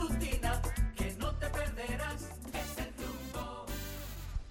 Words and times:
matutina 0.00 0.62
que 0.96 1.12
no 1.18 1.34
te 1.38 1.48
perderás. 1.50 2.22
Es 2.52 2.78
el 2.78 2.94
rumbo, 2.96 3.66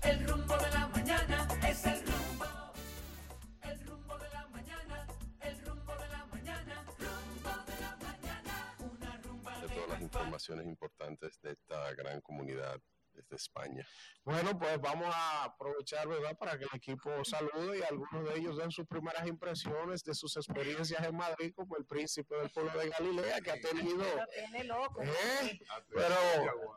el 0.01 0.27
rumbo 0.27 0.57
de 0.57 0.69
la 0.71 0.87
mañana, 0.87 1.47
es 1.67 1.85
el 1.85 2.01
rumbo. 2.05 2.45
El 3.61 3.79
rumbo 3.87 4.17
de 4.17 4.29
la 4.29 4.47
mañana, 4.47 5.07
el 5.41 5.65
rumbo 5.65 5.93
de 5.95 6.07
la 6.09 6.25
mañana, 6.25 6.83
rumbo 6.99 7.49
de 7.65 7.81
la 7.81 7.97
mañana. 7.97 8.75
Una 8.79 9.17
rumba 9.17 9.59
de 9.59 9.67
todas 9.67 9.89
las 9.89 10.01
informaciones 10.01 10.65
importantes 10.67 11.41
de 11.41 11.51
esta 11.51 11.93
gran 11.93 12.21
comunidad 12.21 12.79
desde 13.29 13.35
España. 13.35 13.87
Bueno, 14.23 14.57
pues 14.57 14.79
vamos 14.81 15.07
a 15.13 15.45
aprovechar, 15.45 16.07
¿verdad?, 16.07 16.37
para 16.37 16.57
que 16.57 16.65
el 16.65 16.75
equipo 16.75 17.23
salude 17.23 17.79
y 17.79 17.83
algunos 17.83 18.25
de 18.25 18.39
ellos 18.39 18.57
den 18.57 18.71
sus 18.71 18.85
primeras 18.87 19.25
impresiones 19.27 20.03
de 20.03 20.13
sus 20.13 20.35
experiencias 20.37 21.03
en 21.03 21.15
Madrid 21.15 21.53
como 21.55 21.77
el 21.77 21.85
príncipe 21.85 22.35
del 22.35 22.49
pueblo 22.49 22.77
de 22.79 22.89
Galilea 22.89 23.41
que 23.41 23.51
ha 23.51 23.59
tenido. 23.59 24.03
Tiene 24.33 24.63
loco. 24.65 25.01
¿Eh? 25.03 25.59
Pero 25.89 26.15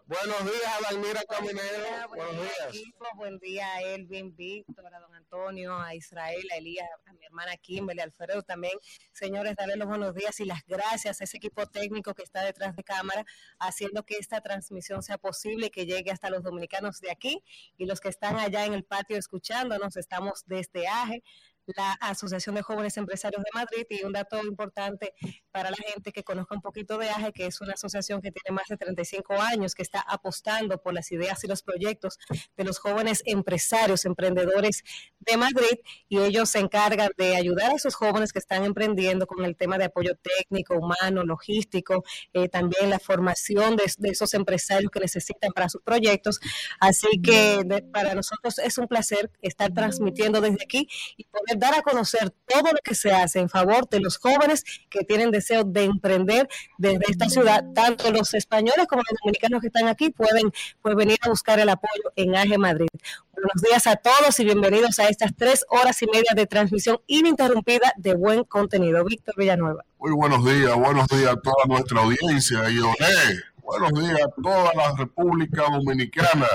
buenos 0.07 0.45
días 0.45 0.67
a 0.67 0.91
Dalmira 0.91 1.23
Caminero. 1.29 2.09
Buenos 2.09 2.43
días. 2.43 2.69
equipo, 2.69 3.05
buen 3.17 3.39
día 3.39 3.67
a 3.75 3.83
Elvin, 3.83 4.35
Víctor, 4.35 4.95
a 4.95 5.01
don 5.01 5.12
Antonio, 5.33 5.75
a 5.81 5.95
Israel, 5.95 6.47
a 6.53 6.57
Elías, 6.59 6.87
a 7.07 7.13
mi 7.15 7.25
hermana 7.25 7.57
Kimberly, 7.57 8.01
a 8.01 8.05
Alfredo 8.05 8.43
también. 8.43 8.75
Señores, 9.13 9.57
darle 9.57 9.77
los 9.77 9.89
buenos 9.89 10.15
días 10.15 10.39
y 10.41 10.45
las 10.45 10.63
gracias 10.67 11.21
a 11.21 11.25
ese 11.25 11.39
equipo 11.39 11.67
técnico 11.67 12.13
que 12.13 12.23
está 12.23 12.45
detrás 12.45 12.77
de 12.77 12.85
cámara, 12.85 13.25
haciendo 13.59 14.03
que 14.05 14.17
esta 14.17 14.43
transmisión 14.43 15.03
sea 15.03 15.17
posible 15.17 15.71
que 15.71 15.87
llegue 15.87 16.11
hasta 16.11 16.29
los 16.29 16.43
dominicanos 16.43 17.01
de 17.01 17.11
aquí 17.11 17.43
y 17.79 17.87
los 17.87 18.01
que 18.01 18.11
están 18.11 18.37
allá 18.37 18.67
en 18.67 18.75
el 18.75 18.85
patio 18.85 19.17
escuchándonos. 19.17 19.97
Estamos 19.97 20.45
desde 20.45 20.87
AGE, 20.87 21.23
la 21.67 21.93
Asociación 21.95 22.55
de 22.55 22.63
Jóvenes 22.63 22.97
Empresarios 22.97 23.43
de 23.43 23.51
Madrid 23.55 23.87
y 23.91 24.05
un 24.05 24.13
dato 24.13 24.43
importante 24.45 25.15
para 25.51 25.71
la 25.71 25.77
gente 25.77 26.13
que 26.13 26.25
conozca 26.25 26.55
un 26.55 26.61
poquito 26.61 26.99
de 26.99 27.11
AGE, 27.11 27.33
que 27.33 27.47
es 27.47 27.61
una 27.61 27.75
asociación 27.75 28.21
que 28.21 28.33
tiene 28.33 28.55
más 28.55 28.67
de 28.69 28.77
35 28.77 29.41
años, 29.41 29.75
que 29.75 29.83
está 29.83 30.01
apostando 30.01 30.81
por 30.81 30.95
las 30.95 31.11
ideas 31.13 31.43
y 31.45 31.47
los 31.47 31.63
proyectos 31.63 32.19
de 32.57 32.65
los 32.65 32.79
jóvenes 32.79 33.23
empresarios, 33.27 34.05
emprendedores 34.05 34.83
de 35.21 35.37
Madrid 35.37 35.79
y 36.09 36.19
ellos 36.19 36.51
se 36.51 36.59
encargan 36.59 37.11
de 37.17 37.37
ayudar 37.37 37.73
a 37.73 37.75
esos 37.77 37.95
jóvenes 37.95 38.33
que 38.33 38.39
están 38.39 38.65
emprendiendo 38.65 39.27
con 39.27 39.45
el 39.45 39.57
tema 39.57 39.79
de 39.79 39.85
apoyo 39.85 40.13
técnico, 40.17 40.75
humano, 40.77 41.25
logístico, 41.25 42.05
eh, 42.33 42.49
también 42.49 42.91
la 42.91 42.99
formación 42.99 43.77
de, 43.77 43.85
esos 44.11 44.35
empresarios 44.35 44.91
que 44.91 45.01
necesitan 45.01 45.53
para 45.53 45.69
sus 45.69 45.83
proyectos. 45.83 46.41
Así 46.81 47.21
que 47.23 47.83
para 47.93 48.15
nosotros 48.15 48.59
es 48.59 48.79
un 48.79 48.89
placer 48.89 49.31
estar 49.41 49.73
transmitiendo 49.73 50.41
desde 50.41 50.63
aquí 50.63 50.89
y 51.17 51.25
poder 51.25 51.52
dar 51.57 51.75
a 51.75 51.83
conocer 51.83 52.31
todo 52.47 52.73
lo 52.73 52.79
que 52.83 52.95
se 52.95 53.13
hace 53.13 53.41
en 53.41 53.49
favor 53.49 53.89
de 53.89 54.01
los 54.01 54.19
jóvenes 54.19 54.65
que 54.91 55.05
tienen 55.05 55.31
deseo 55.31 55.65
de 55.65 55.85
emprender 55.85 56.49
desde 56.79 57.05
esta 57.09 57.29
ciudad. 57.29 57.65
Tanto 57.75 58.11
los 58.11 58.35
españoles 58.35 58.87
como 58.89 59.03
los 59.09 59.19
dominicanos 59.23 59.61
que 59.61 59.69
están 59.69 59.89
aquí 59.89 60.11
pueden 60.11 60.53
pues, 60.81 60.95
venir 60.95 61.19
a 61.23 61.29
buscar 61.29 61.61
el 61.61 61.69
apoyo 61.69 62.13
en 62.17 62.37
AGE 62.37 62.59
Madrid. 62.59 62.89
Buenos 63.33 63.63
días 63.63 63.87
a 63.87 63.97
todos 63.97 64.39
y 64.39 64.45
bienvenidos 64.45 64.99
a 64.99 65.09
estas 65.09 65.33
tres 65.37 65.65
horas 65.69 66.01
y 66.03 66.07
media 66.07 66.33
de 66.37 66.47
transmisión 66.47 67.01
ininterrumpida 67.07 67.93
de 67.97 68.15
buen 68.15 68.45
contenido. 68.45 69.05
Víctor 69.05 69.35
Villanueva. 69.37 69.85
Muy 69.99 70.13
buenos 70.13 70.45
días, 70.45 70.75
buenos 70.77 71.09
días 71.09 71.33
a 71.33 71.41
toda 71.41 71.65
nuestra 71.67 72.03
audiencia. 72.03 72.71
Y 72.71 72.79
Oné, 72.79 73.43
buenos 73.63 73.93
días 73.95 74.21
a 74.21 74.43
toda 74.43 74.73
la 74.75 74.95
República 74.97 75.65
Dominicana. 75.71 76.47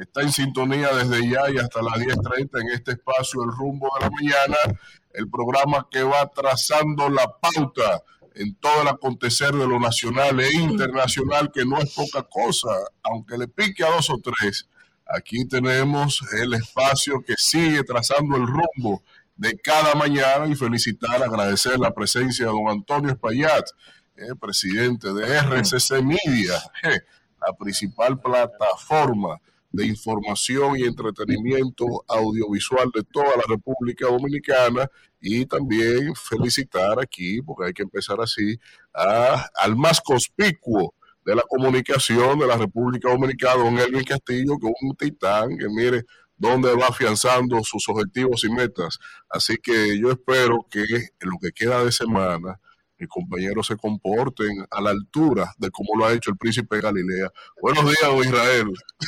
Está 0.00 0.22
en 0.22 0.32
sintonía 0.32 0.94
desde 0.94 1.28
ya 1.28 1.50
y 1.50 1.58
hasta 1.58 1.82
las 1.82 1.98
10.30 1.98 2.62
en 2.62 2.68
este 2.70 2.92
espacio 2.92 3.42
El 3.42 3.50
Rumbo 3.50 3.86
de 3.94 4.06
la 4.06 4.10
Mañana, 4.10 4.80
el 5.12 5.28
programa 5.28 5.88
que 5.90 6.02
va 6.02 6.26
trazando 6.34 7.10
la 7.10 7.30
pauta 7.38 8.02
en 8.34 8.54
todo 8.54 8.80
el 8.80 8.88
acontecer 8.88 9.52
de 9.52 9.68
lo 9.68 9.78
nacional 9.78 10.40
e 10.40 10.54
internacional, 10.54 11.52
que 11.52 11.66
no 11.66 11.76
es 11.76 11.92
poca 11.92 12.22
cosa, 12.22 12.70
aunque 13.02 13.36
le 13.36 13.46
pique 13.46 13.84
a 13.84 13.90
dos 13.90 14.08
o 14.08 14.18
tres. 14.22 14.70
Aquí 15.04 15.46
tenemos 15.46 16.22
el 16.32 16.54
espacio 16.54 17.22
que 17.22 17.34
sigue 17.36 17.84
trazando 17.84 18.38
el 18.38 18.46
rumbo 18.46 19.02
de 19.36 19.58
cada 19.58 19.94
mañana 19.96 20.46
y 20.46 20.54
felicitar, 20.54 21.22
agradecer 21.22 21.78
la 21.78 21.92
presencia 21.92 22.46
de 22.46 22.52
don 22.52 22.70
Antonio 22.70 23.10
Espaillat, 23.10 23.68
eh, 24.16 24.34
presidente 24.40 25.12
de 25.12 25.26
RCC 25.40 26.00
Media, 26.02 26.56
eh, 26.84 27.00
la 27.46 27.52
principal 27.54 28.18
plataforma 28.18 29.38
de 29.72 29.86
información 29.86 30.76
y 30.76 30.82
entretenimiento 30.82 31.84
audiovisual 32.08 32.90
de 32.94 33.04
toda 33.04 33.36
la 33.36 33.44
República 33.48 34.06
Dominicana 34.06 34.88
y 35.20 35.46
también 35.46 36.14
felicitar 36.14 36.98
aquí, 37.00 37.40
porque 37.42 37.66
hay 37.66 37.72
que 37.72 37.82
empezar 37.82 38.20
así, 38.20 38.58
a, 38.94 39.46
al 39.62 39.76
más 39.76 40.00
conspicuo 40.00 40.94
de 41.24 41.34
la 41.34 41.42
comunicación 41.42 42.38
de 42.38 42.46
la 42.46 42.56
República 42.56 43.10
Dominicana, 43.10 43.62
don 43.62 43.78
Elvin 43.78 44.04
Castillo, 44.04 44.58
que 44.58 44.68
es 44.68 44.74
un 44.82 44.96
titán 44.96 45.56
que 45.56 45.68
mire 45.68 46.04
dónde 46.36 46.74
va 46.74 46.86
afianzando 46.86 47.62
sus 47.62 47.88
objetivos 47.88 48.44
y 48.44 48.50
metas. 48.50 48.98
Así 49.28 49.56
que 49.62 49.98
yo 50.00 50.10
espero 50.10 50.66
que 50.70 50.82
en 50.82 51.30
lo 51.30 51.36
que 51.40 51.52
queda 51.52 51.84
de 51.84 51.92
semana 51.92 52.58
mis 53.00 53.08
compañeros 53.08 53.66
se 53.66 53.76
comporten 53.76 54.66
a 54.70 54.80
la 54.80 54.90
altura 54.90 55.52
de 55.58 55.70
cómo 55.70 55.98
lo 55.98 56.06
ha 56.06 56.12
hecho 56.12 56.30
el 56.30 56.36
príncipe 56.36 56.80
Galilea. 56.80 57.30
Buenos 57.60 57.84
días, 57.84 58.26
Israel. 58.26 58.66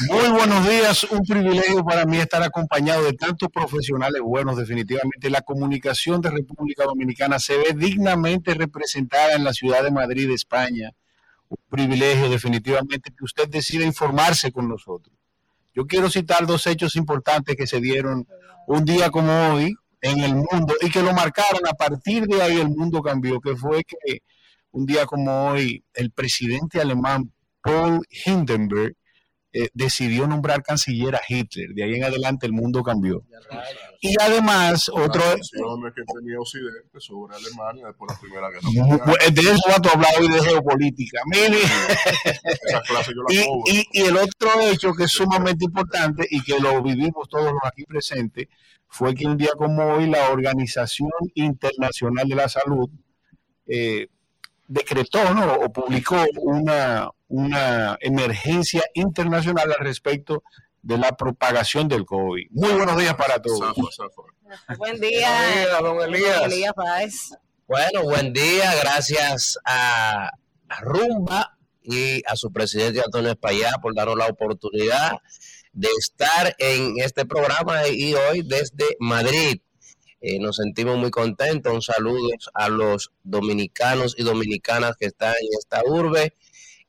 Muy 0.08 0.30
buenos 0.30 0.68
días, 0.68 1.04
un 1.04 1.20
privilegio 1.20 1.84
para 1.84 2.04
mí 2.06 2.16
estar 2.16 2.42
acompañado 2.42 3.04
de 3.04 3.12
tantos 3.12 3.48
profesionales 3.50 4.20
buenos. 4.22 4.56
Definitivamente 4.56 5.30
la 5.30 5.42
comunicación 5.42 6.20
de 6.20 6.30
República 6.30 6.84
Dominicana 6.84 7.38
se 7.38 7.56
ve 7.56 7.74
dignamente 7.76 8.54
representada 8.54 9.34
en 9.34 9.44
la 9.44 9.52
ciudad 9.52 9.84
de 9.84 9.90
Madrid, 9.90 10.30
España 10.30 10.90
un 11.52 11.58
privilegio 11.68 12.30
definitivamente 12.30 13.10
que 13.10 13.24
usted 13.24 13.48
decida 13.48 13.84
informarse 13.84 14.50
con 14.52 14.68
nosotros. 14.68 15.14
Yo 15.74 15.86
quiero 15.86 16.10
citar 16.10 16.46
dos 16.46 16.66
hechos 16.66 16.96
importantes 16.96 17.56
que 17.56 17.66
se 17.66 17.80
dieron 17.80 18.26
un 18.66 18.84
día 18.84 19.10
como 19.10 19.32
hoy 19.52 19.74
en 20.02 20.20
el 20.20 20.34
mundo 20.34 20.74
y 20.80 20.90
que 20.90 21.02
lo 21.02 21.12
marcaron. 21.12 21.66
A 21.66 21.74
partir 21.74 22.26
de 22.26 22.42
ahí 22.42 22.60
el 22.60 22.68
mundo 22.68 23.00
cambió, 23.00 23.40
que 23.40 23.56
fue 23.56 23.84
que 23.84 24.22
un 24.72 24.84
día 24.84 25.06
como 25.06 25.48
hoy 25.48 25.84
el 25.94 26.10
presidente 26.10 26.80
alemán 26.80 27.32
Paul 27.62 28.00
Hindenburg 28.26 28.94
eh, 29.54 29.68
decidió 29.74 30.26
nombrar 30.26 30.62
canciller 30.62 31.14
a 31.14 31.20
Hitler. 31.28 31.74
De 31.74 31.84
ahí 31.84 31.94
en 31.94 32.04
adelante 32.04 32.46
el 32.46 32.52
mundo 32.52 32.82
cambió. 32.82 33.22
Y 34.00 34.16
además, 34.18 34.88
otro... 34.88 35.22
que 35.34 36.02
tenía 36.18 36.40
Occidente 36.40 36.98
sobre 36.98 37.36
Alemania 37.36 37.88
después 37.88 38.08
de 38.08 38.14
la 38.14 38.20
Primera 38.20 38.48
Guerra 38.48 38.62
Mundial. 38.62 39.34
De 39.34 39.40
eso 39.42 39.62
va 39.68 39.74
a 39.74 39.94
hablar 39.94 40.12
hoy 40.18 40.28
de 40.28 40.42
geopolítica. 40.42 41.20
Mire. 41.26 41.58
y, 43.28 43.40
y, 43.70 43.86
y, 43.92 44.00
el 44.00 44.16
otro 44.16 44.58
hecho 44.62 44.94
que 44.94 45.04
es 45.04 45.12
sumamente 45.12 45.66
importante 45.66 46.26
y 46.30 46.42
que 46.42 46.58
lo 46.58 46.82
vivimos 46.82 47.28
todos 47.28 47.52
los 47.52 47.62
aquí 47.64 47.84
presentes 47.84 48.48
fue 48.92 49.14
que 49.14 49.26
un 49.26 49.38
día 49.38 49.52
como 49.56 49.82
hoy 49.94 50.06
la 50.06 50.28
Organización 50.28 51.08
Internacional 51.32 52.28
de 52.28 52.34
la 52.34 52.46
Salud 52.46 52.90
eh, 53.66 54.08
decretó 54.68 55.32
¿no? 55.32 55.54
o 55.54 55.72
publicó 55.72 56.22
una, 56.42 57.08
una 57.28 57.96
emergencia 58.02 58.82
internacional 58.92 59.72
al 59.72 59.82
respecto 59.82 60.42
de 60.82 60.98
la 60.98 61.16
propagación 61.16 61.88
del 61.88 62.04
COVID. 62.04 62.48
Muy 62.50 62.72
buenos 62.72 62.98
días 62.98 63.14
para 63.14 63.40
todos. 63.40 63.74
Buen 64.76 65.00
día, 65.00 65.68
don 65.80 66.02
Elías. 66.02 67.30
Bueno, 67.66 68.02
buen 68.02 68.34
día, 68.34 68.74
gracias 68.74 69.58
a, 69.64 70.32
a, 70.68 70.80
Rumba 70.82 71.56
y 71.82 72.22
a 72.26 72.36
su 72.36 72.52
presidente 72.52 73.00
Antonio 73.02 73.30
Espaillá 73.30 73.72
por 73.80 73.94
darnos 73.94 74.18
la 74.18 74.26
oportunidad 74.26 75.12
de 75.72 75.88
estar 75.98 76.54
en 76.58 76.94
este 76.98 77.24
programa 77.24 77.88
y 77.88 78.14
hoy 78.14 78.42
desde 78.42 78.96
Madrid. 78.98 79.60
Eh, 80.20 80.38
nos 80.38 80.56
sentimos 80.56 80.98
muy 80.98 81.10
contentos. 81.10 81.72
Un 81.72 81.82
saludo 81.82 82.28
a 82.54 82.68
los 82.68 83.12
dominicanos 83.24 84.14
y 84.16 84.22
dominicanas 84.22 84.96
que 84.96 85.06
están 85.06 85.34
en 85.40 85.58
esta 85.58 85.82
urbe. 85.84 86.34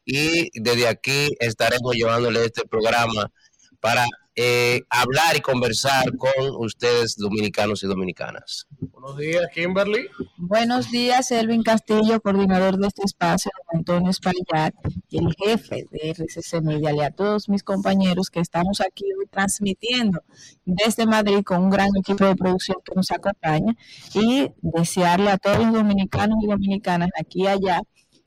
Y 0.05 0.49
desde 0.59 0.87
aquí 0.87 1.29
estaremos 1.39 1.95
llevándole 1.95 2.45
este 2.45 2.65
programa 2.67 3.31
para 3.79 4.05
eh, 4.35 4.81
hablar 4.89 5.35
y 5.37 5.41
conversar 5.41 6.05
con 6.17 6.31
ustedes, 6.57 7.15
dominicanos 7.17 7.83
y 7.83 7.87
dominicanas. 7.87 8.67
Buenos 8.79 9.17
días, 9.17 9.47
Kimberly. 9.53 10.07
Buenos 10.37 10.89
días, 10.89 11.31
Elvin 11.31 11.61
Castillo, 11.61 12.19
coordinador 12.19 12.77
de 12.77 12.87
este 12.87 13.03
espacio, 13.03 13.51
Antonio 13.71 14.09
Espaillat, 14.09 14.73
y 15.09 15.19
el 15.19 15.35
jefe 15.35 15.85
de 15.91 16.09
RCC 16.11 16.61
Media, 16.63 16.91
y 16.93 17.01
a 17.01 17.11
todos 17.11 17.47
mis 17.47 17.63
compañeros 17.63 18.31
que 18.31 18.39
estamos 18.39 18.81
aquí 18.81 19.05
hoy 19.19 19.27
transmitiendo 19.27 20.23
desde 20.65 21.05
Madrid 21.05 21.43
con 21.43 21.65
un 21.65 21.69
gran 21.69 21.89
equipo 21.95 22.25
de 22.25 22.35
producción 22.35 22.77
que 22.83 22.95
nos 22.95 23.11
acompaña 23.11 23.75
y 24.15 24.51
desearle 24.61 25.29
a 25.29 25.37
todos 25.37 25.59
los 25.59 25.73
dominicanos 25.73 26.39
y 26.43 26.47
dominicanas 26.47 27.09
aquí 27.19 27.43
y 27.43 27.47
allá, 27.47 27.81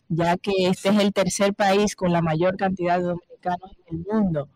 ya 0.09 0.37
que 0.37 0.53
este 0.69 0.91
es 0.91 0.99
el 1.01 1.13
tercer 1.13 1.53
país 1.55 1.97
con 1.97 2.13
la 2.13 2.23
mayor 2.23 2.57
cantidad 2.57 2.99
de 2.99 3.07
dominicanos 3.07 3.73
en 3.89 3.97
el 3.97 4.05
mundo 4.09 4.49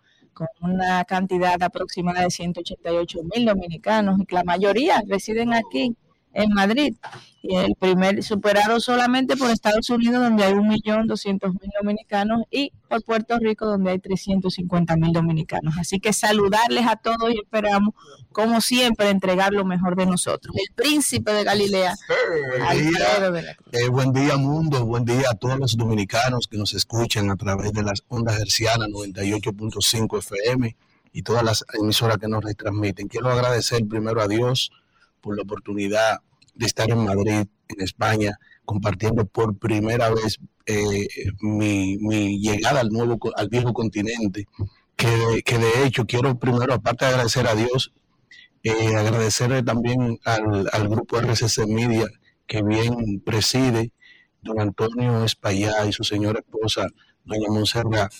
con 0.58 0.72
una 0.72 1.04
cantidad 1.04 1.62
aproximada 1.62 2.22
de 2.22 2.30
188 2.30 3.18
mil 3.34 3.46
dominicanos 3.46 4.18
y 4.20 4.34
la 4.34 4.44
mayoría 4.44 5.02
residen 5.06 5.52
aquí 5.52 5.96
en 6.32 6.52
Madrid. 6.52 6.94
Y 7.42 7.56
el 7.56 7.74
primer 7.74 8.22
superado 8.22 8.80
solamente 8.80 9.34
por 9.34 9.50
Estados 9.50 9.88
Unidos, 9.88 10.22
donde 10.22 10.44
hay 10.44 10.52
1.200.000 10.52 11.70
dominicanos, 11.80 12.42
y 12.50 12.70
por 12.86 13.02
Puerto 13.02 13.38
Rico, 13.38 13.64
donde 13.64 13.92
hay 13.92 13.98
350.000 13.98 15.12
dominicanos. 15.12 15.74
Así 15.78 16.00
que 16.00 16.12
saludarles 16.12 16.86
a 16.86 16.96
todos 16.96 17.30
y 17.32 17.38
esperamos, 17.40 17.94
como 18.32 18.60
siempre, 18.60 19.08
entregar 19.08 19.54
lo 19.54 19.64
mejor 19.64 19.96
de 19.96 20.04
nosotros. 20.04 20.54
El 20.54 20.74
príncipe 20.74 21.32
de 21.32 21.44
Galilea, 21.44 21.96
de. 23.32 23.56
Eh, 23.72 23.88
buen 23.88 24.12
día, 24.12 24.36
mundo. 24.36 24.84
Buen 24.84 25.06
día 25.06 25.30
a 25.30 25.34
todos 25.34 25.58
los 25.58 25.78
dominicanos 25.78 26.46
que 26.46 26.58
nos 26.58 26.74
escuchan 26.74 27.30
a 27.30 27.36
través 27.36 27.72
de 27.72 27.82
las 27.82 28.04
ondas 28.08 28.38
hercianas 28.38 28.88
98.5 28.88 30.18
FM 30.18 30.76
y 31.12 31.22
todas 31.22 31.42
las 31.42 31.64
emisoras 31.80 32.18
que 32.18 32.28
nos 32.28 32.44
retransmiten. 32.44 33.08
Quiero 33.08 33.30
agradecer 33.30 33.86
primero 33.88 34.20
a 34.20 34.28
Dios 34.28 34.70
por 35.20 35.36
la 35.36 35.42
oportunidad 35.42 36.20
de 36.54 36.66
estar 36.66 36.90
en 36.90 37.04
Madrid, 37.04 37.46
en 37.68 37.80
España, 37.80 38.38
compartiendo 38.64 39.26
por 39.26 39.56
primera 39.58 40.10
vez 40.10 40.38
eh, 40.66 41.08
mi, 41.40 42.38
llegada 42.38 42.80
al 42.80 42.90
nuevo, 42.90 43.18
al 43.36 43.48
viejo 43.48 43.72
continente. 43.72 44.46
Que, 44.96 45.42
de 45.58 45.86
hecho 45.86 46.04
quiero 46.06 46.38
primero, 46.38 46.74
aparte 46.74 47.04
de 47.04 47.12
agradecer 47.12 47.46
a 47.48 47.54
Dios, 47.54 47.92
eh, 48.62 48.94
agradecerle 48.94 49.62
también 49.62 50.20
al, 50.24 50.88
grupo 50.88 51.18
RCC 51.18 51.66
Media 51.66 52.06
que 52.46 52.62
bien 52.62 53.20
preside 53.24 53.92
don 54.42 54.60
Antonio 54.60 55.24
Espaillá 55.24 55.86
y 55.86 55.92
su 55.92 56.04
señora 56.04 56.40
esposa, 56.40 56.86
doña 57.24 57.48
Monserrat, 57.48 58.12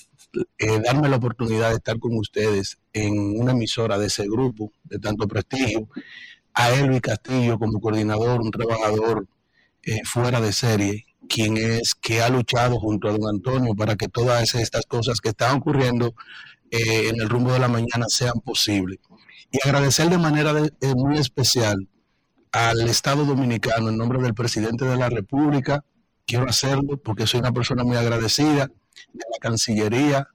eh, 0.58 0.81
darme 0.85 1.08
la 1.08 1.17
oportunidad 1.17 1.70
de 1.70 1.76
estar 1.76 1.99
con 1.99 2.17
ustedes 2.17 2.79
en 2.93 3.41
una 3.41 3.53
emisora 3.53 3.99
de 3.99 4.06
ese 4.06 4.25
grupo 4.25 4.73
de 4.85 4.99
tanto 4.99 5.26
prestigio, 5.26 5.88
a 6.55 6.70
Elvi 6.70 7.00
Castillo 7.00 7.58
como 7.58 7.81
coordinador, 7.81 8.41
un 8.41 8.50
trabajador 8.50 9.26
eh, 9.82 10.00
fuera 10.05 10.41
de 10.41 10.52
serie, 10.52 11.06
quien 11.29 11.56
es 11.56 11.94
que 11.94 12.23
ha 12.23 12.29
luchado 12.29 12.79
junto 12.81 13.08
a 13.08 13.12
don 13.12 13.29
Antonio 13.29 13.75
para 13.75 13.97
que 13.97 14.08
todas 14.08 14.55
estas 14.55 14.85
cosas 14.87 15.20
que 15.20 15.31
están 15.31 15.58
ocurriendo 15.58 16.14
eh, 16.70 17.08
en 17.08 17.20
el 17.20 17.29
rumbo 17.29 17.52
de 17.52 17.58
la 17.61 17.69
mañana 17.69 18.06
sean 18.08 18.41
posibles. 18.44 18.99
Y 19.52 19.58
agradecer 19.67 20.08
de 20.11 20.19
manera 20.19 20.52
de- 20.52 20.73
eh, 20.81 20.94
muy 20.94 21.19
especial 21.19 21.88
al 22.53 22.81
Estado 22.88 23.25
Dominicano 23.25 23.88
en 23.88 23.96
nombre 23.96 24.20
del 24.20 24.35
presidente 24.35 24.85
de 24.85 24.96
la 24.96 25.08
República. 25.08 25.85
Quiero 26.26 26.49
hacerlo 26.49 26.96
porque 27.03 27.26
soy 27.26 27.41
una 27.41 27.53
persona 27.53 27.82
muy 27.85 27.96
agradecida 27.96 28.67
de 28.67 29.25
la 29.32 29.38
Cancillería, 29.41 30.29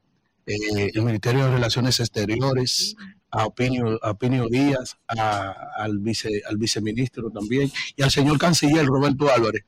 eh, 0.45 0.91
el 0.93 1.01
Ministerio 1.03 1.45
de 1.45 1.51
Relaciones 1.51 1.99
Exteriores, 1.99 2.95
a 3.37 3.45
Opinio, 3.45 3.99
Opinio 4.01 4.47
Díaz, 4.49 4.95
a- 5.07 5.53
al, 5.77 5.99
vice, 5.99 6.41
al 6.49 6.57
viceministro 6.57 7.29
también, 7.29 7.71
y 7.95 8.01
al 8.03 8.11
señor 8.11 8.37
canciller 8.39 8.85
Roberto 8.85 9.29
Álvarez, 9.29 9.63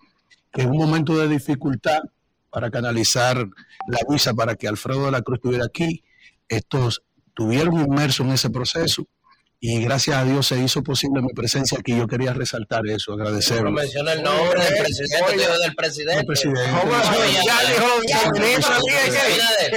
que 0.52 0.62
en 0.62 0.70
un 0.72 0.78
momento 0.78 1.18
de 1.18 1.28
dificultad 1.28 2.00
para 2.50 2.72
canalizar 2.72 3.38
la 3.88 4.00
visa 4.10 4.34
para 4.34 4.56
que 4.56 4.68
Alfredo 4.68 5.06
de 5.06 5.12
la 5.12 5.22
Cruz 5.22 5.38
estuviera 5.38 5.66
aquí, 5.66 6.04
estos 6.48 7.04
tuvieron 7.34 7.80
inmersos 7.80 8.26
en 8.26 8.32
ese 8.34 8.50
proceso 8.50 9.06
y 9.60 9.82
gracias 9.84 10.16
a 10.18 10.24
Dios 10.24 10.46
se 10.48 10.60
hizo 10.60 10.84
posible 10.84 11.22
mi 11.22 11.34
presencia 11.34 11.80
aquí. 11.80 11.98
Yo 11.98 12.08
quería 12.08 12.32
resaltar 12.34 12.86
eso, 12.88 13.16
No 13.16 13.24
agradecerlo. 13.24 13.72
menciona 13.72 14.14
el 14.14 14.22
nombre 14.24 14.64
del 14.64 14.78
presidente, 14.78 15.32
digo 15.38 15.58
del 15.60 15.76
presidente. 15.76 16.20
El 16.20 16.26
presidente. 16.28 16.62
Oye. 17.18 17.38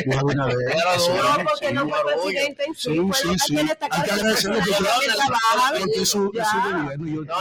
No, 0.06 1.44
porque 1.44 1.72
no 1.72 1.88
fue 1.88 1.98
presidente 2.14 2.64
en 2.66 2.74
sí, 2.74 2.90
Sí, 2.90 3.28
sí, 3.46 3.56
hay 3.58 3.66
que 3.66 3.84
agradecerle 4.10 4.58
porque- 4.58 6.06
su, 6.06 6.18
gobierno. 6.30 7.22
No. 7.22 7.36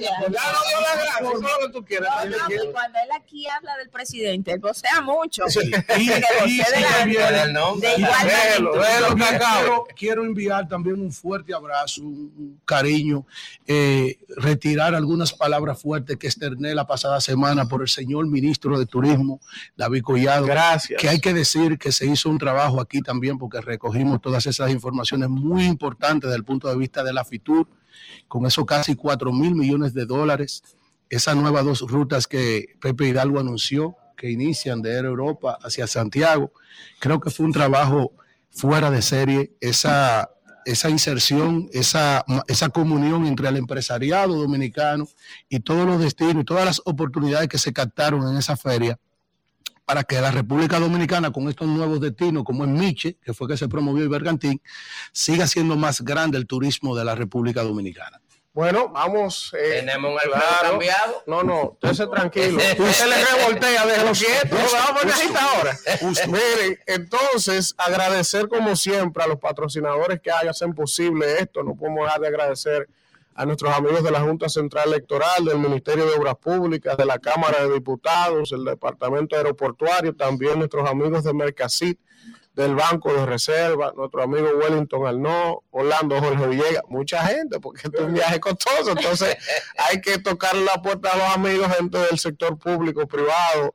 Ya, 0.00 0.52
no 0.52 0.58
dio 0.62 0.80
la 0.80 0.94
gracia, 0.94 1.20
eso 1.20 1.32
es 1.32 1.42
lo 1.42 1.58
que 1.66 1.72
tú 1.72 1.84
quieres. 1.84 2.08
Cuando 2.72 2.98
él 2.98 3.08
aquí 3.14 3.46
habla 3.48 3.76
del 3.76 3.88
presidente, 3.90 4.52
él 4.52 4.60
vocea 4.60 5.00
mucho. 5.00 5.44
Y- 5.98 6.08
de 6.08 7.94
igual 7.98 8.28
quiero, 9.96 10.11
quiero 10.12 10.26
enviar 10.26 10.68
también 10.68 11.00
un 11.00 11.10
fuerte 11.10 11.54
abrazo, 11.54 12.02
un 12.02 12.60
cariño, 12.66 13.24
eh, 13.66 14.18
retirar 14.36 14.94
algunas 14.94 15.32
palabras 15.32 15.80
fuertes 15.80 16.18
que 16.18 16.26
externé 16.26 16.74
la 16.74 16.86
pasada 16.86 17.18
semana 17.18 17.66
por 17.66 17.80
el 17.80 17.88
señor 17.88 18.26
ministro 18.26 18.78
de 18.78 18.84
Turismo, 18.84 19.40
David 19.74 20.02
Collado. 20.02 20.44
Gracias. 20.44 21.00
Que 21.00 21.08
hay 21.08 21.18
que 21.18 21.32
decir 21.32 21.78
que 21.78 21.92
se 21.92 22.04
hizo 22.04 22.28
un 22.28 22.36
trabajo 22.36 22.78
aquí 22.78 23.00
también 23.00 23.38
porque 23.38 23.62
recogimos 23.62 24.20
todas 24.20 24.44
esas 24.44 24.70
informaciones 24.70 25.30
muy 25.30 25.64
importantes 25.64 26.28
desde 26.28 26.36
el 26.36 26.44
punto 26.44 26.68
de 26.68 26.76
vista 26.76 27.02
de 27.02 27.14
la 27.14 27.24
FITUR, 27.24 27.66
con 28.28 28.44
esos 28.44 28.66
casi 28.66 28.94
4 28.94 29.32
mil 29.32 29.54
millones 29.54 29.94
de 29.94 30.04
dólares, 30.04 30.62
esas 31.08 31.36
nuevas 31.36 31.64
dos 31.64 31.80
rutas 31.90 32.26
que 32.26 32.76
Pepe 32.82 33.08
Hidalgo 33.08 33.40
anunció 33.40 33.96
que 34.14 34.30
inician 34.30 34.82
de 34.82 34.94
Europa 34.94 35.56
hacia 35.62 35.86
Santiago. 35.86 36.52
Creo 37.00 37.18
que 37.18 37.30
fue 37.30 37.46
un 37.46 37.52
trabajo 37.52 38.12
fuera 38.52 38.90
de 38.90 39.02
serie, 39.02 39.52
esa, 39.60 40.30
esa 40.64 40.90
inserción, 40.90 41.68
esa, 41.72 42.24
esa 42.46 42.68
comunión 42.68 43.26
entre 43.26 43.48
el 43.48 43.56
empresariado 43.56 44.34
dominicano 44.34 45.08
y 45.48 45.60
todos 45.60 45.86
los 45.86 46.00
destinos 46.00 46.42
y 46.42 46.44
todas 46.44 46.64
las 46.64 46.82
oportunidades 46.84 47.48
que 47.48 47.58
se 47.58 47.72
captaron 47.72 48.30
en 48.30 48.36
esa 48.36 48.56
feria 48.56 48.98
para 49.84 50.04
que 50.04 50.20
la 50.20 50.30
República 50.30 50.78
Dominicana, 50.78 51.32
con 51.32 51.48
estos 51.48 51.66
nuevos 51.66 52.00
destinos, 52.00 52.44
como 52.44 52.64
es 52.64 52.70
Miche, 52.70 53.18
que 53.22 53.34
fue 53.34 53.48
que 53.48 53.56
se 53.56 53.68
promovió 53.68 54.04
y 54.04 54.08
Bergantín, 54.08 54.62
siga 55.12 55.46
siendo 55.46 55.76
más 55.76 56.02
grande 56.02 56.38
el 56.38 56.46
turismo 56.46 56.96
de 56.96 57.04
la 57.04 57.14
República 57.14 57.62
Dominicana. 57.62 58.21
Bueno, 58.54 58.90
vamos. 58.90 59.54
eh, 59.58 59.76
Tenemos 59.80 60.12
un 60.12 60.18
claro. 60.30 60.70
cambiado. 60.70 61.22
No, 61.26 61.42
no, 61.42 61.78
usted 61.82 62.06
tranquilo. 62.08 62.58
Usted 62.78 63.06
le 63.06 63.24
revoltea, 63.24 63.86
déjelo 63.86 64.12
quieto. 64.12 64.56
Vamos 64.56 64.74
a 64.74 64.94
poner 64.94 65.14
ahora. 65.40 65.78
Miren, 66.26 66.78
entonces, 66.86 67.74
agradecer 67.78 68.48
como 68.48 68.76
siempre 68.76 69.24
a 69.24 69.26
los 69.26 69.38
patrocinadores 69.38 70.20
que 70.20 70.30
hacen 70.30 70.74
posible 70.74 71.38
esto. 71.40 71.62
No 71.62 71.74
podemos 71.74 72.04
dejar 72.04 72.20
de 72.20 72.28
agradecer 72.28 72.88
a 73.34 73.46
nuestros 73.46 73.74
amigos 73.74 74.04
de 74.04 74.10
la 74.10 74.20
Junta 74.20 74.50
Central 74.50 74.88
Electoral, 74.88 75.46
del 75.46 75.58
Ministerio 75.58 76.04
de 76.04 76.12
Obras 76.12 76.36
Públicas, 76.36 76.94
de 76.98 77.06
la 77.06 77.18
Cámara 77.18 77.66
de 77.66 77.72
Diputados, 77.72 78.52
el 78.52 78.64
Departamento 78.66 79.34
Aeroportuario, 79.34 80.14
también 80.14 80.58
nuestros 80.58 80.86
amigos 80.86 81.24
de 81.24 81.32
Mercasit, 81.32 81.98
del 82.54 82.74
Banco 82.74 83.12
de 83.14 83.24
Reserva, 83.24 83.92
nuestro 83.96 84.22
amigo 84.22 84.48
Wellington 84.58 85.06
Arnaud, 85.06 85.60
Orlando 85.70 86.20
Jorge 86.20 86.46
Villegas, 86.46 86.82
mucha 86.88 87.24
gente, 87.26 87.58
porque 87.60 87.82
esto 87.84 88.00
es 88.00 88.04
un 88.04 88.14
viaje 88.14 88.40
costoso, 88.40 88.90
entonces 88.90 89.36
hay 89.90 90.00
que 90.00 90.18
tocar 90.18 90.54
la 90.56 90.82
puerta 90.82 91.12
a 91.12 91.16
los 91.16 91.28
amigos, 91.36 91.74
gente 91.74 91.98
del 91.98 92.18
sector 92.18 92.58
público, 92.58 93.06
privado, 93.06 93.74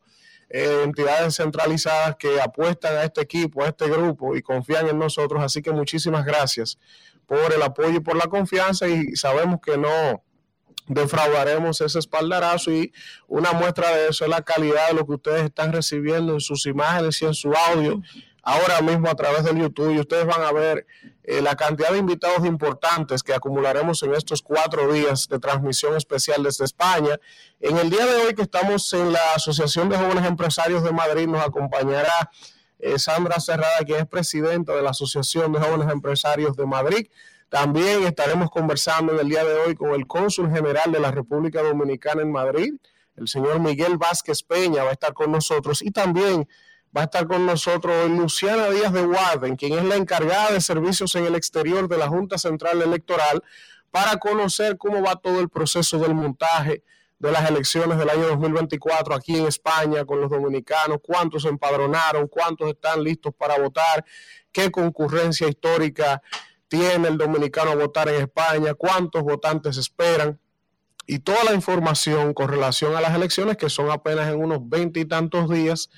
eh, 0.49 0.81
entidades 0.83 1.35
centralizadas 1.35 2.15
que 2.17 2.39
apuestan 2.39 2.95
a 2.97 3.03
este 3.03 3.21
equipo, 3.21 3.63
a 3.63 3.67
este 3.67 3.89
grupo 3.89 4.35
y 4.35 4.41
confían 4.41 4.87
en 4.87 4.99
nosotros, 4.99 5.41
así 5.43 5.61
que 5.61 5.71
muchísimas 5.71 6.23
gracias 6.23 6.77
por 7.25 7.51
el 7.53 7.61
apoyo 7.61 7.97
y 7.97 7.99
por 7.99 8.15
la 8.15 8.27
confianza 8.27 8.87
y 8.87 9.15
sabemos 9.15 9.59
que 9.59 9.77
no 9.77 10.23
defraudaremos 10.87 11.81
ese 11.81 11.99
espaldarazo 11.99 12.71
y 12.71 12.93
una 13.27 13.51
muestra 13.51 13.93
de 13.93 14.07
eso 14.07 14.23
es 14.23 14.29
la 14.29 14.41
calidad 14.41 14.87
de 14.87 14.93
lo 14.93 15.05
que 15.05 15.13
ustedes 15.13 15.43
están 15.43 15.73
recibiendo 15.73 16.33
en 16.33 16.39
sus 16.39 16.65
imágenes 16.65 17.21
y 17.21 17.25
en 17.25 17.33
su 17.33 17.53
audio 17.53 18.01
ahora 18.47 18.81
mismo 18.81 19.09
a 19.09 19.15
través 19.15 19.43
del 19.43 19.57
YouTube 19.57 19.93
y 19.93 19.99
ustedes 19.99 20.25
van 20.25 20.41
a 20.41 20.53
ver 20.53 20.87
eh, 21.23 21.41
la 21.41 21.57
cantidad 21.57 21.91
de 21.91 21.97
invitados 21.97 22.45
importantes 22.45 23.21
que 23.21 23.33
acumularemos 23.33 24.01
en 24.03 24.13
estos 24.13 24.41
cuatro 24.41 24.89
días 24.93 25.27
de 25.27 25.37
transmisión 25.37 25.97
especial 25.97 26.43
desde 26.43 26.63
España. 26.63 27.19
En 27.59 27.77
el 27.77 27.89
día 27.89 28.05
de 28.05 28.15
hoy 28.21 28.33
que 28.35 28.43
estamos 28.43 28.93
en 28.93 29.11
la 29.11 29.33
Asociación 29.35 29.89
de 29.89 29.97
Jóvenes 29.97 30.25
Empresarios 30.25 30.81
de 30.81 30.93
Madrid 30.93 31.27
nos 31.27 31.45
acompañará 31.45 32.31
eh, 32.79 32.97
Sandra 32.97 33.41
Cerrada, 33.41 33.79
quien 33.85 33.99
es 33.99 34.07
presidenta 34.07 34.73
de 34.73 34.81
la 34.81 34.91
Asociación 34.91 35.51
de 35.51 35.59
Jóvenes 35.59 35.91
Empresarios 35.91 36.55
de 36.55 36.65
Madrid. 36.65 37.09
También 37.49 38.03
estaremos 38.03 38.49
conversando 38.49 39.11
en 39.11 39.19
el 39.19 39.27
día 39.27 39.43
de 39.43 39.55
hoy 39.55 39.75
con 39.75 39.89
el 39.89 40.07
cónsul 40.07 40.49
general 40.49 40.93
de 40.93 41.01
la 41.01 41.11
República 41.11 41.61
Dominicana 41.61 42.21
en 42.21 42.31
Madrid, 42.31 42.75
el 43.17 43.27
señor 43.27 43.59
Miguel 43.59 43.97
Vázquez 43.97 44.41
Peña, 44.41 44.83
va 44.83 44.91
a 44.91 44.93
estar 44.93 45.13
con 45.13 45.33
nosotros 45.33 45.81
y 45.81 45.91
también 45.91 46.47
va 46.97 47.01
a 47.01 47.05
estar 47.05 47.27
con 47.27 47.45
nosotros 47.45 48.09
Luciana 48.09 48.71
Díaz 48.71 48.91
de 48.91 49.05
Warden, 49.05 49.55
quien 49.55 49.73
es 49.73 49.83
la 49.83 49.97
encargada 49.97 50.51
de 50.51 50.59
servicios 50.59 51.13
en 51.13 51.25
el 51.25 51.35
exterior 51.35 51.87
de 51.87 51.95
la 51.95 52.07
Junta 52.07 52.39
Central 52.39 52.81
Electoral, 52.81 53.43
para 53.91 54.17
conocer 54.17 54.77
cómo 54.79 55.03
va 55.03 55.15
todo 55.15 55.39
el 55.39 55.47
proceso 55.47 55.99
del 55.99 56.15
montaje 56.15 56.83
de 57.19 57.31
las 57.31 57.47
elecciones 57.47 57.99
del 57.99 58.09
año 58.09 58.27
2024 58.29 59.13
aquí 59.13 59.37
en 59.37 59.45
España 59.45 60.05
con 60.05 60.19
los 60.19 60.31
dominicanos, 60.31 60.97
cuántos 61.03 61.43
se 61.43 61.49
empadronaron, 61.49 62.27
cuántos 62.27 62.67
están 62.67 63.03
listos 63.03 63.31
para 63.37 63.59
votar, 63.59 64.03
qué 64.51 64.71
concurrencia 64.71 65.47
histórica 65.47 66.23
tiene 66.67 67.09
el 67.09 67.17
dominicano 67.19 67.71
a 67.71 67.75
votar 67.75 68.09
en 68.09 68.21
España, 68.21 68.73
cuántos 68.73 69.21
votantes 69.21 69.77
esperan 69.77 70.39
y 71.05 71.19
toda 71.19 71.43
la 71.43 71.53
información 71.53 72.33
con 72.33 72.47
relación 72.47 72.95
a 72.95 73.01
las 73.01 73.13
elecciones 73.13 73.55
que 73.55 73.69
son 73.69 73.91
apenas 73.91 74.27
en 74.29 74.41
unos 74.41 74.67
veinte 74.67 74.99
y 74.99 75.05
tantos 75.05 75.47
días 75.47 75.91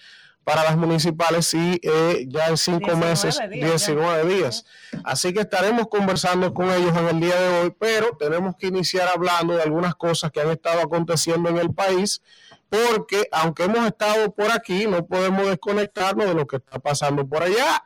para 0.50 0.64
las 0.64 0.78
municipales 0.78 1.46
sí 1.46 1.80
eh, 1.84 2.26
ya 2.28 2.48
en 2.48 2.58
cinco 2.58 2.88
19 2.88 3.06
meses, 3.06 3.40
días, 3.52 3.86
ya. 3.86 3.94
19 3.94 4.34
días. 4.34 4.66
Así 5.04 5.32
que 5.32 5.42
estaremos 5.42 5.90
conversando 5.90 6.56
con 6.56 6.72
ellos 6.72 6.98
en 6.98 7.08
el 7.08 7.20
día 7.20 7.40
de 7.40 7.60
hoy, 7.60 7.76
pero 7.80 8.18
tenemos 8.18 8.56
que 8.58 8.66
iniciar 8.66 9.08
hablando 9.14 9.56
de 9.56 9.62
algunas 9.62 9.94
cosas 9.94 10.32
que 10.32 10.42
han 10.42 10.50
estado 10.50 10.82
aconteciendo 10.82 11.50
en 11.50 11.58
el 11.58 11.72
país, 11.72 12.24
porque 12.68 13.28
aunque 13.32 13.66
hemos 13.66 13.86
estado 13.86 14.34
por 14.34 14.52
aquí, 14.52 14.88
no 14.88 15.06
podemos 15.06 15.46
desconectarnos 15.46 16.26
de 16.26 16.34
lo 16.34 16.48
que 16.48 16.56
está 16.56 16.80
pasando 16.80 17.28
por 17.28 17.44
allá. 17.44 17.84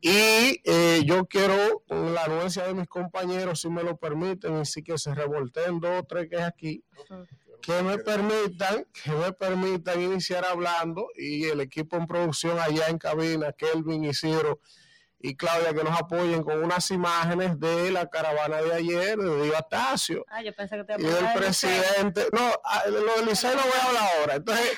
Y 0.00 0.60
eh, 0.64 1.02
yo 1.04 1.26
quiero, 1.26 1.82
con 1.88 2.14
la 2.14 2.22
anuencia 2.22 2.68
de 2.68 2.72
mis 2.72 2.86
compañeros, 2.86 3.62
si 3.62 3.68
me 3.68 3.82
lo 3.82 3.96
permiten, 3.96 4.60
y 4.60 4.64
sí 4.64 4.84
que 4.84 4.96
se 4.96 5.12
revolteen 5.12 5.80
dos 5.80 6.02
o 6.02 6.04
tres 6.04 6.28
que 6.30 6.36
es 6.36 6.42
aquí, 6.42 6.84
que 7.60 7.82
me 7.82 7.98
permitan, 7.98 8.86
que 8.92 9.10
me 9.12 9.32
permitan 9.32 10.00
iniciar 10.00 10.44
hablando 10.44 11.08
y 11.16 11.44
el 11.44 11.60
equipo 11.60 11.96
en 11.96 12.06
producción 12.06 12.58
allá 12.58 12.88
en 12.88 12.98
cabina, 12.98 13.52
Kelvin, 13.52 14.04
Isidro 14.04 14.60
y 15.18 15.36
Claudia, 15.36 15.74
que 15.74 15.84
nos 15.84 15.98
apoyen 15.98 16.42
con 16.42 16.62
unas 16.62 16.90
imágenes 16.90 17.60
de 17.60 17.90
la 17.90 18.08
caravana 18.08 18.62
de 18.62 18.72
ayer, 18.72 19.18
de 19.18 19.42
Dio 19.42 19.56
Astacio 19.56 20.24
Ah, 20.28 20.42
yo 20.42 20.54
pensé 20.54 20.76
que 20.76 20.84
te 20.84 20.94
y 20.98 21.04
del 21.04 21.32
presidente. 21.34 22.26
No, 22.32 22.50
ah, 22.64 22.82
lo 22.86 23.16
del 23.16 23.26
Liceo 23.26 23.54
no 23.54 23.62
voy 23.62 23.80
a 23.80 23.86
hablar 23.86 24.10
ahora. 24.18 24.34
Entonces, 24.36 24.70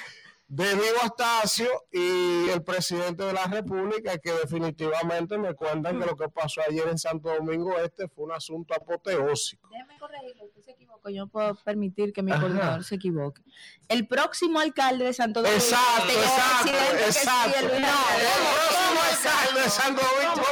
de 0.55 0.75
Diego 0.77 0.99
Astacio 1.03 1.67
y 1.91 2.51
el 2.51 2.63
presidente 2.63 3.23
de 3.25 3.33
la 3.33 3.47
República, 3.47 4.19
que 4.19 4.33
definitivamente 4.33 5.39
me 5.39 5.55
cuentan 5.55 5.99
que 5.99 6.05
lo 6.05 6.15
que 6.15 6.29
pasó 6.29 6.61
ayer 6.69 6.89
en 6.89 6.99
Santo 6.99 7.31
Domingo 7.35 7.79
Este 7.79 8.07
fue 8.07 8.25
un 8.27 8.33
asunto 8.33 8.75
apoteósico. 8.75 9.67
Déjeme 9.71 9.99
corregirlo, 9.99 10.45
usted 10.45 10.61
se 10.61 10.73
equivocó. 10.73 11.09
Yo 11.09 11.23
no 11.23 11.29
puedo 11.29 11.55
permitir 11.55 12.13
que 12.13 12.23
mi 12.23 12.33
Ajá. 12.33 12.43
coordinador 12.43 12.85
se 12.85 12.97
equivoque. 12.97 13.41
El 13.89 14.07
próximo 14.07 14.61
alcalde 14.61 15.07
de 15.07 15.15
Santo 15.15 15.41
Domingo. 15.41 15.57
Exacto, 15.59 16.13
exacto, 16.13 16.71
exacto. 17.07 17.59
el- 17.59 17.67
No, 17.69 17.73
el 17.73 18.27
próximo 18.53 19.01
alcalde 19.11 19.61
de 19.63 19.71
Santo 19.71 20.03
Domingo. 20.03 20.43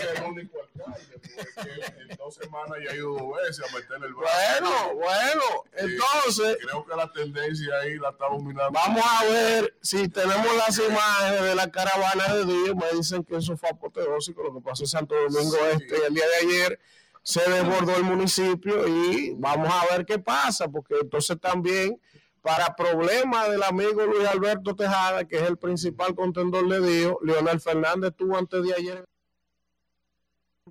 Es 0.00 0.18
el 0.18 0.24
único 0.24 0.58
alcalde, 0.60 1.20
porque 1.54 2.02
en 2.10 2.16
dos 2.16 2.34
semanas 2.34 2.78
ya 2.84 2.90
ha 2.90 2.94
ido 2.94 3.12
dos 3.12 3.36
veces 3.36 3.64
a 3.68 3.76
meterle 3.76 4.06
el 4.06 4.14
brazo. 4.14 4.34
Bueno, 4.60 4.94
bueno, 4.94 5.42
entonces 5.76 6.58
Creo 6.60 6.86
que 6.86 6.96
la 6.96 7.12
tendencia 7.12 7.74
ahí 7.82 7.98
la 7.98 8.10
está 8.10 8.26
dominando. 8.28 8.70
vamos 8.72 9.04
a 9.04 9.24
ver 9.24 9.76
si 9.82 10.08
tenemos 10.08 10.56
las 10.56 10.78
imágenes 10.78 11.42
de 11.42 11.54
la 11.54 11.70
caravana 11.70 12.34
de 12.34 12.44
Dios. 12.44 12.76
Me 12.76 12.96
dicen 12.96 13.24
que 13.24 13.36
eso 13.36 13.56
fue 13.56 13.68
apoteósico, 13.68 14.42
lo 14.42 14.54
que 14.54 14.60
pasó 14.60 14.84
en 14.84 14.88
Santo 14.88 15.14
Domingo 15.14 15.56
Sí. 15.56 15.82
Este 15.82 16.06
el 16.06 16.14
día 16.14 16.24
de 16.26 16.46
ayer. 16.48 16.80
Se 17.22 17.48
desbordó 17.50 17.94
el 17.96 18.04
municipio 18.04 18.88
y 18.88 19.34
vamos 19.36 19.68
a 19.70 19.94
ver 19.94 20.06
qué 20.06 20.18
pasa, 20.18 20.68
porque 20.68 20.94
entonces 21.02 21.38
también 21.38 22.00
para 22.40 22.74
problema 22.74 23.46
del 23.48 23.62
amigo 23.62 24.06
Luis 24.06 24.26
Alberto 24.26 24.74
Tejada, 24.74 25.26
que 25.26 25.36
es 25.36 25.42
el 25.42 25.58
principal 25.58 26.14
contendor 26.14 26.66
de 26.68 26.80
Dios, 26.80 27.16
Leonel 27.22 27.60
Fernández 27.60 28.14
tuvo 28.16 28.38
antes 28.38 28.62
de 28.62 28.74
ayer 28.74 29.04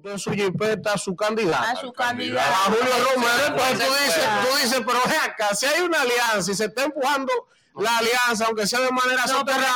en 0.04 0.20
su 0.20 0.32
jipeta 0.32 0.94
a 0.94 0.98
su 0.98 1.16
candidato. 1.16 1.64
a 1.64 1.76
su 1.76 1.92
candidato. 1.94 2.50
A 2.50 2.72
Julio 2.72 2.94
Romero, 3.14 3.46
entonces 3.48 3.88
tú 3.88 3.94
dices, 4.06 4.30
tú 4.42 4.58
dices, 4.58 4.82
pero 4.86 5.00
ve 5.06 5.18
acá, 5.18 5.56
si 5.56 5.66
hay 5.66 5.82
una 5.82 6.02
alianza 6.02 6.52
y 6.52 6.56
se 6.56 6.66
está 6.66 6.84
empujando 6.84 7.32
la 7.82 7.98
alianza, 7.98 8.46
aunque 8.46 8.68
sea 8.68 8.80
de 8.82 8.92
manera 8.92 9.26
No, 9.26 9.46
pero 9.46 9.58
soterrada, 9.58 9.76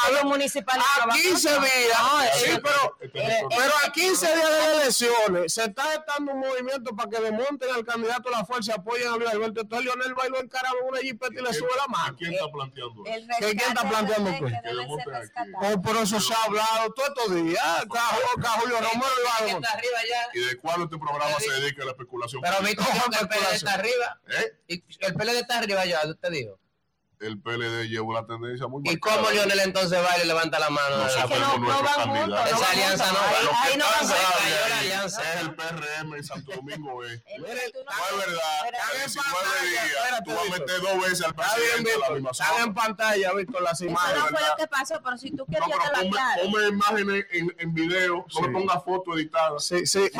a 0.81 0.95
trabajan. 0.95 1.21
15 1.21 1.49
días, 1.49 1.99
sí, 2.35 2.43
Este- 2.45 2.61
pero, 2.61 2.97
este 2.99 3.19
eh, 3.19 3.21
territorio- 3.21 3.49
pero 3.57 3.73
a 3.85 3.91
15 3.91 4.25
días 4.35 4.49
de 4.49 4.57
las 4.59 4.67
elecciones 4.81 5.53
se 5.53 5.63
está 5.63 5.83
gestando 5.91 6.31
un 6.33 6.39
movimiento 6.39 6.95
para 6.95 7.09
que 7.09 7.19
desmonten 7.19 7.69
al 7.73 7.85
candidato 7.85 8.29
de 8.29 8.35
la 8.35 8.45
fuerza 8.45 8.71
y 8.71 8.79
apoyen 8.79 9.07
a 9.07 9.17
Luis 9.17 9.29
Alberto. 9.29 9.61
Entonces 9.61 9.85
Leonel 9.85 10.13
encarado 10.39 10.75
en 10.81 10.87
una 10.89 10.99
jipeta 10.99 11.33
y 11.39 11.43
le 11.43 11.53
sube 11.53 11.69
la 11.77 11.87
mano. 11.87 12.15
¿Quién 12.17 12.33
está 12.33 12.47
planteando 12.51 13.03
eso? 13.05 13.13
El 13.15 13.27
¿Qué- 13.39 13.55
quién 13.57 13.69
está 13.69 13.89
planteando 13.89 14.29
rescatado. 15.11 15.73
Oh, 15.75 15.81
pero 15.81 15.99
eso 16.01 16.19
se 16.19 16.33
ha 16.33 16.43
hablado 16.43 16.93
todos 16.93 17.09
estos 17.09 17.35
días. 17.35 17.63
A 17.63 18.59
Julio 18.59 18.77
Romero 18.77 19.11
va 19.25 19.47
está 19.47 19.71
ya. 20.09 20.27
¿Y 20.33 20.39
de 20.45 20.57
cuándo 20.57 20.85
este 20.85 20.97
programa 20.97 21.39
se 21.39 21.51
dedica 21.51 21.83
a 21.83 21.85
la 21.85 21.91
especulación? 21.91 22.41
Pero 22.41 22.59
dijo 22.61 22.83
que 23.11 23.19
el 23.19 23.27
PLD 23.27 23.55
está 23.55 23.73
arriba. 23.73 24.19
¿Eh? 24.27 24.57
Y 24.67 24.83
el 24.99 25.13
PLD 25.15 25.39
está 25.39 25.57
arriba 25.59 25.85
ya, 25.85 26.01
te 26.19 26.29
digo. 26.29 26.59
El 27.23 27.39
PLD 27.41 27.87
lleva 27.89 28.05
una 28.05 28.25
tendencia 28.25 28.67
muy 28.67 28.81
¿Y 28.85 28.91
marcada. 28.91 29.17
cómo 29.17 29.31
Lionel 29.31 29.59
entonces 29.61 29.99
va 30.03 30.17
y 30.23 30.27
levanta 30.27 30.59
la 30.59 30.69
mano? 30.69 30.97
De 30.97 31.05
la 31.15 31.25
no- 31.25 31.37
no 31.37 31.57
nuestro 31.59 31.83
van 31.83 31.95
candidato. 31.95 32.35
juntos, 32.35 32.45
Esa 32.61 32.71
alianza 32.71 33.07
no 33.07 33.13
va. 33.19 33.63
Ahí- 33.63 33.77
no 33.77 33.85
van 33.85 33.99
cayó 33.99 34.09
la 34.09 34.67
es 34.67 34.73
alianza. 34.79 35.33
es 35.33 35.41
el 35.41 35.55
PRM 35.55 36.13
en 36.17 36.23
Santo 36.23 36.51
Domingo. 36.55 37.03
El 37.03 37.21
No 37.41 37.47
21 37.47 37.91
es 37.91 38.17
verdad. 38.27 38.41
En 38.65 38.99
19 38.99 39.37
Espérate, 39.39 39.69
días 39.69 39.85
espérate, 39.85 40.23
tú 40.25 40.31
vas 40.35 40.45
a 40.47 40.51
meter 40.59 40.81
dos 40.81 41.01
veces 41.03 41.21
al 41.25 41.35
presidente 41.35 41.91
la 41.99 42.09
misma 42.11 42.31
Están 42.31 42.61
en 42.63 42.73
pantalla, 42.73 43.33
Víctor, 43.33 43.61
las 43.61 43.81
Eso 43.81 43.85
imágenes. 43.89 44.17
no 44.23 44.27
fue 44.37 44.47
lo 44.47 44.55
que 44.57 44.67
pasó, 44.67 45.01
pero 45.03 45.17
si 45.17 45.31
tú 45.31 45.45
quieres, 45.45 45.67
lo 45.67 45.73
ponme, 45.75 46.07
aclaro. 46.09 46.41
ponme 46.43 46.67
imágenes 46.67 47.25
en, 47.31 47.73
video, 47.73 48.25
no 48.33 48.41
me 48.41 48.47
ponga 48.49 48.79
fotos 48.81 49.15
editadas. 49.17 49.63
Sí, 49.65 49.85
sí. 49.85 49.99
Oye, 49.99 50.11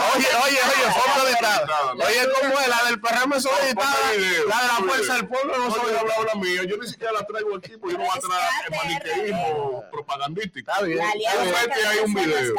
oye, 0.45 0.57
oye, 0.57 0.93
foto 0.93 1.27
editada. 1.27 1.61
Editada. 1.63 1.91
Oye, 1.93 2.29
¿cómo 2.41 2.59
es? 2.59 2.67
La 2.67 2.83
del 2.85 2.99
PRM 3.01 3.39
son 3.41 3.51
editadas. 3.63 3.99
La 4.47 4.61
de 4.61 4.67
la 4.67 4.75
fuerza 4.87 5.13
del 5.15 5.27
pueblo 5.27 5.57
no 5.57 5.71
son 5.75 5.85
editadas. 5.89 6.25
la 6.33 6.39
mía, 6.39 6.61
yo 6.67 6.77
ni 6.77 6.87
siquiera 6.93 7.13
la 7.13 7.25
traigo 7.25 7.55
aquí 7.55 7.77
porque 7.77 7.93
yo 7.93 7.99
no 7.99 8.05
voy 8.05 8.17
a 8.17 8.21
traer 8.21 8.65
el 8.69 8.75
maniqueísmo 8.77 9.83
propagandístico. 9.91 10.71
Está 10.71 10.83
bien. 10.83 10.99
Vete 10.99 11.87
ahí 11.87 11.97
un 12.05 12.13
video. 12.13 12.55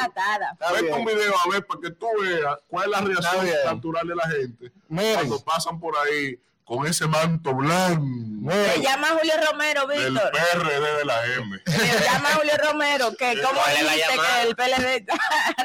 Vete 0.74 0.92
un 0.92 1.04
video 1.04 1.34
a 1.38 1.50
ver 1.50 1.66
para 1.66 1.80
que 1.80 1.90
tú 1.90 2.06
veas 2.20 2.58
cuál 2.68 2.84
es 2.84 2.90
la 2.90 3.00
reacción 3.00 3.46
natural 3.64 4.08
de 4.08 4.14
la 4.14 4.28
gente 4.28 4.72
Miren, 4.88 5.14
cuando 5.14 5.40
pasan 5.40 5.80
por 5.80 5.96
ahí 5.96 6.38
con 6.64 6.86
ese 6.86 7.06
manto 7.06 7.54
blanco 7.54 8.50
Se 8.74 8.80
llama 8.80 9.08
Julio 9.18 9.34
Romero, 9.50 9.86
Víctor. 9.86 10.32
PRD 10.32 10.96
de 10.98 11.04
la 11.04 11.26
M. 11.34 11.60
Se 11.66 12.04
llama 12.04 12.28
Julio 12.36 12.52
Romero, 12.56 13.16
que 13.16 13.42
como 13.42 13.60
¿Cuál 13.60 13.76
es 13.76 13.84
la 13.84 13.92
dijiste 13.92 14.14
que 14.14 14.48
el 14.48 14.56
PLD 14.56 14.86
está 14.96 15.16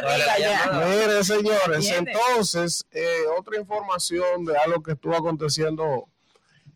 ¿Cuál 0.02 0.20
es 0.20 0.26
la 0.26 0.34
arriba 0.34 0.56
ya. 0.66 0.72
Miren, 0.86 1.24
señores, 1.24 1.90
entonces, 1.90 2.86
eh, 2.92 3.24
otra 3.38 3.58
información 3.58 4.46
de 4.46 4.58
algo 4.58 4.84
que 4.84 4.92
estuvo 4.92 5.16
aconteciendo 5.16 6.10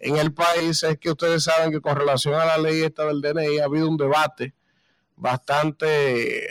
en 0.05 0.17
el 0.17 0.33
país 0.33 0.83
es 0.83 0.97
que 0.99 1.11
ustedes 1.11 1.43
saben 1.43 1.71
que 1.71 1.81
con 1.81 1.95
relación 1.95 2.33
a 2.35 2.45
la 2.45 2.57
ley 2.57 2.81
esta 2.83 3.05
del 3.05 3.21
DNI 3.21 3.59
ha 3.59 3.65
habido 3.65 3.87
un 3.89 3.97
debate 3.97 4.53
bastante 5.15 6.45
eh, 6.45 6.49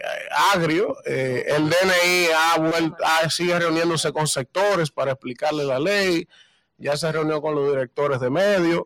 agrio. 0.54 0.96
Eh, 1.04 1.44
el 1.48 1.68
DNI 1.68 2.26
ha 2.34 2.58
vuelto, 2.58 2.96
ha- 3.04 3.28
sigue 3.30 3.58
reuniéndose 3.58 4.12
con 4.12 4.26
sectores 4.26 4.90
para 4.90 5.12
explicarle 5.12 5.64
la 5.64 5.78
ley. 5.78 6.28
Ya 6.78 6.96
se 6.96 7.10
reunió 7.12 7.40
con 7.42 7.54
los 7.54 7.68
directores 7.68 8.20
de 8.20 8.30
medios. 8.30 8.84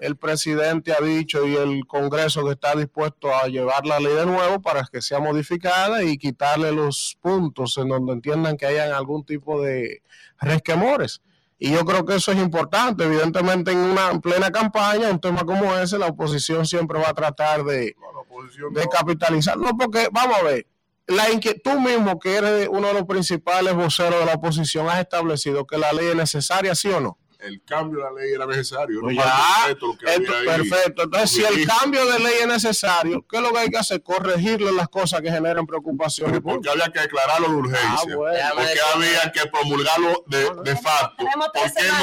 El 0.00 0.16
presidente 0.16 0.92
ha 0.92 1.00
dicho 1.02 1.46
y 1.46 1.54
el 1.56 1.86
Congreso 1.86 2.44
que 2.44 2.52
está 2.52 2.74
dispuesto 2.74 3.32
a 3.34 3.46
llevar 3.46 3.86
la 3.86 4.00
ley 4.00 4.12
de 4.14 4.26
nuevo 4.26 4.60
para 4.60 4.84
que 4.90 5.00
sea 5.00 5.20
modificada 5.20 6.02
y 6.02 6.18
quitarle 6.18 6.72
los 6.72 7.16
puntos 7.20 7.78
en 7.78 7.88
donde 7.88 8.12
entiendan 8.12 8.56
que 8.56 8.66
hayan 8.66 8.92
algún 8.92 9.24
tipo 9.24 9.62
de 9.62 10.02
resquemores. 10.40 11.22
Y 11.64 11.70
yo 11.72 11.82
creo 11.86 12.04
que 12.04 12.16
eso 12.16 12.30
es 12.30 12.36
importante. 12.36 13.04
Evidentemente, 13.04 13.72
en 13.72 13.78
una 13.78 14.10
en 14.10 14.20
plena 14.20 14.50
campaña, 14.50 15.08
un 15.08 15.18
tema 15.18 15.46
como 15.46 15.74
ese, 15.74 15.98
la 15.98 16.08
oposición 16.08 16.66
siempre 16.66 16.98
va 16.98 17.08
a 17.08 17.14
tratar 17.14 17.64
de, 17.64 17.96
No, 17.98 18.68
de 18.68 18.84
no. 18.84 18.90
capitalizar. 18.90 19.56
No, 19.56 19.74
porque, 19.74 20.08
vamos 20.12 20.36
a 20.36 20.42
ver, 20.42 20.66
la 21.06 21.24
tú 21.64 21.80
mismo, 21.80 22.18
que 22.18 22.34
eres 22.36 22.68
uno 22.70 22.88
de 22.88 22.92
los 22.92 23.04
principales 23.04 23.74
voceros 23.74 24.20
de 24.20 24.26
la 24.26 24.34
oposición, 24.34 24.90
has 24.90 25.00
establecido 25.00 25.66
que 25.66 25.78
la 25.78 25.90
ley 25.94 26.08
es 26.08 26.16
necesaria, 26.16 26.74
¿sí 26.74 26.88
o 26.88 27.00
no? 27.00 27.16
El 27.46 27.62
cambio 27.64 27.98
de 28.00 28.04
la 28.04 28.20
ley 28.20 28.32
era 28.32 28.46
necesario. 28.46 29.00
Pues 29.00 29.16
ya, 29.16 29.68
lo 29.80 29.96
que 29.98 30.06
Esto- 30.14 30.34
había 30.36 30.54
ahí. 30.54 30.68
perfecto. 30.68 31.02
Entonces, 31.04 31.30
si 31.30 31.44
el 31.44 31.66
cambio 31.66 32.04
de 32.06 32.18
ley 32.18 32.34
es 32.40 32.46
necesario, 32.46 33.24
¿qué 33.28 33.36
es 33.36 33.42
lo 33.42 33.52
que 33.52 33.58
hay 33.58 33.70
que 33.70 33.78
hacer? 33.78 34.02
Corregirle 34.02 34.72
las 34.72 34.88
cosas 34.88 35.20
que 35.20 35.30
generan 35.30 35.66
preocupación. 35.66 36.40
Porque 36.42 36.68
había 36.70 36.88
que 36.90 37.00
declararlo 37.00 37.48
de 37.48 37.54
urgencia. 37.54 37.88
Ah, 37.90 38.02
bueno. 38.16 38.38
Porque 38.54 38.78
había 38.94 39.32
que 39.32 39.46
promulgarlo 39.50 40.24
de, 40.26 40.38
de 40.64 40.76
facto. 40.76 41.14
Porque 41.18 41.36
no 41.36 41.46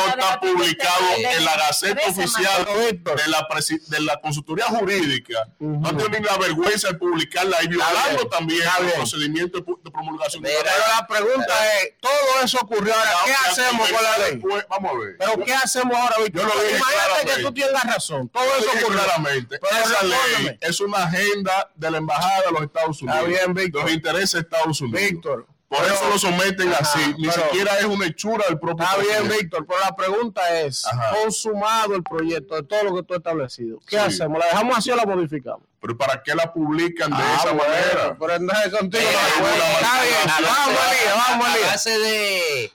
está 0.09 0.39
publicado 0.39 1.05
en 1.17 1.45
la 1.45 1.55
Gaceta 1.57 2.01
Oficial 2.09 2.65
de 2.65 3.27
la, 3.27 3.47
presi- 3.47 3.81
de 3.87 3.99
la 4.01 4.19
Consultoría 4.21 4.65
Jurídica. 4.65 5.47
No 5.59 5.89
Ujú. 5.89 5.97
tienen 5.97 6.23
la 6.25 6.37
vergüenza 6.37 6.89
de 6.89 6.93
publicarla 6.95 7.63
y 7.63 7.67
violando 7.67 8.27
también 8.27 8.61
el 8.81 8.91
procedimiento 8.93 9.59
de, 9.59 9.91
promulgación. 9.91 10.43
de 10.43 10.53
la 10.53 10.61
pero 10.63 10.77
la 10.95 11.07
pregunta 11.07 11.53
es, 11.77 11.93
todo 11.99 12.43
eso 12.43 12.59
ocurrió 12.61 12.93
ahora, 12.93 13.11
¿qué 13.25 13.33
hacemos 13.49 13.89
con 13.89 14.03
la 14.03 14.17
ley? 14.17 14.41
Vamos 14.69 14.91
a 14.91 14.97
ver. 14.99 15.15
Pero 15.17 15.30
¿qué 15.45 15.53
hacemos 15.53 15.95
ahora, 15.97 16.15
Víctor? 16.23 16.41
Yo 16.41 16.47
lo 16.55 16.61
dije 16.63 16.77
Imagínate 16.77 17.35
que 17.35 17.41
tú 17.43 17.53
tengas 17.53 17.83
razón. 17.83 18.29
Todo 18.29 18.43
eso 18.57 18.69
ocurrió. 18.69 18.87
claramente. 18.99 19.59
Pero 19.59 19.83
esa 19.83 20.03
ley 20.03 20.57
es 20.61 20.79
una 20.81 21.03
agenda 21.03 21.69
de 21.75 21.91
la 21.91 21.97
Embajada 21.97 22.41
de 22.45 22.51
los 22.51 22.61
Estados 22.63 23.01
Unidos. 23.01 23.19
Está 23.27 23.29
bien, 23.29 23.53
Víctor. 23.53 23.83
Los 23.83 23.91
intereses 23.93 24.31
de 24.33 24.39
Estados 24.39 24.81
Unidos. 24.81 25.01
Víctor. 25.01 25.47
Por 25.69 25.79
pero- 25.83 25.93
eso 25.93 26.09
lo 26.09 26.19
someten 26.19 26.67
Ajá, 26.73 26.79
así. 26.81 27.15
Ni 27.17 27.29
pero- 27.29 27.43
siquiera 27.45 27.77
es 27.79 27.85
una 27.85 28.05
hechura 28.05 28.43
del 28.49 28.59
propio 28.59 28.83
Está 28.83 28.97
bien. 28.97 29.29
Víctor, 29.29 29.65
pero 29.65 29.79
la 29.79 29.95
pregunta 29.95 30.59
es, 30.59 30.85
Ajá. 30.85 31.11
consumado 31.23 31.95
el 31.95 32.03
proyecto 32.03 32.55
de 32.55 32.63
todo 32.63 32.83
lo 32.83 32.95
que 32.95 33.03
tú 33.03 33.13
has 33.13 33.19
establecido, 33.19 33.79
¿qué 33.87 33.95
Sí. 33.97 34.03
hacemos? 34.05 34.37
¿La 34.39 34.47
dejamos 34.47 34.77
así 34.77 34.91
o 34.91 34.97
la 34.97 35.05
modificamos? 35.05 35.61
Pero 35.79 35.97
¿para 35.97 36.21
qué 36.21 36.35
la 36.35 36.51
publican 36.51 37.09
de 37.11 37.15
Ah, 37.23 37.37
esa 37.39 37.51
bueno, 37.53 37.63
manera? 37.73 38.17
Pero 38.19 38.33
entonces 38.35 38.73
contigo 38.77 39.01
Eh, 39.01 39.15
no 39.39 39.47
Está 39.47 40.01
bien, 40.03 40.45
vamos 40.45 40.67
al 40.67 40.91
día, 40.91 41.13
vamos 41.15 41.47
al 41.47 41.51
a 41.53 41.57
día. 41.57 41.67
base 41.67 41.99
de 41.99 42.73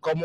como 0.00 0.24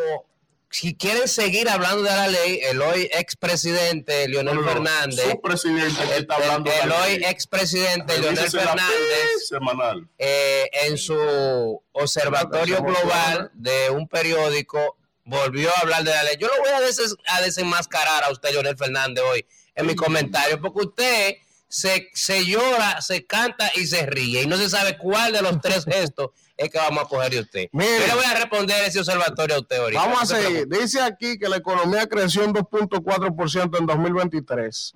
si 0.73 0.95
quieren 0.95 1.27
seguir 1.27 1.69
hablando 1.69 2.01
de 2.03 2.09
la 2.09 2.27
ley, 2.27 2.59
el 2.63 2.81
hoy 2.81 3.07
expresidente 3.13 4.27
Leonel 4.27 4.55
No, 4.55 4.63
Fernández, 4.63 5.29
Su 5.29 5.39
presidente 5.41 5.95
que 6.03 6.15
el, 6.15 6.21
está 6.21 6.35
hablando 6.35 6.71
el- 6.71 6.75
el 6.77 6.81
de 6.83 6.87
la 6.89 7.01
hoy 7.03 7.13
expresidente 7.25 8.17
Leonel 8.19 8.49
Fernández, 8.49 9.47
semanal. 9.47 10.07
eh, 10.17 10.69
en 10.85 10.97
su 10.97 11.81
observatorio 11.91 12.81
global 12.81 13.51
de 13.53 13.89
un 13.91 14.07
periódico, 14.07 14.97
volvió 15.25 15.69
a 15.75 15.79
hablar 15.81 16.03
de 16.03 16.11
la 16.11 16.23
ley. 16.23 16.37
Yo 16.39 16.47
lo 16.47 16.57
voy 16.57 16.69
a, 16.73 16.81
des- 16.81 17.15
a 17.27 17.41
desenmascarar 17.41 18.23
a 18.23 18.31
usted, 18.31 18.51
Leonel 18.51 18.75
Fernández, 18.77 19.23
hoy 19.31 19.45
en 19.75 19.85
mi 19.85 19.95
comentario, 19.95 20.59
porque 20.59 20.87
usted 20.87 21.35
se, 21.67 22.09
se 22.13 22.45
llora, 22.45 23.01
se 23.01 23.25
canta 23.25 23.71
y 23.75 23.85
se 23.87 24.05
ríe, 24.05 24.41
y 24.43 24.47
no 24.47 24.57
se 24.57 24.69
sabe 24.69 24.97
cuál 24.97 25.33
de 25.33 25.41
los 25.41 25.59
tres 25.61 25.85
gestos 25.85 26.29
es 26.63 26.69
que 26.71 26.77
vamos 26.77 27.03
a 27.03 27.07
coger 27.07 27.31
de 27.31 27.39
usted. 27.41 27.69
Mire. 27.71 27.99
Yo 27.99 28.07
le 28.07 28.13
voy 28.15 28.25
a 28.25 28.33
responder 28.35 28.83
ese 28.85 28.99
observatorio 28.99 29.55
a 29.55 29.59
usted 29.59 29.77
ahorita. 29.77 30.01
Vamos 30.01 30.21
a 30.23 30.25
seguir. 30.25 30.67
Dice 30.67 31.01
aquí 31.01 31.37
que 31.37 31.49
la 31.49 31.57
economía 31.57 32.07
creció 32.07 32.43
en 32.43 32.53
2.4% 32.53 33.79
en 33.79 33.85
2023. 33.85 34.93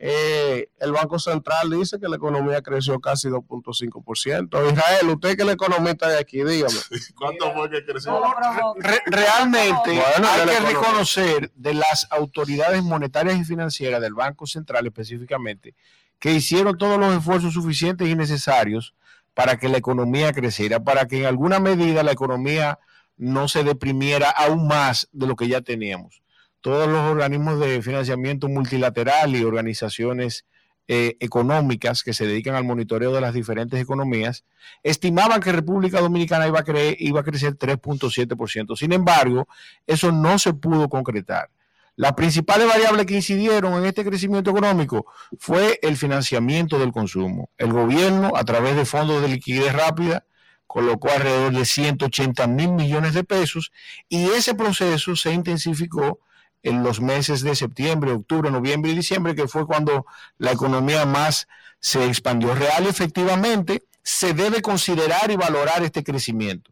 Eh, 0.00 0.68
el 0.78 0.92
Banco 0.92 1.18
Central 1.18 1.70
dice 1.70 1.98
que 1.98 2.06
la 2.08 2.14
economía 2.14 2.62
creció 2.62 3.00
casi 3.00 3.26
2.5%. 3.28 4.72
Israel, 4.72 5.08
usted 5.08 5.30
que 5.36 5.42
es 5.42 5.48
el 5.48 5.54
economista 5.54 6.08
de 6.08 6.18
aquí, 6.20 6.44
dígame. 6.44 6.78
¿Cuánto 7.16 7.52
fue 7.52 7.68
que 7.68 7.84
creció? 7.84 8.20
Re- 8.76 9.02
realmente 9.06 9.90
Bueno, 9.90 10.28
hay 10.28 10.46
que 10.48 10.60
reconocer 10.60 11.50
de 11.56 11.74
las 11.74 12.06
autoridades 12.10 12.80
monetarias 12.84 13.38
y 13.38 13.44
financieras 13.44 14.00
del 14.00 14.14
Banco 14.14 14.46
Central 14.46 14.86
específicamente 14.86 15.74
que 16.20 16.32
hicieron 16.32 16.78
todos 16.78 16.98
los 16.98 17.16
esfuerzos 17.16 17.54
suficientes 17.54 18.06
y 18.08 18.14
necesarios 18.14 18.94
para 19.38 19.56
que 19.56 19.68
la 19.68 19.78
economía 19.78 20.32
creciera, 20.32 20.80
para 20.82 21.06
que 21.06 21.20
en 21.20 21.26
alguna 21.26 21.60
medida 21.60 22.02
la 22.02 22.10
economía 22.10 22.80
no 23.16 23.46
se 23.46 23.62
deprimiera 23.62 24.28
aún 24.30 24.66
más 24.66 25.08
de 25.12 25.28
lo 25.28 25.36
que 25.36 25.46
ya 25.46 25.60
teníamos. 25.60 26.22
Todos 26.60 26.88
los 26.88 27.02
organismos 27.08 27.60
de 27.60 27.80
financiamiento 27.80 28.48
multilateral 28.48 29.36
y 29.36 29.44
organizaciones 29.44 30.44
eh, 30.88 31.16
económicas 31.20 32.02
que 32.02 32.14
se 32.14 32.26
dedican 32.26 32.56
al 32.56 32.64
monitoreo 32.64 33.12
de 33.12 33.20
las 33.20 33.32
diferentes 33.32 33.80
economías 33.80 34.42
estimaban 34.82 35.40
que 35.40 35.52
República 35.52 36.00
Dominicana 36.00 36.48
iba 36.48 36.58
a, 36.58 36.64
cre- 36.64 36.96
iba 36.98 37.20
a 37.20 37.22
crecer 37.22 37.56
3.7%. 37.56 38.76
Sin 38.76 38.92
embargo, 38.92 39.46
eso 39.86 40.10
no 40.10 40.36
se 40.40 40.52
pudo 40.52 40.88
concretar. 40.88 41.48
Las 41.98 42.12
principales 42.12 42.68
variables 42.68 43.06
que 43.06 43.16
incidieron 43.16 43.74
en 43.74 43.84
este 43.84 44.04
crecimiento 44.04 44.52
económico 44.52 45.06
fue 45.36 45.80
el 45.82 45.96
financiamiento 45.96 46.78
del 46.78 46.92
consumo. 46.92 47.50
El 47.58 47.72
gobierno, 47.72 48.30
a 48.36 48.44
través 48.44 48.76
de 48.76 48.84
fondos 48.84 49.20
de 49.20 49.26
liquidez 49.26 49.72
rápida, 49.72 50.24
colocó 50.68 51.10
alrededor 51.10 51.52
de 51.52 51.64
180 51.64 52.46
mil 52.46 52.70
millones 52.70 53.14
de 53.14 53.24
pesos 53.24 53.72
y 54.08 54.26
ese 54.26 54.54
proceso 54.54 55.16
se 55.16 55.32
intensificó 55.32 56.20
en 56.62 56.84
los 56.84 57.00
meses 57.00 57.42
de 57.42 57.56
septiembre, 57.56 58.12
octubre, 58.12 58.48
noviembre 58.52 58.92
y 58.92 58.94
diciembre, 58.94 59.34
que 59.34 59.48
fue 59.48 59.66
cuando 59.66 60.06
la 60.38 60.52
economía 60.52 61.04
más 61.04 61.48
se 61.80 62.06
expandió. 62.06 62.54
Real 62.54 62.86
efectivamente 62.86 63.82
se 64.04 64.34
debe 64.34 64.62
considerar 64.62 65.32
y 65.32 65.36
valorar 65.36 65.82
este 65.82 66.04
crecimiento, 66.04 66.70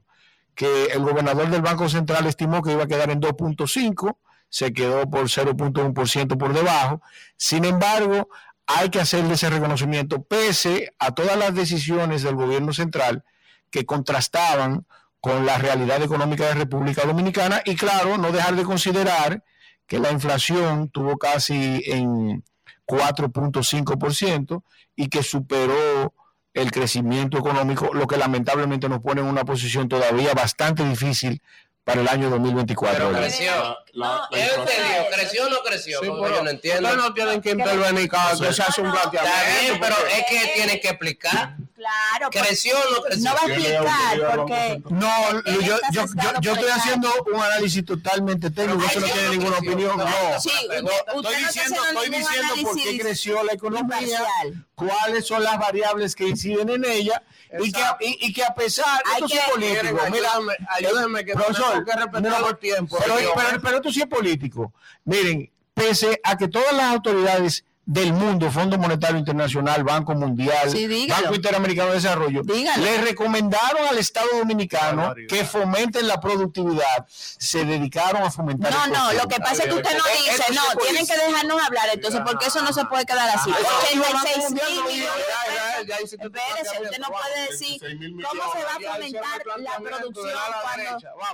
que 0.55 0.85
el 0.93 1.01
gobernador 1.01 1.51
del 1.51 1.63
Banco 1.63 1.89
Central 1.89 2.27
estimó 2.27 2.63
que 2.63 2.71
iba 2.71 2.85
a 2.85 2.87
quedar 2.87 3.11
en 3.11 3.21
2.5, 3.21 4.19
se 4.49 4.73
quedó 4.73 5.09
por 5.09 5.25
0.1% 5.25 6.39
por 6.39 6.53
debajo. 6.53 7.03
Sin 7.37 7.65
embargo, 7.65 8.29
hay 8.67 8.91
que 8.91 9.01
hacerle 9.01 9.35
ese 9.35 9.51
reconocimiento 9.51 10.23
pese 10.23 10.95
a 10.99 11.13
todas 11.15 11.37
las 11.39 11.55
decisiones 11.55 12.23
del 12.23 12.35
gobierno 12.35 12.73
central 12.73 13.25
que 13.71 13.87
contrastaban 13.87 14.87
con 15.21 15.47
la 15.47 15.59
realidad 15.59 16.03
económica 16.03 16.47
de 16.47 16.55
República 16.55 17.05
Dominicana 17.05 17.63
y 17.65 17.75
claro, 17.77 18.19
no 18.19 18.33
dejar 18.33 18.55
de 18.57 18.65
considerar 18.65 19.43
que 19.87 19.99
la 19.99 20.11
inflación 20.11 20.89
tuvo 20.89 21.17
casi 21.17 21.83
en 21.87 22.45
4.5% 22.87 24.63
y 24.97 25.09
que 25.09 25.23
superó 25.23 26.15
el 26.55 26.71
crecimiento 26.71 27.39
económico, 27.39 27.91
lo 27.93 28.07
que 28.07 28.17
lamentablemente 28.17 28.89
nos 28.89 29.01
pone 29.01 29.21
en 29.21 29.27
una 29.27 29.45
posición 29.45 29.89
todavía 29.89 30.33
bastante 30.33 30.85
difícil 30.89 31.43
para 31.85 32.01
el 32.01 32.09
año 32.09 32.31
2024. 32.31 33.09
Pero 33.09 33.19
creció. 33.19 33.53
La- 33.97 34.07
la- 34.09 34.15
la 34.15 34.29
¿Qué 34.31 34.39
inflación- 34.41 34.69
entendió? 34.85 35.11
¿Creció 35.17 35.47
o 35.47 35.51
no 35.51 35.57
creció? 35.63 36.01
Sí, 36.03 36.07
pero 36.11 36.35
yo 36.37 36.43
no 36.43 36.51
entiendo. 36.51 36.83
Ustedes 36.89 37.05
no 37.05 37.15
tienen 37.15 37.41
que 37.41 37.51
intervenir 37.51 38.09
cada 38.11 38.31
vez 38.35 38.41
que 38.41 38.53
se 38.55 38.63
hace 38.63 38.81
un 38.83 38.93
planteamiento. 38.93 39.39
Está 39.39 39.61
bien, 39.61 39.81
pero 39.81 39.97
es 40.07 40.25
que 40.29 40.53
tiene 40.55 40.81
que 40.81 40.89
explicar. 40.89 41.57
Claro, 41.77 42.31
pues, 42.33 42.45
¿Creció 42.47 42.75
o 42.77 42.91
no 42.95 43.03
creció? 43.03 43.25
no 43.31 43.35
va 43.35 43.41
a 43.41 43.53
explicar 43.53 44.37
porque 44.37 44.83
No, 44.91 45.43
yo, 45.61 45.79
yo, 45.93 46.05
yo, 46.41 46.53
estoy 46.53 46.71
haciendo 46.71 47.13
un 47.33 47.41
análisis 47.41 47.85
totalmente 47.85 48.51
técnico, 48.51 48.83
eso 48.91 48.99
no 49.01 49.07
tiene 49.07 49.23
no 49.23 49.31
ninguna 49.31 49.57
creció. 49.59 49.73
opinión. 49.73 49.99
No, 49.99 50.41
Sí, 50.41 50.51
No, 50.69 50.75
estoy 50.91 51.23
no 51.23 51.39
diciendo, 51.47 51.81
estoy 51.85 52.09
diciendo 52.11 52.55
por 52.63 52.77
qué 52.77 52.99
creció 52.99 53.45
la 53.45 53.53
economía, 53.53 54.25
cuáles 54.75 55.27
son 55.27 55.45
las 55.45 55.59
variables 55.59 56.15
que 56.17 56.27
inciden 56.29 56.71
en 56.71 56.85
ella 56.87 57.23
y 57.61 57.71
que, 57.71 57.81
a- 57.83 57.97
y, 58.01 58.19
y 58.27 58.33
que 58.33 58.43
a 58.43 58.55
pesar 58.55 59.01
Hay 59.05 59.15
esto 59.15 59.29
sí 59.29 59.35
que- 59.35 59.39
es 59.41 59.45
político. 59.51 59.83
Miren, 59.95 60.13
Mira, 60.13 60.31
ayúdenme, 60.33 60.57
ayúdenme 60.69 61.25
que 61.25 61.33
profesor, 61.35 61.73
tengo 61.73 61.85
que 61.85 61.93
respetar 61.93 62.41
los 62.41 62.59
tiempos. 62.61 63.01
pero, 63.05 63.33
pero, 63.37 63.61
pero 63.63 63.81
esto 63.87 63.93
sí 63.93 64.01
es 64.01 64.07
político. 64.07 64.73
Miren, 65.05 65.51
pese 65.75 66.21
a 66.25 66.37
que 66.37 66.49
todas 66.49 66.73
las 66.73 66.93
autoridades 66.93 67.65
del 67.89 68.13
mundo, 68.13 68.51
Fondo 68.51 68.77
Monetario 68.79 69.17
Internacional, 69.17 69.85
Banco 69.85 70.13
Mundial, 70.15 70.69
Sí. 70.71 71.07
Banco 71.09 71.37
Interamericano 71.37 71.91
de 71.91 71.95
Desarrollo, 71.95 72.43
Dígalo. 72.43 72.83
le 72.83 73.01
recomendaron 73.03 73.87
al 73.89 73.97
Estado 73.99 74.27
Dominicano 74.39 75.03
Barbaridad. 75.03 75.29
que 75.29 75.45
fomenten 75.45 76.09
la 76.09 76.21
productividad, 76.21 77.07
se 77.09 77.65
dedicaron 77.65 78.23
a 78.25 78.31
fomentar 78.33 78.73
No, 78.73 78.85
el 78.87 78.93
no, 78.93 79.13
lo 79.13 79.29
que 79.29 79.37
pasa 79.39 79.63
es 79.63 79.69
que 79.69 79.75
usted 79.75 79.97
no 79.97 80.05
Eh, 80.05 80.17
dice, 80.17 80.31
esto 80.33 80.45
sí 80.49 80.55
no, 80.57 80.63
es 80.73 80.79
tienen 80.89 81.07
que 81.07 81.17
dejarnos 81.17 81.63
hablar 81.65 81.85
entonces, 81.93 82.21
porque 82.27 82.47
eso 82.47 82.61
no 82.63 82.73
se 82.73 82.85
puede 82.87 83.07
quedar 83.07 83.29
así. 83.29 83.51
Ajá. 83.51 83.61
86 83.85 84.51
mil 84.51 84.63
no 84.77 84.85
millones 84.89 85.25
de 85.79 85.85
pesos. 85.87 86.13
Espérese, 86.15 86.83
usted 86.83 86.99
no 86.99 87.07
puede 87.09 87.51
decir 87.51 87.81
26 87.81 87.99
mil 88.01 88.25
cómo 88.27 88.43
se 88.53 88.65
va 88.65 88.71
a 88.71 88.95
fomentar 88.95 89.59
la 89.59 89.77
producción 89.79 90.35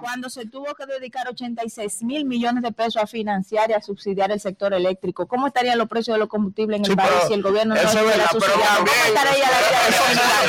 cuando 0.00 0.28
se 0.28 0.44
tuvo 0.46 0.74
que 0.74 0.84
dedicar 0.84 1.28
86 1.28 2.02
mil 2.02 2.26
millones 2.26 2.62
de 2.62 2.72
pesos 2.72 2.96
a 3.02 3.06
financiar 3.06 3.70
y 3.70 3.72
a 3.72 3.80
subsidiar 3.80 4.30
el 4.32 4.40
sector 4.40 4.74
eléctrico. 4.74 5.26
¿Cómo 5.26 5.46
estarían 5.46 5.78
los 5.78 5.88
precios 5.88 6.14
de 6.14 6.18
los 6.18 6.28
combustibles 6.28 6.41
en 6.56 6.72
el 6.74 6.84
Sí, 6.84 6.96
país 6.96 7.10
pero 7.12 7.26
si 7.28 7.34
el 7.34 7.42
gobierno 7.42 7.74
no 7.74 7.80
eso 7.80 7.88
es 7.88 7.94
estuviera 7.94 8.16
verdad, 8.18 8.30
pero 8.32 8.52
también- 8.60 8.96
es 8.96 9.12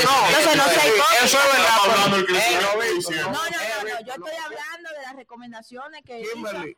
no, 0.03 0.27
Entonces 0.27 0.55
no 0.55 0.63
hipócrita. 0.63 1.05
Eso 1.23 1.37
es 1.37 1.47
verdad, 1.53 1.77
Eh, 1.83 1.89
no. 1.89 2.07
No, 2.07 2.07
no, 2.07 2.17
no, 2.17 3.31
no, 3.31 3.43
Eh, 3.93 4.05
yo 4.05 4.13
estoy 4.13 4.33
hablando 4.45 4.89
de 4.97 5.01
las 5.03 5.15
recomendaciones 5.15 6.01
que, 6.05 6.21
hizo- 6.21 6.31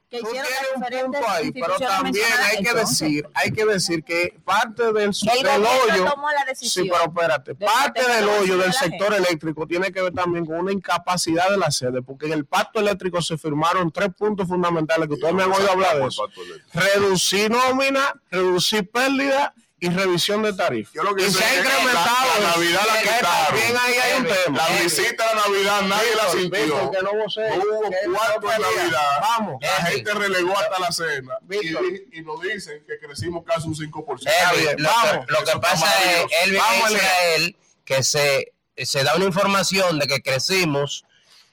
hicieron 0.09 0.35
las 0.51 0.75
diferentes 0.75 1.21
ahí, 1.27 1.51
pero 1.51 1.75
también 1.77 2.25
hay 2.43 2.63
que 2.63 2.73
decir, 2.73 3.27
hay 3.33 3.51
que 3.51 3.65
decir 3.65 4.03
que 4.03 4.37
parte 4.45 4.91
del, 4.93 5.09
el 5.11 5.43
del 5.43 5.65
hoyo, 5.65 6.05
tomó 6.11 6.29
la 6.31 6.39
sí, 6.41 6.45
decisión. 6.47 6.87
pero 6.91 7.03
espérate, 7.05 7.55
parte 7.55 8.03
del 8.07 8.27
hoyo 8.29 8.57
del 8.57 8.73
sector 8.73 9.13
eléctrico 9.13 9.65
tiene 9.67 9.91
que 9.91 10.01
ver 10.01 10.13
también 10.13 10.45
con 10.45 10.57
una 10.59 10.71
incapacidad 10.71 11.49
de 11.49 11.57
la 11.57 11.71
sede, 11.71 12.01
porque 12.01 12.25
en 12.27 12.33
el 12.33 12.45
pacto 12.45 12.79
eléctrico 12.79 13.21
se 13.21 13.37
firmaron 13.37 13.91
tres 13.91 14.09
puntos 14.17 14.47
fundamentales 14.47 15.07
que 15.07 15.15
ustedes 15.15 15.33
me 15.33 15.43
han 15.43 15.51
oído 15.51 15.71
hablar 15.71 15.97
de 15.99 16.07
eso. 16.07 16.27
Reducir 16.73 17.49
nómina, 17.51 18.13
reducir 18.29 18.89
pérdida 19.07 19.53
y 19.79 19.89
revisión 19.89 20.41
de 20.41 20.53
tarifas. 20.53 20.93
Yo 20.93 21.03
lo 21.03 21.13
que 21.15 21.23
y 21.23 21.31
sé 21.31 21.37
se 21.39 21.43
ha 21.43 21.47
es 21.47 21.53
que 21.53 21.67
incrementado. 21.67 22.05
la- 22.05 22.39
la 22.39 22.47
Navidad 22.55 22.81
la 22.87 22.93
que 22.93 23.01
quitaron. 23.01 23.45
También 23.47 23.77
ahí 23.77 23.93
hay 23.95 24.19
un 24.21 24.27
tema. 24.27 24.57
La 24.69 24.81
visita 24.81 25.29
a 25.31 25.35
Navidad 25.35 25.81
nadie 25.81 26.15
la 26.15 26.29
sintió. 26.31 26.49
Víctor, 26.63 26.91
que 26.91 27.01
no 27.03 27.11
hubo 27.11 28.13
cuarto 28.15 28.47
de. 28.47 28.59
Navidad. 28.59 29.19
Vamos. 29.21 29.57
La 29.61 29.85
gente 29.87 30.13
relegó 30.13 30.57
hasta 30.57 30.79
la 30.79 30.91
cena. 30.91 31.37
Y, 31.43 31.47
Víctor. 31.47 31.83
di- 31.83 32.19
y 32.19 32.21
nos 32.21 32.41
dicen 32.41 32.83
que 32.87 32.97
crecimos 33.05 33.43
casi 33.45 33.67
un 33.67 33.75
5%. 33.75 34.31
Elvin, 34.51 34.65
bien, 34.65 34.75
lo, 34.83 34.89
vamos. 34.89 35.25
que, 35.25 35.31
lo 35.33 35.43
que 35.43 35.59
pasa 35.59 35.87
es, 36.03 36.21
Vamos, 36.57 36.89
en 36.91 36.95
Israel, 36.95 37.57
que 37.83 38.03
se, 38.03 38.53
se 38.77 39.03
da 39.03 39.15
una 39.15 39.25
información 39.25 39.99
de 39.99 40.07
que 40.07 40.21
crecimos 40.21 41.03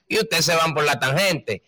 y 0.08 0.18
ustedes 0.20 0.44
se 0.44 0.54
van 0.54 0.74
por 0.74 0.84
la 0.84 0.98
tangente. 1.00 1.62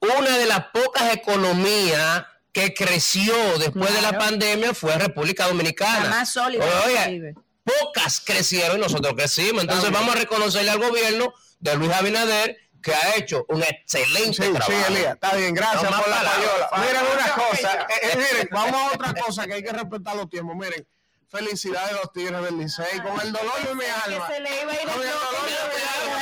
Una 0.00 0.36
de 0.38 0.46
las 0.46 0.66
pocas 0.72 1.12
economías 1.14 2.24
que 2.56 2.72
creció 2.72 3.34
después 3.58 3.92
de 3.92 4.00
la 4.00 4.16
pandemia 4.16 4.72
fue 4.72 4.96
República 4.96 5.42
La 5.42 5.48
Dominicana. 5.50 6.08
más 6.08 6.32
sólida 6.32 6.64
Oye, 6.86 7.34
pocas 7.62 8.22
crecieron 8.24 8.78
y 8.78 8.80
nosotros 8.80 9.12
crecimos. 9.14 9.60
Entonces 9.64 9.90
vamos 9.90 10.14
a 10.14 10.18
reconocerle 10.20 10.70
al 10.70 10.78
gobierno 10.78 11.34
de 11.58 11.76
Luis 11.76 11.92
Abinader 11.92 12.56
que 12.82 12.94
ha 12.94 13.16
hecho 13.16 13.44
un 13.50 13.62
excelente 13.62 14.42
Sí, 14.42 14.50
trabajo. 14.54 14.72
sí, 14.72 14.78
Elías, 14.90 15.14
está 15.16 15.34
bien, 15.34 15.52
gracias 15.52 15.82
No 15.90 15.98
por 16.00 16.08
la 16.08 16.16
payola. 16.22 16.70
Miren 16.78 17.02
una 17.14 17.34
cosa, 17.34 17.86
eh, 18.02 18.16
miren, 18.16 18.48
vamos 18.50 18.74
a 18.80 18.94
otra 18.94 19.12
cosa 19.22 19.46
que 19.46 19.52
hay 19.52 19.62
que 19.62 19.72
respetar 19.72 20.16
los 20.16 20.30
tiempos. 20.30 20.56
Miren, 20.56 20.88
felicidades 21.30 21.90
a 21.92 21.96
los 21.96 22.12
Tigres 22.14 22.40
del 22.42 22.56
Licey, 22.56 23.00
con 23.00 23.20
el 23.20 23.32
dolor 23.34 23.68
de 23.68 23.74
mi 23.74 23.84
alma. 23.84 24.28
Que 24.28 24.34
se 24.34 24.40
le 24.40 24.62
iba 24.62 24.72
a 24.72 24.74
ir 24.76 24.80
el 24.80 24.88
Con 24.88 25.02
el 25.02 25.08
dolor 25.10 25.44
de 25.44 25.76
mi 25.76 25.82
alma. 25.82 26.20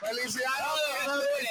Felicidades 0.00 0.60
a 0.60 0.66
los 0.68 0.80
Tigres 0.84 1.38
del 1.38 1.43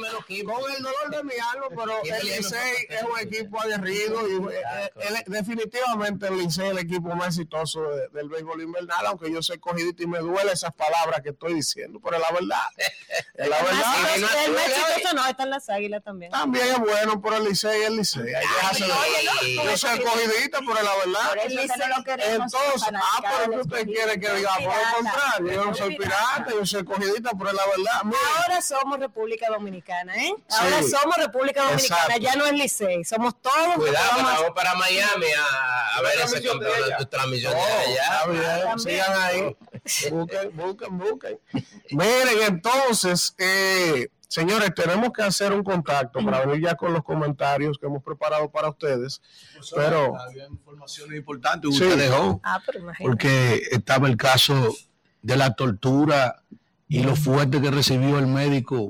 menos 0.00 0.20
equipo. 0.22 0.52
con 0.52 0.70
el 0.72 0.82
dolor 0.82 1.10
de 1.10 1.24
mi 1.24 1.32
alma, 1.52 1.66
pero 1.70 2.00
¿Quién 2.02 2.14
el 2.16 2.28
es 2.28 2.30
el 2.36 2.42
Licey 2.42 2.86
es 2.88 3.02
un 3.02 3.18
equipo 3.18 3.60
aguerrido 3.60 4.28
y 4.28 4.34
eh, 4.54 4.62
eh, 4.62 4.90
el- 5.26 5.32
definitivamente 5.32 6.26
el 6.28 6.36
Licey 6.38 6.66
es 6.66 6.70
el 6.72 6.78
equipo 6.78 7.08
más 7.14 7.28
exitoso 7.28 7.82
de- 7.82 8.08
del 8.08 8.28
béisbol 8.28 8.62
invernal, 8.62 9.06
aunque 9.06 9.30
yo 9.32 9.42
soy 9.42 9.58
cogidito 9.58 10.02
y 10.02 10.06
me 10.06 10.18
duele 10.18 10.52
esas 10.52 10.72
palabras 10.74 11.20
que 11.22 11.30
estoy 11.30 11.54
diciendo, 11.54 12.00
pero 12.02 12.16
es 12.16 12.22
la 12.22 12.30
verdad. 12.32 12.68
Es 13.34 13.48
la 13.48 13.56
El 13.58 13.64
más 13.64 13.64
verdad. 13.64 14.14
exitoso- 14.14 14.44
el 14.46 14.52
más 14.52 14.66
exitoso 14.68 15.14
no, 15.14 15.26
están 15.26 15.50
las 15.50 15.68
águilas 15.70 16.02
también. 16.04 16.30
También 16.32 16.66
es 16.68 16.78
bueno, 16.78 17.20
pero 17.22 17.36
el 17.36 17.44
Licey 17.44 17.82
es 17.82 17.86
el 17.88 17.96
Licey. 17.96 18.32
No, 19.54 19.64
Yo 19.64 19.76
soy 19.76 20.00
cogidita, 20.00 20.58
pero 20.60 20.76
es 20.78 20.84
la 20.84 20.96
verdad. 20.96 21.28
Por 21.28 21.38
eso 21.38 21.74
que 21.74 21.78
no 21.88 21.96
lo 21.98 22.04
queremos. 22.04 22.52
Entonces, 22.54 22.92
ah, 22.94 23.22
pero 23.22 23.50
que 23.52 23.58
usted 23.60 23.84
quiere 23.86 24.20
que 24.20 24.30
diga 24.34 24.50
por 24.54 24.62
lo 24.64 24.70
Pirata. 24.70 24.96
contrario. 24.96 25.52
Yo 25.52 25.64
no 25.64 25.74
soy 25.74 25.96
pirata, 25.96 26.46
yo 26.50 26.66
soy 26.66 26.84
cogidita, 26.84 27.30
pero 27.36 27.50
es 27.50 27.56
la 27.56 27.62
verdad. 27.66 28.16
Ahora 28.38 28.60
somos 28.62 28.98
República 28.98 29.46
Dominicana, 29.48 29.69
¿eh? 29.74 30.34
Ahora 30.58 30.82
Sí. 30.82 30.90
somos 30.90 31.16
República 31.16 31.62
Dominicana, 31.62 32.02
Exacto. 32.02 32.20
ya 32.22 32.36
no 32.36 32.46
es 32.46 32.52
Licey, 32.52 33.04
somos 33.04 33.40
todos. 33.40 33.74
Cuidado, 33.76 34.10
vamos 34.22 34.50
para 34.54 34.74
Miami 34.74 35.26
a, 35.36 35.96
a 35.96 36.02
ver 36.02 36.12
ese 36.20 36.40
transmisión 36.40 36.60
de 36.60 36.94
tu 36.98 37.06
transmisión 37.06 37.52
Oh, 37.56 37.86
de 37.86 37.92
está 37.94 38.62
allá. 38.62 38.78
sigan 38.78 39.12
ahí. 39.22 39.56
Busquen, 40.10 40.56
busquen, 40.56 40.98
busquen. 40.98 41.38
Miren, 41.90 42.42
entonces, 42.46 43.34
eh, 43.38 44.08
señores, 44.28 44.74
tenemos 44.74 45.10
que 45.12 45.22
hacer 45.22 45.52
un 45.52 45.64
contacto 45.64 46.22
para 46.24 46.44
venir 46.44 46.62
ya 46.66 46.74
con 46.74 46.92
los 46.92 47.02
comentarios 47.02 47.78
que 47.78 47.86
hemos 47.86 48.02
preparado 48.02 48.50
para 48.50 48.68
ustedes. 48.68 49.20
Pero, 49.74 50.16
había 50.20 50.46
informaciones 50.46 51.16
importantes 51.16 51.70
que 51.70 51.76
Sí. 51.76 51.84
usted 51.84 51.98
dejó, 51.98 52.40
Ah, 52.44 52.60
pero 52.66 52.80
imagínate. 52.80 53.04
porque 53.10 53.62
estaba 53.70 54.06
el 54.08 54.16
caso 54.16 54.74
de 55.22 55.36
la 55.36 55.54
tortura 55.54 56.42
y 56.88 57.02
lo 57.02 57.16
fuerte 57.16 57.60
que 57.60 57.70
recibió 57.70 58.18
el 58.18 58.26
médico 58.26 58.88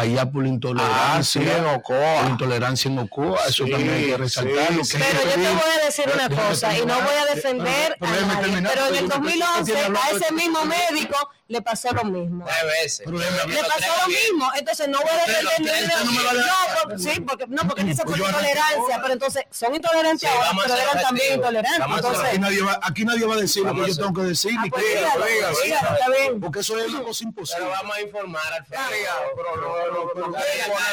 allá 0.00 0.30
por 0.30 0.42
la 0.42 0.48
ah, 0.48 0.52
intolerancia. 0.52 1.42
sí, 1.42 1.48
en 1.48 1.64
por 1.64 1.74
Ocoa. 1.74 2.28
intolerancia 2.28 2.90
en 2.90 2.98
Ocoa, 2.98 3.38
eso 3.48 3.64
Sí, 3.64 3.70
también 3.70 3.94
hay 3.94 4.06
que 4.06 4.16
resaltarlo. 4.16 4.84
sí, 4.84 4.98
que 4.98 5.04
Pero 5.04 5.24
yo 5.24 5.30
te 5.34 5.38
voy 5.54 5.70
a 5.80 5.84
decir 5.84 6.04
una 6.14 6.28
cosa, 6.28 6.78
y 6.78 6.86
no 6.86 6.94
voy 7.00 7.14
a 7.14 7.34
defender 7.34 7.96
Pero 7.98 8.12
a 8.12 8.16
déjame 8.16 8.60
nadie, 8.60 8.68
pero 8.74 8.86
en 8.88 8.94
el 8.96 9.04
usted- 9.04 9.16
usted 9.20 9.30
2011 9.30 9.72
tiene 9.72 9.98
a 9.98 10.10
ese 10.10 10.32
mismo 10.34 10.64
médico 10.64 11.30
le 11.48 11.62
pasó 11.62 11.90
lo 11.92 12.04
mismo. 12.04 12.44
Tres 12.44 12.64
veces. 12.82 13.06
Le 13.06 13.62
pasó 13.64 13.92
lo 14.02 14.08
mismo, 14.08 14.50
entonces 14.56 14.86
no 14.88 15.00
voy 15.00 15.10
a 15.10 15.24
defender 15.26 15.88
no 15.88 16.88
por- 16.90 17.00
sí, 17.00 17.20
porque 17.20 17.46
no, 17.48 17.62
porque 17.66 17.84
dice 17.84 18.02
por 18.02 18.08
Pues 18.12 18.18
yo 18.20 18.26
arranqué 18.26 18.48
intolerancia, 18.50 18.98
pero 19.02 19.12
entonces 19.14 19.44
son 19.50 19.74
intolerantes 19.74 20.20
Sí, 20.20 20.26
ahora, 20.26 20.46
vamos 20.48 20.64
a 20.64 20.68
pero 20.68 20.78
eran 20.90 21.02
también 21.02 21.34
intolerantes. 21.34 21.86
Entonces, 21.96 22.24
Aquí 22.24 22.38
nadie, 22.38 22.62
va, 22.62 22.80
aquí 22.82 23.04
nadie 23.04 23.26
va 23.26 23.34
a 23.34 23.38
decir 23.38 23.62
lo 23.62 23.68
Vamos 23.70 23.86
que 23.86 23.92
a 23.92 23.94
yo 23.94 24.02
tengo 24.06 24.20
que 24.20 24.28
decir, 24.28 24.52
ah, 24.58 24.62
ni 24.62 24.70
pues 24.70 24.84
que- 24.84 24.98
dígalo, 24.98 25.24
sí. 25.54 25.62
dígalo, 25.64 26.40
porque 26.40 26.60
eso 26.60 26.78
es 26.78 26.88
una 26.92 27.02
cosa 27.02 27.24
imposible. 27.24 27.58
Pero 27.64 27.70
vamos 27.70 27.96
a 27.96 28.00
informar 28.02 28.52
al 28.52 28.66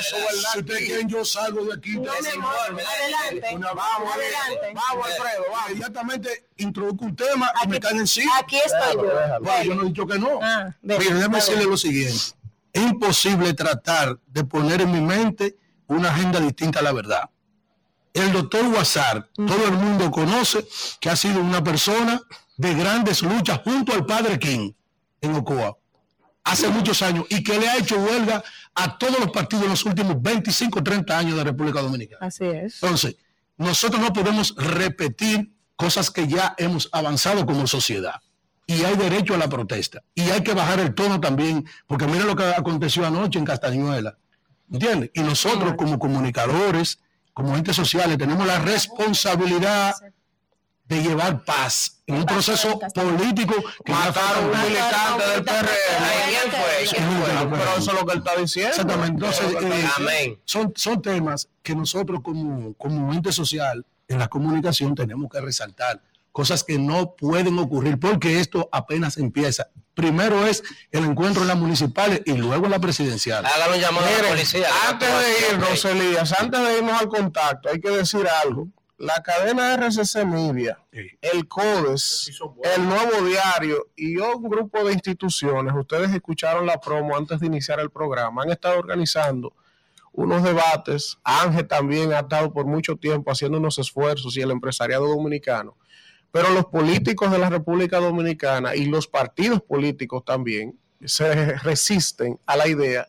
Si 0.04 0.60
ustedes 0.60 0.78
aquí. 0.78 0.86
quieren, 0.86 1.10
yo 1.10 1.26
salgo 1.26 1.66
de 1.66 1.74
aquí. 1.74 1.96
Adelante, 1.98 3.58
Vamos, 3.76 4.14
adelante. 4.14 4.74
vamos, 4.74 5.08
Alfredo. 5.08 5.44
Inmediatamente 5.70 6.46
introduzco 6.58 7.06
un 7.06 7.16
tema 7.16 7.52
y 7.64 7.68
me 7.68 7.80
caen 7.80 7.98
encima. 8.00 8.38
Aquí 8.38 8.58
estoy 8.58 8.96
yo. 8.96 9.64
Yo 9.64 9.76
no 9.76 9.82
he 9.84 9.86
dicho 9.88 10.08
que 10.08 10.18
no. 10.20 10.40
Ah, 10.46 10.76
déjame 10.82 11.38
decirle 11.38 11.66
lo 11.66 11.78
siguiente. 11.78 12.36
Es 12.74 12.84
imposible 12.84 13.54
tratar 13.54 14.20
de 14.28 14.44
poner 14.44 14.82
en 14.82 14.92
mi 14.92 15.02
mente 15.02 15.58
una 15.88 16.10
agenda 16.10 16.40
distinta 16.40 16.80
a 16.80 16.84
la 16.84 16.92
verdad. 16.92 17.30
El 18.14 18.32
doctor 18.32 18.70
Guasar, 18.70 19.30
todo 19.36 19.66
el 19.66 19.74
mundo 19.74 20.10
conoce 20.12 20.66
que 21.00 21.10
ha 21.10 21.16
sido 21.16 21.42
una 21.42 21.64
persona 21.64 22.22
de 22.58 22.74
grandes 22.74 23.22
luchas 23.22 23.62
junto 23.64 23.94
al 23.94 24.06
padre 24.06 24.40
King 24.40 24.72
en 25.22 25.36
Ocoa 25.36 25.78
hace 26.46 26.70
muchos 26.70 27.02
años 27.02 27.26
y 27.30 27.44
que 27.44 27.60
le 27.60 27.68
ha 27.68 27.78
hecho 27.78 27.98
huelga 27.98 28.44
a 28.76 28.98
todos 28.98 29.20
los 29.20 29.32
partidos 29.32 29.66
en 29.66 29.72
los 29.72 29.86
últimos 29.86 30.22
25, 30.22 30.82
30 30.84 31.18
años 31.18 31.38
de 31.38 31.44
República 31.44 31.82
Dominicana. 31.82 32.26
Así 32.26 32.46
es. 32.46 32.82
Entonces, 32.82 33.18
nosotros 33.58 34.02
no 34.02 34.14
podemos 34.14 34.56
repetir 34.56 35.52
cosas 35.76 36.12
que 36.12 36.28
ya 36.28 36.54
hemos 36.58 36.88
avanzado 36.92 37.46
como 37.46 37.68
sociedad. 37.68 38.22
Y 38.68 38.84
hay 38.84 38.96
derecho 38.96 39.36
a 39.36 39.38
la 39.38 39.48
protesta. 39.48 40.02
Y 40.16 40.30
hay 40.30 40.42
que 40.42 40.54
bajar 40.54 40.80
el 40.80 40.96
tono 40.96 41.20
también, 41.20 41.66
porque 41.88 42.08
mira 42.08 42.26
lo 42.26 42.36
que 42.36 42.44
aconteció 42.44 43.06
anoche 43.06 43.38
en 43.38 43.46
Castañuela. 43.46 44.18
¿Entiendes? 44.72 45.12
Y 45.14 45.22
nosotros 45.22 45.76
como 45.78 46.00
comunicadores, 46.00 47.00
como 47.34 47.56
entes 47.56 47.76
sociales, 47.76 48.18
tenemos 48.18 48.48
la 48.48 48.60
responsabilidad 48.60 49.94
de 50.88 51.02
llevar 51.02 51.44
paz 51.44 52.04
en 52.06 52.16
un 52.16 52.26
proceso 52.26 52.80
político 52.94 53.56
que 53.84 53.92
Mataron 53.92 54.46
a 54.46 54.58
un 54.58 54.64
militante 54.64 55.30
del 55.30 55.44
PRM. 55.44 55.68
¿Quién 56.28 56.52
fue? 56.52 56.88
¿Quién 56.90 57.50
fue? 57.50 57.60
Pero 57.60 57.78
eso 57.78 57.92
es 57.92 58.00
lo 58.00 58.06
que 58.06 58.14
él 58.14 58.20
está 58.20 58.36
diciendo. 58.36 58.70
Exactamente. 58.70 59.12
Entonces, 59.12 59.64
eh, 59.64 59.90
Amén. 59.98 60.40
son, 60.46 60.74
son 60.76 61.02
temas 61.02 61.50
que 61.64 61.76
nosotros 61.76 62.22
como, 62.24 62.74
como 62.76 63.14
ente 63.14 63.32
social 63.32 63.86
en 64.08 64.20
la 64.20 64.28
comunicación 64.28 64.94
tenemos 64.94 65.30
que 65.32 65.42
resaltar. 65.42 66.02
Cosas 66.36 66.66
que 66.66 66.78
no 66.78 67.16
pueden 67.16 67.58
ocurrir 67.60 67.98
porque 67.98 68.42
esto 68.42 68.68
apenas 68.74 69.16
empieza. 69.16 69.70
Primero 69.94 70.46
es 70.46 70.64
el 70.92 71.06
encuentro 71.06 71.44
en 71.44 71.48
las 71.48 71.56
municipales 71.58 72.24
y 72.26 72.34
luego 72.34 72.66
en 72.66 72.72
la 72.72 72.80
presidencial. 72.80 73.46
Hágame 73.46 73.78
un 73.78 73.82
llamado 73.82 74.06
a 74.06 74.10
la 74.10 74.16
Miren, 74.18 74.32
policía. 74.32 74.68
antes 74.90 75.08
de 75.08 75.54
irnos, 75.54 75.86
Elías, 75.86 76.34
antes 76.38 76.60
de 76.60 76.78
irnos 76.80 77.02
al 77.02 77.08
contacto, 77.08 77.70
hay 77.70 77.80
que 77.80 77.90
decir 77.90 78.28
algo. 78.44 78.68
La 78.98 79.24
cadena 79.24 79.76
RCC 79.76 80.26
Media, 80.26 80.78
el 81.22 81.48
CODES, 81.48 82.42
el 82.76 82.86
Nuevo 82.86 83.26
Diario 83.26 83.88
y 83.96 84.18
un 84.18 84.44
grupo 84.44 84.84
de 84.84 84.92
instituciones, 84.92 85.74
ustedes 85.74 86.14
escucharon 86.14 86.66
la 86.66 86.82
promo 86.82 87.16
antes 87.16 87.40
de 87.40 87.48
iniciar 87.48 87.80
el 87.80 87.92
programa, 87.92 88.44
han 88.44 88.52
estado 88.52 88.78
organizando 88.78 89.54
unos 90.12 90.44
debates. 90.44 91.18
Ángel 91.24 91.66
también 91.66 92.12
ha 92.12 92.20
estado 92.20 92.52
por 92.52 92.66
mucho 92.66 92.98
tiempo 92.98 93.32
haciendo 93.32 93.58
unos 93.58 93.80
esfuerzos 93.80 94.36
y 94.36 94.42
el 94.42 94.52
empresariado 94.52 95.08
dominicano. 95.08 95.78
Pero 96.36 96.50
los 96.50 96.66
políticos 96.66 97.32
de 97.32 97.38
la 97.38 97.50
República 97.50 97.98
Dominicana 97.98 98.76
y 98.76 98.88
los 98.88 99.08
partidos 99.08 99.62
políticos 99.62 100.26
también 100.26 100.78
se 101.06 101.54
resisten 101.60 102.38
a 102.46 102.58
la 102.58 102.68
idea 102.68 103.08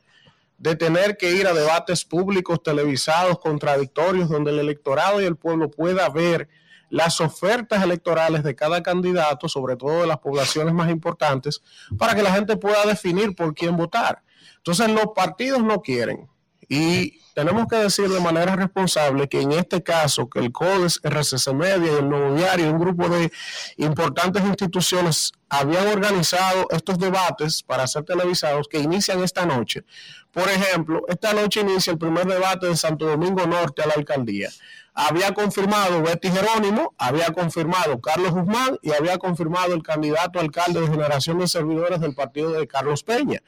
de 0.58 0.76
tener 0.76 1.16
que 1.16 1.32
ir 1.32 1.48
a 1.48 1.52
debates 1.52 2.04
públicos 2.04 2.62
televisados, 2.62 3.40
contradictorios, 3.40 4.28
donde 4.28 4.52
el 4.52 4.60
electorado 4.60 5.20
y 5.20 5.24
el 5.24 5.34
pueblo 5.34 5.68
pueda 5.68 6.08
ver 6.08 6.48
las 6.88 7.20
ofertas 7.20 7.82
electorales 7.82 8.44
de 8.44 8.54
cada 8.54 8.80
candidato, 8.80 9.48
sobre 9.48 9.74
todo 9.74 10.02
de 10.02 10.06
las 10.06 10.18
poblaciones 10.18 10.72
más 10.72 10.88
importantes, 10.88 11.64
para 11.98 12.14
que 12.14 12.22
la 12.22 12.32
gente 12.32 12.56
pueda 12.56 12.86
definir 12.86 13.34
por 13.34 13.56
quién 13.56 13.76
votar. 13.76 14.22
Entonces 14.58 14.88
los 14.88 15.06
partidos 15.16 15.64
no 15.64 15.82
quieren. 15.82 16.28
Y 16.68 17.20
tenemos 17.34 17.66
que 17.68 17.76
decir 17.76 18.08
de 18.08 18.18
manera 18.18 18.56
responsable 18.56 19.28
que 19.28 19.42
en 19.42 19.52
este 19.52 19.82
caso, 19.82 20.28
que 20.28 20.38
el 20.38 20.52
CODES, 20.52 21.00
RCC 21.02 21.52
Media 21.52 21.92
y 21.92 21.96
el 21.96 22.08
Nuevo 22.08 22.34
Diario, 22.34 22.70
un 22.70 22.78
grupo 22.78 23.08
de 23.08 23.30
importantes 23.76 24.42
instituciones 24.42 25.32
habían 25.48 25.86
organizado 25.88 26.66
estos 26.70 26.98
debates 26.98 27.62
para 27.62 27.86
ser 27.86 28.04
televisados 28.04 28.68
que 28.68 28.78
inician 28.78 29.22
esta 29.22 29.44
noche. 29.44 29.84
Por 30.32 30.48
ejemplo, 30.48 31.02
esta 31.08 31.34
noche 31.34 31.60
inicia 31.60 31.92
el 31.92 31.98
primer 31.98 32.26
debate 32.26 32.68
de 32.68 32.76
Santo 32.76 33.06
Domingo 33.06 33.46
Norte 33.46 33.82
a 33.82 33.86
la 33.86 33.94
alcaldía. 33.94 34.48
Había 34.94 35.34
confirmado 35.34 36.02
Betty 36.02 36.30
Jerónimo, 36.30 36.94
había 36.96 37.26
confirmado 37.34 38.00
Carlos 38.00 38.32
Guzmán 38.32 38.78
y 38.80 38.92
había 38.92 39.18
confirmado 39.18 39.74
el 39.74 39.82
candidato 39.82 40.40
alcalde 40.40 40.80
de 40.80 40.88
generación 40.88 41.38
de 41.38 41.48
servidores 41.48 42.00
del 42.00 42.14
partido 42.14 42.52
de 42.52 42.66
Carlos 42.66 43.02
Peña. 43.02 43.42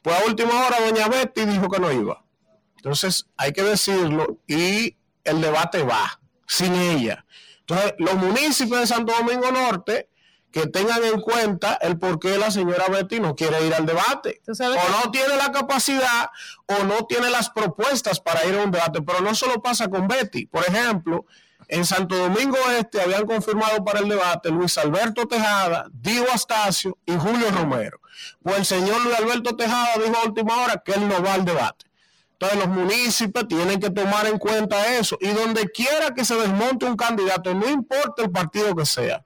Pues 0.00 0.18
a 0.18 0.24
última 0.26 0.66
hora 0.66 0.78
doña 0.80 1.08
Betty 1.08 1.44
dijo 1.44 1.68
que 1.68 1.78
no 1.78 1.92
iba. 1.92 2.24
Entonces 2.78 3.26
hay 3.36 3.52
que 3.52 3.62
decirlo 3.62 4.38
y 4.46 4.96
el 5.24 5.40
debate 5.40 5.82
va 5.82 6.20
sin 6.46 6.74
ella. 6.74 7.24
Entonces 7.60 7.94
los 7.98 8.14
municipios 8.14 8.80
de 8.80 8.86
Santo 8.86 9.12
Domingo 9.12 9.52
Norte 9.52 10.08
que 10.50 10.66
tengan 10.66 11.04
en 11.04 11.20
cuenta 11.20 11.78
el 11.80 11.98
por 11.98 12.18
qué 12.18 12.38
la 12.38 12.50
señora 12.50 12.86
Betty 12.88 13.20
no 13.20 13.36
quiere 13.36 13.66
ir 13.66 13.74
al 13.74 13.84
debate. 13.84 14.40
O 14.48 15.04
no 15.04 15.10
tiene 15.10 15.36
la 15.36 15.52
capacidad 15.52 16.30
o 16.66 16.84
no 16.84 17.06
tiene 17.06 17.30
las 17.30 17.50
propuestas 17.50 18.20
para 18.20 18.44
ir 18.46 18.54
a 18.58 18.62
un 18.62 18.70
debate. 18.70 19.02
Pero 19.02 19.20
no 19.20 19.34
solo 19.34 19.62
pasa 19.62 19.88
con 19.88 20.08
Betty. 20.08 20.46
Por 20.46 20.64
ejemplo, 20.64 21.26
en 21.68 21.84
Santo 21.84 22.16
Domingo 22.16 22.56
Este 22.78 23.00
habían 23.00 23.26
confirmado 23.26 23.84
para 23.84 24.00
el 24.00 24.08
debate 24.08 24.50
Luis 24.50 24.78
Alberto 24.78 25.26
Tejada, 25.26 25.86
Dio 25.92 26.24
Astacio 26.32 26.96
y 27.04 27.12
Julio 27.12 27.50
Romero. 27.50 28.00
Pues 28.42 28.58
el 28.58 28.64
señor 28.64 29.02
Luis 29.02 29.16
Alberto 29.16 29.54
Tejada 29.54 29.94
dijo 30.02 30.16
a 30.16 30.26
última 30.26 30.64
hora 30.64 30.82
que 30.82 30.92
él 30.92 31.06
no 31.06 31.22
va 31.22 31.34
al 31.34 31.44
debate. 31.44 31.87
Entonces 32.40 32.58
los 32.58 32.68
municipios 32.68 33.48
tienen 33.48 33.80
que 33.80 33.90
tomar 33.90 34.26
en 34.26 34.38
cuenta 34.38 34.96
eso. 34.96 35.18
Y 35.20 35.28
donde 35.28 35.68
quiera 35.70 36.14
que 36.14 36.24
se 36.24 36.36
desmonte 36.36 36.86
un 36.86 36.96
candidato, 36.96 37.52
no 37.52 37.68
importa 37.68 38.22
el 38.22 38.30
partido 38.30 38.76
que 38.76 38.86
sea, 38.86 39.24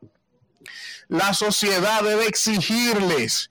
la 1.09 1.35
sociedad 1.35 2.03
debe 2.03 2.27
exigirles 2.27 3.51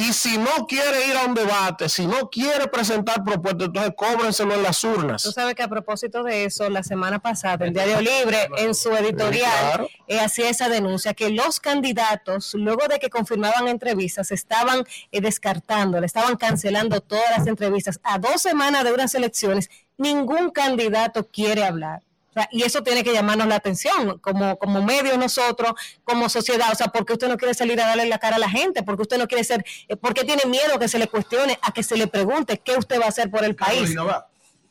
Y 0.00 0.14
si 0.14 0.38
no 0.38 0.66
quiere 0.66 1.08
ir 1.08 1.16
a 1.18 1.26
un 1.26 1.34
debate, 1.34 1.90
si 1.90 2.06
no 2.06 2.30
quiere 2.30 2.68
presentar 2.68 3.22
propuestas, 3.22 3.66
entonces 3.66 3.92
cóbrenselo 3.94 4.54
en 4.54 4.62
las 4.62 4.82
urnas. 4.82 5.22
Tú 5.22 5.30
sabes 5.30 5.54
que 5.54 5.62
a 5.62 5.68
propósito 5.68 6.22
de 6.22 6.46
eso, 6.46 6.70
la 6.70 6.82
semana 6.82 7.18
pasada, 7.18 7.66
el 7.66 7.74
Diario 7.74 8.00
Libre, 8.00 8.48
en 8.56 8.74
su 8.74 8.90
editorial, 8.92 9.52
claro. 9.52 9.88
eh, 10.06 10.18
hacía 10.18 10.48
esa 10.48 10.70
denuncia, 10.70 11.12
que 11.12 11.28
los 11.28 11.60
candidatos, 11.60 12.54
luego 12.54 12.88
de 12.88 12.98
que 12.98 13.10
confirmaban 13.10 13.68
entrevistas, 13.68 14.32
estaban 14.32 14.84
eh, 15.12 15.20
descartando, 15.20 16.00
le 16.00 16.06
estaban 16.06 16.36
cancelando 16.36 17.02
todas 17.02 17.36
las 17.36 17.46
entrevistas. 17.46 18.00
A 18.02 18.18
dos 18.18 18.40
semanas 18.40 18.84
de 18.84 18.94
unas 18.94 19.14
elecciones, 19.14 19.68
ningún 19.98 20.48
candidato 20.48 21.28
quiere 21.28 21.62
hablar. 21.62 22.00
O 22.30 22.32
sea, 22.32 22.48
y 22.52 22.62
eso 22.62 22.82
tiene 22.82 23.02
que 23.02 23.12
llamarnos 23.12 23.46
la 23.48 23.56
atención, 23.56 24.18
como, 24.20 24.56
como 24.58 24.82
medio 24.82 25.18
nosotros, 25.18 25.72
como 26.04 26.28
sociedad. 26.28 26.68
O 26.72 26.74
sea, 26.76 26.86
¿por 26.88 27.04
qué 27.04 27.14
usted 27.14 27.28
no 27.28 27.36
quiere 27.36 27.54
salir 27.54 27.80
a 27.80 27.86
darle 27.88 28.06
la 28.06 28.18
cara 28.18 28.36
a 28.36 28.38
la 28.38 28.48
gente? 28.48 28.82
¿Por 28.84 28.96
qué 28.96 29.02
usted 29.02 29.18
no 29.18 29.26
quiere 29.26 29.42
ser, 29.44 29.64
eh, 29.88 29.96
por 29.96 30.14
qué 30.14 30.24
tiene 30.24 30.42
miedo 30.46 30.74
a 30.76 30.78
que 30.78 30.86
se 30.88 30.98
le 30.98 31.08
cuestione, 31.08 31.58
a 31.60 31.72
que 31.72 31.82
se 31.82 31.96
le 31.96 32.06
pregunte 32.06 32.58
qué 32.58 32.76
usted 32.76 33.00
va 33.00 33.06
a 33.06 33.08
hacer 33.08 33.30
por 33.30 33.44
el 33.44 33.56
país? 33.56 33.94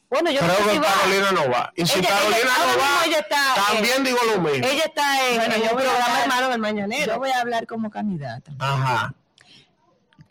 Bueno, 0.10 0.32
yo 0.32 0.39
que 0.39 0.48
que 0.48 0.72
sí 0.72 0.78
va. 0.80 0.86
Carolina 0.88 1.32
no 1.34 1.52
va. 1.52 1.72
Y 1.76 1.86
si 1.86 2.00
Ella- 2.00 2.10
Carolina 2.10 2.38
ella- 2.38 2.48
no 2.58 2.65
mismo 2.65 2.82
va, 2.82 3.06
ella 3.06 3.19
está, 3.19 3.38
eh, 3.38 3.74
también 3.76 4.04
digo 4.04 4.17
lo 4.26 4.41
mismo. 4.41 4.67
Ella 4.67 4.84
está 4.86 5.30
en, 5.30 5.36
Bueno, 5.38 5.54
en 5.56 5.62
yo 5.62 5.69
un 5.72 5.78
programa 5.78 6.22
hermano 6.24 6.50
del 6.50 6.60
Mañanero. 6.60 7.13
Yo 7.13 7.19
voy 7.19 7.30
a 7.30 7.41
hablar 7.41 7.67
como 7.67 7.91
candidata. 7.91 8.52
Ajá. 8.58 9.13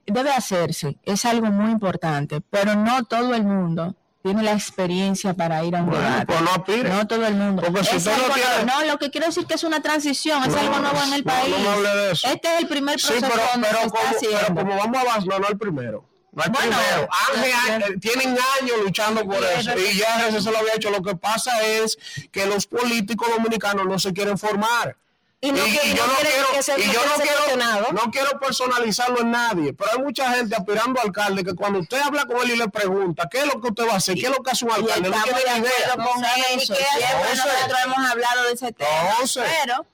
Debe 0.07 0.31
hacerse, 0.33 0.97
es 1.05 1.25
algo 1.27 1.47
muy 1.49 1.71
importante, 1.71 2.41
pero 2.41 2.75
no 2.75 3.05
todo 3.05 3.35
el 3.35 3.45
mundo 3.45 3.95
tiene 4.23 4.43
la 4.43 4.53
experiencia 4.53 5.33
para 5.35 5.65
ir 5.65 5.77
a 5.77 5.81
un 5.83 5.91
Bueno, 5.91 6.05
debate. 6.05 6.27
pues 6.27 6.41
no 6.43 6.51
aspire. 6.51 6.89
No 6.89 7.07
todo 7.07 7.27
el 7.27 7.35
mundo. 7.35 7.63
Si 7.83 7.97
Es 7.97 8.05
no 8.07 8.13
tiene- 8.35 8.87
lo 8.87 8.99
que 8.99 9.11
quiero 9.11 9.27
decir 9.27 9.47
que 9.47 9.55
es 9.55 9.65
una 9.65 9.81
transición, 9.81 10.43
es 10.45 10.49
No, 10.49 10.59
algo 10.61 10.79
nuevo 10.81 11.03
en 11.03 11.13
el 11.13 11.25
país. 11.25 11.55
de 11.57 12.11
eso. 12.13 12.27
Este 12.29 12.55
es 12.55 12.61
el 12.63 12.69
primer 12.69 12.99
Sí, 13.01 13.07
proceso 13.09 13.33
pero, 13.33 13.47
donde 13.53 13.69
pero, 13.69 13.81
se 13.81 13.87
está 13.87 13.99
como, 13.99 14.11
pero 14.21 14.37
haciendo. 14.39 14.61
como 14.63 14.77
vamos 14.77 14.97
a 14.97 15.01
avanzar, 15.01 15.41
no 15.41 15.49
el 15.49 15.59
primero. 15.59 16.05
No 16.33 16.45
el 16.45 16.51
Bueno, 16.51 16.77
primero. 16.77 17.09
Ángel, 17.35 17.51
ya- 17.51 17.75
Ángel, 17.75 18.01
tienen 18.01 18.29
años 18.61 18.77
luchando 18.85 19.25
por 19.25 19.43
eso. 19.43 19.71
es 19.73 19.95
Y 19.95 19.99
ya 19.99 20.29
eso 20.29 20.41
se 20.41 20.51
lo 20.53 20.59
había 20.59 20.75
hecho. 20.75 20.91
Lo 20.91 21.03
que 21.03 21.17
pasa 21.17 21.63
es 21.65 21.99
que 22.31 22.47
los 22.47 22.67
políticos 22.67 23.29
dominicanos 23.35 23.87
no 23.87 23.99
se 23.99 24.13
quieren 24.13 24.37
formar. 24.37 24.97
Y 25.41 25.53
no 25.53 25.59
no 25.59 25.65
quieren 25.65 25.81
que 25.83 25.89
y 25.91 25.95
no 25.95 26.07
yo 26.07 26.17
quieren 26.17 26.43
no 26.57 26.63
ser 26.63 26.75
quiero, 26.77 27.93
no 27.93 28.11
quiero 28.11 28.41
personalizarlo 28.41 29.21
en 29.21 29.31
nadie, 29.31 29.73
pero 29.73 29.93
hay 29.93 29.99
mucha 29.99 30.33
gente 30.33 30.57
aspirando 30.57 30.99
a 30.99 31.05
alcalde 31.05 31.45
que 31.45 31.55
cuando 31.55 31.79
usted 31.79 32.01
habla 32.01 32.25
con 32.25 32.39
él 32.39 32.51
y 32.51 32.57
le 32.57 32.69
pregunta 32.69 33.29
qué 33.31 33.39
es 33.39 33.47
lo 33.47 33.61
que 33.61 33.69
usted 33.69 33.87
va 33.87 33.93
a 33.93 33.97
hacer, 33.99 34.17
qué 34.17 34.23
es 34.27 34.31
lo 34.31 34.43
que 34.43 34.51
hace 34.51 34.65
un 34.65 34.73
Y 34.73 34.75
alcalde, 34.75 35.11
no 35.11 35.23
tiene 35.23 35.41
idea. 35.59 35.95
con 35.95 36.21
No 36.21 36.29
eso. 36.61 36.75
nosotros 36.75 37.79
hemos 37.85 38.11
hablado 38.11 38.43
de 38.45 38.53
ese 38.53 38.73
tema. 38.73 38.91
Entonces- 39.13 39.45
pero 39.63 39.87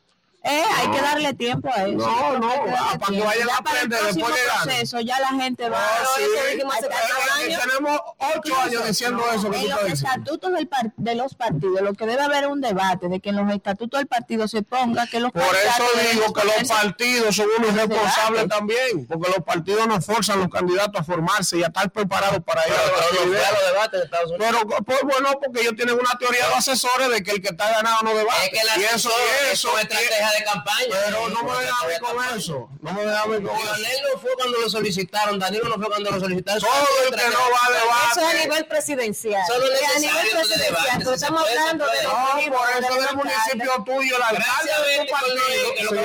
eh, 0.44 0.64
hay 0.76 0.90
que 0.90 1.00
darle 1.00 1.32
tiempo 1.34 1.68
a 1.74 1.84
eso. 1.84 1.96
No, 1.96 2.38
no, 2.38 2.52
ah, 2.76 2.98
tiempo. 3.08 3.26
vayan 3.26 3.50
a 3.50 3.56
aprender 3.56 4.02
después 4.04 4.32
proceso 4.62 5.00
ya 5.00 5.18
la 5.20 5.28
gente 5.28 5.68
va 5.68 5.78
Ah. 5.80 6.04
Tenemos 7.64 8.00
ocho 8.18 8.56
años 8.60 8.86
diciendo 8.86 9.24
eso 9.34 9.52
en 9.52 9.68
los 9.70 9.82
estatutos 9.84 10.52
del 10.52 10.68
par- 10.68 10.92
de 10.96 11.14
los 11.14 11.34
partidos, 11.34 11.80
lo 11.82 11.94
que 11.94 12.06
debe 12.06 12.22
haber 12.22 12.46
un 12.46 12.60
debate 12.60 13.08
de 13.08 13.20
que 13.20 13.30
en 13.30 13.36
los 13.36 13.50
estatutos 13.52 13.98
del 14.00 14.06
partido 14.06 14.46
se 14.48 14.62
ponga 14.62 15.06
que 15.06 15.20
los 15.20 15.32
Por 15.32 15.42
eso 15.42 15.84
digo 16.12 16.32
que 16.32 16.44
los 16.44 16.68
partidos 16.68 17.36
son 17.36 17.46
unos 17.58 17.74
debate. 17.74 18.48
también, 18.48 19.06
porque 19.06 19.28
los 19.30 19.44
partidos 19.44 19.86
no 19.86 20.00
forzan 20.00 20.38
a 20.38 20.42
los 20.44 20.50
candidatos 20.52 21.00
a 21.00 21.04
formarse 21.04 21.58
y 21.58 21.62
a 21.62 21.66
estar 21.66 21.90
preparados 21.90 22.40
para 22.44 22.66
ir 22.66 22.74
Pero, 24.38 24.66
pues, 24.66 25.00
bueno, 25.02 25.30
porque 25.42 25.60
ellos 25.60 25.74
tienen 25.76 25.94
una 25.98 26.16
teoría 26.18 26.48
de 26.48 26.54
asesores 26.54 27.08
de 27.10 27.22
que 27.22 27.32
el 27.32 27.42
que 27.42 27.48
está 27.48 27.70
ganado 27.70 28.02
no 28.02 28.14
debate. 28.14 28.44
es 28.44 28.50
que 28.50 28.64
la 28.64 28.78
y 28.78 28.84
eso, 28.84 29.10
y 29.10 29.52
eso, 29.52 29.76
es 29.78 29.84
estrategia 29.84 30.30
de 30.38 30.44
campaña. 30.44 30.86
pero 31.04 31.28
no 31.28 31.42
me 31.42 31.50
a 31.52 31.58
de 31.88 31.98
con 32.00 32.08
campaña. 32.16 32.36
eso. 32.36 32.68
No 32.80 32.92
me 32.92 33.02
a 33.02 33.24
mí 33.26 33.34
con 33.46 33.56
eso. 33.56 33.74
No 34.12 34.18
fue 34.20 34.30
cuando 34.36 34.58
lo 34.60 34.70
solicitaron, 34.70 35.38
Danilo 35.38 35.68
no 35.68 35.76
fue 35.76 35.86
cuando 35.88 36.10
lo 36.10 36.20
solicitaron. 36.20 36.60
Todo 36.60 36.72
el 37.08 37.14
que 37.18 37.26
no 37.28 37.38
va 37.52 37.66
a 37.66 38.10
Eso 38.10 38.20
es 38.20 38.24
a 38.24 38.28
debate. 38.28 38.48
nivel 38.48 38.66
presidencial. 38.66 39.42
Eso 39.42 39.54
Es 39.54 39.96
a 39.96 39.98
nivel 40.00 40.24
de 40.24 40.30
presidencial. 40.30 40.98
debate, 40.98 41.14
estamos 41.14 41.42
hablando 41.48 41.84
de 41.86 42.02
No, 42.02 42.56
por 42.56 42.68
eso 42.70 42.94
del 43.06 43.16
municipio 43.16 43.84
tuyo, 43.84 44.16
el 44.16 44.22
alcalde 44.22 44.44
Gracias, 44.44 44.86
de 44.86 45.04
tu 45.04 45.12
partido. 45.12 46.04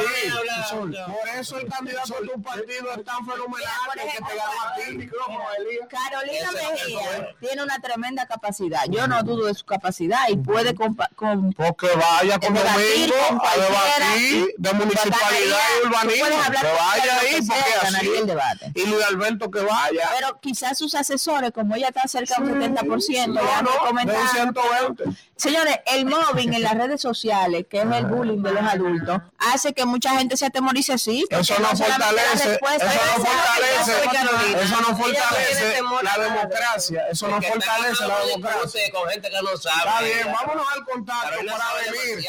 Sí. 0.70 0.98
Por 1.20 1.30
eso 1.39 1.58
el 1.58 1.68
candidato 1.68 2.13
de 2.22 2.28
tu 2.28 2.42
partido 2.42 2.92
es 2.96 3.04
tan 3.04 3.26
fenomenal 3.26 3.70
que 3.94 4.02
el 4.02 4.08
que 4.12 4.18
te 4.18 4.36
ganó 4.36 4.62
a 4.62 4.76
ti. 4.76 4.98
Micrófono, 4.98 5.44
Elías. 5.58 5.88
Carolina 5.89 6.52
Mejía 6.52 7.36
tiene 7.39 7.63
una 7.63 7.80
tremenda 7.80 8.26
capacidad. 8.28 8.84
Yo 8.89 9.08
no 9.08 9.22
dudo 9.24 9.46
de 9.48 9.54
su 9.54 9.65
capacidad 9.65 10.28
y 10.30 10.38
puede 10.38 10.76
compa- 10.76 11.10
con, 11.15 11.54
Porque 11.54 11.88
vaya 11.96 12.39
con 12.39 12.54
Debatir 12.54 13.10
domingo 13.10 13.15
a 13.26 13.39
cualquiera. 13.39 14.15
De 14.58 14.73
municipalidad 14.73 15.58
y 15.84 15.88
urbanismo. 15.88 16.25
Que 16.27 16.67
vaya 16.67 17.19
ahí, 17.19 17.39
porque 17.47 17.88
el 17.88 17.95
así. 17.95 18.25
debate. 18.25 18.71
Y 18.75 18.86
Luis 18.86 19.05
Alberto 19.05 19.49
que 19.51 19.62
vaya. 19.62 20.10
Pero 20.17 20.39
quizás 20.41 20.77
sus 20.77 20.95
asesores, 20.95 21.51
como 21.51 21.75
ella 21.75 21.88
está 21.88 22.08
cerca 22.08 22.36
de 22.41 22.51
un 22.51 22.60
70%, 22.62 23.27
No, 23.27 23.62
no, 23.62 23.71
de 23.71 23.77
un 23.77 23.86
comentado. 23.88 24.27
120. 24.32 25.03
Señores, 25.36 25.79
el 25.86 26.05
mobbing 26.05 26.53
en 26.53 26.63
las 26.63 26.73
redes 26.75 27.01
sociales, 27.01 27.65
que 27.69 27.79
es 27.79 27.86
el 27.86 28.05
bullying 28.08 28.41
de 28.43 28.51
los 28.51 28.63
adultos, 28.63 29.21
hace 29.38 29.73
que 29.73 29.86
mucha 29.86 30.12
gente 30.17 30.36
se 30.36 30.45
atemorice 30.47 30.93
así. 30.93 31.25
Eso 31.29 31.55
no 31.60 31.67
fortalece, 31.69 32.34
eso 32.34 32.43
es 32.43 32.60
no 32.62 33.25
fortalece, 33.25 34.10
Carolina. 34.12 34.62
eso 34.62 34.82
no 34.82 34.97
fortalece 34.97 35.71
temor 35.75 36.03
la 36.03 36.17
democracia, 36.17 37.03
eso 37.10 37.27
no 37.29 37.41
fortalece 37.41 38.05
la 38.08 38.19
democracia. 38.25 38.82
con 38.91 39.10
gente 39.10 39.29
que 39.29 39.41
no 39.41 39.55
sabe. 39.58 39.77
Está 39.79 40.01
bien, 40.01 40.34
vámonos 40.38 40.65
al 40.75 40.84
contacto 40.84 41.29
para 41.47 41.65
venir. 41.86 42.25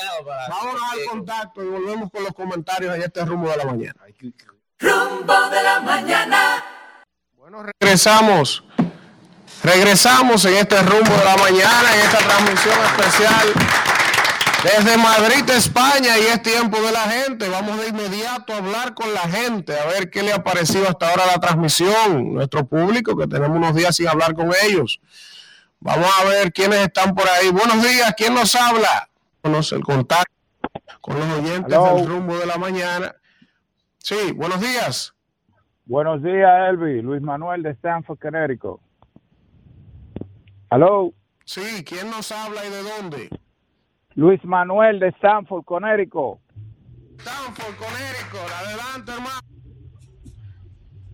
Vámonos 0.49 0.83
al 0.93 0.99
Sí. 1.01 1.05
contacto 1.09 1.63
y 1.65 1.67
volvemos 1.81 2.11
con 2.11 2.25
los 2.25 2.33
comentarios 2.35 2.95
en 2.95 3.03
este 3.03 3.25
rumbo 3.25 3.51
de 3.51 3.57
la 3.57 3.65
mañana. 3.65 4.01
Rumbo 4.79 5.51
de 5.51 5.63
la 5.63 5.81
mañana. 5.81 6.65
Bueno, 7.37 7.63
regresamos. 7.63 8.65
Regresamos 9.63 10.45
en 10.47 10.55
este 10.55 10.81
rumbo 10.83 11.11
de 11.17 11.25
la 11.25 11.37
mañana, 11.37 11.95
en 11.95 12.01
esta 12.01 12.19
transmisión 12.19 12.75
especial 12.87 13.53
desde 14.63 14.97
Madrid, 14.99 15.49
España, 15.51 16.19
y 16.19 16.23
es 16.23 16.43
tiempo 16.43 16.81
de 16.81 16.93
la 16.93 17.03
gente. 17.03 17.49
Vamos 17.49 17.79
de 17.81 17.89
inmediato 17.89 18.53
a 18.53 18.59
hablar 18.59 18.95
con 18.95 19.13
la 19.13 19.23
gente, 19.23 19.79
a 19.79 19.87
ver 19.87 20.11
qué 20.11 20.23
le 20.23 20.33
ha 20.33 20.43
parecido 20.43 20.89
hasta 20.89 21.11
ahora 21.11 21.27
la 21.27 21.41
transmisión, 21.41 22.35
nuestro 22.35 22.67
público, 22.67 23.17
que 23.17 23.27
tenemos 23.27 23.57
unos 23.57 23.75
días 23.75 23.97
sin 23.97 24.09
hablar 24.09 24.35
con 24.35 24.53
ellos. 24.65 25.01
Vamos 25.79 26.11
a 26.21 26.25
ver 26.25 26.53
quiénes 26.53 26.81
están 26.81 27.15
por 27.15 27.29
ahí. 27.29 27.51
Buenos 27.51 27.83
días, 27.83 28.15
¿quién 28.17 28.35
nos 28.35 28.55
habla? 28.55 29.09
Conoce 29.43 29.77
el 29.77 29.83
contacto 29.83 30.40
con 31.01 31.19
los 31.19 31.39
oyentes 31.39 31.73
Hello. 31.73 31.97
del 31.97 32.07
rumbo 32.07 32.39
de 32.39 32.47
la 32.47 32.59
mañana. 32.59 33.15
Sí, 33.99 34.33
buenos 34.35 34.61
días. 34.61 35.15
Buenos 35.87 36.23
días, 36.23 36.71
Elvi. 36.71 37.03
Luis 37.03 37.23
Manuel 37.23 37.63
de 37.63 37.71
Stanford, 37.71 38.19
Connecticut. 38.19 38.81
Hello. 40.71 41.13
Sí, 41.45 41.85
¿quién 41.85 42.11
nos 42.11 42.31
habla 42.31 42.65
y 42.65 42.71
de 42.71 42.83
dónde? 42.83 43.29
Luis 44.15 44.45
Manuel 44.45 45.01
de 45.01 45.09
Stanford, 45.09 45.65
Connecticut. 45.65 46.39
Stanford, 47.19 47.75
Connecticut. 47.77 48.51
Adelante, 48.61 49.13
hermano. 49.13 49.41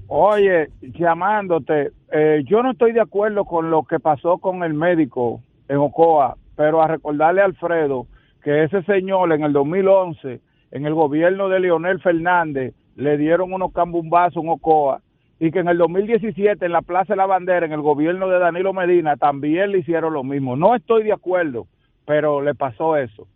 Oye, 0.09 0.71
llamándote, 0.81 1.93
eh, 2.13 2.45
yo 2.47 2.63
no 2.63 2.73
estoy 2.73 2.93
de 2.93 3.01
acuerdo 3.01 3.45
con 3.45 3.71
lo 3.71 3.85
que 3.85 3.99
pasó 3.99 4.39
con 4.39 4.63
el 4.63 4.73
médico 4.73 5.43
en 5.69 5.79
Ocoa, 5.79 6.37
pero 6.55 6.81
a 6.81 6.87
recordarle 6.87 7.41
a 7.43 7.47
Alfredo 7.47 8.07
que 8.47 8.63
ese 8.63 8.81
señor 8.85 9.33
en 9.33 9.43
el 9.43 9.53
2011, 9.53 10.41
en 10.71 10.87
el 10.87 10.95
gobierno 10.95 11.49
de 11.49 11.59
Leonel 11.59 11.99
Fernández, 11.99 12.75
le 12.95 13.19
dieron 13.19 13.53
unos 13.53 13.73
cambumbazos 13.73 14.41
en 14.41 14.51
Ocoa 14.51 15.01
y 15.41 15.51
que 15.51 15.59
en 15.59 15.67
el 15.67 15.79
2017 15.79 16.65
en 16.65 16.71
la 16.71 16.83
Plaza 16.83 17.15
de 17.15 17.17
la 17.17 17.27
Bandera, 17.27 17.67
en 17.67 17.73
el 17.73 17.81
gobierno 17.81 18.29
de 18.29 18.39
Danilo 18.39 18.73
Medina, 18.73 19.17
también 19.17 19.73
le 19.73 19.79
hicieron 19.79 20.15
lo 20.15 20.23
mismo. 20.23 20.55
No 20.55 20.77
estoy 20.77 21.03
de 21.03 21.13
acuerdo, 21.13 21.67
pero 22.05 22.41
le 22.41 22.55
pasó 22.55 22.97
eso. 22.97 23.27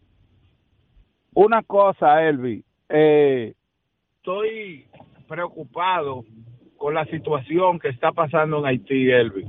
Una 1.35 1.65
cosa, 1.65 2.23
Elvi, 2.29 2.63
eh, 2.89 3.55
estoy 4.19 4.87
preocupado 5.27 6.25
con 6.77 6.95
la 6.95 7.05
situación 7.07 7.81
que 7.81 7.89
está 7.89 8.13
pasando 8.13 8.61
en 8.61 8.67
Haití, 8.67 9.11
Elvi. 9.11 9.45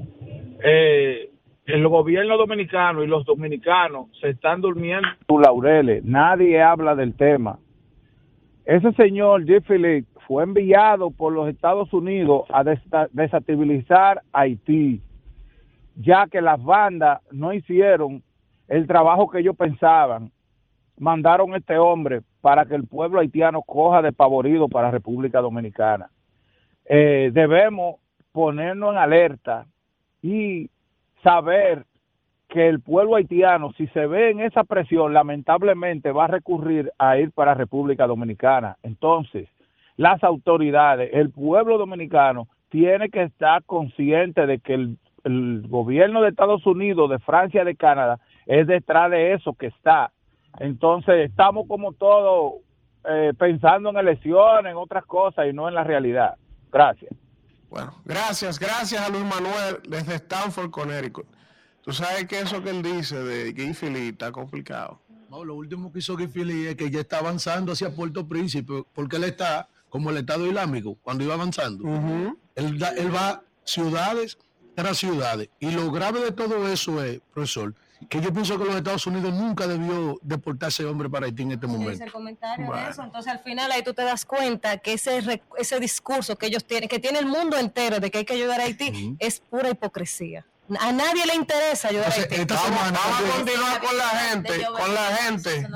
Eh, 0.63 1.30
el 1.65 1.87
gobierno 1.87 2.37
dominicano 2.37 3.03
y 3.03 3.07
los 3.07 3.25
dominicanos 3.25 4.07
se 4.19 4.29
están 4.29 4.61
durmiendo 4.61 5.07
laureles. 5.29 6.03
Nadie 6.03 6.61
habla 6.61 6.95
del 6.95 7.15
tema. 7.15 7.59
Ese 8.65 8.91
señor. 8.93 9.43
Philip 9.67 10.05
fue 10.27 10.43
enviado 10.43 11.11
por 11.11 11.33
los 11.33 11.47
Estados 11.49 11.91
Unidos 11.93 12.43
a 12.49 12.63
desestabilizar 12.63 14.21
Haití, 14.31 15.01
ya 15.95 16.27
que 16.27 16.41
las 16.41 16.61
bandas 16.63 17.21
no 17.31 17.53
hicieron 17.53 18.23
el 18.67 18.87
trabajo 18.87 19.29
que 19.29 19.39
ellos 19.39 19.55
pensaban. 19.55 20.31
Mandaron 20.97 21.53
a 21.53 21.57
este 21.57 21.77
hombre 21.77 22.21
para 22.41 22.65
que 22.65 22.75
el 22.75 22.87
pueblo 22.87 23.19
haitiano 23.19 23.61
coja 23.61 24.01
de 24.01 24.11
pavorido 24.11 24.67
para 24.67 24.91
República 24.91 25.41
Dominicana. 25.41 26.09
Eh, 26.85 27.31
debemos 27.33 27.95
ponernos 28.31 28.93
en 28.93 28.97
alerta 28.97 29.65
y 30.21 30.69
saber 31.23 31.85
que 32.51 32.67
el 32.67 32.81
pueblo 32.81 33.15
haitiano, 33.15 33.71
si 33.73 33.87
se 33.87 34.05
ve 34.07 34.29
en 34.29 34.41
esa 34.41 34.65
presión, 34.65 35.13
lamentablemente 35.13 36.11
va 36.11 36.25
a 36.25 36.27
recurrir 36.27 36.91
a 36.97 37.17
ir 37.17 37.31
para 37.31 37.53
República 37.53 38.07
Dominicana. 38.07 38.77
Entonces, 38.83 39.47
las 39.95 40.21
autoridades, 40.23 41.09
el 41.13 41.31
pueblo 41.31 41.77
dominicano, 41.77 42.47
tiene 42.69 43.09
que 43.09 43.23
estar 43.23 43.63
consciente 43.63 44.45
de 44.45 44.59
que 44.59 44.73
el, 44.73 44.97
gobierno 45.67 46.21
de 46.21 46.29
Estados 46.29 46.65
Unidos, 46.65 47.09
de 47.09 47.19
Francia, 47.19 47.63
de 47.63 47.75
Canadá, 47.75 48.19
es 48.47 48.65
detrás 48.65 49.11
de 49.11 49.33
eso 49.33 49.53
que 49.53 49.67
está. 49.67 50.11
Entonces, 50.59 51.29
estamos 51.29 51.67
como 51.67 51.93
todos 51.93 52.55
eh, 53.07 53.31
pensando 53.37 53.91
en 53.91 53.97
elecciones, 53.97 54.71
en 54.71 54.77
otras 54.77 55.05
cosas 55.05 55.47
y 55.47 55.53
no 55.53 55.69
en 55.69 55.75
la 55.75 55.83
realidad. 55.83 56.35
Gracias. 56.71 57.20
Bueno, 57.71 57.95
gracias, 58.05 58.59
gracias 58.59 59.01
a 59.01 59.07
Luis 59.09 59.23
Manuel 59.23 59.79
desde 59.87 60.15
Stanford, 60.15 60.69
Connecticut. 60.71 61.25
Tú 61.81 61.93
sabes 61.93 62.27
que 62.27 62.41
eso 62.41 62.61
que 62.61 62.69
él 62.69 62.83
dice 62.83 63.15
de 63.23 63.73
Philly 63.73 64.09
está 64.09 64.31
complicado. 64.31 65.01
No, 65.29 65.45
lo 65.45 65.55
último 65.55 65.91
que 65.91 65.99
hizo 65.99 66.17
Philly 66.17 66.67
es 66.67 66.75
que 66.75 66.91
ya 66.91 66.99
está 66.99 67.19
avanzando 67.19 67.71
hacia 67.71 67.89
Puerto 67.95 68.27
Príncipe, 68.27 68.83
porque 68.93 69.15
él 69.15 69.23
está 69.23 69.69
como 69.89 70.09
el 70.09 70.17
Estado 70.17 70.45
Islámico, 70.45 70.97
cuando 71.01 71.23
iba 71.23 71.33
avanzando. 71.33 71.85
él, 72.55 72.77
da- 72.77 72.89
él 72.91 73.15
va 73.15 73.41
ciudades 73.63 74.37
tras 74.75 74.97
ciudades. 74.97 75.49
Y 75.61 75.71
lo 75.71 75.89
grave 75.91 76.19
de 76.19 76.31
todo 76.33 76.67
eso 76.67 77.01
es, 77.03 77.21
profesor, 77.33 77.73
que 78.09 78.19
yo 78.19 78.33
pienso 78.33 78.57
que 78.57 78.65
los 78.65 78.75
Estados 78.75 79.05
Unidos 79.07 79.33
nunca 79.33 79.67
debió 79.67 80.19
deportar 80.21 80.67
a 80.67 80.69
ese 80.69 80.85
hombre 80.85 81.09
para 81.09 81.25
Haití 81.27 81.43
en 81.43 81.51
este 81.53 81.65
es 81.65 81.71
momento. 81.71 82.03
el 82.03 82.11
comentario 82.11 82.65
Bueno. 82.65 82.83
de 82.85 82.91
eso. 82.91 83.03
Entonces, 83.03 83.31
al 83.31 83.39
final, 83.39 83.71
ahí 83.71 83.83
tú 83.83 83.93
te 83.93 84.03
das 84.03 84.25
cuenta 84.25 84.77
que 84.77 84.93
ese, 84.93 85.41
ese 85.57 85.79
discurso 85.79 86.35
que 86.37 86.47
ellos 86.47 86.65
tienen, 86.65 86.89
que 86.89 86.99
tiene 86.99 87.19
el 87.19 87.25
mundo 87.25 87.57
entero 87.57 87.99
de 87.99 88.11
que 88.11 88.19
hay 88.19 88.25
que 88.25 88.33
ayudar 88.33 88.59
a 88.59 88.63
Haití, 88.63 89.15
es 89.19 89.39
pura 89.39 89.69
hipocresía. 89.69 90.45
A 90.79 90.91
nadie 90.93 91.25
le 91.25 91.35
interesa 91.35 91.89
ayudar 91.89 92.11
a 92.11 92.15
Haití. 92.15 92.45
Vamos, 92.45 92.69
vamos 92.91 93.19
a 93.19 93.37
continuar 93.37 93.81
con 93.81 93.97
la 93.97 94.07
gente, 94.09 94.65
con 94.65 94.93
la 94.93 95.15
gente. 95.17 95.67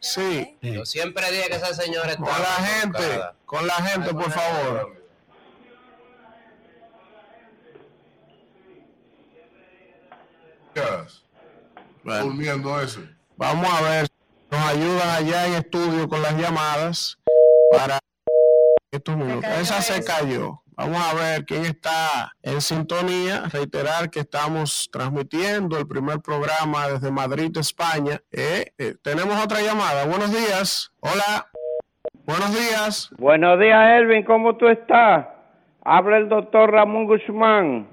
Sí, 0.00 0.56
Yo 0.62 0.84
siempre 0.86 1.30
dije 1.30 1.48
que 1.48 1.56
esa 1.56 1.74
señora 1.74 2.16
con 2.16 2.26
estaba 2.28 2.38
la 2.38 2.66
gente, 2.66 3.20
con 3.44 3.66
la 3.66 3.74
gente, 3.74 4.12
por 4.14 4.30
favor. 4.30 4.98
Durmiendo 12.22 12.80
ese. 12.80 13.00
Vamos 13.36 13.72
a 13.72 13.82
ver 13.82 14.06
si 14.06 14.56
nos 14.56 14.68
ayudan 14.68 15.08
allá 15.10 15.46
en 15.46 15.54
estudio 15.54 16.08
con 16.08 16.22
las 16.22 16.36
llamadas 16.36 17.18
para 17.70 17.98
estos 18.90 19.16
minutos. 19.16 19.50
Esa 19.60 19.80
se 19.82 20.02
cayó. 20.04 20.62
Vamos 20.76 21.00
a 21.02 21.14
ver 21.14 21.44
quién 21.44 21.64
está 21.64 22.32
en 22.42 22.60
sintonía. 22.60 23.42
Reiterar 23.52 24.10
que 24.10 24.20
estamos 24.20 24.88
transmitiendo 24.92 25.76
el 25.76 25.88
primer 25.88 26.20
programa 26.20 26.88
desde 26.88 27.10
Madrid, 27.10 27.50
España. 27.58 28.20
Eh, 28.30 28.72
eh, 28.78 28.94
tenemos 29.02 29.44
otra 29.44 29.60
llamada. 29.60 30.06
Buenos 30.06 30.30
días. 30.30 30.92
Hola. 31.00 31.48
Buenos 32.24 32.50
días. 32.54 33.10
Buenos 33.18 33.58
días, 33.58 34.00
Elvin, 34.00 34.22
¿cómo 34.22 34.56
tú 34.56 34.68
estás? 34.68 35.26
Habla 35.82 36.18
el 36.18 36.28
doctor 36.28 36.70
Ramón 36.70 37.06
Guzmán. 37.06 37.88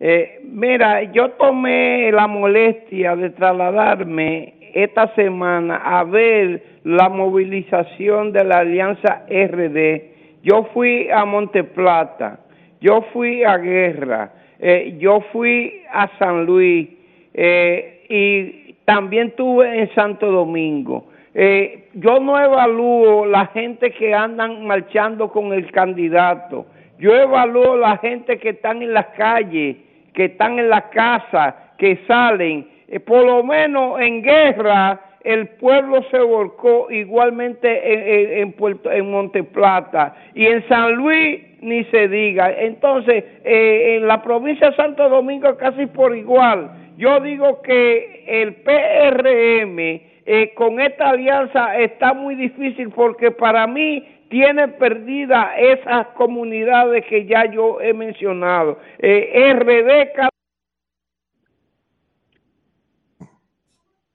Eh, 0.00 0.40
mira, 0.44 1.02
yo 1.12 1.32
tomé 1.32 2.10
la 2.10 2.26
molestia 2.26 3.14
de 3.16 3.30
trasladarme 3.30 4.54
esta 4.74 5.14
semana 5.14 5.76
a 5.76 6.04
ver 6.04 6.62
la 6.84 7.08
movilización 7.08 8.32
de 8.32 8.44
la 8.44 8.58
Alianza 8.60 9.26
RD. 9.28 10.02
Yo 10.42 10.64
fui 10.72 11.10
a 11.10 11.24
Monteplata, 11.24 12.40
yo 12.80 13.02
fui 13.12 13.44
a 13.44 13.58
Guerra, 13.58 14.32
eh, 14.58 14.96
yo 14.98 15.20
fui 15.32 15.82
a 15.92 16.08
San 16.18 16.46
Luis 16.46 16.88
eh, 17.34 18.06
y 18.08 18.74
también 18.84 19.28
estuve 19.28 19.80
en 19.80 19.94
Santo 19.94 20.30
Domingo. 20.30 21.08
Eh, 21.34 21.88
yo 21.94 22.18
no 22.18 22.40
evalúo 22.40 23.26
la 23.26 23.46
gente 23.46 23.92
que 23.92 24.14
andan 24.14 24.66
marchando 24.66 25.30
con 25.30 25.52
el 25.52 25.70
candidato. 25.70 26.66
Yo 26.98 27.14
evalúo 27.14 27.76
la 27.76 27.98
gente 27.98 28.38
que 28.38 28.50
están 28.50 28.82
en 28.82 28.92
las 28.92 29.06
calles, 29.16 29.76
que 30.14 30.26
están 30.26 30.58
en 30.58 30.68
la 30.68 30.90
casa, 30.90 31.74
que 31.78 31.98
salen. 32.06 32.68
Eh, 32.88 33.00
por 33.00 33.24
lo 33.24 33.42
menos 33.42 34.00
en 34.00 34.22
guerra 34.22 35.00
el 35.22 35.48
pueblo 35.48 36.02
se 36.10 36.18
volcó 36.18 36.90
igualmente 36.90 38.40
en, 38.40 38.54
en, 38.56 38.74
en 38.84 39.10
Monteplata 39.10 40.14
y 40.34 40.46
en 40.46 40.66
San 40.66 40.94
Luis 40.94 41.40
ni 41.60 41.84
se 41.84 42.08
diga. 42.08 42.50
Entonces, 42.50 43.24
eh, 43.44 43.96
en 43.96 44.06
la 44.06 44.22
provincia 44.22 44.70
de 44.70 44.76
Santo 44.76 45.08
Domingo 45.08 45.56
casi 45.56 45.86
por 45.86 46.16
igual. 46.16 46.70
Yo 46.96 47.20
digo 47.20 47.60
que 47.62 48.24
el 48.26 48.54
PRM 48.56 49.78
eh, 50.26 50.52
con 50.54 50.80
esta 50.80 51.10
alianza 51.10 51.78
está 51.78 52.14
muy 52.14 52.34
difícil 52.34 52.90
porque 52.90 53.30
para 53.30 53.66
mí 53.66 54.06
tiene 54.30 54.68
perdida 54.68 55.52
esas 55.58 56.06
comunidades 56.08 57.04
que 57.06 57.26
ya 57.26 57.44
yo 57.52 57.80
he 57.80 57.92
mencionado. 57.92 58.78
Eh, 58.98 59.52
RD 59.52 60.12
cada 60.14 60.30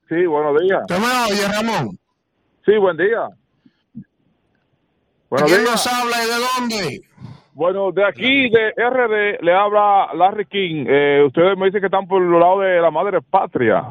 Sí, 0.08 0.25
buenos 0.28 0.62
días. 0.62 0.86
¿Te 0.88 0.93
me 0.99 1.06
oye, 1.06 1.47
Ramón? 1.51 1.97
Sí, 2.63 2.78
buen 2.78 2.95
día. 2.95 3.28
Buenos 5.30 5.51
¿Quién 5.51 5.62
días. 5.63 5.71
nos 5.71 5.88
habla 5.88 6.15
y 6.23 6.28
de 6.28 6.78
dónde? 6.78 7.01
Bueno, 7.54 7.91
de 7.91 8.06
aquí, 8.06 8.49
de 8.49 8.71
RD, 8.78 9.41
le 9.41 9.54
habla 9.54 10.10
Larry 10.13 10.45
King. 10.45 10.86
Eh, 10.88 11.23
ustedes 11.25 11.58
me 11.58 11.65
dicen 11.65 11.82
que 11.82 11.88
están 11.88 12.08
por 12.08 12.21
los 12.21 12.39
lados 12.39 12.62
de 12.63 12.82
la 12.82 12.91
madre 12.91 13.19
patria. 13.21 13.84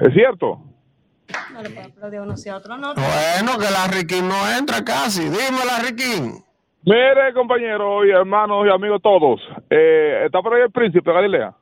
¿Es 0.00 0.14
cierto? 0.14 0.60
No 1.52 1.62
le 1.62 1.70
puedo 1.70 1.86
aplaudir 1.86 2.18
a 2.18 2.22
uno 2.22 2.36
si 2.36 2.48
a 2.48 2.56
otro 2.56 2.76
no. 2.76 2.94
Bueno, 2.94 3.58
que 3.58 3.70
la 3.70 3.86
Riquín 3.88 4.28
no 4.28 4.50
entra 4.58 4.84
casi. 4.84 5.24
Dime, 5.24 5.64
la 5.66 5.80
Riquín. 5.80 6.44
Mire, 6.84 7.34
compañeros 7.34 8.06
y 8.06 8.10
hermanos 8.10 8.66
y 8.66 8.70
amigos 8.70 9.02
todos. 9.02 9.40
Eh, 9.68 10.22
¿Está 10.26 10.40
por 10.40 10.54
ahí 10.54 10.62
el 10.62 10.70
príncipe 10.70 11.12
Galilea? 11.12 11.54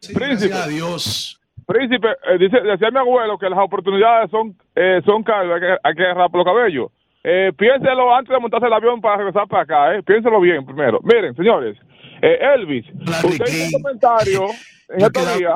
príncipe. 0.00 0.48
Gracias 0.48 0.66
a 0.66 0.68
Dios. 0.68 1.40
Príncipe, 1.66 2.08
eh, 2.08 2.38
dice, 2.38 2.60
decía 2.60 2.90
mi 2.90 2.98
abuelo 2.98 3.38
que 3.38 3.48
las 3.48 3.58
oportunidades 3.58 4.30
son 4.30 4.56
eh, 4.74 5.00
son 5.06 5.22
caras, 5.22 5.52
hay 5.54 5.60
que, 5.60 5.76
hay 5.82 5.94
que 5.94 6.02
agarrar 6.02 6.30
por 6.30 6.38
los 6.38 6.46
cabellos. 6.46 6.90
Eh, 7.24 7.52
piénselo 7.56 8.14
antes 8.14 8.34
de 8.34 8.40
montarse 8.40 8.66
el 8.66 8.72
avión 8.72 9.00
para 9.00 9.18
regresar 9.18 9.46
para 9.46 9.62
acá, 9.62 9.94
eh. 9.94 10.02
Piénselo 10.02 10.40
bien 10.40 10.66
primero. 10.66 10.98
Miren, 11.04 11.36
señores, 11.36 11.78
eh, 12.20 12.38
Elvis, 12.54 12.84
usted 13.24 13.46
hizo 13.46 13.76
un 13.76 13.82
comentario 13.82 14.46
en 14.88 15.02
estos 15.02 15.38
días. 15.38 15.54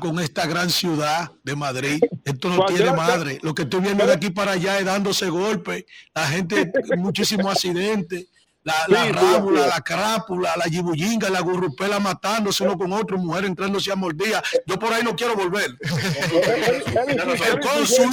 Con 0.00 0.20
esta 0.20 0.46
gran 0.46 0.70
ciudad 0.70 1.32
de 1.42 1.56
Madrid. 1.56 2.00
Esto 2.24 2.48
no 2.48 2.56
Cualquiera 2.58 2.92
tiene 2.92 2.96
madre. 2.96 3.38
Lo 3.42 3.52
que 3.52 3.62
estoy 3.62 3.80
viendo 3.80 4.06
de 4.06 4.12
aquí 4.12 4.30
para 4.30 4.52
allá 4.52 4.78
es 4.78 4.84
dándose 4.84 5.28
golpes. 5.28 5.84
La 6.14 6.28
gente, 6.28 6.70
muchísimos 6.96 7.52
accidentes. 7.52 8.28
La, 8.66 8.74
la 8.88 9.04
Sí, 9.04 9.06
sí, 9.06 9.12
rábula, 9.12 9.66
la 9.68 9.80
crápula, 9.80 10.50
la 10.56 10.64
yibullinga, 10.64 11.30
la 11.30 11.38
gurrupela 11.38 12.00
matándose 12.00 12.64
uno 12.64 12.76
con 12.76 12.92
otro, 12.92 13.16
mujer 13.16 13.44
entrándose 13.44 13.92
a 13.92 13.94
mordida. 13.94 14.42
Yo 14.66 14.76
por 14.76 14.92
ahí 14.92 15.04
no 15.04 15.14
quiero 15.14 15.36
volver. 15.36 15.70
El 17.46 17.60
cónsul 17.60 18.10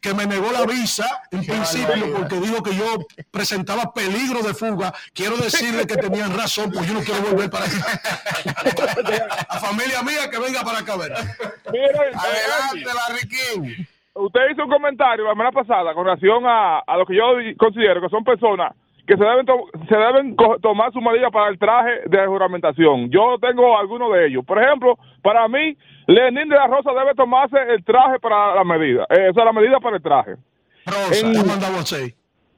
que 0.00 0.14
me 0.14 0.26
negó 0.26 0.52
la 0.52 0.64
visa 0.64 1.22
en 1.32 1.44
principio 1.44 2.12
porque 2.16 2.36
dijo 2.36 2.62
que 2.62 2.76
yo 2.76 2.98
presentaba 3.32 3.92
peligro 3.92 4.42
de 4.42 4.54
fuga, 4.54 4.94
quiero 5.12 5.36
decirle 5.36 5.84
que 5.88 5.96
tenían 5.96 6.36
razón, 6.36 6.70
pues 6.70 6.86
yo 6.86 6.94
no 6.94 7.00
quiero 7.00 7.22
volver 7.22 7.50
para 7.50 7.64
acá. 7.64 8.00
A 9.48 9.58
familia 9.58 10.04
mía 10.04 10.30
que 10.30 10.38
venga 10.38 10.62
para 10.62 10.78
acá 10.78 10.92
a 10.92 10.98
ver. 10.98 11.12
Adelante, 11.14 12.84
la 12.84 13.16
Riquín. 13.16 13.88
Usted 14.14 14.40
hizo 14.52 14.62
un 14.62 14.70
comentario 14.70 15.24
la 15.24 15.32
semana 15.32 15.50
pasada 15.50 15.94
con 15.94 16.04
relación 16.04 16.46
a, 16.46 16.78
a 16.78 16.96
lo 16.96 17.04
que 17.04 17.16
yo 17.16 17.24
considero 17.58 18.00
que 18.00 18.08
son 18.08 18.22
personas 18.22 18.72
que 19.10 19.16
se 19.16 19.24
deben 19.24 19.44
to- 19.44 19.66
se 19.88 19.96
deben 19.96 20.36
tomar 20.62 20.92
su 20.92 21.00
medida 21.00 21.30
para 21.30 21.48
el 21.50 21.58
traje 21.58 22.02
de 22.06 22.26
juramentación. 22.28 23.10
Yo 23.10 23.38
tengo 23.40 23.76
algunos 23.76 24.12
de 24.12 24.26
ellos. 24.28 24.44
Por 24.46 24.62
ejemplo, 24.62 24.96
para 25.20 25.48
mí, 25.48 25.76
Lenín 26.06 26.48
de 26.48 26.54
la 26.54 26.68
Rosa 26.68 26.92
debe 26.92 27.12
tomarse 27.16 27.56
el 27.70 27.84
traje 27.84 28.20
para 28.20 28.54
la 28.54 28.62
medida. 28.62 29.04
Eh, 29.10 29.30
o 29.30 29.34
sea, 29.34 29.44
la 29.46 29.52
medida 29.52 29.80
para 29.80 29.96
el 29.96 30.02
traje. 30.02 30.36
Rosa, 30.86 31.26
En-. 31.26 31.34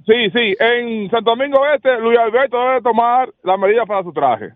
Sí, 0.04 0.30
sí. 0.36 0.56
En 0.60 1.08
Santo 1.10 1.30
Domingo 1.30 1.64
Este, 1.74 1.98
Luis 2.00 2.18
Alberto 2.18 2.58
debe 2.68 2.82
tomar 2.82 3.30
la 3.44 3.56
medida 3.56 3.86
para 3.86 4.02
su 4.02 4.12
traje. 4.12 4.50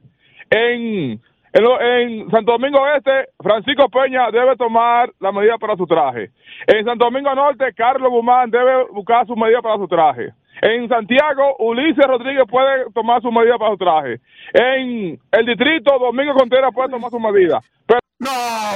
En, 0.50 1.18
en, 1.52 1.62
lo- 1.62 1.80
en 1.80 2.30
Santo 2.30 2.52
Domingo 2.52 2.86
Este, 2.94 3.30
Francisco 3.42 3.88
Peña 3.88 4.30
debe 4.30 4.54
tomar 4.56 5.10
la 5.20 5.32
medida 5.32 5.56
para 5.56 5.76
su 5.76 5.86
traje. 5.86 6.30
En 6.66 6.84
Santo 6.84 7.06
Domingo 7.06 7.34
Norte, 7.34 7.72
Carlos 7.74 8.10
Guzmán 8.10 8.50
debe 8.50 8.84
buscar 8.92 9.26
su 9.26 9.34
medida 9.34 9.62
para 9.62 9.76
su 9.76 9.88
traje. 9.88 10.28
En 10.62 10.88
Santiago, 10.88 11.56
Ulises 11.58 12.04
Rodríguez 12.06 12.44
puede 12.48 12.90
tomar 12.94 13.20
su 13.22 13.30
medida 13.30 13.58
para 13.58 13.72
su 13.72 13.76
traje. 13.78 14.20
En 14.54 15.18
el 15.32 15.46
distrito, 15.46 15.98
Domingo 15.98 16.34
Contreras 16.34 16.70
puede 16.74 16.88
tomar 16.90 17.10
su 17.10 17.20
medida. 17.20 17.60
Pero, 17.86 18.00
no, 18.18 18.30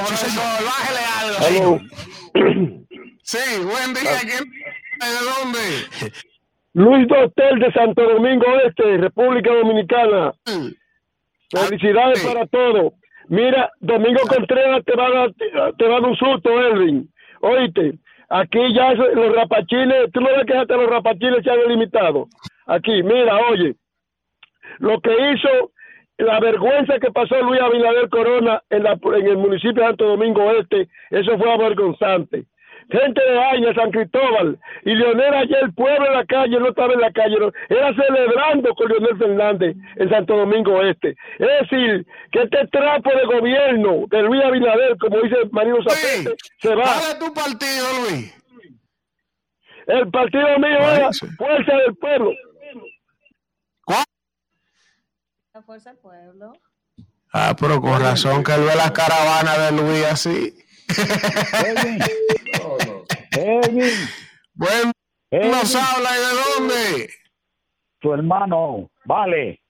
profesor, 0.07 0.65
bájele 0.65 1.59
algo. 1.59 1.81
Sí, 3.23 3.39
buen 3.65 3.95
día. 3.95 4.19
¿Quién- 4.23 4.51
¿De 5.01 5.07
dónde? 5.25 6.13
Luis 6.75 7.09
Dotel 7.09 7.59
de 7.59 7.73
Santo 7.73 8.03
Domingo 8.03 8.45
Este, 8.67 8.99
República 8.99 9.53
Dominicana. 9.55 10.33
Felicidades 11.51 12.25
para 12.25 12.47
todos. 12.47 12.93
Mira, 13.29 13.71
Domingo 13.81 14.21
Contreras 14.29 14.85
te 14.85 14.95
va 14.97 15.07
a 15.07 15.11
dar, 15.11 15.33
te 15.35 15.51
va 15.55 15.67
a 15.67 16.01
dar 16.01 16.03
un 16.03 16.17
susto, 16.17 16.51
Elvin. 16.61 17.09
Oíste, 17.41 17.95
aquí 18.31 18.75
ya 18.75 18.95
los 18.95 19.35
rapachines, 19.35 20.11
tú 20.13 20.21
no 20.21 20.29
ves 20.29 20.47
que 20.47 20.57
hasta 20.57 20.77
los 20.77 20.89
rapachines 20.89 21.43
se 21.45 21.51
han 21.51 21.69
limitado. 21.69 22.29
Aquí, 22.67 23.03
mira, 23.03 23.37
oye, 23.51 23.75
lo 24.79 25.01
que 25.01 25.13
hizo, 25.33 25.73
la 26.19 26.41
vergüenza 26.41 26.99
que 26.99 27.11
pasó 27.11 27.41
Luis 27.43 27.61
Abinader 27.61 28.09
Corona 28.09 28.63
en, 28.71 28.85
la, 28.85 28.93
en 28.93 29.27
el 29.27 29.37
municipio 29.37 29.83
de 29.83 29.89
Santo 29.89 30.07
Domingo 30.07 30.51
Este, 30.53 30.89
eso 31.11 31.37
fue 31.37 31.53
avergonzante. 31.53 32.45
Gente 32.91 33.23
de 33.23 33.41
Aña, 33.41 33.75
San 33.75 33.91
Cristóbal, 33.91 34.59
y 34.85 34.95
Leonel 34.95 35.35
ayer, 35.35 35.59
el 35.63 35.75
pueblo 35.75 36.07
en 36.07 36.13
la 36.15 36.27
calle, 36.27 36.59
no 36.59 36.69
estaba 36.69 36.93
en 36.93 37.01
la 37.01 37.13
calle, 37.13 37.37
no, 37.39 37.53
era 37.69 37.95
celebrando 37.95 38.75
con 38.75 38.89
Leonel 38.89 39.19
Fernández 39.19 39.77
en 39.97 40.11
Santo 40.11 40.37
Domingo 40.37 40.83
Este. 40.83 41.17
Es 41.39 41.49
decir, 41.61 42.07
que 42.33 42.43
este 42.43 42.67
trapo 42.69 43.11
de 43.11 43.27
gobierno 43.27 44.05
de 44.09 44.23
Luis 44.23 44.43
Abinader, 44.43 44.99
como 44.99 45.21
dice 45.21 45.37
Marino 45.53 45.79
Zapete, 45.83 46.37
se 46.59 46.75
va. 46.75 46.83
¿Cuál 46.83 46.99
es 46.99 47.19
tu 47.19 47.35
partido, 47.35 47.87
Luis? 48.03 48.37
El 49.87 50.11
partido 50.11 50.59
mío 50.59 50.79
era 50.79 51.11
Fuerza 51.37 51.77
del 51.77 51.97
Pueblo. 51.97 52.33
La 55.53 55.63
fuerza 55.63 55.91
del 55.91 55.99
pueblo. 55.99 56.53
Ah, 57.33 57.55
pero 57.59 57.81
con 57.81 58.01
razón 58.01 58.43
que 58.43 58.53
él 58.55 58.63
ve 58.63 58.75
las 58.75 58.91
caravanas 58.93 59.59
de 59.59 59.73
Luis 59.73 60.05
así. 60.05 60.55
Bueno, 64.55 64.93
¿quién 65.31 65.51
nos 65.51 65.75
habla 65.75 66.11
y 66.11 66.21
de 66.21 66.43
dónde? 66.59 67.11
Tu 68.01 68.13
hermano, 68.13 68.91
vale. 69.05 69.61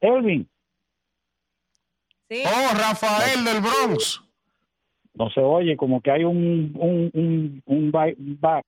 Elvin, 0.00 0.48
Oh, 2.30 2.74
Rafael 2.76 3.42
del 3.44 3.60
Bronx. 3.62 4.20
no 5.14 5.30
se 5.30 5.40
oye, 5.40 5.76
como 5.78 6.02
que 6.02 6.10
hay 6.10 6.24
un 6.24 6.72
un 6.76 7.10
un 7.14 7.62
un 7.64 7.90
un 7.90 7.90
ba- 8.40 8.60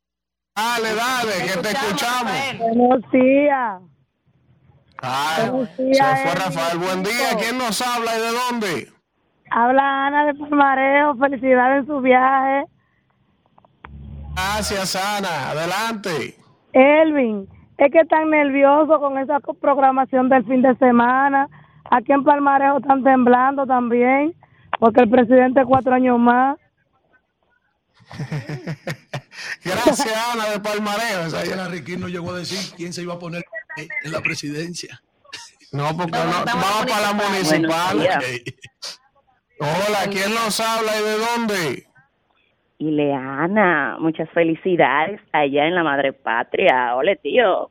Dale, 0.57 0.95
dale, 0.95 1.33
que 1.47 1.59
te 1.61 1.69
escuchamos. 1.71 2.33
Buenos 2.59 3.11
días. 3.13 3.83
Buenos 5.03 5.71
se 5.77 5.83
días, 5.85 6.23
fue 6.23 6.33
Elvin. 6.33 6.45
Rafael. 6.45 6.79
Buen 6.79 7.03
día. 7.03 7.37
¿Quién 7.39 7.59
nos 7.59 7.81
habla 7.81 8.17
y 8.17 8.21
de 8.21 8.33
dónde? 8.33 8.93
Habla 9.51 10.07
Ana 10.07 10.27
de 10.27 10.35
Palmareo. 10.35 11.17
Felicidades 11.17 11.81
en 11.81 11.87
su 11.87 12.01
viaje. 12.01 12.67
Gracias, 14.35 14.97
Ana. 14.97 15.51
Adelante. 15.51 16.37
Elvin, 16.73 17.49
es 17.79 17.91
que 17.91 18.01
están 18.01 18.31
nerviosos 18.31 18.99
con 18.99 19.19
esa 19.19 19.41
programación 19.41 20.29
del 20.29 20.45
fin 20.45 20.63
de 20.63 20.77
semana. 20.77 21.49
Aquí 21.91 22.13
en 22.13 22.23
Palmarejo 22.23 22.79
están 22.79 23.03
temblando 23.03 23.67
también, 23.67 24.35
porque 24.79 25.01
el 25.01 25.11
presidente 25.11 25.65
cuatro 25.65 25.95
años 25.95 26.19
más. 26.19 26.59
Gracias, 29.97 30.29
Ana 30.33 30.51
de 30.51 30.61
Palmareo. 30.61 31.27
Esa 31.27 31.45
ya- 31.45 31.55
Ana 31.55 31.69
Riquín 31.69 32.01
no 32.01 32.09
llegó 32.09 32.33
a 32.33 32.39
decir 32.39 32.59
quién 32.77 32.93
se 32.93 33.03
iba 33.03 33.15
a 33.15 33.19
poner 33.19 33.45
en 33.77 34.13
la 34.13 34.21
presidencia. 34.21 35.01
No, 35.73 35.97
porque 35.97 36.13
no, 36.13 36.45
vamos 36.45 36.87
para 36.89 37.01
la 37.01 37.13
municipal. 37.13 38.09
Hola, 39.61 39.99
¿quién 40.11 40.35
nos 40.35 40.59
habla 40.61 40.93
y 40.99 41.03
de 41.05 41.19
dónde? 41.19 41.87
Ileana, 42.79 43.97
muchas 44.01 44.29
felicidades 44.31 45.21
allá 45.33 45.67
en 45.67 45.75
la 45.75 45.85
madre 45.85 46.13
patria. 46.13 46.97
Ole, 46.97 47.17
tío. 47.17 47.71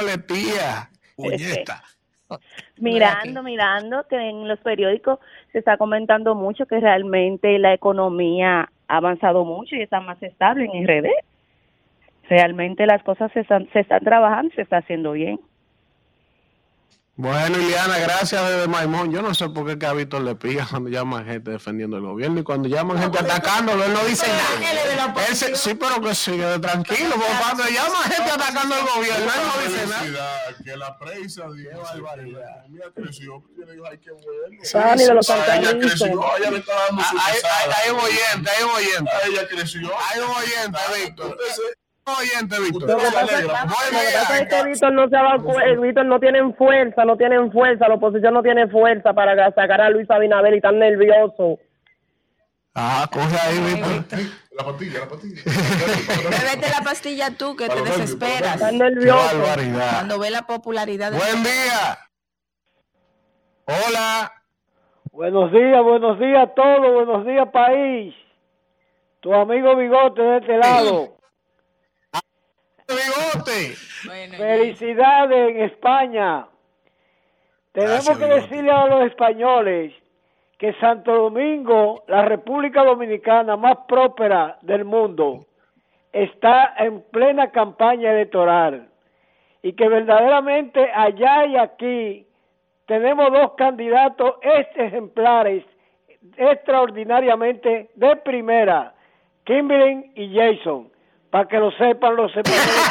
Ole, 0.00 0.18
tía. 0.18 0.88
Puñeta. 1.14 1.82
Mirando, 2.78 3.42
mirando 3.42 4.06
que 4.08 4.16
en 4.16 4.48
los 4.48 4.58
periódicos 4.60 5.18
se 5.52 5.58
está 5.58 5.76
comentando 5.76 6.34
mucho 6.34 6.66
que 6.66 6.80
realmente 6.80 7.58
la 7.58 7.74
economía 7.74 8.72
ha 8.88 8.96
avanzado 8.96 9.44
mucho 9.44 9.76
y 9.76 9.82
está 9.82 10.00
más 10.00 10.22
estable 10.22 10.68
en 10.72 10.86
RD. 10.86 11.10
Realmente 12.28 12.86
las 12.86 13.02
cosas 13.02 13.30
se 13.32 13.40
están, 13.40 13.68
se 13.72 13.80
están 13.80 14.02
trabajando 14.02 14.52
y 14.52 14.56
se 14.56 14.62
está 14.62 14.78
haciendo 14.78 15.12
bien. 15.12 15.38
Bueno, 17.16 17.56
Ileana, 17.60 17.96
gracias 18.00 18.44
desde 18.48 18.66
Maimón. 18.66 19.12
Yo 19.12 19.22
no 19.22 19.32
sé 19.34 19.48
por 19.48 19.64
qué 19.66 19.78
que 19.78 19.86
a 19.86 19.92
Víctor 19.92 20.22
le 20.22 20.34
pica 20.34 20.66
cuando 20.68 20.90
llaman 20.90 21.24
gente 21.24 21.52
defendiendo 21.52 21.96
el 21.96 22.02
gobierno 22.02 22.40
y 22.40 22.42
cuando 22.42 22.68
llaman 22.68 22.98
gente 22.98 23.20
atacándolo, 23.20 23.84
él 23.84 23.92
no 23.92 24.02
dice 24.04 24.26
nada. 24.26 25.14
Él 25.28 25.36
se- 25.36 25.54
sí, 25.54 25.74
pero 25.76 26.00
que 26.00 26.12
sigue 26.12 26.58
tranquilo, 26.58 27.10
porque 27.14 27.32
cuando 27.40 27.62
llaman 27.68 28.02
gente 28.10 28.30
atacando 28.32 28.74
al 28.74 28.82
gobierno, 28.96 29.26
él 29.32 29.40
no 29.46 29.62
dice 29.70 29.86
nada. 29.86 30.56
Que 30.64 30.76
la 30.76 30.98
prensa 30.98 31.42
que 31.54 31.62
la 32.00 32.14
economía 32.14 32.84
creció. 32.96 33.44
Yo 33.58 33.66
digo, 33.72 33.86
ay, 33.88 33.98
qué 33.98 34.10
bueno. 34.10 34.62
Dani 34.72 35.04
de 35.04 35.14
los 35.14 35.30
Ah, 35.30 35.36
ella 35.36 35.54
Santanitos. 35.70 35.90
creció, 36.00 36.36
ella 36.36 36.50
le 36.50 36.58
está 36.58 36.72
dando 36.88 37.02
su 37.04 37.16
Hay, 37.16 37.34
hay, 37.34 37.70
hay 37.84 37.90
un 37.92 38.00
oyente, 38.00 38.50
hay 38.50 38.64
un 38.64 38.70
oyente. 38.70 39.10
Ah, 39.14 39.20
Ella 39.28 39.48
creció. 39.48 39.90
Hay 40.10 40.18
un 40.20 40.30
oyente, 40.30 40.78
Víctor. 41.04 41.38
Oyente, 42.06 42.60
Víctor. 42.60 42.90
Lo 42.90 42.98
que 42.98 43.04
pasa 43.04 44.38
es 44.38 44.48
que 44.48 44.64
Víctor 44.68 44.92
no 44.92 45.08
se 45.08 45.16
va, 45.16 45.36
eh, 45.64 45.76
Víctor 45.78 46.04
no 46.04 46.20
tienen 46.20 46.54
fuerza, 46.54 47.04
no 47.04 47.16
tienen 47.16 47.50
fuerza, 47.50 47.88
la 47.88 47.94
oposición 47.94 48.34
no 48.34 48.42
tiene 48.42 48.68
fuerza 48.68 49.14
para 49.14 49.34
sacar 49.54 49.80
a 49.80 49.88
Luis 49.88 50.10
Abinader 50.10 50.52
y 50.52 50.56
están 50.56 50.78
nerviosos. 50.78 51.58
Ah, 52.74 53.08
coge 53.10 53.38
ahí, 53.38 53.58
Víctor. 53.58 54.18
la 54.52 54.64
patilla, 54.64 55.00
la 55.00 55.08
patilla. 55.08 55.42
Bébete 55.44 56.70
la 56.70 56.84
pastilla 56.84 57.30
tú 57.30 57.56
que 57.56 57.68
te 57.68 57.82
desesperas. 57.82 58.72
Nerviosos. 58.72 59.38
barbaridad. 59.38 59.90
Cuando 59.92 60.18
ve 60.18 60.30
la 60.30 60.42
popularidad 60.42 61.10
de 61.10 61.18
Buen 61.18 61.42
día. 61.42 61.98
Hola. 63.64 64.32
Buenos 65.10 65.52
días, 65.52 65.82
buenos 65.82 66.18
días 66.18 66.48
a 66.48 66.54
todos, 66.54 66.92
buenos 66.92 67.24
días 67.24 67.48
país. 67.50 68.14
Tu 69.20 69.32
amigo 69.32 69.76
Bigote 69.76 70.20
de 70.20 70.36
este 70.38 70.58
lado. 70.58 71.13
Bigote. 72.88 73.74
Felicidades 74.36 75.50
en 75.50 75.62
España. 75.62 76.46
Tenemos 77.72 78.04
Gracias, 78.04 78.18
que 78.18 78.24
Bigote. 78.24 78.40
decirle 78.42 78.70
a 78.70 78.86
los 78.86 79.06
españoles 79.06 79.92
que 80.58 80.72
Santo 80.74 81.12
Domingo, 81.14 82.04
la 82.06 82.24
República 82.24 82.84
Dominicana 82.84 83.56
más 83.56 83.76
próspera 83.88 84.58
del 84.62 84.84
mundo, 84.84 85.46
está 86.12 86.74
en 86.78 87.02
plena 87.10 87.50
campaña 87.50 88.12
electoral 88.12 88.88
y 89.62 89.72
que 89.72 89.88
verdaderamente 89.88 90.90
allá 90.94 91.46
y 91.46 91.56
aquí 91.56 92.26
tenemos 92.86 93.32
dos 93.32 93.52
candidatos 93.56 94.34
este 94.42 94.86
ejemplares 94.86 95.64
extraordinariamente 96.36 97.90
de 97.94 98.16
primera, 98.16 98.94
Kimberly 99.44 100.12
y 100.14 100.34
Jason, 100.34 100.90
para 101.34 101.48
que 101.48 101.58
lo 101.58 101.72
sepan 101.72 102.14
los 102.14 102.30
españoles 102.30 102.90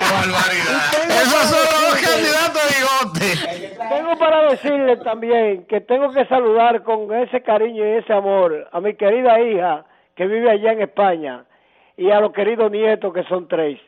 también. 0.00 1.08
Esos 1.08 1.42
son 1.50 1.60
los 1.60 1.82
dos 1.82 2.00
candidatos 2.00 2.62
bigote. 2.74 3.76
Tengo 3.90 4.18
para 4.18 4.50
decirle 4.50 4.96
también 4.96 5.64
que 5.66 5.80
tengo 5.80 6.10
que 6.10 6.26
saludar 6.26 6.82
con 6.82 7.14
ese 7.14 7.44
cariño 7.44 7.86
y 7.86 7.98
ese 7.98 8.12
amor 8.12 8.68
a 8.72 8.80
mi 8.80 8.96
querida 8.96 9.40
hija 9.40 9.84
que 10.16 10.26
vive 10.26 10.50
allá 10.50 10.72
en 10.72 10.82
España 10.82 11.44
y 11.96 12.10
a 12.10 12.18
los 12.18 12.32
queridos 12.32 12.72
nietos 12.72 13.14
que 13.14 13.22
son 13.28 13.46
tres. 13.46 13.78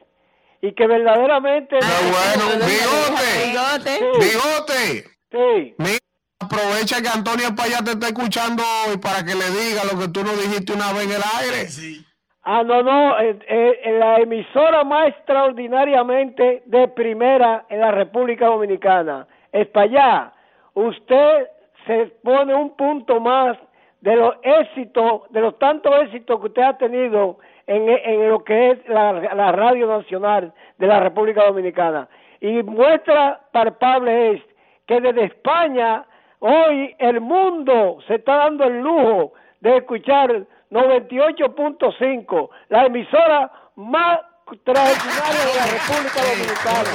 Y 0.62 0.72
que 0.72 0.86
verdaderamente... 0.86 1.74
bueno, 1.74 2.66
bigote. 2.66 3.46
Bigote. 3.46 3.98
Bigote. 4.20 5.04
Sí. 5.32 5.74
Mira, 5.78 5.98
aprovecha 6.38 7.02
que 7.02 7.08
Antonio 7.08 7.52
Payá 7.56 7.78
te 7.78 7.90
está 7.90 8.06
escuchando 8.06 8.62
hoy 8.86 8.98
para 8.98 9.24
que 9.24 9.34
le 9.34 9.50
diga 9.50 9.82
lo 9.92 9.98
que 9.98 10.06
tú 10.06 10.22
nos 10.22 10.40
dijiste 10.40 10.72
una 10.72 10.92
vez 10.92 11.06
en 11.06 11.10
el 11.10 11.22
aire. 11.40 12.05
Ah, 12.48 12.62
no, 12.62 12.80
no, 12.80 13.18
eh, 13.18 13.36
eh, 13.48 13.96
la 13.98 14.18
emisora 14.18 14.84
más 14.84 15.08
extraordinariamente 15.08 16.62
de 16.66 16.86
primera 16.86 17.64
en 17.68 17.80
la 17.80 17.90
República 17.90 18.46
Dominicana. 18.46 19.26
Es 19.50 19.66
para 19.66 19.86
allá. 19.86 20.32
Usted 20.74 21.48
se 21.88 22.06
pone 22.22 22.54
un 22.54 22.76
punto 22.76 23.18
más 23.18 23.58
de 24.00 24.14
los 24.14 24.36
éxitos, 24.44 25.22
de 25.30 25.40
los 25.40 25.58
tantos 25.58 25.92
éxitos 26.02 26.38
que 26.38 26.46
usted 26.46 26.62
ha 26.62 26.78
tenido 26.78 27.38
en, 27.66 27.88
en 27.88 28.28
lo 28.28 28.44
que 28.44 28.70
es 28.70 28.88
la, 28.88 29.12
la 29.12 29.50
radio 29.50 29.88
nacional 29.88 30.52
de 30.78 30.86
la 30.86 31.00
República 31.00 31.46
Dominicana. 31.46 32.06
Y 32.40 32.62
muestra 32.62 33.40
palpable 33.50 34.34
es 34.34 34.42
que 34.86 35.00
desde 35.00 35.24
España 35.24 36.04
hoy 36.38 36.94
el 37.00 37.20
mundo 37.20 37.98
se 38.06 38.14
está 38.14 38.36
dando 38.36 38.62
el 38.66 38.82
lujo 38.82 39.32
de 39.62 39.78
escuchar 39.78 40.46
98.5, 40.70 42.48
la 42.68 42.86
emisora 42.86 43.50
más 43.76 44.18
extraordinaria 44.52 45.44
de 45.46 45.54
la 45.54 45.66
República 45.66 46.22
Dominicana. 46.24 46.90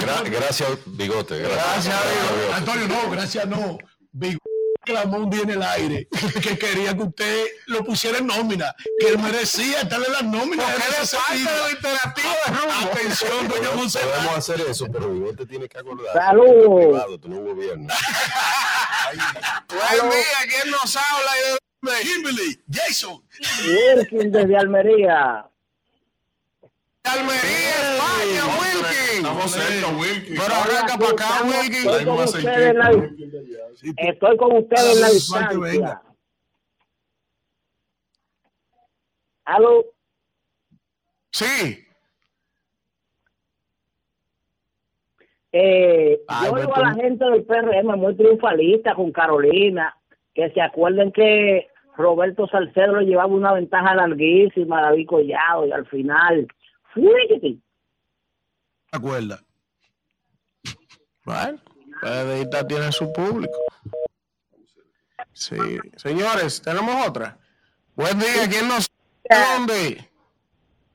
Gra- 0.00 0.30
gracias, 0.30 0.70
Bigote. 0.86 1.38
Gracias. 1.38 1.96
Antonio, 2.54 2.88
no, 2.88 3.10
gracias 3.10 3.46
no. 3.46 3.78
Bigote 4.12 4.40
clamó 4.84 5.18
un 5.18 5.30
día 5.30 5.42
en 5.42 5.50
el 5.50 5.62
aire 5.62 6.08
que 6.42 6.58
quería 6.58 6.92
que 6.96 7.02
usted 7.02 7.44
lo 7.66 7.84
pusiera 7.84 8.18
en 8.18 8.26
nómina, 8.26 8.74
que 8.98 9.08
él 9.10 9.18
merecía 9.18 9.82
estar 9.82 10.00
en 10.04 10.12
las 10.12 10.24
nóminas. 10.24 10.70
Porque 10.70 10.88
él 10.88 10.94
es 11.02 11.14
parte 11.14 11.38
de 11.38 11.44
lo 11.44 11.70
interactivo 11.70 12.28
de 12.46 12.52
rumbo. 12.52 12.90
Atención, 12.90 13.48
doña 13.48 13.70
Monserrat. 13.76 14.14
Podemos 14.16 14.36
hacer 14.38 14.60
eso, 14.68 14.86
pero 14.92 15.08
Bigote 15.08 15.46
tiene 15.46 15.68
que 15.68 15.78
acordar. 15.78 16.12
Saludos. 16.14 17.20
Tú 17.20 17.28
no 17.28 17.42
¿quién 20.48 20.70
nos 20.70 20.96
habla 20.96 21.30
y 21.38 21.40
de 21.42 21.48
dónde? 21.50 21.71
Kimberly, 21.86 22.60
Jason. 22.70 23.20
Wilkin 23.66 24.30
desde 24.30 24.56
Almería. 24.56 25.48
Almería, 27.04 27.94
España, 27.94 28.44
Wilkie. 28.60 29.16
Estamos 29.16 29.50
cerca, 29.50 29.88
Wilkie. 29.98 30.34
Pero 30.38 30.54
arranca 30.54 30.96
para 30.96 31.10
acá, 31.10 31.42
Wilkie. 31.44 31.78
Estoy 31.78 32.04
con 32.04 32.18
ustedes 32.20 32.70
en 32.70 32.78
la- 32.78 33.10
Estoy 33.96 34.36
con 34.36 34.56
ustedes 34.56 34.94
en 34.94 35.00
la 35.00 35.08
distancia. 35.10 36.02
¿Aló? 39.44 39.84
Sí. 41.32 41.84
Eh, 45.54 46.22
Ay, 46.28 46.46
yo 46.46 46.52
oigo 46.54 46.72
tú- 46.72 46.80
a 46.80 46.82
la 46.84 46.94
gente 46.94 47.24
del 47.24 47.44
PRM 47.44 47.96
muy 47.96 48.16
triunfalista 48.16 48.94
con 48.94 49.10
Carolina, 49.10 49.98
que 50.32 50.48
se 50.50 50.60
acuerden 50.62 51.10
que 51.12 51.68
Roberto 51.96 52.46
Salcedo 52.48 52.96
le 52.96 53.06
llevaba 53.06 53.32
una 53.32 53.52
ventaja 53.52 53.94
larguísima 53.94 54.78
a 54.78 54.82
David 54.82 55.06
Collado 55.06 55.66
y 55.66 55.72
al 55.72 55.86
final, 55.86 56.46
¡fuígate! 56.94 57.58
¿Te 58.90 58.96
acuerdas? 58.96 59.44
Bueno, 61.24 61.58
Pedrita 62.00 62.66
tiene 62.66 62.90
su 62.92 63.12
público. 63.12 63.58
Sí. 65.32 65.56
Señores, 65.96 66.60
tenemos 66.62 67.06
otra. 67.06 67.38
Buen 67.94 68.18
día, 68.18 68.48
¿quién 68.48 68.68
nos 68.68 68.90
dónde? 69.28 70.10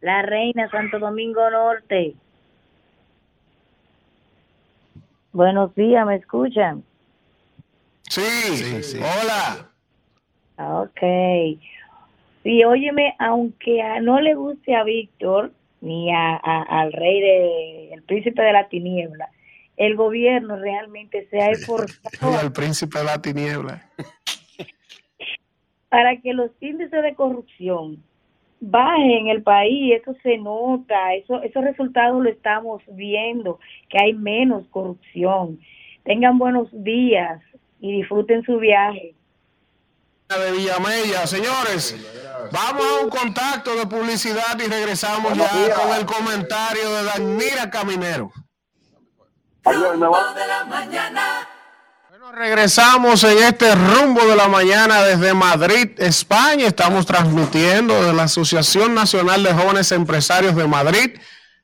La 0.02 0.22
reina 0.22 0.70
Santo 0.70 1.00
Domingo 1.00 1.50
Norte. 1.50 2.16
Buenos 5.32 5.74
días, 5.76 6.06
¿me 6.06 6.16
escuchan? 6.16 6.84
Sí, 8.10 8.98
hola. 8.98 9.70
Ok. 10.58 11.60
Sí, 12.44 12.64
óyeme, 12.64 13.16
aunque 13.20 13.82
a- 13.82 14.00
no 14.00 14.20
le 14.22 14.34
guste 14.36 14.76
a 14.76 14.84
Víctor 14.84 15.52
ni 15.82 16.12
a, 16.12 16.36
a- 16.36 16.64
al 16.82 16.94
rey 16.94 17.20
de, 17.22 17.94
el 17.94 18.04
príncipe 18.04 18.42
de 18.42 18.54
la 18.54 18.68
tiniebla, 18.68 19.30
el 19.76 19.96
gobierno 19.96 20.56
realmente 20.58 21.28
se 21.30 21.40
ha 21.42 21.52
esforzado 21.52 22.40
El 22.42 22.52
príncipe 22.52 22.98
de 23.00 23.04
la 23.06 23.22
tiniebla. 23.22 23.82
para 25.90 26.18
que 26.18 26.34
los 26.34 26.52
índices 26.62 27.02
de 27.04 27.16
corrupción 27.16 28.04
bajen 28.60 29.12
en 29.12 29.28
el 29.28 29.44
país, 29.44 29.94
eso 30.02 30.16
se 30.24 30.38
nota, 30.38 31.14
eso, 31.14 31.42
esos 31.44 31.64
resultados 31.64 32.22
lo 32.24 32.30
estamos 32.30 32.82
viendo, 32.88 33.60
que 33.90 34.00
hay 34.02 34.14
menos 34.14 34.66
corrupción. 34.70 35.60
Tengan 36.04 36.38
buenos 36.40 36.70
días 36.84 37.42
y 37.80 37.92
disfruten 37.98 38.44
su 38.44 38.58
viaje. 38.58 39.14
De 40.36 40.52
Villamella. 40.52 41.26
Señores, 41.26 41.96
vamos 42.52 42.86
a 42.86 43.04
un 43.04 43.10
contacto 43.10 43.76
de 43.76 43.86
publicidad 43.88 44.60
y 44.60 44.68
regresamos 44.68 45.38
ya 45.38 45.74
con 45.74 45.96
el 45.96 46.06
comentario 46.06 46.92
de 46.92 47.04
Danmira 47.04 47.70
Caminero. 47.70 48.32
mañana. 50.68 51.48
Regresamos 52.34 53.24
en 53.24 53.38
este 53.38 53.74
rumbo 53.74 54.26
de 54.26 54.36
la 54.36 54.50
mañana 54.50 55.02
desde 55.02 55.34
Madrid, 55.34 55.92
España. 55.98 56.68
Estamos 56.68 57.06
transmitiendo 57.06 58.04
de 58.04 58.12
la 58.12 58.24
Asociación 58.24 58.94
Nacional 58.94 59.44
de 59.44 59.54
Jóvenes 59.54 59.94
Empresarios 59.94 60.54
de 60.56 60.68
Madrid, 60.68 61.18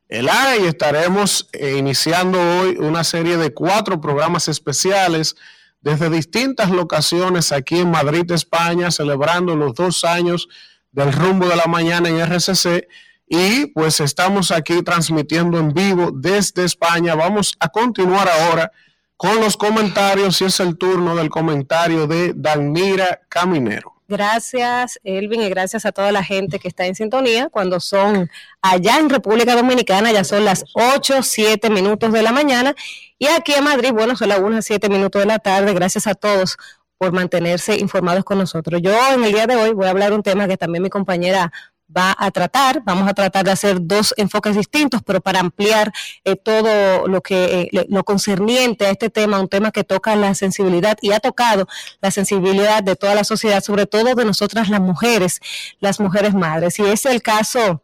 el 0.08 0.30
ARE, 0.30 0.62
y 0.62 0.68
estaremos 0.68 1.50
eh, 1.52 1.76
iniciando 1.78 2.40
hoy 2.40 2.78
una 2.80 3.04
serie 3.04 3.36
de 3.36 3.54
cuatro 3.54 4.00
programas 4.00 4.48
especiales 4.48 5.36
desde 5.84 6.10
distintas 6.10 6.72
locaciones 6.72 7.52
aquí 7.52 7.80
en 7.80 7.92
Madrid, 7.92 8.30
España, 8.32 8.90
celebrando 8.90 9.56
los 9.56 9.76
dos 9.76 10.06
años 10.06 10.48
del 10.92 11.12
rumbo 11.12 11.48
de 11.48 11.58
la 11.58 11.66
mañana 11.66 12.08
en 12.10 12.20
RCC. 12.20 12.88
Y 13.28 13.68
pues 13.68 14.00
estamos 14.00 14.52
aquí 14.52 14.82
transmitiendo 14.82 15.60
en 15.60 15.74
vivo 15.74 16.12
desde 16.14 16.64
España. 16.64 17.16
Vamos 17.16 17.56
a 17.60 17.68
continuar 17.68 18.30
ahora 18.30 18.72
con 19.18 19.40
los 19.42 19.58
comentarios 19.58 20.40
y 20.42 20.46
es 20.46 20.60
el 20.62 20.78
turno 20.78 21.16
del 21.16 21.30
comentario 21.30 22.08
de 22.08 22.34
Danmira 22.34 23.22
Caminero. 23.28 23.93
Gracias, 24.14 25.00
Elvin, 25.04 25.42
y 25.42 25.50
gracias 25.50 25.88
a 25.88 25.92
toda 25.92 26.12
la 26.12 26.24
gente 26.24 26.60
que 26.60 26.68
está 26.68 26.86
en 26.86 26.94
sintonía. 26.94 27.50
Cuando 27.50 27.80
son 27.80 28.30
allá 28.62 29.00
en 29.00 29.10
República 29.10 29.56
Dominicana, 29.56 30.12
ya 30.12 30.24
son 30.24 30.46
las 30.46 30.66
8, 30.76 31.24
7 31.24 31.72
minutos 31.72 32.14
de 32.14 32.22
la 32.22 32.32
mañana. 32.32 32.76
Y 33.18 33.26
aquí 33.26 33.54
en 33.54 33.64
Madrid, 33.64 33.92
bueno, 33.92 34.16
son 34.16 34.30
las 34.30 34.38
1, 34.38 34.62
7 34.62 34.88
minutos 34.88 35.20
de 35.20 35.26
la 35.26 35.40
tarde. 35.40 35.74
Gracias 35.74 36.06
a 36.06 36.14
todos 36.14 36.58
por 37.00 37.12
mantenerse 37.12 37.76
informados 37.80 38.24
con 38.24 38.38
nosotros. 38.38 38.80
Yo 38.84 38.94
en 39.16 39.24
el 39.24 39.32
día 39.32 39.48
de 39.48 39.56
hoy 39.56 39.74
voy 39.74 39.88
a 39.88 39.90
hablar 39.90 40.14
un 40.14 40.22
tema 40.22 40.48
que 40.48 40.58
también 40.58 40.84
mi 40.84 40.92
compañera 40.92 41.52
va 41.96 42.16
a 42.18 42.32
tratar. 42.32 42.82
Vamos 42.84 43.08
a 43.08 43.14
tratar 43.14 43.46
de 43.46 43.52
hacer 43.52 43.78
dos 43.80 44.14
enfoques 44.18 44.56
distintos, 44.56 45.02
pero 45.06 45.22
para 45.22 45.40
ampliar 45.40 45.94
eh, 46.24 46.36
todo 46.36 47.08
lo 47.08 47.22
que 47.22 47.70
eh, 47.72 47.86
lo 47.90 48.04
concerniente 48.04 48.86
a 48.86 48.90
este 48.90 49.10
tema, 49.10 49.40
un 49.40 49.48
tema 49.48 49.72
que 49.72 49.84
toca 49.84 50.16
la 50.16 50.34
sensibilidad 50.34 50.98
y 51.02 51.12
ha 51.12 51.20
tocado 51.20 51.68
la 52.02 52.12
sensibilidad 52.12 52.84
de 52.84 52.96
toda 52.96 53.16
la 53.16 53.24
sociedad, 53.24 53.64
sobre 53.64 53.86
todo 53.86 54.16
de 54.16 54.26
nosotras 54.26 54.70
las 54.70 54.82
mujeres, 54.82 55.40
las 55.80 56.00
mujeres 56.00 56.34
madres. 56.34 56.80
Y 56.80 56.86
es 56.86 57.06
el 57.06 57.22
caso 57.22 57.83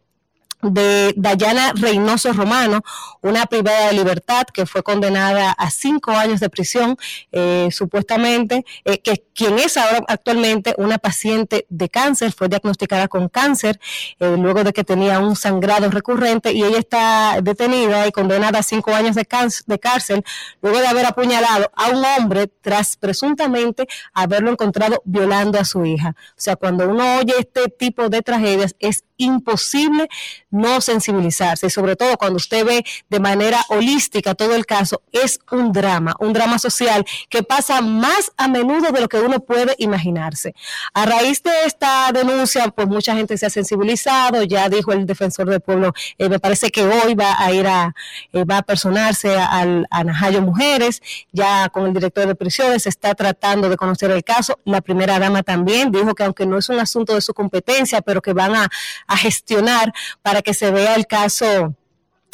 de 0.61 1.13
Dayana 1.15 1.73
Reynoso 1.73 2.33
Romano, 2.33 2.81
una 3.21 3.45
privada 3.45 3.87
de 3.87 3.93
libertad 3.93 4.43
que 4.53 4.65
fue 4.65 4.83
condenada 4.83 5.51
a 5.51 5.69
cinco 5.69 6.11
años 6.11 6.39
de 6.39 6.49
prisión, 6.49 6.97
eh, 7.31 7.69
supuestamente, 7.71 8.65
eh, 8.85 8.99
que 8.99 9.23
quien 9.33 9.57
es 9.57 9.77
ahora 9.77 10.03
actualmente 10.07 10.75
una 10.77 10.97
paciente 10.97 11.65
de 11.69 11.89
cáncer, 11.89 12.33
fue 12.33 12.49
diagnosticada 12.49 13.07
con 13.07 13.29
cáncer 13.29 13.79
eh, 14.19 14.35
luego 14.37 14.63
de 14.63 14.73
que 14.73 14.83
tenía 14.83 15.19
un 15.19 15.35
sangrado 15.35 15.89
recurrente 15.89 16.51
y 16.51 16.63
ella 16.63 16.79
está 16.79 17.39
detenida 17.41 18.07
y 18.07 18.11
condenada 18.11 18.59
a 18.59 18.63
cinco 18.63 18.93
años 18.93 19.15
de, 19.15 19.27
de 19.65 19.79
cárcel 19.79 20.23
luego 20.61 20.79
de 20.79 20.87
haber 20.87 21.05
apuñalado 21.05 21.71
a 21.75 21.89
un 21.89 22.03
hombre 22.03 22.47
tras 22.47 22.97
presuntamente 22.97 23.87
haberlo 24.13 24.51
encontrado 24.51 25.01
violando 25.05 25.59
a 25.59 25.65
su 25.65 25.85
hija. 25.85 26.15
O 26.31 26.41
sea, 26.41 26.55
cuando 26.55 26.87
uno 26.89 27.17
oye 27.17 27.33
este 27.39 27.69
tipo 27.69 28.09
de 28.09 28.21
tragedias 28.21 28.75
es 28.79 29.03
imposible 29.19 30.09
no 30.49 30.81
sensibilizarse 30.81 31.67
y 31.67 31.69
sobre 31.69 31.95
todo 31.95 32.17
cuando 32.17 32.37
usted 32.37 32.65
ve 32.65 32.83
de 33.09 33.19
manera 33.19 33.63
holística 33.69 34.33
todo 34.33 34.55
el 34.55 34.65
caso, 34.65 35.03
es 35.11 35.39
un 35.51 35.71
drama, 35.71 36.15
un 36.19 36.33
drama 36.33 36.57
social 36.57 37.05
que 37.29 37.43
pasa 37.43 37.81
más 37.81 38.31
a 38.37 38.47
menudo 38.47 38.91
de 38.91 39.01
lo 39.01 39.07
que 39.07 39.19
uno 39.19 39.39
puede 39.41 39.75
imaginarse. 39.77 40.55
A 40.93 41.05
raíz 41.05 41.43
de 41.43 41.51
esta 41.65 42.11
denuncia, 42.11 42.67
pues 42.69 42.87
mucha 42.87 43.15
gente 43.15 43.37
se 43.37 43.45
ha 43.45 43.49
sensibilizado, 43.49 44.43
ya 44.43 44.69
dijo 44.69 44.91
el 44.91 45.05
defensor 45.05 45.49
del 45.49 45.61
pueblo, 45.61 45.93
eh, 46.17 46.29
me 46.29 46.39
parece 46.39 46.71
que 46.71 46.83
hoy 46.83 47.13
va 47.13 47.35
a 47.37 47.51
ir 47.51 47.67
a, 47.67 47.93
eh, 48.33 48.43
va 48.45 48.57
a 48.57 48.61
personarse 48.63 49.35
al 49.37 49.87
a 49.91 50.03
Najayo 50.03 50.41
Mujeres, 50.41 51.01
ya 51.31 51.69
con 51.69 51.85
el 51.85 51.93
director 51.93 52.25
de 52.25 52.35
prisiones 52.35 52.87
está 52.87 53.13
tratando 53.15 53.69
de 53.69 53.77
conocer 53.77 54.11
el 54.11 54.23
caso, 54.23 54.59
la 54.65 54.81
primera 54.81 55.19
dama 55.19 55.43
también 55.43 55.91
dijo 55.91 56.15
que 56.15 56.23
aunque 56.23 56.45
no 56.45 56.57
es 56.57 56.69
un 56.69 56.79
asunto 56.79 57.13
de 57.15 57.21
su 57.21 57.33
competencia, 57.33 58.01
pero 58.01 58.21
que 58.21 58.33
van 58.33 58.55
a, 58.55 58.69
a 59.09 59.17
gestionar 59.17 59.91
para 60.21 60.41
que 60.41 60.53
se 60.53 60.71
vea 60.71 60.95
el 60.95 61.07
caso 61.07 61.75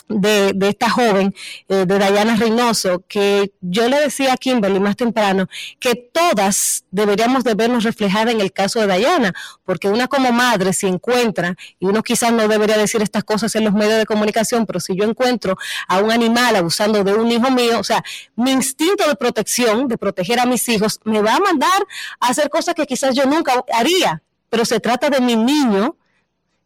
de, 0.08 0.54
de 0.54 0.70
esta 0.70 0.90
joven, 0.90 1.34
eh, 1.68 1.86
de 1.86 2.00
Dayana 2.00 2.36
Reynoso, 2.36 3.04
que 3.08 3.54
yo 3.62 3.90
le 3.90 4.00
decía 4.00 4.34
a 4.34 4.38
Kimberly 4.38 4.80
más 4.80 4.96
temprano 4.96 5.48
que 5.80 5.96
todas 5.96 6.86
deberíamos 6.92 7.44
de 7.44 7.56
vernos 7.56 7.84
reflejadas 7.84 8.34
en 8.34 8.42
el 8.42 8.52
caso 8.52 8.80
de 8.80 8.88
Dayana, 8.88 9.34
porque 9.64 9.90
una 9.90 10.08
como 10.08 10.32
madre 10.32 10.74
si 10.74 10.88
encuentra, 10.88 11.56
y 11.80 11.88
uno 11.88 12.04
quizás 12.04 12.32
no 12.32 12.48
debería 12.48 12.78
decir 12.78 13.02
estas 13.02 13.24
cosas 13.24 13.56
en 13.56 13.64
los 13.64 13.74
medios 13.74 13.98
de 13.98 14.06
comunicación, 14.06 14.66
pero 14.66 14.80
si 14.80 14.96
yo 14.96 15.06
encuentro 15.06 15.58
a 15.88 16.00
un 16.00 16.12
animal 16.12 16.56
abusando 16.56 17.04
de 17.04 17.14
un 17.14 17.32
hijo 17.32 17.50
mío, 17.50 17.80
o 17.80 17.84
sea, 17.84 18.04
mi 18.36 18.52
instinto 18.52 19.08
de 19.08 19.16
protección, 19.16 19.88
de 19.88 19.98
proteger 19.98 20.40
a 20.40 20.46
mis 20.46 20.68
hijos, 20.70 21.00
me 21.04 21.22
va 21.22 21.36
a 21.36 21.40
mandar 21.40 21.82
a 22.20 22.28
hacer 22.28 22.50
cosas 22.50 22.76
que 22.76 22.86
quizás 22.86 23.16
yo 23.16 23.26
nunca 23.26 23.64
haría, 23.74 24.22
pero 24.50 24.66
se 24.66 24.80
trata 24.80 25.10
de 25.10 25.20
mi 25.20 25.36
niño 25.36 25.96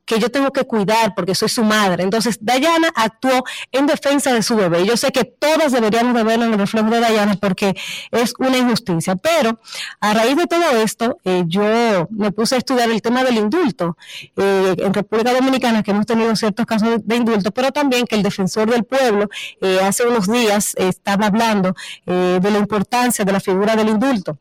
que 0.09 0.19
yo 0.19 0.31
tengo 0.31 0.51
que 0.51 0.63
cuidar 0.63 1.13
porque 1.13 1.35
soy 1.35 1.49
su 1.49 1.63
madre. 1.63 2.01
Entonces, 2.01 2.39
Dayana 2.41 2.89
actuó 2.95 3.43
en 3.71 3.85
defensa 3.85 4.33
de 4.33 4.41
su 4.41 4.55
bebé. 4.55 4.83
Yo 4.83 4.97
sé 4.97 5.11
que 5.11 5.23
todas 5.23 5.71
deberíamos 5.71 6.15
de 6.15 6.23
verlo 6.23 6.45
en 6.45 6.53
el 6.53 6.59
reflejo 6.59 6.89
de 6.89 6.99
Dayana 6.99 7.35
porque 7.35 7.77
es 8.09 8.33
una 8.39 8.57
injusticia, 8.57 9.15
pero 9.15 9.59
a 9.99 10.13
raíz 10.15 10.35
de 10.35 10.47
todo 10.47 10.67
esto, 10.81 11.19
eh, 11.25 11.43
yo 11.45 12.07
me 12.09 12.31
puse 12.31 12.55
a 12.55 12.57
estudiar 12.57 12.89
el 12.89 13.03
tema 13.03 13.23
del 13.23 13.37
indulto 13.37 13.97
eh, 14.35 14.75
en 14.79 14.91
República 14.95 15.31
Dominicana, 15.31 15.83
que 15.83 15.91
hemos 15.91 16.07
tenido 16.07 16.35
ciertos 16.35 16.65
casos 16.65 17.05
de 17.05 17.15
indulto, 17.15 17.51
pero 17.51 17.71
también 17.71 18.07
que 18.07 18.15
el 18.15 18.23
defensor 18.23 18.67
del 18.67 18.85
pueblo 18.85 19.29
eh, 19.61 19.79
hace 19.83 20.07
unos 20.07 20.27
días 20.27 20.73
estaba 20.75 21.27
hablando 21.27 21.75
eh, 22.07 22.39
de 22.41 22.49
la 22.49 22.57
importancia 22.57 23.23
de 23.23 23.31
la 23.31 23.39
figura 23.39 23.75
del 23.75 23.89
indulto. 23.89 24.39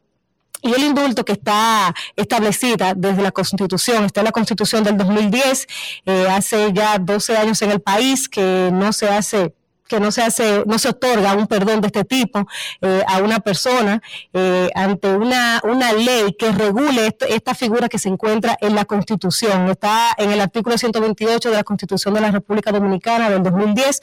Y 0.62 0.72
el 0.74 0.82
indulto 0.82 1.24
que 1.24 1.32
está 1.32 1.94
establecida 2.16 2.92
desde 2.96 3.22
la 3.22 3.30
Constitución, 3.30 4.04
está 4.04 4.20
en 4.20 4.24
la 4.26 4.32
Constitución 4.32 4.82
del 4.82 4.96
2010, 4.96 5.66
eh, 6.06 6.26
hace 6.30 6.72
ya 6.72 6.98
12 6.98 7.36
años 7.36 7.62
en 7.62 7.70
el 7.70 7.80
país 7.80 8.28
que 8.28 8.70
no 8.72 8.92
se 8.92 9.08
hace 9.08 9.54
que 9.86 10.00
no 10.00 10.12
se 10.12 10.20
hace, 10.20 10.64
no 10.66 10.78
se 10.78 10.90
otorga 10.90 11.32
un 11.32 11.46
perdón 11.46 11.80
de 11.80 11.86
este 11.86 12.04
tipo 12.04 12.46
eh, 12.82 13.02
a 13.08 13.20
una 13.22 13.40
persona 13.40 14.02
eh, 14.34 14.68
ante 14.74 15.10
una, 15.14 15.62
una 15.64 15.94
ley 15.94 16.36
que 16.38 16.52
regule 16.52 17.06
esto- 17.06 17.24
esta 17.24 17.54
figura 17.54 17.88
que 17.88 17.98
se 17.98 18.10
encuentra 18.10 18.54
en 18.60 18.74
la 18.74 18.84
Constitución. 18.84 19.70
Está 19.70 20.10
en 20.18 20.30
el 20.30 20.42
artículo 20.42 20.76
128 20.76 21.48
de 21.48 21.56
la 21.56 21.64
Constitución 21.64 22.12
de 22.12 22.20
la 22.20 22.30
República 22.30 22.70
Dominicana 22.70 23.30
del 23.30 23.42
2010, 23.42 24.00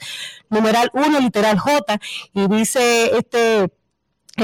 numeral 0.50 0.90
1, 0.92 1.20
literal 1.20 1.56
J, 1.56 2.00
y 2.34 2.48
dice 2.48 3.16
este 3.16 3.68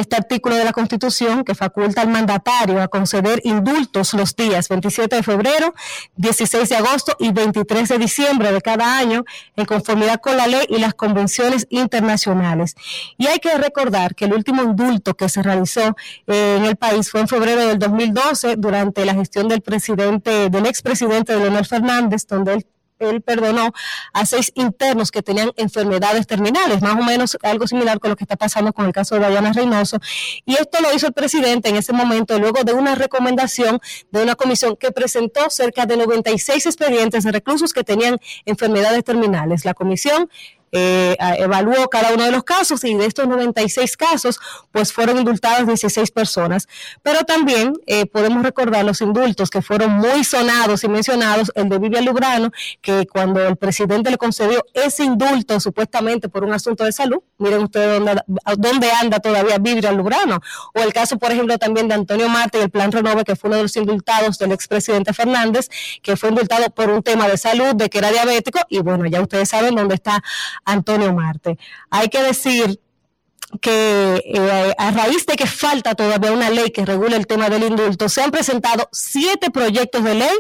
este 0.01 0.17
artículo 0.17 0.57
de 0.57 0.65
la 0.65 0.73
Constitución 0.73 1.45
que 1.45 1.55
faculta 1.55 2.01
al 2.01 2.09
mandatario 2.09 2.81
a 2.81 2.89
conceder 2.89 3.41
indultos 3.45 4.15
los 4.15 4.35
días 4.35 4.69
27 4.69 5.17
de 5.17 5.23
febrero, 5.23 5.75
16 6.17 6.69
de 6.69 6.77
agosto 6.77 7.17
y 7.19 7.33
23 7.33 7.89
de 7.89 7.99
diciembre 7.99 8.53
de 8.53 8.61
cada 8.61 8.99
año 8.99 9.25
en 9.57 9.65
conformidad 9.67 10.21
con 10.21 10.37
la 10.37 10.47
ley 10.47 10.65
y 10.69 10.79
las 10.79 10.95
convenciones 10.95 11.67
internacionales. 11.71 12.75
Y 13.19 13.27
hay 13.27 13.39
que 13.39 13.57
recordar 13.59 14.15
que 14.15 14.25
el 14.25 14.33
último 14.33 14.63
indulto 14.63 15.15
que 15.15 15.29
se 15.29 15.43
realizó 15.43 15.97
eh, 16.27 16.57
en 16.59 16.65
el 16.65 16.77
país 16.77 17.11
fue 17.11 17.21
en 17.21 17.29
febrero 17.29 17.67
del 17.67 17.79
2012 17.79 18.57
durante 18.57 19.05
la 19.05 19.15
gestión 19.15 19.49
del 19.49 19.61
presidente, 19.61 20.49
del 20.51 20.67
expresidente 20.67 21.37
Leonel 21.37 21.67
Fernández, 21.67 22.27
donde 22.27 22.55
él 22.55 22.67
él 23.09 23.23
perdonó 23.23 23.73
a 24.13 24.27
seis 24.27 24.53
internos 24.55 25.11
que 25.11 25.23
tenían 25.23 25.53
enfermedades 25.57 26.27
terminales, 26.27 26.83
más 26.83 26.95
o 26.95 27.03
menos 27.03 27.37
algo 27.43 27.67
similar 27.67 27.99
con 28.01 28.11
lo 28.11 28.17
que 28.17 28.25
está 28.25 28.37
pasando 28.37 28.73
con 28.73 28.87
el 28.87 28.93
caso 28.93 29.19
de 29.19 29.29
Diana 29.29 29.53
Reynoso. 29.53 29.99
Y 30.45 30.55
esto 30.55 30.81
lo 30.81 30.93
hizo 30.95 31.07
el 31.07 31.13
presidente 31.13 31.69
en 31.69 31.77
ese 31.77 31.93
momento, 31.93 32.39
luego 32.39 32.65
de 32.65 32.73
una 32.73 32.95
recomendación 32.95 33.81
de 34.11 34.23
una 34.23 34.35
comisión 34.35 34.77
que 34.77 34.93
presentó 34.93 35.51
cerca 35.51 35.87
de 35.87 35.97
96 35.97 36.67
expedientes 36.67 37.25
de 37.25 37.33
reclusos 37.33 37.73
que 37.73 37.85
tenían 37.85 38.19
enfermedades 38.45 39.05
terminales. 39.05 39.65
La 39.65 39.75
comisión 39.75 40.29
eh, 40.73 41.17
evaluó 41.39 41.89
cada 41.89 42.15
uno 42.15 42.25
de 42.25 42.31
los 42.31 42.45
casos 42.45 42.83
y 42.85 42.95
de 42.95 43.05
estos 43.05 43.29
96 43.29 43.97
casos, 43.97 44.41
pues 44.71 44.93
fueron 44.93 45.19
indultadas 45.19 45.67
16 45.67 46.11
personas. 46.11 46.67
Pero 47.03 47.21
también 47.25 47.75
eh, 47.87 48.07
podemos 48.07 48.43
recordar 48.43 48.85
los 48.85 49.03
indultos 49.03 49.51
que 49.51 49.61
fueron 49.61 49.93
muy 49.93 50.25
sonados 50.25 50.83
y 50.85 50.89
mencionados, 50.89 51.53
el 51.55 51.69
de 51.69 51.79
Vivian 51.79 52.05
Lubrano, 52.07 52.51
que 52.81 53.07
cuando 53.07 53.47
el 53.47 53.57
presidente 53.57 54.11
le 54.11 54.17
concedió 54.17 54.65
ese 54.73 55.05
indulto 55.05 55.61
supuestamente 55.61 56.29
por 56.29 56.45
un 56.45 56.53
asunto 56.55 56.85
de 56.85 56.93
salud, 56.93 57.19
miren 57.39 57.65
ustedes 57.65 57.99
dónde, 57.99 58.23
dónde 58.57 58.91
anda 58.93 59.21
todavía 59.21 59.59
Vivian 59.59 59.97
Lubrano, 59.97 60.41
o 60.75 60.81
el 60.81 60.93
caso, 60.93 61.19
por 61.19 61.33
ejemplo, 61.33 61.59
también 61.59 61.89
de 61.89 61.95
Antonio 61.95 62.29
Marte 62.29 62.59
y 62.59 62.63
el 62.63 62.71
Plan 62.71 62.91
Renove, 62.91 63.25
que 63.25 63.37
fue 63.37 63.49
uno 63.49 63.57
de 63.59 63.63
los 63.65 63.77
indultados 63.77 64.39
del 64.39 64.53
expresidente 64.53 65.13
Fernández, 65.13 65.69
que 66.03 66.17
fue 66.17 66.31
indultado 66.31 66.71
por 66.71 66.89
un 66.89 67.03
tema 67.03 67.29
de 67.29 67.37
salud, 67.37 67.75
de 67.75 67.91
que 67.91 67.99
era 67.99 68.11
diabético, 68.11 68.61
y 68.71 68.79
bueno, 68.79 69.07
ya 69.07 69.21
ustedes 69.21 69.51
saben 69.51 69.75
dónde 69.75 69.97
está 69.97 70.23
Antonio 70.65 71.13
Marte. 71.13 71.59
Hay 71.91 72.09
que 72.09 72.23
decir 72.23 72.81
que 73.61 74.23
eh, 74.25 74.75
a 74.79 74.91
raíz 74.91 75.27
de 75.27 75.37
que 75.37 75.47
falta 75.47 75.95
todavía 75.95 76.33
una 76.33 76.51
ley 76.51 76.71
que 76.71 76.87
regule 76.87 77.17
el 77.17 77.27
tema 77.27 77.51
del 77.51 77.65
indulto, 77.65 78.09
se 78.09 78.23
han 78.23 78.31
presentado 78.31 78.89
siete 78.93 79.51
proyectos 79.51 80.05
de 80.05 80.15
ley 80.15 80.37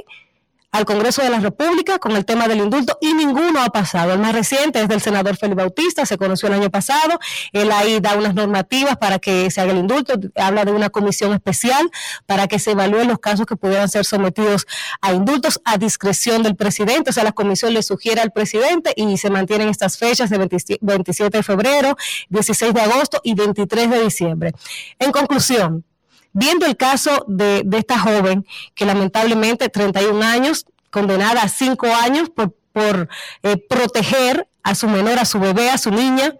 al 0.72 0.86
Congreso 0.86 1.22
de 1.22 1.28
la 1.28 1.38
República 1.38 1.98
con 1.98 2.12
el 2.12 2.24
tema 2.24 2.48
del 2.48 2.58
indulto 2.58 2.96
y 3.00 3.12
ninguno 3.12 3.62
ha 3.62 3.68
pasado. 3.68 4.12
El 4.14 4.18
más 4.18 4.32
reciente 4.32 4.80
es 4.80 4.88
del 4.88 5.02
senador 5.02 5.36
Félix 5.36 5.56
Bautista, 5.56 6.06
se 6.06 6.16
conoció 6.16 6.48
el 6.48 6.54
año 6.54 6.70
pasado. 6.70 7.18
Él 7.52 7.70
ahí 7.70 8.00
da 8.00 8.14
unas 8.14 8.34
normativas 8.34 8.96
para 8.96 9.18
que 9.18 9.50
se 9.50 9.60
haga 9.60 9.72
el 9.72 9.78
indulto, 9.78 10.14
habla 10.34 10.64
de 10.64 10.72
una 10.72 10.88
comisión 10.88 11.34
especial 11.34 11.90
para 12.26 12.48
que 12.48 12.58
se 12.58 12.72
evalúen 12.72 13.08
los 13.08 13.18
casos 13.18 13.44
que 13.44 13.54
pudieran 13.54 13.88
ser 13.90 14.06
sometidos 14.06 14.66
a 15.02 15.12
indultos 15.12 15.60
a 15.64 15.76
discreción 15.76 16.42
del 16.42 16.56
presidente. 16.56 17.10
O 17.10 17.12
sea, 17.12 17.24
la 17.24 17.32
comisión 17.32 17.74
le 17.74 17.82
sugiere 17.82 18.22
al 18.22 18.32
presidente 18.32 18.94
y 18.96 19.18
se 19.18 19.28
mantienen 19.28 19.68
estas 19.68 19.98
fechas 19.98 20.30
de 20.30 20.38
27 20.38 20.78
27 20.80 21.36
de 21.36 21.42
febrero, 21.42 21.96
16 22.30 22.72
de 22.72 22.80
agosto 22.80 23.20
y 23.22 23.34
23 23.34 23.90
de 23.90 24.04
diciembre. 24.04 24.52
En 24.98 25.12
conclusión, 25.12 25.84
viendo 26.32 26.66
el 26.66 26.76
caso 26.76 27.24
de, 27.28 27.66
esta 27.72 27.98
joven 27.98 28.46
que 28.74 28.84
lamentablemente 28.84 29.68
31 29.68 30.22
años, 30.22 30.66
condenada 30.90 31.42
a 31.42 31.48
5 31.48 31.86
años 31.86 32.30
por, 32.30 32.54
por 32.72 33.08
eh, 33.42 33.56
proteger 33.68 34.48
a 34.62 34.74
su 34.74 34.88
menor, 34.88 35.18
a 35.18 35.24
su 35.24 35.38
bebé, 35.40 35.70
a 35.70 35.78
su 35.78 35.90
niña, 35.90 36.34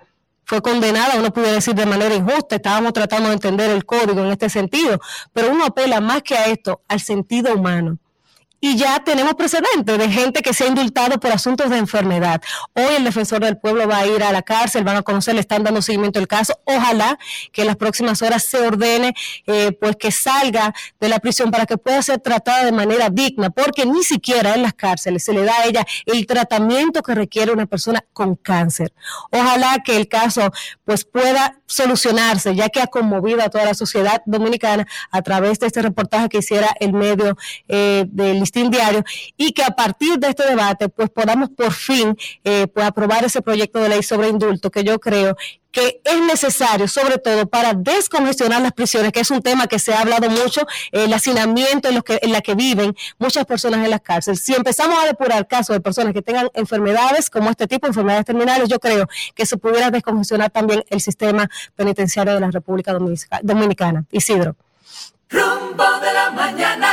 fue 0.44 0.60
condenada, 0.60 1.14
uno 1.18 1.32
puede 1.32 1.52
decir 1.52 1.74
de 1.74 1.86
manera 1.86 2.14
injusta, 2.14 2.56
estábamos 2.56 2.92
tratando 2.92 3.28
de 3.28 3.34
entender 3.34 3.70
el 3.70 3.86
código 3.86 4.20
en 4.20 4.32
este 4.32 4.50
sentido, 4.50 5.00
pero 5.32 5.50
uno 5.50 5.64
apela 5.64 6.00
más 6.00 6.22
que 6.22 6.34
a 6.34 6.46
esto, 6.46 6.82
al 6.88 7.00
sentido 7.00 7.54
humano. 7.54 7.98
Y 8.64 8.76
ya 8.76 9.02
tenemos 9.02 9.34
precedentes 9.34 9.98
de 9.98 10.08
gente 10.08 10.40
que 10.40 10.54
se 10.54 10.62
ha 10.62 10.68
indultado 10.68 11.18
por 11.18 11.32
asuntos 11.32 11.68
de 11.68 11.78
enfermedad. 11.78 12.40
Hoy 12.74 12.94
el 12.96 13.02
defensor 13.02 13.40
del 13.40 13.58
pueblo 13.58 13.88
va 13.88 13.98
a 13.98 14.06
ir 14.06 14.22
a 14.22 14.30
la 14.30 14.42
cárcel, 14.42 14.84
van 14.84 14.98
a 14.98 15.02
conocer, 15.02 15.34
le 15.34 15.40
están 15.40 15.64
dando 15.64 15.82
seguimiento 15.82 16.20
al 16.20 16.28
caso. 16.28 16.56
Ojalá 16.64 17.18
que 17.50 17.62
en 17.62 17.66
las 17.66 17.74
próximas 17.74 18.22
horas 18.22 18.44
se 18.44 18.58
ordene 18.58 19.14
eh, 19.48 19.72
pues 19.72 19.96
que 19.96 20.12
salga 20.12 20.72
de 21.00 21.08
la 21.08 21.18
prisión 21.18 21.50
para 21.50 21.66
que 21.66 21.76
pueda 21.76 22.00
ser 22.02 22.20
tratada 22.20 22.64
de 22.64 22.70
manera 22.70 23.10
digna, 23.10 23.50
porque 23.50 23.84
ni 23.84 24.04
siquiera 24.04 24.54
en 24.54 24.62
las 24.62 24.74
cárceles 24.74 25.24
se 25.24 25.32
le 25.32 25.42
da 25.42 25.54
a 25.56 25.64
ella 25.64 25.84
el 26.06 26.24
tratamiento 26.28 27.02
que 27.02 27.16
requiere 27.16 27.50
una 27.50 27.66
persona 27.66 28.04
con 28.12 28.36
cáncer. 28.36 28.92
Ojalá 29.32 29.78
que 29.84 29.96
el 29.96 30.06
caso 30.06 30.52
pues 30.84 31.04
pueda 31.04 31.58
solucionarse, 31.66 32.54
ya 32.54 32.68
que 32.68 32.80
ha 32.80 32.86
conmovido 32.86 33.42
a 33.42 33.48
toda 33.48 33.64
la 33.64 33.74
sociedad 33.74 34.22
dominicana 34.24 34.86
a 35.10 35.20
través 35.22 35.58
de 35.58 35.66
este 35.66 35.82
reportaje 35.82 36.28
que 36.28 36.38
hiciera 36.38 36.68
el 36.78 36.92
medio 36.92 37.36
eh, 37.66 38.04
del 38.06 38.38
Diario 38.52 39.02
y 39.36 39.52
que 39.52 39.62
a 39.64 39.70
partir 39.70 40.18
de 40.18 40.28
este 40.28 40.44
debate 40.46 40.88
pues 40.88 41.10
podamos 41.10 41.50
por 41.50 41.72
fin 41.72 42.16
eh, 42.44 42.66
pues, 42.68 42.86
aprobar 42.86 43.24
ese 43.24 43.42
proyecto 43.42 43.78
de 43.80 43.88
ley 43.88 44.02
sobre 44.02 44.28
indulto 44.28 44.70
que 44.70 44.84
yo 44.84 44.98
creo 45.00 45.36
que 45.70 46.02
es 46.04 46.20
necesario, 46.20 46.86
sobre 46.86 47.16
todo 47.16 47.46
para 47.46 47.72
descongestionar 47.72 48.60
las 48.60 48.72
prisiones, 48.72 49.10
que 49.10 49.20
es 49.20 49.30
un 49.30 49.40
tema 49.40 49.66
que 49.66 49.78
se 49.78 49.94
ha 49.94 50.00
hablado 50.00 50.28
mucho, 50.28 50.66
el 50.90 51.10
hacinamiento 51.14 51.88
en, 51.88 51.94
los 51.94 52.04
que, 52.04 52.18
en 52.20 52.30
la 52.30 52.42
que 52.42 52.54
viven 52.54 52.94
muchas 53.18 53.46
personas 53.46 53.82
en 53.82 53.88
las 53.90 54.02
cárceles. 54.02 54.40
Si 54.42 54.52
empezamos 54.54 55.02
a 55.02 55.06
depurar 55.06 55.48
casos 55.48 55.74
de 55.74 55.80
personas 55.80 56.12
que 56.12 56.20
tengan 56.20 56.50
enfermedades 56.52 57.30
como 57.30 57.48
este 57.48 57.66
tipo, 57.66 57.86
enfermedades 57.86 58.26
terminales, 58.26 58.68
yo 58.68 58.78
creo 58.78 59.08
que 59.34 59.46
se 59.46 59.56
pudiera 59.56 59.90
descongestionar 59.90 60.50
también 60.50 60.84
el 60.90 61.00
sistema 61.00 61.48
penitenciario 61.74 62.34
de 62.34 62.40
la 62.40 62.50
República 62.50 62.92
Dominica- 62.92 63.40
Dominicana. 63.42 64.04
Isidro. 64.10 64.56
Rumbo 65.30 65.84
de 66.02 66.12
la 66.12 66.30
mañana. 66.32 66.91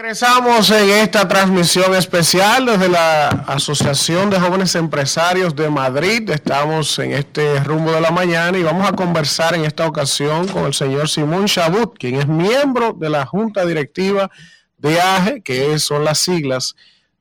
Regresamos 0.00 0.70
en 0.70 0.88
esta 0.88 1.28
transmisión 1.28 1.94
especial 1.94 2.64
desde 2.64 2.88
la 2.88 3.28
Asociación 3.28 4.30
de 4.30 4.40
Jóvenes 4.40 4.74
Empresarios 4.74 5.54
de 5.54 5.68
Madrid. 5.68 6.30
Estamos 6.30 6.98
en 7.00 7.12
este 7.12 7.62
rumbo 7.62 7.92
de 7.92 8.00
la 8.00 8.10
mañana 8.10 8.56
y 8.56 8.62
vamos 8.62 8.88
a 8.88 8.94
conversar 8.94 9.54
en 9.54 9.66
esta 9.66 9.86
ocasión 9.86 10.48
con 10.48 10.64
el 10.64 10.72
señor 10.72 11.10
Simón 11.10 11.44
Chabut, 11.44 11.98
quien 11.98 12.14
es 12.14 12.26
miembro 12.26 12.94
de 12.94 13.10
la 13.10 13.26
Junta 13.26 13.66
Directiva 13.66 14.30
de 14.78 14.98
AGE, 14.98 15.42
que 15.42 15.78
son 15.78 16.02
las 16.02 16.18
siglas 16.18 16.76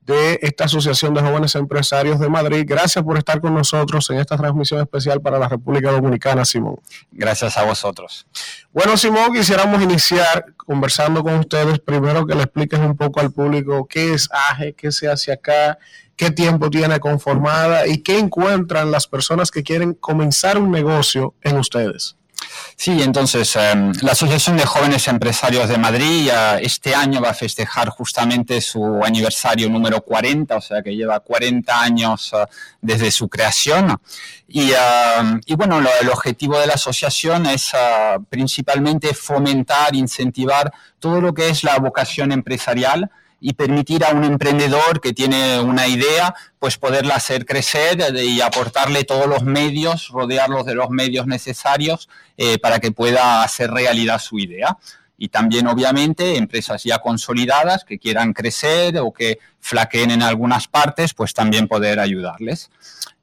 de 0.10 0.40
esta 0.42 0.66
Asociación 0.66 1.14
de 1.14 1.22
Jóvenes 1.22 1.54
Empresarios 1.54 2.20
de 2.20 2.30
Madrid. 2.30 2.64
Gracias 2.68 3.04
por 3.04 3.18
estar 3.18 3.40
con 3.40 3.54
nosotros 3.54 4.10
en 4.10 4.18
esta 4.18 4.36
transmisión 4.36 4.82
especial 4.82 5.22
para 5.22 5.38
la 5.38 5.48
República 5.48 5.92
Dominicana, 5.92 6.44
Simón. 6.46 6.80
Gracias 7.12 7.58
a 7.58 7.64
vosotros. 7.64 8.26
Bueno, 8.74 8.98
Simón, 8.98 9.32
quisiéramos 9.32 9.82
iniciar 9.84 10.54
conversando 10.58 11.24
con 11.24 11.36
ustedes. 11.36 11.78
Primero 11.80 12.26
que 12.26 12.34
le 12.34 12.44
expliques 12.44 12.80
un 12.80 12.98
poco 12.98 13.20
al 13.20 13.32
público 13.32 13.88
qué 13.88 14.14
es 14.14 14.28
AGE, 14.32 14.74
qué 14.74 14.92
se 14.92 15.08
hace 15.08 15.32
acá, 15.32 15.78
qué 16.16 16.32
tiempo 16.32 16.72
tiene 16.72 17.00
conformada 17.00 17.86
y 17.86 18.00
qué 18.00 18.18
encuentran 18.18 18.90
las 18.90 19.06
personas 19.06 19.52
que 19.52 19.62
quieren 19.62 19.94
comenzar 19.94 20.58
un 20.58 20.72
negocio 20.72 21.36
en 21.44 21.58
ustedes. 21.58 22.19
Sí, 22.76 23.02
entonces 23.04 23.56
em, 23.58 23.92
la 24.02 24.14
Asociación 24.14 24.56
de 24.56 24.66
Jóvenes 24.66 25.08
Empresarios 25.10 25.68
de 25.68 25.78
Madrid 25.78 26.30
este 26.62 26.96
año 26.96 27.20
va 27.22 27.32
a 27.32 27.34
festejar 27.34 27.90
justamente 27.90 28.62
su 28.62 29.04
aniversario 29.04 29.70
número 29.70 30.02
40, 30.02 30.56
o 30.56 30.62
sea 30.62 30.82
que 30.82 30.96
lleva 30.96 31.20
40 31.20 31.82
años 31.82 32.32
eh, 32.34 32.46
desde 32.82 33.12
su 33.12 33.28
creación. 33.28 34.00
Y, 34.48 34.72
em, 34.72 35.42
y 35.46 35.56
bueno, 35.56 35.82
lo- 35.82 35.90
el 36.02 36.10
objetivo 36.10 36.58
de 36.58 36.68
la 36.68 36.76
asociación 36.76 37.46
es 37.48 37.72
ah, 37.74 38.18
principalmente 38.30 39.14
fomentar, 39.14 39.94
incentivar 39.96 40.72
todo 41.00 41.20
lo 41.20 41.34
que 41.34 41.50
es 41.50 41.64
la 41.66 41.78
vocación 41.80 42.32
empresarial 42.32 43.10
y 43.42 43.54
permitir 43.54 44.04
a 44.04 44.12
un 44.12 44.24
emprendedor 44.24 45.00
que 45.02 45.14
tiene 45.14 45.60
una 45.62 45.88
idea, 45.88 46.34
pues 46.60 46.78
poderla 46.78 47.16
hacer 47.16 47.46
crecer 47.46 48.02
eh, 48.02 48.26
y 48.26 48.42
aportarle 48.42 49.04
todos 49.04 49.28
los 49.28 49.44
medios, 49.44 50.10
rodearlos 50.10 50.66
de 50.66 50.76
los 50.76 50.90
medios 50.90 51.26
necesarios 51.28 52.10
eh, 52.38 52.58
para 52.60 52.80
que 52.80 52.92
pueda 52.92 53.44
hacer 53.44 53.72
realidad 53.72 54.20
su 54.20 54.40
idea. 54.40 54.78
Y 55.18 55.28
también, 55.30 55.68
obviamente, 55.68 56.38
empresas 56.38 56.84
ya 56.84 57.00
consolidadas 57.00 57.84
que 57.84 58.00
quieran 58.00 58.32
crecer 58.32 58.98
o 59.00 59.12
que 59.12 59.40
flaqueen 59.60 60.12
en 60.12 60.24
algunas 60.24 60.68
partes, 60.68 61.14
pues 61.14 61.34
también 61.34 61.68
poder 61.68 62.00
ayudarles. 62.00 62.70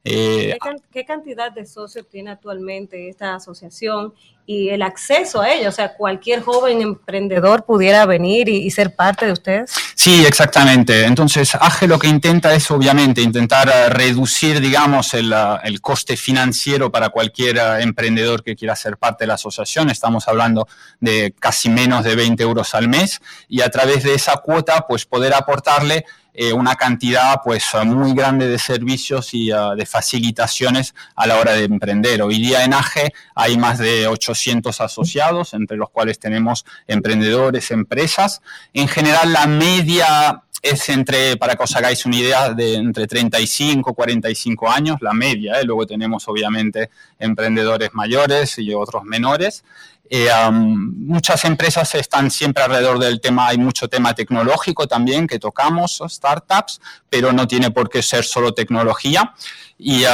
Eh, 0.04 0.52
¿Qué, 0.52 0.58
can- 0.60 0.82
qué 0.92 1.04
cantidad 1.04 1.50
de 1.50 1.64
socios 1.66 2.06
tiene 2.08 2.30
actualmente 2.30 3.08
esta 3.08 3.34
asociación 3.34 4.12
y 4.44 4.68
el 4.68 4.82
acceso 4.82 5.40
a 5.40 5.50
ella? 5.50 5.68
O 5.70 5.72
sea, 5.72 5.94
cualquier 5.94 6.42
joven 6.42 6.80
emprendedor 6.82 7.64
pudiera 7.64 8.04
venir 8.04 8.48
y, 8.50 8.58
y 8.58 8.70
ser 8.70 8.94
parte 8.94 9.24
de 9.26 9.32
ustedes. 9.32 9.72
Sí, 10.06 10.24
exactamente. 10.24 11.04
Entonces, 11.04 11.56
AGE 11.56 11.88
lo 11.88 11.98
que 11.98 12.06
intenta 12.06 12.54
es 12.54 12.70
obviamente 12.70 13.20
intentar 13.20 13.68
eh, 13.68 13.88
reducir, 13.88 14.60
digamos, 14.60 15.12
el, 15.14 15.32
eh, 15.32 15.58
el 15.64 15.80
coste 15.80 16.16
financiero 16.16 16.92
para 16.92 17.08
cualquier 17.08 17.56
eh, 17.56 17.82
emprendedor 17.82 18.44
que 18.44 18.54
quiera 18.54 18.76
ser 18.76 18.98
parte 18.98 19.24
de 19.24 19.26
la 19.26 19.34
asociación. 19.34 19.90
Estamos 19.90 20.28
hablando 20.28 20.68
de 21.00 21.34
casi 21.40 21.70
menos 21.70 22.04
de 22.04 22.14
20 22.14 22.40
euros 22.40 22.72
al 22.76 22.86
mes 22.86 23.20
y 23.48 23.62
a 23.62 23.68
través 23.68 24.04
de 24.04 24.14
esa 24.14 24.36
cuota, 24.36 24.86
pues 24.86 25.06
poder 25.06 25.34
aportarle 25.34 26.04
eh, 26.38 26.52
una 26.52 26.74
cantidad 26.74 27.40
pues 27.42 27.64
muy 27.86 28.12
grande 28.12 28.46
de 28.46 28.58
servicios 28.58 29.32
y 29.32 29.50
uh, 29.52 29.74
de 29.74 29.86
facilitaciones 29.86 30.94
a 31.14 31.26
la 31.26 31.38
hora 31.38 31.52
de 31.52 31.64
emprender. 31.64 32.20
Hoy 32.20 32.38
día 32.38 32.62
en 32.64 32.74
AGE 32.74 33.12
hay 33.34 33.56
más 33.56 33.78
de 33.78 34.06
800 34.06 34.78
asociados, 34.82 35.54
entre 35.54 35.78
los 35.78 35.88
cuales 35.88 36.18
tenemos 36.18 36.66
emprendedores, 36.86 37.70
empresas. 37.70 38.42
En 38.74 38.86
general 38.86 39.32
la 39.32 39.46
media 39.46 40.42
es 40.62 40.88
entre, 40.88 41.36
para 41.36 41.54
que 41.54 41.62
os 41.62 41.76
hagáis 41.76 42.04
una 42.06 42.16
idea, 42.16 42.50
de 42.52 42.74
entre 42.74 43.06
35 43.06 43.90
y 43.90 43.94
45 43.94 44.70
años, 44.70 44.96
la 45.00 45.12
media. 45.12 45.60
¿eh? 45.60 45.64
Luego 45.64 45.86
tenemos 45.86 46.26
obviamente 46.28 46.90
emprendedores 47.18 47.90
mayores 47.94 48.58
y 48.58 48.74
otros 48.74 49.04
menores. 49.04 49.64
Eh, 50.08 50.28
muchas 50.52 51.44
empresas 51.44 51.94
están 51.94 52.30
siempre 52.30 52.62
alrededor 52.62 52.98
del 52.98 53.20
tema, 53.20 53.48
hay 53.48 53.58
mucho 53.58 53.88
tema 53.88 54.14
tecnológico 54.14 54.86
también 54.86 55.26
que 55.26 55.38
tocamos, 55.38 56.02
startups, 56.08 56.80
pero 57.10 57.32
no 57.32 57.46
tiene 57.46 57.70
por 57.70 57.88
qué 57.88 58.02
ser 58.02 58.24
solo 58.24 58.54
tecnología. 58.54 59.34
Y, 59.78 60.04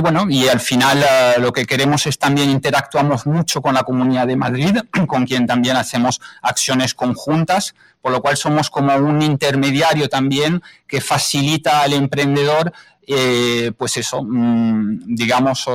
bueno, 0.00 0.26
y 0.28 0.48
al 0.48 0.58
final 0.58 0.98
uh, 0.98 1.40
lo 1.40 1.52
que 1.52 1.64
queremos 1.64 2.06
es 2.06 2.18
también 2.18 2.50
interactuamos 2.50 3.24
mucho 3.24 3.62
con 3.62 3.74
la 3.74 3.84
Comunidad 3.84 4.26
de 4.26 4.36
Madrid, 4.36 4.76
con 5.06 5.26
quien 5.26 5.46
también 5.46 5.76
hacemos 5.76 6.20
acciones 6.42 6.94
conjuntas, 6.94 7.74
por 8.00 8.10
lo 8.10 8.20
cual 8.20 8.36
somos 8.36 8.68
como 8.68 8.94
un 8.96 9.22
intermediario 9.22 10.08
también 10.08 10.60
que 10.88 11.00
facilita 11.00 11.82
al 11.82 11.92
emprendedor, 11.92 12.72
eh, 13.06 13.72
pues 13.78 13.96
eso, 13.96 14.24
mmm, 14.24 15.14
digamos, 15.14 15.68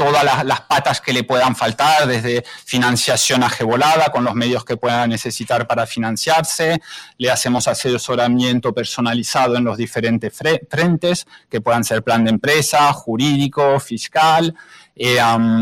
todas 0.00 0.24
las, 0.24 0.60
patas 0.62 1.02
que 1.02 1.12
le 1.12 1.24
puedan 1.24 1.54
faltar, 1.54 2.06
desde 2.06 2.42
financiación 2.64 3.42
ajebolada, 3.42 4.06
con 4.10 4.24
los 4.24 4.34
medios 4.34 4.64
que 4.64 4.78
pueda 4.78 5.06
necesitar 5.06 5.66
para 5.66 5.86
financiarse, 5.86 6.80
le 7.18 7.30
hacemos 7.30 7.68
asesoramiento 7.68 8.72
personalizado 8.72 9.56
en 9.56 9.64
los 9.64 9.76
diferentes 9.76 10.32
frentes, 10.70 11.26
que 11.50 11.60
puedan 11.60 11.84
ser 11.84 12.02
plan 12.02 12.24
de 12.24 12.30
empresa, 12.30 12.90
jurídico, 12.94 13.78
fiscal, 13.78 14.54
eh, 14.96 15.18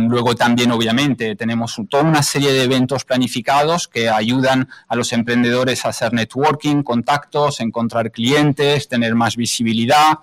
luego 0.09 0.37
también, 0.37 0.71
obviamente, 0.71 1.35
tenemos 1.35 1.77
toda 1.89 2.05
una 2.05 2.23
serie 2.23 2.53
de 2.53 2.63
eventos 2.63 3.05
planificados 3.05 3.89
que 3.89 4.09
ayudan 4.09 4.69
a 4.87 4.95
los 4.95 5.13
emprendedores 5.13 5.85
a 5.85 5.89
hacer 5.89 6.13
networking, 6.13 6.85
contactos, 6.85 7.59
encontrar 7.59 8.13
clientes, 8.13 8.87
tener 8.87 9.17
más 9.17 9.35
visibilidad. 9.35 10.19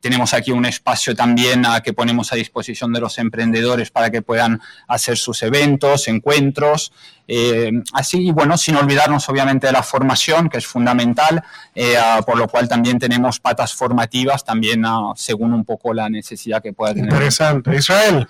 Tenemos 0.00 0.32
aquí 0.32 0.50
un 0.50 0.64
espacio 0.64 1.14
también 1.14 1.66
a, 1.66 1.82
que 1.82 1.92
ponemos 1.92 2.32
a 2.32 2.36
disposición 2.36 2.92
de 2.92 3.00
los 3.00 3.18
emprendedores 3.18 3.90
para 3.90 4.10
que 4.10 4.22
puedan 4.22 4.60
hacer 4.88 5.18
sus 5.18 5.42
eventos, 5.42 6.08
encuentros. 6.08 6.92
Eh, 7.28 7.70
así, 7.92 8.30
bueno, 8.30 8.56
sin 8.56 8.76
olvidarnos 8.76 9.28
obviamente 9.28 9.66
de 9.66 9.72
la 9.72 9.82
formación, 9.82 10.48
que 10.48 10.58
es 10.58 10.66
fundamental, 10.66 11.42
eh, 11.74 11.96
por 12.24 12.38
lo 12.38 12.48
cual 12.48 12.66
también 12.68 12.98
tenemos 12.98 13.38
patas 13.40 13.74
formativas, 13.74 14.44
también 14.44 14.84
según 15.16 15.52
un 15.52 15.64
poco 15.64 15.92
la 15.92 16.08
necesidad 16.08 16.62
que 16.62 16.72
pueda 16.72 16.94
tener. 16.94 17.10
Interesante. 17.10 17.76
Israel, 17.76 18.26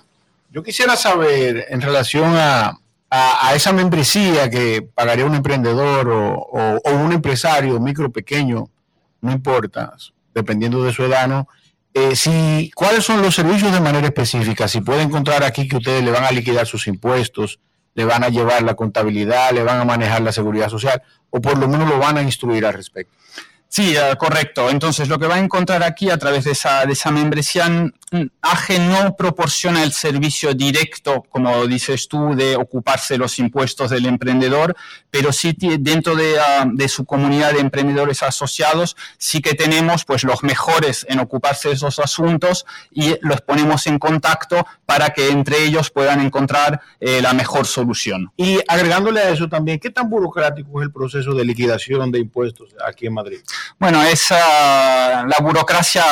yo 0.50 0.62
quisiera 0.62 0.96
saber 0.96 1.66
en 1.68 1.80
relación 1.80 2.34
a, 2.36 2.78
a, 3.08 3.54
esa 3.54 3.72
membresía 3.72 4.50
que 4.50 4.82
pagaría 4.82 5.24
un 5.24 5.36
emprendedor 5.36 6.08
o, 6.10 6.34
o, 6.34 6.80
o 6.84 6.90
un 6.90 7.12
empresario, 7.12 7.78
micro, 7.78 8.10
pequeño, 8.10 8.68
no 9.20 9.32
importa, 9.32 9.94
dependiendo 10.34 10.82
de 10.84 10.92
su 10.92 11.04
edad, 11.04 11.28
¿no? 11.28 11.48
Eh, 11.92 12.14
si, 12.14 12.70
¿Cuáles 12.74 13.04
son 13.04 13.20
los 13.20 13.34
servicios 13.34 13.72
de 13.72 13.80
manera 13.80 14.06
específica? 14.06 14.68
Si 14.68 14.80
puede 14.80 15.02
encontrar 15.02 15.42
aquí 15.42 15.66
que 15.66 15.76
ustedes 15.76 16.04
le 16.04 16.10
van 16.10 16.24
a 16.24 16.30
liquidar 16.30 16.66
sus 16.66 16.86
impuestos, 16.86 17.58
le 17.94 18.04
van 18.04 18.22
a 18.22 18.28
llevar 18.28 18.62
la 18.62 18.74
contabilidad, 18.74 19.50
le 19.52 19.64
van 19.64 19.80
a 19.80 19.84
manejar 19.84 20.22
la 20.22 20.32
seguridad 20.32 20.68
social, 20.68 21.02
o 21.30 21.40
por 21.40 21.58
lo 21.58 21.68
menos 21.68 21.88
lo 21.88 21.98
van 21.98 22.16
a 22.18 22.22
instruir 22.22 22.64
al 22.64 22.74
respecto. 22.74 23.14
Sí, 23.72 23.94
uh, 23.96 24.16
correcto. 24.16 24.68
Entonces, 24.68 25.08
lo 25.08 25.16
que 25.20 25.28
va 25.28 25.36
a 25.36 25.38
encontrar 25.38 25.84
aquí 25.84 26.10
a 26.10 26.18
través 26.18 26.42
de 26.42 26.50
esa, 26.50 26.84
de 26.86 26.92
esa 26.92 27.12
membresía, 27.12 27.66
AGE 28.42 28.78
no 28.80 29.14
proporciona 29.14 29.84
el 29.84 29.92
servicio 29.92 30.54
directo, 30.54 31.24
como 31.30 31.64
dices 31.68 32.08
tú, 32.08 32.34
de 32.34 32.56
ocuparse 32.56 33.16
los 33.16 33.38
impuestos 33.38 33.90
del 33.90 34.06
emprendedor, 34.06 34.74
pero 35.12 35.30
sí 35.30 35.56
dentro 35.56 36.16
de, 36.16 36.34
uh, 36.34 36.68
de, 36.72 36.88
su 36.88 37.04
comunidad 37.04 37.52
de 37.52 37.60
emprendedores 37.60 38.24
asociados, 38.24 38.96
sí 39.18 39.40
que 39.40 39.54
tenemos 39.54 40.04
pues 40.04 40.24
los 40.24 40.42
mejores 40.42 41.06
en 41.08 41.20
ocuparse 41.20 41.68
de 41.68 41.76
esos 41.76 42.00
asuntos 42.00 42.66
y 42.90 43.14
los 43.20 43.40
ponemos 43.40 43.86
en 43.86 44.00
contacto 44.00 44.66
para 44.84 45.10
que 45.10 45.28
entre 45.28 45.62
ellos 45.62 45.90
puedan 45.92 46.20
encontrar 46.20 46.80
eh, 46.98 47.22
la 47.22 47.34
mejor 47.34 47.66
solución. 47.68 48.32
Y 48.36 48.58
agregándole 48.66 49.20
a 49.20 49.30
eso 49.30 49.48
también, 49.48 49.78
¿qué 49.78 49.90
tan 49.90 50.10
burocrático 50.10 50.80
es 50.80 50.86
el 50.86 50.92
proceso 50.92 51.34
de 51.34 51.44
liquidación 51.44 52.10
de 52.10 52.18
impuestos 52.18 52.74
aquí 52.84 53.06
en 53.06 53.14
Madrid? 53.14 53.38
Bueno, 53.78 54.02
es 54.02 54.30
uh, 54.30 54.34
la 54.34 55.36
burocracia 55.40 56.04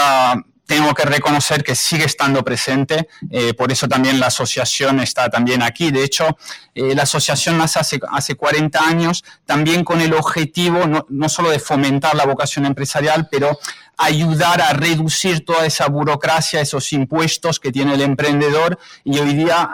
tengo 0.68 0.92
que 0.92 1.06
reconocer 1.06 1.64
que 1.64 1.74
sigue 1.74 2.04
estando 2.04 2.44
presente, 2.44 3.08
eh, 3.30 3.54
por 3.54 3.72
eso 3.72 3.88
también 3.88 4.20
la 4.20 4.26
asociación 4.26 5.00
está 5.00 5.30
también 5.30 5.62
aquí. 5.62 5.90
De 5.90 6.04
hecho, 6.04 6.36
eh, 6.74 6.94
la 6.94 7.04
asociación 7.04 7.56
nace 7.56 7.78
hace, 7.78 7.98
hace 8.10 8.34
40 8.34 8.78
años, 8.78 9.24
también 9.46 9.82
con 9.82 10.02
el 10.02 10.12
objetivo 10.12 10.86
no, 10.86 11.06
no 11.08 11.30
solo 11.30 11.48
de 11.48 11.58
fomentar 11.58 12.14
la 12.14 12.26
vocación 12.26 12.66
empresarial, 12.66 13.28
pero 13.30 13.58
ayudar 13.98 14.62
a 14.62 14.72
reducir 14.72 15.44
toda 15.44 15.66
esa 15.66 15.88
burocracia, 15.88 16.60
esos 16.60 16.92
impuestos 16.92 17.58
que 17.58 17.72
tiene 17.72 17.94
el 17.94 18.00
emprendedor 18.00 18.78
y 19.02 19.18
hoy 19.18 19.34
día 19.34 19.68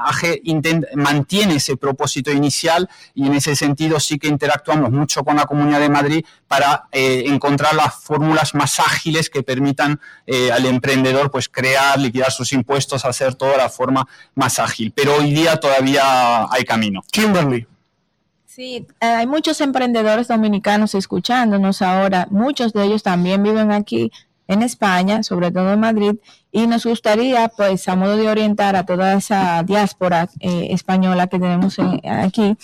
mantiene 0.95 1.57
ese 1.57 1.77
propósito 1.77 2.33
inicial 2.33 2.89
y 3.15 3.27
en 3.27 3.35
ese 3.35 3.55
sentido 3.55 4.01
sí 4.01 4.19
que 4.19 4.27
interactuamos 4.27 4.91
mucho 4.91 5.23
con 5.25 5.37
la 5.37 5.45
Comunidad 5.45 5.81
de 5.81 5.91
Madrid 5.91 6.25
para 6.49 6.89
eh, 6.91 7.25
encontrar 7.27 7.75
las 7.75 7.95
fórmulas 7.95 8.55
más 8.55 8.81
ágiles 8.81 9.29
que 9.29 9.43
permitan 9.43 10.01
eh, 10.27 10.51
al 10.51 10.65
emprendedor 10.65 11.31
pues 11.31 11.49
crear, 11.51 11.99
liquidar 12.01 12.33
sus 12.33 12.53
impuestos, 12.55 13.05
hacer 13.05 13.35
toda 13.35 13.59
la 13.59 13.69
forma 13.69 14.09
más 14.35 14.59
ágil. 14.59 14.93
Pero 14.97 15.17
hoy 15.17 15.35
día 15.35 15.57
todavía 15.59 16.47
hay 16.51 16.65
camino. 16.65 17.03
Kimberly. 17.13 17.67
Sí, 18.55 18.87
eh, 19.01 19.07
hay 19.07 19.27
muchos 19.27 19.61
emprendedores 19.61 20.29
dominicanos 20.29 20.95
escuchándonos 20.95 21.83
ahora, 21.83 22.29
muchos 22.31 22.73
de 22.73 22.85
ellos 22.85 23.03
también 23.03 23.43
viven 23.43 23.73
aquí 23.73 24.13
en 24.47 24.63
España, 24.63 25.25
sobre 25.25 25.51
todo 25.51 25.73
en 25.73 25.81
Madrid, 25.81 26.15
y 26.53 26.69
nos 26.69 26.87
gustaría, 26.87 27.49
pues, 27.49 27.89
a 27.89 27.97
modo 27.97 28.17
de 28.17 28.29
orientar 28.29 28.77
a 28.77 28.87
toda 28.87 29.15
esa 29.15 29.65
diáspora 29.65 30.29
eh, 30.39 30.69
española 30.71 31.27
que 31.27 31.41
tenemos 31.41 31.81
en, 31.81 32.01
aquí, 32.09 32.57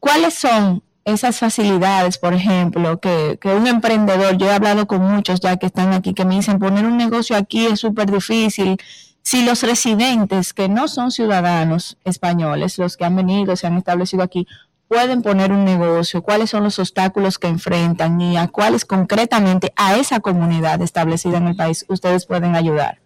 cuáles 0.00 0.34
son 0.34 0.82
esas 1.06 1.38
facilidades, 1.38 2.18
por 2.18 2.34
ejemplo, 2.34 3.00
que, 3.00 3.38
que, 3.40 3.54
un 3.54 3.66
emprendedor, 3.66 4.36
yo 4.36 4.48
he 4.48 4.52
hablado 4.52 4.86
con 4.86 5.00
muchos 5.00 5.40
ya 5.40 5.56
que 5.56 5.64
están 5.64 5.94
aquí, 5.94 6.12
que 6.12 6.26
me 6.26 6.34
dicen, 6.34 6.58
poner 6.58 6.84
un 6.84 6.98
negocio 6.98 7.36
aquí 7.36 7.64
es 7.64 7.80
súper 7.80 8.10
difícil. 8.10 8.76
Si 9.22 9.42
los 9.46 9.62
residentes 9.62 10.52
que 10.52 10.68
no 10.68 10.88
son 10.88 11.10
ciudadanos 11.10 11.96
españoles, 12.04 12.76
los 12.76 12.98
que 12.98 13.06
han 13.06 13.16
venido, 13.16 13.56
se 13.56 13.66
han 13.66 13.78
establecido 13.78 14.22
aquí, 14.22 14.46
pueden 14.94 15.22
poner 15.22 15.50
un 15.50 15.64
negocio, 15.64 16.22
cuáles 16.22 16.50
son 16.50 16.62
los 16.62 16.78
obstáculos 16.78 17.40
que 17.40 17.48
enfrentan 17.48 18.20
y 18.20 18.36
a 18.36 18.46
cuáles 18.46 18.84
concretamente 18.84 19.72
a 19.74 19.96
esa 19.96 20.20
comunidad 20.20 20.80
establecida 20.82 21.38
en 21.38 21.48
el 21.48 21.56
país 21.56 21.84
ustedes 21.88 22.26
pueden 22.26 22.54
ayudar. 22.54 23.00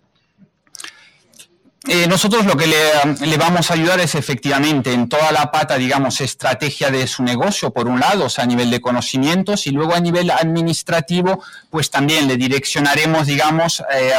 Eh, 1.86 2.06
nosotros 2.06 2.44
lo 2.44 2.54
que 2.54 2.66
le, 2.66 3.36
vamos 3.38 3.70
a 3.70 3.74
ayudar 3.74 3.98
es 4.00 4.14
efectivamente 4.14 4.92
en 4.92 5.08
toda 5.08 5.32
la 5.32 5.50
pata, 5.50 5.78
digamos, 5.78 6.20
estrategia 6.20 6.90
de 6.90 7.06
su 7.06 7.22
negocio, 7.22 7.70
por 7.70 7.88
un 7.88 8.00
lado, 8.00 8.26
o 8.26 8.28
sea, 8.28 8.44
a 8.44 8.46
nivel 8.46 8.70
de 8.70 8.82
conocimientos, 8.82 9.66
y 9.66 9.70
luego 9.70 9.94
a 9.94 10.00
nivel 10.00 10.30
administrativo, 10.30 11.42
pues 11.70 11.88
también 11.88 12.28
le 12.28 12.36
direccionaremos, 12.36 13.26
digamos, 13.26 13.82
eh, 13.94 14.12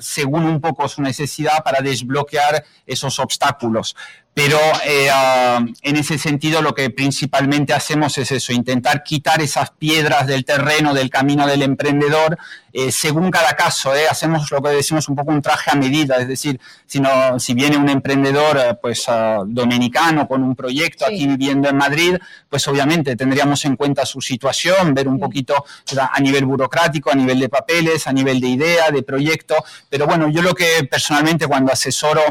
según 0.00 0.46
un 0.46 0.60
poco 0.60 0.88
su 0.88 1.00
necesidad 1.00 1.62
para 1.62 1.80
desbloquear 1.80 2.64
esos 2.84 3.20
obstáculos. 3.20 3.94
Pero 4.34 4.58
eh, 4.86 5.08
uh, 5.10 5.66
en 5.82 5.96
ese 5.96 6.16
sentido 6.16 6.62
lo 6.62 6.74
que 6.74 6.88
principalmente 6.88 7.74
hacemos 7.74 8.16
es 8.16 8.32
eso, 8.32 8.52
intentar 8.52 9.02
quitar 9.02 9.42
esas 9.42 9.70
piedras 9.72 10.26
del 10.26 10.44
terreno, 10.44 10.94
del 10.94 11.10
camino 11.10 11.46
del 11.46 11.62
emprendedor, 11.62 12.38
eh, 12.72 12.90
según 12.90 13.30
cada 13.30 13.54
caso. 13.54 13.94
Eh, 13.94 14.08
hacemos 14.08 14.50
lo 14.50 14.62
que 14.62 14.70
decimos 14.70 15.06
un 15.08 15.16
poco 15.16 15.30
un 15.30 15.42
traje 15.42 15.70
a 15.70 15.74
medida, 15.74 16.16
es 16.16 16.28
decir, 16.28 16.58
si, 16.86 17.00
no, 17.00 17.38
si 17.38 17.52
viene 17.52 17.76
un 17.76 17.88
emprendedor 17.90 18.56
eh, 18.56 18.74
pues, 18.80 19.06
uh, 19.08 19.44
dominicano 19.46 20.26
con 20.26 20.42
un 20.42 20.56
proyecto 20.56 21.04
sí. 21.06 21.14
aquí 21.14 21.26
viviendo 21.26 21.68
en 21.68 21.76
Madrid, 21.76 22.16
pues 22.48 22.66
obviamente 22.68 23.14
tendríamos 23.16 23.62
en 23.66 23.76
cuenta 23.76 24.06
su 24.06 24.22
situación, 24.22 24.94
ver 24.94 25.06
un 25.06 25.18
poquito 25.18 25.64
a 25.98 26.20
nivel 26.20 26.46
burocrático, 26.46 27.10
a 27.10 27.14
nivel 27.14 27.38
de 27.40 27.50
papeles, 27.50 28.06
a 28.06 28.12
nivel 28.12 28.40
de 28.40 28.48
idea, 28.48 28.90
de 28.90 29.02
proyecto. 29.02 29.56
Pero 29.90 30.06
bueno, 30.06 30.30
yo 30.30 30.40
lo 30.40 30.54
que 30.54 30.84
personalmente 30.90 31.46
cuando 31.46 31.72
asesoro, 31.72 32.22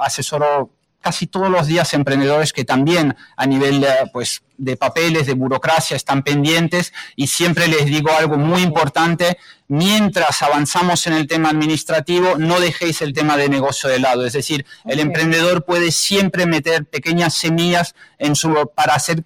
asesoro 0.00 0.77
casi 1.00 1.26
todos 1.26 1.50
los 1.50 1.66
días 1.66 1.94
emprendedores 1.94 2.52
que 2.52 2.64
también 2.64 3.16
a 3.36 3.46
nivel 3.46 3.86
pues, 4.12 4.42
de 4.56 4.76
papeles, 4.76 5.26
de 5.26 5.34
burocracia, 5.34 5.96
están 5.96 6.22
pendientes 6.22 6.92
y 7.16 7.28
siempre 7.28 7.68
les 7.68 7.86
digo 7.86 8.10
algo 8.10 8.36
muy 8.36 8.62
importante, 8.62 9.38
mientras 9.68 10.42
avanzamos 10.42 11.06
en 11.06 11.12
el 11.14 11.26
tema 11.26 11.50
administrativo, 11.50 12.36
no 12.36 12.60
dejéis 12.60 13.00
el 13.02 13.12
tema 13.12 13.36
de 13.36 13.48
negocio 13.48 13.88
de 13.88 14.00
lado. 14.00 14.26
Es 14.26 14.32
decir, 14.32 14.66
el 14.84 15.00
emprendedor 15.00 15.64
puede 15.64 15.92
siempre 15.92 16.46
meter 16.46 16.84
pequeñas 16.84 17.34
semillas 17.34 17.94
en 18.18 18.34
su, 18.34 18.70
para 18.74 18.94
hacer 18.94 19.24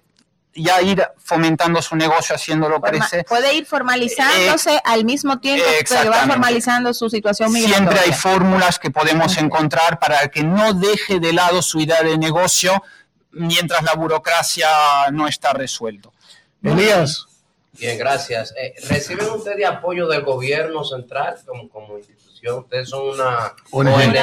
ya 0.55 0.81
ir 0.81 1.03
fomentando 1.17 1.81
su 1.81 1.95
negocio, 1.95 2.35
haciéndolo 2.35 2.79
Forma- 2.79 2.89
crecer. 2.99 3.25
puede 3.25 3.53
ir 3.55 3.65
formalizándose 3.65 4.79
al 4.83 5.03
mismo 5.05 5.39
tiempo 5.39 5.65
que 5.87 6.09
va 6.09 6.27
formalizando 6.27 6.93
su 6.93 7.09
situación 7.09 7.51
migratoria. 7.51 7.77
Siempre 7.77 7.99
hay 7.99 8.13
fórmulas 8.13 8.77
que 8.79 8.91
podemos 8.91 9.37
encontrar 9.37 9.99
para 9.99 10.27
que 10.27 10.43
no 10.43 10.73
deje 10.73 11.19
de 11.19 11.33
lado 11.33 11.61
su 11.61 11.79
idea 11.79 12.03
de 12.03 12.17
negocio 12.17 12.83
mientras 13.31 13.81
la 13.83 13.93
burocracia 13.95 14.67
no 15.11 15.27
está 15.27 15.53
resuelto. 15.53 16.13
Elías. 16.61 17.25
Bien, 17.73 17.97
gracias. 17.97 18.53
Eh, 18.55 18.75
¿Reciben 18.87 19.27
ustedes 19.31 19.65
apoyo 19.65 20.07
del 20.07 20.21
gobierno 20.21 20.83
central 20.83 21.37
como, 21.45 21.67
como 21.69 21.97
institución? 21.97 22.59
Ustedes 22.59 22.89
son 22.89 23.09
una. 23.09 23.53
ONG. 23.71 24.15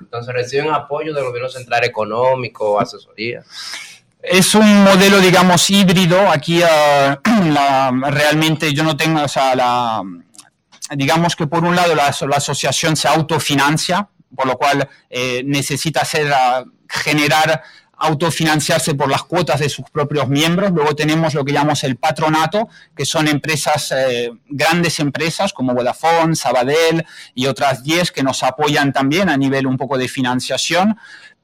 Entonces, 0.00 0.34
¿reciben 0.34 0.70
apoyo 0.72 1.14
del 1.14 1.24
gobierno 1.24 1.48
central 1.48 1.84
económico, 1.84 2.80
asesoría? 2.80 3.44
Es 4.22 4.54
un 4.54 4.84
modelo, 4.84 5.18
digamos, 5.18 5.70
híbrido. 5.70 6.30
Aquí 6.30 6.62
ah, 6.62 7.18
la- 7.44 7.90
realmente 8.10 8.72
yo 8.74 8.84
no 8.84 8.96
tengo, 8.96 9.22
o 9.22 9.28
sea, 9.28 9.54
la, 9.54 10.02
digamos 10.94 11.36
que 11.36 11.46
por 11.46 11.64
un 11.64 11.74
lado 11.74 11.94
la, 11.94 12.06
asociación 12.06 12.96
se 12.96 13.08
autofinancia, 13.08 14.08
por 14.34 14.46
lo 14.46 14.56
cual 14.56 14.88
eh, 15.08 15.42
necesita 15.44 16.02
hacer, 16.02 16.30
ah, 16.32 16.64
generar, 16.88 17.62
autofinanciarse 18.02 18.94
por 18.94 19.10
las 19.10 19.24
cuotas 19.24 19.60
de 19.60 19.68
sus 19.68 19.84
propios 19.90 20.26
miembros. 20.26 20.70
Luego 20.70 20.96
tenemos 20.96 21.34
lo 21.34 21.44
que 21.44 21.52
llamamos 21.52 21.84
el 21.84 21.96
patronato, 21.96 22.68
que 22.96 23.04
son 23.04 23.28
empresas, 23.28 23.92
eh, 23.94 24.30
grandes 24.48 25.00
empresas 25.00 25.52
como 25.52 25.74
Vodafone, 25.74 26.34
Sabadell 26.34 27.04
y 27.34 27.46
otras 27.46 27.84
10 27.84 28.10
que 28.10 28.22
nos 28.22 28.42
apoyan 28.42 28.94
también 28.94 29.28
a 29.28 29.36
nivel 29.36 29.66
un 29.66 29.76
poco 29.76 29.98
de 29.98 30.08
financiación 30.08 30.96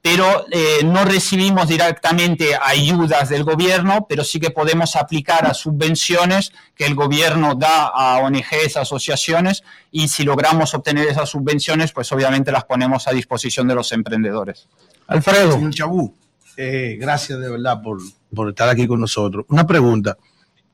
pero 0.09 0.45
eh, 0.51 0.85
no 0.85 1.03
recibimos 1.03 1.67
directamente 1.67 2.55
ayudas 2.55 3.27
del 3.27 3.43
gobierno, 3.43 4.05
pero 4.07 4.23
sí 4.23 4.39
que 4.39 4.51
podemos 4.51 4.95
aplicar 4.95 5.45
a 5.45 5.53
subvenciones 5.53 6.53
que 6.75 6.85
el 6.85 6.95
gobierno 6.95 7.55
da 7.55 7.87
a 7.87 8.19
ONGs, 8.19 8.77
asociaciones, 8.77 9.63
y 9.91 10.07
si 10.07 10.23
logramos 10.23 10.73
obtener 10.73 11.09
esas 11.09 11.27
subvenciones, 11.27 11.91
pues 11.91 12.09
obviamente 12.13 12.53
las 12.53 12.63
ponemos 12.63 13.05
a 13.09 13.11
disposición 13.11 13.67
de 13.67 13.75
los 13.75 13.91
emprendedores. 13.91 14.69
Alfredo. 15.07 15.51
Señor 15.51 15.73
Chabú, 15.73 16.15
eh, 16.55 16.95
gracias 16.97 17.37
de 17.41 17.49
verdad 17.49 17.81
por, 17.81 17.99
por 18.33 18.47
estar 18.47 18.69
aquí 18.69 18.87
con 18.87 19.01
nosotros. 19.01 19.45
Una 19.49 19.67
pregunta. 19.67 20.17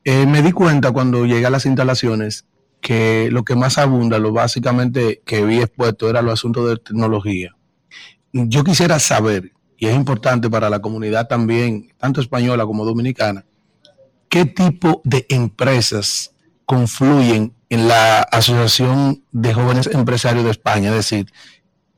Eh, 0.04 0.26
me 0.26 0.42
di 0.42 0.52
cuenta 0.52 0.92
cuando 0.92 1.26
llegué 1.26 1.46
a 1.46 1.50
las 1.50 1.66
instalaciones 1.66 2.44
que 2.80 3.30
lo 3.32 3.42
que 3.44 3.56
más 3.56 3.78
abunda, 3.78 4.20
lo 4.20 4.30
básicamente 4.30 5.22
que 5.26 5.44
vi 5.44 5.60
expuesto 5.60 6.08
era 6.08 6.22
los 6.22 6.34
asuntos 6.34 6.68
de 6.68 6.76
tecnología. 6.76 7.56
Yo 8.36 8.64
quisiera 8.64 8.98
saber, 8.98 9.52
y 9.78 9.86
es 9.86 9.94
importante 9.94 10.50
para 10.50 10.68
la 10.68 10.80
comunidad 10.80 11.28
también, 11.28 11.92
tanto 11.98 12.20
española 12.20 12.66
como 12.66 12.84
dominicana, 12.84 13.44
qué 14.28 14.44
tipo 14.44 15.00
de 15.04 15.24
empresas 15.28 16.32
confluyen 16.66 17.54
en 17.68 17.86
la 17.86 18.22
Asociación 18.22 19.22
de 19.30 19.54
Jóvenes 19.54 19.86
Empresarios 19.86 20.44
de 20.44 20.50
España, 20.50 20.88
es 20.90 20.96
decir, 20.96 21.32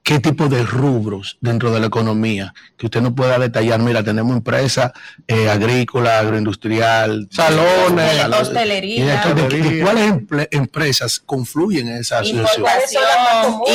qué 0.03 0.19
tipo 0.21 0.49
de 0.49 0.63
rubros 0.63 1.39
dentro 1.41 1.71
de 1.73 1.81
la 1.81 1.87
economía, 1.87 2.53
que 2.77 2.85
usted 2.87 3.01
nos 3.01 3.15
pueda 3.15 3.39
detallar, 3.39 3.81
mira, 3.81 4.05
tenemos 4.05 4.37
empresa 4.37 4.93
eh, 5.27 5.49
agrícola, 5.49 6.19
agroindustrial, 6.19 7.29
Salones, 7.31 8.25
hostelería. 8.41 9.23
y 9.25 9.35
de- 9.35 9.49
de- 9.49 9.71
de 9.71 9.81
¿Cuáles 9.83 10.13
emple- 10.13 10.49
empresas 10.51 11.19
confluyen 11.25 11.89
en 11.89 11.97
esa 11.97 12.19
asociación? 12.19 12.67
Importación, 12.67 13.03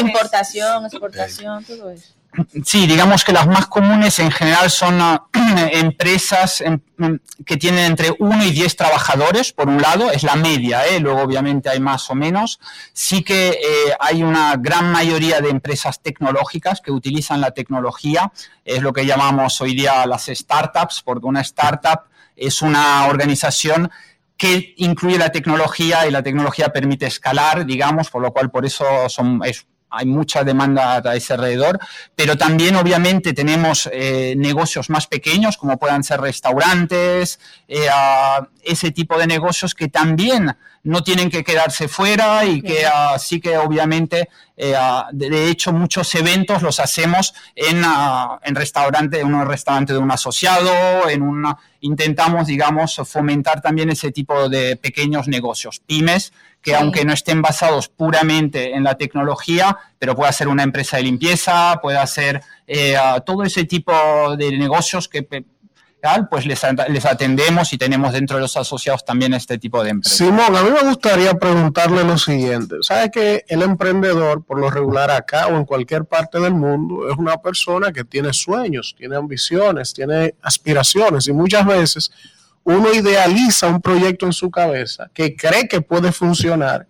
importación, 0.08 0.86
exportación, 0.86 1.64
todo 1.66 1.90
eso. 1.90 2.14
Sí, 2.64 2.88
digamos 2.88 3.26
que 3.26 3.34
las 3.34 3.46
más 3.46 3.68
comunes 3.68 4.18
en 4.20 4.32
general 4.32 4.70
son 4.72 5.02
ah, 5.02 5.26
empresas 5.74 6.62
em, 6.62 6.80
em, 6.98 7.20
que 7.46 7.58
tienen 7.58 7.84
entre 7.86 8.12
1 8.20 8.46
y 8.46 8.52
10 8.52 8.76
trabajadores, 8.78 9.52
por 9.52 9.68
un 9.68 9.82
lado, 9.82 10.10
es 10.12 10.24
la 10.24 10.36
media, 10.36 10.86
¿eh? 10.88 11.02
luego 11.02 11.22
obviamente 11.22 11.68
hay 11.70 11.82
más 11.82 12.10
o 12.10 12.16
menos. 12.16 12.60
Sí 12.94 13.22
que 13.24 13.50
eh, 13.50 13.94
hay 14.00 14.24
una 14.24 14.56
gran 14.58 14.90
mayoría 14.94 15.42
de 15.42 15.50
empresas 15.50 16.02
tecnológicas 16.02 16.80
que 16.80 16.92
utilizan 16.92 17.42
la 17.42 17.52
tecnología, 17.52 18.32
es 18.64 18.82
lo 18.82 18.94
que 18.94 19.06
llamamos 19.06 19.60
hoy 19.60 19.76
día 19.76 20.06
las 20.06 20.28
startups, 20.28 21.02
porque 21.04 21.26
una 21.26 21.42
startup 21.42 22.04
es 22.38 22.62
una 22.62 23.08
organización 23.08 23.92
que 24.38 24.74
incluye 24.78 25.18
la 25.18 25.32
tecnología 25.34 26.08
y 26.08 26.12
la 26.12 26.24
tecnología 26.24 26.70
permite 26.70 27.08
escalar, 27.08 27.66
digamos, 27.66 28.10
por 28.10 28.22
lo 28.22 28.32
cual 28.32 28.50
por 28.50 28.66
eso 28.66 28.86
son, 29.10 29.42
es- 29.44 29.68
hay 29.92 30.06
mucha 30.06 30.44
demanda 30.44 31.02
a 31.04 31.16
ese 31.16 31.34
alrededor, 31.34 31.80
pero 32.16 32.38
también 32.38 32.76
obviamente 32.76 33.34
tenemos 33.34 33.90
eh, 33.92 34.34
negocios 34.38 34.90
más 34.90 35.08
pequeños 35.08 35.58
como 35.58 35.78
puedan 35.78 36.04
ser 36.04 36.22
restaurantes, 36.22 37.40
eh, 37.68 37.88
ese 38.64 38.92
tipo 38.92 39.18
de 39.18 39.28
negocios 39.28 39.76
que 39.76 39.90
también 39.90 40.56
no 40.84 41.04
tienen 41.04 41.30
que 41.30 41.44
quedarse 41.44 41.88
fuera 41.88 42.46
y 42.46 42.62
que 42.62 42.86
ah, 42.86 43.18
sí 43.20 43.40
que 43.40 43.58
obviamente, 43.58 44.30
eh, 44.58 44.76
de, 45.12 45.50
hecho 45.50 45.72
muchos 45.74 46.14
eventos 46.16 46.62
los 46.62 46.80
hacemos 46.80 47.34
en, 47.56 47.82
ah, 47.86 48.40
en 48.44 48.56
restaurante, 48.56 49.20
en 49.20 49.34
un 49.34 49.46
restaurante 49.46 49.94
de 49.94 50.00
un 50.00 50.10
asociado, 50.10 50.72
en 51.08 51.22
una, 51.22 51.58
intentamos, 51.82 52.48
digamos, 52.48 53.00
fomentar 53.06 53.62
también 53.62 53.90
ese 53.90 54.12
tipo 54.12 54.50
de 54.50 54.76
pequeños 54.76 55.28
negocios, 55.28 55.82
pymes, 55.86 56.34
que 56.62 56.72
Sí. 56.72 56.78
aunque 56.80 57.06
no 57.06 57.14
estén 57.14 57.42
basados 57.42 57.88
puramente 57.88 58.76
en 58.76 58.84
la 58.84 58.96
tecnología, 58.96 59.78
pero 59.98 60.16
puede 60.16 60.32
ser 60.34 60.48
una 60.48 60.64
empresa 60.64 60.98
de 60.98 61.04
limpieza, 61.04 61.80
puede 61.82 62.06
ser 62.08 62.42
eh, 62.68 62.96
todo 63.26 63.44
ese 63.44 63.66
tipo 63.66 63.92
de 64.38 64.58
negocios 64.58 65.08
que 65.08 65.28
pues 66.30 66.46
les 66.46 67.06
atendemos 67.06 67.74
y 67.74 67.78
tenemos 67.78 68.14
dentro 68.14 68.38
de 68.38 68.42
los 68.42 68.58
asociados 68.58 69.06
también 69.06 69.34
este 69.34 69.58
tipo 69.60 69.84
de 69.84 69.92
empresas. 69.92 70.18
Simón, 70.18 70.56
a 70.56 70.64
mí 70.64 70.72
me 70.72 70.88
gustaría 70.88 71.34
preguntarle 71.36 72.04
lo 72.04 72.18
siguiente. 72.18 72.78
¿Sabe 72.82 73.12
que 73.12 73.46
el 73.48 73.62
emprendedor, 73.62 74.44
por 74.44 74.60
lo 74.60 74.70
regular 74.72 75.12
acá 75.12 75.48
o 75.48 75.58
en 75.58 75.66
cualquier 75.66 76.06
parte 76.06 76.40
del 76.40 76.54
mundo, 76.56 77.08
es 77.10 77.18
una 77.18 77.38
persona 77.38 77.92
que 77.92 78.04
tiene 78.04 78.34
sueños, 78.34 78.96
tiene 78.98 79.16
ambiciones, 79.16 79.94
tiene 79.94 80.34
aspiraciones 80.42 81.28
y 81.28 81.34
muchas 81.34 81.66
veces 81.66 82.12
uno 82.64 82.94
idealiza 82.94 83.68
un 83.68 83.82
proyecto 83.82 84.26
en 84.26 84.34
su 84.34 84.52
cabeza 84.52 85.10
que 85.14 85.36
cree 85.36 85.68
que 85.68 85.82
puede 85.82 86.12
funcionar 86.12 86.88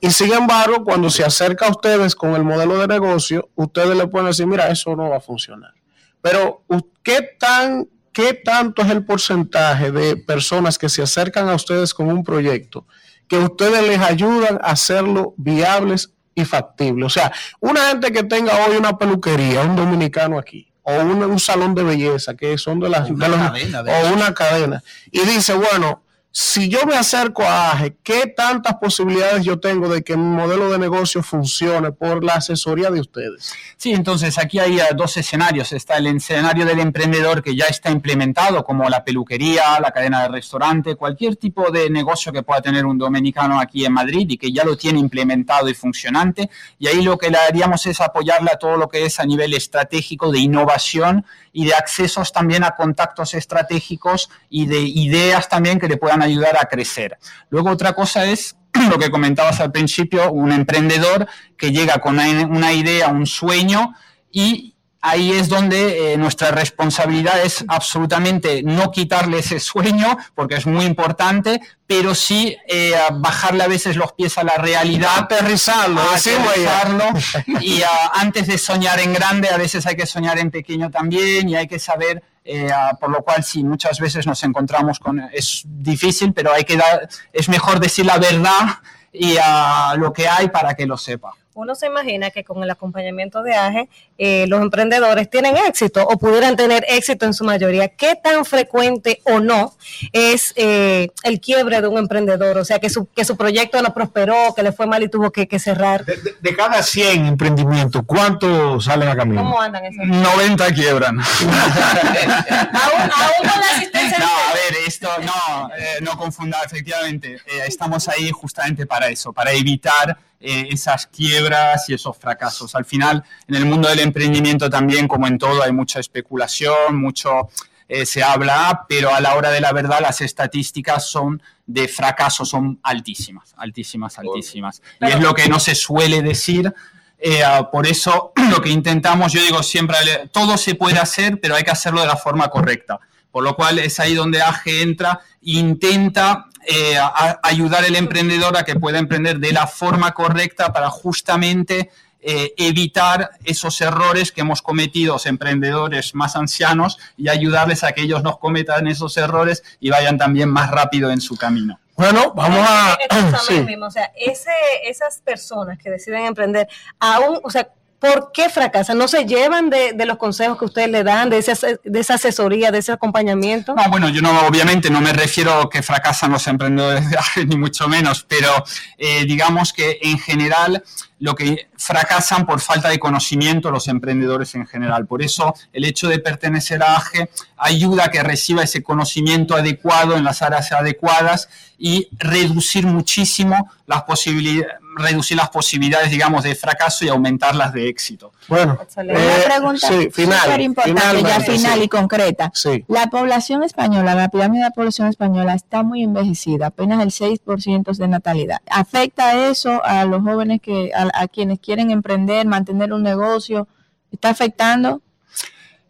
y 0.00 0.10
sin 0.10 0.32
embargo, 0.32 0.84
cuando 0.84 1.10
se 1.10 1.24
acerca 1.24 1.66
a 1.66 1.70
ustedes 1.70 2.14
con 2.14 2.34
el 2.34 2.44
modelo 2.44 2.78
de 2.78 2.88
negocio, 2.88 3.50
ustedes 3.54 3.96
le 3.96 4.06
pueden 4.06 4.28
decir, 4.28 4.46
mira, 4.46 4.68
eso 4.68 4.94
no 4.96 5.08
va 5.08 5.18
a 5.18 5.20
funcionar. 5.20 5.72
Pero, 6.20 6.64
¿qué, 7.02 7.36
tan, 7.38 7.88
¿qué 8.12 8.34
tanto 8.34 8.82
es 8.82 8.90
el 8.90 9.04
porcentaje 9.04 9.90
de 9.90 10.16
personas 10.16 10.78
que 10.78 10.88
se 10.88 11.02
acercan 11.02 11.48
a 11.48 11.54
ustedes 11.54 11.94
con 11.94 12.08
un 12.08 12.22
proyecto 12.22 12.86
que 13.28 13.38
ustedes 13.38 13.86
les 13.86 13.98
ayudan 13.98 14.56
a 14.62 14.72
hacerlo 14.72 15.34
viables 15.36 16.12
y 16.34 16.44
factibles? 16.44 17.06
O 17.06 17.10
sea, 17.10 17.32
una 17.60 17.88
gente 17.88 18.12
que 18.12 18.24
tenga 18.24 18.66
hoy 18.66 18.76
una 18.76 18.98
peluquería, 18.98 19.62
un 19.62 19.76
dominicano 19.76 20.38
aquí, 20.38 20.71
o 20.82 20.92
un, 21.00 21.22
un 21.22 21.38
salón 21.38 21.74
de 21.74 21.84
belleza, 21.84 22.34
que 22.34 22.58
son 22.58 22.80
de 22.80 22.88
las... 22.88 23.08
una 23.10 23.26
de 23.28 23.30
los- 23.36 23.46
cadena, 23.46 23.82
de 23.82 23.92
o 23.92 24.12
una 24.14 24.34
cadena, 24.34 24.82
y 25.10 25.20
dice, 25.20 25.54
bueno, 25.54 26.01
si 26.34 26.70
yo 26.70 26.86
me 26.86 26.96
acerco 26.96 27.42
a 27.42 27.72
AGE, 27.72 27.96
¿qué 28.02 28.26
tantas 28.26 28.76
posibilidades 28.76 29.44
yo 29.44 29.60
tengo 29.60 29.86
de 29.90 30.02
que 30.02 30.16
mi 30.16 30.34
modelo 30.34 30.70
de 30.70 30.78
negocio 30.78 31.22
funcione 31.22 31.92
por 31.92 32.24
la 32.24 32.36
asesoría 32.36 32.90
de 32.90 33.00
ustedes? 33.00 33.52
Sí, 33.76 33.92
entonces 33.92 34.38
aquí 34.38 34.58
hay 34.58 34.80
eh, 34.80 34.84
dos 34.96 35.14
escenarios. 35.18 35.74
Está 35.74 35.98
el 35.98 36.06
escenario 36.06 36.64
del 36.64 36.80
emprendedor 36.80 37.42
que 37.42 37.54
ya 37.54 37.66
está 37.66 37.90
implementado, 37.90 38.64
como 38.64 38.88
la 38.88 39.04
peluquería, 39.04 39.78
la 39.78 39.90
cadena 39.90 40.22
de 40.22 40.28
restaurante, 40.28 40.96
cualquier 40.96 41.36
tipo 41.36 41.70
de 41.70 41.90
negocio 41.90 42.32
que 42.32 42.42
pueda 42.42 42.62
tener 42.62 42.86
un 42.86 42.96
dominicano 42.96 43.60
aquí 43.60 43.84
en 43.84 43.92
Madrid 43.92 44.26
y 44.30 44.38
que 44.38 44.50
ya 44.50 44.64
lo 44.64 44.74
tiene 44.74 45.00
implementado 45.00 45.68
y 45.68 45.74
funcionante. 45.74 46.48
Y 46.78 46.86
ahí 46.86 47.02
lo 47.02 47.18
que 47.18 47.30
le 47.30 47.36
haríamos 47.36 47.84
es 47.84 48.00
apoyarle 48.00 48.52
a 48.52 48.56
todo 48.56 48.78
lo 48.78 48.88
que 48.88 49.04
es 49.04 49.20
a 49.20 49.26
nivel 49.26 49.52
estratégico 49.52 50.32
de 50.32 50.38
innovación 50.38 51.26
y 51.52 51.66
de 51.66 51.74
accesos 51.74 52.32
también 52.32 52.64
a 52.64 52.70
contactos 52.70 53.34
estratégicos 53.34 54.30
y 54.48 54.64
de 54.64 54.80
ideas 54.80 55.50
también 55.50 55.78
que 55.78 55.88
le 55.88 55.98
puedan 55.98 56.21
ayudar 56.22 56.56
a 56.56 56.66
crecer. 56.66 57.18
Luego 57.50 57.70
otra 57.70 57.92
cosa 57.92 58.24
es 58.24 58.56
lo 58.90 58.98
que 58.98 59.10
comentabas 59.10 59.60
al 59.60 59.72
principio, 59.72 60.32
un 60.32 60.52
emprendedor 60.52 61.26
que 61.56 61.72
llega 61.72 61.98
con 61.98 62.18
una, 62.18 62.72
idea, 62.72 63.08
un 63.08 63.26
sueño 63.26 63.94
y 64.30 64.74
ahí 65.00 65.32
es 65.32 65.48
donde 65.48 66.12
eh, 66.12 66.16
nuestra 66.16 66.52
responsabilidad 66.52 67.42
es 67.42 67.64
absolutamente 67.66 68.62
no 68.62 68.92
quitarle 68.92 69.40
ese 69.40 69.58
sueño, 69.58 70.16
porque 70.34 70.54
es 70.54 70.64
muy 70.64 70.84
importante, 70.84 71.60
pero 71.86 72.14
sí 72.14 72.56
eh, 72.68 72.94
bajarle 73.14 73.64
a 73.64 73.68
veces 73.68 73.96
los 73.96 74.12
pies 74.12 74.38
a 74.38 74.44
la 74.44 74.54
realidad. 74.54 75.10
Aterrizarlo, 75.18 76.00
aterrizarlo, 76.00 77.04
y 77.60 77.82
antes 78.14 78.46
de 78.46 78.56
soñar 78.58 79.00
en 79.00 79.12
grande, 79.12 79.48
a 79.50 79.58
veces 79.58 79.84
hay 79.86 79.96
que 79.96 80.06
soñar 80.06 80.38
en 80.38 80.50
pequeño 80.50 80.90
también 80.90 81.48
y 81.48 81.56
hay 81.56 81.66
que 81.66 81.80
saber, 81.80 82.22
eh, 82.44 82.70
ah, 82.72 82.96
por 83.00 83.10
lo 83.10 83.22
cual 83.22 83.44
sí, 83.44 83.62
muchas 83.62 84.00
veces 84.00 84.26
nos 84.26 84.42
encontramos 84.42 84.98
con, 84.98 85.20
es 85.32 85.62
difícil, 85.64 86.32
pero 86.32 86.52
hay 86.52 86.64
que 86.64 86.76
dar, 86.76 87.08
es 87.32 87.48
mejor 87.48 87.78
decir 87.78 88.06
la 88.06 88.18
verdad 88.18 88.80
y 89.12 89.36
ah, 89.42 89.94
lo 89.96 90.12
que 90.12 90.28
hay 90.28 90.48
para 90.48 90.74
que 90.74 90.86
lo 90.86 90.96
sepa. 90.96 91.32
Uno 91.54 91.74
se 91.74 91.86
imagina 91.86 92.30
que 92.30 92.44
con 92.44 92.62
el 92.62 92.70
acompañamiento 92.70 93.42
de 93.42 93.54
AGE 93.54 93.88
eh, 94.18 94.46
los 94.48 94.62
emprendedores 94.62 95.28
tienen 95.28 95.56
éxito 95.56 96.02
o 96.06 96.18
pudieran 96.18 96.56
tener 96.56 96.84
éxito 96.88 97.26
en 97.26 97.34
su 97.34 97.44
mayoría. 97.44 97.88
¿Qué 97.88 98.16
tan 98.16 98.44
frecuente 98.44 99.20
o 99.24 99.40
no 99.40 99.74
es 100.12 100.54
eh, 100.56 101.08
el 101.24 101.40
quiebre 101.40 101.80
de 101.82 101.88
un 101.88 101.98
emprendedor? 101.98 102.56
O 102.58 102.64
sea, 102.64 102.78
que 102.78 102.88
su, 102.88 103.06
que 103.12 103.24
su 103.24 103.36
proyecto 103.36 103.80
no 103.82 103.92
prosperó, 103.92 104.54
que 104.54 104.62
le 104.62 104.72
fue 104.72 104.86
mal 104.86 105.02
y 105.02 105.08
tuvo 105.08 105.30
que, 105.30 105.46
que 105.46 105.58
cerrar. 105.58 106.04
De, 106.04 106.16
de 106.40 106.56
cada 106.56 106.82
100 106.82 107.26
emprendimientos, 107.26 108.02
¿cuántos 108.06 108.84
salen 108.84 109.08
a 109.08 109.16
camino? 109.16 109.42
¿Cómo 109.42 109.60
andan 109.60 109.84
esos? 109.84 110.06
90 110.06 110.72
quiebran. 110.72 111.18
aún, 111.20 113.10
aún 113.10 113.38
con 113.38 113.60
la 113.60 113.76
asistencia 113.76 114.18
No, 114.18 114.26
a 114.26 114.54
ver, 114.54 114.74
esto 114.86 115.08
no, 115.22 115.70
eh, 115.76 115.98
no 116.00 116.16
confunda, 116.16 116.58
efectivamente. 116.64 117.34
eh, 117.34 117.62
estamos 117.66 118.08
ahí 118.08 118.30
justamente 118.30 118.86
para 118.86 119.08
eso, 119.08 119.32
para 119.32 119.52
evitar 119.52 120.16
eh, 120.42 120.68
esas 120.70 121.06
quiebras 121.06 121.88
y 121.88 121.94
esos 121.94 122.16
fracasos. 122.16 122.74
Al 122.74 122.84
final, 122.84 123.22
en 123.48 123.54
el 123.54 123.64
mundo 123.64 123.88
del 123.88 124.00
emprendimiento 124.00 124.68
también, 124.68 125.08
como 125.08 125.26
en 125.26 125.38
todo, 125.38 125.62
hay 125.62 125.72
mucha 125.72 126.00
especulación, 126.00 126.96
mucho 126.96 127.48
eh, 127.88 128.06
se 128.06 128.22
habla, 128.22 128.84
pero 128.88 129.14
a 129.14 129.20
la 129.20 129.34
hora 129.36 129.50
de 129.50 129.60
la 129.60 129.72
verdad 129.72 130.00
las 130.00 130.20
estadísticas 130.20 131.06
son 131.08 131.42
de 131.66 131.88
fracaso 131.88 132.44
son 132.44 132.78
altísimas, 132.82 133.54
altísimas, 133.56 134.18
altísimas. 134.18 134.82
Y 135.00 135.04
es 135.12 135.20
lo 135.20 135.34
que 135.34 135.48
no 135.48 135.58
se 135.60 135.74
suele 135.74 136.22
decir. 136.22 136.72
eh, 137.18 137.44
ah, 137.44 137.70
por 137.70 137.86
eso 137.86 138.32
lo 138.50 138.60
que 138.60 138.70
intentamos, 138.70 139.32
yo 139.32 139.40
digo 139.42 139.62
siempre, 139.62 139.96
ale- 139.96 140.28
todo 140.32 140.56
se 140.58 140.74
puede 140.74 140.98
hacer, 140.98 141.38
pero 141.40 141.54
hay 141.54 141.62
que 141.62 141.70
hacerlo 141.70 142.00
de 142.00 142.06
la 142.08 142.16
forma 142.16 142.48
correcta. 142.48 142.98
Por 143.30 143.44
lo 143.44 143.54
cual 143.56 143.78
es 143.78 143.98
ahí 144.00 144.14
donde 144.14 144.42
AGE 144.42 144.82
entra 144.82 145.20
e 145.40 145.52
intenta 145.52 146.46
eh, 146.66 146.96
a- 146.98 147.40
ayudar 147.42 147.84
al 147.84 147.96
emprendedor 147.96 148.56
a 148.56 148.64
que 148.64 148.76
pueda 148.76 148.98
emprender 148.98 149.38
de 149.38 149.52
la 149.52 149.66
forma 149.66 150.12
correcta 150.12 150.72
para 150.72 150.90
justamente 150.90 151.90
eh, 152.20 152.54
evitar 152.56 153.30
esos 153.44 153.80
errores 153.80 154.30
que 154.30 154.42
hemos 154.42 154.62
cometido 154.62 155.14
los 155.14 155.26
emprendedores 155.26 156.14
más 156.14 156.36
ancianos 156.36 156.98
y 157.16 157.28
ayudarles 157.28 157.82
a 157.82 157.92
que 157.92 158.02
ellos 158.02 158.22
no 158.22 158.38
cometan 158.38 158.86
esos 158.86 159.16
errores 159.16 159.64
y 159.80 159.90
vayan 159.90 160.18
también 160.18 160.48
más 160.48 160.70
rápido 160.70 161.10
en 161.10 161.20
su 161.20 161.36
camino. 161.36 161.80
Bueno, 161.96 162.32
vamos 162.34 162.60
a... 162.60 162.96
Exactamente 163.04 163.38
sí. 163.48 163.60
mismo, 163.64 163.86
O 163.86 163.90
sea, 163.90 164.12
ese, 164.16 164.52
esas 164.84 165.20
personas 165.20 165.78
que 165.78 165.90
deciden 165.90 166.24
emprender, 166.26 166.68
aún, 167.00 167.40
o 167.42 167.50
sea, 167.50 167.68
¿por 168.02 168.32
qué 168.32 168.48
fracasan? 168.48 168.98
¿No 168.98 169.06
se 169.06 169.26
llevan 169.26 169.70
de, 169.70 169.94
los 170.04 170.16
consejos 170.16 170.58
que 170.58 170.64
ustedes 170.64 170.90
le 170.90 171.04
dan, 171.04 171.30
de, 171.30 171.38
ese 171.38 171.52
esa 171.84 172.14
asesoría, 172.14 172.72
de 172.72 172.78
ese 172.78 172.90
acompañamiento? 172.90 173.76
No, 173.76 173.90
bueno, 173.90 174.08
yo 174.08 174.20
no, 174.20 174.44
obviamente 174.44 174.90
no 174.90 175.00
me 175.00 175.12
refiero 175.12 175.52
a 175.52 175.70
que 175.70 175.84
fracasan 175.84 176.32
los 176.32 176.44
emprendedores 176.48 177.04
ni 177.46 177.56
mucho 177.56 177.88
menos, 177.88 178.26
pero 178.28 178.64
eh, 178.98 179.24
digamos 179.24 179.72
que 179.72 180.00
en 180.02 180.18
general 180.18 180.82
lo 181.20 181.36
que 181.36 181.68
fracasan 181.76 182.44
por 182.44 182.60
falta 182.60 182.88
de 182.88 182.98
conocimiento 182.98 183.70
los 183.70 183.86
emprendedores 183.86 184.56
en 184.56 184.66
general. 184.66 185.06
Por 185.06 185.22
eso 185.22 185.54
el 185.72 185.84
hecho 185.84 186.08
de 186.08 186.18
pertenecer 186.18 186.82
a 186.82 186.96
AGE 186.96 187.30
ayuda 187.56 188.06
a 188.06 188.10
que 188.10 188.24
reciba 188.24 188.64
ese 188.64 188.82
conocimiento 188.82 189.54
adecuado 189.54 190.16
en 190.16 190.24
las 190.24 190.42
áreas 190.42 190.72
adecuadas 190.72 191.48
y 191.84 192.06
reducir 192.12 192.86
muchísimo 192.86 193.68
las 193.86 194.04
posibilidades 194.04 194.70
reducir 194.94 195.38
las 195.38 195.48
posibilidades, 195.48 196.10
digamos, 196.10 196.44
de 196.44 196.54
fracaso 196.54 197.04
y 197.04 197.08
aumentar 197.08 197.54
las 197.54 197.72
de 197.72 197.88
éxito. 197.88 198.32
Bueno, 198.46 198.78
Una 198.94 199.14
eh, 199.14 199.42
pregunta 199.46 199.88
sí, 199.88 200.10
final, 200.10 200.40
súper 200.40 200.60
importante, 200.60 201.22
ya 201.22 201.40
final 201.40 201.78
sí. 201.78 201.84
y 201.84 201.88
concreta. 201.88 202.50
Sí. 202.54 202.84
La 202.88 203.06
población 203.06 203.62
española, 203.62 204.14
la 204.14 204.28
pirámide 204.28 204.60
de 204.60 204.68
la 204.68 204.70
población 204.72 205.08
española 205.08 205.54
está 205.54 205.82
muy 205.82 206.02
envejecida, 206.02 206.66
apenas 206.66 207.02
el 207.02 207.10
6% 207.10 207.96
de 207.96 208.08
natalidad. 208.08 208.58
¿Afecta 208.70 209.48
eso 209.48 209.82
a 209.82 210.04
los 210.04 210.22
jóvenes 210.22 210.60
que 210.60 210.92
a, 210.94 211.08
a 211.14 211.26
quienes 211.26 211.58
quieren 211.58 211.90
emprender, 211.90 212.46
mantener 212.46 212.92
un 212.92 213.02
negocio? 213.02 213.68
¿Está 214.10 214.28
afectando? 214.28 215.00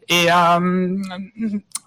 Eh, 0.07 0.31
am, 0.31 1.03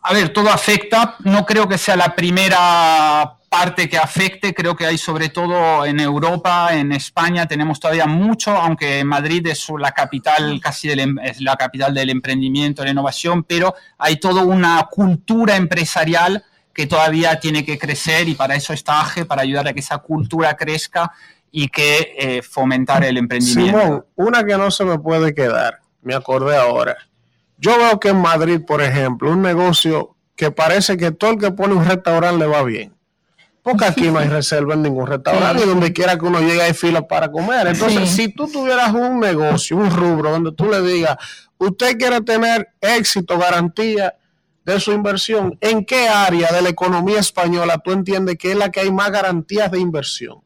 a 0.01 0.13
ver, 0.13 0.29
todo 0.29 0.49
afecta. 0.49 1.15
No 1.23 1.45
creo 1.45 1.67
que 1.67 1.77
sea 1.77 1.95
la 1.95 2.15
primera 2.15 3.37
parte 3.49 3.87
que 3.89 3.97
afecte. 3.97 4.53
Creo 4.53 4.75
que 4.75 4.85
hay 4.85 4.97
sobre 4.97 5.29
todo 5.29 5.85
en 5.85 5.99
Europa, 5.99 6.69
en 6.73 6.91
España, 6.91 7.47
tenemos 7.47 7.79
todavía 7.79 8.05
mucho, 8.05 8.51
aunque 8.51 9.03
Madrid 9.03 9.45
es 9.47 9.67
la 9.79 9.91
capital 9.91 10.59
casi 10.61 10.87
del, 10.89 10.99
em- 10.99 11.19
es 11.19 11.39
la 11.41 11.55
capital 11.55 11.93
del 11.93 12.09
emprendimiento, 12.09 12.81
de 12.81 12.87
la 12.87 12.91
innovación, 12.91 13.43
pero 13.43 13.73
hay 13.97 14.17
toda 14.17 14.43
una 14.43 14.85
cultura 14.91 15.55
empresarial 15.55 16.43
que 16.73 16.87
todavía 16.87 17.39
tiene 17.39 17.63
que 17.63 17.77
crecer 17.79 18.27
y 18.27 18.35
para 18.35 18.55
eso 18.55 18.73
está 18.73 18.99
AGE, 18.99 19.25
para 19.25 19.43
ayudar 19.43 19.67
a 19.69 19.73
que 19.73 19.79
esa 19.79 19.99
cultura 19.99 20.55
crezca 20.57 21.09
y 21.49 21.69
que 21.69 22.13
eh, 22.19 22.41
fomentar 22.41 23.05
el 23.05 23.15
emprendimiento. 23.15 23.79
Simón, 23.79 24.05
una 24.15 24.43
que 24.43 24.57
no 24.57 24.69
se 24.69 24.83
me 24.83 24.99
puede 24.99 25.33
quedar, 25.33 25.79
me 26.01 26.13
acordé 26.13 26.57
ahora. 26.57 26.97
Yo 27.57 27.77
veo 27.77 27.99
que 27.99 28.09
en 28.09 28.17
Madrid, 28.21 28.61
por 28.65 28.81
ejemplo, 28.81 29.31
un 29.31 29.41
negocio 29.41 30.15
que 30.35 30.51
parece 30.51 30.97
que 30.97 31.11
todo 31.11 31.31
el 31.31 31.39
que 31.39 31.51
pone 31.51 31.73
un 31.73 31.85
restaurante 31.85 32.39
le 32.39 32.47
va 32.47 32.63
bien. 32.63 32.93
Porque 33.61 33.85
aquí 33.85 34.11
no 34.11 34.19
hay 34.19 34.27
reserva 34.29 34.73
en 34.73 34.83
ningún 34.83 35.07
restaurante 35.07 35.63
y 35.63 35.67
donde 35.67 35.93
quiera 35.93 36.17
que 36.17 36.25
uno 36.25 36.39
llegue 36.39 36.61
hay 36.61 36.73
fila 36.73 37.07
para 37.07 37.31
comer. 37.31 37.67
Entonces, 37.67 38.09
Sí. 38.09 38.23
si 38.23 38.27
tú 38.29 38.47
tuvieras 38.47 38.93
un 38.93 39.19
negocio, 39.19 39.77
un 39.77 39.89
rubro 39.89 40.31
donde 40.31 40.51
tú 40.51 40.69
le 40.69 40.81
digas, 40.81 41.17
usted 41.57 41.97
quiere 41.97 42.21
tener 42.21 42.69
éxito, 42.81 43.39
garantía 43.39 44.15
de 44.65 44.79
su 44.79 44.91
inversión, 44.91 45.57
¿en 45.61 45.85
qué 45.85 46.07
área 46.09 46.51
de 46.51 46.61
la 46.61 46.69
economía 46.69 47.19
española 47.19 47.77
tú 47.83 47.91
entiendes 47.91 48.35
que 48.37 48.51
es 48.51 48.57
la 48.57 48.69
que 48.71 48.81
hay 48.81 48.91
más 48.91 49.11
garantías 49.11 49.71
de 49.71 49.79
inversión? 49.79 50.39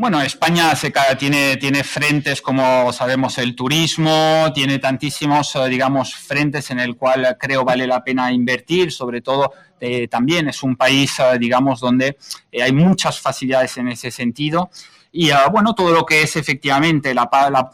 Bueno, 0.00 0.22
España 0.22 0.76
se 0.76 0.92
tiene, 1.18 1.56
tiene 1.56 1.82
frentes 1.82 2.40
como 2.40 2.92
sabemos 2.92 3.36
el 3.38 3.56
turismo, 3.56 4.48
tiene 4.54 4.78
tantísimos, 4.78 5.56
eh, 5.56 5.68
digamos, 5.68 6.14
frentes 6.14 6.70
en 6.70 6.78
el 6.78 6.94
cual 6.94 7.36
creo 7.36 7.64
vale 7.64 7.84
la 7.84 8.04
pena 8.04 8.30
invertir, 8.30 8.92
sobre 8.92 9.22
todo 9.22 9.54
eh, 9.80 10.06
también 10.06 10.48
es 10.48 10.62
un 10.62 10.76
país, 10.76 11.18
eh, 11.18 11.36
digamos, 11.40 11.80
donde 11.80 12.16
hay 12.62 12.70
muchas 12.70 13.18
facilidades 13.18 13.76
en 13.78 13.88
ese 13.88 14.12
sentido. 14.12 14.70
Y 15.10 15.32
ah, 15.32 15.48
bueno, 15.50 15.74
todo 15.74 15.90
lo 15.90 16.06
que 16.06 16.22
es 16.22 16.36
efectivamente 16.36 17.12
la, 17.12 17.28
la 17.50 17.68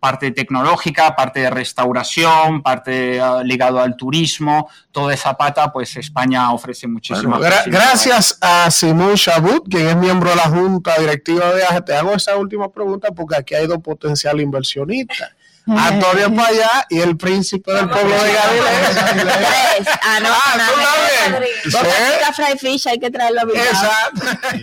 parte 0.00 0.30
tecnológica, 0.30 1.14
parte 1.16 1.40
de 1.40 1.50
restauración, 1.50 2.62
parte 2.62 3.20
ah, 3.20 3.42
ligado 3.42 3.80
al 3.80 3.96
turismo, 3.96 4.68
toda 4.92 5.12
esa 5.14 5.34
pata, 5.36 5.72
pues 5.72 5.96
España 5.96 6.52
ofrece 6.52 6.86
muchísimas 6.86 7.38
Bueno, 7.40 7.54
gra- 7.54 7.64
gracias 7.66 8.38
a 8.40 8.70
Simón 8.70 9.14
Shabut, 9.14 9.68
quien 9.68 9.88
es 9.88 9.96
miembro 9.96 10.30
de 10.30 10.36
la 10.36 10.42
Junta 10.48 10.94
Directiva 10.98 11.52
de 11.52 11.64
AGE. 11.64 11.80
Te 11.82 11.96
hago 11.96 12.12
esa 12.14 12.36
última 12.36 12.70
pregunta 12.70 13.08
porque 13.10 13.36
aquí 13.36 13.54
hay 13.54 13.66
dos 13.66 13.78
potenciales 13.78 14.42
inversionistas. 14.44 15.30
Antonio 15.76 16.34
Payá 16.34 16.86
y 16.88 17.00
el 17.00 17.16
príncipe 17.16 17.72
del 17.72 17.88
pueblo 17.88 18.14
de 18.22 18.32
Galilea. 18.32 19.76
Ah, 20.02 20.20
no, 20.20 20.28
Ah, 20.30 20.54
no, 20.56 20.72
tú 20.72 20.78
no, 20.78 21.32
también. 21.34 21.92
¿Eh? 21.92 22.32
Fry 22.34 22.58
Fish, 22.58 22.86
hay 22.88 22.98
que 22.98 23.10
traerlo 23.10 23.40
a. 23.40 23.44
Exacto. 23.44 24.22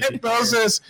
Entonces, 0.10 0.82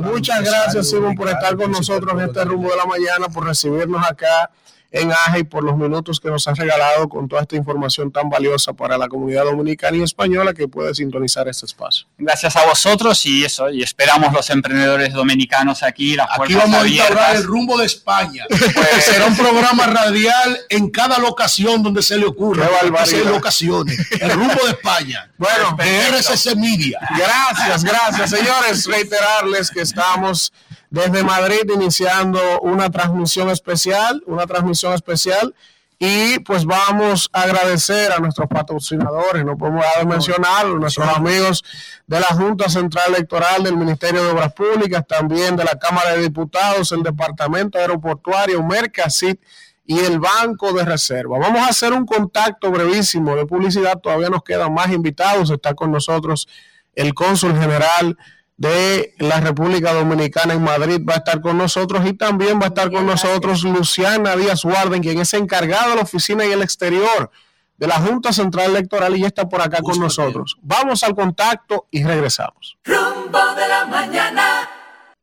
muchas 0.00 0.42
gracias, 0.42 0.90
Simón, 0.90 1.14
por 1.14 1.28
estar 1.28 1.56
con 1.56 1.70
nosotros 1.70 2.12
en 2.14 2.28
este 2.28 2.44
rumbo 2.44 2.70
de 2.70 2.76
la 2.76 2.86
mañana, 2.86 3.28
por 3.28 3.44
recibirnos 3.46 4.04
acá 4.06 4.50
en 4.94 5.10
AGE 5.10 5.40
y 5.40 5.44
por 5.44 5.64
los 5.64 5.76
minutos 5.76 6.20
que 6.20 6.30
nos 6.30 6.46
has 6.46 6.56
regalado 6.56 7.08
con 7.08 7.28
toda 7.28 7.42
esta 7.42 7.56
información 7.56 8.12
tan 8.12 8.30
valiosa 8.30 8.72
para 8.72 8.96
la 8.96 9.08
comunidad 9.08 9.42
dominicana 9.44 9.96
y 9.96 10.02
española 10.02 10.54
que 10.54 10.68
puede 10.68 10.94
sintonizar 10.94 11.48
este 11.48 11.66
espacio. 11.66 12.06
Gracias 12.16 12.54
a 12.54 12.64
vosotros 12.64 13.26
y 13.26 13.44
eso, 13.44 13.68
y 13.70 13.82
esperamos 13.82 14.32
los 14.32 14.48
emprendedores 14.50 15.12
dominicanos 15.12 15.82
aquí, 15.82 16.14
las 16.14 16.28
Aquí 16.38 16.54
vamos 16.54 16.76
a 16.76 16.80
abiertas. 16.80 17.10
instaurar 17.10 17.36
el 17.36 17.42
rumbo 17.42 17.76
de 17.76 17.86
España. 17.86 18.44
Será 19.00 19.26
un 19.26 19.36
programa 19.36 19.86
radial 19.86 20.60
en 20.70 20.88
cada 20.90 21.18
locación 21.18 21.82
donde 21.82 22.00
se 22.00 22.16
le 22.16 22.26
ocurra. 22.26 22.68
Hay 22.80 23.24
locaciones. 23.24 23.98
El 24.20 24.30
rumbo 24.30 24.64
de 24.64 24.70
España. 24.70 25.30
Bueno, 25.44 25.76
de 25.76 26.08
RCC 26.08 26.56
Media. 26.56 27.00
Gracias, 27.18 27.82
gracias, 27.84 28.30
señores. 28.30 28.86
Reiterarles 28.86 29.70
que 29.70 29.80
estamos 29.82 30.52
desde 30.94 31.24
Madrid 31.24 31.68
iniciando 31.74 32.38
una 32.60 32.88
transmisión 32.88 33.50
especial, 33.50 34.22
una 34.26 34.46
transmisión 34.46 34.92
especial. 34.92 35.52
Y 35.98 36.38
pues 36.40 36.64
vamos 36.64 37.28
a 37.32 37.42
agradecer 37.42 38.12
a 38.12 38.18
nuestros 38.18 38.46
patrocinadores, 38.48 39.44
no 39.44 39.56
podemos 39.56 39.82
dejar 39.82 40.02
de 40.02 40.06
mencionarlo, 40.06 40.78
nuestros 40.78 41.08
amigos 41.08 41.64
de 42.06 42.20
la 42.20 42.26
Junta 42.26 42.68
Central 42.68 43.06
Electoral 43.08 43.64
del 43.64 43.76
Ministerio 43.76 44.22
de 44.22 44.30
Obras 44.30 44.52
Públicas, 44.52 45.04
también 45.06 45.56
de 45.56 45.64
la 45.64 45.76
Cámara 45.78 46.12
de 46.12 46.22
Diputados, 46.22 46.92
el 46.92 47.02
Departamento 47.02 47.78
Aeroportuario, 47.78 48.62
Mercasit 48.62 49.40
y 49.86 49.98
el 49.98 50.20
Banco 50.20 50.72
de 50.72 50.84
Reserva. 50.84 51.38
Vamos 51.38 51.60
a 51.60 51.68
hacer 51.68 51.92
un 51.92 52.06
contacto 52.06 52.70
brevísimo 52.70 53.34
de 53.34 53.46
publicidad, 53.46 53.98
todavía 54.00 54.28
nos 54.28 54.44
quedan 54.44 54.72
más 54.72 54.92
invitados, 54.92 55.50
está 55.50 55.74
con 55.74 55.90
nosotros 55.90 56.46
el 56.94 57.14
cónsul 57.14 57.58
general 57.58 58.16
de 58.56 59.14
la 59.18 59.40
República 59.40 59.92
Dominicana 59.92 60.54
en 60.54 60.62
Madrid 60.62 61.00
va 61.08 61.14
a 61.14 61.18
estar 61.18 61.40
con 61.40 61.58
nosotros 61.58 62.06
y 62.06 62.12
también 62.12 62.60
va 62.60 62.66
a 62.66 62.68
estar 62.68 62.90
con 62.90 63.06
nosotros 63.06 63.64
Luciana 63.64 64.36
Díaz 64.36 64.64
Warden, 64.64 65.02
quien 65.02 65.18
es 65.18 65.34
encargada 65.34 65.88
de 65.88 65.96
la 65.96 66.02
oficina 66.02 66.44
y 66.46 66.52
el 66.52 66.62
exterior 66.62 67.30
de 67.76 67.86
la 67.88 67.96
Junta 67.96 68.32
Central 68.32 68.70
Electoral 68.70 69.16
y 69.16 69.22
ya 69.22 69.26
está 69.26 69.48
por 69.48 69.60
acá 69.60 69.78
con 69.82 69.98
nosotros. 69.98 70.56
Vamos 70.62 71.02
al 71.02 71.14
contacto 71.14 71.86
y 71.90 72.04
regresamos. 72.04 72.78
Rumbo 72.84 73.54
de 73.56 73.68
la 73.68 73.86
mañana. 73.86 74.68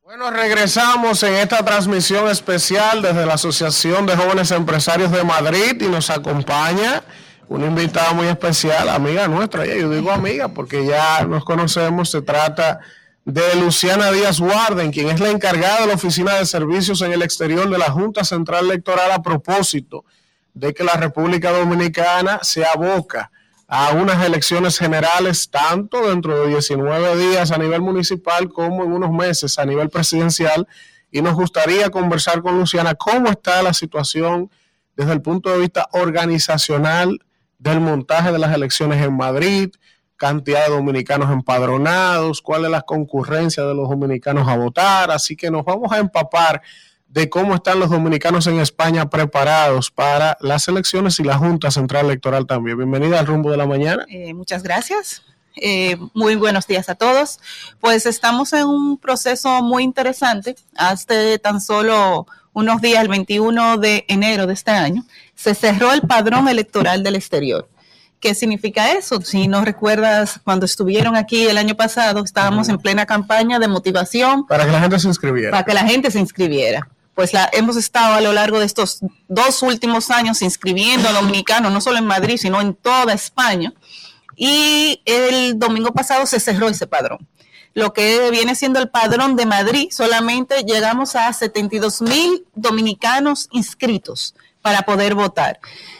Bueno, 0.04 0.30
regresamos 0.30 1.22
en 1.22 1.34
esta 1.34 1.64
transmisión 1.64 2.28
especial 2.28 3.00
desde 3.00 3.24
la 3.24 3.34
Asociación 3.34 4.04
de 4.04 4.14
Jóvenes 4.14 4.50
Empresarios 4.50 5.10
de 5.10 5.24
Madrid 5.24 5.80
y 5.80 5.88
nos 5.88 6.10
acompaña 6.10 7.02
una 7.48 7.66
invitada 7.66 8.12
muy 8.12 8.26
especial, 8.26 8.88
amiga 8.88 9.28
nuestra, 9.28 9.66
yo 9.66 9.90
digo 9.90 10.10
amiga 10.10 10.48
porque 10.48 10.86
ya 10.86 11.24
nos 11.24 11.44
conocemos, 11.44 12.10
se 12.10 12.22
trata 12.22 12.74
de 12.74 12.80
Luciana 13.24 14.10
Díaz 14.10 14.40
Warden, 14.40 14.90
quien 14.90 15.08
es 15.08 15.20
la 15.20 15.30
encargada 15.30 15.82
de 15.82 15.86
la 15.86 15.94
Oficina 15.94 16.34
de 16.34 16.46
Servicios 16.46 17.02
en 17.02 17.12
el 17.12 17.22
Exterior 17.22 17.70
de 17.70 17.78
la 17.78 17.90
Junta 17.90 18.24
Central 18.24 18.64
Electoral 18.64 19.12
a 19.12 19.22
propósito 19.22 20.04
de 20.54 20.74
que 20.74 20.82
la 20.82 20.94
República 20.94 21.52
Dominicana 21.52 22.40
se 22.42 22.64
aboca 22.66 23.30
a 23.68 23.92
unas 23.92 24.24
elecciones 24.26 24.76
generales 24.76 25.48
tanto 25.50 26.08
dentro 26.08 26.42
de 26.42 26.48
19 26.48 27.16
días 27.16 27.52
a 27.52 27.58
nivel 27.58 27.80
municipal 27.80 28.48
como 28.48 28.82
en 28.82 28.92
unos 28.92 29.12
meses 29.12 29.58
a 29.58 29.64
nivel 29.64 29.88
presidencial. 29.88 30.66
Y 31.10 31.22
nos 31.22 31.34
gustaría 31.34 31.90
conversar 31.90 32.42
con 32.42 32.58
Luciana 32.58 32.94
cómo 32.96 33.28
está 33.28 33.62
la 33.62 33.72
situación 33.72 34.50
desde 34.96 35.12
el 35.12 35.22
punto 35.22 35.48
de 35.50 35.58
vista 35.58 35.88
organizacional 35.92 37.20
del 37.58 37.80
montaje 37.80 38.32
de 38.32 38.38
las 38.38 38.52
elecciones 38.52 39.00
en 39.00 39.16
Madrid, 39.16 39.70
cantidad 40.22 40.64
de 40.66 40.70
dominicanos 40.70 41.32
empadronados, 41.32 42.42
cuál 42.42 42.64
es 42.64 42.70
la 42.70 42.82
concurrencia 42.82 43.64
de 43.64 43.74
los 43.74 43.88
dominicanos 43.88 44.46
a 44.46 44.56
votar. 44.56 45.10
Así 45.10 45.34
que 45.34 45.50
nos 45.50 45.64
vamos 45.64 45.90
a 45.90 45.98
empapar 45.98 46.62
de 47.08 47.28
cómo 47.28 47.56
están 47.56 47.80
los 47.80 47.90
dominicanos 47.90 48.46
en 48.46 48.60
España 48.60 49.10
preparados 49.10 49.90
para 49.90 50.36
las 50.40 50.68
elecciones 50.68 51.18
y 51.18 51.24
la 51.24 51.38
Junta 51.38 51.72
Central 51.72 52.04
Electoral 52.04 52.46
también. 52.46 52.76
Bienvenida 52.76 53.18
al 53.18 53.26
rumbo 53.26 53.50
de 53.50 53.56
la 53.56 53.66
mañana. 53.66 54.06
Eh, 54.08 54.32
muchas 54.32 54.62
gracias. 54.62 55.24
Eh, 55.56 55.96
muy 56.14 56.36
buenos 56.36 56.68
días 56.68 56.88
a 56.88 56.94
todos. 56.94 57.40
Pues 57.80 58.06
estamos 58.06 58.52
en 58.52 58.66
un 58.66 58.98
proceso 58.98 59.60
muy 59.60 59.82
interesante. 59.82 60.54
Hace 60.76 61.40
tan 61.40 61.60
solo 61.60 62.28
unos 62.52 62.80
días, 62.80 63.02
el 63.02 63.08
21 63.08 63.76
de 63.78 64.04
enero 64.06 64.46
de 64.46 64.54
este 64.54 64.70
año, 64.70 65.04
se 65.34 65.56
cerró 65.56 65.92
el 65.92 66.02
padrón 66.02 66.46
electoral 66.46 67.02
del 67.02 67.16
exterior. 67.16 67.68
¿Qué 68.22 68.36
significa 68.36 68.92
eso? 68.92 69.20
Si 69.20 69.48
no 69.48 69.64
recuerdas, 69.64 70.40
cuando 70.44 70.64
estuvieron 70.64 71.16
aquí 71.16 71.48
el 71.48 71.58
año 71.58 71.74
pasado, 71.74 72.22
estábamos 72.22 72.68
en 72.68 72.78
plena 72.78 73.04
campaña 73.04 73.58
de 73.58 73.66
motivación. 73.66 74.46
Para 74.46 74.64
que 74.64 74.70
la 74.70 74.80
gente 74.80 75.00
se 75.00 75.08
inscribiera. 75.08 75.50
Para 75.50 75.64
que 75.64 75.74
la 75.74 75.84
gente 75.84 76.08
se 76.12 76.20
inscribiera. 76.20 76.88
Pues 77.16 77.32
la, 77.32 77.50
hemos 77.52 77.76
estado 77.76 78.14
a 78.14 78.20
lo 78.20 78.32
largo 78.32 78.60
de 78.60 78.66
estos 78.66 79.00
dos 79.26 79.60
últimos 79.64 80.12
años 80.12 80.40
inscribiendo 80.40 81.08
a 81.08 81.12
dominicanos, 81.12 81.72
no 81.72 81.80
solo 81.80 81.98
en 81.98 82.06
Madrid, 82.06 82.36
sino 82.36 82.60
en 82.60 82.74
toda 82.74 83.12
España. 83.12 83.72
Y 84.36 85.02
el 85.04 85.58
domingo 85.58 85.92
pasado 85.92 86.24
se 86.24 86.38
cerró 86.38 86.68
ese 86.68 86.86
padrón. 86.86 87.26
Lo 87.74 87.92
que 87.92 88.30
viene 88.30 88.54
siendo 88.54 88.78
el 88.78 88.88
padrón 88.88 89.34
de 89.34 89.46
Madrid, 89.46 89.88
solamente 89.90 90.62
llegamos 90.62 91.16
a 91.16 91.32
72 91.32 92.00
mil 92.02 92.46
dominicanos 92.54 93.48
inscritos 93.50 94.36
para 94.62 94.82
poder 94.82 95.16
votar. 95.16 95.58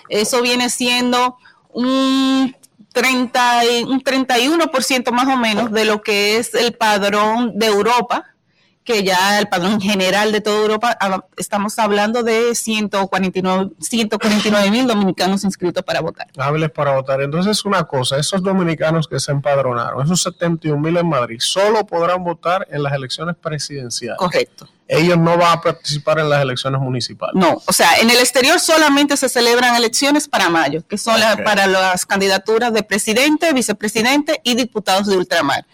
Eso 0.08 0.40
viene 0.40 0.70
siendo 0.70 1.36
un 1.72 2.54
30, 2.92 3.62
un 3.86 4.02
31% 4.02 5.12
más 5.12 5.28
o 5.28 5.36
menos 5.36 5.70
de 5.72 5.84
lo 5.84 6.02
que 6.02 6.36
es 6.36 6.54
el 6.54 6.72
padrón 6.72 7.58
de 7.58 7.66
Europa, 7.66 8.26
que 8.84 9.04
ya 9.04 9.38
el 9.38 9.46
padrón 9.48 9.80
general 9.80 10.32
de 10.32 10.40
toda 10.40 10.60
Europa, 10.60 10.98
ah, 11.00 11.24
estamos 11.36 11.78
hablando 11.78 12.24
de 12.24 12.52
149 12.54 14.70
mil 14.70 14.86
dominicanos 14.88 15.44
inscritos 15.44 15.84
para 15.84 16.00
votar. 16.00 16.26
Hables 16.36 16.70
para 16.70 16.96
votar. 16.96 17.22
Entonces, 17.22 17.64
una 17.64 17.84
cosa, 17.84 18.18
esos 18.18 18.42
dominicanos 18.42 19.06
que 19.06 19.20
se 19.20 19.30
empadronaron, 19.30 20.04
esos 20.04 20.20
71 20.22 20.80
mil 20.80 20.96
en 20.96 21.08
Madrid, 21.08 21.38
solo 21.38 21.86
podrán 21.86 22.24
votar 22.24 22.66
en 22.70 22.82
las 22.82 22.92
elecciones 22.92 23.36
presidenciales. 23.36 24.18
Correcto 24.18 24.66
ellos 24.92 25.16
no 25.16 25.38
van 25.38 25.58
a 25.58 25.60
participar 25.60 26.18
en 26.18 26.28
las 26.28 26.42
elecciones 26.42 26.80
municipales. 26.80 27.34
No, 27.34 27.62
o 27.66 27.72
sea, 27.72 27.94
en 28.00 28.10
el 28.10 28.18
exterior 28.18 28.60
solamente 28.60 29.16
se 29.16 29.28
celebran 29.28 29.74
elecciones 29.74 30.28
para 30.28 30.50
mayo, 30.50 30.86
que 30.86 30.98
son 30.98 31.20
para 31.44 31.66
las 31.66 32.04
candidaturas 32.04 32.72
de 32.74 32.82
presidente, 32.82 33.52
vicepresidente 33.52 34.40
y 34.44 34.54
diputados 34.54 35.06
de 35.06 35.16
ultramar. 35.16 35.64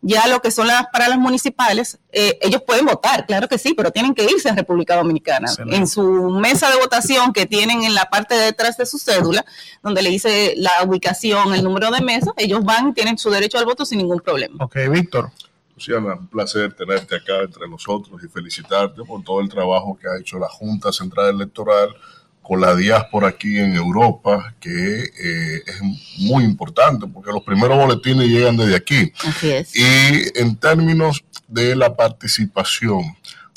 Ya 0.00 0.28
lo 0.28 0.40
que 0.40 0.52
son 0.52 0.68
las 0.68 0.86
para 0.92 1.08
las 1.08 1.18
municipales, 1.18 1.98
eh, 2.12 2.38
ellos 2.40 2.62
pueden 2.62 2.86
votar, 2.86 3.26
claro 3.26 3.48
que 3.48 3.58
sí, 3.58 3.74
pero 3.74 3.90
tienen 3.90 4.14
que 4.14 4.24
irse 4.24 4.48
a 4.48 4.54
República 4.54 4.94
Dominicana. 4.94 5.50
En 5.70 5.88
su 5.88 6.04
mesa 6.30 6.70
de 6.70 6.76
votación 6.76 7.32
que 7.32 7.46
tienen 7.46 7.82
en 7.82 7.94
la 7.94 8.04
parte 8.04 8.36
de 8.36 8.44
detrás 8.44 8.76
de 8.76 8.86
su 8.86 8.98
cédula, 8.98 9.44
donde 9.82 10.02
le 10.02 10.10
dice 10.10 10.54
la 10.56 10.70
ubicación, 10.84 11.52
el 11.52 11.64
número 11.64 11.90
de 11.90 12.00
mesa, 12.00 12.32
ellos 12.36 12.64
van, 12.64 12.94
tienen 12.94 13.18
su 13.18 13.30
derecho 13.30 13.58
al 13.58 13.64
voto 13.64 13.84
sin 13.84 13.98
ningún 13.98 14.20
problema. 14.20 14.64
Ok, 14.64 14.76
Víctor. 14.90 15.32
Luciana, 15.78 16.14
un 16.14 16.26
placer 16.26 16.72
tenerte 16.72 17.14
acá 17.14 17.42
entre 17.44 17.68
nosotros 17.68 18.20
y 18.24 18.28
felicitarte 18.28 19.02
por 19.04 19.22
todo 19.22 19.40
el 19.40 19.48
trabajo 19.48 19.96
que 19.96 20.08
ha 20.08 20.18
hecho 20.18 20.36
la 20.36 20.48
Junta 20.48 20.92
Central 20.92 21.36
Electoral 21.36 21.90
con 22.42 22.60
la 22.60 22.74
diáspora 22.74 23.28
aquí 23.28 23.58
en 23.58 23.76
Europa, 23.76 24.54
que 24.58 25.02
eh, 25.04 25.62
es 25.66 25.80
muy 26.18 26.42
importante 26.42 27.06
porque 27.06 27.30
los 27.30 27.44
primeros 27.44 27.78
boletines 27.78 28.26
llegan 28.26 28.56
desde 28.56 28.74
aquí. 28.74 29.12
Así 29.24 29.50
es. 29.50 29.76
Y 29.76 30.40
en 30.40 30.56
términos 30.56 31.24
de 31.46 31.76
la 31.76 31.94
participación, 31.94 33.02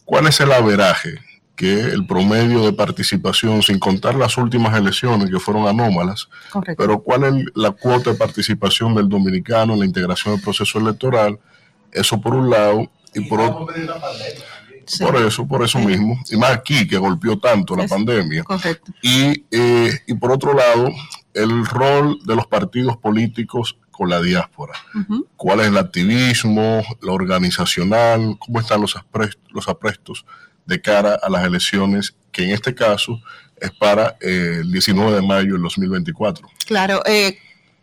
¿cuál 0.05 0.27
es 0.27 0.39
el 0.41 0.51
averaje? 0.51 1.17
que 1.53 1.79
el 1.79 2.07
promedio 2.07 2.65
de 2.65 2.73
participación, 2.73 3.61
sin 3.61 3.77
contar 3.77 4.15
las 4.15 4.35
últimas 4.35 4.75
elecciones 4.75 5.29
que 5.29 5.37
fueron 5.39 5.67
anómalas, 5.67 6.27
pero 6.75 7.03
cuál 7.03 7.23
es 7.23 7.45
la 7.53 7.69
cuota 7.69 8.11
de 8.11 8.17
participación 8.17 8.95
del 8.95 9.07
dominicano 9.07 9.73
en 9.73 9.79
la 9.81 9.85
integración 9.85 10.33
del 10.33 10.43
proceso 10.43 10.79
electoral 10.79 11.39
eso 11.91 12.19
por 12.21 12.33
un 12.33 12.49
lado, 12.49 12.89
y 13.13 13.21
por 13.21 13.41
otro. 13.41 13.67
Por 14.99 15.15
eso, 15.15 15.47
por 15.47 15.63
eso 15.63 15.79
mismo, 15.79 16.19
y 16.29 16.35
más 16.35 16.51
aquí 16.51 16.87
que 16.87 16.97
golpeó 16.97 17.39
tanto 17.39 17.75
la 17.75 17.87
pandemia. 17.87 18.43
Correcto. 18.43 18.91
Y, 19.01 19.45
eh, 19.51 19.99
y 20.07 20.13
por 20.15 20.31
otro 20.31 20.53
lado, 20.53 20.89
el 21.33 21.65
rol 21.65 22.19
de 22.25 22.35
los 22.35 22.47
partidos 22.47 22.97
políticos 22.97 23.77
con 23.91 24.09
la 24.09 24.21
diáspora. 24.21 24.73
¿Cuál 25.37 25.61
es 25.61 25.67
el 25.67 25.77
activismo, 25.77 26.83
lo 27.01 27.13
organizacional? 27.13 28.35
¿Cómo 28.39 28.59
están 28.59 28.81
los 28.81 28.95
aprestos, 28.95 29.43
los 29.51 29.67
aprestos 29.67 30.25
de 30.65 30.81
cara 30.81 31.19
a 31.21 31.29
las 31.29 31.45
elecciones, 31.45 32.15
que 32.31 32.43
en 32.43 32.51
este 32.51 32.73
caso 32.73 33.21
es 33.57 33.71
para 33.71 34.17
eh, 34.19 34.61
el 34.61 34.71
19 34.71 35.11
de 35.11 35.21
mayo 35.21 35.53
del 35.53 35.61
2024? 35.61 36.49
Claro, 36.65 37.03
eh, 37.05 37.37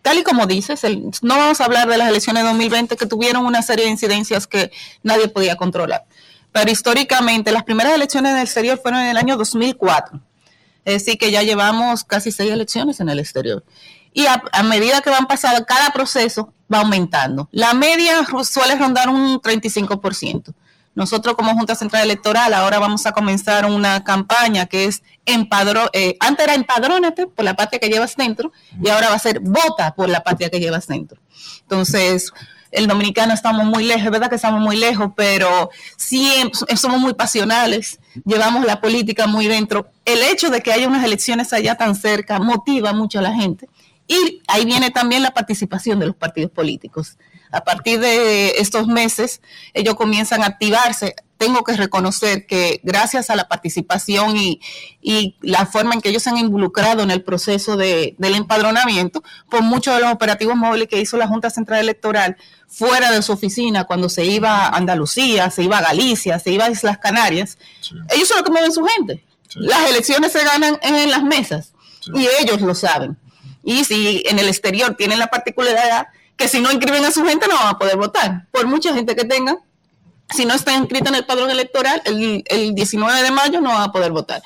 tal 0.09 0.17
y 0.17 0.23
como 0.23 0.47
dices, 0.47 0.81
no 1.21 1.37
vamos 1.37 1.61
a 1.61 1.67
hablar 1.67 1.87
de 1.87 1.99
las 1.99 2.09
elecciones 2.09 2.43
de 2.43 2.49
2020 2.49 2.97
que 2.97 3.05
tuvieron 3.05 3.45
una 3.45 3.61
serie 3.61 3.85
de 3.85 3.91
incidencias 3.91 4.47
que 4.47 4.73
nadie 5.03 5.29
podía 5.29 5.57
controlar. 5.57 6.07
Pero 6.51 6.71
históricamente, 6.71 7.53
las 7.53 7.63
primeras 7.65 7.93
elecciones 7.93 8.33
en 8.33 8.39
el 8.39 8.45
exterior 8.45 8.81
fueron 8.81 9.01
en 9.01 9.09
el 9.09 9.19
año 9.19 9.37
2004. 9.37 10.19
Es 10.87 11.05
decir, 11.05 11.19
que 11.19 11.31
ya 11.31 11.43
llevamos 11.43 12.05
casi 12.05 12.33
seis 12.33 12.51
elecciones 12.51 13.01
en 13.01 13.11
el 13.11 13.19
exterior. 13.19 13.63
Y 14.15 14.25
a, 14.25 14.43
a 14.51 14.63
medida 14.63 15.03
que 15.03 15.11
van 15.11 15.27
pasando, 15.27 15.67
cada 15.67 15.91
proceso 15.91 16.55
va 16.73 16.79
aumentando. 16.79 17.47
La 17.53 17.75
media 17.75 18.27
suele 18.45 18.77
rondar 18.77 19.11
un 19.11 19.39
35%. 19.43 20.55
Nosotros 20.95 21.37
como 21.37 21.55
Junta 21.55 21.75
Central 21.75 22.05
Electoral 22.05 22.53
ahora 22.55 22.79
vamos 22.79 23.07
a 23.07 23.13
comenzar 23.13 23.67
una 23.67 24.03
campaña 24.03 24.67
que 24.67 24.87
es 24.87 25.03
empadrón, 25.27 25.89
eh, 25.93 26.17
antes 26.21 26.45
era 26.45 26.55
empadrónate 26.55 27.27
por 27.27 27.45
la 27.45 27.55
patria 27.55 27.79
que 27.79 27.89
llevas 27.89 28.17
dentro 28.17 28.53
y 28.83 28.89
ahora 28.89 29.09
va 29.09 29.15
a 29.15 29.19
ser 29.19 29.41
vota 29.41 29.95
por 29.95 30.09
la 30.09 30.23
patria 30.23 30.51
que 30.51 30.59
llevas 30.59 30.89
dentro. 30.89 31.21
Entonces, 31.63 32.33
el 32.71 32.87
dominicano 32.87 33.33
estamos 33.33 33.65
muy 33.65 33.85
lejos, 33.85 34.05
es 34.05 34.11
verdad 34.11 34.29
que 34.29 34.37
estamos 34.37 34.61
muy 34.61 34.77
lejos, 34.77 35.13
pero 35.17 35.71
sí 35.97 36.31
somos 36.77 37.01
muy 37.01 37.15
pasionales, 37.15 37.99
llevamos 38.25 38.65
la 38.65 38.81
política 38.81 39.27
muy 39.27 39.47
dentro. 39.47 39.91
El 40.05 40.23
hecho 40.23 40.51
de 40.51 40.61
que 40.61 40.73
haya 40.73 40.89
unas 40.89 41.05
elecciones 41.05 41.53
allá 41.53 41.77
tan 41.77 41.95
cerca 41.95 42.39
motiva 42.39 42.93
mucho 42.93 43.21
a 43.21 43.23
la 43.23 43.35
gente. 43.35 43.69
Y 44.07 44.43
ahí 44.49 44.65
viene 44.65 44.91
también 44.91 45.23
la 45.23 45.33
participación 45.33 45.99
de 45.99 46.07
los 46.07 46.17
partidos 46.17 46.51
políticos 46.51 47.19
a 47.51 47.65
partir 47.65 48.01
de 48.01 48.51
estos 48.59 48.87
meses 48.87 49.41
ellos 49.75 49.95
comienzan 49.95 50.43
a 50.43 50.47
activarse. 50.47 51.15
Tengo 51.37 51.63
que 51.63 51.77
reconocer 51.77 52.47
que 52.47 52.81
gracias 52.83 53.31
a 53.31 53.37
la 53.37 53.49
participación 53.49 54.37
y, 54.37 54.61
la 55.41 55.67
forma 55.67 55.95
en 55.95 56.01
que 56.01 56.11
ellos 56.11 56.23
se 56.23 56.31
han 56.31 56.39
involucrado 56.39 57.03
en 57.03 57.11
el 57.11 57.23
proceso 57.23 57.77
de, 57.77 58.15
del 58.19 58.35
empadronamiento, 58.35 59.23
por 59.49 59.63
muchos 59.63 59.95
de 59.95 60.01
los 60.01 60.13
operativos 60.13 60.57
móviles 60.57 60.89
que 60.89 61.01
hizo 61.01 61.17
la 61.17 61.29
Junta 61.29 61.49
Central 61.49 61.81
Electoral 61.81 62.37
fuera 62.67 63.11
de 63.11 63.23
su 63.23 63.33
oficina, 63.33 63.85
cuando 63.85 64.09
se 64.09 64.25
iba 64.25 64.67
a 64.67 64.77
Andalucía, 64.77 65.51
se 65.51 65.63
iba 65.63 65.79
a 65.79 65.83
Galicia, 65.83 66.39
se 66.39 66.51
iba 66.51 66.67
a 66.67 66.71
Islas 66.71 66.99
Canarias, 66.99 67.57
ellos 68.15 68.29
son 68.29 68.39
los 68.39 68.45
que 68.45 68.53
mueven 68.53 68.73
su 68.73 68.85
gente. 68.85 69.25
Las 69.55 69.89
elecciones 69.89 70.33
se 70.33 70.45
ganan 70.45 70.79
en 70.83 71.11
las 71.11 71.23
mesas 71.23 71.73
y 72.15 72.27
ellos 72.41 72.61
lo 72.61 72.75
saben. 72.75 73.17
Y 73.65 73.85
si 73.85 74.23
en 74.27 74.39
el 74.39 74.49
exterior 74.49 74.95
tienen 74.97 75.19
la 75.19 75.29
particularidad 75.29 76.09
que 76.39 76.49
si 76.49 76.61
no 76.63 76.73
inscriben 76.73 77.05
a 77.05 77.11
su 77.11 77.23
gente 77.25 77.47
no 77.49 77.55
van 77.57 77.75
a 77.75 77.79
poder 77.79 77.97
votar, 77.99 78.47
por 78.51 78.67
mucha 78.67 78.95
gente 78.95 79.15
que 79.15 79.25
tengan. 79.27 79.59
Si 80.31 80.45
no 80.47 80.55
está 80.55 80.73
inscrita 80.75 81.09
en 81.11 81.17
el 81.17 81.27
padrón 81.27 81.51
electoral, 81.51 82.01
el, 82.07 82.43
el 82.47 82.75
19 82.75 83.23
de 83.23 83.31
mayo 83.31 83.61
no 83.61 83.71
van 83.71 83.83
a 83.83 83.93
poder 83.93 84.13
votar. 84.13 84.43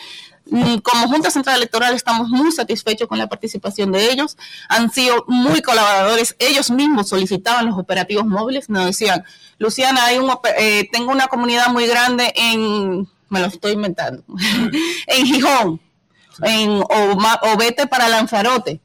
Mm, 0.47 0.77
Como 0.79 1.09
Junta 1.09 1.31
Central 1.31 1.57
Electoral 1.57 1.95
estamos 1.95 2.29
muy 2.29 2.51
satisfechos 2.53 3.09
con 3.09 3.19
la 3.19 3.29
participación 3.29 3.93
de 3.93 4.11
ellos. 4.11 4.37
Han 4.69 4.91
sido 4.93 5.25
muy 5.29 5.61
colaboradores. 5.63 6.35
Ellos 6.39 6.71
mismos 6.71 7.09
solicitaban 7.09 7.67
los 7.67 7.77
operativos 7.79 8.25
móviles. 8.27 8.69
Nos 8.71 8.87
decían, 8.87 9.25
Luciana, 9.59 10.05
hay 10.07 10.19
un, 10.19 10.33
eh, 10.59 10.89
tengo 10.93 11.13
una 11.13 11.27
comunidad 11.29 11.69
muy 11.69 11.87
grande 11.87 12.33
en, 12.37 13.09
me 13.29 13.41
lo 13.41 13.47
estoy 13.47 13.73
inventando, 13.73 14.23
en 15.09 15.27
Gijón, 15.27 15.81
en, 16.43 16.71
o, 16.71 17.17
ma- 17.17 17.41
o 17.43 17.57
vete 17.57 17.87
para 17.87 18.09
Lanzarote. 18.09 18.81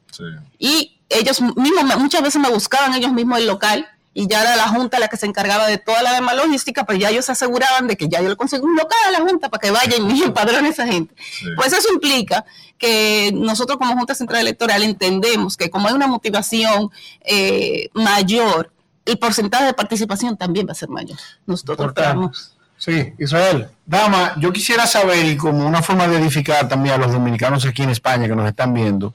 Y 0.60 0.97
ellos 1.10 1.42
mismos, 1.42 1.84
me- 1.84 1.96
muchas 1.98 2.22
veces 2.22 2.42
me 2.42 2.50
buscaban 2.50 2.94
ellos 2.94 3.12
mismos 3.14 3.40
el 3.40 3.48
local 3.48 3.88
y 4.14 4.28
ya 4.28 4.42
era 4.42 4.56
la 4.56 4.68
Junta 4.70 4.98
la 4.98 5.08
que 5.10 5.18
se 5.18 5.28
encargaba 5.28 5.68
de 5.68 5.78
toda 5.78 6.02
la 6.02 6.12
demás 6.14 6.36
logística, 6.36 6.86
pero 6.86 6.98
ya 6.98 7.10
ellos 7.12 7.26
se 7.26 7.34
aseguraban 7.34 7.88
de 7.88 7.96
que 7.96 8.10
ya 8.10 8.20
yo 8.22 8.30
le 8.30 8.36
conseguí 8.36 8.64
un 8.64 8.76
local 8.76 8.98
a 9.08 9.12
la 9.12 9.20
Junta 9.20 9.50
para 9.50 9.62
que 9.62 9.70
vaya 9.72 9.96
y 9.96 10.02
me 10.02 10.18
empadrone 10.26 10.70
a 10.70 10.72
esa 10.72 10.88
gente. 10.88 11.14
Pues 11.56 11.72
eso 11.72 11.88
implica 11.94 12.44
que 12.80 13.32
nosotros 13.34 13.78
como 13.78 13.94
Junta 13.96 14.16
Central 14.16 14.42
Electoral 14.42 14.82
entendemos 14.84 15.56
que 15.56 15.70
como 15.70 15.88
hay 15.88 15.94
una 15.94 16.08
motivación 16.08 16.90
eh, 17.22 17.90
mayor, 17.94 18.72
el 19.06 19.20
porcentaje 19.20 19.66
de 19.66 19.74
participación 19.74 20.36
también 20.36 20.68
va 20.68 20.72
a 20.72 20.76
ser 20.76 20.90
mayor. 20.90 21.18
Nosotros 21.46 21.88
esperamos. 21.88 22.54
Sí, 22.80 23.14
Israel. 23.20 23.70
Dama, 23.86 24.34
yo 24.38 24.52
quisiera 24.52 24.86
saber, 24.86 25.26
y 25.26 25.38
como 25.38 25.66
una 25.66 25.82
forma 25.82 26.08
de 26.08 26.18
edificar 26.18 26.68
también 26.68 26.96
a 26.96 26.98
los 26.98 27.12
dominicanos 27.12 27.66
aquí 27.66 27.84
en 27.84 27.90
España 27.92 28.28
que 28.28 28.36
nos 28.36 28.48
están 28.48 28.74
viendo, 28.74 29.14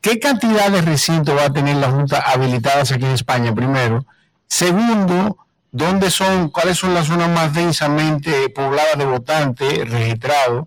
¿qué 0.00 0.18
cantidad 0.18 0.70
de 0.70 0.82
recintos 0.82 1.36
va 1.36 1.46
a 1.46 1.52
tener 1.52 1.76
la 1.76 1.90
Junta 1.90 2.20
habilitadas 2.20 2.92
aquí 2.92 3.04
en 3.04 3.12
España, 3.12 3.54
primero? 3.54 4.04
Segundo, 4.46 5.36
¿dónde 5.70 6.10
son, 6.10 6.50
cuáles 6.50 6.78
son 6.78 6.94
las 6.94 7.06
zonas 7.06 7.28
más 7.28 7.54
densamente 7.54 8.48
pobladas 8.50 8.98
de 8.98 9.04
votantes 9.04 9.90
registrados 9.90 10.66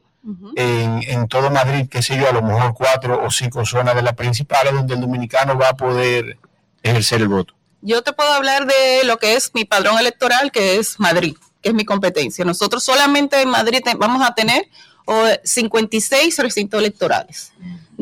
en, 0.56 1.04
en 1.04 1.28
todo 1.28 1.52
Madrid, 1.52 1.88
qué 1.90 2.02
sé 2.02 2.18
yo, 2.18 2.30
a 2.30 2.32
lo 2.32 2.42
mejor 2.42 2.74
cuatro 2.74 3.26
o 3.26 3.30
cinco 3.30 3.66
zonas 3.66 3.94
de 3.94 4.02
las 4.02 4.14
principales 4.14 4.74
donde 4.74 4.94
el 4.94 5.02
dominicano 5.02 5.58
va 5.58 5.70
a 5.70 5.74
poder 5.76 6.38
ejercer 6.82 7.22
el 7.22 7.28
voto? 7.28 7.54
Yo 7.82 8.02
te 8.02 8.14
puedo 8.14 8.32
hablar 8.32 8.66
de 8.66 9.04
lo 9.04 9.18
que 9.18 9.36
es 9.36 9.52
mi 9.54 9.66
padrón 9.66 10.00
electoral, 10.00 10.54
que 10.54 10.78
es 10.78 10.98
Madrid, 11.02 11.36
que 11.62 11.70
es 11.70 11.76
mi 11.76 11.84
competencia. 11.84 12.46
Nosotros 12.46 12.82
solamente 12.82 13.42
en 13.42 13.50
Madrid 13.50 13.82
vamos 13.98 14.26
a 14.26 14.34
tener 14.34 14.70
o, 15.06 15.26
56 15.44 16.40
recintos 16.40 16.80
electorales. 16.80 17.52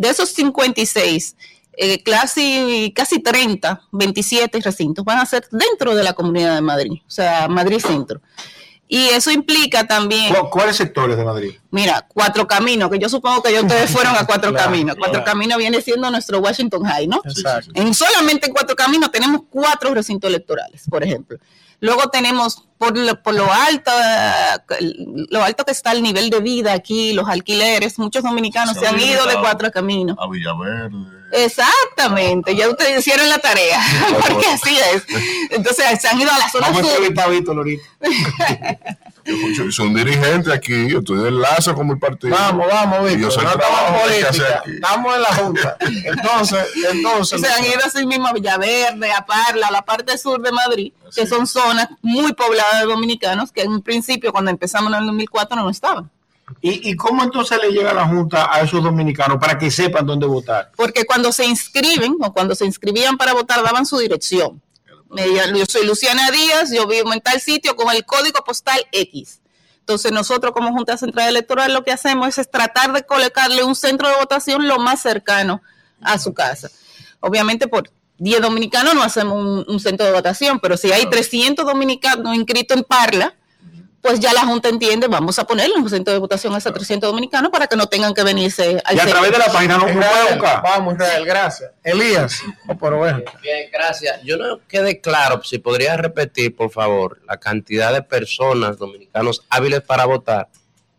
De 0.02 0.10
esos 0.10 0.30
56, 0.30 1.36
eh, 1.73 2.02
casi, 2.03 2.91
casi 2.95 3.19
30, 3.22 3.82
27 3.91 4.60
recintos 4.61 5.06
van 5.06 5.19
a 5.19 5.26
ser 5.26 5.48
dentro 5.52 5.94
de 5.95 6.03
la 6.03 6.14
Comunidad 6.14 6.56
de 6.56 6.61
Madrid, 6.61 7.02
o 7.06 7.10
sea, 7.11 7.48
Madrid 7.48 7.80
Centro. 7.80 8.19
Y 8.88 9.07
eso 9.10 9.32
implica 9.32 9.88
también... 9.88 10.34
¿Cu- 10.34 10.49
¿Cuáles 10.49 10.76
sectores 10.76 11.15
de 11.15 11.23
Madrid? 11.23 11.52
Mira, 11.69 12.06
Cuatro 12.14 12.45
Caminos, 12.45 12.90
que 12.90 12.99
yo 12.99 13.07
supongo 13.07 13.41
que 13.41 13.53
ya 13.53 13.61
ustedes 13.61 13.90
fueron 13.95 14.15
a 14.18 14.26
Cuatro 14.26 14.52
Claro, 14.52 14.65
Caminos. 14.65 14.95
Cuatro 14.98 15.23
claro. 15.23 15.26
Caminos 15.32 15.57
viene 15.60 15.82
siendo 15.82 16.11
nuestro 16.11 16.40
Washington 16.40 16.84
High, 16.84 17.07
¿no? 17.07 17.22
Exacto. 17.23 17.72
En 17.76 17.94
solamente 17.94 18.48
en 18.48 18.53
Cuatro 18.53 18.76
Caminos 18.76 19.10
tenemos 19.11 19.44
cuatro 19.49 19.94
recintos 19.94 20.28
electorales, 20.30 20.84
por 20.90 21.03
ejemplo. 21.06 21.38
Luego 21.82 22.10
tenemos 22.10 22.64
por 22.78 22.98
lo, 22.98 23.22
por 23.22 23.34
lo 23.34 23.52
alto, 23.52 23.91
lo 25.30 25.44
alto 25.44 25.66
que 25.66 25.72
está 25.72 25.91
el 25.91 26.02
nivel 26.02 26.30
de 26.30 26.40
vida 26.40 26.74
aquí, 26.74 27.14
los 27.14 27.28
alquileres, 27.28 27.99
muchos 27.99 28.24
dominicanos 28.24 28.78
se 28.78 28.88
han 28.88 28.99
ido 28.99 29.26
de 29.26 29.36
Cuatro 29.36 29.72
Caminos. 29.72 30.16
A 30.20 30.28
Villaverde. 30.28 31.22
Exactamente, 31.32 32.56
ya 32.56 32.70
ustedes 32.70 32.99
hicieron 32.99 33.30
la 33.30 33.40
tarea, 33.40 33.80
porque 34.28 34.45
así 34.48 34.78
es. 34.94 35.03
Entonces 35.49 36.02
se 36.02 36.08
han 36.08 36.20
ido 36.22 36.32
a 36.32 36.38
la 36.38 36.49
zona 36.49 36.70
Vamos 36.70 36.88
sur. 36.88 37.03
a. 37.03 37.03
Yo 39.26 39.72
soy 39.72 39.88
un 39.88 39.93
dirigente 39.93 40.52
aquí, 40.52 40.89
yo 40.89 40.99
estoy 40.99 41.19
de 41.19 41.30
enlace 41.30 41.73
con 41.73 41.88
mi 41.88 41.95
partido. 41.95 42.35
Vamos, 42.35 42.68
vamos, 42.68 43.11
yo 43.11 43.18
Víctor. 43.18 43.43
No 43.43 43.52
política, 44.02 44.64
estamos 44.65 45.15
en 45.15 45.22
la 45.22 45.35
Junta. 45.35 45.77
Entonces, 45.80 46.68
entonces. 46.91 47.41
se 47.41 47.48
han 47.48 47.65
ido 47.65 47.80
así 47.85 48.06
mismo 48.06 48.27
a 48.27 48.34
Villaverde, 48.34 49.11
a 49.11 49.26
Parla, 49.26 49.68
a 49.68 49.72
la 49.72 49.81
parte 49.84 50.18
sur 50.18 50.41
de 50.41 50.52
Madrid, 50.52 50.93
que 51.14 51.27
son 51.27 51.48
zonas 51.48 51.88
muy 52.02 52.34
pobladas 52.34 52.81
de 52.81 52.88
dominicanos 52.88 53.52
que 53.52 53.61
en 53.61 53.72
un 53.72 53.81
principio, 53.81 54.31
cuando 54.31 54.52
empezamos 54.52 54.91
en 54.91 54.99
el 54.99 55.06
2004, 55.06 55.56
no 55.57 55.69
estaban. 55.69 56.10
¿Y, 56.60 56.89
y 56.89 56.95
cómo 56.95 57.23
entonces 57.23 57.57
le 57.61 57.72
llega 57.72 57.93
la 57.93 58.07
Junta 58.07 58.53
a 58.53 58.61
esos 58.61 58.84
dominicanos 58.84 59.38
para 59.38 59.57
que 59.57 59.72
sepan 59.72 60.06
dónde 60.06 60.26
votar? 60.26 60.72
Porque 60.76 61.06
cuando 61.06 61.31
se 61.31 61.45
inscriben 61.45 62.18
o 62.19 62.34
cuando 62.34 62.56
se 62.56 62.65
inscribían 62.65 63.18
para 63.18 63.34
votar, 63.34 63.64
daban 63.64 63.85
su 63.85 63.98
dirección. 63.98 64.61
Me 65.12 65.26
Yo 65.34 65.66
soy 65.68 65.86
Luciana 65.86 66.32
Díaz, 66.32 66.72
yo 66.72 66.88
vivo 66.88 67.12
en 67.14 67.22
tal 67.22 67.42
sitio 67.42 67.76
con 67.76 67.94
el 67.94 68.06
código 68.06 68.44
postal 68.46 68.80
X. 68.92 69.42
Entonces 69.80 70.12
nosotros 70.12 70.54
como 70.54 70.72
Junta 70.72 70.98
Central 70.98 71.28
Electoral 71.30 71.74
lo 71.74 71.84
que 71.84 71.92
hacemos 71.92 72.30
es, 72.30 72.38
es 72.38 72.50
tratar 72.50 72.94
de 72.94 73.04
colocarle 73.04 73.64
un 73.64 73.76
centro 73.76 74.08
de 74.08 74.16
votación 74.16 74.68
lo 74.68 74.80
más 74.80 75.02
cercano 75.02 75.62
a 76.02 76.18
su 76.18 76.34
casa. 76.34 76.70
Obviamente 77.20 77.68
por 77.68 77.92
10 78.20 78.42
dominicanos 78.42 78.94
no 78.94 79.04
hacemos 79.04 79.38
un, 79.38 79.66
un 79.68 79.80
centro 79.80 80.06
de 80.06 80.14
votación, 80.14 80.60
pero 80.60 80.78
si 80.78 80.92
hay 80.92 81.10
300 81.10 81.66
dominicanos 81.66 82.36
inscritos 82.36 82.78
en 82.78 82.84
Parla, 82.84 83.36
pues 84.02 84.19
ya 84.19 84.34
la 84.34 84.41
Junta 84.41 84.69
entiende, 84.69 85.07
vamos 85.07 85.38
a 85.38 85.45
ponerle 85.45 85.76
un 85.76 85.90
centro 85.90 86.11
de 86.11 86.19
votación 86.19 86.53
a 86.56 86.57
esos 86.57 86.73
300 86.73 87.10
dominicanos 87.10 87.52
para 87.52 87.68
que 87.68 87.76
no 87.76 87.88
tengan 87.88 88.14
que 88.14 88.23
venirse 88.23 88.82
al 88.84 88.95
Y 88.95 88.99
a 88.99 89.03
centro. 89.03 89.10
través 89.11 89.32
de 89.32 89.38
la 89.38 89.45
página 89.45 89.78
no 89.78 89.84
puede 89.86 90.34
buscar. 90.34 90.64
Vamos, 90.64 90.94
Israel, 90.95 91.26
gracias. 91.26 91.72
Elías, 91.84 92.41
oh, 92.68 92.76
pero 92.76 92.98
bueno. 92.98 93.22
Bien, 93.41 93.69
gracias. 93.72 94.22
Yo 94.23 94.38
no 94.38 94.60
quedé 94.68 94.99
claro, 95.02 95.44
si 95.44 95.60
podría 95.60 95.98
repetir, 95.98 96.56
por 96.56 96.72
favor, 96.72 97.22
la 97.28 97.38
cantidad 97.38 97.94
de 97.94 98.02
personas 98.02 98.78
dominicanos 98.78 99.44
hábiles 99.49 99.82
para 99.82 100.06
votar 100.06 100.49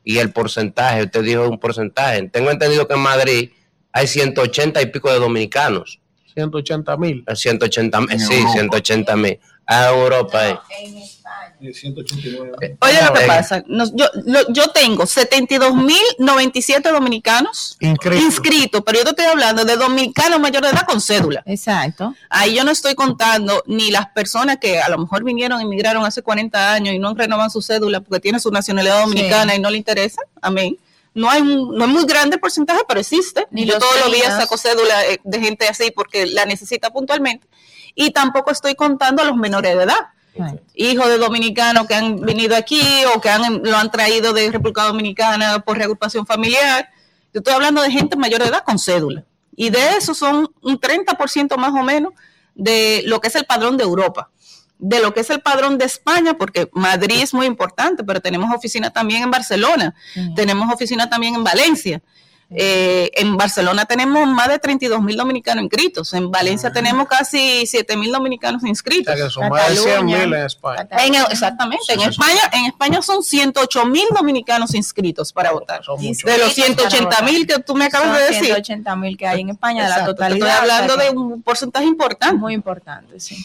y 0.05 0.19
el 0.19 0.33
porcentaje. 0.33 1.03
Usted 1.03 1.23
dijo 1.23 1.49
un 1.49 1.59
porcentaje. 1.59 2.23
Tengo 2.29 2.51
entendido 2.51 2.87
que 2.87 2.95
en 2.95 3.01
Madrid 3.01 3.51
hay 3.93 4.07
180 4.07 4.81
y 4.81 4.87
pico 4.87 5.12
de 5.12 5.19
dominicanos. 5.19 5.99
180 6.35 6.97
mil. 6.97 7.24
180 7.33 8.01
mil, 8.01 8.20
sí, 8.20 8.35
Europa. 8.35 8.53
180 8.53 9.16
mil. 9.16 9.41
A 9.67 9.89
Europa, 9.89 10.49
eh. 10.51 10.59
Oye, 12.81 13.03
lo 13.05 13.13
que 13.15 13.25
Eh, 13.25 13.27
pasa, 13.27 13.63
nos- 13.69 13.93
yo, 13.95 14.07
lo- 14.25 14.53
yo 14.53 14.69
tengo 14.69 15.05
72.097 15.07 16.91
dominicanos 16.91 17.77
inscritos, 18.21 18.83
pero 18.85 18.99
yo 18.99 19.05
te 19.05 19.11
estoy 19.11 19.27
hablando 19.27 19.65
de 19.65 19.77
dominicanos 19.77 20.41
mayores 20.41 20.71
de 20.71 20.77
edad 20.77 20.87
con 20.87 21.01
cédula. 21.01 21.43
Exacto. 21.47 22.15
Ahí 22.29 22.55
yo 22.57 22.65
no 22.65 22.71
estoy 22.73 22.95
contando 22.95 23.63
ni 23.67 23.91
las 23.91 24.09
personas 24.09 24.57
que 24.59 24.81
a 24.81 24.89
lo 24.89 24.99
mejor 24.99 25.23
vinieron, 25.25 25.61
emigraron 25.61 26.05
hace 26.05 26.23
40 26.23 26.73
años 26.73 26.95
y 26.95 26.99
no 26.99 27.15
renovan 27.15 27.51
su 27.51 27.63
cédula 27.63 28.01
porque 28.01 28.21
tienen 28.21 28.41
su 28.41 28.51
nacionalidad 28.51 29.01
dominicana 29.01 29.53
Sí. 29.53 29.59
y 29.59 29.63
no 29.63 29.71
le 29.71 29.79
interesa. 29.79 30.21
Amén. 30.41 30.77
No 31.15 31.31
hay 31.31 31.43
un- 31.43 31.77
no 31.77 31.85
es 31.85 31.91
muy 31.91 32.05
grande 32.07 32.37
el 32.37 32.41
porcentaje, 32.41 32.81
pero 32.89 32.99
existe. 33.01 33.47
Ni 33.51 33.67
yo 33.67 33.75
los 33.75 33.81
todos 33.83 34.01
los 34.01 34.13
días 34.13 34.35
saco 34.37 34.57
cédula 34.57 35.07
eh, 35.07 35.21
de 35.23 35.41
gente 35.41 35.69
así 35.69 35.91
porque 35.91 36.27
la 36.27 36.47
necesita 36.47 36.91
puntualmente. 36.91 37.47
Y 37.94 38.10
tampoco 38.10 38.51
estoy 38.51 38.74
contando 38.74 39.23
a 39.23 39.27
los 39.27 39.36
menores 39.36 39.77
de 39.77 39.82
edad 39.82 40.12
hijos 40.74 41.09
de 41.09 41.19
dominicanos 41.19 41.86
que 41.86 41.94
han 41.94 42.20
venido 42.20 42.56
aquí 42.56 42.82
o 43.14 43.20
que 43.20 43.28
han, 43.28 43.62
lo 43.62 43.77
han 43.77 43.90
traído 43.90 44.32
de 44.32 44.51
República 44.51 44.85
Dominicana 44.85 45.60
por 45.60 45.77
reagrupación 45.77 46.27
familiar. 46.27 46.89
Yo 47.32 47.39
estoy 47.40 47.55
hablando 47.55 47.82
de 47.82 47.90
gente 47.90 48.16
mayor 48.16 48.43
de 48.43 48.48
edad 48.48 48.64
con 48.64 48.78
cédula. 48.78 49.24
Y 49.55 49.70
de 49.70 49.97
eso 49.97 50.14
son 50.14 50.51
un 50.62 50.81
30% 50.81 51.56
más 51.56 51.73
o 51.73 51.82
menos 51.82 52.12
de 52.55 53.02
lo 53.06 53.20
que 53.20 53.28
es 53.28 53.35
el 53.35 53.44
padrón 53.44 53.77
de 53.77 53.85
Europa. 53.85 54.31
De 54.78 55.01
lo 55.01 55.14
que 55.14 55.20
es 55.20 55.31
el 55.31 55.40
padrón 55.40 55.78
de 55.78 55.85
España, 55.85 56.35
porque 56.35 56.69
Madrid 56.73 57.20
es 57.20 57.32
muy 57.32 57.47
importante, 57.47 58.02
pero 58.02 58.20
tenemos 58.20 58.52
oficina 58.52 58.90
también 58.90 59.23
en 59.23 59.31
Barcelona, 59.31 59.94
tenemos 60.35 60.73
oficina 60.74 61.09
también 61.09 61.36
en 61.36 61.44
Valencia. 61.44 62.02
Eh, 62.55 63.11
en 63.15 63.37
Barcelona 63.37 63.85
tenemos 63.85 64.27
más 64.29 64.49
de 64.49 64.59
32 64.59 65.01
mil 65.03 65.16
dominicanos 65.16 65.65
inscritos. 65.65 66.12
En 66.15 66.31
Valencia 66.31 66.73
tenemos 66.73 67.07
casi 67.09 67.66
7 67.66 67.97
mil 67.97 68.12
dominicanos 68.12 68.65
inscritos. 68.65 69.15
O 69.15 69.16
sea, 69.16 69.27
que 69.27 69.31
son 69.31 69.49
más 69.49 69.69
de 69.69 69.77
100 69.77 70.05
mil 70.05 70.15
en 70.16 70.35
España. 70.35 70.87
En- 70.99 71.15
exactamente. 71.15 71.85
En 71.93 72.01
España, 72.01 72.41
en 72.53 72.66
España 72.66 73.03
son 73.03 73.23
108 73.23 73.87
mil 73.87 74.07
dominicanos 74.15 74.74
inscritos 74.74 75.33
para 75.33 75.53
votar. 75.53 75.81
De 75.83 76.39
los 76.39 76.55
180 76.55 77.23
mil 77.23 77.47
que 77.47 77.59
tú 77.61 77.74
me 77.74 77.87
acabas 77.87 78.19
de 78.19 78.24
decir. 78.27 78.45
180 78.47 78.97
mil 78.97 79.16
que 79.16 79.27
hay 79.27 79.41
en 79.41 79.51
España 79.51 79.85
de 79.85 79.91
la 79.91 80.05
totalidad. 80.05 80.49
Estoy 80.49 80.61
hablando 80.61 80.95
o 80.95 80.97
sea 80.97 81.11
de 81.11 81.16
un 81.16 81.43
porcentaje 81.43 81.87
importante. 81.87 82.37
Muy 82.37 82.55
importante, 82.55 83.19
sí. 83.20 83.37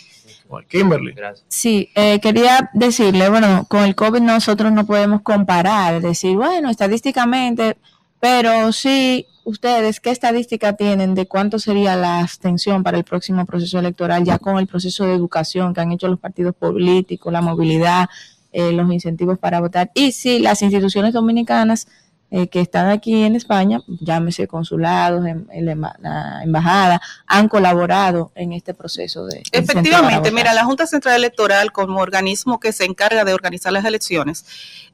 Kimberly. 0.69 1.13
Sí, 1.49 1.91
eh, 1.93 2.19
quería 2.21 2.69
decirle, 2.73 3.29
bueno, 3.29 3.65
con 3.67 3.84
el 3.84 3.95
COVID 3.95 4.21
nosotros 4.21 4.71
no 4.71 4.85
podemos 4.85 5.21
comparar, 5.21 5.99
decir, 6.01 6.38
bueno, 6.38 6.69
estadísticamente, 6.69 7.77
pero 8.19 8.72
sí, 8.72 9.27
ustedes, 9.44 9.99
¿qué 9.99 10.10
estadística 10.10 10.73
tienen 10.73 11.15
de 11.15 11.27
cuánto 11.27 11.60
sería 11.60 11.95
la 11.95 12.19
abstención 12.19 12.84
para 12.84 12.98
el 12.98 13.03
próximo 13.03 13.45
proceso 13.45 13.80
electoral, 13.80 14.23
ya 14.23 14.39
con 14.39 14.57
el 14.57 14.68
proceso 14.68 15.06
de 15.06 15.14
educación 15.14 15.73
que 15.73 15.81
han 15.81 15.91
hecho 15.91 16.07
los 16.07 16.19
partidos 16.19 16.56
políticos, 16.56 17.31
la 17.31 17.41
movilidad, 17.41 18.10
eh, 18.52 18.72
los 18.72 18.91
incentivos 18.91 19.38
para 19.38 19.60
votar? 19.60 19.91
Y 19.94 20.11
si 20.11 20.39
las 20.39 20.61
instituciones 20.61 21.14
dominicanas 21.14 21.88
eh, 22.29 22.47
que 22.47 22.59
están 22.59 22.89
aquí 22.89 23.23
en 23.23 23.35
España, 23.35 23.81
llámese 23.87 24.47
consulados, 24.47 25.25
en, 25.25 25.47
en 25.51 25.65
la 25.65 25.71
emba- 25.73 25.95
la 25.99 26.43
embajada, 26.43 27.01
han 27.25 27.47
colaborado 27.47 28.31
en 28.35 28.51
este 28.53 28.73
proceso 28.73 29.25
de... 29.25 29.43
Efectivamente, 29.51 30.31
mira, 30.31 30.53
la 30.53 30.65
Junta 30.65 30.87
Central 30.87 31.15
Electoral 31.15 31.71
como 31.71 31.99
organismo 31.99 32.59
que 32.59 32.73
se 32.73 32.83
encarga 32.85 33.23
de 33.23 33.33
organizar 33.33 33.71
las 33.71 33.85
elecciones 33.85 34.45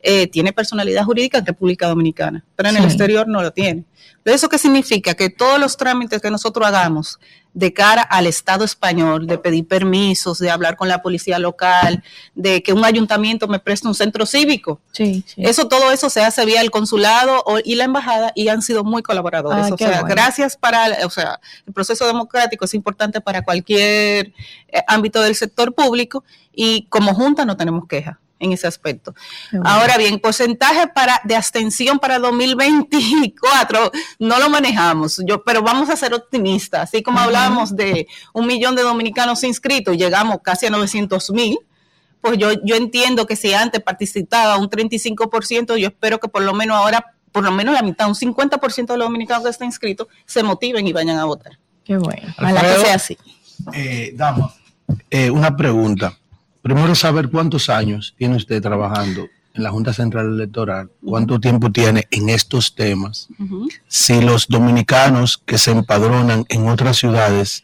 eh, 0.02 0.28
tiene 0.28 0.54
personalidad 0.54 1.04
jurídica 1.06 1.40
en 1.40 1.46
República 1.46 1.88
Dominicana, 1.88 2.44
pero 2.56 2.70
en 2.70 2.78
el 2.78 2.84
exterior 2.84 3.28
no 3.28 3.42
lo 3.42 3.52
tiene. 3.52 3.86
¿Eso 4.26 4.48
qué 4.48 4.58
significa? 4.58 5.16
Que 5.16 5.30
todos 5.30 5.60
los 5.60 5.76
trámites 5.76 6.22
que 6.22 6.30
nosotros 6.30 6.68
hagamos 6.68 7.20
de 7.54 7.72
cara 7.74 8.02
al 8.02 8.26
Estado 8.28 8.66
español, 8.66 9.28
de 9.28 9.38
pedir 9.38 9.68
permisos, 9.68 10.40
de 10.40 10.50
hablar 10.50 10.76
con 10.76 10.88
la 10.88 11.02
policía 11.02 11.38
local, 11.38 12.04
de 12.34 12.64
que 12.64 12.74
un 12.74 12.84
ayuntamiento 12.84 13.48
me 13.48 13.60
preste 13.60 13.88
un 13.88 13.94
centro 13.96 14.26
cívico, 14.26 14.82
Sí, 14.92 15.24
sí. 15.28 15.44
eso, 15.46 15.68
todo 15.68 15.92
eso 15.92 16.10
se 16.10 16.22
hace 16.22 16.46
vía 16.46 16.62
el 16.62 16.72
consulado 16.72 17.44
o- 17.46 17.60
y 17.64 17.76
la 17.76 17.84
embajada 17.84 18.32
y 18.36 18.48
han 18.48 18.62
sido 18.64 18.84
muy 18.84 19.04
colaboradores. 19.04 19.66
Ah, 19.70 19.74
o 19.74 19.78
sea, 19.78 19.88
bueno. 20.02 20.06
gracias 20.08 20.58
para, 20.58 21.06
o 21.06 21.10
sea, 21.10 21.40
el 21.68 21.74
proceso 21.74 22.08
democrático 22.08 22.66
es 22.66 22.74
importante 22.74 23.22
para 23.22 23.44
cualquier 23.44 24.34
eh, 24.70 24.82
ámbito 24.88 25.22
del 25.22 25.36
sector 25.36 25.74
público 25.76 26.24
y 26.52 26.88
como 26.88 27.14
junta 27.14 27.46
no 27.46 27.56
tenemos 27.56 27.88
queja 27.88 28.20
en 28.44 28.54
ese 28.54 28.68
aspecto. 28.68 29.16
Ahora 29.64 29.98
bien, 29.98 30.20
porcentaje 30.20 30.88
para 30.88 31.22
de 31.24 31.36
abstención 31.36 32.00
para 32.00 32.20
2024 32.20 33.92
no 34.20 34.40
lo 34.40 34.50
manejamos, 34.50 35.22
yo, 35.26 35.44
pero 35.44 35.62
vamos 35.62 35.90
a 35.90 35.96
ser 35.96 36.14
optimistas, 36.14 36.84
así 36.84 37.02
como 37.02 37.20
hablábamos 37.20 37.76
de 37.76 38.08
un 38.34 38.48
millón 38.48 38.76
de 38.76 38.84
dominicanos 38.84 39.44
inscritos, 39.44 39.98
llegamos 39.98 40.38
casi 40.44 40.66
a 40.66 40.70
900 40.70 41.32
mil 41.32 41.58
pues 42.24 42.38
yo, 42.38 42.54
yo 42.64 42.78
entiendo 42.78 43.28
que 43.28 43.36
si 43.36 43.54
antes 43.54 43.82
participaba 43.82 44.56
un 44.56 44.70
35%, 44.70 45.76
yo 45.76 45.88
espero 45.90 46.22
que 46.22 46.30
por 46.30 46.42
lo 46.42 46.54
menos 46.54 46.78
ahora, 46.78 47.14
por 47.34 47.44
lo 47.44 47.52
menos 47.52 47.74
la 47.74 47.82
mitad, 47.82 48.08
un 48.08 48.16
50% 48.16 48.88
de 48.88 48.98
los 48.98 49.08
dominicanos 49.08 49.44
que 49.44 49.50
están 49.50 49.68
inscritos, 49.68 50.08
se 50.26 50.42
motiven 50.42 50.88
y 50.88 50.94
vayan 50.94 51.18
a 51.18 51.26
votar. 51.26 51.60
Qué 51.84 51.98
bueno. 51.98 52.34
Ojalá 52.38 52.62
que 52.62 52.82
sea 52.82 52.96
así. 52.96 53.18
Eh, 53.74 54.14
dama, 54.16 54.54
eh, 55.10 55.30
una 55.30 55.58
pregunta. 55.58 56.18
Primero 56.64 56.96
saber 56.96 57.30
cuántos 57.30 57.70
años 57.70 58.16
tiene 58.18 58.38
usted 58.38 58.62
trabajando 58.62 59.28
en 59.54 59.64
la 59.64 59.70
Junta 59.70 59.92
Central 59.92 60.28
Electoral, 60.34 60.90
cuánto 61.04 61.38
tiempo 61.38 61.70
tiene 61.74 62.08
en 62.10 62.30
estos 62.30 62.74
temas, 62.74 63.28
si 63.90 64.22
los 64.22 64.48
dominicanos 64.48 65.38
que 65.38 65.58
se 65.58 65.72
empadronan 65.72 66.46
en 66.48 66.70
otras 66.70 66.96
ciudades 66.96 67.64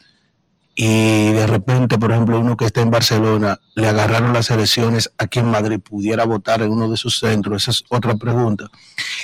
y 0.76 1.32
de 1.32 1.48
repente, 1.48 1.98
por 1.98 2.12
ejemplo, 2.12 2.42
uno 2.42 2.58
que 2.58 2.66
está 2.66 2.82
en 2.82 2.92
Barcelona, 2.92 3.62
le 3.74 3.88
agarraron 3.88 4.34
las 4.34 4.52
elecciones 4.52 5.12
aquí 5.18 5.40
en 5.40 5.50
Madrid, 5.50 5.80
pudiera 5.80 6.26
votar 6.26 6.62
en 6.62 6.70
uno 6.70 6.90
de 6.90 6.98
sus 6.98 7.20
centros, 7.20 7.64
esa 7.64 7.72
es 7.72 7.86
otra 7.88 8.16
pregunta. 8.16 8.70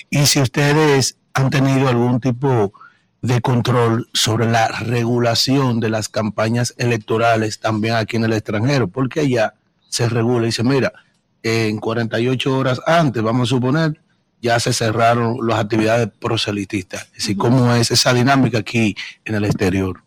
Y 0.10 0.26
si 0.26 0.40
ustedes 0.40 1.18
han 1.34 1.50
tenido 1.50 1.90
algún 1.90 2.22
tipo 2.22 2.72
de 3.22 3.42
control 3.42 4.08
sobre 4.14 4.50
la 4.50 4.70
regulación 4.70 5.82
de 5.82 5.90
las 5.90 6.08
campañas 6.08 6.74
electorales 6.78 7.60
también 7.60 7.96
aquí 7.96 8.16
en 8.16 8.24
el 8.24 8.34
extranjero, 8.34 8.88
porque 8.88 9.20
allá 9.20 9.54
se 9.96 10.10
regula 10.10 10.44
y 10.44 10.48
dice, 10.48 10.62
mira, 10.62 10.92
en 11.42 11.78
48 11.78 12.58
horas 12.58 12.82
antes, 12.86 13.24
vamos 13.24 13.48
a 13.48 13.56
suponer, 13.56 13.98
ya 14.42 14.60
se 14.60 14.74
cerraron 14.74 15.38
las 15.48 15.60
actividades 15.60 16.10
proselitistas. 16.20 17.08
Así 17.18 17.34
como 17.36 17.74
es 17.74 17.92
esa 17.92 18.14
dinámica 18.14 18.58
aquí 18.58 18.94
en 19.24 19.36
el 19.36 19.46
exterior. 19.46 20.04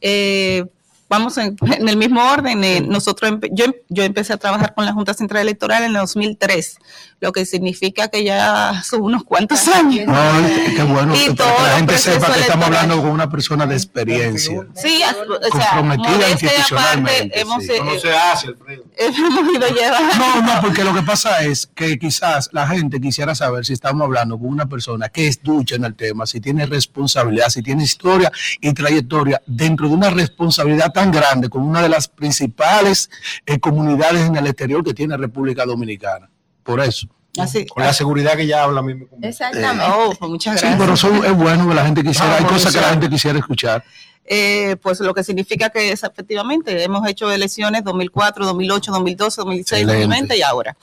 Eh, 0.00 0.64
vamos 1.10 1.36
en, 1.36 1.56
en 1.78 1.88
el 1.88 1.96
mismo 1.98 2.22
orden. 2.24 2.64
eh, 2.64 2.80
nosotros 2.80 3.30
empe- 3.32 3.50
yo, 3.52 3.66
em- 3.66 3.74
yo 3.90 4.02
empecé 4.04 4.32
a 4.32 4.36
trabajar 4.38 4.72
con 4.74 4.86
la 4.86 4.92
Junta 4.94 5.12
Central 5.12 5.42
Electoral 5.42 5.82
en 5.82 5.90
el 5.90 5.96
2003, 5.96 6.78
lo 7.20 7.32
que 7.32 7.44
significa 7.44 8.08
que 8.08 8.24
ya 8.24 8.82
son 8.82 9.02
unos 9.02 9.24
cuantos 9.24 9.68
años. 9.68 10.06
No, 10.06 10.38
es 10.46 10.74
que 10.74 10.82
bueno, 10.84 11.14
Y 11.14 11.34
todo 11.34 11.54
que 11.56 11.62
la 11.64 11.76
gente 11.76 11.98
sepa 11.98 12.32
que 12.32 12.40
estamos 12.40 12.68
electoral. 12.68 12.74
hablando 12.76 13.02
con 13.02 13.10
una 13.10 13.28
persona 13.28 13.66
de 13.66 13.74
experiencia. 13.74 14.66
Sí, 14.74 15.02
o 15.04 15.58
sea, 15.58 15.70
Comprometida 15.76 16.30
institucionalmente, 16.30 17.40
aparte, 17.40 17.40
hemos, 17.40 17.64
sí. 17.64 17.72
eh, 17.72 17.80
No 17.84 17.98
se 17.98 18.16
hace, 18.16 18.46
Alfredo. 18.48 18.84
hemos 18.96 19.54
ido 19.54 19.68
llevando. 19.68 20.14
No, 20.16 20.42
no, 20.42 20.60
porque 20.62 20.84
lo 20.84 20.94
que 20.94 21.02
pasa 21.02 21.42
es 21.44 21.66
que 21.74 21.98
quizás 21.98 22.48
la 22.52 22.66
gente 22.68 23.00
quisiera 23.00 23.34
saber 23.34 23.66
si 23.66 23.72
estamos 23.72 24.02
hablando 24.02 24.38
con 24.38 24.48
una 24.48 24.66
persona 24.66 25.08
que 25.08 25.26
es 25.28 25.42
ducha 25.42 25.74
en 25.74 25.84
el 25.84 25.94
tema, 25.94 26.24
si 26.26 26.40
tiene 26.40 26.64
responsabilidad, 26.66 27.48
si 27.48 27.62
tiene 27.62 27.82
historia 27.84 28.30
y 28.60 28.72
trayectoria 28.72 29.42
dentro 29.46 29.88
de 29.88 29.94
una 29.94 30.10
responsabilidad 30.10 30.92
tan 30.92 30.99
grande 31.10 31.48
como 31.48 31.66
una 31.68 31.82
de 31.82 31.88
las 31.88 32.08
principales 32.08 33.10
eh, 33.46 33.58
comunidades 33.58 34.22
en 34.26 34.36
el 34.36 34.46
exterior 34.46 34.82
que 34.84 34.94
tiene 34.94 35.16
República 35.16 35.64
Dominicana. 35.64 36.30
Por 36.62 36.80
eso. 36.80 37.06
Así. 37.38 37.64
Con 37.66 37.84
la 37.84 37.92
seguridad 37.92 38.36
que 38.36 38.46
ya 38.46 38.64
habla 38.64 38.82
mismo. 38.82 39.06
Exactamente. 39.22 39.84
Oh, 39.88 40.12
pues 40.18 40.30
muchas 40.30 40.60
Sí, 40.60 40.66
gracias. 40.66 40.80
pero 40.82 40.96
son- 40.96 41.24
es 41.24 41.32
bueno 41.36 41.68
que 41.68 41.74
la 41.74 41.84
gente 41.86 42.02
quisiera, 42.02 42.36
hay 42.36 42.44
cosas 42.44 42.74
que 42.74 42.80
la 42.80 42.90
gente 42.90 43.08
quisiera 43.08 43.38
escuchar. 43.38 43.84
Eh, 44.32 44.76
pues 44.82 45.00
lo 45.00 45.12
que 45.14 45.24
significa 45.24 45.70
que 45.70 45.90
es 45.92 46.02
efectivamente 46.04 46.82
hemos 46.84 47.08
hecho 47.08 47.30
elecciones 47.32 47.82
2004, 47.84 48.44
2008, 48.46 48.92
2012, 48.92 49.40
2016, 49.40 49.82
Excelente. 49.82 50.02
2020 50.06 50.36
y 50.38 50.42
ahora. 50.42 50.76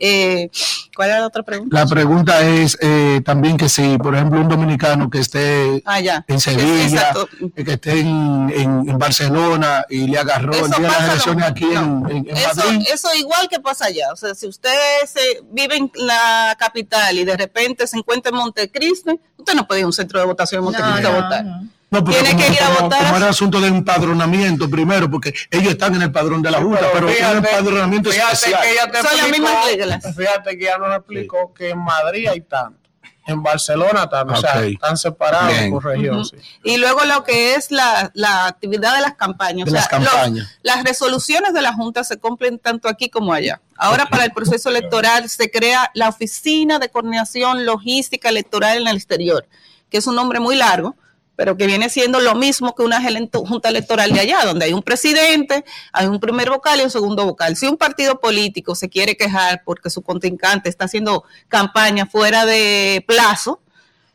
Eh, 0.00 0.48
¿Cuál 0.94 1.10
era 1.10 1.20
la 1.20 1.26
otra 1.26 1.42
pregunta? 1.42 1.76
La 1.78 1.86
pregunta 1.86 2.40
es 2.42 2.76
eh, 2.80 3.20
también 3.24 3.56
que 3.56 3.68
si, 3.68 3.98
por 3.98 4.14
ejemplo, 4.14 4.40
un 4.40 4.48
dominicano 4.48 5.10
que 5.10 5.18
esté 5.18 5.82
Ah, 5.84 6.00
ya. 6.00 6.24
en 6.28 6.40
Sevilla, 6.40 6.82
exacto. 6.84 7.28
que 7.54 7.72
esté 7.72 8.00
en, 8.00 8.52
en- 8.54 8.88
en 8.88 8.98
Barcelona 8.98 9.84
y 9.88 10.06
le 10.08 10.18
agarró 10.18 10.52
el 10.54 10.70
día 10.70 10.76
de 10.78 10.82
las 10.82 11.00
lo- 11.06 11.10
elecciones 11.12 11.44
aquí 11.46 11.64
en, 11.64 12.06
en- 12.10 12.28
en 12.30 12.36
Eso, 12.36 12.54
Madrid. 12.56 12.86
eso 12.92 13.08
igual 13.16 13.48
que 13.48 13.60
pasa 13.60 13.86
allá. 13.86 14.12
O 14.12 14.16
sea, 14.16 14.34
si 14.34 14.46
usted 14.46 14.70
se, 15.06 15.20
vive 15.50 15.76
en 15.76 15.90
la 15.94 16.56
capital 16.58 17.16
y 17.18 17.24
de 17.24 17.36
repente 17.36 17.86
se 17.86 17.96
encuentra 17.98 18.30
en 18.30 18.36
Montecristi, 18.36 19.18
usted 19.36 19.54
no 19.54 19.66
puede 19.66 19.80
ir 19.80 19.84
a 19.84 19.86
un 19.88 19.92
centro 19.92 20.18
de 20.20 20.26
votación 20.26 20.60
en 20.60 20.64
Montecristi 20.64 21.06
a 21.06 21.10
votar. 21.10 21.44
No, 21.44 21.68
porque 21.90 22.12
Tiene 22.12 22.30
como, 22.32 22.42
que 22.46 22.52
ir 22.52 22.62
a 22.62 22.66
como- 22.66 22.80
votar 22.80 23.02
como 23.04 23.14
a- 23.14 23.16
era 23.18 23.28
asunto 23.30 23.60
de 23.60 23.68
empadronamiento 23.68 24.68
primero, 24.68 25.10
porque 25.10 25.34
ellos 25.50 25.72
están 25.72 25.94
en 25.94 26.02
el 26.02 26.12
padrón 26.12 26.42
de 26.42 26.50
la 26.50 26.58
Junta, 26.60 26.80
pero, 26.92 27.06
Pero 27.06 27.08
es 27.08 27.20
un 27.20 27.26
fíjate- 27.26 27.36
empadronamiento 27.50 28.10
fíjate 28.10 28.32
especial. 28.34 28.62
que 28.62 28.70
ella 28.72 28.90
te 28.90 29.02
Son 29.08 29.16
las 29.16 29.30
mismas 29.30 29.64
reglas. 29.64 30.04
Fíjate 30.16 30.58
que 30.58 30.64
ella 30.64 30.78
nos 30.78 30.96
explicó 30.96 31.52
que 31.54 31.70
en 31.70 31.78
Madrid 31.78 32.28
hay 32.28 32.40
tanto, 32.42 32.78
en 33.26 33.42
Barcelona 33.42 34.08
tanto, 34.08 34.34
o 34.34 34.36
sea, 34.36 34.62
están 34.64 34.96
separados 34.98 35.48
Bien. 35.56 35.70
por 35.70 35.84
región. 35.84 36.16
Ujú. 36.20 36.24
sí. 36.26 36.36
Y 36.62 36.76
luego 36.76 37.04
lo 37.04 37.24
que 37.24 37.54
es 37.54 37.70
la, 37.70 38.10
la 38.14 38.46
actividad 38.46 38.94
de 38.94 39.00
las 39.02 39.14
campañas. 39.14 39.64
De 39.64 39.70
o 39.70 39.72
sea, 39.72 39.80
las 39.80 39.88
campañas. 39.88 40.46
los- 40.46 40.58
las 40.62 40.84
resoluciones 40.84 41.52
de 41.54 41.62
la 41.62 41.72
Junta 41.72 42.04
se 42.04 42.18
cumplen 42.18 42.58
tanto 42.58 42.88
aquí 42.88 43.08
como 43.08 43.32
allá. 43.32 43.60
Ahora 43.76 44.06
para 44.06 44.24
el 44.24 44.32
proceso 44.32 44.68
electoral 44.68 45.28
se 45.30 45.50
crea 45.50 45.90
la 45.94 46.08
Oficina 46.10 46.78
de 46.78 46.88
Coordinación 46.90 47.64
Logística 47.64 48.28
Electoral 48.28 48.78
en 48.82 48.88
el 48.88 48.96
Exterior, 48.96 49.46
que 49.90 49.98
es 49.98 50.06
un 50.06 50.14
nombre 50.16 50.38
muy 50.40 50.56
largo, 50.56 50.96
pero 51.38 51.56
que 51.56 51.68
viene 51.68 51.88
siendo 51.88 52.18
lo 52.18 52.34
mismo 52.34 52.74
que 52.74 52.82
una 52.82 53.00
junta 53.32 53.68
electoral 53.68 54.12
de 54.12 54.18
allá, 54.18 54.44
donde 54.44 54.64
hay 54.64 54.72
un 54.72 54.82
presidente, 54.82 55.64
hay 55.92 56.08
un 56.08 56.18
primer 56.18 56.50
vocal 56.50 56.80
y 56.80 56.82
un 56.82 56.90
segundo 56.90 57.24
vocal. 57.24 57.54
Si 57.54 57.68
un 57.68 57.76
partido 57.76 58.18
político 58.18 58.74
se 58.74 58.88
quiere 58.88 59.16
quejar 59.16 59.62
porque 59.64 59.88
su 59.88 60.02
contrincante 60.02 60.68
está 60.68 60.86
haciendo 60.86 61.22
campaña 61.46 62.06
fuera 62.06 62.44
de 62.44 63.04
plazo, 63.06 63.62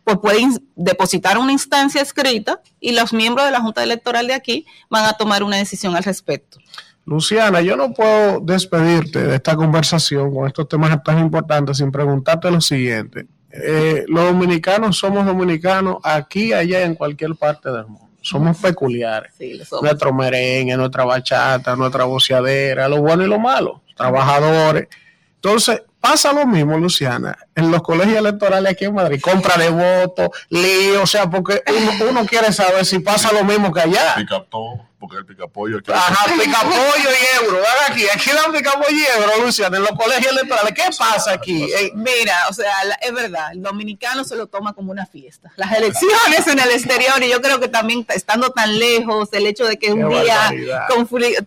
pues 0.04 0.18
pueden 0.18 0.68
depositar 0.76 1.38
una 1.38 1.54
instancia 1.54 2.02
escrita 2.02 2.60
y 2.82 2.91
los 2.91 3.14
miembros 3.14 3.45
de 3.45 3.54
la 3.54 3.62
Junta 3.62 3.84
Electoral 3.84 4.28
de 4.28 4.34
aquí 4.34 4.66
van 4.90 5.06
a 5.06 5.14
tomar 5.14 5.44
una 5.44 5.56
decisión 5.56 5.95
al 5.95 6.04
respecto. 6.04 6.58
Luciana, 7.06 7.62
yo 7.62 7.78
no 7.78 7.94
puedo 7.94 8.41
despedirte 8.41 9.24
de 9.24 9.36
esta 9.36 9.56
conversación 9.56 10.34
con 10.36 10.45
estos 10.45 10.68
temas 10.68 11.02
tan 11.04 11.20
importantes 11.20 11.78
sin 11.78 11.90
preguntarte 11.90 12.52
lo 12.52 12.60
siguiente. 12.60 13.28
Eh, 13.56 14.06
los 14.08 14.26
dominicanos 14.26 14.98
somos 14.98 15.26
dominicanos 15.26 15.98
aquí, 16.04 16.54
allá, 16.54 16.82
en 16.82 16.96
cualquier 16.96 17.36
parte 17.36 17.70
del 17.72 17.86
mundo. 17.86 18.10
Somos 18.22 18.58
peculiares. 18.58 19.34
Sí, 19.38 19.54
lo 19.54 19.66
somos. 19.66 19.84
Nuestro 19.84 20.14
merengue, 20.14 20.76
nuestra 20.76 21.06
bachata, 21.06 21.76
nuestra 21.76 22.06
boceadera, 22.06 22.88
lo 22.88 23.02
bueno 23.02 23.24
y 23.24 23.28
lo 23.28 23.38
malo, 23.38 23.84
trabajadores. 23.96 24.88
Entonces, 25.36 25.84
pasa 26.00 26.34
lo 26.34 26.48
mismo, 26.48 26.78
Luciana, 26.78 27.38
en 27.54 27.70
los 27.70 27.84
colegios 27.84 28.18
electorales 28.18 28.72
aquí 28.72 28.86
en 28.86 28.96
Madrid. 28.96 29.22
Compra 29.22 29.56
de 29.58 29.70
votos, 29.70 30.30
lío, 30.50 31.04
o 31.04 31.08
sea, 31.08 31.30
porque 31.30 31.62
uno, 31.68 32.10
uno 32.10 32.26
quiere 32.26 32.52
saber 32.52 32.86
si 32.86 33.00
pasa 33.00 33.32
lo 33.34 33.44
mismo 33.44 33.72
que 33.72 33.82
allá. 33.82 34.16
Pica 34.16 34.44
todo, 34.50 34.88
porque 35.04 35.18
el 35.18 35.26
picapollo 35.26 35.80
aquí. 35.80 35.92
Ajá, 35.92 36.32
picapollo 36.34 37.10
y 37.10 37.44
euro. 37.46 37.58
Ven 37.58 37.92
aquí, 37.92 38.06
aquí 38.08 38.30
dan 38.32 38.54
picapollo 38.54 38.88
y 38.98 39.20
euro, 39.20 39.46
Luciana, 39.46 39.76
en 39.76 39.84
los 39.84 39.92
colegios 39.92 40.32
electorales. 40.32 40.72
¿Qué 40.74 40.84
pasa 40.98 41.34
aquí? 41.34 41.64
Eh, 41.64 41.92
Mira, 41.94 42.48
o 42.50 42.54
sea, 42.54 42.72
la- 42.86 42.96
es 42.96 43.12
verdad, 43.14 43.52
el 43.52 43.62
dominicano 43.62 44.24
se 44.24 44.38
lo 44.38 44.48
toma 44.48 44.72
como 44.74 44.92
una 44.92 45.06
fiesta. 45.06 45.52
Las 45.58 45.74
elecciones 45.74 46.48
en 46.48 46.58
el 46.60 46.70
exterior, 46.72 47.22
y 47.22 47.30
yo 47.30 47.42
creo 47.42 47.60
que 47.60 47.68
también 47.68 48.06
estando 48.16 48.52
tan 48.52 48.80
lejos, 48.80 49.28
el 49.34 49.46
hecho 49.46 49.66
de 49.66 49.78
que 49.78 49.92
un 49.92 50.08
día 50.10 50.52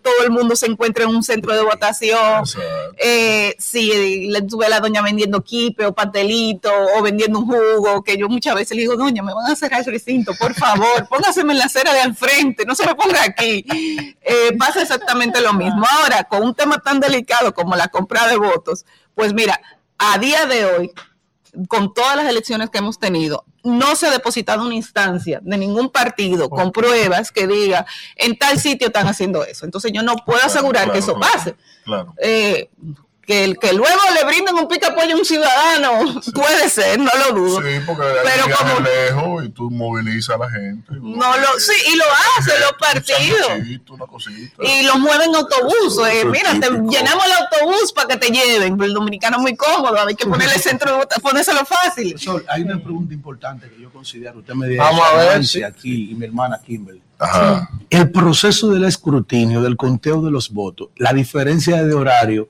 todo 0.03 0.23
el 0.23 0.29
mundo 0.29 0.55
se 0.55 0.67
encuentre 0.67 1.05
en 1.05 1.09
un 1.09 1.23
centro 1.23 1.53
de 1.53 1.63
votación, 1.63 2.43
eh, 2.97 3.55
si 3.57 4.27
le 4.27 4.41
tuve 4.43 4.67
a 4.67 4.69
la 4.69 4.79
doña 4.79 5.01
vendiendo 5.01 5.41
kipe 5.43 5.85
o 5.87 5.93
pastelito 5.95 6.71
o 6.95 7.01
vendiendo 7.01 7.39
un 7.39 7.47
jugo, 7.47 8.03
que 8.03 8.17
yo 8.17 8.27
muchas 8.29 8.53
veces 8.53 8.75
le 8.75 8.81
digo, 8.83 8.95
doña, 8.95 9.23
me 9.23 9.33
van 9.33 9.51
a 9.51 9.55
cerrar 9.55 9.79
el 9.79 9.85
recinto, 9.91 10.33
por 10.39 10.53
favor, 10.53 11.07
póngaseme 11.09 11.53
en 11.53 11.59
la 11.59 11.65
acera 11.65 11.91
de 11.93 12.01
al 12.01 12.15
frente, 12.15 12.63
no 12.65 12.75
se 12.75 12.85
me 12.85 12.93
ponga 12.93 13.23
aquí. 13.23 13.46
Eh, 13.49 14.57
pasa 14.57 14.81
exactamente 14.81 15.41
lo 15.41 15.53
mismo. 15.53 15.85
Ahora, 15.89 16.23
con 16.25 16.43
un 16.43 16.53
tema 16.53 16.79
tan 16.79 16.99
delicado 16.99 17.53
como 17.53 17.75
la 17.75 17.87
compra 17.87 18.27
de 18.27 18.37
votos, 18.37 18.85
pues 19.15 19.33
mira, 19.33 19.59
a 19.97 20.17
día 20.17 20.45
de 20.45 20.65
hoy, 20.65 20.91
con 21.67 21.93
todas 21.93 22.15
las 22.15 22.27
elecciones 22.27 22.69
que 22.69 22.79
hemos 22.79 22.99
tenido, 22.99 23.45
no 23.63 23.95
se 23.95 24.07
ha 24.07 24.11
depositado 24.11 24.65
una 24.65 24.75
instancia 24.75 25.39
de 25.41 25.57
ningún 25.57 25.89
partido 25.89 26.49
con 26.49 26.71
pruebas 26.71 27.31
que 27.31 27.47
diga 27.47 27.85
en 28.15 28.37
tal 28.37 28.59
sitio 28.59 28.87
están 28.87 29.07
haciendo 29.07 29.43
eso. 29.43 29.65
Entonces 29.65 29.91
yo 29.93 30.03
no 30.03 30.15
puedo 30.25 30.43
asegurar 30.43 30.91
que 30.91 30.99
eso 30.99 31.19
pase. 31.19 31.55
Claro. 31.83 32.13
Eh, 32.21 32.69
que, 33.27 33.43
el, 33.43 33.59
que 33.59 33.73
luego 33.73 33.99
le 34.15 34.23
brinden 34.25 34.55
un 34.55 34.69
pica 34.69 34.95
pollo 34.95 35.13
a 35.13 35.17
un 35.17 35.25
ciudadano, 35.25 36.21
puede 36.33 36.69
ser, 36.69 36.97
no 36.97 37.11
lo 37.27 37.35
dudo. 37.37 37.61
Sí, 37.61 37.79
porque 37.85 38.03
Pero 38.23 38.55
como- 38.57 38.79
lejos 38.79 39.45
y 39.45 39.49
tú 39.49 39.69
movilizas 39.69 40.35
a 40.37 40.39
la 40.39 40.49
gente. 40.49 40.93
No 40.93 41.37
lo, 41.37 41.47
sí, 41.59 41.73
y 41.91 41.97
lo 41.97 42.05
hacen 42.37 42.53
los 42.61 42.73
partidos. 42.79 43.81
Una 43.89 44.05
cosita. 44.05 44.63
Y 44.63 44.83
lo 44.85 44.97
mueven 44.97 45.29
en 45.29 45.35
autobús. 45.35 45.99
eh, 46.09 46.23
mira, 46.25 46.53
te 46.53 46.69
llenamos 46.69 47.25
el 47.25 47.33
autobús 47.33 47.91
para 47.93 48.07
que 48.07 48.17
te 48.17 48.27
lleven. 48.31 48.77
Pero 48.77 48.87
el 48.87 48.93
dominicano 48.93 49.37
es 49.37 49.41
muy 49.41 49.55
cómodo, 49.57 49.97
hay 50.07 50.15
que 50.15 50.25
ponerle 50.25 50.57
centro, 50.57 50.99
de 50.99 51.21
ponérselo 51.21 51.65
fácil. 51.65 52.17
Sol, 52.17 52.45
hay 52.47 52.61
una 52.61 52.81
pregunta 52.81 53.13
importante 53.13 53.69
que 53.69 53.81
yo 53.81 53.91
considero. 53.91 54.39
Usted 54.39 54.53
me 54.53 54.67
dice 54.69 54.79
Vamos 54.79 55.01
a 55.05 55.15
ver, 55.17 55.45
sí. 55.45 55.63
aquí 55.63 56.11
y 56.11 56.15
mi 56.15 56.25
hermana 56.25 56.61
Kimberly. 56.65 57.01
Ajá. 57.19 57.69
El 57.89 58.09
proceso 58.11 58.69
del 58.71 58.85
escrutinio, 58.85 59.61
del 59.61 59.75
conteo 59.75 60.21
de 60.21 60.31
los 60.31 60.51
votos, 60.51 60.89
la 60.95 61.11
diferencia 61.11 61.83
de 61.83 61.93
horario 61.93 62.47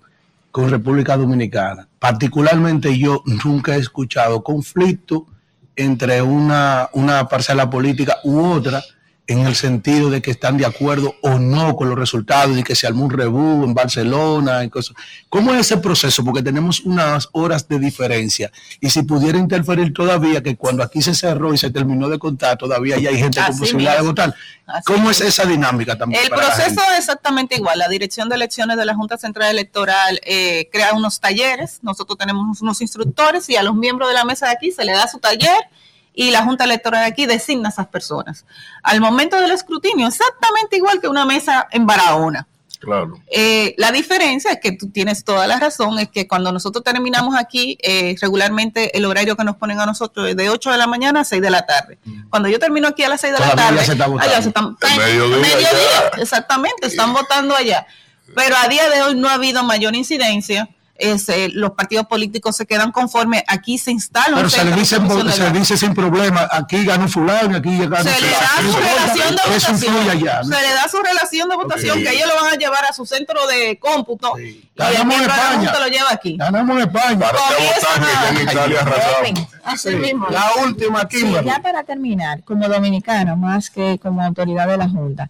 con 0.58 0.72
República 0.72 1.16
Dominicana. 1.16 1.88
Particularmente 2.00 2.98
yo 2.98 3.22
nunca 3.46 3.76
he 3.76 3.80
escuchado 3.80 4.44
conflicto 4.44 5.28
entre 5.76 6.24
una, 6.24 6.90
una 6.94 7.28
parcela 7.28 7.70
política 7.70 8.18
u 8.24 8.40
otra 8.40 8.82
en 9.28 9.46
el 9.46 9.56
sentido 9.56 10.10
de 10.10 10.22
que 10.22 10.32
están 10.32 10.58
de 10.58 10.66
acuerdo 10.66 11.16
o 11.22 11.38
no 11.38 11.76
con 11.76 11.90
los 11.90 12.00
resultados 12.00 12.58
y 12.58 12.64
que 12.64 12.76
se 12.76 12.88
armó 12.88 13.04
un 13.06 13.12
rebú 13.12 13.66
en 13.66 13.74
Barcelona 13.74 14.64
y 14.64 14.70
cosas. 14.70 14.96
¿Cómo 15.28 15.54
es 15.54 15.62
ese 15.62 15.78
proceso? 15.78 16.24
Porque 16.24 16.42
tenemos 16.42 16.80
unas 16.80 17.28
horas 17.34 17.68
de 17.68 17.78
diferencia 17.78 18.52
y 18.80 18.90
si 18.90 19.04
pudiera 19.04 19.38
interferir 19.38 19.94
todavía 19.94 20.42
que 20.42 20.56
cuando 20.56 20.82
aquí 20.82 21.02
se 21.02 21.14
cerró 21.14 21.54
y 21.54 21.58
se 21.58 21.70
terminó 21.70 22.08
de 22.08 22.18
contar, 22.18 22.58
todavía 22.58 22.98
ya 22.98 23.10
hay 23.10 23.18
gente 23.18 23.42
con 23.46 23.58
posibilidad 23.58 23.98
de 23.98 24.04
votar. 24.04 24.34
Así 24.66 24.84
¿Cómo 24.86 25.12
es 25.12 25.20
esa 25.22 25.46
dinámica 25.46 25.98
también? 25.98 26.24
El 26.24 26.30
proceso 26.30 26.82
es 26.94 27.00
exactamente 27.00 27.56
igual. 27.56 27.80
La 27.80 27.90
Dirección 27.90 28.30
de 28.30 28.36
Elecciones 28.36 28.78
de 28.78 28.86
la 28.86 28.96
Junta 28.96 29.18
Central 29.18 29.52
Electoral 29.52 30.20
eh, 30.24 30.70
crea 30.72 30.94
unos 30.94 31.20
talleres. 31.20 31.80
Nosotros 31.82 32.18
tenemos 32.18 32.62
unos 32.62 32.82
instructores 32.82 33.50
y 33.50 33.56
a 33.56 33.64
los 33.64 33.76
miembros 33.76 34.08
de 34.10 34.14
la 34.14 34.26
mesa 34.26 34.48
de 34.48 34.54
aquí 34.54 34.72
se 34.72 34.86
le 34.86 34.94
da 34.94 35.08
su 35.08 35.20
taller 35.20 35.58
y 36.18 36.32
la 36.32 36.44
Junta 36.44 36.64
Electoral 36.64 37.02
de 37.02 37.08
aquí 37.08 37.28
designa 37.28 37.70
a 37.70 37.72
esas 37.72 37.88
personas. 37.88 38.44
Al 38.82 39.00
momento 39.00 39.40
del 39.40 39.52
escrutinio, 39.52 40.08
exactamente 40.08 40.76
igual 40.76 41.00
que 41.00 41.08
una 41.08 41.26
mesa 41.26 41.68
en 41.72 41.86
Barahona. 41.86 42.48
Claro. 42.80 43.20
Eh, 43.28 43.76
la 43.78 43.92
diferencia 43.92 44.52
es 44.52 44.60
que 44.60 44.72
tú 44.72 44.90
tienes 44.90 45.24
toda 45.24 45.46
la 45.46 45.60
razón, 45.60 46.00
es 46.00 46.10
que 46.10 46.28
cuando 46.28 46.52
nosotros 46.52 46.84
terminamos 46.84 47.36
aquí, 47.36 47.78
eh, 47.84 48.16
regularmente 48.20 48.98
el 48.98 49.06
horario 49.06 49.38
que 49.38 49.44
nos 49.44 49.58
ponen 49.58 49.80
a 49.80 49.86
nosotros 49.86 50.28
es 50.28 50.36
de 50.36 50.50
8 50.50 50.72
de 50.72 50.78
la 50.78 50.88
mañana 50.88 51.20
a 51.20 51.24
6 51.24 51.40
de 51.40 51.50
la 51.52 51.68
tarde. 51.68 52.00
Cuando 52.32 52.50
yo 52.50 52.58
termino 52.58 52.88
aquí 52.88 53.04
a 53.04 53.10
las 53.10 53.22
6 53.22 53.34
de 53.34 53.40
la 53.40 53.56
tarde, 53.56 53.86
se 53.86 53.92
está 53.92 54.06
allá 54.06 54.42
se 54.42 54.48
están, 54.48 54.76
mediodía 54.82 56.12
exactamente, 56.18 56.88
están 56.88 57.14
votando 57.14 57.56
allá. 57.56 57.86
Pero 58.36 58.56
a 58.58 58.68
día 58.68 58.90
de 58.90 59.04
hoy 59.04 59.16
no 59.16 59.30
ha 59.30 59.36
habido 59.36 59.64
mayor 59.64 59.96
incidencia. 59.96 60.68
Es, 61.00 61.30
eh, 61.30 61.50
los 61.54 61.72
partidos 61.72 62.08
políticos 62.08 62.56
se 62.56 62.66
quedan 62.66 62.92
conformes, 62.92 63.44
aquí 63.48 63.78
se 63.78 63.92
instala 63.92 64.30
un 64.30 64.36
Pero 64.36 64.50
se 64.50 64.66
le, 64.66 64.72
dice, 64.74 64.98
se 65.32 65.52
dice 65.52 65.78
sin 65.78 65.94
problema, 65.94 66.48
aquí 66.52 66.84
ganó 66.86 67.08
fulano, 67.08 67.58
aquí 67.58 67.78
ganó 67.78 67.98
se 68.10 68.22
le 68.22 68.30
da 68.32 68.50
su 68.62 68.78
relación 68.78 69.36
de 69.36 69.42
votación. 69.54 70.10
allá. 70.10 70.42
¿no? 70.44 70.56
Se 70.56 70.62
le 70.68 70.74
da 70.74 70.88
su 70.90 70.98
relación 71.02 71.50
de 71.50 71.56
votación 71.56 71.98
que 72.04 72.10
ellos 72.12 72.28
lo 72.28 72.42
van 72.44 72.54
a 72.54 72.58
llevar 72.58 72.86
a 72.86 72.94
su 72.94 73.06
centro 73.06 73.46
de 73.48 73.78
cómputo 73.80 74.38
y 74.40 74.44
el 74.44 74.68
Ganamos 74.76 75.16
en 75.16 75.22
España. 75.24 75.74
Lo 75.80 75.88
lleva 75.88 76.12
aquí. 76.12 76.38
Ganamos 76.38 76.78
en 76.78 76.84
España. 76.88 77.20
Para 77.20 77.40
que 77.58 78.42
en 78.42 78.50
Italia. 78.50 78.80
Así 79.64 79.90
Sí. 79.90 79.96
mismo. 79.96 80.28
La 80.30 80.52
última, 80.64 81.02
Sí, 81.02 81.20
Kimberly. 81.22 81.48
ya 81.50 81.60
para 81.62 81.84
terminar, 81.84 82.44
como 82.44 82.68
dominicano, 82.68 83.36
más 83.36 83.70
que 83.70 84.00
como 84.02 84.24
autoridad 84.24 84.68
de 84.68 84.78
la 84.78 84.88
Junta, 84.90 85.30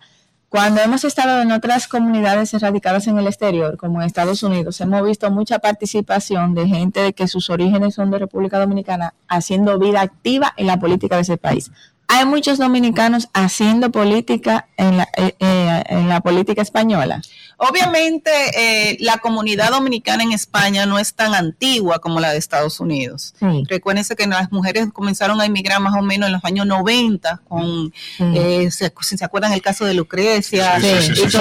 cuando 0.49 0.79
hemos 0.81 1.03
estado 1.03 1.41
en 1.41 1.51
otras 1.51 1.89
comunidades 1.89 2.53
erradicadas 2.53 3.07
en 3.07 3.17
el 3.17 3.27
exterior, 3.27 3.75
como 3.75 3.99
en 4.01 4.07
Estados 4.07 4.43
Unidos, 4.43 4.79
hemos 4.79 5.03
visto 5.03 5.29
mucha 5.29 5.59
participación 5.59 6.53
de 6.53 6.67
gente 6.67 7.01
de 7.01 7.11
que 7.11 7.27
sus 7.27 7.49
orígenes 7.49 7.95
son 7.95 8.11
de 8.11 8.19
República 8.19 8.57
Dominicana 8.57 9.13
haciendo 9.27 9.77
vida 9.77 9.99
activa 9.99 10.53
en 10.55 10.67
la 10.67 10.79
política 10.79 11.17
de 11.17 11.23
ese 11.23 11.37
país. 11.37 11.69
Hay 12.07 12.25
muchos 12.25 12.57
dominicanos 12.57 13.27
haciendo 13.33 13.91
política 13.91 14.67
en 14.77 14.97
la, 14.97 15.07
eh, 15.17 15.35
eh, 15.39 15.83
en 15.89 16.09
la 16.09 16.21
política 16.21 16.61
española. 16.61 17.21
Obviamente, 17.59 18.31
eh, 18.55 18.97
la 18.99 19.17
comunidad 19.17 19.71
dominicana 19.71 20.21
en 20.21 20.31
España 20.31 20.85
no 20.85 20.99
es 20.99 21.15
tan 21.15 21.33
antigua 21.33 21.97
como 21.97 22.19
la 22.19 22.31
de 22.31 22.37
Estados 22.37 22.79
Unidos. 22.79 23.33
Sí. 23.39 23.63
Recuérdense 23.67 24.15
que 24.15 24.27
las 24.27 24.51
mujeres 24.51 24.87
comenzaron 24.93 25.41
a 25.41 25.45
emigrar 25.45 25.81
más 25.81 25.95
o 25.95 26.03
menos 26.03 26.27
en 26.27 26.33
los 26.33 26.45
años 26.45 26.67
90, 26.67 27.41
con, 27.47 27.91
eh, 28.19 28.69
se, 28.69 28.93
si 29.01 29.17
se 29.17 29.25
acuerdan 29.25 29.53
el 29.53 29.63
caso 29.63 29.85
de 29.85 29.95
Lucrecia, 29.95 30.79
Sí, 30.79 30.87
sí, 31.01 31.15
sí, 31.15 31.23
y 31.25 31.31
sí, 31.31 31.39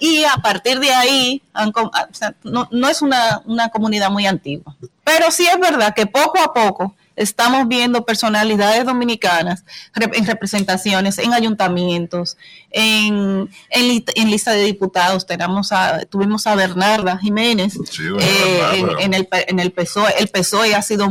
sí, 0.00 0.24
a 0.24 0.36
partir 0.42 0.78
de 0.78 0.92
ahí, 0.92 1.42
han 1.54 1.72
ah, 1.74 2.06
o 2.10 2.14
sea, 2.14 2.34
no, 2.42 2.68
no 2.70 2.88
es 2.88 3.00
una, 3.00 3.40
una 3.46 3.70
comunidad 3.70 4.10
muy 4.10 4.26
antigua. 4.26 4.76
Pero 5.02 5.30
sí 5.30 5.46
es 5.46 5.58
verdad 5.58 5.94
que 5.94 6.06
poco 6.06 6.38
a 6.42 6.52
poco 6.52 6.94
estamos 7.16 7.68
viendo 7.68 8.04
personalidades 8.04 8.84
dominicanas 8.84 9.64
en 9.94 10.26
representaciones, 10.26 11.18
en 11.18 11.32
ayuntamientos, 11.32 12.36
en, 12.70 13.48
en, 13.70 13.88
li- 13.88 14.04
en 14.14 14.30
lista 14.30 14.52
de 14.52 14.64
diputados. 14.64 15.26
Tenemos 15.26 15.72
a, 15.72 16.00
tuvimos 16.06 16.46
a 16.46 16.54
Bernarda 16.54 17.18
Jiménez 17.18 17.76
bueno, 17.76 18.18
eh, 18.20 18.60
Bernarda. 18.60 18.92
en, 19.00 19.00
en 19.00 19.14
el, 19.14 19.28
en 19.48 19.60
el 19.60 19.70
PSOE. 19.72 20.12
El 20.18 20.28
PSOE 20.28 20.74
ha 20.74 20.82
sido, 20.82 21.08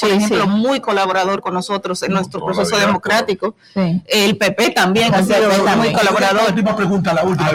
por 0.00 0.10
ejemplo, 0.10 0.44
sí. 0.44 0.48
muy 0.50 0.80
colaborador 0.80 1.40
con 1.40 1.54
nosotros 1.54 2.02
en 2.02 2.12
nuestro 2.12 2.40
toda 2.40 2.52
proceso 2.52 2.76
vida, 2.76 2.86
democrático. 2.86 3.56
Sí. 3.74 4.02
El 4.06 4.36
PP 4.36 4.70
también 4.70 5.14
ha 5.14 5.22
sido 5.22 5.48
muy 5.48 5.64
también. 5.64 5.92
La 5.94 5.98
colaborador. 6.00 6.48
última 6.50 6.76
pregunta, 6.76 7.12
la 7.12 7.24
última. 7.24 7.50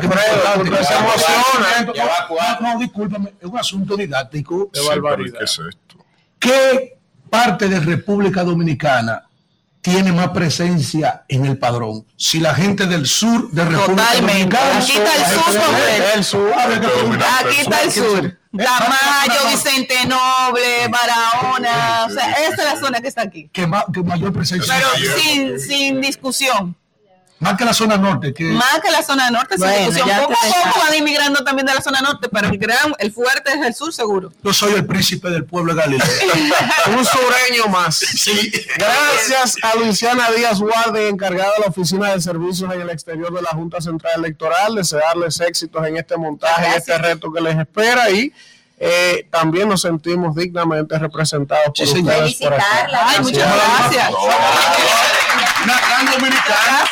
no, 2.61 2.79
discúlpame, 2.79 3.33
es 3.39 3.45
un 3.47 3.57
asunto 3.57 3.95
didáctico. 3.95 4.69
Qué 6.39 6.97
Sí, 7.35 7.41
pero 7.43 7.49
barbaridad. 7.49 7.59
¿qué 7.59 7.65
es 7.65 7.65
esto? 7.65 7.65
¿Qué 7.65 7.67
parte 7.67 7.69
de 7.69 7.79
República 7.79 8.43
Dominicana 8.43 9.23
tiene 9.81 10.11
más 10.11 10.29
presencia 10.29 11.23
en 11.27 11.45
el 11.45 11.57
padrón? 11.57 12.05
Si 12.17 12.39
la 12.39 12.55
gente 12.55 12.85
del 12.87 13.05
sur 13.05 13.51
de 13.51 13.65
República 13.65 14.03
Totalmente. 14.09 14.57
Dominicana. 14.57 14.77
Aquí 14.79 14.91
está 14.93 15.15
el 15.15 15.25
sur 15.25 15.61
completo. 15.65 16.03
El. 16.15 17.45
Aquí 17.47 17.57
está 17.61 17.81
el 17.83 17.91
sur. 17.91 18.37
Tamayo, 18.57 19.49
Vicente 19.51 19.95
Noble, 20.07 20.87
Barahona. 20.89 22.05
O 22.05 22.09
sea, 22.09 22.31
esa 22.33 22.49
es 22.53 22.73
la 22.73 22.79
zona 22.79 23.01
que 23.01 23.07
está 23.09 23.21
aquí. 23.23 23.49
Que, 23.51 23.67
ma- 23.67 23.85
que 23.93 24.01
mayor 24.01 24.31
presencia. 24.33 24.73
Pero 24.77 25.17
sin, 25.19 25.59
sin 25.59 26.01
discusión. 26.01 26.75
Más 27.39 27.57
que 27.57 27.65
la 27.65 27.73
zona 27.73 27.97
norte. 27.97 28.33
Que, 28.33 28.45
Más 28.45 28.79
que 28.81 28.89
la 28.89 29.03
zona 29.03 29.29
norte, 29.29 29.55
sin 29.57 29.65
Bueno, 29.67 29.77
discusión. 29.91 30.07
ya 30.07 30.21
Poco 30.21 30.33
a 30.33 30.63
poco 30.71 30.79
van 30.85 30.95
inmigrando 30.95 31.43
también 31.43 31.65
de 31.65 31.73
la 31.73 31.81
zona 31.81 31.99
norte, 32.01 32.29
pero 32.31 32.47
el 32.47 32.57
gran, 32.57 32.95
el 32.97 33.11
fuerte 33.11 33.51
es 33.51 33.65
el 33.65 33.75
sur 33.75 33.93
seguro. 33.93 34.31
yo 34.41 34.53
soy 34.53 34.73
el 34.73 34.85
príncipe 34.85 35.29
del 35.29 35.43
pueblo 35.43 35.73
de 35.75 35.81
Galilea. 35.81 36.07
Un 36.97 37.05
sureño 37.05 37.67
más. 37.69 37.97
sí. 37.97 38.51
Gracias 38.77 39.57
a 39.61 39.75
Luisiana 39.75 40.31
Díaz 40.31 40.59
Guardia, 40.59 41.09
encargada 41.09 41.51
de 41.55 41.59
la 41.61 41.67
Oficina 41.67 42.11
de 42.13 42.21
Servicios 42.21 42.73
en 42.73 42.81
el 42.81 42.89
exterior 42.89 43.33
de 43.33 43.41
la 43.41 43.49
Junta 43.49 43.81
Central 43.81 44.13
Electoral, 44.17 44.75
desearles 44.75 45.39
éxitos 45.41 45.85
en 45.85 45.97
este 45.97 46.15
montaje, 46.17 46.65
en 46.67 46.73
este 46.73 46.97
reto 46.97 47.31
que 47.33 47.41
les 47.41 47.57
espera 47.59 48.09
y 48.11 48.31
eh, 48.79 49.27
también 49.29 49.67
nos 49.69 49.81
sentimos 49.81 50.35
dignamente 50.35 50.97
representados 50.97 51.65
por 51.67 51.77
Sí, 51.77 51.87
señor. 51.87 52.13
ustedes 52.23 52.35
por. 52.35 52.49
Felicitarla. 52.53 53.09
Ay, 53.09 53.19
muchas 53.21 53.53
gracias. 53.55 54.09
Una 55.63 55.79
gran 55.79 56.05
dominicana. 56.05 56.89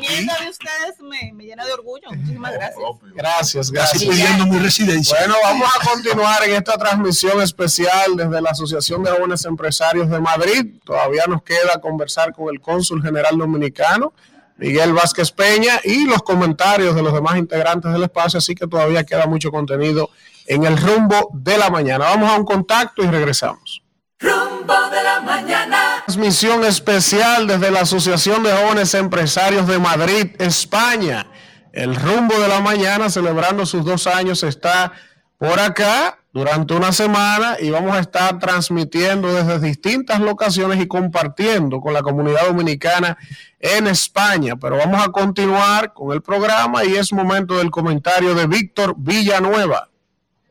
Viniendo 0.00 0.32
de 0.40 0.50
ustedes 0.50 1.00
me, 1.00 1.32
me 1.32 1.44
llena 1.44 1.64
de 1.64 1.72
orgullo. 1.72 2.08
Muchísimas 2.10 2.52
gracias. 2.52 2.84
Gracias, 3.14 3.70
Casi 3.70 4.06
gracias. 4.06 4.26
pidiendo 4.26 4.46
mi 4.46 4.58
residencia. 4.58 5.16
Bueno, 5.18 5.34
vamos 5.42 5.68
a 5.74 5.88
continuar 5.90 6.44
en 6.44 6.54
esta 6.54 6.76
transmisión 6.76 7.40
especial 7.42 8.16
desde 8.16 8.40
la 8.40 8.50
Asociación 8.50 9.02
de 9.02 9.10
Jóvenes 9.10 9.44
Empresarios 9.44 10.08
de 10.10 10.20
Madrid. 10.20 10.74
Todavía 10.84 11.24
nos 11.28 11.42
queda 11.42 11.80
conversar 11.80 12.32
con 12.32 12.52
el 12.52 12.60
cónsul 12.60 13.02
general 13.02 13.38
dominicano, 13.38 14.12
Miguel 14.56 14.92
Vázquez 14.92 15.30
Peña, 15.30 15.80
y 15.84 16.04
los 16.06 16.22
comentarios 16.22 16.94
de 16.94 17.02
los 17.02 17.12
demás 17.12 17.36
integrantes 17.36 17.92
del 17.92 18.02
espacio, 18.04 18.38
así 18.38 18.54
que 18.54 18.66
todavía 18.66 19.04
queda 19.04 19.26
mucho 19.26 19.50
contenido 19.50 20.10
en 20.46 20.64
el 20.64 20.76
rumbo 20.76 21.30
de 21.32 21.58
la 21.58 21.70
mañana. 21.70 22.06
Vamos 22.06 22.30
a 22.30 22.36
un 22.36 22.44
contacto 22.44 23.02
y 23.02 23.06
regresamos. 23.06 23.83
Rumbo 24.20 24.74
de 24.90 25.02
la 25.02 25.20
mañana. 25.20 26.02
Transmisión 26.06 26.64
especial 26.64 27.46
desde 27.46 27.70
la 27.70 27.80
Asociación 27.80 28.42
de 28.42 28.52
Jóvenes 28.52 28.94
Empresarios 28.94 29.66
de 29.66 29.78
Madrid, 29.78 30.26
España. 30.38 31.26
El 31.72 31.96
rumbo 31.96 32.38
de 32.38 32.48
la 32.48 32.60
mañana, 32.60 33.10
celebrando 33.10 33.66
sus 33.66 33.84
dos 33.84 34.06
años, 34.06 34.42
está 34.44 34.92
por 35.38 35.58
acá 35.58 36.18
durante 36.32 36.74
una 36.74 36.92
semana 36.92 37.56
y 37.60 37.70
vamos 37.70 37.94
a 37.96 38.00
estar 38.00 38.38
transmitiendo 38.38 39.32
desde 39.32 39.58
distintas 39.58 40.20
locaciones 40.20 40.80
y 40.80 40.86
compartiendo 40.86 41.80
con 41.80 41.92
la 41.92 42.02
comunidad 42.02 42.46
dominicana 42.46 43.18
en 43.58 43.88
España. 43.88 44.56
Pero 44.56 44.76
vamos 44.76 45.04
a 45.04 45.10
continuar 45.10 45.92
con 45.92 46.12
el 46.12 46.22
programa 46.22 46.84
y 46.84 46.94
es 46.94 47.12
momento 47.12 47.58
del 47.58 47.70
comentario 47.70 48.34
de 48.34 48.46
Víctor 48.46 48.94
Villanueva. 48.96 49.90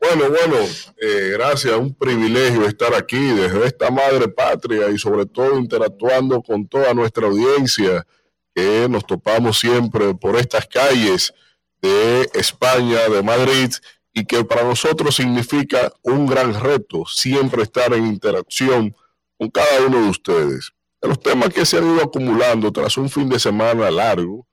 Bueno, 0.06 0.28
bueno, 0.28 0.66
eh, 1.00 1.30
gracias, 1.32 1.74
un 1.78 1.94
privilegio 1.94 2.66
estar 2.66 2.94
aquí 2.94 3.16
desde 3.16 3.66
esta 3.66 3.90
madre 3.90 4.28
patria 4.28 4.90
y 4.90 4.98
sobre 4.98 5.24
todo 5.24 5.58
interactuando 5.58 6.42
con 6.42 6.68
toda 6.68 6.92
nuestra 6.92 7.26
audiencia 7.26 8.06
que 8.54 8.86
nos 8.90 9.06
topamos 9.06 9.58
siempre 9.58 10.14
por 10.14 10.36
estas 10.36 10.66
calles 10.66 11.32
de 11.80 12.28
España, 12.34 13.08
de 13.08 13.22
Madrid, 13.22 13.70
y 14.12 14.26
que 14.26 14.44
para 14.44 14.64
nosotros 14.64 15.16
significa 15.16 15.90
un 16.02 16.26
gran 16.26 16.52
reto 16.60 17.04
siempre 17.06 17.62
estar 17.62 17.94
en 17.94 18.06
interacción 18.06 18.94
con 19.38 19.48
cada 19.48 19.86
uno 19.86 20.02
de 20.02 20.10
ustedes. 20.10 20.72
De 21.00 21.08
los 21.08 21.18
temas 21.18 21.48
que 21.48 21.64
se 21.64 21.78
han 21.78 21.94
ido 21.94 22.04
acumulando 22.04 22.70
tras 22.70 22.98
un 22.98 23.08
fin 23.08 23.30
de 23.30 23.38
semana 23.38 23.90
largo, 23.90 24.46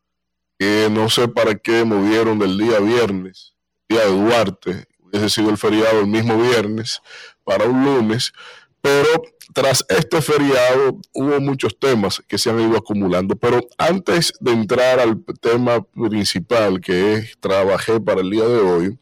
que 0.58 0.88
no 0.90 1.10
sé 1.10 1.28
para 1.28 1.56
qué 1.56 1.84
movieron 1.84 2.40
del 2.40 2.58
día 2.58 2.80
viernes, 2.80 3.54
día 3.90 4.06
de 4.06 4.12
Duarte, 4.12 4.91
hubiese 5.12 5.30
sido 5.30 5.50
el 5.50 5.58
feriado 5.58 6.00
el 6.00 6.08
mismo 6.08 6.38
viernes 6.38 7.02
para 7.44 7.66
un 7.66 7.84
lunes, 7.84 8.34
pero 8.82 9.24
tras 9.54 9.86
este 9.90 10.22
feriado 10.22 10.98
hubo 11.14 11.40
muchos 11.42 11.78
temas 11.78 12.22
que 12.28 12.38
se 12.38 12.50
han 12.50 12.60
ido 12.60 12.78
acumulando. 12.78 13.36
Pero 13.36 13.62
antes 13.78 14.34
de 14.40 14.52
entrar 14.52 15.00
al 15.00 15.24
tema 15.42 15.84
principal 15.84 16.80
que 16.80 17.14
es 17.14 17.38
trabajé 17.40 18.00
para 18.00 18.22
el 18.22 18.30
día 18.30 18.46
de 18.46 18.60
hoy, 18.60 19.00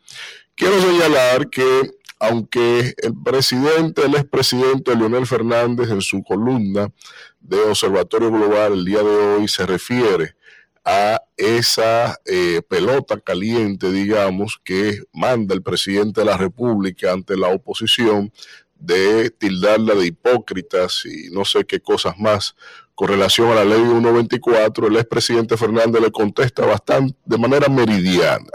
quiero 0.56 0.82
señalar 0.82 1.50
que 1.50 1.92
aunque 2.20 2.94
el 2.98 3.14
presidente, 3.24 4.06
el 4.06 4.16
expresidente 4.16 4.96
Leonel 4.96 5.26
Fernández 5.26 5.90
en 5.90 6.02
su 6.02 6.22
columna 6.22 6.92
de 7.40 7.62
Observatorio 7.62 8.30
Global 8.30 8.74
el 8.74 8.86
día 8.86 9.02
de 9.02 9.10
hoy 9.10 9.48
se 9.48 9.66
refiere 9.66 10.36
a 10.86 11.22
esa 11.38 12.20
eh, 12.26 12.62
pelota 12.68 13.20
caliente, 13.20 13.92
digamos, 13.92 14.60
que 14.64 15.04
manda 15.14 15.54
el 15.54 15.62
presidente 15.62 16.22
de 16.22 16.26
la 16.26 16.38
República 16.38 17.12
ante 17.12 17.38
la 17.38 17.50
oposición 17.50 18.32
de 18.76 19.30
tildarla 19.30 19.94
de 19.96 20.08
hipócritas 20.08 21.04
y 21.06 21.30
no 21.32 21.44
sé 21.44 21.66
qué 21.66 21.80
cosas 21.82 22.18
más 22.18 22.56
con 23.00 23.08
relación 23.08 23.50
a 23.50 23.56
la 23.56 23.64
ley 23.64 23.80
124, 23.80 24.88
el 24.88 24.98
expresidente 24.98 25.56
Fernández 25.56 26.02
le 26.02 26.12
contesta 26.12 26.66
bastante 26.66 27.16
de 27.24 27.38
manera 27.38 27.70
meridiana. 27.70 28.50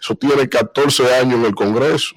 Eso 0.00 0.16
tiene 0.16 0.48
14 0.48 1.14
años 1.14 1.38
en 1.38 1.44
el 1.44 1.54
Congreso 1.54 2.16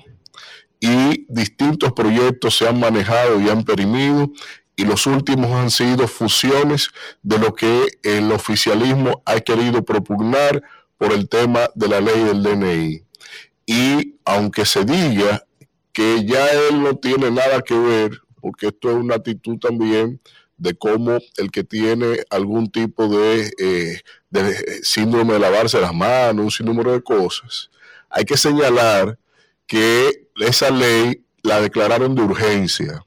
y 0.80 1.26
distintos 1.30 1.94
proyectos 1.94 2.58
se 2.58 2.68
han 2.68 2.80
manejado 2.80 3.40
y 3.40 3.50
han 3.50 3.64
perimido 3.64 4.32
y 4.76 4.86
los 4.86 5.06
últimos 5.06 5.52
han 5.52 5.72
sido 5.72 6.08
fusiones 6.08 6.90
de 7.24 7.38
lo 7.38 7.54
que 7.54 7.86
el 8.04 8.32
oficialismo 8.32 9.22
ha 9.26 9.40
querido 9.40 9.84
propugnar 9.84 10.62
por 10.98 11.14
el 11.14 11.30
tema 11.30 11.70
de 11.76 11.88
la 11.88 12.02
ley 12.02 12.24
del 12.24 12.44
DNI. 12.44 13.04
Y 13.66 14.16
aunque 14.26 14.66
se 14.66 14.86
diga 14.86 15.46
que 15.92 16.26
ya 16.26 16.46
él 16.50 16.84
no 16.84 16.98
tiene 16.98 17.32
nada 17.32 17.62
que 17.62 17.78
ver, 17.78 18.20
porque 18.42 18.68
esto 18.68 18.90
es 18.90 18.98
una 18.98 19.16
actitud 19.16 19.58
también 19.58 20.20
de 20.58 20.76
cómo 20.76 21.20
el 21.38 21.52
que 21.52 21.64
tiene 21.64 22.18
algún 22.30 22.70
tipo 22.70 23.08
de, 23.08 23.52
eh, 23.58 24.02
síndrome 24.84 25.34
de 25.34 25.40
lavarse 25.40 25.80
las 25.80 25.94
manos, 25.94 26.46
un 26.46 26.52
sinnúmero 26.52 26.92
de 26.92 27.02
cosas, 27.02 27.70
hay 28.10 28.26
que 28.26 28.38
señalar 28.38 29.18
que 29.68 30.28
esa 30.38 30.70
ley 30.70 31.26
la 31.44 31.60
declararon 31.62 32.16
de 32.16 32.22
urgencia, 32.22 33.04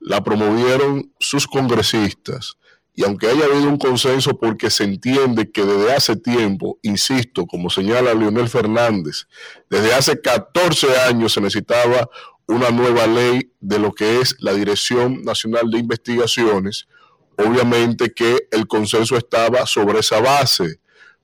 la 0.00 0.22
promovieron 0.22 1.12
sus 1.18 1.46
congresistas, 1.46 2.56
y 2.98 3.04
aunque 3.04 3.28
haya 3.28 3.44
habido 3.44 3.68
un 3.68 3.78
consenso 3.78 4.40
porque 4.40 4.70
se 4.70 4.82
entiende 4.82 5.52
que 5.52 5.64
desde 5.64 5.94
hace 5.94 6.16
tiempo, 6.16 6.80
insisto, 6.82 7.46
como 7.46 7.70
señala 7.70 8.12
Leonel 8.12 8.48
Fernández, 8.48 9.28
desde 9.70 9.94
hace 9.94 10.20
14 10.20 10.98
años 11.02 11.32
se 11.32 11.40
necesitaba 11.40 12.10
una 12.48 12.70
nueva 12.70 13.06
ley 13.06 13.52
de 13.60 13.78
lo 13.78 13.92
que 13.92 14.20
es 14.20 14.34
la 14.40 14.52
Dirección 14.52 15.22
Nacional 15.22 15.70
de 15.70 15.78
Investigaciones, 15.78 16.88
obviamente 17.36 18.12
que 18.12 18.48
el 18.50 18.66
consenso 18.66 19.16
estaba 19.16 19.64
sobre 19.66 20.00
esa 20.00 20.20
base, 20.20 20.80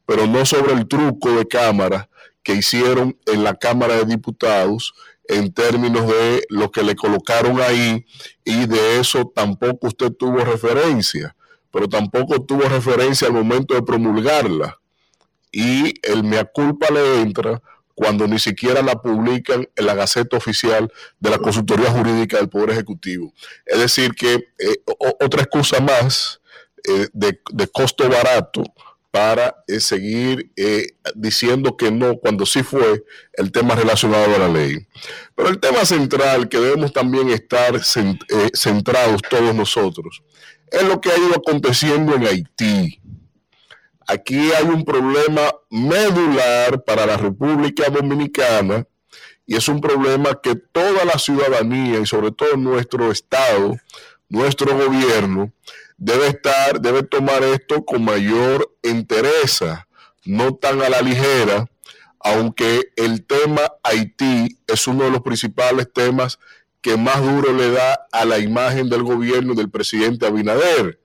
pero 0.06 0.28
no 0.28 0.46
sobre 0.46 0.74
el 0.74 0.86
truco 0.86 1.32
de 1.32 1.48
cámara 1.48 2.08
que 2.44 2.54
hicieron 2.54 3.18
en 3.26 3.42
la 3.42 3.56
Cámara 3.56 3.96
de 3.96 4.04
Diputados 4.04 4.94
en 5.28 5.52
términos 5.52 6.06
de 6.06 6.44
lo 6.48 6.70
que 6.70 6.82
le 6.82 6.94
colocaron 6.94 7.60
ahí 7.60 8.04
y 8.44 8.66
de 8.66 9.00
eso 9.00 9.32
tampoco 9.34 9.88
usted 9.88 10.12
tuvo 10.12 10.38
referencia 10.38 11.34
pero 11.74 11.88
tampoco 11.88 12.40
tuvo 12.40 12.62
referencia 12.68 13.26
al 13.26 13.34
momento 13.34 13.74
de 13.74 13.82
promulgarla. 13.82 14.78
Y 15.50 15.92
el 16.08 16.22
mea 16.22 16.44
culpa 16.44 16.86
le 16.92 17.20
entra 17.20 17.60
cuando 17.96 18.28
ni 18.28 18.38
siquiera 18.38 18.80
la 18.80 19.02
publican 19.02 19.68
en 19.74 19.86
la 19.86 19.94
Gaceta 19.94 20.36
Oficial 20.36 20.92
de 21.18 21.30
la 21.30 21.38
Consultoría 21.38 21.90
Jurídica 21.90 22.36
del 22.36 22.48
Poder 22.48 22.70
Ejecutivo. 22.70 23.32
Es 23.66 23.80
decir, 23.80 24.14
que 24.14 24.34
eh, 24.34 24.76
otra 25.20 25.42
excusa 25.42 25.80
más 25.80 26.40
eh, 26.88 27.08
de, 27.12 27.66
costo 27.72 28.08
barato 28.08 28.62
para 29.14 29.62
eh, 29.68 29.78
seguir 29.78 30.50
diciendo 31.14 31.76
que 31.76 31.92
no, 31.92 32.16
cuando 32.16 32.44
sí 32.44 32.64
fue 32.64 33.04
el 33.34 33.52
tema 33.52 33.76
relacionado 33.76 34.34
a 34.34 34.38
la 34.38 34.48
ley. 34.48 34.88
Pero 35.36 35.50
el 35.50 35.60
tema 35.60 35.84
central 35.84 36.48
que 36.48 36.58
debemos 36.58 36.92
también 36.92 37.30
estar 37.30 37.80
centrados 37.84 39.22
todos 39.30 39.54
nosotros 39.54 40.20
es 40.68 40.82
lo 40.82 41.00
que 41.00 41.12
ha 41.12 41.16
ido 41.16 41.36
aconteciendo 41.36 42.16
en 42.16 42.26
Haití. 42.26 43.00
Aquí 44.08 44.50
hay 44.50 44.64
un 44.64 44.84
problema 44.84 45.42
medular 45.70 46.82
para 46.82 47.06
la 47.06 47.16
República 47.16 47.88
Dominicana 47.90 48.84
y 49.46 49.54
es 49.54 49.68
un 49.68 49.80
problema 49.80 50.40
que 50.42 50.56
toda 50.56 51.04
la 51.04 51.20
ciudadanía 51.20 52.00
y 52.00 52.06
sobre 52.06 52.32
todo 52.32 52.56
nuestro 52.56 53.12
Estado, 53.12 53.76
nuestro 54.28 54.76
gobierno, 54.76 55.52
debe 56.04 56.26
estar, 56.26 56.82
debe 56.82 57.02
tomar 57.02 57.42
esto 57.42 57.82
con 57.82 58.04
mayor 58.04 58.70
interés, 58.82 59.64
no 60.26 60.54
tan 60.54 60.82
a 60.82 60.90
la 60.90 61.00
ligera, 61.00 61.66
aunque 62.20 62.92
el 62.96 63.24
tema 63.24 63.62
Haití 63.82 64.58
es 64.66 64.86
uno 64.86 65.04
de 65.04 65.10
los 65.10 65.22
principales 65.22 65.90
temas 65.90 66.38
que 66.82 66.98
más 66.98 67.22
duro 67.22 67.54
le 67.54 67.70
da 67.70 68.06
a 68.12 68.26
la 68.26 68.38
imagen 68.38 68.90
del 68.90 69.02
gobierno 69.02 69.54
del 69.54 69.70
presidente 69.70 70.26
Abinader, 70.26 71.00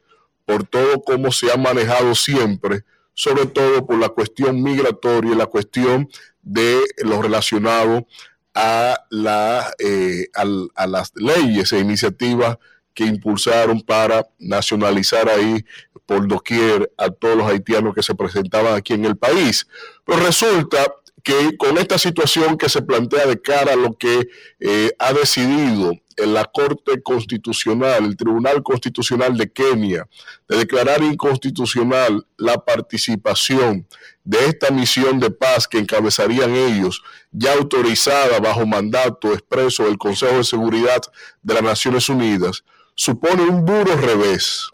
por 0.46 0.68
todo 0.68 1.02
cómo 1.02 1.32
se 1.32 1.50
ha 1.50 1.56
manejado 1.56 2.14
siempre, 2.14 2.84
sobre 3.14 3.46
todo 3.46 3.88
por 3.88 3.98
la 4.00 4.10
cuestión 4.10 4.62
migratoria 4.62 5.32
y 5.32 5.38
la 5.38 5.46
cuestión 5.46 6.10
de 6.42 6.78
lo 6.98 7.22
relacionado 7.22 8.06
a, 8.54 9.06
la, 9.10 9.72
eh, 9.80 10.28
a, 10.34 10.88
las 10.88 11.14
leyes 11.16 11.72
e 11.72 11.80
iniciativas 11.80 12.58
que 13.00 13.06
impulsaron 13.06 13.80
para 13.80 14.28
nacionalizar 14.40 15.30
ahí 15.30 15.64
por 16.06 16.28
doquier 16.28 16.92
a 16.98 17.10
todos 17.10 17.38
los 17.38 17.48
haitianos 17.48 17.96
que 17.96 18.04
se 18.04 18.14
presentaban 18.14 18.74
aquí 18.74 18.92
en 18.92 19.06
el 19.06 19.16
país. 19.16 19.66
Pero 20.06 20.20
resulta 20.20 20.80
que 21.24 21.56
con 21.56 21.78
esta 21.78 21.98
situación 21.98 22.58
que 22.58 22.68
se 22.68 22.82
plantea 22.82 23.26
de 23.26 23.42
cara 23.42 23.72
a 23.72 23.78
lo 23.78 23.94
que 23.94 24.28
eh, 24.60 24.92
ha 25.00 25.14
decidido 25.14 25.94
en 26.18 26.34
la 26.34 26.44
Corte 26.44 27.02
Constitucional, 27.02 28.04
el 28.04 28.18
Tribunal 28.18 28.64
Constitucional 28.64 29.38
de 29.38 29.50
Kenia, 29.50 30.06
de 30.50 30.58
declarar 30.58 31.02
inconstitucional 31.02 32.28
la 32.36 32.58
participación 32.58 33.88
de 34.26 34.46
esta 34.48 34.72
misión 34.72 35.22
de 35.22 35.32
paz 35.32 35.70
que 35.70 35.78
encabezarían 35.78 36.54
ellos, 36.54 37.02
ya 37.32 37.54
autorizada 37.54 38.42
bajo 38.42 38.66
mandato 38.66 39.32
expreso 39.32 39.86
del 39.86 39.98
Consejo 39.98 40.36
de 40.36 40.44
Seguridad 40.44 41.02
de 41.42 41.54
las 41.54 41.64
Naciones 41.64 42.10
Unidas, 42.10 42.66
supone 43.00 43.44
un 43.44 43.66
duro 43.66 43.96
revés 43.96 44.70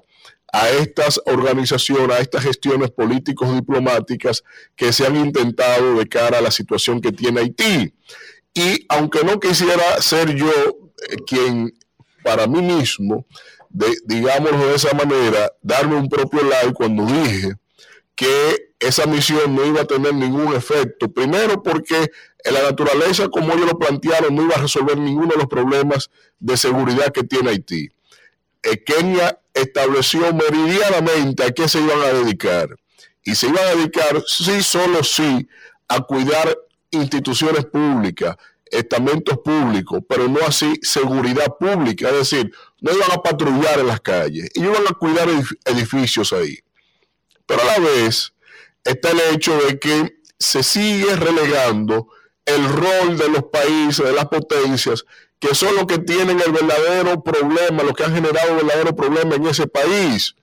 a 0.52 0.68
estas 0.70 1.22
organizaciones, 1.28 2.18
a 2.18 2.22
estas 2.22 2.44
gestiones 2.44 2.90
políticos 2.90 3.54
diplomáticas 3.54 4.44
que 4.76 4.92
se 4.92 5.06
han 5.06 5.16
intentado 5.16 5.94
de 5.94 6.08
cara 6.08 6.40
a 6.40 6.42
la 6.42 6.50
situación 6.50 7.02
que 7.02 7.12
tiene 7.12 7.42
Haití. 7.42 7.94
Y 8.52 8.86
aunque 8.90 9.24
no 9.24 9.40
quisiera 9.40 10.02
ser 10.02 10.34
yo 10.34 10.50
eh, 10.50 11.18
quien 11.28 11.72
para 12.24 12.48
mí 12.48 12.64
mismo, 12.64 13.28
digámoslo 14.06 14.70
de 14.70 14.76
esa 14.76 14.96
manera, 14.96 15.52
darme 15.62 15.96
un 15.96 16.10
propio 16.10 16.42
like 16.46 16.74
cuando 16.74 17.06
dije 17.06 17.54
que 18.16 18.72
esa 18.80 19.06
misión 19.06 19.56
no 19.56 19.64
iba 19.66 19.82
a 19.82 19.86
tener 19.86 20.16
ningún 20.16 20.52
efecto. 20.56 21.12
Primero 21.12 21.62
porque 21.62 22.10
en 22.44 22.54
la 22.56 22.64
naturaleza, 22.64 23.28
como 23.28 23.54
ellos 23.54 23.68
lo 23.68 23.78
plantearon, 23.78 24.34
no 24.34 24.42
iba 24.42 24.56
a 24.56 24.62
resolver 24.62 24.98
ninguno 24.98 25.28
de 25.28 25.38
los 25.38 25.48
problemas 25.48 26.10
de 26.40 26.58
seguridad 26.58 27.12
que 27.14 27.24
tiene 27.24 27.52
Haití. 27.52 27.92
Eh, 28.66 28.84
Kenia 28.84 29.40
estableció 29.54 30.34
meridianamente 30.34 31.44
a 31.44 31.52
qué 31.52 31.70
se 31.70 31.80
iban 31.80 32.02
a 32.02 32.08
dedicar. 32.08 32.76
Y 33.24 33.36
se 33.36 33.48
iban 33.48 33.64
a 33.64 33.76
dedicar, 33.76 34.24
sí, 34.26 34.62
solo 34.64 35.04
sí, 35.04 35.48
a 35.88 36.02
cuidar 36.02 36.58
instituciones 36.92 37.66
públicas, 37.66 38.36
estamentos 38.66 39.38
públicos, 39.44 40.00
pero 40.10 40.28
no 40.28 40.40
así 40.46 40.74
seguridad 40.82 41.56
pública. 41.60 42.10
Es 42.10 42.16
decir, 42.16 42.52
no 42.82 42.92
iban 42.92 43.12
a 43.12 43.22
patrullar 43.22 43.80
en 43.80 43.88
las 43.88 44.02
calles, 44.02 44.50
y 44.56 44.64
iban 44.64 44.84
a 44.88 44.94
cuidar 44.94 45.28
edificios 45.66 46.34
ahí. 46.34 46.60
Pero 47.46 47.62
a 47.62 47.66
la 47.66 47.80
vez 47.80 48.34
está 48.84 49.12
el 49.12 49.20
hecho 49.34 49.58
de 49.58 49.80
que 49.80 50.18
se 50.40 50.64
sigue 50.64 51.16
relegando 51.16 52.08
el 52.46 52.68
rol 52.68 53.18
de 53.18 53.30
los 53.30 53.44
países, 53.46 54.06
de 54.06 54.14
las 54.14 54.26
potencias, 54.26 55.06
que 55.46 55.54
son 55.54 55.76
los 55.76 55.86
que 55.86 56.00
tienen 56.00 56.40
el 56.40 56.52
verdadero 56.52 57.22
problema, 57.22 57.84
los 57.84 57.94
que 57.94 58.04
han 58.04 58.16
generado 58.16 58.58
el 58.58 58.66
verdadero 58.66 58.96
problema 58.96 59.36
en 59.36 59.46
ese 59.46 59.68
país. 59.68 60.36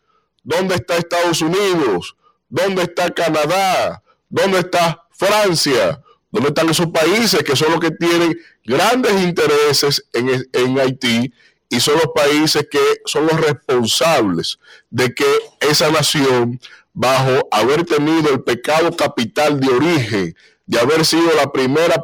¿Dónde 0.45 0.77
está 0.77 0.97
Estados 0.97 1.43
Unidos? 1.43 2.17
¿Dónde 2.49 2.83
está 2.83 3.11
Canadá? 3.11 4.03
¿Dónde 4.29 4.61
está 4.61 5.05
Francia? 5.11 6.01
¿Dónde 6.31 6.49
están 6.49 6.69
esos 6.71 6.87
países 6.87 7.43
que 7.43 7.57
son 7.57 7.73
los 7.73 7.81
que 7.81 7.91
tienen 7.91 8.39
grandes 8.65 9.21
intereses 9.23 10.05
en, 10.13 10.49
en 10.53 10.79
Haití 10.79 11.33
y 11.69 11.81
son 11.81 11.95
los 11.95 12.13
países 12.15 12.69
que 12.71 12.81
son 13.05 13.27
los 13.27 13.41
responsables 13.41 14.59
de 14.91 15.13
que 15.15 15.27
esa 15.61 15.91
nación, 15.91 16.61
bajo 16.93 17.49
haber 17.51 17.85
tenido 17.85 18.31
el 18.31 18.43
pecado 18.43 18.95
capital 18.95 19.59
de 19.59 19.69
origen, 19.69 20.37
de 20.73 20.81
haber 20.81 21.05
sido 21.05 21.35
la 21.37 21.53
primera 21.53 22.03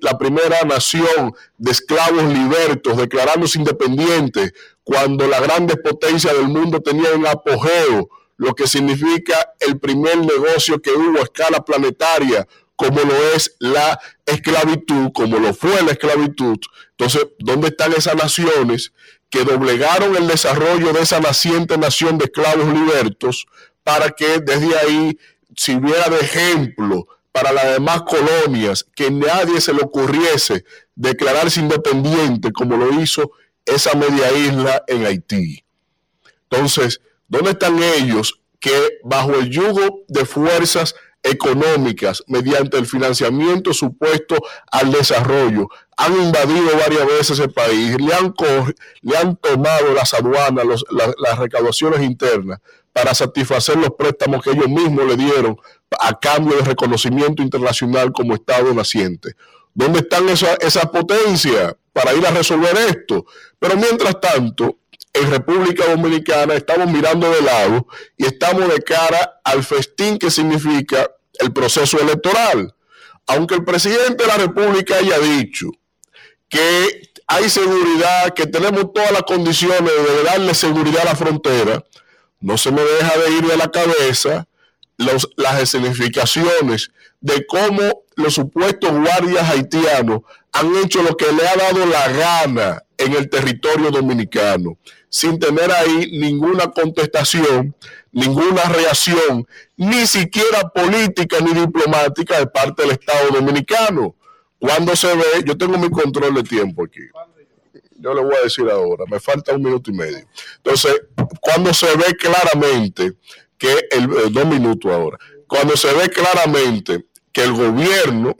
la 0.00 0.16
primera 0.16 0.62
nación 0.62 1.34
de 1.58 1.72
esclavos 1.72 2.22
libertos, 2.22 2.96
declarándose 2.96 3.58
independientes, 3.58 4.52
cuando 4.84 5.26
las 5.26 5.42
grandes 5.42 5.78
potencias 5.78 6.32
del 6.32 6.46
mundo 6.46 6.80
tenían 6.80 7.18
un 7.18 7.26
apogeo, 7.26 8.08
lo 8.36 8.54
que 8.54 8.68
significa 8.68 9.34
el 9.58 9.80
primer 9.80 10.18
negocio 10.18 10.80
que 10.80 10.92
hubo 10.92 11.18
a 11.18 11.24
escala 11.24 11.64
planetaria, 11.64 12.46
como 12.76 13.00
lo 13.00 13.16
es 13.34 13.56
la 13.58 13.98
esclavitud, 14.24 15.10
como 15.12 15.40
lo 15.40 15.52
fue 15.52 15.82
la 15.82 15.90
esclavitud. 15.90 16.58
Entonces, 16.90 17.26
¿dónde 17.40 17.68
están 17.68 17.94
esas 17.94 18.14
naciones 18.14 18.92
que 19.28 19.42
doblegaron 19.42 20.14
el 20.14 20.28
desarrollo 20.28 20.92
de 20.92 21.00
esa 21.00 21.18
naciente 21.18 21.76
nación 21.78 22.18
de 22.18 22.26
esclavos 22.26 22.72
libertos 22.72 23.48
para 23.82 24.10
que 24.10 24.38
desde 24.38 24.78
ahí 24.78 25.18
sirviera 25.56 26.08
de 26.10 26.20
ejemplo 26.20 27.08
para 27.34 27.50
las 27.50 27.64
demás 27.64 28.02
colonias, 28.02 28.86
que 28.94 29.10
nadie 29.10 29.60
se 29.60 29.74
le 29.74 29.82
ocurriese 29.82 30.64
declararse 30.94 31.58
independiente 31.58 32.52
como 32.52 32.76
lo 32.76 33.00
hizo 33.00 33.32
esa 33.66 33.96
media 33.96 34.30
isla 34.30 34.84
en 34.86 35.04
Haití. 35.04 35.64
Entonces, 36.48 37.00
¿dónde 37.26 37.50
están 37.50 37.82
ellos 37.82 38.40
que 38.60 39.00
bajo 39.02 39.34
el 39.34 39.50
yugo 39.50 40.04
de 40.06 40.24
fuerzas 40.24 40.94
económicas, 41.24 42.22
mediante 42.28 42.78
el 42.78 42.86
financiamiento 42.86 43.74
supuesto 43.74 44.36
al 44.70 44.92
desarrollo, 44.92 45.66
han 45.96 46.16
invadido 46.16 46.68
varias 46.78 47.04
veces 47.04 47.40
el 47.40 47.50
país, 47.50 47.96
le 48.00 48.14
han, 48.14 48.32
le 49.00 49.16
han 49.16 49.36
tomado 49.38 49.92
las 49.92 50.14
aduanas, 50.14 50.84
las 51.18 51.38
recaudaciones 51.40 52.00
internas 52.02 52.60
para 52.94 53.12
satisfacer 53.12 53.76
los 53.76 53.90
préstamos 53.98 54.40
que 54.40 54.52
ellos 54.52 54.68
mismos 54.68 55.04
le 55.04 55.16
dieron 55.16 55.56
a 56.00 56.18
cambio 56.18 56.56
de 56.56 56.62
reconocimiento 56.62 57.42
internacional 57.42 58.12
como 58.12 58.34
Estado 58.34 58.72
naciente. 58.72 59.34
¿Dónde 59.74 59.98
están 59.98 60.28
esas 60.28 60.56
esa 60.60 60.82
potencias 60.82 61.74
para 61.92 62.14
ir 62.14 62.24
a 62.24 62.30
resolver 62.30 62.76
esto? 62.88 63.26
Pero 63.58 63.76
mientras 63.76 64.20
tanto, 64.20 64.78
en 65.12 65.28
República 65.28 65.86
Dominicana 65.90 66.54
estamos 66.54 66.86
mirando 66.88 67.28
de 67.28 67.42
lado 67.42 67.88
y 68.16 68.26
estamos 68.26 68.68
de 68.72 68.80
cara 68.80 69.40
al 69.42 69.64
festín 69.64 70.16
que 70.16 70.30
significa 70.30 71.10
el 71.40 71.52
proceso 71.52 72.00
electoral. 72.00 72.76
Aunque 73.26 73.56
el 73.56 73.64
presidente 73.64 74.22
de 74.22 74.28
la 74.28 74.36
República 74.36 74.98
haya 74.98 75.18
dicho 75.18 75.66
que 76.48 77.10
hay 77.26 77.50
seguridad, 77.50 78.34
que 78.34 78.46
tenemos 78.46 78.92
todas 78.92 79.10
las 79.10 79.22
condiciones 79.22 79.82
de 79.82 80.22
darle 80.22 80.54
seguridad 80.54 81.02
a 81.02 81.06
la 81.06 81.16
frontera, 81.16 81.82
no 82.44 82.58
se 82.58 82.70
me 82.70 82.82
deja 82.82 83.16
de 83.16 83.38
ir 83.38 83.46
de 83.46 83.56
la 83.56 83.70
cabeza 83.70 84.46
las 84.98 85.60
escenificaciones 85.62 86.90
de 87.22 87.46
cómo 87.46 88.04
los 88.16 88.34
supuestos 88.34 88.90
guardias 88.92 89.48
haitianos 89.48 90.20
han 90.52 90.76
hecho 90.76 91.02
lo 91.02 91.16
que 91.16 91.32
le 91.32 91.48
ha 91.48 91.56
dado 91.56 91.86
la 91.86 92.06
gana 92.08 92.82
en 92.98 93.14
el 93.14 93.30
territorio 93.30 93.90
dominicano, 93.90 94.76
sin 95.08 95.38
tener 95.38 95.72
ahí 95.72 96.18
ninguna 96.20 96.70
contestación, 96.70 97.74
ninguna 98.12 98.64
reacción, 98.64 99.46
ni 99.78 100.06
siquiera 100.06 100.68
política 100.68 101.38
ni 101.40 101.58
diplomática 101.58 102.38
de 102.38 102.46
parte 102.46 102.82
del 102.82 102.92
Estado 102.92 103.30
dominicano. 103.30 104.16
Cuando 104.58 104.94
se 104.94 105.14
ve, 105.16 105.44
yo 105.46 105.56
tengo 105.56 105.78
mi 105.78 105.88
control 105.88 106.34
de 106.34 106.42
tiempo 106.42 106.84
aquí. 106.84 107.00
Yo 108.04 108.12
le 108.12 108.22
voy 108.22 108.34
a 108.36 108.42
decir 108.42 108.68
ahora, 108.70 109.06
me 109.10 109.18
falta 109.18 109.54
un 109.54 109.62
minuto 109.62 109.90
y 109.90 109.94
medio. 109.94 110.28
Entonces, 110.58 110.94
cuando 111.40 111.72
se 111.72 111.86
ve 111.96 112.14
claramente 112.14 113.14
que 113.56 113.72
el, 113.92 114.04
eh, 114.04 114.30
dos 114.30 114.44
minutos 114.44 114.92
ahora, 114.92 115.16
cuando 115.48 115.74
se 115.74 115.90
ve 115.94 116.10
claramente 116.10 117.06
que 117.32 117.44
el 117.44 117.54
gobierno 117.54 118.36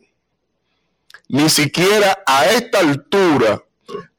ni 1.28 1.48
siquiera 1.48 2.22
a 2.26 2.44
esta 2.44 2.80
altura 2.80 3.64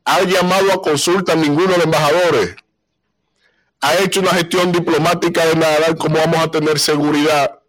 ha 0.04 0.24
llamado 0.24 0.72
a 0.72 0.82
consulta 0.82 1.34
a 1.34 1.36
ninguno 1.36 1.74
de 1.74 1.78
los 1.78 1.86
embajadores, 1.86 2.56
ha 3.82 4.00
hecho 4.00 4.22
una 4.22 4.32
gestión 4.32 4.72
diplomática 4.72 5.46
de 5.46 5.58
nada, 5.58 5.96
cómo 5.96 6.18
vamos 6.18 6.40
a 6.40 6.50
tener 6.50 6.80
seguridad 6.80 7.60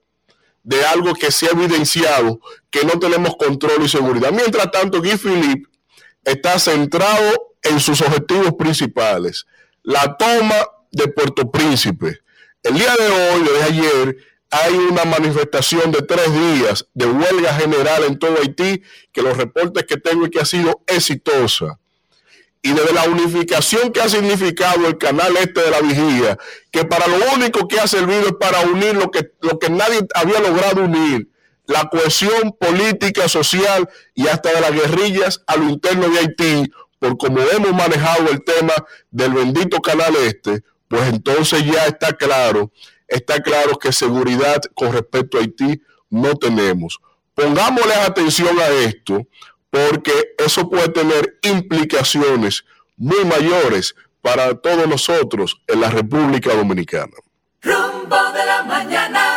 de 0.63 0.83
algo 0.87 1.13
que 1.13 1.31
se 1.31 1.47
ha 1.47 1.51
evidenciado 1.51 2.41
que 2.71 2.85
no 2.85 2.99
tenemos 2.99 3.37
control 3.37 3.83
y 3.83 3.89
seguridad. 3.91 4.33
Mientras 4.33 4.71
tanto, 4.71 5.01
Guy 5.01 5.19
Philippe 5.19 5.69
está 6.25 6.59
centrado 6.59 7.47
en 7.69 7.81
sus 7.81 8.01
objetivos 8.01 8.55
principales. 8.59 9.47
La 9.83 10.17
toma 10.17 10.57
de 10.91 11.09
Puerto 11.09 11.51
Príncipe, 11.51 12.21
el 12.63 12.75
día 12.75 12.95
de 12.97 13.07
hoy, 13.07 13.43
desde 13.43 13.63
ayer, 13.63 14.17
hay 14.51 14.75
una 14.75 15.05
manifestación 15.05 15.93
de 15.93 16.03
tres 16.03 16.33
días 16.33 16.87
de 16.95 17.07
huelga 17.07 17.55
general 17.55 18.05
en 18.05 18.19
todo 18.19 18.39
Haití, 18.39 18.83
que 19.13 19.23
los 19.23 19.37
reportes 19.37 19.85
que 19.85 19.97
tengo 19.97 20.25
es 20.25 20.31
que 20.31 20.41
ha 20.41 20.45
sido 20.45 20.83
exitosa. 20.87 21.79
Y 22.63 22.73
desde 22.73 22.93
la 22.93 23.05
unificación 23.05 23.93
que 23.93 24.01
ha 24.01 24.09
significado 24.09 24.87
el 24.89 24.99
canal 24.99 25.37
este 25.37 25.63
de 25.63 25.71
la 25.71 25.81
vigía, 25.81 26.39
que 26.73 26.85
para 26.85 27.07
lo 27.07 27.17
único 27.35 27.69
que 27.69 27.79
ha 27.79 27.87
servido 27.87 28.27
es 28.27 28.35
para 28.41 28.61
unir 28.63 28.97
lo 28.97 29.11
que, 29.11 29.31
lo 29.41 29.59
que 29.59 29.71
nadie 29.71 30.01
había 30.15 30.41
logrado 30.41 30.83
unir, 30.83 31.29
la 31.67 31.89
cohesión 31.89 32.57
política, 32.59 33.29
social 33.29 33.89
y 34.15 34.27
hasta 34.29 34.53
de 34.53 34.61
las 34.61 34.73
guerrillas 34.73 35.43
a 35.47 35.57
lo 35.57 35.69
interno 35.69 36.09
de 36.09 36.19
Haití, 36.19 36.73
por 36.99 37.17
como 37.19 37.41
hemos 37.41 37.73
manejado 37.73 38.31
el 38.31 38.43
tema 38.43 38.73
del 39.11 39.33
bendito 39.33 39.81
canal 39.81 40.15
este, 40.17 40.63
pues 40.89 41.09
entonces 41.09 41.65
ya 41.65 41.87
está 41.87 42.13
claro, 42.13 42.73
está 43.09 43.41
claro 43.41 43.79
que 43.79 43.93
seguridad 43.93 44.61
con 44.75 44.93
respecto 44.93 45.39
a 45.39 45.41
Haití 45.41 45.83
no 46.11 46.35
tenemos. 46.37 47.01
Pongámosle 47.35 47.95
atención 47.95 48.59
a 48.59 48.69
esto, 48.69 49.27
porque 49.71 50.35
eso 50.39 50.71
puede 50.71 50.89
tener 50.89 51.39
implicaciones 51.43 52.65
muy 52.97 53.25
mayores 53.25 53.95
para 54.23 54.55
todos 54.55 54.89
nosotros 54.89 55.61
en 55.67 55.81
la 55.81 55.91
República 55.91 56.55
Dominicana. 56.55 57.13
Rumbo 57.61 58.33
de 58.33 58.47
la 58.47 58.63
mañana. 58.63 59.36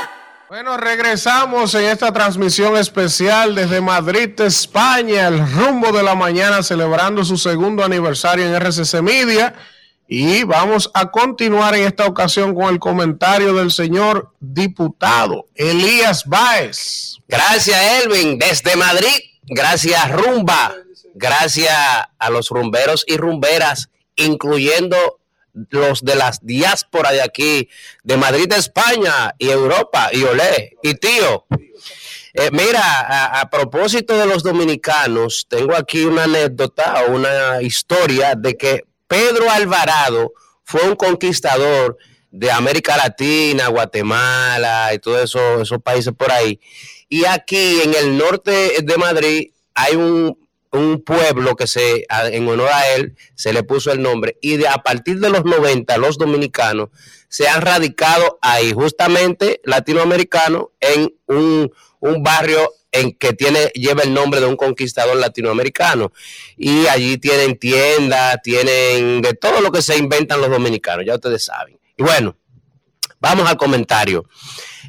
Bueno, 0.49 0.77
regresamos 0.77 1.75
en 1.75 1.83
esta 1.83 2.11
transmisión 2.11 2.75
especial 2.75 3.53
desde 3.53 3.81
Madrid, 3.81 4.31
España, 4.41 5.27
el 5.27 5.47
rumbo 5.47 5.91
de 5.91 6.01
la 6.01 6.15
mañana, 6.15 6.63
celebrando 6.63 7.23
su 7.23 7.37
segundo 7.37 7.83
aniversario 7.83 8.47
en 8.47 8.55
RCC 8.55 9.03
Media. 9.03 9.53
Y 10.07 10.43
vamos 10.45 10.89
a 10.95 11.11
continuar 11.11 11.75
en 11.75 11.85
esta 11.85 12.07
ocasión 12.07 12.55
con 12.55 12.73
el 12.73 12.79
comentario 12.79 13.53
del 13.53 13.69
señor 13.69 14.33
diputado 14.39 15.45
Elías 15.53 16.25
Báez. 16.25 17.17
Gracias, 17.27 18.03
Elvin, 18.03 18.39
desde 18.39 18.75
Madrid. 18.75 19.19
Gracias, 19.43 20.11
Rumba. 20.11 20.73
Gracias 21.13 21.77
a 22.17 22.29
los 22.31 22.49
rumberos 22.49 23.05
y 23.05 23.17
rumberas, 23.17 23.91
incluyendo 24.15 25.18
los 25.53 26.03
de 26.03 26.15
las 26.15 26.45
diásporas 26.45 27.13
de 27.13 27.21
aquí, 27.21 27.69
de 28.03 28.17
Madrid, 28.17 28.51
España 28.53 29.33
y 29.37 29.49
Europa, 29.49 30.09
y 30.11 30.23
Olé, 30.23 30.77
y 30.83 30.93
tío. 30.95 31.45
Eh, 32.33 32.49
mira, 32.51 33.39
a, 33.41 33.49
propósito 33.49 34.17
de 34.17 34.27
los 34.27 34.43
dominicanos, 34.43 35.47
tengo 35.49 35.75
aquí 35.75 36.05
una 36.05 36.25
anécdota 36.25 37.03
o 37.03 37.11
una 37.11 37.61
historia 37.61 38.35
de 38.35 38.55
que 38.55 38.85
Pedro 39.07 39.49
Alvarado 39.49 40.33
fue 40.63 40.83
un 40.83 40.95
conquistador 40.95 41.97
de 42.31 42.51
América 42.51 42.95
Latina, 42.95 43.67
Guatemala 43.67 44.93
y 44.93 44.99
todos 44.99 45.23
eso, 45.23 45.61
esos 45.61 45.81
países 45.81 46.13
por 46.15 46.31
ahí. 46.31 46.59
Y 47.09 47.25
aquí 47.25 47.81
en 47.81 47.95
el 47.95 48.17
norte 48.17 48.75
de 48.83 48.97
Madrid 48.97 49.51
hay 49.73 49.95
un, 49.95 50.37
pueblo 51.03 51.55
que 51.55 51.67
se, 51.67 52.05
en 52.09 52.47
honor 52.47 52.69
a 52.71 52.93
él, 52.95 53.15
se 53.35 53.53
le 53.53 53.63
puso 53.63 53.91
el 53.91 54.01
nombre. 54.01 54.37
Y 54.41 54.57
de, 54.57 54.67
a 54.67 54.77
partir 54.77 55.19
de 55.19 55.29
los 55.29 55.45
90, 55.45 55.97
los 55.97 56.17
dominicanos 56.17 56.89
se 57.27 57.47
han 57.47 57.61
radicado 57.61 58.39
ahí, 58.41 58.73
justamente 58.73 59.61
latinoamericanos, 59.63 60.67
en 60.79 61.13
un, 61.27 61.71
un 61.99 62.23
barrio 62.23 62.71
en 62.91 63.11
que 63.13 63.33
tiene, 63.33 63.67
lleva 63.75 64.03
el 64.03 64.13
nombre 64.13 64.39
de 64.39 64.47
un 64.47 64.55
conquistador 64.55 65.15
latinoamericano. 65.17 66.11
Y 66.57 66.87
allí 66.87 67.17
tienen 67.17 67.57
tiendas, 67.57 68.37
tienen 68.43 69.21
de 69.21 69.33
todo 69.33 69.61
lo 69.61 69.71
que 69.71 69.81
se 69.81 69.97
inventan 69.97 70.41
los 70.41 70.49
dominicanos, 70.49 71.05
ya 71.05 71.15
ustedes 71.15 71.45
saben. 71.45 71.79
Y 71.97 72.03
bueno, 72.03 72.35
Vamos 73.19 73.49
al 73.49 73.57
comentario. 73.57 74.25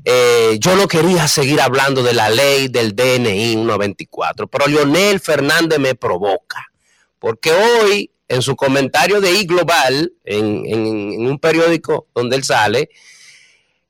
Eh, 0.04 0.56
yo 0.60 0.76
no 0.76 0.88
quería 0.88 1.26
seguir 1.28 1.60
hablando 1.60 2.02
de 2.02 2.14
la 2.14 2.30
ley 2.30 2.68
del 2.68 2.94
DNI 2.94 3.54
124, 3.54 4.46
pero 4.46 4.66
Leonel 4.66 5.20
Fernández 5.20 5.78
me 5.78 5.94
provoca, 5.94 6.70
porque 7.18 7.52
hoy 7.52 8.10
en 8.28 8.42
su 8.42 8.54
comentario 8.54 9.20
de 9.20 9.32
iGlobal, 9.32 10.12
en, 10.24 10.64
en, 10.64 10.86
en 11.12 11.26
un 11.26 11.38
periódico 11.38 12.06
donde 12.14 12.36
él 12.36 12.44
sale, 12.44 12.88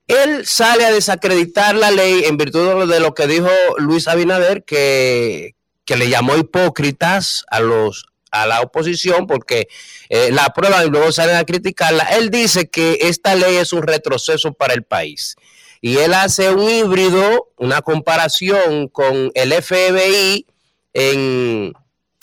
él 0.09 0.47
sale 0.47 0.87
a 0.87 0.93
desacreditar 0.93 1.77
la 1.77 1.91
ley 1.91 2.25
en 2.25 2.37
virtud 2.37 2.91
de 2.91 3.01
lo 3.01 3.15
que 3.15 3.27
dijo 3.27 3.51
Luis 3.79 4.09
Abinader, 4.09 4.65
que 4.65 5.55
le 5.87 6.09
llamó 6.09 6.37
hipócritas 6.37 7.45
a 7.51 7.61
los 7.61 8.10
a 8.31 8.47
la 8.47 8.61
oposición 8.61 9.27
porque 9.27 9.69
eh, 10.09 10.31
la 10.33 10.47
aprueban 10.47 10.87
y 10.87 10.91
luego 10.91 11.13
salen 11.13 11.37
a 11.37 11.45
criticarla. 11.45 12.05
Él 12.05 12.31
dice 12.31 12.69
que 12.69 12.99
esta 13.03 13.35
ley 13.35 13.57
es 13.57 13.73
un 13.73 13.83
retroceso 13.83 14.53
para 14.53 14.75
el 14.75 14.83
país. 14.83 15.37
Y 15.81 15.97
él 15.99 16.13
hace 16.15 16.51
un 16.51 16.69
híbrido, 16.69 17.49
una 17.57 17.81
comparación 17.81 18.89
con 18.89 19.31
el 19.35 19.53
FBI 19.53 20.47
en 20.93 21.73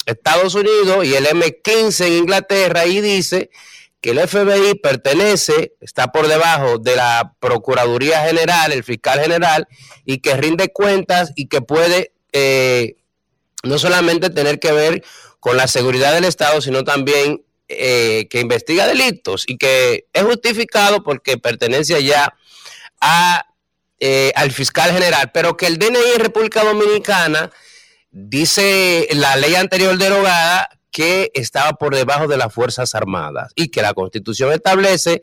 Estados 0.06 0.54
Unidos 0.54 1.04
y 1.04 1.14
el 1.14 1.26
M15 1.26 2.06
en 2.06 2.12
Inglaterra 2.14 2.86
y 2.86 3.00
dice 3.00 3.50
que 4.00 4.10
el 4.10 4.28
FBI 4.28 4.76
pertenece, 4.76 5.72
está 5.80 6.12
por 6.12 6.28
debajo 6.28 6.78
de 6.78 6.94
la 6.94 7.34
Procuraduría 7.40 8.20
General, 8.20 8.70
el 8.72 8.84
fiscal 8.84 9.20
general, 9.20 9.66
y 10.04 10.18
que 10.18 10.36
rinde 10.36 10.72
cuentas 10.72 11.32
y 11.34 11.48
que 11.48 11.60
puede 11.62 12.12
eh, 12.32 12.94
no 13.64 13.78
solamente 13.78 14.30
tener 14.30 14.60
que 14.60 14.72
ver 14.72 15.04
con 15.40 15.56
la 15.56 15.68
seguridad 15.68 16.12
del 16.12 16.24
Estado, 16.24 16.60
sino 16.60 16.84
también 16.84 17.44
eh, 17.68 18.26
que 18.30 18.40
investiga 18.40 18.86
delitos 18.86 19.44
y 19.46 19.58
que 19.58 20.06
es 20.12 20.22
justificado 20.22 21.02
porque 21.02 21.38
pertenece 21.38 22.02
ya 22.02 22.34
a, 23.00 23.46
eh, 24.00 24.32
al 24.34 24.52
fiscal 24.52 24.90
general, 24.92 25.30
pero 25.32 25.56
que 25.56 25.66
el 25.66 25.78
DNI 25.78 26.12
en 26.14 26.20
República 26.20 26.64
Dominicana 26.64 27.50
dice 28.10 29.06
la 29.12 29.36
ley 29.36 29.54
anterior 29.54 29.96
derogada 29.98 30.70
que 30.90 31.30
estaba 31.34 31.74
por 31.74 31.94
debajo 31.94 32.26
de 32.26 32.38
las 32.38 32.52
Fuerzas 32.52 32.94
Armadas 32.94 33.52
y 33.54 33.68
que 33.68 33.82
la 33.82 33.94
Constitución 33.94 34.52
establece 34.52 35.22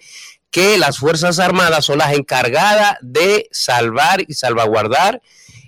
que 0.51 0.77
las 0.77 0.99
Fuerzas 0.99 1.39
Armadas 1.39 1.83
son 1.83 1.97
las 1.97 2.13
encargadas 2.13 2.97
de 3.01 3.47
salvar 3.51 4.23
y 4.25 4.35
salvaguardar 4.35 5.21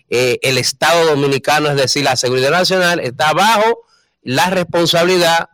eh, 0.09 0.37
el 0.43 0.57
Estado 0.57 1.05
dominicano, 1.07 1.69
es 1.69 1.75
decir, 1.75 2.05
la 2.05 2.15
seguridad 2.15 2.51
nacional 2.51 2.99
está 2.99 3.33
bajo 3.33 3.86
la 4.27 4.49
responsabilidad 4.49 5.47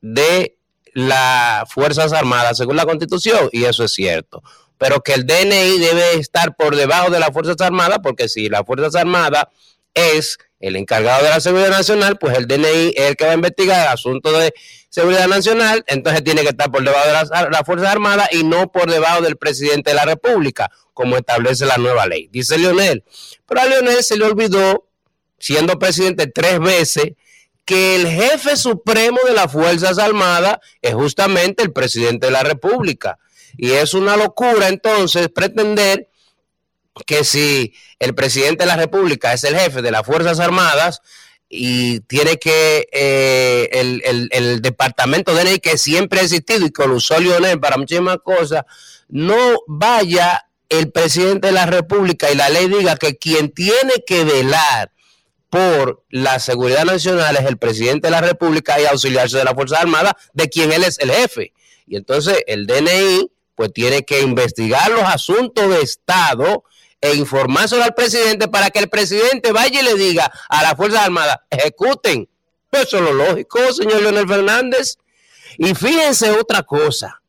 de 0.00 0.56
las 0.92 1.68
Fuerzas 1.72 2.12
Armadas 2.12 2.56
según 2.56 2.76
la 2.76 2.86
Constitución, 2.86 3.48
y 3.50 3.64
eso 3.64 3.82
es 3.82 3.92
cierto. 3.92 4.40
Pero 4.78 5.00
que 5.00 5.14
el 5.14 5.26
DNI 5.26 5.78
debe 5.78 6.14
estar 6.14 6.54
por 6.54 6.76
debajo 6.76 7.10
de 7.10 7.18
las 7.18 7.30
Fuerzas 7.30 7.56
Armadas, 7.60 7.98
porque 8.04 8.28
si 8.28 8.48
las 8.48 8.62
Fuerzas 8.64 8.94
Armadas 8.94 9.46
es 9.94 10.38
el 10.60 10.76
encargado 10.76 11.24
de 11.24 11.30
la 11.30 11.40
seguridad 11.40 11.70
nacional, 11.70 12.16
pues 12.16 12.38
el 12.38 12.46
DNI 12.46 12.92
es 12.94 13.10
el 13.10 13.16
que 13.16 13.24
va 13.24 13.32
a 13.32 13.34
investigar 13.34 13.84
el 13.84 13.92
asunto 13.92 14.30
de 14.30 14.54
seguridad 14.90 15.26
nacional, 15.26 15.82
entonces 15.88 16.22
tiene 16.22 16.42
que 16.42 16.50
estar 16.50 16.70
por 16.70 16.84
debajo 16.84 17.08
de 17.08 17.12
las, 17.12 17.66
Fuerzas 17.66 17.88
Armadas 17.88 18.28
y 18.30 18.44
no 18.44 18.70
por 18.70 18.88
debajo 18.88 19.22
del 19.22 19.36
presidente 19.36 19.90
de 19.90 19.96
la 19.96 20.04
República, 20.04 20.70
como 20.92 21.16
establece 21.16 21.66
la 21.66 21.78
nueva 21.78 22.06
ley. 22.06 22.28
Dice 22.30 22.58
Leonel. 22.58 23.02
Pero 23.44 23.60
a 23.60 23.64
Leonel 23.64 24.04
se 24.04 24.16
le 24.16 24.24
olvidó, 24.24 24.86
siendo 25.40 25.80
presidente 25.80 26.28
tres 26.28 26.60
veces, 26.60 27.14
que 27.64 27.96
el 27.96 28.08
jefe 28.08 28.56
supremo 28.56 29.18
de 29.26 29.32
las 29.32 29.50
Fuerzas 29.50 29.98
Armadas 29.98 30.58
es 30.82 30.94
justamente 30.94 31.62
el 31.62 31.72
presidente 31.72 32.26
de 32.26 32.32
la 32.32 32.42
República. 32.42 33.18
Y 33.56 33.72
es 33.72 33.94
una 33.94 34.16
locura 34.16 34.68
entonces 34.68 35.28
pretender 35.28 36.08
que 37.06 37.24
si 37.24 37.74
el 37.98 38.14
presidente 38.14 38.64
de 38.64 38.68
la 38.68 38.76
República 38.76 39.32
es 39.32 39.44
el 39.44 39.56
jefe 39.56 39.82
de 39.82 39.90
las 39.90 40.04
Fuerzas 40.04 40.40
Armadas 40.40 41.00
y 41.48 42.00
tiene 42.00 42.38
que 42.38 42.88
eh, 42.92 43.68
el, 43.72 44.02
el, 44.04 44.28
el, 44.32 44.62
departamento 44.62 45.34
de 45.34 45.44
ley 45.44 45.58
que 45.58 45.78
siempre 45.78 46.20
ha 46.20 46.22
existido 46.22 46.66
y 46.66 46.70
que 46.70 46.86
lo 46.86 46.96
usó 46.96 47.18
Lionel 47.18 47.60
para 47.60 47.76
muchísimas 47.76 48.18
cosas, 48.24 48.64
no 49.08 49.36
vaya 49.66 50.46
el 50.68 50.90
presidente 50.90 51.48
de 51.48 51.52
la 51.52 51.66
República 51.66 52.30
y 52.30 52.34
la 52.34 52.48
ley 52.48 52.68
diga 52.68 52.96
que 52.96 53.16
quien 53.16 53.52
tiene 53.52 53.92
que 54.06 54.24
velar 54.24 54.93
por 55.54 56.02
la 56.10 56.40
seguridad 56.40 56.84
nacional 56.84 57.36
es 57.36 57.44
el 57.44 57.58
presidente 57.58 58.08
de 58.08 58.10
la 58.10 58.20
República 58.20 58.80
y 58.80 58.86
auxiliarse 58.86 59.38
de 59.38 59.44
la 59.44 59.54
Fuerza 59.54 59.78
Armada, 59.78 60.16
de 60.32 60.48
quien 60.48 60.72
él 60.72 60.82
es 60.82 60.98
el 60.98 61.12
jefe. 61.12 61.52
Y 61.86 61.94
entonces 61.94 62.42
el 62.48 62.66
DNI 62.66 63.30
pues 63.54 63.72
tiene 63.72 64.04
que 64.04 64.20
investigar 64.20 64.90
los 64.90 65.04
asuntos 65.04 65.70
de 65.70 65.80
Estado 65.80 66.64
e 67.00 67.14
informárselo 67.14 67.84
al 67.84 67.94
presidente 67.94 68.48
para 68.48 68.70
que 68.70 68.80
el 68.80 68.88
presidente 68.88 69.52
vaya 69.52 69.80
y 69.80 69.84
le 69.84 69.94
diga 69.94 70.28
a 70.48 70.64
las 70.64 70.74
Fuerzas 70.74 71.04
Armadas, 71.04 71.36
ejecuten. 71.48 72.28
Eso 72.72 72.96
es 72.96 73.02
lo 73.04 73.12
lógico, 73.12 73.72
señor 73.72 74.02
Leonel 74.02 74.26
Fernández. 74.26 74.96
Y 75.56 75.72
fíjense 75.76 76.32
otra 76.32 76.64
cosa. 76.64 77.22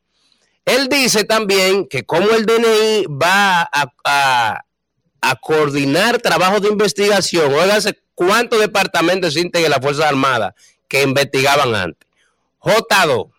Él 0.64 0.88
dice 0.88 1.22
también 1.22 1.86
que 1.86 2.04
como 2.04 2.30
el 2.30 2.44
DNI 2.44 3.06
va 3.06 3.62
a, 3.72 3.86
a, 4.04 4.64
a 5.20 5.36
coordinar 5.36 6.20
trabajos 6.20 6.62
de 6.62 6.68
investigación, 6.68 7.52
óigase 7.52 7.98
cuántos 8.14 8.60
departamentos 8.60 9.34
existen 9.34 9.64
en 9.64 9.70
las 9.70 9.80
Fuerzas 9.80 10.06
Armadas 10.06 10.54
que 10.88 11.02
investigaban 11.02 11.74
antes. 11.74 12.08
J2, 12.60 13.30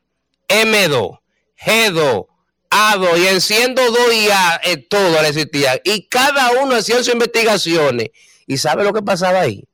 M2, 0.47 1.19
G2, 1.65 2.27
A2 2.69 3.19
y 3.19 3.27
enciendo 3.27 3.81
2 3.81 4.13
y 4.13 4.29
A, 4.29 4.61
eh, 4.63 4.77
todo 4.77 5.19
existía. 5.21 5.79
Y 5.83 6.07
cada 6.07 6.51
uno 6.63 6.75
hacía 6.75 6.97
sus 6.97 7.09
investigaciones. 7.09 8.09
¿Y 8.45 8.57
sabe 8.57 8.83
lo 8.83 8.93
que 8.93 9.01
pasaba 9.01 9.41
ahí? 9.41 9.65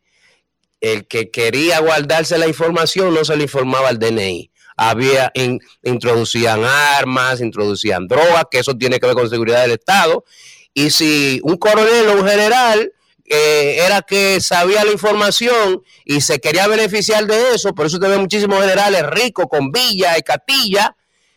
El 0.81 1.07
que 1.07 1.29
quería 1.29 1.79
guardarse 1.79 2.37
la 2.37 2.47
información 2.47 3.13
no 3.13 3.23
se 3.23 3.35
le 3.35 3.43
informaba 3.43 3.89
al 3.89 3.99
DNI. 3.99 4.51
Había, 4.75 5.31
in, 5.35 5.59
introducían 5.83 6.63
armas, 6.63 7.41
introducían 7.41 8.07
drogas, 8.07 8.45
que 8.49 8.59
eso 8.59 8.75
tiene 8.75 8.99
que 8.99 9.05
ver 9.05 9.15
con 9.15 9.29
seguridad 9.29 9.61
del 9.61 9.71
Estado. 9.71 10.25
Y 10.73 10.89
si 10.89 11.39
un 11.43 11.57
coronel 11.57 12.09
o 12.09 12.13
un 12.13 12.27
general 12.27 12.91
eh, 13.25 13.77
era 13.85 14.01
que 14.01 14.41
sabía 14.41 14.83
la 14.83 14.91
información 14.91 15.81
y 16.05 16.21
se 16.21 16.39
quería 16.39 16.67
beneficiar 16.67 17.25
de 17.25 17.55
eso, 17.55 17.73
por 17.73 17.85
eso 17.85 17.99
te 17.99 18.07
muchísimos 18.17 18.59
generales 18.59 19.03
ricos 19.07 19.45
con 19.49 19.71
Villa 19.71 20.17
y 20.17 20.23
Catilla, 20.23 20.95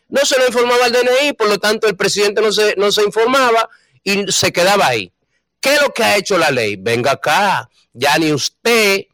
no 0.08 0.24
se 0.24 0.38
lo 0.38 0.46
informaba 0.46 0.84
al 0.84 0.92
DNI, 0.92 1.32
por 1.34 1.48
lo 1.48 1.58
tanto 1.58 1.86
el 1.86 1.96
presidente 1.96 2.40
no 2.40 2.52
se, 2.52 2.74
no 2.76 2.90
se 2.92 3.02
informaba 3.02 3.68
y 4.02 4.30
se 4.30 4.52
quedaba 4.52 4.86
ahí. 4.86 5.12
¿Qué 5.60 5.74
es 5.74 5.82
lo 5.82 5.92
que 5.92 6.04
ha 6.04 6.16
hecho 6.16 6.38
la 6.38 6.50
ley? 6.50 6.76
Venga 6.76 7.12
acá, 7.12 7.68
ya 7.92 8.16
ni 8.18 8.32
usted 8.32 9.06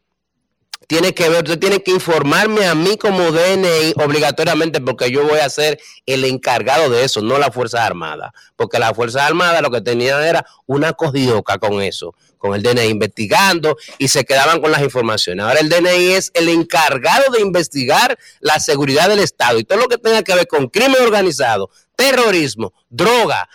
tiene 0.93 1.15
que 1.15 1.27
ver, 1.27 1.43
usted 1.43 1.57
tiene 1.57 1.81
que 1.81 1.89
informarme 1.89 2.67
a 2.67 2.75
mí 2.75 2.97
como 2.97 3.31
DNI 3.31 3.93
obligatoriamente 3.95 4.79
porque 4.79 5.09
yo 5.09 5.23
voy 5.27 5.39
a 5.39 5.49
ser 5.49 5.79
el 6.05 6.23
encargado 6.23 6.87
de 6.91 7.03
eso, 7.03 7.19
no 7.23 7.39
la 7.39 7.51
Fuerza 7.51 7.83
Armada, 7.83 8.31
porque 8.55 8.77
la 8.77 8.93
Fuerza 8.93 9.25
Armada 9.25 9.59
lo 9.63 9.71
que 9.71 9.81
tenían 9.81 10.21
era 10.21 10.45
una 10.67 10.93
cogioca 10.93 11.57
con 11.57 11.81
eso, 11.81 12.13
con 12.37 12.53
el 12.53 12.61
DNI 12.61 12.89
investigando 12.89 13.75
y 13.97 14.09
se 14.09 14.23
quedaban 14.23 14.61
con 14.61 14.69
las 14.69 14.83
informaciones. 14.83 15.43
Ahora 15.43 15.61
el 15.61 15.69
DNI 15.69 16.13
es 16.13 16.29
el 16.35 16.47
encargado 16.47 17.31
de 17.31 17.41
investigar 17.41 18.15
la 18.39 18.59
seguridad 18.59 19.09
del 19.09 19.17
Estado 19.17 19.57
y 19.57 19.63
todo 19.63 19.79
lo 19.79 19.87
que 19.87 19.97
tenga 19.97 20.21
que 20.21 20.35
ver 20.35 20.45
con 20.47 20.67
crimen 20.67 21.01
organizado, 21.01 21.71
terrorismo, 21.95 22.71
droga 22.91 23.49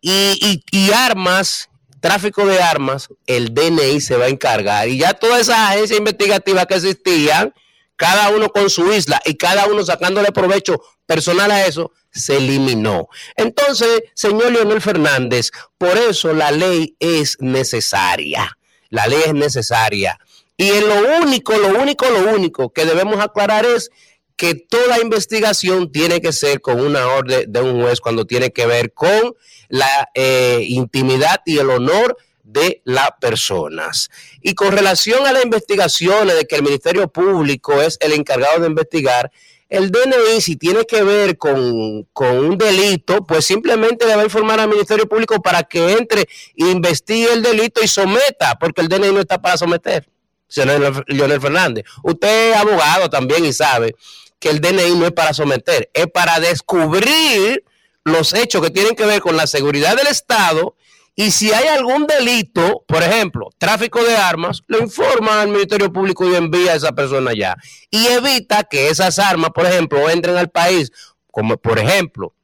y 0.00 0.90
armas 0.90 1.68
tráfico 2.02 2.44
de 2.44 2.60
armas, 2.60 3.08
el 3.26 3.54
DNI 3.54 4.00
se 4.00 4.16
va 4.16 4.26
a 4.26 4.28
encargar. 4.28 4.88
Y 4.88 4.98
ya 4.98 5.14
todas 5.14 5.42
esas 5.42 5.70
agencias 5.70 5.98
investigativas 5.98 6.66
que 6.66 6.74
existían, 6.74 7.54
cada 7.96 8.30
uno 8.30 8.50
con 8.50 8.68
su 8.68 8.92
isla 8.92 9.22
y 9.24 9.36
cada 9.36 9.66
uno 9.66 9.84
sacándole 9.84 10.32
provecho 10.32 10.82
personal 11.06 11.50
a 11.52 11.64
eso, 11.64 11.92
se 12.10 12.38
eliminó. 12.38 13.08
Entonces, 13.36 14.02
señor 14.14 14.50
Leonel 14.50 14.80
Fernández, 14.80 15.52
por 15.78 15.96
eso 15.96 16.32
la 16.34 16.50
ley 16.50 16.96
es 16.98 17.36
necesaria. 17.40 18.58
La 18.90 19.06
ley 19.06 19.22
es 19.26 19.34
necesaria. 19.34 20.18
Y 20.56 20.70
en 20.70 20.88
lo 20.88 21.22
único, 21.22 21.56
lo 21.56 21.80
único, 21.80 22.10
lo 22.10 22.34
único 22.34 22.72
que 22.72 22.84
debemos 22.84 23.20
aclarar 23.20 23.64
es 23.64 23.90
que 24.36 24.54
toda 24.54 25.00
investigación 25.00 25.90
tiene 25.92 26.20
que 26.20 26.32
ser 26.32 26.60
con 26.60 26.80
una 26.80 27.06
orden 27.08 27.50
de 27.50 27.60
un 27.60 27.82
juez 27.82 28.00
cuando 28.00 28.26
tiene 28.26 28.52
que 28.52 28.66
ver 28.66 28.92
con 28.92 29.34
la 29.68 30.10
eh, 30.14 30.64
intimidad 30.68 31.40
y 31.46 31.58
el 31.58 31.70
honor 31.70 32.16
de 32.42 32.82
las 32.84 33.10
personas. 33.20 34.10
Y 34.40 34.54
con 34.54 34.72
relación 34.72 35.26
a 35.26 35.32
las 35.32 35.44
investigaciones 35.44 36.36
de 36.36 36.44
que 36.46 36.56
el 36.56 36.62
Ministerio 36.62 37.08
Público 37.08 37.80
es 37.80 37.96
el 38.00 38.12
encargado 38.12 38.60
de 38.60 38.66
investigar, 38.66 39.30
el 39.72 39.90
DNI, 39.90 40.42
si 40.42 40.56
tiene 40.56 40.84
que 40.84 41.02
ver 41.02 41.38
con, 41.38 42.06
con, 42.12 42.36
un 42.36 42.58
delito, 42.58 43.24
pues 43.24 43.46
simplemente 43.46 44.06
le 44.06 44.14
va 44.14 44.20
a 44.20 44.24
informar 44.24 44.60
al 44.60 44.68
Ministerio 44.68 45.08
Público 45.08 45.40
para 45.40 45.62
que 45.62 45.92
entre, 45.92 46.28
investigue 46.56 47.32
el 47.32 47.42
delito 47.42 47.82
y 47.82 47.88
someta, 47.88 48.58
porque 48.60 48.82
el 48.82 48.88
DNI 48.88 49.12
no 49.12 49.20
está 49.20 49.40
para 49.40 49.56
someter. 49.56 50.11
Señor 50.52 51.04
Leonel 51.08 51.40
Fernández, 51.40 51.84
usted 52.02 52.50
es 52.50 52.56
abogado 52.56 53.08
también 53.08 53.44
y 53.44 53.52
sabe 53.52 53.94
que 54.38 54.50
el 54.50 54.60
DNI 54.60 54.96
no 54.96 55.06
es 55.06 55.12
para 55.12 55.32
someter, 55.32 55.90
es 55.94 56.06
para 56.08 56.40
descubrir 56.40 57.64
los 58.04 58.34
hechos 58.34 58.60
que 58.60 58.70
tienen 58.70 58.94
que 58.94 59.06
ver 59.06 59.20
con 59.20 59.36
la 59.36 59.46
seguridad 59.46 59.96
del 59.96 60.08
Estado 60.08 60.76
y 61.14 61.30
si 61.30 61.52
hay 61.52 61.68
algún 61.68 62.06
delito, 62.06 62.84
por 62.86 63.02
ejemplo, 63.02 63.50
tráfico 63.58 64.02
de 64.02 64.16
armas, 64.16 64.62
lo 64.66 64.78
informa 64.78 65.42
al 65.42 65.48
Ministerio 65.48 65.92
Público 65.92 66.28
y 66.28 66.34
envía 66.34 66.72
a 66.72 66.76
esa 66.76 66.92
persona 66.92 67.32
allá. 67.32 67.56
Y 67.90 68.06
evita 68.06 68.64
que 68.64 68.88
esas 68.88 69.18
armas, 69.18 69.50
por 69.54 69.66
ejemplo, 69.66 70.08
entren 70.08 70.36
al 70.36 70.50
país, 70.50 70.90
como 71.30 71.58
por 71.58 71.78
ejemplo, 71.78 72.34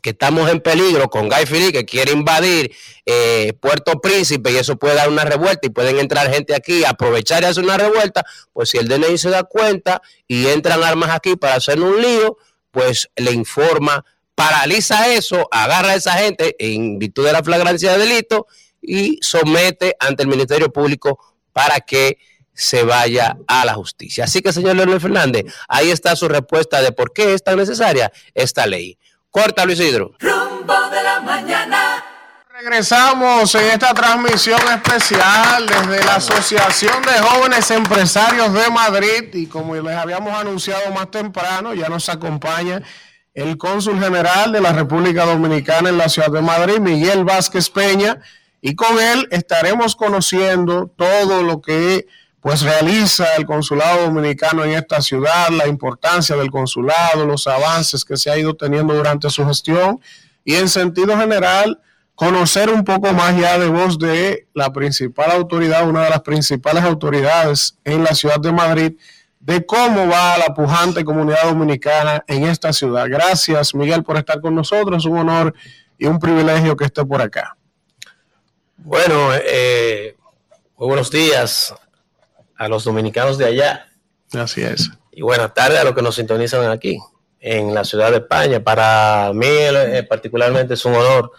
que 0.00 0.10
estamos 0.10 0.50
en 0.50 0.60
peligro 0.60 1.08
con 1.08 1.28
Guy 1.28 1.46
Fili 1.46 1.72
que 1.72 1.84
quiere 1.84 2.12
invadir 2.12 2.74
eh, 3.06 3.52
Puerto 3.60 4.00
Príncipe 4.00 4.52
y 4.52 4.56
eso 4.56 4.76
puede 4.76 4.94
dar 4.94 5.08
una 5.08 5.24
revuelta 5.24 5.66
y 5.66 5.70
pueden 5.70 5.98
entrar 5.98 6.32
gente 6.32 6.54
aquí, 6.54 6.84
aprovechar 6.84 7.42
y 7.42 7.46
hacer 7.46 7.64
una 7.64 7.76
revuelta, 7.76 8.24
pues 8.52 8.70
si 8.70 8.78
el 8.78 8.88
DNI 8.88 9.18
se 9.18 9.30
da 9.30 9.44
cuenta 9.44 10.02
y 10.26 10.46
entran 10.46 10.82
armas 10.82 11.10
aquí 11.10 11.36
para 11.36 11.54
hacer 11.54 11.80
un 11.80 12.00
lío, 12.00 12.38
pues 12.70 13.08
le 13.16 13.32
informa 13.32 14.04
paraliza 14.40 15.12
eso, 15.12 15.48
agarra 15.50 15.90
a 15.90 15.94
esa 15.96 16.12
gente 16.12 16.56
en 16.58 16.98
virtud 16.98 17.26
de 17.26 17.32
la 17.32 17.44
flagrancia 17.44 17.92
de 17.92 17.98
delito 17.98 18.46
y 18.80 19.18
somete 19.20 19.96
ante 20.00 20.22
el 20.22 20.30
Ministerio 20.30 20.72
Público 20.72 21.18
para 21.52 21.80
que 21.80 22.16
se 22.54 22.82
vaya 22.82 23.36
a 23.46 23.66
la 23.66 23.74
justicia. 23.74 24.24
Así 24.24 24.40
que, 24.40 24.54
señor 24.54 24.76
Leonel 24.76 24.98
Fernández, 24.98 25.44
ahí 25.68 25.90
está 25.90 26.16
su 26.16 26.26
respuesta 26.26 26.80
de 26.80 26.90
por 26.90 27.12
qué 27.12 27.34
es 27.34 27.44
tan 27.44 27.58
necesaria 27.58 28.10
esta 28.34 28.66
ley. 28.66 28.96
Corta, 29.30 29.64
Luis 29.64 29.78
Hidro. 29.78 30.12
Rumbo 30.18 30.74
de 30.90 31.02
la 31.04 31.20
mañana. 31.20 32.04
Regresamos 32.52 33.54
en 33.54 33.66
esta 33.70 33.94
transmisión 33.94 34.60
especial 34.74 35.66
desde 35.66 36.04
la 36.04 36.16
Asociación 36.16 37.00
de 37.02 37.12
Jóvenes 37.12 37.70
Empresarios 37.70 38.52
de 38.52 38.68
Madrid 38.70 39.32
y 39.32 39.46
como 39.46 39.76
les 39.76 39.96
habíamos 39.96 40.34
anunciado 40.34 40.90
más 40.90 41.12
temprano, 41.12 41.74
ya 41.74 41.88
nos 41.88 42.08
acompaña 42.08 42.82
el 43.32 43.56
cónsul 43.56 44.00
general 44.00 44.50
de 44.50 44.60
la 44.60 44.72
República 44.72 45.24
Dominicana 45.24 45.90
en 45.90 45.98
la 45.98 46.08
ciudad 46.08 46.32
de 46.32 46.42
Madrid, 46.42 46.80
Miguel 46.80 47.24
Vázquez 47.24 47.70
Peña, 47.70 48.20
y 48.60 48.74
con 48.74 48.98
él 48.98 49.28
estaremos 49.30 49.94
conociendo 49.94 50.92
todo 50.96 51.44
lo 51.44 51.62
que 51.62 52.08
pues 52.40 52.62
realiza 52.62 53.36
el 53.36 53.44
consulado 53.44 54.06
dominicano 54.06 54.64
en 54.64 54.72
esta 54.72 55.02
ciudad, 55.02 55.50
la 55.50 55.66
importancia 55.66 56.36
del 56.36 56.50
consulado, 56.50 57.26
los 57.26 57.46
avances 57.46 58.04
que 58.04 58.16
se 58.16 58.30
ha 58.30 58.38
ido 58.38 58.54
teniendo 58.54 58.94
durante 58.94 59.28
su 59.28 59.44
gestión 59.46 60.00
y 60.42 60.54
en 60.54 60.68
sentido 60.68 61.16
general 61.18 61.80
conocer 62.14 62.70
un 62.70 62.84
poco 62.84 63.12
más 63.12 63.36
ya 63.38 63.58
de 63.58 63.68
voz 63.68 63.98
de 63.98 64.46
la 64.54 64.72
principal 64.72 65.30
autoridad, 65.32 65.88
una 65.88 66.04
de 66.04 66.10
las 66.10 66.20
principales 66.20 66.82
autoridades 66.84 67.78
en 67.84 68.04
la 68.04 68.14
ciudad 68.14 68.40
de 68.40 68.52
Madrid, 68.52 68.92
de 69.38 69.64
cómo 69.64 70.06
va 70.06 70.36
la 70.38 70.54
pujante 70.54 71.04
comunidad 71.04 71.44
dominicana 71.44 72.22
en 72.26 72.44
esta 72.44 72.72
ciudad. 72.72 73.06
Gracias, 73.08 73.74
Miguel, 73.74 74.02
por 74.02 74.18
estar 74.18 74.40
con 74.40 74.54
nosotros. 74.54 75.06
Un 75.06 75.18
honor 75.18 75.54
y 75.96 76.06
un 76.06 76.18
privilegio 76.18 76.76
que 76.76 76.84
esté 76.84 77.04
por 77.06 77.22
acá. 77.22 77.56
Bueno, 78.76 79.30
eh, 79.34 80.14
muy 80.76 80.88
buenos 80.88 81.10
días 81.10 81.74
a 82.60 82.68
los 82.68 82.84
dominicanos 82.84 83.38
de 83.38 83.46
allá. 83.46 83.88
Así 84.34 84.60
es. 84.60 84.90
Y 85.12 85.22
buenas 85.22 85.54
tardes 85.54 85.78
a 85.78 85.84
los 85.84 85.94
que 85.94 86.02
nos 86.02 86.14
sintonizan 86.14 86.70
aquí, 86.70 86.98
en 87.40 87.72
la 87.72 87.84
ciudad 87.84 88.10
de 88.10 88.18
España. 88.18 88.62
Para 88.62 89.32
mí, 89.32 89.46
eh, 89.48 90.06
particularmente, 90.06 90.74
es 90.74 90.84
un 90.84 90.94
honor 90.94 91.32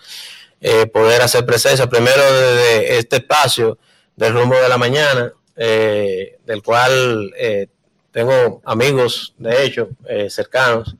eh, 0.59 0.87
poder 0.87 1.21
hacer 1.21 1.45
presencia 1.45 1.87
primero 1.87 2.23
desde 2.23 2.97
este 2.97 3.17
espacio 3.17 3.77
del 4.15 4.33
rumbo 4.33 4.55
de 4.55 4.67
la 4.67 4.79
mañana, 4.79 5.31
eh, 5.55 6.39
del 6.43 6.63
cual 6.63 7.31
eh, 7.37 7.67
tengo 8.11 8.59
amigos, 8.65 9.35
de 9.37 9.63
hecho, 9.63 9.89
eh, 10.07 10.27
cercanos, 10.27 10.95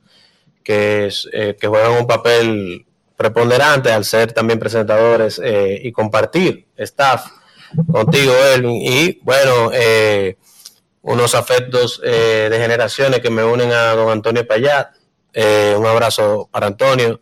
que, 0.62 1.12
que 1.60 1.66
juegan 1.66 1.94
un 1.98 2.06
papel 2.06 2.86
preponderante 3.16 3.90
al 3.90 4.04
ser 4.04 4.32
también 4.32 4.60
presentadores 4.60 5.40
y 5.44 5.90
compartir 5.90 6.68
staff 6.76 7.41
contigo, 7.90 8.32
Elvin. 8.54 8.76
Y 8.82 9.20
bueno, 9.22 9.70
eh, 9.72 10.36
unos 11.02 11.34
afectos 11.34 12.00
eh, 12.04 12.48
de 12.50 12.58
generaciones 12.58 13.20
que 13.20 13.30
me 13.30 13.44
unen 13.44 13.72
a 13.72 13.94
don 13.94 14.10
Antonio 14.10 14.46
Payat. 14.46 14.94
Eh, 15.34 15.74
un 15.78 15.86
abrazo 15.86 16.48
para 16.50 16.66
Antonio, 16.66 17.20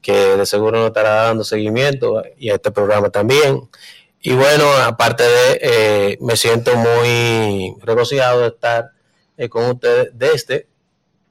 que 0.00 0.12
de 0.12 0.46
seguro 0.46 0.78
nos 0.78 0.88
estará 0.88 1.24
dando 1.24 1.44
seguimiento 1.44 2.22
y 2.38 2.50
a 2.50 2.54
este 2.54 2.70
programa 2.70 3.10
también. 3.10 3.68
Y 4.20 4.34
bueno, 4.34 4.72
aparte 4.72 5.24
de, 5.24 5.60
eh, 5.60 6.18
me 6.20 6.36
siento 6.36 6.76
muy 6.76 7.74
regocijado 7.82 8.42
de 8.42 8.48
estar 8.48 8.92
eh, 9.36 9.48
con 9.48 9.64
ustedes 9.64 10.10
desde 10.14 10.68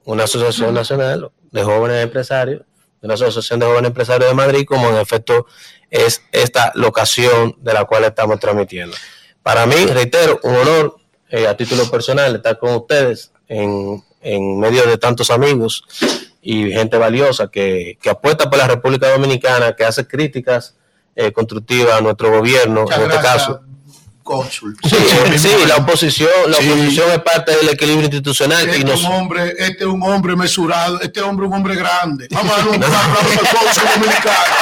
una 0.03 0.25
asociación 0.25 0.73
nacional 0.73 1.31
de 1.51 1.63
jóvenes 1.63 2.03
empresarios, 2.03 2.63
de 3.01 3.07
una 3.07 3.15
asociación 3.15 3.59
de 3.59 3.65
jóvenes 3.65 3.87
empresarios 3.89 4.29
de 4.29 4.35
Madrid, 4.35 4.65
como 4.65 4.89
en 4.89 4.97
efecto 4.97 5.47
es 5.89 6.21
esta 6.31 6.71
locación 6.75 7.55
de 7.59 7.73
la 7.73 7.85
cual 7.85 8.05
estamos 8.05 8.39
transmitiendo. 8.39 8.95
Para 9.43 9.65
mí, 9.65 9.85
reitero, 9.87 10.39
un 10.43 10.55
honor 10.55 10.97
eh, 11.29 11.47
a 11.47 11.57
título 11.57 11.89
personal 11.89 12.35
estar 12.35 12.59
con 12.59 12.75
ustedes 12.75 13.31
en, 13.47 14.03
en 14.21 14.59
medio 14.59 14.85
de 14.85 14.97
tantos 14.97 15.31
amigos 15.31 15.83
y 16.41 16.71
gente 16.71 16.97
valiosa 16.97 17.47
que, 17.47 17.97
que 18.01 18.09
apuesta 18.09 18.49
por 18.49 18.59
la 18.59 18.67
República 18.67 19.09
Dominicana, 19.11 19.75
que 19.75 19.83
hace 19.83 20.07
críticas 20.07 20.75
eh, 21.15 21.31
constructivas 21.31 21.93
a 21.93 22.01
nuestro 22.01 22.31
gobierno, 22.31 22.83
Muchas 22.83 22.97
en 22.97 23.03
este 23.03 23.17
gracias, 23.17 23.47
caso. 23.47 23.61
Cónsul. 24.23 24.75
Sí, 24.83 24.95
sí, 25.37 25.49
la 25.67 25.77
oposición, 25.77 26.29
la 26.47 26.57
Sí. 26.57 26.69
oposición 26.69 27.11
es 27.11 27.19
parte 27.19 27.55
del 27.55 27.69
equilibrio 27.69 28.03
institucional 28.05 28.65
y 28.67 28.71
Este 28.71 28.77
es 28.79 28.85
nos, 28.85 29.03
un 29.03 29.11
hombre, 29.13 29.53
este 29.57 29.79
es 29.83 29.85
un 29.89 30.03
hombre 30.03 30.35
mesurado, 30.35 30.99
este 31.01 31.21
hombre 31.21 31.45
es 31.45 31.49
un 31.51 31.57
hombre 31.57 31.75
grande. 31.75 32.27
Vamos 32.31 32.51
a 32.53 32.55
darle 32.57 32.71
un 32.77 32.83
aplauso 32.83 33.39
al 33.39 33.47
cónsul 33.47 33.83
dominicano. 33.95 34.55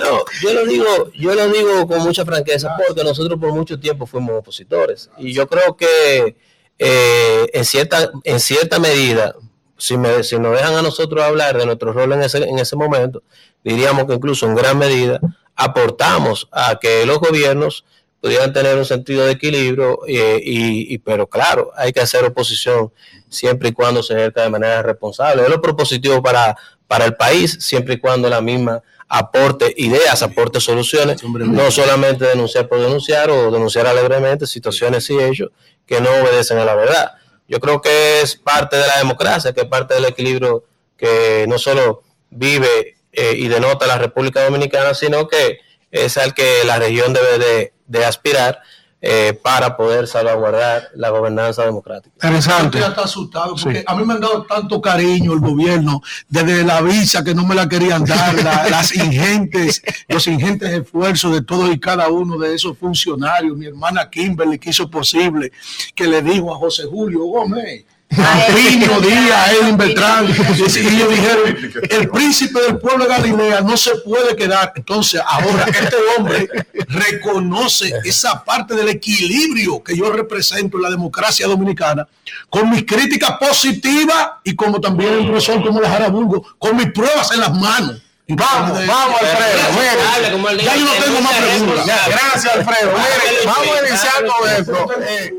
No, 0.00 0.24
yo 0.42 0.52
lo 0.54 0.66
digo, 0.66 1.10
yo 1.14 1.34
lo 1.34 1.48
digo 1.48 1.86
con 1.86 2.00
mucha 2.00 2.24
franqueza 2.24 2.76
porque 2.76 3.04
nosotros 3.04 3.38
por 3.38 3.52
mucho 3.52 3.78
tiempo 3.78 4.06
fuimos 4.06 4.36
opositores 4.36 5.08
y 5.18 5.32
yo 5.32 5.46
creo 5.46 5.76
que 5.76 6.36
eh, 6.78 7.46
en 7.52 7.64
cierta 7.64 8.10
en 8.24 8.40
cierta 8.40 8.78
medida, 8.78 9.34
si 9.78 9.96
me 9.96 10.22
si 10.24 10.38
nos 10.38 10.56
dejan 10.56 10.74
a 10.74 10.82
nosotros 10.82 11.22
hablar 11.24 11.56
de 11.56 11.64
nuestro 11.66 11.92
rol 11.92 12.12
en 12.12 12.22
ese 12.22 12.38
en 12.38 12.58
ese 12.58 12.74
momento, 12.76 13.22
diríamos 13.62 14.06
que 14.06 14.14
incluso 14.14 14.46
en 14.46 14.56
gran 14.56 14.78
medida 14.78 15.20
aportamos 15.56 16.48
a 16.52 16.78
que 16.80 17.06
los 17.06 17.18
gobiernos 17.18 17.84
pudieran 18.20 18.52
tener 18.52 18.76
un 18.78 18.84
sentido 18.84 19.26
de 19.26 19.32
equilibrio 19.32 20.00
eh, 20.06 20.40
y, 20.42 20.94
y- 20.94 20.98
pero 20.98 21.26
claro, 21.26 21.72
hay 21.76 21.92
que 21.92 22.00
hacer 22.00 22.24
oposición 22.24 22.90
siempre 23.28 23.68
y 23.68 23.72
cuando 23.72 24.02
se 24.02 24.14
ejerza 24.14 24.42
de 24.42 24.50
manera 24.50 24.82
responsable. 24.82 25.42
Es 25.42 25.48
lo 25.50 25.60
propositivo 25.60 26.22
para, 26.22 26.56
para 26.86 27.04
el 27.04 27.16
país, 27.16 27.58
siempre 27.60 27.94
y 27.94 27.98
cuando 27.98 28.28
la 28.30 28.40
misma 28.40 28.82
aporte 29.08 29.74
ideas, 29.76 30.22
aporte 30.22 30.58
soluciones, 30.60 31.18
no 31.54 31.70
solamente 31.70 32.24
denunciar 32.24 32.66
por 32.68 32.80
denunciar 32.80 33.30
o 33.30 33.50
denunciar 33.50 33.86
alegremente 33.86 34.46
situaciones 34.46 35.08
y 35.10 35.18
hechos 35.18 35.50
que 35.86 36.00
no 36.00 36.08
obedecen 36.10 36.58
a 36.58 36.64
la 36.64 36.74
verdad. 36.74 37.12
Yo 37.46 37.60
creo 37.60 37.82
que 37.82 38.22
es 38.22 38.36
parte 38.36 38.76
de 38.76 38.86
la 38.86 38.96
democracia, 38.98 39.52
que 39.52 39.60
es 39.60 39.66
parte 39.66 39.92
del 39.94 40.06
equilibrio 40.06 40.64
que 40.96 41.44
no 41.46 41.58
solo 41.58 42.02
vive 42.30 42.93
eh, 43.16 43.34
y 43.36 43.48
denota 43.48 43.86
la 43.86 43.98
República 43.98 44.44
Dominicana, 44.44 44.94
sino 44.94 45.28
que 45.28 45.58
es 45.90 46.16
al 46.18 46.34
que 46.34 46.62
la 46.66 46.78
región 46.78 47.12
debe 47.12 47.38
de, 47.38 47.72
de 47.86 48.04
aspirar 48.04 48.60
eh, 49.06 49.38
para 49.42 49.76
poder 49.76 50.06
salvaguardar 50.08 50.88
la 50.94 51.10
gobernanza 51.10 51.62
democrática. 51.62 52.14
Interesante. 52.26 52.78
Estoy 52.78 52.90
hasta 52.90 53.02
asustado 53.04 53.54
porque 53.62 53.84
a 53.86 53.94
mí 53.94 54.02
me 54.06 54.14
han 54.14 54.20
dado 54.20 54.44
tanto 54.46 54.80
cariño 54.80 55.34
el 55.34 55.40
gobierno, 55.40 56.00
desde 56.26 56.64
la 56.64 56.80
visa 56.80 57.22
que 57.22 57.34
no 57.34 57.44
me 57.44 57.54
la 57.54 57.68
querían 57.68 58.02
dar, 58.06 58.34
la- 58.42 58.66
las 58.70 58.96
ingentes, 58.96 59.82
los 60.08 60.26
ingentes 60.26 60.70
esfuerzos 60.70 61.34
de 61.34 61.42
todos 61.42 61.70
y 61.74 61.78
cada 61.78 62.08
uno 62.08 62.38
de 62.38 62.54
esos 62.54 62.78
funcionarios. 62.78 63.54
Mi 63.58 63.66
hermana 63.66 64.08
Kimberly 64.08 64.58
que 64.58 64.70
hizo 64.70 64.88
posible, 64.90 65.52
que 65.94 66.06
le 66.06 66.22
dijo 66.22 66.54
a 66.54 66.56
José 66.58 66.84
Julio 66.90 67.24
Gómez. 67.24 67.84
A 68.18 68.46
Pino 68.54 69.00
Díaz, 69.00 69.52
Edwin 69.52 69.76
Beltrán, 69.76 70.26
y 70.26 70.32
ellos 70.32 70.74
dijeron, 71.10 71.56
el 71.90 72.08
príncipe 72.08 72.60
del 72.62 72.78
pueblo 72.78 73.04
de 73.04 73.10
Galilea 73.10 73.60
no 73.62 73.76
se 73.76 73.96
puede 73.96 74.36
quedar. 74.36 74.72
Entonces, 74.76 75.20
ahora 75.26 75.64
este 75.66 75.96
hombre 76.16 76.48
reconoce 76.88 77.92
esa 78.04 78.44
parte 78.44 78.74
del 78.74 78.88
equilibrio 78.88 79.82
que 79.82 79.96
yo 79.96 80.12
represento 80.12 80.76
en 80.76 80.82
la 80.82 80.90
democracia 80.90 81.46
dominicana, 81.46 82.06
con 82.48 82.70
mis 82.70 82.84
críticas 82.84 83.32
positivas 83.38 84.28
y 84.44 84.54
como 84.54 84.80
también 84.80 85.14
el 85.14 85.26
profesor 85.26 85.62
como 85.64 85.80
la 85.80 85.88
Jaraburgo, 85.88 86.46
con 86.58 86.76
mis 86.76 86.92
pruebas 86.92 87.32
en 87.32 87.40
las 87.40 87.54
manos. 87.54 88.03
Vamos, 88.26 88.86
vamos, 88.86 89.20
Alfredo. 89.20 89.58
Mire, 89.72 90.64
ya 90.64 90.76
yo 90.76 90.84
no 90.86 90.92
tengo 91.04 91.20
más 91.20 91.34
preguntas. 91.34 91.86
Gracias, 92.08 92.46
Alfredo. 92.56 92.92
Mire, 92.96 93.46
vamos 93.46 93.68
a 93.76 93.86
iniciar 93.88 94.26
con 94.26 94.50
esto. 94.50 95.02
Eh, 95.06 95.34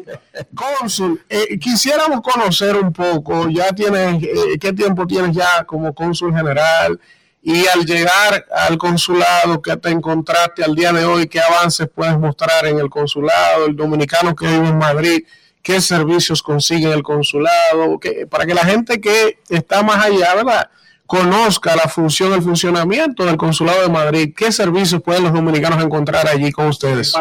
cónsul, 0.53 1.25
eh, 1.29 1.57
quisiéramos 1.59 2.21
conocer 2.21 2.75
un 2.75 2.93
poco, 2.93 3.49
ya 3.49 3.69
tienes, 3.71 4.21
eh, 4.23 4.59
¿qué 4.59 4.71
tiempo 4.73 5.07
tienes 5.07 5.35
ya 5.35 5.63
como 5.65 5.93
cónsul 5.95 6.31
general? 6.35 6.99
Y 7.41 7.65
al 7.67 7.85
llegar 7.85 8.45
al 8.55 8.77
consulado, 8.77 9.61
¿qué 9.61 9.77
te 9.77 9.89
encontraste 9.89 10.63
al 10.63 10.75
día 10.75 10.91
de 10.93 11.05
hoy? 11.05 11.27
¿Qué 11.27 11.39
avances 11.39 11.87
puedes 11.93 12.17
mostrar 12.19 12.65
en 12.67 12.79
el 12.79 12.89
consulado? 12.89 13.65
El 13.65 13.75
dominicano 13.75 14.35
que 14.35 14.45
vive 14.47 14.67
en 14.67 14.77
Madrid, 14.77 15.23
¿qué 15.63 15.81
servicios 15.81 16.41
consigue 16.43 16.85
en 16.87 16.93
el 16.93 17.03
consulado? 17.03 17.99
¿Qué- 17.99 18.25
para 18.27 18.45
que 18.45 18.53
la 18.53 18.63
gente 18.65 18.99
que 19.01 19.39
está 19.49 19.81
más 19.83 20.03
allá, 20.05 20.33
¿verdad? 20.35 20.69
Conozca 21.06 21.76
la 21.76 21.88
función, 21.88 22.34
el 22.34 22.41
funcionamiento 22.41 23.26
del 23.26 23.38
Consulado 23.38 23.82
de 23.82 23.90
Madrid. 23.90 24.34
¿Qué 24.36 24.52
servicios 24.52 25.02
pueden 25.02 25.23
los 25.23 25.34
dominicanos 25.34 25.84
encontrar 25.84 26.27
allí 26.27 26.52
con 26.52 26.68
ustedes? 26.68 27.14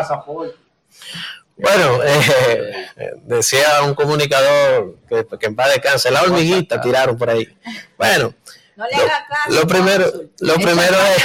Bueno, 1.56 2.02
eh, 2.02 2.86
decía 3.22 3.82
un 3.84 3.94
comunicador 3.94 4.96
que, 5.08 5.24
que 5.38 5.46
en 5.46 5.54
paz 5.54 5.68
descanse, 5.72 6.10
la 6.10 6.22
hormiguita 6.22 6.80
tiraron 6.80 7.16
por 7.16 7.30
ahí. 7.30 7.46
Bueno, 7.96 8.34
No 8.76 8.86
le 8.88 8.96
haga 8.96 9.24
caso. 9.28 9.54
lo 9.54 9.66
primero, 9.68 10.12
lo 10.40 10.54
primero 10.54 10.96
es... 11.16 11.22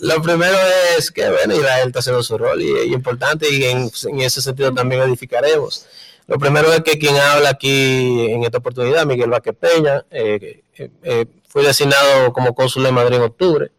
Lo 0.00 0.22
primero 0.22 0.58
es 0.96 1.10
que, 1.10 1.28
bueno, 1.28 1.54
Israel 1.56 1.88
está 1.88 1.98
haciendo 1.98 2.22
su 2.22 2.38
rol 2.38 2.62
y 2.62 2.72
es 2.72 2.86
importante 2.86 3.48
y 3.52 3.64
en, 3.64 3.90
en 4.08 4.20
ese 4.20 4.40
sentido 4.40 4.72
también 4.72 5.02
edificaremos. 5.02 5.86
Lo 6.26 6.38
primero 6.38 6.72
es 6.72 6.80
que 6.82 6.98
quien 6.98 7.16
habla 7.16 7.50
aquí 7.50 8.26
en 8.30 8.42
esta 8.44 8.58
oportunidad, 8.58 9.06
Miguel 9.06 9.30
Vázquez 9.30 9.54
Peña, 9.58 10.04
eh, 10.10 10.62
eh, 10.76 10.90
eh, 11.02 11.26
fue 11.48 11.62
designado 11.62 12.32
como 12.32 12.54
cónsul 12.54 12.82
de 12.82 12.92
Madrid 12.92 13.16
en 13.16 13.22
octubre 13.22 13.70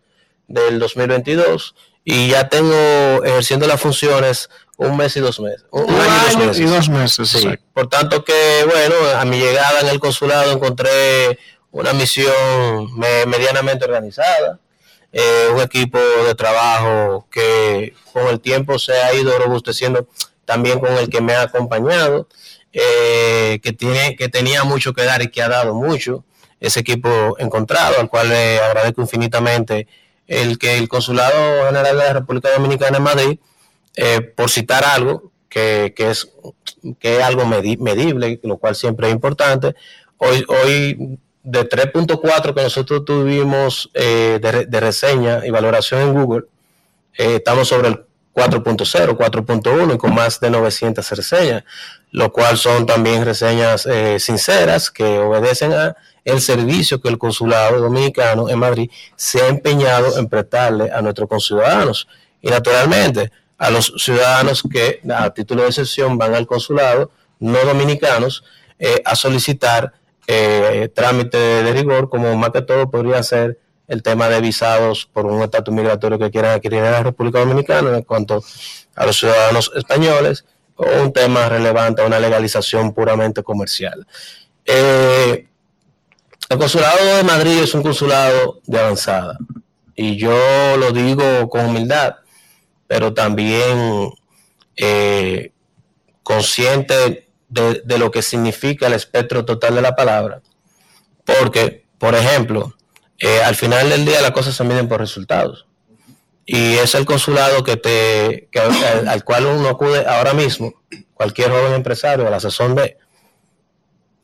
del 0.48 0.80
2022 0.80 1.76
y 2.06 2.30
ya 2.30 2.48
tengo 2.48 3.24
ejerciendo 3.26 3.68
las 3.68 3.82
funciones 3.82 4.50
un 4.78 4.96
mes 4.96 5.18
y 5.18 5.20
dos 5.20 5.40
meses. 5.42 5.66
Un, 5.72 5.84
Un 5.86 6.00
año 6.00 6.52
y 6.54 6.64
dos 6.64 6.88
meses, 6.90 7.30
Sí. 7.30 7.50
Por 7.74 7.90
tanto 7.90 8.24
que, 8.24 8.64
bueno, 8.66 8.96
a 9.20 9.26
mi 9.26 9.38
llegada 9.40 9.82
en 9.82 9.88
el 9.88 10.00
consulado 10.00 10.52
encontré 10.54 11.38
una 11.72 11.92
misión 11.94 12.34
me- 12.98 13.26
medianamente 13.26 13.84
organizada, 13.86 14.60
eh, 15.12 15.50
un 15.54 15.60
equipo 15.62 15.98
de 16.26 16.34
trabajo 16.36 17.28
que 17.30 17.94
con 18.14 18.28
el 18.28 18.40
tiempo 18.40 18.80
se 18.80 18.94
ha 18.94 19.14
ido 19.14 19.38
robusteciendo 19.38 20.08
también 20.48 20.80
con 20.80 20.94
el 20.98 21.10
que 21.10 21.20
me 21.22 21.34
ha 21.34 21.42
acompañado, 21.44 22.28
eh, 22.72 23.60
que, 23.62 23.74
tiene, 23.74 24.16
que 24.16 24.30
tenía 24.30 24.64
mucho 24.64 24.94
que 24.94 25.04
dar 25.04 25.22
y 25.22 25.28
que 25.30 25.42
ha 25.42 25.50
dado 25.50 25.76
mucho, 25.76 26.24
ese 26.60 26.80
equipo 26.80 27.36
encontrado, 27.38 28.00
al 28.00 28.10
cual 28.10 28.32
agradezco 28.32 29.02
infinitamente 29.02 29.88
el 30.26 30.58
que 30.58 30.78
el 30.78 30.88
Consulado 30.88 31.68
General 31.68 31.98
de 31.98 32.04
la 32.04 32.14
República 32.14 32.50
Dominicana 32.52 32.98
en 32.98 33.04
Madrid, 33.04 33.40
eh, 33.96 34.22
por 34.22 34.50
citar 34.50 34.84
algo, 34.86 35.32
que, 35.50 35.94
que 35.96 36.12
es, 36.12 36.30
que 37.00 37.18
es 37.18 37.24
algo 37.24 37.44
medi- 37.44 37.78
medible, 37.80 38.40
lo 38.44 38.58
cual 38.58 38.76
siempre 38.76 39.08
es 39.08 39.14
importante, 39.14 39.76
hoy, 40.18 40.46
hoy 40.48 41.20
de 41.44 41.70
3.4 41.70 42.54
que 42.54 42.62
nosotros 42.64 43.06
tuvimos 43.06 43.90
eh, 43.94 44.40
de, 44.42 44.66
de 44.66 44.80
reseña 44.80 45.46
y 45.46 45.50
valoración 45.50 46.02
en 46.02 46.14
Google, 46.14 46.46
eh, 47.18 47.36
estamos 47.36 47.68
sobre 47.68 47.88
el 47.90 48.06
4.0, 48.38 49.18
4.1 49.18 49.96
y 49.96 49.98
con 49.98 50.14
más 50.14 50.40
de 50.40 50.52
900 50.52 51.10
reseñas, 51.10 51.64
lo 52.12 52.32
cual 52.32 52.56
son 52.56 52.86
también 52.86 53.26
reseñas 53.26 53.88
eh, 53.88 54.20
sinceras 54.20 54.92
que 54.92 55.18
obedecen 55.18 55.74
a 55.74 55.96
el 56.24 56.40
servicio 56.40 57.02
que 57.02 57.10
el 57.10 57.18
consulado 57.18 57.80
dominicano 57.80 58.48
en 58.48 58.60
Madrid 58.60 58.92
se 59.16 59.42
ha 59.42 59.48
empeñado 59.48 60.20
en 60.20 60.28
prestarle 60.28 60.92
a 60.92 61.02
nuestros 61.02 61.28
conciudadanos. 61.28 62.08
Y 62.40 62.50
naturalmente 62.50 63.32
a 63.58 63.72
los 63.72 63.92
ciudadanos 63.98 64.62
que 64.72 65.02
a 65.12 65.32
título 65.32 65.64
de 65.64 65.70
excepción 65.70 66.16
van 66.20 66.36
al 66.36 66.46
consulado 66.46 67.10
no 67.40 67.58
dominicanos 67.66 68.44
eh, 68.78 69.02
a 69.04 69.16
solicitar 69.16 69.94
eh, 70.28 70.92
trámite 70.94 71.38
de, 71.38 71.64
de 71.64 71.74
rigor 71.74 72.08
como 72.08 72.36
más 72.36 72.52
que 72.52 72.62
todo 72.62 72.92
podría 72.92 73.24
ser 73.24 73.58
el 73.88 74.04
tema 74.04 74.28
de 74.28 74.42
visados 74.42 75.06
por 75.12 75.26
un 75.26 75.42
estatus 75.42 75.74
migratorio 75.74 76.20
que 76.20 76.30
quieran 76.30 76.52
adquirir 76.52 76.80
en 76.80 76.92
la 76.92 77.04
República 77.04 77.40
Dominicana 77.40 77.96
en 77.98 78.04
cuanto 78.04 78.44
a 78.96 79.06
los 79.06 79.18
ciudadanos 79.18 79.72
españoles 79.76 80.46
o 80.76 80.86
un 81.02 81.14
tema 81.14 81.48
relevante 81.50 82.02
a 82.02 82.06
una 82.06 82.20
legalización 82.20 82.94
puramente 82.94 83.44
comercial. 83.44 84.06
Eh, 84.66 85.48
el 86.50 86.58
consulado 86.58 87.18
de 87.18 87.24
Madrid 87.24 87.60
es 87.60 87.74
un 87.74 87.82
consulado 87.82 88.60
de 88.66 88.80
avanzada 88.80 89.38
y 89.96 90.18
yo 90.18 90.78
lo 90.78 90.92
digo 90.92 91.50
con 91.50 91.66
humildad, 91.66 92.18
pero 92.88 93.14
también 93.14 94.12
eh, 94.76 95.52
consciente 96.24 97.28
de, 97.50 97.82
de 97.84 97.98
lo 97.98 98.12
que 98.12 98.22
significa 98.22 98.88
el 98.88 98.94
espectro 98.94 99.46
total 99.46 99.76
de 99.76 99.82
la 99.82 99.96
palabra, 99.96 100.42
porque, 101.26 101.86
por 101.98 102.14
ejemplo, 102.14 102.77
eh, 103.20 103.42
al 103.44 103.56
final 103.56 103.90
del 103.90 104.06
día 104.06 104.22
las 104.22 104.32
cosas 104.32 104.56
se 104.56 104.64
miden 104.64 104.88
por 104.88 105.00
resultados. 105.00 105.66
Y 106.46 106.76
es 106.76 106.96
el 106.96 107.06
consulado 107.06 107.64
que 107.64 107.76
te, 107.78 108.48
que- 108.52 108.60
al, 108.60 109.08
al 109.08 109.24
cual 109.24 109.46
uno 109.48 109.68
acude 109.70 110.06
ahora 110.08 110.34
mismo, 110.34 110.74
cualquier 111.14 111.50
joven 111.52 111.74
empresario, 111.74 112.26
a 112.26 112.30
la 112.30 112.40
sazón 112.40 112.76
de, 112.76 112.98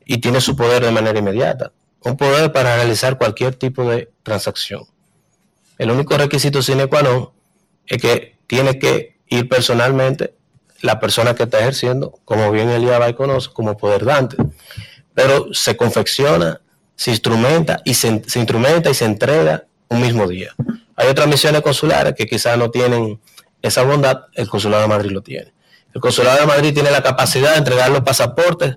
y 0.06 0.18
tiene 0.18 0.40
su 0.40 0.56
poder 0.56 0.84
de 0.84 0.90
manera 0.90 1.18
inmediata. 1.18 1.72
Un 2.02 2.16
poder 2.16 2.52
para 2.52 2.76
realizar 2.76 3.16
cualquier 3.18 3.54
tipo 3.56 3.84
de 3.88 4.10
transacción. 4.22 4.84
El 5.78 5.90
único 5.90 6.16
requisito 6.16 6.62
sine 6.62 6.86
qua 6.86 7.02
non 7.02 7.32
es 7.86 7.98
que 8.00 8.36
tiene 8.46 8.78
que 8.78 9.16
ir 9.28 9.48
personalmente 9.48 10.34
la 10.82 11.00
persona 11.00 11.34
que 11.34 11.44
está 11.44 11.58
ejerciendo, 11.60 12.20
como 12.24 12.50
bien 12.52 12.68
Elías 12.70 13.00
y 13.08 13.14
conoce, 13.14 13.50
como 13.52 13.76
poder 13.76 14.04
dante. 14.04 14.36
Pero 15.14 15.48
se 15.52 15.76
confecciona, 15.76 16.60
se 16.96 17.10
instrumenta 17.10 17.80
y 17.84 17.94
se, 17.94 18.22
se 18.26 18.38
instrumenta 18.38 18.90
y 18.90 18.94
se 18.94 19.04
entrega 19.04 19.64
un 19.88 20.00
mismo 20.00 20.26
día. 20.26 20.54
Hay 20.96 21.08
otras 21.08 21.26
misiones 21.26 21.62
consulares 21.62 22.14
que 22.14 22.26
quizás 22.26 22.56
no 22.56 22.70
tienen 22.70 23.20
esa 23.62 23.82
bondad, 23.82 24.26
el 24.34 24.48
Consulado 24.48 24.82
de 24.82 24.88
Madrid 24.88 25.10
lo 25.10 25.22
tiene. 25.22 25.52
El 25.94 26.00
Consulado 26.00 26.40
de 26.40 26.46
Madrid 26.46 26.74
tiene 26.74 26.90
la 26.90 27.02
capacidad 27.02 27.52
de 27.52 27.58
entregar 27.58 27.90
los 27.90 28.02
pasaportes. 28.02 28.76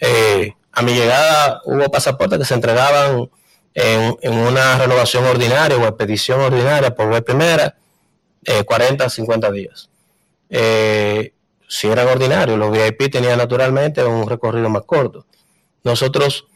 eh, 0.00 0.52
a 0.72 0.82
mi 0.82 0.94
llegada 0.94 1.60
hubo 1.64 1.90
pasaportes 1.90 2.38
que 2.38 2.44
se 2.44 2.54
entregaban 2.54 3.28
en, 3.74 4.16
en 4.22 4.34
una 4.34 4.78
renovación 4.78 5.24
ordinaria 5.24 5.76
o 5.76 5.84
expedición 5.84 6.40
ordinaria 6.40 6.94
por 6.94 7.08
vez 7.08 7.22
primera, 7.22 7.74
eh, 8.44 8.64
40, 8.64 9.08
50 9.08 9.50
días. 9.50 9.90
Eh, 10.50 11.32
si 11.68 11.88
eran 11.88 12.06
ordinarios, 12.08 12.58
los 12.58 12.70
VIP 12.70 13.10
tenían 13.10 13.38
naturalmente 13.38 14.04
un 14.04 14.28
recorrido 14.28 14.68
más 14.68 14.82
corto. 14.84 15.26
Nosotros 15.84 16.46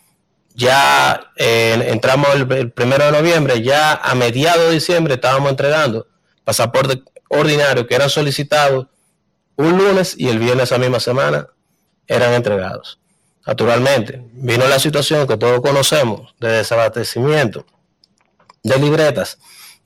ya 0.55 1.33
eh, 1.37 1.89
entramos 1.89 2.29
el, 2.35 2.71
primero 2.73 3.05
de 3.07 3.13
noviembre, 3.13 3.63
ya 3.63 3.95
a 3.95 4.15
mediados 4.15 4.67
de 4.67 4.73
diciembre 4.73 5.15
estábamos 5.15 5.51
entregando 5.51 6.07
pasaportes 6.45 6.99
ordinarios 7.29 7.87
que 7.87 7.95
eran 7.95 8.11
solicitados 8.11 8.87
un 9.57 9.79
lunes 9.79 10.15
y 10.19 10.29
el 10.29 10.39
viernes 10.39 10.65
esa 10.65 10.79
misma 10.79 11.01
semana 11.01 11.49
eran 12.07 12.33
entregados. 12.35 12.99
Naturalmente, 13.47 14.23
vino 14.33 14.67
la 14.69 14.79
situación 14.79 15.27
que 15.27 15.37
todos 15.37 15.61
conocemos 15.61 16.35
de 16.39 16.49
desabastecimiento 16.49 17.67
de 18.63 18.79
libretas 18.79 19.39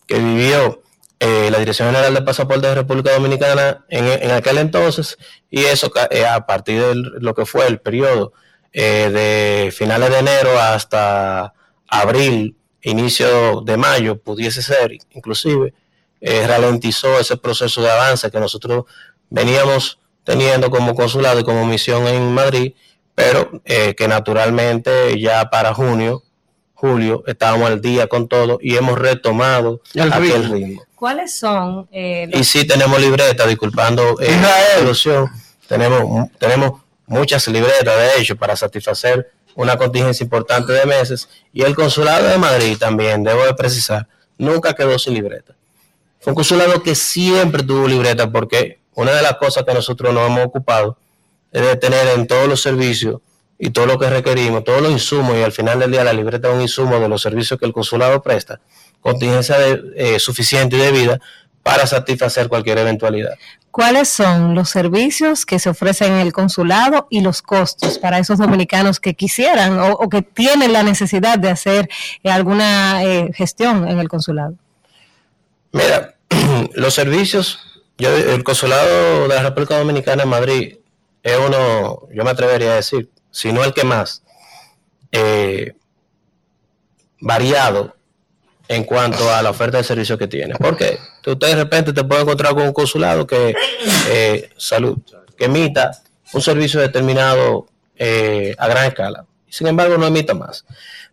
que 0.07 0.19
vivió 0.19 0.83
eh, 1.19 1.49
la 1.51 1.59
Dirección 1.59 1.89
General 1.89 2.13
de 2.13 2.23
Pasaportes 2.23 2.69
de 2.69 2.75
República 2.75 3.13
Dominicana 3.13 3.87
en, 3.89 4.07
en 4.07 4.31
aquel 4.33 4.59
entonces 4.59 5.17
y 5.49 5.65
eso 5.65 5.91
eh, 6.11 6.27
a 6.27 6.45
partir 6.45 6.83
de 6.83 6.95
lo 6.95 7.35
que 7.35 7.47
fue 7.47 7.67
el 7.67 7.81
periodo 7.81 8.35
eh, 8.79 9.09
de 9.11 9.73
finales 9.73 10.11
de 10.11 10.19
enero 10.19 10.61
hasta 10.61 11.55
abril, 11.89 12.55
inicio 12.83 13.63
de 13.63 13.79
mayo, 13.79 14.19
pudiese 14.19 14.61
ser 14.61 14.93
inclusive, 15.15 15.73
eh, 16.21 16.47
ralentizó 16.47 17.19
ese 17.19 17.39
proceso 17.39 17.81
de 17.81 17.91
avance 17.91 18.31
que 18.31 18.39
nosotros 18.39 18.85
veníamos 19.31 19.99
teniendo 20.25 20.71
como 20.71 20.95
consulado 20.95 21.41
y 21.41 21.45
como 21.45 21.65
misión 21.65 22.07
en 22.07 22.35
Madrid, 22.35 22.75
pero 23.15 23.63
eh, 23.65 23.95
que 23.97 24.09
naturalmente 24.09 25.19
ya 25.19 25.49
para 25.49 25.73
junio, 25.73 26.23
julio, 26.75 27.25
estábamos 27.27 27.71
al 27.71 27.81
día 27.81 28.09
con 28.09 28.29
todo 28.29 28.59
y 28.61 28.77
hemos 28.77 28.99
retomado 28.99 29.81
El 29.95 30.13
aquel 30.13 30.43
ritmo. 30.43 30.55
ritmo. 30.55 30.83
¿Cuáles 30.97 31.39
son 31.39 31.89
eh, 31.93 32.27
los 32.31 32.41
Y 32.41 32.45
sí 32.45 32.67
tenemos 32.67 33.01
libreta, 33.01 33.47
disculpando 33.47 34.21
eh, 34.21 34.37
la 34.39 34.79
solución, 34.81 35.31
tenemos, 35.67 36.29
tenemos 36.39 36.83
muchas 37.07 37.47
libretas, 37.49 37.97
de 37.97 38.21
hecho, 38.21 38.37
para 38.37 38.57
satisfacer 38.57 39.31
una 39.55 39.77
contingencia 39.77 40.25
importante 40.25 40.73
de 40.73 40.85
meses. 40.87 41.29
Y 41.53 41.63
el 41.63 41.75
consulado 41.75 42.29
de 42.29 42.39
Madrid 42.39 42.77
también, 42.79 43.25
debo 43.25 43.45
de 43.45 43.55
precisar, 43.55 44.07
nunca 44.39 44.75
quedó 44.75 44.99
sin 44.99 45.15
libreta. 45.15 45.55
Fue 46.21 46.33
un 46.33 46.35
consulado 46.35 46.83
que 46.83 46.95
siempre 46.95 47.63
tuvo 47.63 47.87
libreta 47.89 48.31
porque 48.31 48.81
una 48.95 49.13
de 49.13 49.23
las 49.23 49.35
cosas 49.37 49.65
que 49.65 49.73
nosotros 49.73 50.13
nos 50.13 50.27
hemos 50.27 50.47
ocupado 50.47 50.99
es 51.53 51.63
de 51.63 51.77
tener 51.77 52.07
en 52.09 52.27
todos 52.27 52.49
los 52.49 52.61
servicios 52.61 53.21
y 53.59 53.71
todo 53.71 53.87
lo 53.87 53.99
que 53.99 54.11
requerimos, 54.11 54.65
todos 54.65 54.83
los 54.83 54.91
insumos, 54.91 55.37
y 55.37 55.43
al 55.43 55.53
final 55.53 55.79
del 55.79 55.91
día 55.91 56.05
la 56.05 56.13
libreta 56.13 56.49
es 56.49 56.55
un 56.55 56.61
insumo 56.61 56.99
de 56.99 57.09
los 57.09 57.23
servicios 57.23 57.59
que 57.59 57.65
el 57.65 57.73
consulado 57.73 58.21
presta, 58.23 58.61
contingencia 59.01 59.59
de- 59.59 59.81
eh, 59.97 60.19
suficiente 60.19 60.77
y 60.77 60.81
debida 60.81 61.21
para 61.67 61.85
satisfacer 61.85 62.49
cualquier 62.49 62.79
eventualidad. 62.79 63.35
¿Cuáles 63.73 64.09
son 64.09 64.55
los 64.55 64.71
servicios 64.71 65.45
que 65.45 65.59
se 65.59 65.69
ofrecen 65.69 66.13
en 66.13 66.21
el 66.21 66.33
consulado 66.33 67.09
y 67.11 67.23
los 67.23 67.43
costos 67.43 67.99
para 67.99 68.21
esos 68.21 68.39
dominicanos 68.39 69.01
que 69.01 69.15
quisieran 69.15 69.77
o, 69.81 69.95
o 69.95 70.09
que 70.09 70.23
tienen 70.23 70.73
la 70.73 70.85
necesidad 70.85 71.41
de 71.41 71.51
hacer 71.51 71.89
eh, 72.23 72.31
alguna 72.31 73.03
eh, 73.03 73.33
gestión 73.35 73.89
en 73.89 73.99
el 73.99 74.09
consulado? 74.09 74.55
Mira, 75.73 76.15
los 76.75 76.95
servicios, 76.95 77.83
yo, 77.99 78.17
el 78.17 78.45
consulado 78.45 79.27
de 79.27 79.35
la 79.35 79.43
República 79.43 79.77
Dominicana 79.77 80.23
en 80.23 80.29
Madrid 80.29 80.77
es 81.25 81.37
uno, 81.37 82.03
yo 82.15 82.23
me 82.23 82.31
atrevería 82.31 82.71
a 82.71 82.77
decir, 82.77 83.11
si 83.33 83.53
no 83.53 83.65
el 83.65 83.75
que 83.75 83.83
más, 83.83 84.23
eh, 85.11 85.75
variado 87.21 87.96
en 88.69 88.85
cuanto 88.85 89.33
a 89.33 89.43
la 89.43 89.51
oferta 89.51 89.79
de 89.79 89.85
servicio 89.85 90.19
que 90.19 90.27
tiene. 90.27 90.55
Porque 90.55 90.99
usted 91.25 91.49
de 91.49 91.55
repente 91.57 91.93
te 91.93 92.05
puede 92.05 92.23
encontrar 92.23 92.55
con 92.55 92.65
un 92.65 92.73
consulado 92.73 93.27
que 93.27 93.55
eh, 94.09 94.51
salud, 94.57 94.99
que 95.37 95.47
emita 95.47 95.93
un 96.33 96.43
servicio 96.43 96.81
determinado 96.81 97.67
eh, 97.97 98.55
a 98.59 98.69
gran 98.69 98.87
escala. 98.87 99.25
Sin 99.49 99.67
embargo, 99.67 99.97
no 99.97 100.07
emita 100.07 100.35
más. 100.35 100.65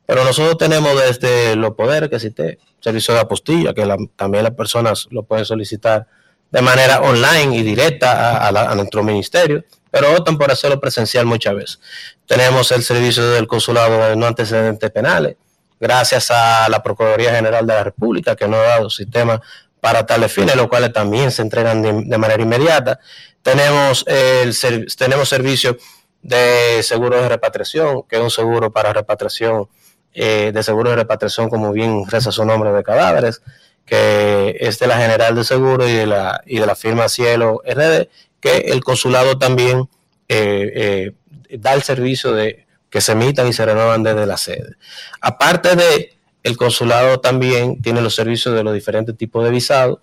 Pero 0.06 0.24
nosotros 0.24 0.58
tenemos 0.58 1.00
desde 1.00 1.56
los 1.56 1.76
poderes 1.76 2.10
que 2.10 2.16
existe, 2.16 2.60
servicio 2.82 3.14
de 3.14 3.22
apostilla, 3.22 3.74
que 3.74 3.88
también 4.16 4.44
las 4.44 4.54
personas 4.54 5.08
lo 5.12 5.24
pueden 5.24 5.46
solicitar 5.46 6.08
de 6.52 6.62
manera 6.62 7.02
online 7.02 7.58
y 7.58 7.64
directa 7.64 8.48
a 8.48 8.76
nuestro 8.76 9.04
ministerio, 9.04 9.64
pero 9.90 10.12
optan 10.12 10.38
por 10.38 10.52
hacerlo 10.52 10.80
presencial 10.80 11.26
muchas 11.26 11.56
veces. 11.56 11.80
Tenemos 12.26 12.72
el 12.72 12.84
servicio 12.84 13.30
del 13.30 13.48
consulado 13.48 14.10
de 14.10 14.16
no 14.16 14.26
antecedentes 14.26 14.92
penales, 14.92 15.36
gracias 15.84 16.32
a 16.32 16.70
la 16.70 16.82
Procuraduría 16.82 17.36
General 17.36 17.68
de 17.68 17.74
la 17.74 17.84
República, 17.84 18.38
que 18.38 18.48
nos 18.48 18.60
ha 18.60 18.70
dado 18.70 18.90
sistema 18.90 19.42
para 19.82 20.06
tales 20.06 20.32
fines, 20.32 20.56
los 20.56 20.70
cuales 20.70 20.94
también 20.94 21.30
se 21.30 21.42
entregan 21.42 21.82
de, 21.82 22.18
manera 22.18 22.42
inmediata. 22.42 23.02
Tenemos, 23.42 24.06
el, 24.08 24.56
tenemos 24.96 25.28
servicio 25.28 25.78
de 26.22 26.82
seguro 26.84 27.22
de 27.22 27.28
repatriación, 27.28 28.04
que 28.04 28.16
es 28.16 28.22
un 28.22 28.32
seguro 28.32 28.72
para 28.72 28.94
repatriación, 28.94 29.68
eh, 30.14 30.52
de 30.54 30.64
seguro 30.64 30.92
de 30.92 30.96
repatriación, 30.96 31.50
como 31.50 31.74
bien 31.74 32.06
reza 32.08 32.32
su 32.32 32.46
nombre, 32.46 32.72
de 32.72 32.82
cadáveres, 32.82 33.42
que 33.86 34.56
es 34.62 34.80
de 34.80 34.88
la 34.88 34.98
General 34.98 35.36
de 35.36 35.44
Seguro 35.44 35.86
y 35.86 35.92
de 35.92 36.06
la, 36.06 36.42
y 36.46 36.60
de 36.60 36.66
la 36.66 36.76
firma 36.76 37.10
Cielo 37.10 37.62
RD, 37.68 38.08
que 38.40 38.58
el 38.72 38.86
consulado 38.86 39.38
también 39.38 39.90
eh, 40.30 41.12
eh, 41.50 41.58
da 41.58 41.74
el 41.74 41.84
servicio 41.84 42.32
de 42.32 42.66
que 42.94 43.02
se 43.02 43.14
emitan 43.14 43.48
y 43.48 43.54
se 43.54 43.66
renuevan 43.66 44.04
desde 44.04 44.28
la 44.28 44.38
sede. 44.38 44.76
Aparte 45.20 45.76
de, 45.76 46.14
el 46.44 46.56
consulado 46.58 47.20
también 47.20 47.82
tiene 47.82 48.02
los 48.02 48.14
servicios 48.14 48.54
de 48.54 48.64
los 48.64 48.72
diferentes 48.72 49.18
tipos 49.18 49.44
de 49.44 49.50
visados. 49.50 49.98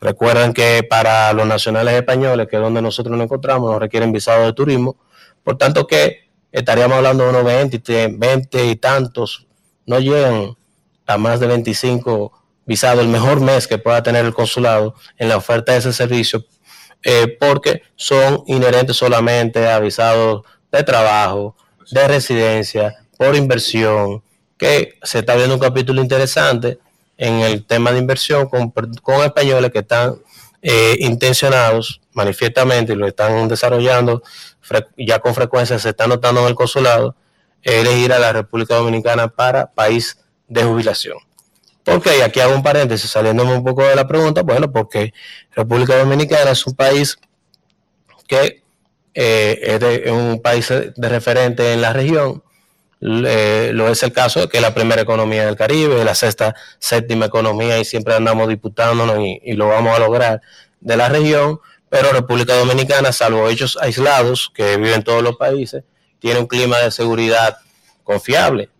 Recuerden 0.00 0.52
que 0.54 0.86
para 0.88 1.32
los 1.32 1.48
nacionales 1.48 1.94
españoles, 1.94 2.46
que 2.48 2.54
es 2.56 2.62
donde 2.62 2.80
nosotros 2.80 3.16
nos 3.16 3.24
encontramos, 3.24 3.68
nos 3.72 3.80
requieren 3.80 4.12
visado 4.12 4.44
de 4.44 4.52
turismo. 4.52 4.94
Por 5.42 5.58
tanto 5.58 5.88
que 5.88 6.30
estaríamos 6.52 6.96
hablando 6.96 7.24
de 7.24 7.30
unos 7.30 7.44
20, 7.44 7.76
y 7.76 7.80
te- 7.80 8.08
20 8.16 8.66
y 8.66 8.76
tantos, 8.76 9.48
no 9.84 9.98
llegan 9.98 10.56
a 11.08 11.18
más 11.18 11.40
de 11.40 11.48
25 11.48 12.32
visados, 12.66 13.00
el 13.02 13.08
mejor 13.08 13.40
mes 13.40 13.66
que 13.66 13.78
pueda 13.78 14.00
tener 14.04 14.24
el 14.24 14.32
consulado 14.32 14.94
en 15.18 15.28
la 15.28 15.38
oferta 15.38 15.72
de 15.72 15.78
ese 15.78 15.92
servicio, 15.92 16.44
eh, 17.02 17.36
porque 17.40 17.82
son 17.96 18.44
inherentes 18.46 18.96
solamente 18.96 19.68
a 19.68 19.80
visados 19.80 20.42
de 20.70 20.84
trabajo, 20.84 21.56
de 21.90 22.08
residencia, 22.08 22.96
por 23.16 23.34
inversión, 23.36 24.22
que 24.58 24.98
se 25.02 25.20
está 25.20 25.34
viendo 25.34 25.54
un 25.54 25.60
capítulo 25.60 26.00
interesante 26.00 26.78
en 27.16 27.40
el 27.40 27.64
tema 27.64 27.92
de 27.92 27.98
inversión 27.98 28.48
con, 28.48 28.70
con 28.70 29.24
españoles 29.24 29.70
que 29.70 29.78
están 29.80 30.16
eh, 30.62 30.96
intencionados 31.00 32.00
manifiestamente 32.12 32.92
y 32.92 32.96
lo 32.96 33.06
están 33.06 33.48
desarrollando 33.48 34.22
ya 34.96 35.18
con 35.20 35.34
frecuencia 35.34 35.78
se 35.78 35.90
está 35.90 36.06
notando 36.06 36.40
en 36.42 36.48
el 36.48 36.54
consulado 36.54 37.14
elegir 37.62 38.12
a 38.12 38.18
la 38.18 38.32
República 38.32 38.76
Dominicana 38.76 39.28
para 39.28 39.72
país 39.72 40.18
de 40.48 40.62
jubilación. 40.62 41.18
¿Por 41.84 42.02
qué? 42.02 42.18
Y 42.18 42.20
aquí 42.20 42.40
hago 42.40 42.54
un 42.54 42.62
paréntesis 42.62 43.10
saliéndome 43.10 43.54
un 43.54 43.64
poco 43.64 43.84
de 43.84 43.94
la 43.94 44.06
pregunta. 44.06 44.42
Bueno, 44.42 44.70
porque 44.70 45.12
República 45.54 45.96
Dominicana 45.96 46.50
es 46.50 46.66
un 46.66 46.74
país 46.74 47.16
que 48.26 48.62
eh, 49.16 49.58
es, 49.62 49.80
de- 49.80 50.12
un 50.12 50.40
país 50.42 50.68
de 50.68 51.08
referente 51.08 51.72
en 51.72 51.80
la 51.80 51.92
región. 51.92 52.42
Lo 53.00 53.88
es 53.88 54.02
el 54.02 54.12
caso 54.12 54.40
de 54.40 54.48
que 54.48 54.56
es 54.58 54.62
la 54.62 54.74
primera 54.74 55.02
economía 55.02 55.44
del 55.44 55.56
Caribe, 55.56 56.04
la 56.04 56.14
sexta, 56.14 56.54
séptima 56.78 57.26
economía 57.26 57.78
y 57.78 57.84
siempre 57.84 58.14
andamos 58.14 58.48
disputándonos 58.48 59.18
y, 59.20 59.40
y 59.44 59.52
lo 59.52 59.68
vamos 59.68 59.94
a 59.94 59.98
lograr 59.98 60.40
de 60.80 60.96
la 60.96 61.08
región, 61.08 61.60
pero 61.88 62.12
República 62.12 62.54
Dominicana, 62.56 63.12
salvo 63.12 63.48
hechos 63.48 63.78
aislados 63.80 64.50
que 64.54 64.76
viven 64.76 65.02
todos 65.02 65.22
los 65.22 65.36
países, 65.36 65.82
tiene 66.18 66.40
un 66.40 66.46
clima 66.46 66.78
de 66.78 66.90
seguridad 66.90 67.58
confiable. 68.02 68.70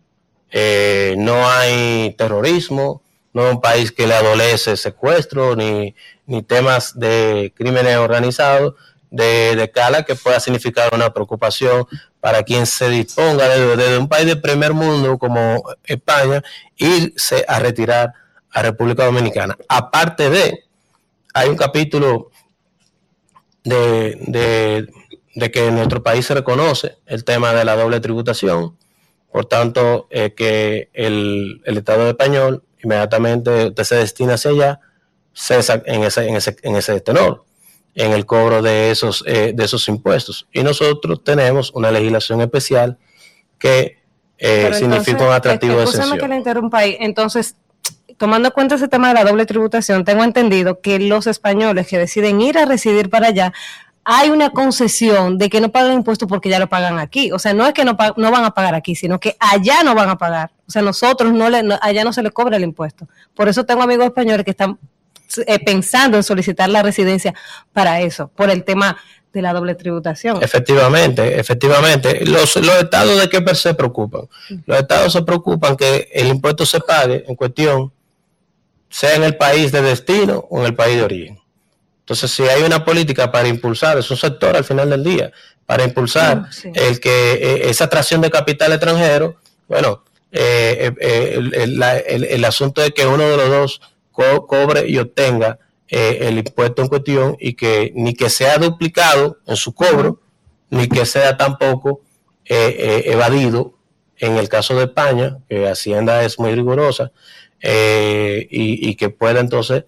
Eh, 0.50 1.14
no 1.18 1.48
hay 1.50 2.14
terrorismo, 2.16 3.02
no 3.34 3.46
es 3.46 3.54
un 3.54 3.60
país 3.60 3.92
que 3.92 4.06
le 4.06 4.14
adolece 4.14 4.76
secuestro 4.76 5.54
ni, 5.56 5.94
ni 6.26 6.42
temas 6.42 6.98
de 6.98 7.52
crímenes 7.54 7.96
organizados 7.98 8.74
de, 9.10 9.56
de 9.56 9.70
cala 9.70 10.02
que 10.02 10.14
pueda 10.14 10.40
significar 10.40 10.94
una 10.94 11.12
preocupación 11.12 11.86
para 12.20 12.42
quien 12.42 12.66
se 12.66 12.88
disponga 12.88 13.48
desde, 13.48 13.76
desde 13.76 13.98
un 13.98 14.08
país 14.08 14.26
de 14.26 14.36
primer 14.36 14.74
mundo 14.74 15.18
como 15.18 15.62
España 15.84 16.42
irse 16.76 17.44
a 17.46 17.58
retirar 17.58 18.12
a 18.50 18.62
República 18.62 19.04
Dominicana. 19.04 19.56
Aparte 19.68 20.28
de, 20.30 20.64
hay 21.34 21.48
un 21.48 21.56
capítulo 21.56 22.30
de, 23.64 24.18
de, 24.26 24.88
de 25.34 25.50
que 25.50 25.70
nuestro 25.70 26.02
país 26.02 26.26
se 26.26 26.34
reconoce 26.34 26.98
el 27.06 27.24
tema 27.24 27.52
de 27.52 27.64
la 27.64 27.76
doble 27.76 28.00
tributación, 28.00 28.76
por 29.30 29.46
tanto, 29.46 30.08
eh, 30.10 30.34
que 30.34 30.88
el, 30.94 31.60
el 31.64 31.78
Estado 31.78 32.08
español 32.08 32.64
inmediatamente 32.82 33.66
usted 33.66 33.84
se 33.84 33.96
destina 33.96 34.34
hacia 34.34 34.50
allá, 34.50 34.80
cesa 35.32 35.82
en 35.84 36.04
ese, 36.04 36.26
en 36.28 36.36
ese, 36.36 36.56
en 36.62 36.76
ese 36.76 37.00
tenor, 37.00 37.44
en 37.96 38.12
el 38.12 38.26
cobro 38.26 38.60
de 38.62 38.90
esos, 38.90 39.24
eh, 39.26 39.52
de 39.54 39.64
esos 39.64 39.88
impuestos. 39.88 40.46
Y 40.52 40.62
nosotros 40.62 41.24
tenemos 41.24 41.72
una 41.74 41.90
legislación 41.90 42.42
especial 42.42 42.98
que 43.58 43.98
eh, 44.38 44.70
significa 44.74 45.12
entonces, 45.12 45.26
un 45.26 45.32
atractivo 45.32 45.78
de 45.80 46.18
que 46.18 46.28
le 46.28 46.36
interrumpa 46.36 46.78
ahí. 46.78 46.96
Entonces, 47.00 47.56
tomando 48.18 48.48
en 48.48 48.52
cuenta 48.52 48.74
ese 48.74 48.86
tema 48.86 49.08
de 49.08 49.14
la 49.14 49.24
doble 49.24 49.46
tributación, 49.46 50.04
tengo 50.04 50.24
entendido 50.24 50.80
que 50.82 50.98
los 50.98 51.26
españoles 51.26 51.86
que 51.88 51.96
deciden 51.96 52.42
ir 52.42 52.58
a 52.58 52.66
residir 52.66 53.08
para 53.08 53.28
allá, 53.28 53.54
hay 54.04 54.28
una 54.28 54.50
concesión 54.50 55.38
de 55.38 55.48
que 55.48 55.62
no 55.62 55.72
pagan 55.72 55.94
impuestos 55.94 56.28
porque 56.28 56.50
ya 56.50 56.58
lo 56.58 56.68
pagan 56.68 56.98
aquí. 56.98 57.32
O 57.32 57.38
sea, 57.38 57.54
no 57.54 57.66
es 57.66 57.72
que 57.72 57.86
no, 57.86 57.96
no 58.18 58.30
van 58.30 58.44
a 58.44 58.50
pagar 58.50 58.74
aquí, 58.74 58.94
sino 58.94 59.18
que 59.18 59.36
allá 59.40 59.82
no 59.82 59.94
van 59.94 60.10
a 60.10 60.18
pagar. 60.18 60.50
O 60.68 60.70
sea, 60.70 60.82
nosotros 60.82 61.32
no 61.32 61.48
le, 61.48 61.62
no- 61.62 61.78
allá 61.80 62.04
no 62.04 62.12
se 62.12 62.22
le 62.22 62.30
cobra 62.30 62.58
el 62.58 62.62
impuesto. 62.62 63.08
Por 63.34 63.48
eso 63.48 63.64
tengo 63.64 63.82
amigos 63.82 64.04
españoles 64.04 64.44
que 64.44 64.50
están 64.50 64.78
eh, 65.46 65.58
pensando 65.64 66.16
en 66.16 66.22
solicitar 66.22 66.68
la 66.68 66.82
residencia 66.82 67.34
para 67.72 68.00
eso, 68.00 68.28
por 68.34 68.50
el 68.50 68.64
tema 68.64 68.96
de 69.32 69.42
la 69.42 69.52
doble 69.52 69.74
tributación. 69.74 70.42
Efectivamente, 70.42 71.38
efectivamente. 71.38 72.24
Los, 72.24 72.56
los 72.56 72.74
estados 72.82 73.20
de 73.20 73.28
qué 73.28 73.42
per 73.42 73.56
se 73.56 73.74
preocupan. 73.74 74.22
Los 74.64 74.78
estados 74.78 75.12
se 75.12 75.22
preocupan 75.22 75.76
que 75.76 76.08
el 76.14 76.28
impuesto 76.28 76.64
se 76.64 76.80
pague 76.80 77.24
en 77.28 77.34
cuestión, 77.34 77.92
sea 78.88 79.14
en 79.14 79.24
el 79.24 79.36
país 79.36 79.72
de 79.72 79.82
destino 79.82 80.46
o 80.48 80.60
en 80.60 80.66
el 80.66 80.74
país 80.74 80.96
de 80.96 81.02
origen. 81.02 81.38
Entonces, 82.00 82.30
si 82.30 82.44
hay 82.44 82.62
una 82.62 82.84
política 82.84 83.30
para 83.32 83.48
impulsar, 83.48 83.98
es 83.98 84.10
un 84.10 84.16
sector 84.16 84.56
al 84.56 84.64
final 84.64 84.88
del 84.88 85.02
día, 85.04 85.32
para 85.66 85.82
impulsar 85.84 86.36
Mm, 86.42 86.52
sí. 86.52 86.70
el 86.74 87.00
que 87.00 87.32
eh, 87.34 87.68
esa 87.68 87.84
atracción 87.84 88.20
de 88.20 88.30
capital 88.30 88.72
extranjero, 88.72 89.36
bueno, 89.68 90.04
eh, 90.32 90.78
eh, 90.80 90.92
eh, 91.00 91.34
el, 91.36 91.54
el- 91.54 91.78
la- 91.78 91.98
el- 91.98 92.24
el 92.24 92.44
asunto 92.44 92.80
de 92.80 92.92
que 92.94 93.04
uno 93.06 93.24
de 93.28 93.36
los 93.36 93.48
dos 93.50 93.80
co- 94.16 94.46
cobre 94.46 94.88
y 94.88 94.96
obtenga 94.98 95.58
eh, 95.88 96.18
el 96.22 96.38
impuesto 96.38 96.82
en 96.82 96.88
cuestión 96.88 97.36
y 97.38 97.52
que 97.52 97.92
ni 97.94 98.14
que 98.14 98.28
sea 98.30 98.58
duplicado 98.58 99.38
en 99.46 99.56
su 99.56 99.72
cobro, 99.74 100.20
ni 100.70 100.88
que 100.88 101.04
sea 101.06 101.36
tampoco 101.36 102.00
eh, 102.44 102.74
eh, 102.78 103.12
evadido. 103.12 103.74
En 104.18 104.36
el 104.38 104.48
caso 104.48 104.74
de 104.74 104.84
España, 104.84 105.36
que 105.46 105.68
Hacienda 105.68 106.24
es 106.24 106.38
muy 106.38 106.54
rigurosa 106.54 107.12
eh, 107.60 108.46
y, 108.50 108.88
y 108.88 108.94
que 108.94 109.10
pueda 109.10 109.40
entonces 109.40 109.84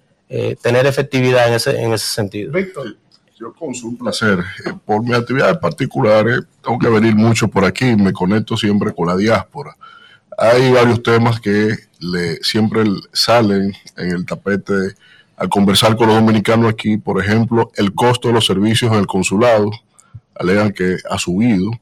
tener 0.60 0.84
efectividad 0.86 1.48
en 1.48 1.54
ese, 1.54 1.70
en 1.82 1.94
ese 1.94 2.06
sentido. 2.08 2.52
Víctor, 2.52 2.94
yo 3.40 3.54
con 3.54 3.74
su 3.74 3.96
placer. 3.96 4.40
Por 4.84 5.02
mis 5.02 5.14
actividades 5.14 5.56
particulares, 5.56 6.40
tengo 6.62 6.78
que 6.78 6.88
venir 6.90 7.14
mucho 7.16 7.48
por 7.48 7.64
aquí, 7.64 7.96
me 7.96 8.12
conecto 8.12 8.54
siempre 8.54 8.92
con 8.92 9.08
la 9.08 9.16
diáspora. 9.16 9.74
Hay 10.40 10.70
varios 10.70 11.02
temas 11.02 11.40
que 11.40 11.76
le, 11.98 12.36
siempre 12.42 12.84
salen 13.12 13.74
en 13.96 14.10
el 14.12 14.24
tapete 14.24 14.94
al 15.36 15.48
conversar 15.48 15.96
con 15.96 16.06
los 16.06 16.14
dominicanos 16.14 16.70
aquí, 16.70 16.96
por 16.96 17.20
ejemplo, 17.20 17.72
el 17.74 17.92
costo 17.92 18.28
de 18.28 18.34
los 18.34 18.46
servicios 18.46 18.92
en 18.92 19.00
el 19.00 19.08
consulado, 19.08 19.68
alegan 20.36 20.72
que 20.72 20.98
ha 21.10 21.18
subido, 21.18 21.72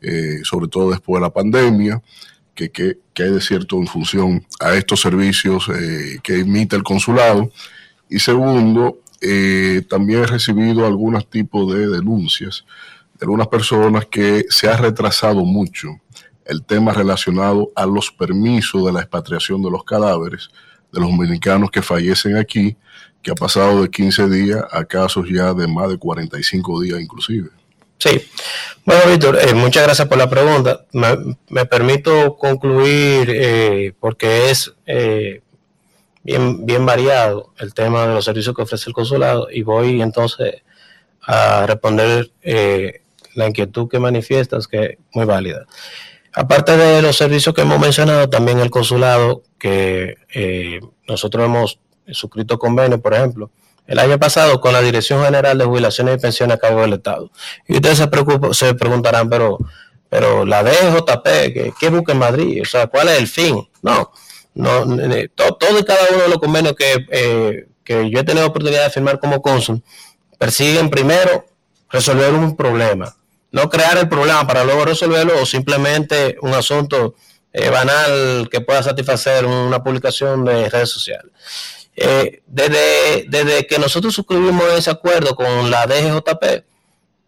eh, 0.00 0.38
sobre 0.44 0.68
todo 0.68 0.90
después 0.92 1.20
de 1.20 1.26
la 1.26 1.32
pandemia, 1.32 2.00
que, 2.54 2.70
que, 2.70 2.98
que 3.12 3.24
hay 3.24 3.32
de 3.32 3.40
cierto 3.40 3.78
en 3.78 3.88
función 3.88 4.46
a 4.60 4.74
estos 4.74 5.00
servicios 5.00 5.68
eh, 5.76 6.18
que 6.22 6.38
emite 6.38 6.76
el 6.76 6.84
consulado. 6.84 7.50
Y 8.08 8.20
segundo, 8.20 9.00
eh, 9.22 9.82
también 9.90 10.22
he 10.22 10.26
recibido 10.26 10.86
algunos 10.86 11.28
tipos 11.28 11.74
de 11.74 11.88
denuncias 11.88 12.64
de 13.18 13.24
algunas 13.24 13.48
personas 13.48 14.06
que 14.06 14.44
se 14.50 14.68
ha 14.68 14.76
retrasado 14.76 15.44
mucho 15.44 16.00
el 16.44 16.62
tema 16.62 16.92
relacionado 16.92 17.70
a 17.74 17.86
los 17.86 18.10
permisos 18.10 18.84
de 18.84 18.92
la 18.92 19.00
expatriación 19.00 19.62
de 19.62 19.70
los 19.70 19.84
cadáveres 19.84 20.50
de 20.92 21.00
los 21.00 21.10
dominicanos 21.10 21.70
que 21.70 21.82
fallecen 21.82 22.36
aquí, 22.36 22.76
que 23.22 23.32
ha 23.32 23.34
pasado 23.34 23.82
de 23.82 23.90
15 23.90 24.28
días 24.28 24.64
a 24.70 24.84
casos 24.84 25.26
ya 25.28 25.52
de 25.52 25.66
más 25.66 25.88
de 25.88 25.98
45 25.98 26.80
días 26.82 27.00
inclusive. 27.00 27.48
Sí, 27.98 28.20
Bueno, 28.84 29.02
Víctor, 29.10 29.38
eh, 29.40 29.54
muchas 29.54 29.84
gracias 29.84 30.06
por 30.06 30.18
la 30.18 30.28
pregunta. 30.28 30.84
Me, 30.92 31.36
me 31.48 31.64
permito 31.64 32.36
concluir 32.36 33.30
eh, 33.30 33.92
porque 33.98 34.50
es 34.50 34.74
eh, 34.86 35.40
bien, 36.22 36.66
bien 36.66 36.84
variado 36.84 37.52
el 37.58 37.72
tema 37.72 38.06
de 38.06 38.14
los 38.14 38.24
servicios 38.24 38.54
que 38.54 38.62
ofrece 38.62 38.90
el 38.90 38.94
consulado 38.94 39.48
y 39.50 39.62
voy 39.62 40.02
entonces 40.02 40.62
a 41.26 41.66
responder 41.66 42.30
eh, 42.42 43.02
la 43.34 43.46
inquietud 43.46 43.88
que 43.88 43.98
manifiestas, 43.98 44.68
que 44.68 44.84
es 44.84 44.98
muy 45.12 45.24
válida. 45.24 45.66
Aparte 46.34 46.76
de 46.76 47.00
los 47.02 47.16
servicios 47.16 47.54
que 47.54 47.62
hemos 47.62 47.78
mencionado, 47.78 48.28
también 48.28 48.58
el 48.58 48.70
consulado, 48.70 49.42
que 49.58 50.16
eh, 50.34 50.80
nosotros 51.06 51.44
hemos 51.44 51.78
suscrito 52.10 52.58
convenio, 52.58 53.00
por 53.00 53.14
ejemplo, 53.14 53.50
el 53.86 53.98
año 53.98 54.18
pasado 54.18 54.60
con 54.60 54.72
la 54.72 54.80
Dirección 54.80 55.22
General 55.24 55.56
de 55.56 55.64
Jubilaciones 55.64 56.16
y 56.16 56.20
Pensiones 56.20 56.56
a 56.56 56.60
cargo 56.60 56.80
del 56.80 56.94
Estado. 56.94 57.30
Y 57.68 57.74
ustedes 57.76 57.98
se, 57.98 58.08
preocupan, 58.08 58.52
se 58.52 58.74
preguntarán, 58.74 59.28
pero, 59.30 59.58
pero 60.08 60.44
la 60.44 60.62
DJP, 60.64 61.74
¿qué, 61.78 61.88
busca 61.90 62.12
en 62.12 62.18
Madrid? 62.18 62.62
O 62.62 62.64
sea, 62.64 62.88
¿cuál 62.88 63.08
es 63.10 63.18
el 63.18 63.28
fin? 63.28 63.68
No, 63.82 64.10
no, 64.54 64.84
ne- 64.86 65.28
to- 65.28 65.54
todo, 65.54 65.78
y 65.78 65.84
cada 65.84 66.00
uno 66.12 66.22
de 66.22 66.28
los 66.28 66.38
convenios 66.38 66.74
que, 66.74 67.06
eh, 67.12 67.68
que 67.84 68.10
yo 68.10 68.18
he 68.20 68.24
tenido 68.24 68.46
oportunidad 68.46 68.84
de 68.84 68.90
firmar 68.90 69.20
como 69.20 69.40
cónsul 69.40 69.82
persiguen 70.38 70.90
primero 70.90 71.44
resolver 71.90 72.32
un 72.34 72.56
problema, 72.56 73.14
no 73.54 73.70
crear 73.70 73.96
el 73.98 74.08
problema 74.08 74.44
para 74.48 74.64
luego 74.64 74.84
resolverlo 74.84 75.40
o 75.40 75.46
simplemente 75.46 76.36
un 76.42 76.52
asunto 76.54 77.14
eh, 77.52 77.70
banal 77.70 78.48
que 78.50 78.60
pueda 78.60 78.82
satisfacer 78.82 79.46
una 79.46 79.80
publicación 79.80 80.44
de 80.44 80.68
redes 80.68 80.90
sociales. 80.90 81.30
Eh, 81.94 82.42
desde, 82.48 83.26
desde 83.28 83.64
que 83.68 83.78
nosotros 83.78 84.12
suscribimos 84.12 84.64
ese 84.72 84.90
acuerdo 84.90 85.36
con 85.36 85.70
la 85.70 85.86
DGJP, 85.86 86.64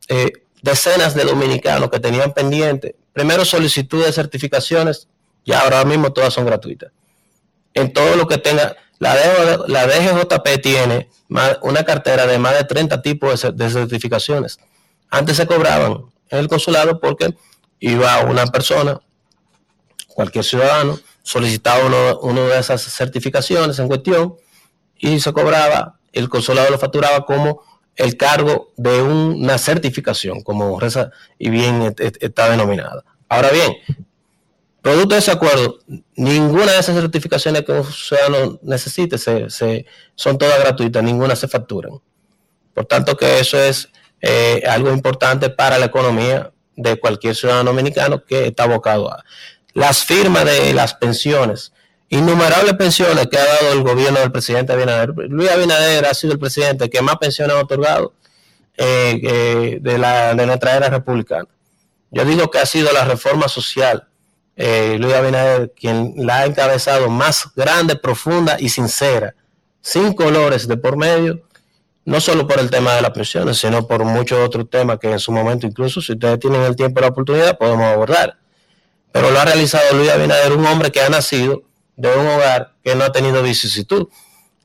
eh, 0.09 0.33
decenas 0.63 1.15
de 1.15 1.23
dominicanos 1.23 1.91
que 1.91 2.01
tenían 2.01 2.33
pendiente, 2.33 2.97
primero 3.13 3.45
solicitud 3.45 4.05
de 4.05 4.13
certificaciones, 4.13 5.07
y 5.45 5.53
ahora 5.53 5.85
mismo 5.85 6.13
todas 6.13 6.35
son 6.35 6.45
gratuitas. 6.45 6.91
En 7.73 7.93
todo 7.93 8.17
lo 8.17 8.27
que 8.27 8.39
tenga, 8.39 8.75
la, 8.99 9.15
DG 9.15 9.69
la 9.69 9.87
DGJP 9.87 10.61
tiene 10.61 11.09
una 11.63 11.85
cartera 11.85 12.27
de 12.27 12.41
más 12.41 12.59
de 12.59 12.65
30 12.65 13.01
tipos 13.01 13.47
de 13.55 13.71
certificaciones. 13.71 14.59
Antes 15.09 15.37
se 15.37 15.47
cobraban 15.47 16.16
en 16.31 16.39
el 16.39 16.49
consulado 16.49 17.01
porque 17.01 17.35
iba 17.81 18.21
una 18.23 18.47
persona, 18.47 18.99
cualquier 20.09 20.45
ciudadano, 20.45 20.99
solicitaba 21.23 21.85
uno, 21.87 22.19
uno 22.21 22.43
de 22.47 22.59
esas 22.59 22.83
certificaciones 22.83 23.79
en 23.79 23.89
cuestión 23.89 24.37
y 24.99 25.21
se 25.21 25.33
cobraba, 25.33 25.99
el 26.13 26.29
consulado 26.29 26.71
lo 26.71 26.79
facturaba 26.79 27.25
como 27.27 27.63
el 27.97 28.17
cargo 28.17 28.73
de 28.77 29.03
una 29.03 29.59
certificación, 29.59 30.43
como 30.43 30.79
reza 30.81 31.11
y 31.39 31.51
bien 31.51 31.83
et- 31.83 32.01
et- 32.01 32.23
está 32.23 32.49
denominada. 32.51 33.05
Ahora 33.29 33.51
bien, 33.51 33.73
producto 34.83 35.15
de 35.15 35.19
ese 35.21 35.31
acuerdo, 35.33 35.79
ninguna 36.15 36.73
de 36.73 36.79
esas 36.79 36.95
certificaciones 36.95 37.63
que 37.65 37.73
un 37.73 37.85
ciudadano 37.85 38.59
necesite 38.63 39.19
se, 39.19 39.51
se- 39.51 39.85
son 40.15 40.39
todas 40.39 40.59
gratuitas, 40.61 41.03
ninguna 41.03 41.35
se 41.37 41.49
facturan. 41.49 41.93
Por 42.73 42.85
tanto, 42.85 43.17
que 43.17 43.41
eso 43.41 43.59
es 43.59 43.89
eh, 44.21 44.63
algo 44.69 44.93
importante 44.93 45.51
para 45.51 45.79
la 45.79 45.87
economía 45.87 46.51
de 46.77 46.99
cualquier 46.99 47.35
ciudadano 47.35 47.71
dominicano 47.71 48.25
que 48.25 48.49
está 48.49 48.65
abocado 48.65 49.13
a. 49.13 49.25
Las 49.73 50.05
firmas 50.05 50.45
de 50.45 50.73
las 50.73 50.95
pensiones, 50.95 51.73
innumerables 52.09 52.75
pensiones 52.75 53.27
que 53.27 53.39
ha 53.39 53.45
dado 53.45 53.73
el 53.73 53.83
gobierno 53.83 54.21
del 54.21 54.33
presidente 54.33 54.73
Abinader. 54.73 55.11
Luis 55.29 55.51
Abinader 55.51 56.07
ha 56.07 56.15
sido 56.15 56.35
el 56.35 56.39
presidente 56.39 56.89
que 56.89 57.03
más 57.03 57.17
pensiones 57.17 57.57
ha 57.57 57.61
otorgado 57.61 58.15
eh, 58.77 59.21
eh, 59.23 59.79
de, 59.81 59.99
la, 59.99 60.35
de 60.35 60.47
nuestra 60.47 60.77
era 60.77 60.89
republicana. 60.89 61.49
Yo 62.11 62.25
digo 62.25 62.51
que 62.51 62.59
ha 62.59 62.67
sido 62.67 62.93
la 62.93 63.05
reforma 63.05 63.49
social, 63.49 64.07
eh, 64.55 64.97
Luis 64.99 65.15
Abinader, 65.15 65.73
quien 65.79 66.15
la 66.17 66.41
ha 66.41 66.47
encabezado 66.47 67.11
más 67.11 67.51
grande, 67.55 67.97
profunda 67.97 68.57
y 68.59 68.69
sincera, 68.69 69.35
sin 69.81 70.13
colores 70.15 70.69
de 70.69 70.77
por 70.77 70.97
medio, 70.97 71.43
no 72.07 72.21
solo 72.21 72.47
por 72.47 72.61
el 72.61 72.71
tema 72.71 72.95
de 72.95 73.03
las 73.03 73.11
pensiones, 73.11 73.59
sino 73.59 73.87
por 73.87 74.05
muchos 74.05 74.39
otros 74.39 74.71
temas 74.71 74.99
que 75.01 75.11
en 75.11 75.19
su 75.19 75.33
momento, 75.33 75.67
incluso 75.67 76.01
si 76.01 76.13
ustedes 76.13 76.39
tienen 76.39 76.63
el 76.63 76.77
tiempo 76.77 77.01
y 77.01 77.03
la 77.03 77.09
oportunidad, 77.09 77.59
podemos 77.59 77.85
abordar. 77.85 78.39
Pero 79.11 79.31
lo 79.33 79.41
ha 79.41 79.45
realizado 79.45 79.97
Luis 79.97 80.09
Abinader, 80.09 80.53
un 80.53 80.65
hombre 80.67 80.93
que 80.93 81.01
ha 81.01 81.09
nacido 81.09 81.65
de 81.97 82.17
un 82.17 82.27
hogar 82.29 82.75
que 82.85 82.95
no 82.95 83.03
ha 83.05 83.11
tenido 83.11 83.43
vicisitud. 83.43 84.09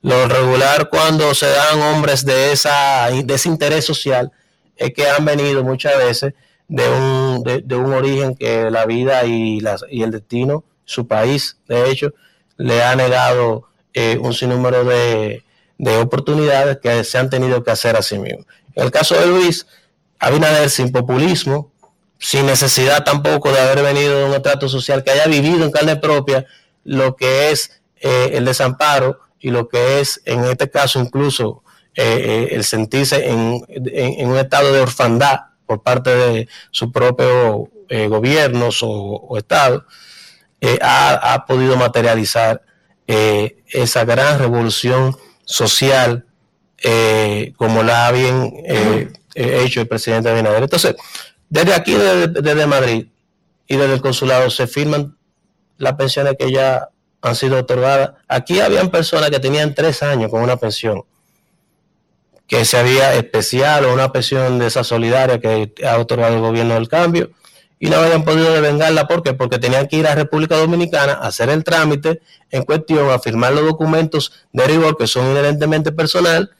Lo 0.03 0.27
regular 0.27 0.89
cuando 0.89 1.34
se 1.34 1.47
dan 1.47 1.81
hombres 1.81 2.26
de, 2.26 2.51
esa, 2.51 3.09
de 3.09 3.34
ese 3.34 3.49
interés 3.49 3.85
social 3.85 4.31
es 4.77 4.93
que 4.93 5.09
han 5.09 5.26
venido 5.26 5.63
muchas 5.63 5.97
veces 5.97 6.34
de 6.68 6.88
un, 6.89 7.43
de, 7.43 7.76
un 7.76 7.91
origen 7.91 8.35
que 8.35 8.69
la 8.69 8.85
vida 8.85 9.26
y, 9.26 9.61
las, 9.61 9.84
y 9.89 10.03
el 10.03 10.11
destino, 10.11 10.63
su 10.85 11.07
país, 11.07 11.57
de 11.68 11.89
hecho, 11.89 12.13
le 12.57 12.84
ha 12.84 12.95
negado 12.95 13.63
eh, 13.93 14.19
un 14.22 14.34
sinnúmero 14.34 14.84
de, 14.84 15.43
de 15.82 15.98
oportunidades 15.98 16.78
que 16.82 17.03
se 17.03 17.18
han 17.18 17.30
tenido 17.30 17.64
que 17.64 17.72
hacer 17.72 17.95
a 17.98 18.02
sí 18.02 18.18
mismos. 18.18 18.45
En 18.76 18.86
el 18.86 18.91
caso 18.91 19.16
de 19.16 19.26
Luis, 19.26 19.68
Abinader 20.20 20.70
sin 20.70 20.91
populismo, 20.91 21.72
sin 22.20 22.45
necesidad 22.45 23.03
tampoco 23.03 23.52
de 23.52 23.60
haber 23.60 23.82
venido 23.82 24.20
de 24.20 24.26
un 24.26 24.34
estrato 24.36 24.70
social 24.70 25.03
que 25.03 25.10
haya 25.10 25.26
vivido 25.26 25.66
en 25.66 25.72
carne 25.72 25.95
propia 25.95 26.45
lo 26.84 27.16
que 27.16 27.49
es 27.49 27.82
eh, 27.95 28.30
el 28.34 28.45
desamparo 28.45 29.20
y 29.40 29.49
lo 29.49 29.68
que 29.68 29.99
es, 29.99 30.22
en 30.26 30.45
este 30.45 30.70
caso, 30.70 30.99
incluso 30.99 31.64
eh, 31.95 32.03
eh, 32.03 32.56
el 32.56 32.64
sentirse 32.64 33.28
en, 33.28 33.66
un 34.30 34.38
estado 34.38 34.72
de 34.72 34.80
orfandad 34.82 35.40
por 35.66 35.82
parte 35.82 36.16
de 36.16 36.48
su 36.70 36.91
propio 36.91 37.70
eh, 37.90 38.08
gobiernos 38.08 38.82
o, 38.84 39.36
estado, 39.36 39.86
ha, 40.82 41.45
podido 41.48 41.76
materializar 41.76 42.62
esa 43.08 44.06
gran 44.06 44.38
revolución 44.38 45.18
social 45.52 46.26
eh, 46.84 47.53
como 47.57 47.84
la 47.84 48.07
ha 48.07 48.11
bien 48.11 48.52
eh, 48.65 49.11
eh, 49.36 49.61
hecho 49.64 49.82
el 49.82 49.88
presidente 49.88 50.30
Abinader. 50.30 50.64
Entonces, 50.64 50.95
desde 51.49 51.73
aquí, 51.73 51.94
desde, 51.94 52.28
desde 52.28 52.65
Madrid 52.65 53.07
y 53.68 53.76
desde 53.76 53.94
el 53.94 54.02
consulado, 54.02 54.49
se 54.49 54.65
firman 54.65 55.15
las 55.78 55.94
pensiones 55.94 56.36
que 56.40 56.52
ya 56.52 56.90
han 57.22 57.36
sido 57.36 57.60
otorgadas. 57.60 58.11
Aquí 58.28 58.60
habían 58.60 58.90
personas 58.90 59.30
que 59.30 59.40
tenían 59.40 59.76
tres 59.76 60.02
años 60.02 60.32
con 60.32 60.41
una 60.41 60.57
pensión, 60.57 61.03
que 62.48 62.65
se 62.65 62.78
había 62.78 63.14
especial 63.14 63.86
o 63.86 63.94
una 63.94 64.11
pensión 64.11 64.57
de 64.57 64.68
esa 64.68 64.84
solidaria 64.84 65.40
que 65.40 65.73
ha 65.86 65.98
otorgado 65.99 66.36
el 66.36 66.41
gobierno 66.41 66.73
del 66.73 66.88
cambio, 66.88 67.32
y 67.82 67.90
no 67.90 67.98
habían 67.98 68.24
podido 68.24 68.53
devengarla. 68.53 69.08
¿Por 69.08 69.24
qué? 69.24 69.34
Porque 69.34 69.58
tenían 69.58 69.88
que 69.88 69.98
ir 69.98 70.08
a 70.08 70.14
República 70.14 70.56
Dominicana 70.56 71.14
a 71.14 71.28
hacer 71.28 71.49
el 71.49 71.64
trámite 71.64 72.22
en 72.52 72.64
cuestión, 72.64 73.10
a 73.10 73.18
firmar 73.18 73.53
los 73.53 73.66
documentos 73.66 74.32
de 74.53 74.66
rigor 74.66 74.95
que 74.95 75.08
son 75.08 75.32
inherentemente 75.32 75.91
personal, 75.91 76.52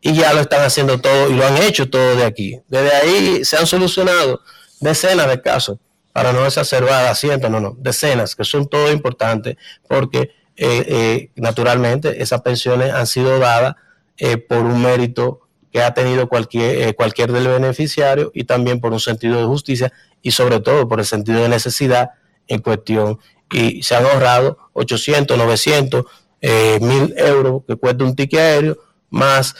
y 0.00 0.14
ya 0.14 0.32
lo 0.32 0.40
están 0.40 0.62
haciendo 0.62 0.98
todo 1.00 1.28
y 1.28 1.34
lo 1.34 1.46
han 1.46 1.58
hecho 1.58 1.90
todo 1.90 2.16
de 2.16 2.24
aquí. 2.24 2.60
Desde 2.68 2.94
ahí 2.96 3.44
se 3.44 3.58
han 3.58 3.66
solucionado 3.66 4.40
decenas 4.80 5.28
de 5.28 5.42
casos, 5.42 5.78
para 6.14 6.32
no 6.32 6.46
exacerbar 6.46 7.14
cientos, 7.14 7.50
no, 7.50 7.60
no, 7.60 7.76
decenas, 7.78 8.34
que 8.34 8.44
son 8.44 8.66
todo 8.66 8.90
importantes, 8.90 9.56
porque 9.86 10.30
eh, 10.56 10.84
eh, 10.88 11.30
naturalmente 11.36 12.22
esas 12.22 12.40
pensiones 12.40 12.90
han 12.90 13.06
sido 13.06 13.38
dadas 13.38 13.74
eh, 14.16 14.38
por 14.38 14.60
un 14.60 14.80
mérito 14.80 15.40
que 15.74 15.82
ha 15.82 15.92
tenido 15.92 16.28
cualquier, 16.28 16.82
eh, 16.82 16.94
cualquier 16.94 17.32
del 17.32 17.48
beneficiario 17.48 18.30
y 18.32 18.44
también 18.44 18.78
por 18.78 18.92
un 18.92 19.00
sentido 19.00 19.40
de 19.40 19.44
justicia 19.44 19.92
y 20.22 20.30
sobre 20.30 20.60
todo 20.60 20.86
por 20.86 21.00
el 21.00 21.04
sentido 21.04 21.42
de 21.42 21.48
necesidad 21.48 22.10
en 22.46 22.60
cuestión. 22.60 23.18
Y 23.50 23.82
se 23.82 23.96
han 23.96 24.06
ahorrado 24.06 24.56
800, 24.74 25.36
900, 25.36 26.04
eh, 26.40 26.78
1000 26.80 27.14
euros 27.18 27.62
que 27.66 27.74
cuesta 27.74 28.04
un 28.04 28.14
ticket 28.14 28.38
aéreo, 28.38 28.78
más 29.10 29.56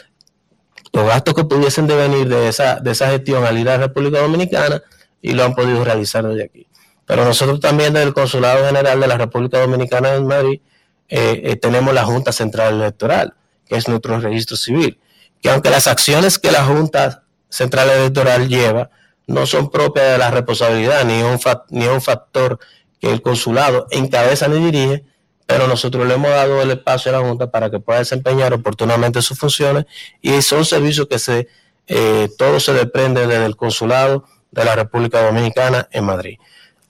los 0.93 1.05
gastos 1.05 1.35
que 1.35 1.43
pudiesen 1.43 1.89
devenir 1.89 2.29
de 2.29 2.47
esa, 2.47 2.79
de 2.79 2.93
esa 2.93 3.11
gestión 3.11 3.45
al 3.45 3.59
ir 3.59 3.69
a 3.69 3.73
la 3.73 3.89
República 3.89 4.21
Dominicana 4.21 4.85
y 5.21 5.33
lo 5.33 5.43
han 5.43 5.57
podido 5.57 5.85
realizar 5.85 6.25
desde 6.29 6.45
aquí. 6.45 6.69
Pero 7.07 7.25
nosotros 7.25 7.59
también 7.59 7.93
desde 7.93 8.07
el 8.07 8.15
Consulado 8.15 8.65
General 8.65 9.01
de 9.01 9.07
la 9.09 9.19
República 9.19 9.59
Dominicana 9.59 10.15
en 10.15 10.29
Madrid 10.29 10.61
eh, 11.09 11.41
eh, 11.43 11.57
tenemos 11.57 11.93
la 11.93 12.05
Junta 12.05 12.31
Central 12.31 12.75
Electoral, 12.75 13.35
que 13.67 13.75
es 13.75 13.89
nuestro 13.89 14.21
registro 14.21 14.57
civil, 14.57 15.01
que 15.45 15.51
aunque 15.51 15.69
las 15.69 15.87
acciones 15.89 16.39
que 16.39 16.51
la 16.51 16.65
Junta 16.65 17.25
Central 17.51 17.91
Electoral 17.91 18.49
lleva 18.49 18.89
no 19.27 19.45
son 19.45 19.69
propias 19.71 20.13
de 20.13 20.17
la 20.17 20.31
responsabilidad 20.31 21.05
ni 21.05 21.23
un, 21.23 21.39
ni 21.69 21.87
un 21.87 22.01
factor 22.01 22.59
que 22.99 23.11
el 23.11 23.21
consulado 23.21 23.87
encabeza 23.91 24.49
ni 24.49 24.65
dirige, 24.65 25.05
pero 25.45 25.69
nosotros 25.69 26.07
le 26.09 26.15
hemos 26.15 26.31
dado 26.31 26.63
el 26.63 26.71
espacio 26.71 27.11
a 27.15 27.21
la 27.21 27.29
Junta 27.29 27.51
para 27.51 27.71
que 27.71 27.79
pueda 27.79 27.99
desempeñar 27.99 28.55
oportunamente 28.55 29.21
sus 29.21 29.39
funciones 29.39 29.85
y 30.23 30.41
son 30.41 30.65
servicios 30.65 31.09
que 31.09 31.19
se 31.19 31.47
eh, 31.89 32.31
todo 32.39 32.59
se 32.59 32.73
desprende 32.73 33.27
desde 33.27 33.45
el 33.45 33.55
consulado 33.55 34.25
de 34.51 34.65
la 34.65 34.75
República 34.75 35.21
Dominicana 35.27 35.87
en 35.91 36.05
Madrid. 36.05 36.39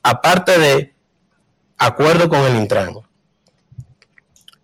Aparte 0.01 0.61
de 0.61 0.95
acuerdo 1.77 2.29
con 2.29 2.39
el 2.43 2.55
Intran. 2.55 2.95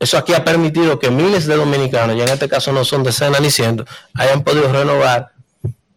Eso 0.00 0.16
aquí 0.18 0.32
ha 0.34 0.42
permitido 0.44 0.98
que 0.98 1.10
miles 1.10 1.46
de 1.46 1.56
dominicanos, 1.56 2.16
y 2.16 2.22
en 2.22 2.28
este 2.28 2.48
caso 2.48 2.72
no 2.72 2.84
son 2.84 3.04
decenas 3.04 3.40
ni 3.40 3.50
cientos, 3.50 3.86
hayan 4.14 4.42
podido 4.42 4.72
renovar 4.72 5.32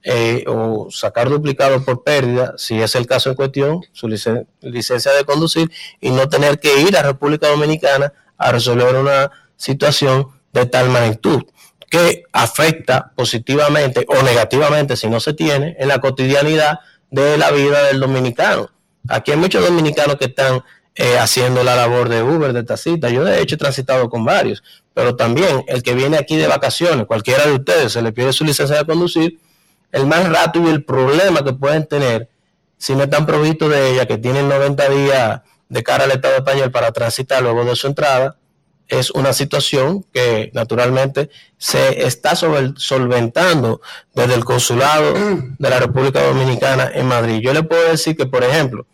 eh, 0.04 0.44
o 0.46 0.90
sacar 0.92 1.30
duplicado 1.30 1.82
por 1.86 2.04
pérdida, 2.04 2.54
si 2.58 2.82
es 2.82 2.94
el 2.96 3.08
caso 3.08 3.30
en 3.30 3.36
cuestión, 3.38 3.82
su 3.94 4.10
licen- 4.10 4.46
licencia 4.60 5.14
de 5.14 5.24
conducir 5.24 5.72
y 6.02 6.12
no 6.12 6.28
tener 6.28 6.60
que 6.60 6.82
ir 6.82 6.98
a 6.98 7.02
República 7.04 7.48
Dominicana 7.48 8.12
a 8.38 8.52
resolver 8.52 8.94
una 8.96 9.32
situación 9.56 10.28
de 10.52 10.66
tal 10.66 10.90
magnitud 10.90 11.42
que 11.90 12.26
afecta 12.34 13.14
positivamente 13.16 14.06
o 14.10 14.22
negativamente, 14.24 14.98
si 14.98 15.08
no 15.08 15.22
se 15.22 15.34
tiene, 15.34 15.78
en 15.80 15.88
la 15.88 16.00
cotidianidad 16.00 16.80
de 17.10 17.38
la 17.38 17.52
vida 17.52 17.84
del 17.84 18.02
dominicano. 18.02 18.70
Aquí 19.08 19.32
hay 19.32 19.38
muchos 19.38 19.64
dominicanos 19.64 20.18
que 20.18 20.26
están 20.26 20.62
eh, 20.96 21.18
haciendo 21.18 21.64
la 21.64 21.76
labor 21.76 22.10
de 22.10 22.22
Uber, 22.24 22.54
de 22.54 22.64
taxista. 22.64 23.10
Yo 23.10 23.24
de 23.24 23.42
hecho 23.42 23.56
he 23.56 23.58
transitado 23.58 24.10
con 24.10 24.24
varios, 24.26 24.64
pero 24.94 25.16
también 25.16 25.64
el 25.68 25.82
que 25.82 25.94
viene 25.94 26.18
aquí 26.18 26.38
de 26.38 26.48
vacaciones, 26.48 27.06
cualquiera 27.06 27.46
de 27.46 27.54
ustedes 27.54 27.94
se 27.94 28.02
le 28.02 28.12
pide 28.12 28.32
su 28.34 28.44
licencia 28.44 28.78
de 28.78 28.86
conducir, 28.86 29.40
el 29.92 30.06
más 30.08 30.28
rato 30.30 30.62
y 30.62 30.70
el 30.70 30.84
problema 30.84 31.44
que 31.44 31.54
pueden 31.54 31.86
tener 31.86 32.30
si 32.78 32.96
no 32.96 33.04
están 33.04 33.26
provistos 33.26 33.70
de 33.70 33.92
ella, 33.92 34.06
que 34.06 34.18
tienen 34.18 34.50
90 34.50 34.90
días 34.90 35.42
de 35.70 35.84
cara 35.84 36.04
al 36.04 36.12
Estado 36.12 36.36
español 36.36 36.70
para 36.70 36.92
transitar 36.92 37.42
luego 37.42 37.64
de 37.64 37.76
su 37.76 37.88
entrada, 37.88 38.36
es 38.88 39.10
una 39.12 39.34
situación 39.34 40.06
que 40.14 40.52
naturalmente 40.54 41.30
se 41.58 42.06
está 42.06 42.36
solventando 42.36 43.82
desde 44.14 44.36
el 44.36 44.44
consulado 44.44 45.14
de 45.14 45.70
la 45.70 45.80
República 45.80 46.22
Dominicana 46.22 46.92
en 46.94 47.08
Madrid. 47.08 47.40
Yo 47.42 47.54
le 47.54 47.64
puedo 47.64 47.90
decir 47.90 48.18
que, 48.18 48.26
por 48.26 48.44
ejemplo, 48.44 48.86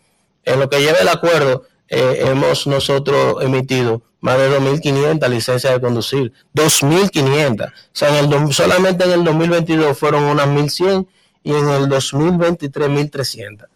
en 0.44 0.60
lo 0.60 0.70
que 0.70 0.80
lleva 0.80 0.98
el 0.98 1.08
acuerdo, 1.08 1.64
eh, 1.90 2.24
hemos 2.26 2.66
nosotros 2.66 3.42
emitido 3.42 4.02
más 4.20 4.38
de 4.38 4.50
2.500 4.58 5.28
licencias 5.28 5.72
de 5.74 5.80
conducir. 5.80 6.32
2.500. 6.54 7.68
O 7.68 7.72
sea, 7.92 8.18
en 8.18 8.32
el, 8.32 8.52
solamente 8.52 9.04
en 9.04 9.12
el 9.12 9.24
2022 9.24 9.98
fueron 9.98 10.24
unas 10.24 10.46
1.100 10.46 11.06
y 11.42 11.52
en 11.52 11.68
el 11.68 11.88
2023 11.88 12.88
1.300. 12.88 13.66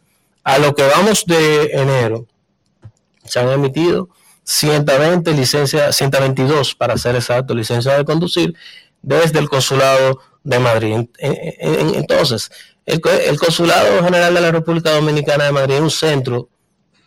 A 0.45 0.59
lo 0.59 0.75
que 0.75 0.87
vamos 0.87 1.25
de 1.27 1.71
enero, 1.73 2.27
se 3.25 3.41
han 3.41 3.49
emitido 3.49 4.11
120 4.45 5.33
licencias, 5.33 5.97
122 5.97 6.75
para 6.75 6.99
ser 6.99 7.15
exacto, 7.17 7.55
licencias 7.55 7.97
de 7.97 8.05
conducir 8.05 8.55
desde 9.01 9.39
el 9.39 9.49
consulado 9.49 10.21
de 10.43 10.59
Madrid. 10.59 10.93
En- 10.93 11.11
en- 11.19 11.81
en- 11.89 11.95
Entonces, 11.95 12.51
el, 12.85 13.01
el 13.27 13.39
consulado 13.39 14.05
general 14.05 14.35
de 14.35 14.41
la 14.43 14.53
República 14.53 14.91
Dominicana 14.91 15.45
de 15.45 15.53
Madrid 15.53 15.77
es 15.77 15.81
un 15.81 15.91
centro 15.91 16.51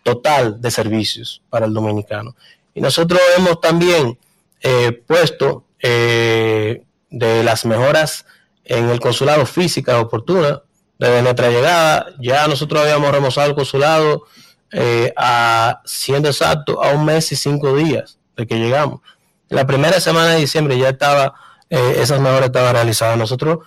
total 0.08 0.62
de 0.62 0.72
servicios 0.72 1.42
para 1.50 1.66
el 1.66 1.74
dominicano. 1.74 2.34
Y 2.74 2.80
nosotros 2.80 3.20
hemos 3.36 3.60
también 3.60 4.18
eh, 4.62 4.94
puesto 5.06 5.66
eh, 5.82 6.82
de 7.10 7.44
las 7.44 7.66
mejoras 7.66 8.26
en 8.64 8.88
el 8.88 9.02
consulado 9.02 9.46
físicas 9.46 9.96
oportunas 10.02 10.62
desde 10.98 11.22
nuestra 11.22 11.50
llegada. 11.50 12.06
Ya 12.22 12.48
nosotros 12.48 12.82
habíamos 12.82 13.12
remozado 13.12 13.50
el 13.50 13.56
consulado 13.56 14.24
eh, 14.72 15.12
a, 15.18 15.82
siendo 15.84 16.30
exacto, 16.30 16.82
a 16.82 16.92
un 16.92 17.04
mes 17.04 17.30
y 17.34 17.36
cinco 17.36 17.76
días 17.76 18.18
de 18.38 18.48
que 18.48 18.56
llegamos. 18.56 19.02
La 19.50 19.68
primera 19.68 20.00
semana 20.00 20.36
de 20.36 20.40
diciembre 20.40 20.78
ya 20.80 20.88
estaba, 20.88 21.34
eh, 21.70 21.98
esas 21.98 22.22
mejoras 22.22 22.46
estaban 22.46 22.74
realizadas. 22.74 23.18
Nosotros 23.18 23.60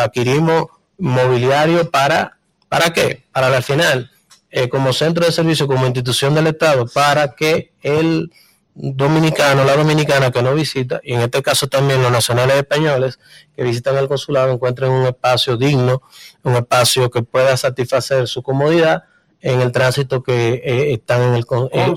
adquirimos 0.00 0.66
mobiliario 0.98 1.90
para, 1.90 2.38
¿para 2.68 2.92
qué? 2.92 3.24
Para 3.32 3.48
al 3.48 3.64
final, 3.64 4.12
eh, 4.56 4.68
como 4.68 4.92
centro 4.92 5.26
de 5.26 5.32
servicio, 5.32 5.66
como 5.66 5.84
institución 5.84 6.32
del 6.36 6.46
Estado, 6.46 6.86
para 6.86 7.34
que 7.34 7.72
el 7.82 8.30
dominicano, 8.76 9.64
la 9.64 9.76
dominicana 9.76 10.30
que 10.30 10.42
no 10.42 10.54
visita, 10.54 11.00
y 11.02 11.14
en 11.14 11.22
este 11.22 11.42
caso 11.42 11.66
también 11.66 12.00
los 12.02 12.12
nacionales 12.12 12.56
españoles 12.58 13.18
que 13.56 13.64
visitan 13.64 13.96
el 13.96 14.06
consulado, 14.06 14.52
encuentren 14.52 14.92
un 14.92 15.06
espacio 15.06 15.56
digno, 15.56 16.02
un 16.44 16.54
espacio 16.54 17.10
que 17.10 17.22
pueda 17.24 17.56
satisfacer 17.56 18.28
su 18.28 18.42
comodidad 18.44 19.04
en 19.40 19.60
el 19.60 19.72
tránsito 19.72 20.22
que 20.22 20.54
eh, 20.64 20.92
están 20.92 21.22
en 21.22 21.34
el, 21.34 21.46
con- 21.46 21.66
eh, 21.72 21.82
en 21.82 21.82
el 21.82 21.94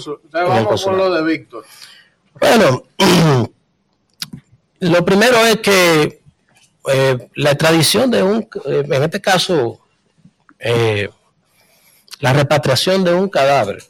vamos 0.47 0.84
con 0.84 0.97
lo 0.97 1.11
de 1.13 1.23
Víctor. 1.23 1.63
Bueno, 2.39 2.84
lo 4.79 5.05
primero 5.05 5.38
es 5.45 5.57
que 5.57 6.21
eh, 6.91 7.29
la 7.35 7.51
extradición 7.51 8.09
de 8.11 8.23
un, 8.23 8.47
eh, 8.65 8.84
en 8.89 9.03
este 9.03 9.21
caso, 9.21 9.79
eh, 10.59 11.09
la 12.19 12.34
repatriación 12.34 13.03
de 13.03 13.14
un 13.14 13.30
cadáver 13.30 13.84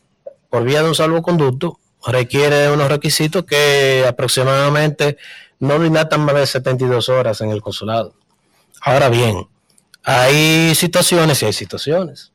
por 0.49 0.63
vía 0.63 0.81
de 0.81 0.89
un 0.89 0.95
salvoconducto 0.95 1.79
requiere 2.05 2.69
unos 2.71 2.89
requisitos 2.89 3.43
que 3.43 4.05
aproximadamente 4.07 5.17
no 5.59 5.79
dilatan 5.79 6.21
más 6.21 6.35
de 6.35 6.47
72 6.47 7.09
horas 7.09 7.41
en 7.41 7.49
el 7.49 7.61
consulado. 7.61 8.13
Ahora 8.81 9.09
bien, 9.09 9.47
hay 10.03 10.73
situaciones 10.75 11.41
y 11.41 11.47
hay 11.47 11.53
situaciones, 11.53 12.31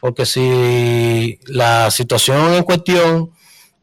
porque 0.00 0.26
si 0.26 1.40
la 1.46 1.90
situación 1.90 2.54
en 2.54 2.62
cuestión 2.62 3.32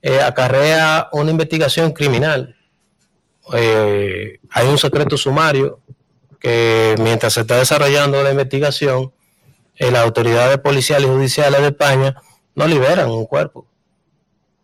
eh, 0.01 0.21
acarrea 0.21 1.09
una 1.11 1.31
investigación 1.31 1.91
criminal, 1.91 2.55
eh, 3.53 4.39
hay 4.51 4.67
un 4.67 4.77
secreto 4.77 5.17
sumario 5.17 5.81
que 6.39 6.95
mientras 6.99 7.33
se 7.33 7.41
está 7.41 7.57
desarrollando 7.57 8.21
la 8.23 8.31
investigación, 8.31 9.11
las 9.91 10.03
autoridades 10.03 10.57
policiales 10.59 11.07
y 11.07 11.11
judiciales 11.11 11.61
de 11.61 11.67
España 11.67 12.15
no 12.55 12.67
liberan 12.67 13.09
un 13.09 13.25
cuerpo 13.25 13.65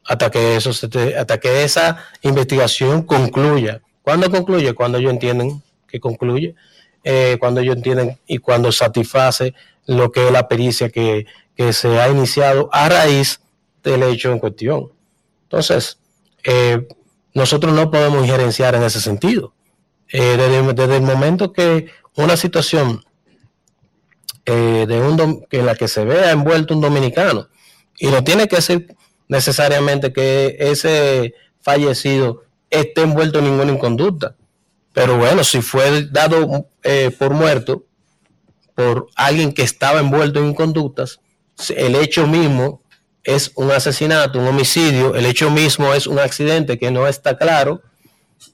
hasta 0.05 0.29
que 0.31 0.55
eso 0.55 0.73
se 0.73 0.87
te- 0.87 1.15
hasta 1.17 1.39
que 1.39 1.63
esa 1.63 1.97
investigación 2.21 3.03
concluya. 3.03 3.81
¿Cuándo 4.01 4.29
concluye? 4.31 4.73
Cuando 4.73 4.97
ellos 4.97 5.11
entienden 5.11 5.61
que 5.87 5.99
concluye, 5.99 6.55
eh, 7.03 7.37
cuando 7.39 7.61
ellos 7.61 7.75
entienden 7.75 8.19
y 8.27 8.39
cuando 8.39 8.71
satisface 8.71 9.53
lo 9.85 10.11
que 10.11 10.25
es 10.27 10.31
la 10.31 10.47
pericia 10.47 10.89
que, 10.89 11.25
que 11.55 11.73
se 11.73 11.99
ha 11.99 12.09
iniciado 12.09 12.69
a 12.71 12.89
raíz 12.89 13.39
del 13.83 14.03
hecho 14.03 14.31
en 14.31 14.39
cuestión. 14.39 14.91
Entonces, 15.43 15.99
eh, 16.43 16.87
nosotros 17.33 17.73
no 17.73 17.89
podemos 17.91 18.21
injerenciar 18.23 18.75
en 18.75 18.83
ese 18.83 19.01
sentido. 19.01 19.53
Eh, 20.11 20.37
desde 20.75 20.95
el 20.95 21.03
momento 21.03 21.53
que 21.53 21.87
una 22.15 22.35
situación 22.35 23.03
eh, 24.51 24.85
de 24.87 24.99
un 24.99 25.45
que 25.47 25.59
en 25.59 25.67
la 25.67 25.75
que 25.75 25.87
se 25.87 26.03
vea 26.03 26.31
envuelto 26.31 26.73
un 26.73 26.81
dominicano, 26.81 27.49
y 27.99 28.07
no 28.07 28.23
tiene 28.23 28.47
que 28.47 28.61
ser 28.63 28.95
necesariamente 29.27 30.11
que 30.11 30.57
ese 30.57 31.35
fallecido 31.61 32.41
esté 32.71 33.01
envuelto 33.01 33.37
en 33.37 33.45
ninguna 33.45 33.71
inconducta, 33.71 34.35
pero 34.91 35.17
bueno, 35.17 35.43
si 35.43 35.61
fue 35.61 36.07
dado 36.09 36.65
eh, 36.81 37.11
por 37.15 37.35
muerto 37.35 37.85
por 38.73 39.07
alguien 39.15 39.53
que 39.53 39.61
estaba 39.61 39.99
envuelto 39.99 40.39
en 40.39 40.47
inconductas, 40.47 41.19
el 41.75 41.93
hecho 41.93 42.25
mismo 42.25 42.81
es 43.23 43.51
un 43.53 43.69
asesinato, 43.69 44.39
un 44.39 44.47
homicidio, 44.47 45.13
el 45.13 45.27
hecho 45.27 45.51
mismo 45.51 45.93
es 45.93 46.07
un 46.07 46.17
accidente 46.17 46.79
que 46.79 46.89
no 46.89 47.07
está 47.07 47.37
claro, 47.37 47.83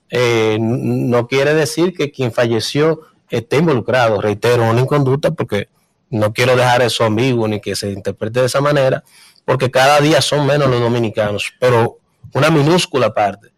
eh, 0.10 0.58
no 0.60 1.28
quiere 1.28 1.54
decir 1.54 1.94
que 1.94 2.12
quien 2.12 2.34
falleció 2.34 3.00
esté 3.30 3.58
involucrado, 3.58 4.20
reitero, 4.20 4.64
en 4.64 4.70
una 4.72 4.82
inconducta, 4.82 5.32
porque 5.32 5.70
no 6.10 6.34
quiero 6.34 6.56
dejar 6.56 6.82
eso 6.82 7.04
ambiguo 7.04 7.48
ni 7.48 7.60
que 7.60 7.76
se 7.76 7.92
interprete 7.92 8.40
de 8.42 8.46
esa 8.48 8.62
manera, 8.62 9.04
porque 9.44 9.70
cada 9.72 10.00
día 10.00 10.22
son 10.22 10.46
menos 10.46 10.70
los 10.70 10.80
dominicanos, 10.80 11.54
pero 11.60 12.00
una 12.34 12.50
minúscula 12.50 13.14
parte 13.14 13.54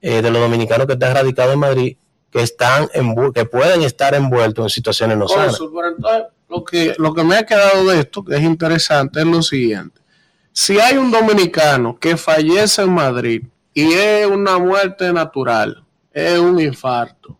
eh, 0.00 0.22
de 0.22 0.30
los 0.30 0.40
dominicanos 0.40 0.86
que 0.86 0.94
están 0.94 1.14
radicados 1.14 1.54
en 1.54 1.60
Madrid 1.60 1.96
que 2.30 2.42
están 2.42 2.86
envu- 2.90 3.32
que 3.32 3.44
pueden 3.44 3.82
estar 3.82 4.14
envueltos 4.14 4.64
en 4.64 4.70
situaciones 4.70 5.16
no 5.18 5.26
sanas. 5.34 5.58
Lo 6.48 6.64
que, 6.64 6.94
lo 6.96 7.12
que 7.12 7.24
me 7.24 7.36
ha 7.36 7.44
quedado 7.44 7.84
de 7.88 7.98
esto, 8.00 8.24
que 8.24 8.36
es 8.36 8.42
interesante, 8.42 9.18
es 9.20 9.26
lo 9.26 9.42
siguiente. 9.42 10.00
Si 10.52 10.78
hay 10.78 10.96
un 10.96 11.10
dominicano 11.10 11.98
que 11.98 12.16
fallece 12.16 12.82
en 12.82 12.92
Madrid 12.92 13.42
y 13.74 13.92
es 13.94 14.26
una 14.26 14.58
muerte 14.58 15.12
natural, 15.12 15.84
es 16.12 16.38
un 16.38 16.60
infarto, 16.60 17.36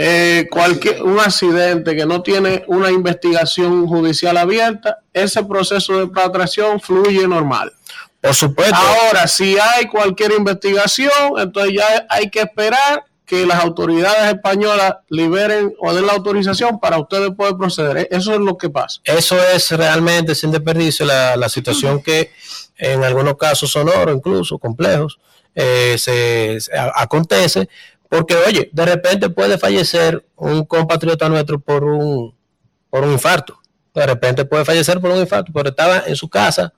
eh, 0.00 0.46
cualquier, 0.48 1.02
un 1.02 1.18
accidente 1.18 1.96
que 1.96 2.06
no 2.06 2.22
tiene 2.22 2.62
una 2.68 2.88
investigación 2.90 3.84
judicial 3.88 4.36
abierta, 4.36 4.98
ese 5.12 5.42
proceso 5.42 5.94
de 5.94 6.00
repatriación 6.04 6.80
fluye 6.80 7.26
normal. 7.26 7.72
Por 8.20 8.32
supuesto. 8.32 8.76
Ahora, 8.76 9.26
si 9.26 9.58
hay 9.58 9.86
cualquier 9.86 10.32
investigación, 10.32 11.10
entonces 11.36 11.72
ya 11.74 12.06
hay 12.08 12.30
que 12.30 12.40
esperar 12.42 13.04
que 13.26 13.44
las 13.44 13.62
autoridades 13.62 14.34
españolas 14.34 14.94
liberen 15.08 15.74
o 15.80 15.92
den 15.92 16.06
la 16.06 16.12
autorización 16.12 16.78
para 16.78 16.98
ustedes 16.98 17.30
poder 17.32 17.56
proceder. 17.56 17.96
¿eh? 17.98 18.08
Eso 18.10 18.32
es 18.34 18.38
lo 18.40 18.56
que 18.56 18.70
pasa. 18.70 19.00
Eso 19.04 19.36
es 19.52 19.70
realmente 19.72 20.34
sin 20.36 20.52
desperdicio 20.52 21.04
la, 21.06 21.36
la 21.36 21.48
situación 21.48 22.00
que 22.02 22.30
en 22.76 23.02
algunos 23.02 23.36
casos 23.36 23.70
sonoros, 23.72 24.14
incluso 24.16 24.58
complejos, 24.58 25.18
eh, 25.54 25.96
se, 25.98 26.60
se 26.60 26.76
a- 26.78 26.92
acontece, 26.94 27.68
porque 28.08 28.34
oye, 28.36 28.70
de 28.72 28.84
repente 28.86 29.28
puede 29.30 29.58
fallecer 29.58 30.26
un 30.36 30.64
compatriota 30.64 31.28
nuestro 31.28 31.58
por 31.58 31.84
un, 31.84 32.34
por 32.90 33.04
un 33.04 33.12
infarto. 33.12 33.58
De 33.94 34.06
repente 34.06 34.44
puede 34.44 34.64
fallecer 34.64 35.00
por 35.00 35.10
un 35.10 35.18
infarto, 35.18 35.52
pero 35.52 35.70
estaba 35.70 36.04
en 36.06 36.16
su 36.16 36.28
casa, 36.28 36.72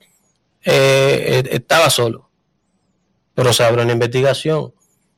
eh, 0.65 1.43
eh, 1.45 1.49
estaba 1.53 1.91
solo. 1.91 2.29
Pero 3.35 3.53
se 3.53 3.63
abre 3.65 3.83
una 3.83 3.93
investigación. 3.93 4.73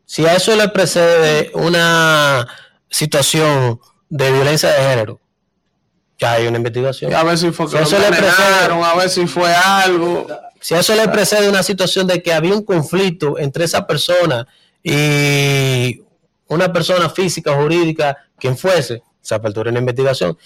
Si 0.05 0.27
a 0.27 0.35
eso 0.35 0.55
le 0.57 0.69
precede 0.69 1.51
una 1.55 2.47
situación 2.91 3.81
de 4.11 4.31
violencia 4.33 4.71
de 4.71 4.83
género, 4.83 5.21
ya 6.19 6.33
hay 6.33 6.47
una 6.47 6.59
investigación. 6.59 7.15
A 7.15 7.25
ver 7.25 7.39
si 7.39 7.51
fue 7.53 7.67
Si 7.69 7.75
lo 7.77 7.83
eso 7.83 7.99
le 7.99 8.07
envenenaron, 8.07 8.79
precede- 8.81 8.85
a 8.85 8.95
ver 8.97 9.09
si 9.11 9.27
fue 9.27 9.55
algo. 9.55 10.27
si 10.61 10.75
a 10.75 10.81
eso 10.81 10.95
le 10.95 11.09
precede 11.09 11.49
una 11.49 11.63
situación 11.63 12.07
de 12.07 12.23
que 12.23 12.33
había 12.33 12.53
un 12.55 12.65
conflicto 12.65 13.39
entre 13.39 13.65
esa 13.65 13.87
persona 13.87 14.47
y 14.83 16.02
una 16.53 16.73
persona 16.73 17.09
física 17.09 17.55
jurídica, 17.55 18.17
quien 18.39 18.57
fuese, 18.57 19.03
se 19.21 19.35
apertura 19.35 19.71
una 19.71 19.79
investigación. 19.79 20.37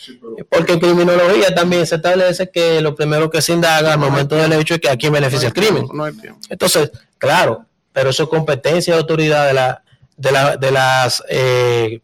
Porque 0.48 0.74
en 0.74 0.80
criminología 0.80 1.54
también 1.54 1.86
se 1.86 1.96
establece 1.96 2.50
que 2.50 2.80
lo 2.80 2.94
primero 2.94 3.30
que 3.30 3.42
se 3.42 3.52
indaga 3.52 3.94
al 3.94 3.98
momento 3.98 4.36
del 4.36 4.52
hecho 4.52 4.74
es 4.74 4.80
que 4.80 4.88
a 4.88 4.96
quién 4.96 5.12
beneficia 5.12 5.48
el 5.48 5.54
crimen. 5.54 5.88
No 5.92 6.04
hay 6.04 6.12
tiempo. 6.12 6.40
Entonces, 6.48 6.90
claro, 7.18 7.64
pero 7.92 8.10
eso 8.10 8.24
es 8.24 8.28
competencia 8.28 8.94
y 8.94 8.98
autoridad 8.98 9.46
de, 9.46 9.54
la, 9.54 9.82
de, 10.16 10.32
la, 10.32 10.56
de 10.56 10.70
las, 10.70 11.24
eh, 11.28 12.00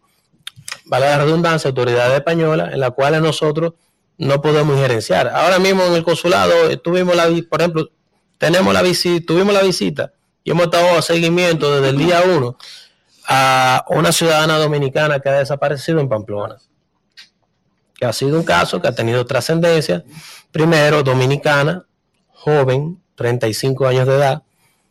vale 0.86 1.06
la 1.06 1.18
redundancia, 1.18 1.68
autoridades 1.68 2.14
españolas, 2.14 2.72
en 2.72 2.80
las 2.80 2.90
cuales 2.92 3.20
nosotros 3.20 3.74
no 4.18 4.40
podemos 4.40 4.74
injerenciar. 4.74 5.28
Ahora 5.28 5.58
mismo 5.58 5.84
en 5.84 5.94
el 5.94 6.02
consulado 6.02 6.54
tuvimos 6.80 7.14
la, 7.14 7.28
por 7.48 7.60
ejemplo, 7.60 7.90
tenemos 8.38 8.74
la 8.74 8.82
visita, 8.82 9.24
tuvimos 9.26 9.54
la 9.54 9.62
visita 9.62 10.12
y 10.42 10.50
hemos 10.50 10.64
estado 10.64 10.98
a 10.98 11.02
seguimiento 11.02 11.74
desde 11.74 11.90
el 11.90 11.98
día 11.98 12.22
uno 12.26 12.56
a 13.26 13.84
una 13.88 14.12
ciudadana 14.12 14.58
dominicana 14.58 15.20
que 15.20 15.28
ha 15.28 15.38
desaparecido 15.38 16.00
en 16.00 16.08
Pamplona, 16.08 16.56
que 17.94 18.04
ha 18.04 18.12
sido 18.12 18.38
un 18.38 18.44
caso 18.44 18.80
que 18.80 18.88
ha 18.88 18.94
tenido 18.94 19.24
trascendencia. 19.26 20.04
Primero, 20.50 21.02
dominicana, 21.02 21.86
joven, 22.32 23.00
35 23.14 23.86
años 23.86 24.06
de 24.06 24.14
edad, 24.14 24.42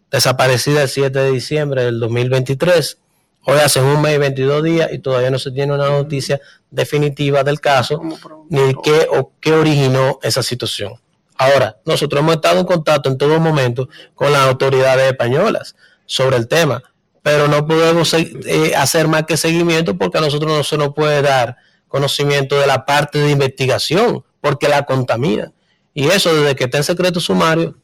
desaparecida 0.10 0.84
el 0.84 0.90
7 0.90 1.20
de 1.20 1.32
diciembre 1.32 1.84
del 1.86 2.00
2023. 2.00 2.98
Hoy 3.46 3.58
hace 3.58 3.82
un 3.82 4.02
mes 4.02 4.16
y 4.16 4.18
22 4.20 4.64
días 4.64 4.90
y 4.94 5.00
todavía 5.00 5.32
no 5.32 5.40
se 5.40 5.52
tiene 5.52 5.74
una 5.74 5.90
noticia 5.90 6.40
definitiva 6.70 7.44
del 7.44 7.60
caso 7.60 8.02
ni 8.50 8.74
qué 8.84 9.08
o 9.12 9.34
qué 9.40 9.54
originó 9.54 10.20
esa 10.22 10.44
situación. 10.44 10.94
Ahora, 11.38 11.78
nosotros 11.86 12.22
hemos 12.22 12.36
estado 12.36 12.60
en 12.60 12.68
contacto 12.68 13.10
en 13.10 13.18
todo 13.18 13.40
momento 13.40 13.90
con 14.14 14.32
las 14.32 14.44
autoridades 14.44 15.12
españolas 15.12 15.76
sobre 16.06 16.38
el 16.38 16.48
tema, 16.48 16.84
pero 17.22 17.48
no 17.48 17.68
podemos 17.68 18.14
eh, 18.14 18.74
hacer 18.76 19.08
más 19.08 19.24
que 19.24 19.38
seguimiento 19.38 19.98
porque 19.98 20.18
a 20.18 20.22
nosotros 20.22 20.52
no 20.52 20.64
se 20.64 20.78
nos 20.78 20.94
puede 20.94 21.22
dar 21.22 21.58
conocimiento 21.88 22.60
de 22.60 22.68
la 22.68 22.86
parte 22.86 23.20
de 23.20 23.32
investigación 23.32 24.24
porque 24.40 24.68
la 24.68 24.84
contamina. 24.84 25.52
Y 25.94 26.08
eso 26.08 26.34
desde 26.34 26.56
que 26.56 26.64
está 26.64 26.78
en 26.78 26.84
secreto 26.84 27.20
sumario, 27.20 27.76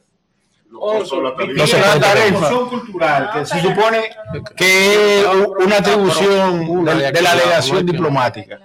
no 0.69 1.05
se 1.05 1.21
la 1.21 1.35
puede 1.35 1.99
tarifa 1.99 2.49
cultural, 2.69 3.29
que 3.33 3.45
se 3.45 3.61
supone 3.61 4.09
que 4.55 5.19
es 5.19 5.25
una 5.59 5.77
atribución 5.77 6.85
de, 6.85 7.11
de 7.11 7.21
la 7.21 7.35
delegación 7.35 7.85
diplomática. 7.85 8.59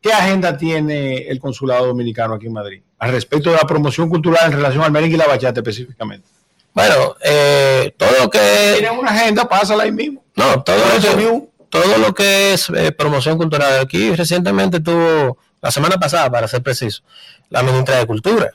¿Qué 0.00 0.12
agenda 0.12 0.56
tiene 0.56 1.28
el 1.28 1.38
consulado 1.38 1.86
dominicano 1.86 2.34
aquí 2.34 2.46
en 2.46 2.52
Madrid 2.52 2.82
al 2.98 3.10
respecto 3.10 3.50
de 3.50 3.56
la 3.56 3.66
promoción 3.66 4.08
cultural 4.08 4.46
en 4.46 4.52
relación 4.52 4.82
al 4.82 4.92
merengue 4.92 5.16
y 5.16 5.18
la 5.18 5.26
bachata 5.26 5.60
específicamente? 5.60 6.28
Bueno, 6.74 7.14
eh, 7.22 7.94
todo 7.96 8.10
lo 8.20 8.28
que... 8.28 8.74
Tienen 8.78 8.98
una 8.98 9.12
agenda, 9.12 9.48
pásala 9.48 9.84
ahí 9.84 9.92
mismo. 9.92 10.24
No, 10.34 10.62
todo 10.64 10.76
lo 10.76 11.00
que, 11.00 11.48
todo 11.70 11.98
lo 11.98 12.14
que 12.14 12.52
es 12.52 12.68
eh, 12.70 12.90
promoción 12.90 13.38
cultural. 13.38 13.78
Aquí 13.78 14.12
recientemente 14.14 14.80
tuvo, 14.80 15.38
la 15.62 15.70
semana 15.70 15.98
pasada, 15.98 16.28
para 16.30 16.48
ser 16.48 16.62
preciso, 16.64 17.02
la 17.48 17.62
ministra 17.62 17.98
de 17.98 18.06
Cultura. 18.06 18.50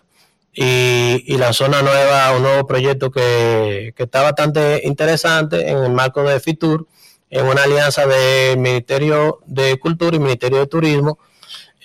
Y, 0.52 1.24
y 1.28 1.38
lanzó 1.38 1.68
una 1.68 1.82
nueva, 1.82 2.36
un 2.36 2.44
nuevo 2.44 2.68
proyecto 2.68 3.10
que, 3.10 3.94
que 3.96 4.04
está 4.04 4.22
bastante 4.22 4.82
interesante 4.84 5.70
en 5.70 5.78
el 5.78 5.92
marco 5.92 6.22
de 6.24 6.42
FITUR, 6.42 6.88
en 7.30 7.46
una 7.46 7.64
alianza 7.64 8.06
del 8.06 8.58
Ministerio 8.58 9.40
de 9.46 9.80
Cultura 9.80 10.18
y 10.18 10.20
Ministerio 10.20 10.60
de 10.60 10.68
Turismo, 10.68 11.20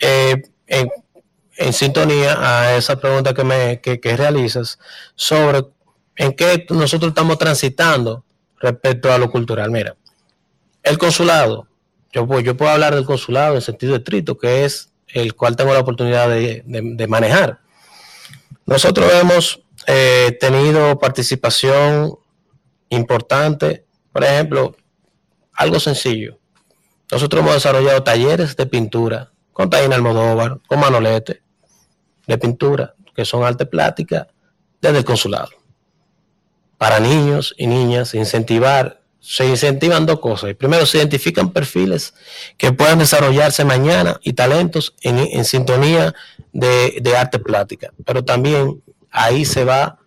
eh, 0.01 0.43
en, 0.67 0.91
en 1.59 1.73
sintonía 1.73 2.39
a 2.41 2.77
esa 2.77 2.97
pregunta 2.99 3.35
que, 3.35 3.45
me, 3.45 3.81
que, 3.81 4.01
que 4.01 4.17
realizas 4.17 4.81
sobre 5.15 5.63
en 6.17 6.33
qué 6.33 6.67
nosotros 6.71 7.11
estamos 7.11 7.39
transitando 7.39 8.25
respecto 8.61 9.13
a 9.13 9.19
lo 9.19 9.31
cultural. 9.31 9.71
Mira, 9.71 9.97
el 10.83 10.99
consulado, 10.99 11.69
yo, 12.13 12.27
puedo- 12.27 12.69
hablar 12.69 12.95
del 12.95 13.05
consulado 13.05 13.57
en 13.57 13.63
sentido 13.63 13.97
estricto, 13.97 14.39
que 14.39 14.65
es 14.65 14.93
el 15.09 15.35
cual 15.35 15.57
tengo 15.57 15.73
la 15.73 15.81
oportunidad 15.81 16.29
de 16.29 17.07
manejar. 17.09 17.61
Nosotros 18.67 19.13
hemos 19.13 19.61
eh, 19.87 20.37
tenido 20.41 20.99
participación 20.99 22.19
importante, 22.89 23.85
por 24.13 24.25
ejemplo, 24.25 24.77
algo 25.53 25.79
sencillo. 25.79 26.39
Nosotros 27.11 27.43
hemos 27.43 27.55
desarrollado 27.55 28.03
talleres 28.03 28.57
de 28.57 28.67
pintura 28.67 29.33
con 29.53 29.69
Taina 29.69 29.95
Almodóvar, 29.97 30.61
con 30.67 30.81
Manolete, 30.81 31.43
de 32.27 32.39
pintura, 32.39 32.95
que 33.15 33.25
son 33.25 33.45
arte 33.45 33.67
plástica, 33.67 34.27
desde 34.81 34.99
el 34.99 35.05
consulado 35.05 35.51
para 36.85 37.01
niños 37.01 37.55
y 37.57 37.67
niñas, 37.67 38.13
incentivar, 38.13 39.01
se 39.19 39.49
incentivan 39.49 40.05
dos 40.05 40.21
cosas. 40.21 40.55
Primero, 40.55 40.85
se 40.85 40.99
identifican 40.99 41.51
perfiles 41.51 42.13
que 42.59 42.75
puedan 42.75 42.99
desarrollarse 42.99 43.65
mañana 43.65 44.21
y 44.23 44.35
talentos 44.35 44.95
en, 45.01 45.47
sintonía 45.47 46.15
de, 46.53 46.99
de 47.01 47.17
arte 47.17 47.39
plástica, 47.39 47.91
pero 48.05 48.23
también 48.23 48.83
ahí 49.11 49.47
se 49.47 49.65
va 49.65 49.99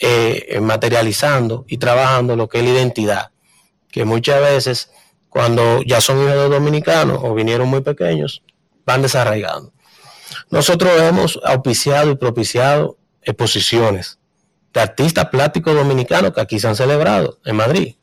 eh, 0.00 0.58
materializando 0.60 1.66
y 1.68 1.78
trabajando 1.78 2.34
lo 2.34 2.48
que 2.48 2.58
es 2.58 2.64
la 2.64 2.70
identidad, 2.70 3.30
que 3.92 4.04
muchas 4.04 4.40
veces 4.40 4.90
cuando 5.28 5.82
ya 5.82 6.00
son 6.00 6.18
hijos 6.18 6.32
de 6.32 6.48
dominicanos 6.48 7.20
o 7.22 7.32
vinieron 7.32 7.68
muy 7.68 7.82
pequeños, 7.82 8.42
van 8.84 9.02
desarraigando. 9.02 9.72
Nosotros 10.50 11.00
hemos 11.00 11.38
auspiciado 11.44 12.10
y 12.10 12.16
propiciado 12.16 12.98
exposiciones 13.22 14.18
de 14.74 14.80
artistas 14.80 15.26
plásticos 15.26 15.74
dominicanos 15.74 16.32
que 16.32 16.40
aquí 16.40 16.58
se 16.58 16.66
han 16.66 16.76
celebrado 16.76 17.38
en 17.44 17.56
Madrid. 17.56 17.94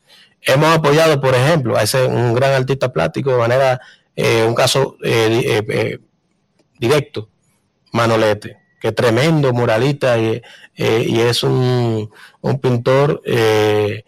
Hemos 0.41 0.73
apoyado, 0.73 1.19
por 1.19 1.35
ejemplo, 1.35 1.77
a 1.77 1.83
ese 1.83 2.05
un 2.05 2.33
gran 2.33 2.53
artista 2.53 2.91
plástico 2.91 3.31
de 3.31 3.37
manera, 3.37 3.81
eh, 4.15 4.43
un 4.47 4.55
caso 4.55 4.95
eh, 5.03 5.43
eh, 5.45 5.65
eh, 5.69 5.99
directo, 6.79 7.29
Manolete, 7.91 8.57
que 8.79 8.87
es 8.87 8.95
tremendo 8.95 9.51
muralista 9.53 10.17
y, 10.17 10.41
y 10.75 11.19
es 11.19 11.43
un, 11.43 12.09
un 12.39 12.59
pintor 12.59 13.21
que, 13.23 14.03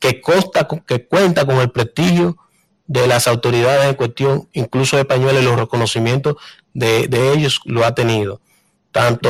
que 0.00 0.20
cuenta 0.20 1.44
con 1.44 1.58
el 1.58 1.70
prestigio 1.70 2.36
de 2.86 3.06
las 3.06 3.28
autoridades 3.28 3.88
en 3.88 3.94
cuestión, 3.94 4.48
incluso 4.54 4.98
españoles, 4.98 5.44
los 5.44 5.60
reconocimientos 5.60 6.36
de, 6.72 7.06
de 7.06 7.32
ellos 7.34 7.60
lo 7.66 7.84
ha 7.84 7.94
tenido 7.94 8.40
tanto 8.92 9.28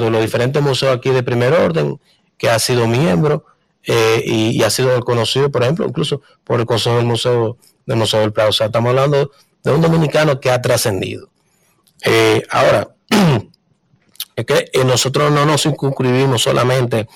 de 0.00 0.08
los 0.08 0.22
diferentes 0.22 0.62
museos 0.62 0.96
aquí 0.96 1.10
de 1.10 1.22
primer 1.22 1.52
orden, 1.52 2.00
que 2.38 2.48
ha 2.48 2.58
sido 2.58 2.86
miembro 2.86 3.44
eh, 3.84 4.22
y, 4.24 4.62
ha 4.62 4.70
sido 4.70 4.96
reconocido, 4.96 5.50
por 5.50 5.62
ejemplo, 5.62 5.86
incluso 5.86 6.22
por 6.44 6.60
el 6.60 6.66
Consejo 6.66 6.96
del 6.96 7.06
Museo 7.06 7.58
del 7.86 7.98
Museo 7.98 8.20
del 8.20 8.32
Prado. 8.32 8.50
O 8.50 8.52
sea, 8.52 8.66
estamos 8.66 8.90
hablando 8.90 9.30
de 9.62 9.72
un 9.72 9.80
dominicano 9.80 10.38
que 10.38 10.50
ha 10.50 10.62
trascendido. 10.62 11.28
Eh, 12.04 12.42
ahora, 12.50 12.94
es 14.36 14.44
que 14.44 14.70
eh, 14.72 14.84
nosotros 14.84 15.32
no 15.32 15.44
nos 15.44 15.62
circunscribimos 15.62 16.42
solamente 16.42 17.08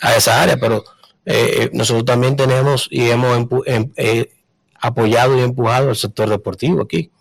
a 0.00 0.16
esa 0.16 0.40
área, 0.40 0.56
pero 0.56 0.84
nosotros 1.72 2.04
también 2.04 2.34
tenemos 2.34 2.88
y 2.90 3.08
hemos 3.08 3.46
em- 3.66 3.92
apoyado 4.80 5.38
y 5.38 5.42
empujado 5.42 5.90
el 5.90 5.96
sector 5.96 6.28
deportivo 6.28 6.82
aquí, 6.82 7.12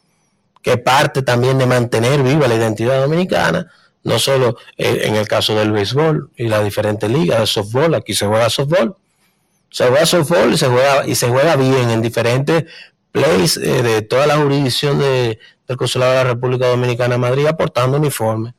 que 0.62 0.78
parte 0.78 1.22
también 1.22 1.58
de 1.58 1.68
mantener 1.68 2.24
viva 2.24 2.48
la 2.48 2.56
identidad 2.56 3.02
dominicana, 3.02 3.70
no 4.04 4.18
solo 4.20 4.58
en 4.78 5.16
el 5.16 5.28
caso 5.28 5.56
del 5.56 5.72
béisbol 5.72 6.32
y 6.38 6.48
las 6.48 6.64
diferentes 6.64 7.10
ligas 7.10 7.40
de 7.40 7.48
softball, 7.48 7.96
aquí 7.96 8.14
se 8.14 8.26
juega 8.26 8.50
softball, 8.50 8.96
se 9.70 9.88
juega 9.88 10.06
softball 10.06 10.54
y 10.54 10.58
se 10.58 10.68
juega, 10.68 11.08
y 11.08 11.16
se 11.16 11.28
juega 11.30 11.56
bien 11.56 11.90
en 11.90 12.02
diferentes 12.02 12.66
plays 13.12 13.58
eh, 13.58 13.84
de 13.84 14.02
toda 14.02 14.26
la 14.28 14.38
jurisdicción 14.38 15.00
de- 15.00 15.40
del 15.68 15.78
Consulado 15.78 16.12
de 16.14 16.18
la 16.24 16.24
República 16.34 16.68
Dominicana 16.68 17.16
en 17.16 17.22
Madrid, 17.22 17.46
aportando 17.46 17.98
uniformes, 17.98 18.54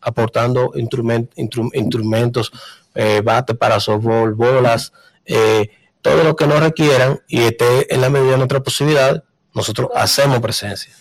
aportando 0.00 0.72
instrument- 0.74 1.28
instru- 1.36 1.70
instrumentos, 1.74 2.50
eh, 2.94 3.20
bates 3.22 3.56
para 3.56 3.80
softball, 3.80 4.32
bolas, 4.34 4.92
eh, 5.26 5.70
todo 6.00 6.22
lo 6.24 6.36
que 6.36 6.46
nos 6.46 6.60
requieran 6.60 7.20
y 7.28 7.40
esté 7.42 7.92
en 7.92 8.00
la 8.00 8.08
medida 8.10 8.32
de 8.32 8.36
nuestra 8.38 8.60
posibilidad, 8.62 9.22
nosotros 9.54 9.88
hacemos 9.94 10.40
presencia. 10.40 10.92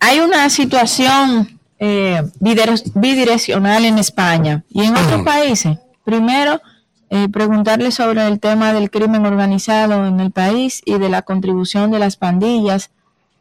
Hay 0.00 0.20
una 0.20 0.48
situación 0.50 1.57
eh, 1.78 2.22
bidire- 2.40 2.90
bidireccional 2.94 3.84
en 3.84 3.98
España 3.98 4.64
y 4.70 4.82
en 4.84 4.96
otros 4.96 5.22
países. 5.22 5.78
Primero, 6.04 6.60
eh, 7.10 7.28
preguntarle 7.30 7.90
sobre 7.90 8.26
el 8.26 8.38
tema 8.40 8.72
del 8.72 8.90
crimen 8.90 9.24
organizado 9.26 10.06
en 10.06 10.20
el 10.20 10.30
país 10.30 10.82
y 10.84 10.98
de 10.98 11.08
la 11.08 11.22
contribución 11.22 11.90
de 11.90 11.98
las 11.98 12.16
pandillas, 12.16 12.90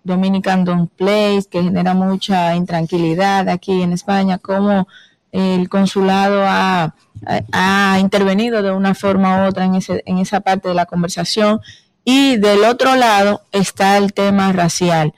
Dominican 0.03 0.63
Don't 0.63 0.89
Place, 0.95 1.47
que 1.51 1.63
genera 1.63 1.93
mucha 1.93 2.55
intranquilidad 2.55 3.49
aquí 3.49 3.81
en 3.81 3.91
España, 3.91 4.37
cómo 4.37 4.87
el 5.33 5.67
consulado 5.67 6.45
ha, 6.47 6.93
ha- 7.25 7.93
ha 7.93 7.99
intervenido 7.99 8.61
de 8.61 8.71
una 8.71 8.93
forma 8.95 9.43
u 9.43 9.47
otra 9.49 9.65
en, 9.65 9.75
ese, 9.75 10.01
en 10.05 10.17
esa 10.19 10.39
parte 10.39 10.69
de 10.69 10.73
la 10.75 10.85
conversación. 10.85 11.59
Y 12.05 12.37
del 12.37 12.63
otro 12.63 12.95
lado 12.95 13.41
está 13.51 13.97
el 13.97 14.13
tema 14.13 14.53
racial. 14.53 15.13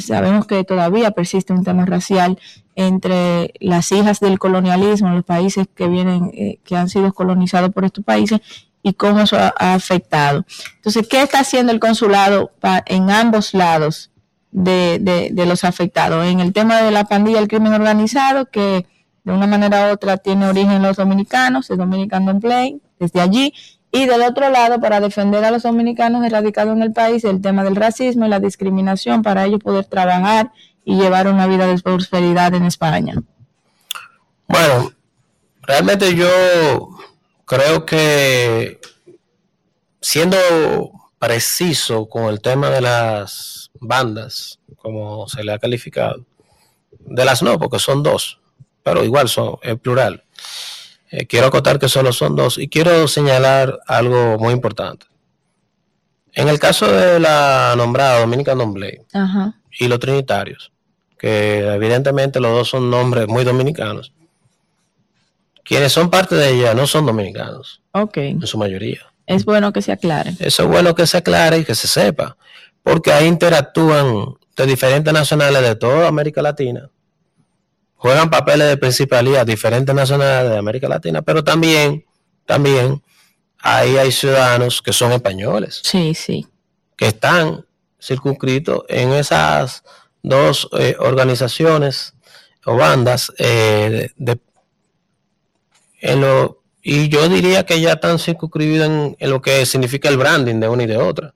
Sabemos 0.00 0.46
que 0.46 0.64
todavía 0.64 1.10
persiste 1.12 1.52
un 1.52 1.64
tema 1.64 1.86
racial 1.86 2.38
entre 2.74 3.52
las 3.60 3.92
hijas 3.92 4.20
del 4.20 4.38
colonialismo, 4.38 5.10
los 5.10 5.24
países 5.24 5.66
que 5.74 5.88
vienen, 5.88 6.30
eh, 6.34 6.58
que 6.64 6.76
han 6.76 6.88
sido 6.88 7.12
colonizados 7.12 7.70
por 7.70 7.84
estos 7.84 8.04
países 8.04 8.40
y 8.82 8.94
cómo 8.94 9.20
eso 9.20 9.36
ha, 9.36 9.74
afectado. 9.74 10.44
Entonces, 10.76 11.06
¿qué 11.08 11.22
está 11.22 11.40
haciendo 11.40 11.72
el 11.72 11.80
consulado 11.80 12.52
en 12.86 13.10
ambos 13.10 13.54
lados 13.54 14.10
de, 14.50 15.32
los 15.46 15.64
afectados? 15.64 16.26
En 16.26 16.40
el 16.40 16.52
tema 16.52 16.80
de 16.80 16.90
la 16.90 17.04
pandilla, 17.04 17.38
el 17.38 17.48
crimen 17.48 17.74
organizado, 17.74 18.46
que 18.46 18.86
de 19.24 19.32
una 19.32 19.46
manera 19.46 19.88
u 19.88 19.92
otra 19.92 20.16
tiene 20.16 20.46
origen 20.46 20.72
en 20.72 20.82
los 20.82 20.96
dominicanos, 20.96 21.68
el 21.70 21.76
Dominican 21.76 22.40
Play, 22.40 22.80
desde 22.98 23.20
allí, 23.20 23.52
y 23.92 24.06
del 24.06 24.22
otro 24.22 24.50
lado, 24.50 24.80
para 24.80 25.00
defender 25.00 25.44
a 25.44 25.50
los 25.50 25.64
dominicanos 25.64 26.24
erradicados 26.24 26.76
en 26.76 26.82
el 26.82 26.92
país, 26.92 27.24
el 27.24 27.40
tema 27.40 27.64
del 27.64 27.76
racismo 27.76 28.26
y 28.26 28.28
la 28.28 28.38
discriminación, 28.38 29.22
para 29.22 29.44
ellos 29.46 29.60
poder 29.60 29.84
trabajar 29.86 30.52
y 30.84 30.96
llevar 30.96 31.26
una 31.26 31.46
vida 31.46 31.66
de 31.66 31.80
prosperidad 31.80 32.54
en 32.54 32.64
España. 32.64 33.14
Bueno, 34.46 34.92
realmente 35.62 36.14
yo 36.14 36.28
creo 37.44 37.84
que 37.84 38.80
siendo 40.00 40.36
preciso 41.18 42.08
con 42.08 42.24
el 42.24 42.40
tema 42.40 42.70
de 42.70 42.80
las 42.80 43.70
bandas, 43.74 44.58
como 44.76 45.28
se 45.28 45.44
le 45.44 45.52
ha 45.52 45.58
calificado, 45.58 46.24
de 46.98 47.24
las 47.24 47.42
no, 47.42 47.58
porque 47.58 47.78
son 47.78 48.02
dos, 48.02 48.40
pero 48.82 49.04
igual 49.04 49.28
son 49.28 49.56
en 49.62 49.78
plural. 49.78 50.24
Eh, 51.10 51.26
quiero 51.26 51.46
acotar 51.48 51.78
que 51.78 51.88
solo 51.88 52.12
son 52.12 52.36
dos 52.36 52.56
y 52.58 52.68
quiero 52.68 53.08
señalar 53.08 53.80
algo 53.86 54.38
muy 54.38 54.52
importante. 54.52 55.06
En 56.32 56.48
el 56.48 56.58
caso 56.60 56.86
de 56.90 57.18
la 57.18 57.74
nombrada 57.76 58.24
Play 58.72 59.00
Ajá. 59.12 59.54
y 59.78 59.88
los 59.88 59.98
trinitarios, 59.98 60.70
que 61.18 61.66
evidentemente 61.66 62.38
los 62.38 62.52
dos 62.52 62.68
son 62.68 62.88
nombres 62.88 63.26
muy 63.26 63.42
dominicanos, 63.42 64.12
quienes 65.64 65.92
son 65.92 66.10
parte 66.10 66.36
de 66.36 66.50
ella 66.50 66.74
no 66.74 66.86
son 66.86 67.06
dominicanos, 67.06 67.82
Ok. 67.92 68.16
en 68.18 68.46
su 68.46 68.58
mayoría. 68.58 69.00
Es 69.26 69.44
bueno 69.44 69.72
que 69.72 69.82
se 69.82 69.92
aclare. 69.92 70.34
Eso 70.38 70.62
es 70.64 70.68
bueno 70.68 70.94
que 70.94 71.06
se 71.06 71.16
aclare 71.16 71.58
y 71.58 71.64
que 71.64 71.74
se 71.74 71.88
sepa, 71.88 72.36
porque 72.82 73.12
ahí 73.12 73.26
interactúan 73.26 74.34
de 74.56 74.66
diferentes 74.66 75.12
nacionales 75.12 75.62
de 75.62 75.74
toda 75.74 76.06
América 76.08 76.42
Latina, 76.42 76.88
juegan 78.00 78.30
papeles 78.30 78.66
de 78.66 78.78
principalía 78.78 79.44
diferentes 79.44 79.94
nacionales 79.94 80.50
de 80.50 80.56
América 80.56 80.88
Latina, 80.88 81.20
pero 81.20 81.44
también, 81.44 82.06
también 82.46 83.02
ahí 83.58 83.98
hay 83.98 84.10
ciudadanos 84.10 84.80
que 84.80 84.94
son 84.94 85.12
españoles. 85.12 85.82
Sí, 85.84 86.14
sí. 86.14 86.46
que 86.96 87.08
están 87.08 87.66
circunscritos 88.00 88.84
en 88.88 89.12
esas 89.12 89.84
dos 90.22 90.66
eh, 90.78 90.96
organizaciones 90.98 92.14
o 92.64 92.74
bandas 92.76 93.30
eh, 93.36 94.08
de, 94.16 94.38
en 96.00 96.22
lo, 96.22 96.62
y 96.82 97.10
yo 97.10 97.28
diría 97.28 97.66
que 97.66 97.82
ya 97.82 97.92
están 97.92 98.18
circunscritos 98.18 98.86
en, 98.86 99.16
en 99.18 99.30
lo 99.30 99.42
que 99.42 99.66
significa 99.66 100.08
el 100.08 100.16
branding 100.16 100.58
de 100.58 100.68
una 100.68 100.84
y 100.84 100.86
de 100.86 100.96
otra. 100.96 101.34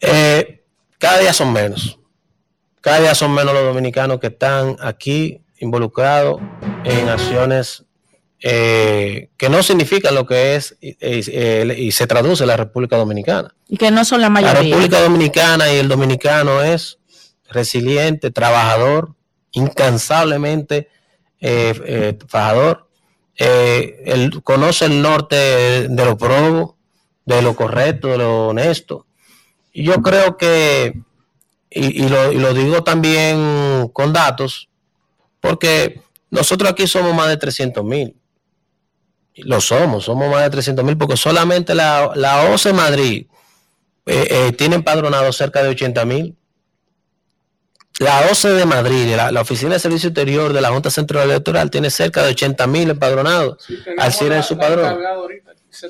Eh, 0.00 0.64
cada 0.96 1.18
día 1.18 1.34
son 1.34 1.52
menos. 1.52 1.98
Cada 2.82 3.00
día 3.00 3.14
son 3.14 3.32
menos 3.32 3.54
los 3.54 3.64
dominicanos 3.64 4.20
que 4.20 4.26
están 4.26 4.76
aquí 4.80 5.40
involucrados 5.60 6.40
en 6.84 7.08
acciones 7.08 7.84
eh, 8.44 9.28
que 9.36 9.48
no 9.48 9.62
significan 9.62 10.14
lo 10.16 10.26
que 10.26 10.56
es 10.56 10.76
y, 10.80 10.96
y- 11.00 11.72
y 11.86 11.92
se 11.92 12.06
traduce 12.08 12.42
en 12.42 12.48
la 12.48 12.56
República 12.56 12.96
Dominicana. 12.96 13.54
Y 13.68 13.76
que 13.76 13.90
no 13.92 14.04
son 14.04 14.20
la 14.20 14.26
La 14.26 14.30
mayoría. 14.30 14.60
República 14.62 15.00
Dominicana 15.00 15.72
y 15.72 15.76
el 15.76 15.86
dominicano 15.88 16.60
es 16.60 16.98
resiliente, 17.48 18.32
trabajador, 18.32 19.14
incansablemente 19.52 20.88
eh, 21.40 21.72
eh. 21.86 22.18
Eh, 23.38 24.02
él 24.06 24.42
conoce 24.42 24.84
el 24.86 25.00
norte 25.02 25.88
de 25.88 26.04
lo 26.04 26.16
probo, 26.18 26.76
de 27.24 27.42
lo 27.42 27.54
correcto, 27.56 28.08
de 28.08 28.18
lo 28.18 28.48
honesto. 28.48 29.06
Y 29.72 29.84
yo 29.84 30.02
creo 30.02 30.36
que, 30.36 31.00
y, 31.74 32.04
y 32.04 32.08
lo, 32.08 32.32
y 32.32 32.38
lo 32.38 32.54
digo 32.54 32.82
también 32.84 33.88
con 33.92 34.12
datos, 34.12 34.68
porque 35.40 36.00
nosotros 36.30 36.70
aquí 36.70 36.86
somos 36.86 37.14
más 37.14 37.28
de 37.28 37.36
300 37.36 37.84
mil. 37.84 38.16
Lo 39.36 39.60
somos, 39.60 40.04
somos 40.04 40.30
más 40.30 40.42
de 40.42 40.50
300 40.50 40.84
mil, 40.84 40.96
porque 40.96 41.16
solamente 41.16 41.74
la, 41.74 42.12
la 42.14 42.50
OCE 42.50 42.72
Madrid 42.72 43.26
eh, 44.06 44.26
eh, 44.30 44.52
tiene 44.52 44.76
empadronado 44.76 45.32
cerca 45.32 45.62
de 45.62 45.70
80 45.70 46.04
mil. 46.04 46.36
La 47.98 48.26
OCE 48.30 48.48
de 48.48 48.66
Madrid, 48.66 49.14
la, 49.14 49.30
la 49.30 49.40
Oficina 49.42 49.74
de 49.74 49.78
Servicio 49.78 50.08
Interior 50.08 50.52
de 50.52 50.60
la 50.60 50.70
Junta 50.70 50.90
Central 50.90 51.30
Electoral, 51.30 51.70
tiene 51.70 51.90
cerca 51.90 52.22
de 52.22 52.30
80 52.30 52.66
mil 52.66 52.90
empadronados 52.90 53.58
al 53.98 54.12
cierre 54.12 54.36
de 54.36 54.42
su 54.42 54.56
padrón. 54.56 54.98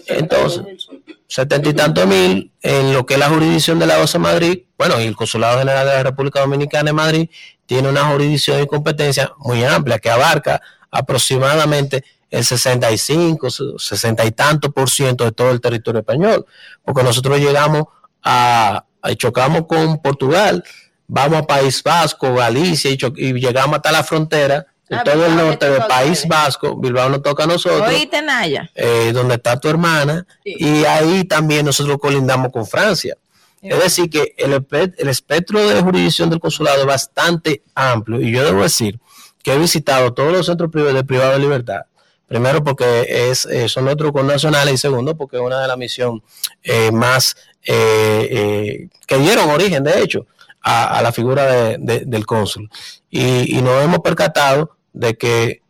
Entonces, 0.06 0.88
setenta 1.26 1.68
y 1.68 1.74
tantos 1.74 2.06
mil 2.06 2.52
en 2.62 2.92
lo 2.92 3.04
que 3.04 3.14
es 3.14 3.20
la 3.20 3.28
jurisdicción 3.28 3.78
de 3.78 3.86
la 3.86 3.98
OCE 3.98 4.18
Madrid, 4.18 4.62
bueno, 4.78 5.00
y 5.00 5.04
el 5.04 5.16
Consulado 5.16 5.58
General 5.58 5.86
de 5.86 5.94
la 5.94 6.02
República 6.02 6.40
Dominicana 6.40 6.90
en 6.90 6.96
Madrid 6.96 7.30
tiene 7.66 7.88
una 7.88 8.04
jurisdicción 8.04 8.62
y 8.62 8.66
competencia 8.66 9.32
muy 9.38 9.64
amplia 9.64 9.98
que 9.98 10.10
abarca 10.10 10.60
aproximadamente 10.90 12.04
el 12.30 12.44
65, 12.44 13.78
60 13.78 14.24
y 14.24 14.30
tanto 14.32 14.72
por 14.72 14.88
ciento 14.88 15.24
de 15.24 15.32
todo 15.32 15.50
el 15.50 15.60
territorio 15.60 16.00
español, 16.00 16.46
porque 16.84 17.02
nosotros 17.02 17.38
llegamos 17.38 17.84
a, 18.22 18.84
chocamos 19.16 19.66
con 19.66 20.00
Portugal, 20.00 20.64
vamos 21.06 21.38
a 21.40 21.46
País 21.46 21.82
Vasco, 21.82 22.34
Galicia 22.34 22.90
y, 22.90 22.98
y 23.16 23.32
llegamos 23.34 23.76
hasta 23.76 23.92
la 23.92 24.02
frontera 24.04 24.66
de 24.96 25.00
Ah, 25.00 25.04
todo 25.04 25.26
el 25.26 25.36
norte 25.36 25.66
le 25.66 25.72
de 25.72 25.80
toca 25.80 25.84
a 25.84 25.98
País. 26.00 26.26
Vasco, 26.28 26.76
Bilbao 26.76 27.08
nos 27.08 27.22
toca 27.22 27.44
a 27.44 27.46
nosotros 27.46 27.88
Oíste, 27.88 28.22
Naya. 28.22 28.70
eh, 28.74 29.10
donde 29.12 29.34
está 29.36 29.58
tu 29.58 29.68
hermana, 29.68 30.26
y 30.44 30.84
ahí 30.84 31.24
también 31.24 31.64
nosotros 31.66 31.98
colindamos 31.98 32.52
con 32.52 32.66
Francia. 32.66 33.16
Es 33.62 33.78
decir, 33.80 34.10
que 34.10 34.34
el, 34.38 34.64
el 34.98 35.08
espectro 35.08 35.60
de 35.68 35.80
jurisdicción 35.82 36.28
del 36.30 36.40
consulado 36.40 36.80
es 36.80 36.86
bastante 36.86 37.62
amplio, 37.74 38.20
y 38.20 38.32
yo 38.32 38.44
debo 38.44 38.62
decir 38.62 38.98
que 39.42 39.52
he 39.54 39.58
visitado 39.58 40.12
todos 40.12 40.32
los 40.32 40.46
centros 40.46 40.70
privados 40.70 40.94
de 40.96 41.04
privado 41.04 41.32
de 41.32 41.38
libertad. 41.38 41.82
Primero 42.26 42.64
porque 42.64 43.06
es, 43.30 43.44
eh, 43.46 43.68
son 43.68 43.84
nuestros 43.84 44.10
connacionales 44.12 44.74
y 44.74 44.78
segundo 44.78 45.16
porque 45.16 45.36
es 45.36 45.42
una 45.42 45.60
de 45.60 45.68
las 45.68 45.76
misiones 45.76 46.22
eh, 46.62 46.90
más 46.92 47.36
que 47.62 49.18
dieron 49.18 49.50
origen, 49.50 49.84
de 49.84 50.00
hecho, 50.02 50.26
a, 50.62 50.98
a 50.98 51.02
la 51.02 51.12
figura 51.12 51.44
de- 51.46 51.76
de- 51.78 52.04
del 52.06 52.24
cónsul. 52.26 52.70
Y, 53.10 53.58
y 53.58 53.62
nos 53.62 53.82
hemos 53.84 53.98
percatado 54.00 54.76
de 54.92 55.16
que 55.16 55.62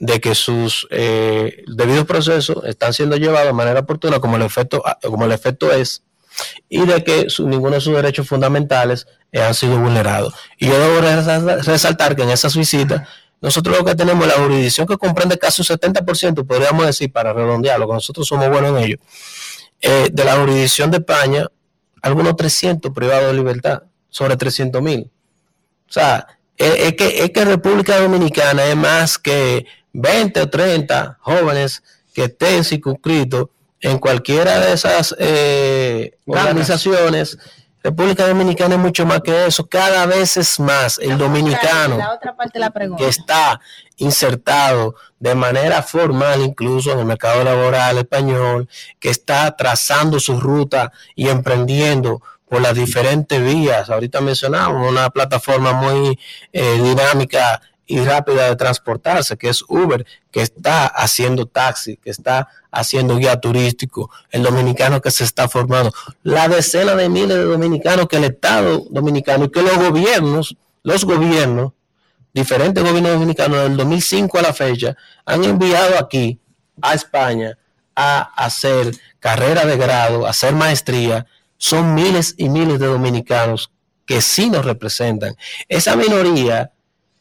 de 0.00 0.20
que 0.20 0.34
sus 0.36 0.86
eh, 0.90 1.64
debidos 1.66 2.06
procesos 2.06 2.64
están 2.64 2.92
siendo 2.94 3.16
llevados 3.16 3.48
de 3.48 3.52
manera 3.52 3.80
oportuna 3.80 4.20
como 4.20 4.36
el 4.36 4.42
efecto 4.42 4.82
como 5.02 5.24
el 5.24 5.32
efecto 5.32 5.72
es 5.72 6.04
y 6.68 6.86
de 6.86 7.02
que 7.02 7.28
su- 7.30 7.48
ninguno 7.48 7.74
de 7.74 7.80
sus 7.80 7.94
derechos 7.94 8.28
fundamentales 8.28 9.08
han 9.32 9.54
sido 9.54 9.76
vulnerados. 9.80 10.34
Y 10.56 10.66
yo 10.68 10.78
debo 10.78 11.00
resal- 11.00 11.64
resaltar 11.64 12.14
que 12.14 12.22
en 12.22 12.30
esas 12.30 12.56
visitas 12.56 13.08
nosotros 13.40 13.76
lo 13.76 13.84
que 13.84 13.94
tenemos 13.96 14.24
la 14.26 14.34
jurisdicción 14.34 14.86
que 14.86 14.96
comprende 14.96 15.36
casi 15.36 15.62
un 15.62 15.66
70%, 15.66 16.46
podríamos 16.46 16.86
decir, 16.86 17.12
para 17.12 17.32
redondearlo, 17.32 17.86
que 17.88 17.94
nosotros 17.94 18.26
somos 18.26 18.48
buenos 18.48 18.70
en 18.70 18.84
ello, 18.84 18.96
eh, 19.80 20.08
de 20.12 20.24
la 20.24 20.36
jurisdicción 20.36 20.90
de 20.92 20.98
España, 20.98 21.46
algunos 22.02 22.36
300 22.36 22.92
privados 22.92 23.26
de 23.26 23.34
libertad, 23.34 23.82
sobre 24.10 24.36
300 24.36 24.80
mil. 24.82 25.10
O 25.88 25.92
sea, 25.92 26.26
es, 26.58 26.74
es 26.74 26.94
que, 26.94 27.24
es 27.24 27.30
que 27.30 27.44
República 27.44 28.00
Dominicana 28.00 28.64
es 28.66 28.76
más 28.76 29.16
que 29.18 29.66
20 29.92 30.42
o 30.42 30.50
30 30.50 31.18
jóvenes 31.20 31.82
que 32.12 32.24
estén 32.24 32.64
circunscritos 32.64 33.48
en 33.80 33.98
cualquiera 33.98 34.58
de 34.60 34.72
esas 34.72 35.14
eh, 35.18 36.18
organizaciones. 36.26 37.38
República 37.82 38.26
Dominicana 38.26 38.74
es 38.74 38.80
mucho 38.80 39.06
más 39.06 39.20
que 39.20 39.46
eso, 39.46 39.68
cada 39.68 40.04
vez 40.04 40.36
es 40.36 40.58
más 40.58 40.98
el 40.98 41.16
dominicano 41.16 41.96
La 41.96 42.12
otra 42.12 42.36
parte 42.36 42.54
de 42.54 42.60
la 42.60 42.70
pregunta. 42.70 43.02
que 43.02 43.08
está 43.08 43.60
insertado 43.96 44.96
de 45.20 45.34
manera 45.36 45.82
formal 45.82 46.42
incluso 46.42 46.92
en 46.92 46.98
el 46.98 47.04
mercado 47.04 47.44
laboral 47.44 47.98
español, 47.98 48.68
que 48.98 49.10
está 49.10 49.56
trazando 49.56 50.18
su 50.18 50.40
ruta 50.40 50.92
y 51.14 51.28
emprendiendo 51.28 52.20
por 52.48 52.60
las 52.60 52.74
diferentes 52.74 53.42
vías. 53.42 53.90
Ahorita 53.90 54.20
mencionamos 54.20 54.88
una 54.88 55.10
plataforma 55.10 55.72
muy 55.72 56.18
eh, 56.52 56.80
dinámica 56.82 57.60
y 57.86 58.00
rápida 58.00 58.48
de 58.48 58.56
transportarse, 58.56 59.36
que 59.36 59.48
es 59.48 59.64
Uber, 59.66 60.04
que 60.30 60.42
está 60.42 60.86
haciendo 60.86 61.46
taxi, 61.46 61.96
que 61.96 62.10
está 62.10 62.48
haciendo 62.70 63.16
guía 63.16 63.40
turístico, 63.40 64.10
el 64.30 64.42
dominicano 64.42 65.00
que 65.00 65.10
se 65.10 65.24
está 65.24 65.48
formando, 65.48 65.92
la 66.22 66.48
decena 66.48 66.94
de 66.94 67.08
miles 67.08 67.36
de 67.36 67.44
dominicanos 67.44 68.06
que 68.06 68.18
el 68.18 68.24
Estado 68.24 68.84
dominicano 68.90 69.46
y 69.46 69.50
que 69.50 69.62
los 69.62 69.78
gobiernos, 69.78 70.54
los 70.82 71.04
gobiernos, 71.06 71.72
diferentes 72.34 72.84
gobiernos 72.84 73.12
dominicanos 73.12 73.62
del 73.62 73.76
2005 73.78 74.38
a 74.38 74.42
la 74.42 74.52
fecha 74.52 74.96
han 75.24 75.44
enviado 75.44 75.98
aquí 75.98 76.38
a 76.82 76.94
España 76.94 77.58
a 77.96 78.20
hacer 78.36 78.94
carrera 79.18 79.64
de 79.64 79.76
grado, 79.76 80.26
a 80.26 80.30
hacer 80.30 80.54
maestría. 80.54 81.26
Son 81.58 81.94
miles 81.94 82.34
y 82.38 82.48
miles 82.48 82.78
de 82.78 82.86
dominicanos 82.86 83.70
que 84.06 84.22
sí 84.22 84.48
nos 84.48 84.64
representan. 84.64 85.36
Esa 85.68 85.94
minoría 85.94 86.72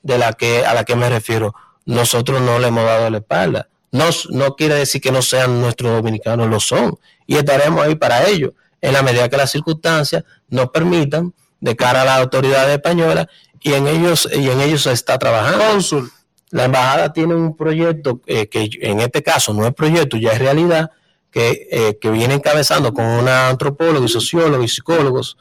de 0.01 0.17
la 0.17 0.33
que, 0.33 0.65
a 0.65 0.73
la 0.73 0.85
que 0.85 0.95
me 0.95 1.09
refiero, 1.09 1.53
nosotros 1.85 2.41
no 2.41 2.59
le 2.59 2.67
hemos 2.67 2.85
dado 2.85 3.09
la 3.09 3.17
espalda. 3.17 3.67
No, 3.91 4.05
no 4.29 4.55
quiere 4.55 4.75
decir 4.75 5.01
que 5.01 5.11
no 5.11 5.21
sean 5.21 5.59
nuestros 5.59 5.91
dominicanos, 5.91 6.47
lo 6.49 6.59
son. 6.59 6.97
Y 7.25 7.35
estaremos 7.35 7.85
ahí 7.85 7.95
para 7.95 8.27
ello, 8.27 8.53
en 8.81 8.93
la 8.93 9.01
medida 9.01 9.27
que 9.27 9.37
las 9.37 9.51
circunstancias 9.51 10.23
nos 10.49 10.69
permitan, 10.69 11.33
de 11.59 11.75
cara 11.75 12.03
a 12.03 12.05
las 12.05 12.19
autoridades 12.19 12.75
españolas, 12.75 13.27
y 13.59 13.73
en 13.73 13.87
ellos, 13.87 14.29
y 14.31 14.49
en 14.49 14.61
ellos 14.61 14.83
se 14.83 14.91
está 14.91 15.17
trabajando. 15.17 15.65
Cónsul. 15.65 16.11
La 16.49 16.65
embajada 16.65 17.11
tiene 17.11 17.35
un 17.35 17.57
proyecto 17.57 18.21
eh, 18.25 18.47
que 18.47 18.69
en 18.81 19.01
este 19.01 19.21
caso 19.21 19.53
no 19.53 19.67
es 19.67 19.73
proyecto, 19.73 20.15
ya 20.15 20.31
es 20.31 20.39
realidad, 20.39 20.91
que, 21.37 21.67
eh, 21.69 21.99
que 22.01 22.09
viene 22.09 22.33
encabezando 22.33 22.91
con 22.91 23.05
una 23.05 23.49
antropóloga 23.49 24.03
y 24.03 24.09
socióloga 24.09 24.65
y 24.65 24.67
psicólogos 24.67 25.37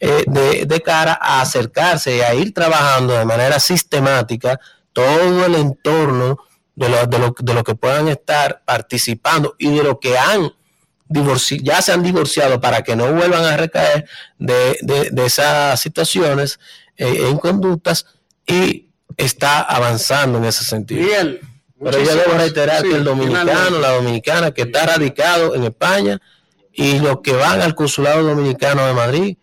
eh, 0.00 0.24
de, 0.26 0.66
de 0.66 0.80
cara 0.82 1.16
a 1.22 1.40
acercarse 1.40 2.16
y 2.16 2.20
a 2.20 2.34
ir 2.34 2.52
trabajando 2.52 3.16
de 3.16 3.24
manera 3.24 3.60
sistemática 3.60 4.58
todo 4.92 5.46
el 5.46 5.54
entorno 5.54 6.40
de 6.74 6.88
lo, 6.88 7.06
de 7.06 7.18
lo, 7.20 7.34
de 7.38 7.54
lo 7.54 7.62
que 7.62 7.76
puedan 7.76 8.08
estar 8.08 8.64
participando 8.64 9.54
y 9.56 9.70
de 9.70 9.84
lo 9.84 10.00
que 10.00 10.18
han 10.18 10.52
ya 11.62 11.80
se 11.80 11.92
han 11.92 12.02
divorciado 12.02 12.60
para 12.60 12.82
que 12.82 12.96
no 12.96 13.12
vuelvan 13.12 13.44
a 13.44 13.56
recaer 13.56 14.08
de, 14.40 14.76
de, 14.82 15.24
esas 15.24 15.78
situaciones 15.78 16.58
eh, 16.96 17.28
en 17.30 17.38
conductas 17.38 18.06
y 18.44 18.88
está 19.16 19.60
avanzando 19.60 20.38
en 20.38 20.46
ese 20.46 20.64
sentido. 20.64 21.02
Miguel, 21.02 21.40
Pero 21.82 22.02
yo 22.02 22.16
debo 22.16 22.32
reiterar 22.38 22.82
sí, 22.82 22.88
que 22.88 22.96
el 22.96 23.04
dominicano, 23.04 23.78
la 23.78 23.92
dominicana 23.92 24.50
que 24.52 24.62
está 24.62 24.86
radicado 24.86 25.54
en 25.54 25.64
España 25.64 26.20
y 26.72 26.98
los 26.98 27.20
que 27.20 27.32
van 27.32 27.60
al 27.60 27.74
consulado 27.74 28.22
dominicano 28.22 28.86
de 28.86 28.92
Madrid 28.94 29.36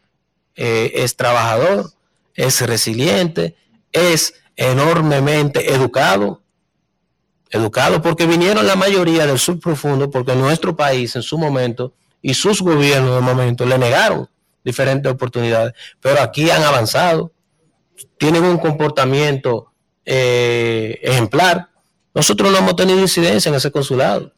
eh, 0.55 0.91
es 0.95 1.15
trabajador, 1.15 1.91
es 2.35 2.61
resiliente, 2.61 3.55
es 3.91 4.33
enormemente 4.55 5.73
educado, 5.73 6.41
educado 7.49 8.01
porque 8.01 8.25
vinieron 8.25 8.65
la 8.65 8.75
mayoría 8.75 9.27
del 9.27 9.39
sur 9.39 9.59
profundo 9.59 10.09
porque 10.09 10.35
nuestro 10.35 10.75
país 10.75 11.15
en 11.15 11.21
su 11.21 11.37
momento 11.37 11.93
y 12.21 12.33
sus 12.33 12.61
gobiernos 12.61 13.15
de 13.15 13.21
momento 13.21 13.65
le 13.65 13.77
negaron 13.77 14.27
diferentes 14.63 15.11
oportunidades, 15.11 15.73
pero 15.99 16.21
aquí 16.21 16.49
han 16.49 16.63
avanzado, 16.63 17.31
tienen 18.17 18.43
un 18.45 18.57
comportamiento 18.57 19.73
eh, 20.05 20.99
ejemplar. 21.01 21.69
Nosotros 22.13 22.51
no 22.51 22.57
hemos 22.57 22.75
tenido 22.75 22.99
incidencia 22.99 23.49
en 23.49 23.55
ese 23.55 23.71
consulado. 23.71 24.31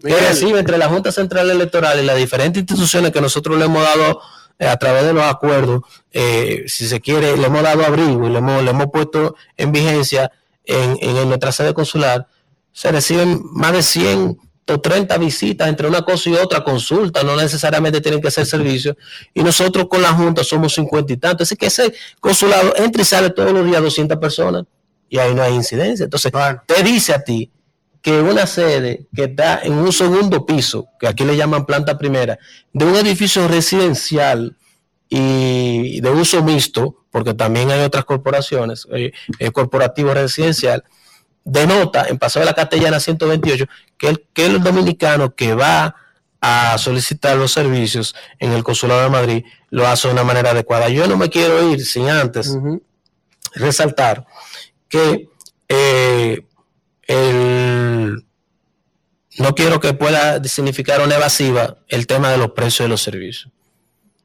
Que 0.00 0.08
Miguel. 0.08 0.24
recibe 0.28 0.58
entre 0.58 0.78
la 0.78 0.88
Junta 0.88 1.12
Central 1.12 1.50
Electoral 1.50 2.00
y 2.00 2.06
las 2.06 2.16
diferentes 2.16 2.62
instituciones 2.62 3.12
que 3.12 3.20
nosotros 3.20 3.58
le 3.58 3.66
hemos 3.66 3.82
dado 3.82 4.20
eh, 4.60 4.66
a 4.66 4.76
través 4.76 5.04
de 5.04 5.14
los 5.14 5.24
acuerdos, 5.24 5.80
eh, 6.12 6.64
si 6.66 6.86
se 6.86 7.00
quiere, 7.00 7.34
le 7.34 7.46
hemos 7.46 7.62
dado 7.62 7.82
abrigo 7.82 8.26
y 8.26 8.30
le 8.30 8.38
hemos, 8.38 8.62
le 8.62 8.70
hemos 8.70 8.88
puesto 8.92 9.34
en 9.56 9.72
vigencia 9.72 10.30
en, 10.64 10.98
en 11.00 11.28
nuestra 11.28 11.50
sede 11.50 11.72
consular, 11.72 12.26
se 12.70 12.92
reciben 12.92 13.40
más 13.52 13.72
de 13.72 13.82
130 13.82 15.16
visitas 15.16 15.66
entre 15.66 15.88
una 15.88 16.02
cosa 16.02 16.28
y 16.28 16.34
otra, 16.34 16.62
consulta, 16.62 17.22
no 17.22 17.36
necesariamente 17.36 18.02
tienen 18.02 18.20
que 18.20 18.30
ser 18.30 18.44
servicios, 18.44 18.96
y 19.32 19.42
nosotros 19.42 19.86
con 19.88 20.02
la 20.02 20.12
Junta 20.12 20.44
somos 20.44 20.74
50 20.74 21.10
y 21.10 21.16
tantos, 21.16 21.48
así 21.48 21.56
que 21.56 21.66
ese 21.66 21.94
consulado 22.20 22.74
entra 22.76 23.00
y 23.00 23.06
sale 23.06 23.30
todos 23.30 23.52
los 23.52 23.64
días 23.64 23.80
200 23.80 24.18
personas, 24.18 24.64
y 25.10 25.18
ahí 25.18 25.34
no 25.34 25.42
hay 25.42 25.54
incidencia. 25.54 26.04
Entonces, 26.04 26.32
te 26.66 26.82
dice 26.82 27.12
a 27.12 27.22
ti 27.22 27.50
que 28.00 28.22
una 28.22 28.46
sede 28.46 29.08
que 29.14 29.24
está 29.24 29.60
en 29.62 29.74
un 29.74 29.92
segundo 29.92 30.46
piso, 30.46 30.86
que 30.98 31.08
aquí 31.08 31.24
le 31.24 31.36
llaman 31.36 31.66
planta 31.66 31.98
primera, 31.98 32.38
de 32.72 32.84
un 32.86 32.96
edificio 32.96 33.46
residencial 33.46 34.56
y 35.08 36.00
de 36.00 36.10
uso 36.10 36.42
mixto, 36.42 37.04
porque 37.10 37.34
también 37.34 37.70
hay 37.70 37.80
otras 37.80 38.04
corporaciones, 38.04 38.86
eh, 38.92 39.12
eh, 39.38 39.50
corporativo 39.50 40.14
residencial, 40.14 40.84
denota 41.44 42.06
en 42.08 42.18
Paseo 42.18 42.40
de 42.40 42.46
la 42.46 42.54
Castellana 42.54 43.00
128 43.00 43.66
que 43.98 44.08
el, 44.08 44.26
que 44.32 44.46
el 44.46 44.62
dominicano 44.62 45.34
que 45.34 45.54
va 45.54 45.96
a 46.40 46.78
solicitar 46.78 47.36
los 47.36 47.52
servicios 47.52 48.14
en 48.38 48.52
el 48.52 48.62
Consulado 48.62 49.02
de 49.02 49.10
Madrid 49.10 49.44
lo 49.70 49.86
hace 49.86 50.08
de 50.08 50.14
una 50.14 50.24
manera 50.24 50.52
adecuada. 50.52 50.88
Yo 50.88 51.06
no 51.08 51.16
me 51.16 51.28
quiero 51.28 51.70
ir 51.70 51.84
sin 51.84 52.08
antes 52.08 52.56
resaltar 53.54 54.26
que 54.90 55.28
eh, 55.68 56.44
el- 57.04 58.26
no 59.38 59.54
quiero 59.54 59.80
que 59.80 59.94
pueda 59.94 60.42
significar 60.44 61.00
una 61.00 61.14
evasiva 61.16 61.78
el 61.88 62.06
tema 62.06 62.30
de 62.30 62.36
los 62.36 62.50
precios 62.50 62.84
de 62.84 62.88
los 62.90 63.00
servicios. 63.00 63.50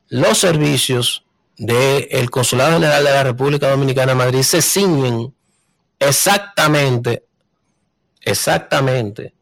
Los 0.09 0.39
servicios 0.39 1.23
del 1.57 2.29
Consulado 2.29 2.73
General 2.73 3.03
de 3.03 3.11
la 3.11 3.23
República 3.23 3.69
Dominicana 3.69 4.13
Madrid 4.15 4.41
se 4.41 4.61
ciñen 4.61 5.33
exactamente, 5.99 7.25
exactamente 8.21 9.33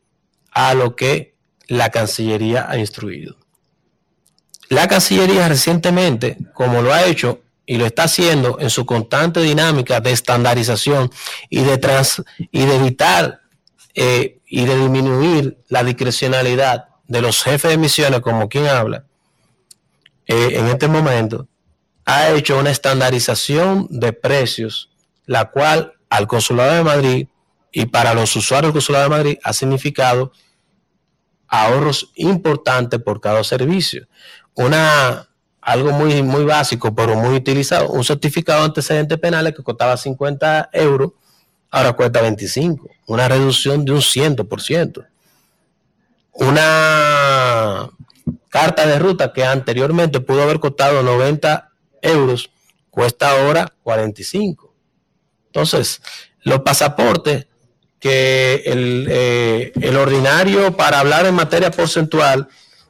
a 0.51 0.73
lo 0.75 0.95
que 0.95 1.35
la 1.67 1.89
Cancillería 1.89 2.69
ha 2.69 2.77
instruido. 2.77 3.37
La 4.69 4.87
Cancillería 4.87 5.47
recientemente, 5.47 6.37
como 6.53 6.81
lo 6.81 6.93
ha 6.93 7.05
hecho 7.05 7.41
y 7.65 7.77
lo 7.77 7.85
está 7.85 8.03
haciendo 8.03 8.57
en 8.59 8.69
su 8.69 8.85
constante 8.85 9.39
dinámica 9.41 9.99
de 9.99 10.11
estandarización 10.11 11.09
y 11.49 11.61
de, 11.61 11.77
trans, 11.77 12.21
y 12.51 12.65
de 12.65 12.75
evitar 12.75 13.41
eh, 13.93 14.39
y 14.47 14.65
de 14.65 14.75
disminuir 14.77 15.57
la 15.69 15.83
discrecionalidad 15.83 16.85
de 17.07 17.21
los 17.21 17.43
jefes 17.43 17.71
de 17.71 17.77
misiones, 17.77 18.21
como 18.21 18.49
quien 18.49 18.67
habla, 18.67 19.05
eh, 20.27 20.49
en 20.53 20.67
este 20.67 20.87
momento, 20.87 21.47
ha 22.05 22.31
hecho 22.31 22.57
una 22.57 22.71
estandarización 22.71 23.87
de 23.89 24.13
precios, 24.13 24.89
la 25.25 25.51
cual 25.51 25.93
al 26.09 26.27
Consulado 26.27 26.73
de 26.73 26.83
Madrid 26.83 27.27
y 27.71 27.85
para 27.85 28.13
los 28.13 28.35
usuarios 28.35 28.69
del 28.69 28.73
Consulado 28.73 29.05
de 29.05 29.09
Madrid 29.09 29.37
ha 29.43 29.53
significado 29.53 30.31
ahorros 31.47 32.11
importantes 32.15 32.99
por 33.01 33.21
cada 33.21 33.43
servicio. 33.43 34.07
Una, 34.53 35.29
algo 35.65 35.91
muy, 35.91 36.21
muy 36.23 36.43
básico, 36.43 36.93
pero 36.93 37.15
muy 37.15 37.35
utilizado, 37.35 37.89
un 37.89 38.03
certificado 38.03 38.59
de 38.59 38.65
antecedentes 38.65 39.17
penales 39.19 39.53
que 39.55 39.63
costaba 39.63 39.97
50 39.97 40.69
euros, 40.73 41.11
ahora 41.71 41.93
cuesta 41.93 42.21
25, 42.21 42.89
una 43.07 43.27
reducción 43.27 43.85
de 43.85 43.91
un 43.93 43.99
100%. 43.99 45.07
Una 46.33 47.89
carta 48.49 48.85
de 48.87 48.99
ruta 48.99 49.33
que 49.33 49.43
anteriormente 49.43 50.19
pudo 50.19 50.43
haber 50.43 50.59
costado 50.59 51.03
90 51.03 51.71
euros, 52.01 52.49
cuesta 52.89 53.31
ahora 53.31 53.73
45. 53.83 54.73
Entonces, 55.47 56.01
los 56.41 56.59
pasaportes 56.61 57.47
que 57.99 58.63
el, 58.65 59.07
eh, 59.09 59.71
el 59.79 59.95
ordinario 59.95 60.75
para 60.75 60.99
hablar 60.99 61.25
en 61.25 61.35
materia 61.35 61.71
porcentual 61.71 62.49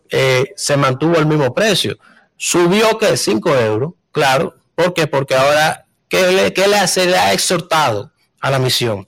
eh, 0.09 0.53
se 0.55 0.75
mantuvo 0.77 1.17
al 1.17 1.25
mismo 1.25 1.53
precio. 1.53 1.97
Subió 2.45 2.97
que 2.97 3.15
5 3.15 3.55
euros, 3.55 3.93
claro. 4.11 4.57
¿Por 4.75 4.93
qué? 4.93 5.07
Porque 5.07 5.33
ahora, 5.33 5.85
¿qué, 6.09 6.29
le, 6.33 6.53
qué 6.53 6.67
le- 6.67 6.85
se 6.89 7.15
ha 7.15 7.31
exhortado 7.31 8.11
a 8.41 8.51
la 8.51 8.59
misión? 8.59 9.07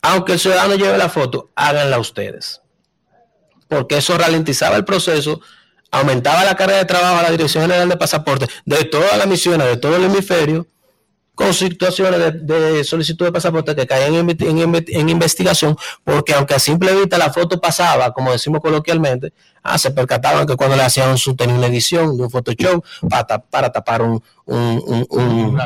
Aunque 0.00 0.34
el 0.34 0.38
ciudadano 0.38 0.76
lleve 0.76 0.96
la 0.96 1.08
foto, 1.08 1.50
háganla 1.56 1.98
ustedes. 1.98 2.60
Porque 3.66 3.96
eso 3.96 4.16
ralentizaba 4.16 4.76
el 4.76 4.84
proceso, 4.84 5.40
aumentaba 5.90 6.44
la 6.44 6.54
carga 6.54 6.76
de 6.76 6.84
trabajo 6.84 7.16
a 7.18 7.22
la 7.24 7.32
Dirección 7.32 7.62
General 7.64 7.88
de 7.88 7.96
Pasaportes 7.96 8.48
de 8.64 8.84
todas 8.84 9.18
las 9.18 9.26
misiones, 9.26 9.66
de 9.66 9.76
todo 9.78 9.96
el 9.96 10.04
hemisferio, 10.04 10.68
con 11.36 11.54
situaciones 11.54 12.18
de, 12.18 12.32
de 12.32 12.82
solicitud 12.82 13.26
de 13.26 13.30
pasaporte 13.30 13.76
que 13.76 13.86
caían 13.86 14.14
en, 14.14 14.26
inve- 14.26 14.48
en 14.48 14.56
inve- 14.58 14.86
en 14.88 15.08
investigación, 15.08 15.76
porque 16.02 16.32
aunque 16.34 16.54
a 16.54 16.58
simple 16.58 16.92
vista 16.94 17.16
la 17.18 17.32
foto 17.32 17.60
pasaba, 17.60 18.12
como 18.12 18.32
decimos 18.32 18.60
coloquialmente, 18.60 19.32
ah, 19.62 19.78
se 19.78 19.92
percataban 19.92 20.46
que 20.46 20.56
cuando 20.56 20.74
le 20.76 20.82
hacían 20.82 21.10
un 21.10 21.18
subtenía 21.18 21.54
una 21.54 21.66
edición 21.68 22.16
de 22.16 22.24
un 22.24 22.30
Photoshop 22.30 22.84
para, 23.08 23.38
para 23.38 23.70
tapar 23.70 24.02
un, 24.02 24.20
un, 24.46 24.82
un- 24.86 25.06
un- 25.10 25.60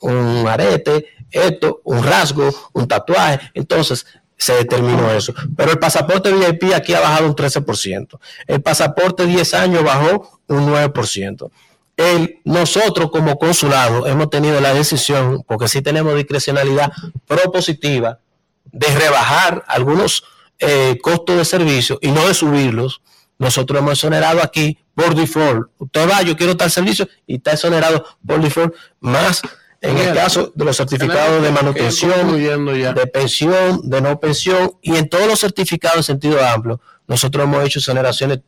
un 0.00 0.46
arete, 0.46 1.06
esto, 1.30 1.80
un 1.84 2.02
rasgo, 2.04 2.48
un 2.74 2.86
tatuaje, 2.86 3.40
entonces 3.54 4.06
se 4.36 4.52
determinó 4.54 5.10
eso. 5.10 5.32
Pero 5.56 5.70
el 5.72 5.78
pasaporte 5.78 6.30
VIP 6.32 6.74
aquí 6.74 6.92
ha 6.92 7.00
bajado 7.00 7.26
un 7.26 7.34
13%. 7.34 8.18
El 8.46 8.60
pasaporte 8.60 9.24
10 9.24 9.54
años 9.54 9.82
bajó 9.82 10.40
un 10.48 10.66
9% 10.70 11.50
el, 11.96 12.40
nosotros 12.44 13.10
como 13.10 13.38
consulado 13.38 14.06
hemos 14.06 14.30
tenido 14.30 14.60
la 14.60 14.74
decisión, 14.74 15.44
porque 15.46 15.68
sí 15.68 15.82
tenemos 15.82 16.14
discrecionalidad 16.16 16.92
propositiva, 17.26 18.20
de 18.64 18.86
rebajar 18.88 19.64
algunos 19.68 20.24
eh, 20.58 20.98
costos 21.00 21.36
de 21.36 21.44
servicio 21.44 21.98
y 22.00 22.10
no 22.10 22.26
de 22.26 22.34
subirlos. 22.34 23.02
Nosotros 23.38 23.80
hemos 23.80 23.92
exonerado 23.92 24.42
aquí 24.42 24.78
por 24.94 25.14
default. 25.14 25.68
Usted 25.78 26.08
va, 26.08 26.22
yo 26.22 26.36
quiero 26.36 26.56
tal 26.56 26.70
servicio 26.70 27.08
y 27.26 27.36
está 27.36 27.52
exonerado 27.52 28.04
por 28.26 28.40
default, 28.40 28.74
más 29.00 29.42
en 29.84 29.98
el 29.98 30.14
caso 30.14 30.50
de 30.54 30.64
los 30.64 30.76
certificados 30.76 31.42
de 31.42 31.50
manutención, 31.50 32.32
de 32.40 33.06
pensión, 33.06 33.88
de 33.88 34.00
no 34.00 34.18
pensión 34.18 34.72
y 34.80 34.96
en 34.96 35.08
todos 35.08 35.26
los 35.26 35.40
certificados 35.40 35.98
en 35.98 36.04
sentido 36.04 36.44
amplio, 36.44 36.80
nosotros 37.06 37.44
hemos 37.44 37.64
hecho 37.64 37.80
exoneraciones 37.80 38.40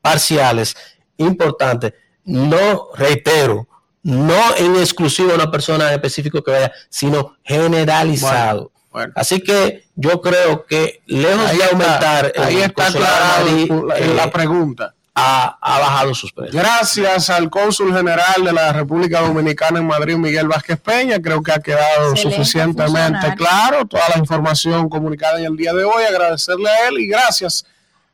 parciales 0.00 0.76
importantes. 1.16 1.94
No, 2.28 2.88
reitero, 2.94 3.66
no 4.02 4.56
en 4.56 4.76
exclusivo 4.76 5.32
a 5.32 5.36
una 5.36 5.50
persona 5.50 5.92
específica 5.94 6.40
que 6.44 6.50
vaya, 6.50 6.72
sino 6.90 7.36
generalizado. 7.42 8.70
Así 9.14 9.40
que 9.40 9.84
yo 9.94 10.20
creo 10.20 10.66
que 10.66 11.00
lejos 11.06 11.50
Ahí 11.50 11.56
de 11.56 11.64
está, 11.64 11.72
aumentar 11.74 12.32
el 12.34 12.42
ahí 12.42 12.56
está 12.60 12.86
aclarado 12.88 13.46
Madrid, 13.46 13.72
la, 13.86 13.98
eh, 13.98 14.14
la 14.14 14.30
pregunta. 14.30 14.94
ha, 15.14 15.56
ha 15.60 15.78
bajado 15.78 16.14
sus 16.14 16.32
precios. 16.32 16.62
Gracias 16.62 17.30
al 17.30 17.48
cónsul 17.48 17.94
general 17.94 18.44
de 18.44 18.52
la 18.52 18.72
República 18.72 19.20
Dominicana 19.20 19.78
en 19.78 19.86
Madrid, 19.86 20.16
Miguel 20.16 20.48
Vázquez 20.48 20.78
Peña. 20.80 21.20
Creo 21.22 21.42
que 21.42 21.52
ha 21.52 21.60
quedado 21.60 22.10
Excelente 22.10 22.36
suficientemente 22.36 23.34
claro 23.36 23.86
toda 23.86 24.04
la 24.12 24.18
información 24.18 24.88
comunicada 24.88 25.38
en 25.38 25.46
el 25.46 25.56
día 25.56 25.72
de 25.72 25.84
hoy. 25.84 26.04
Agradecerle 26.04 26.68
a 26.68 26.88
él 26.88 26.98
y 26.98 27.08
gracias 27.08 27.64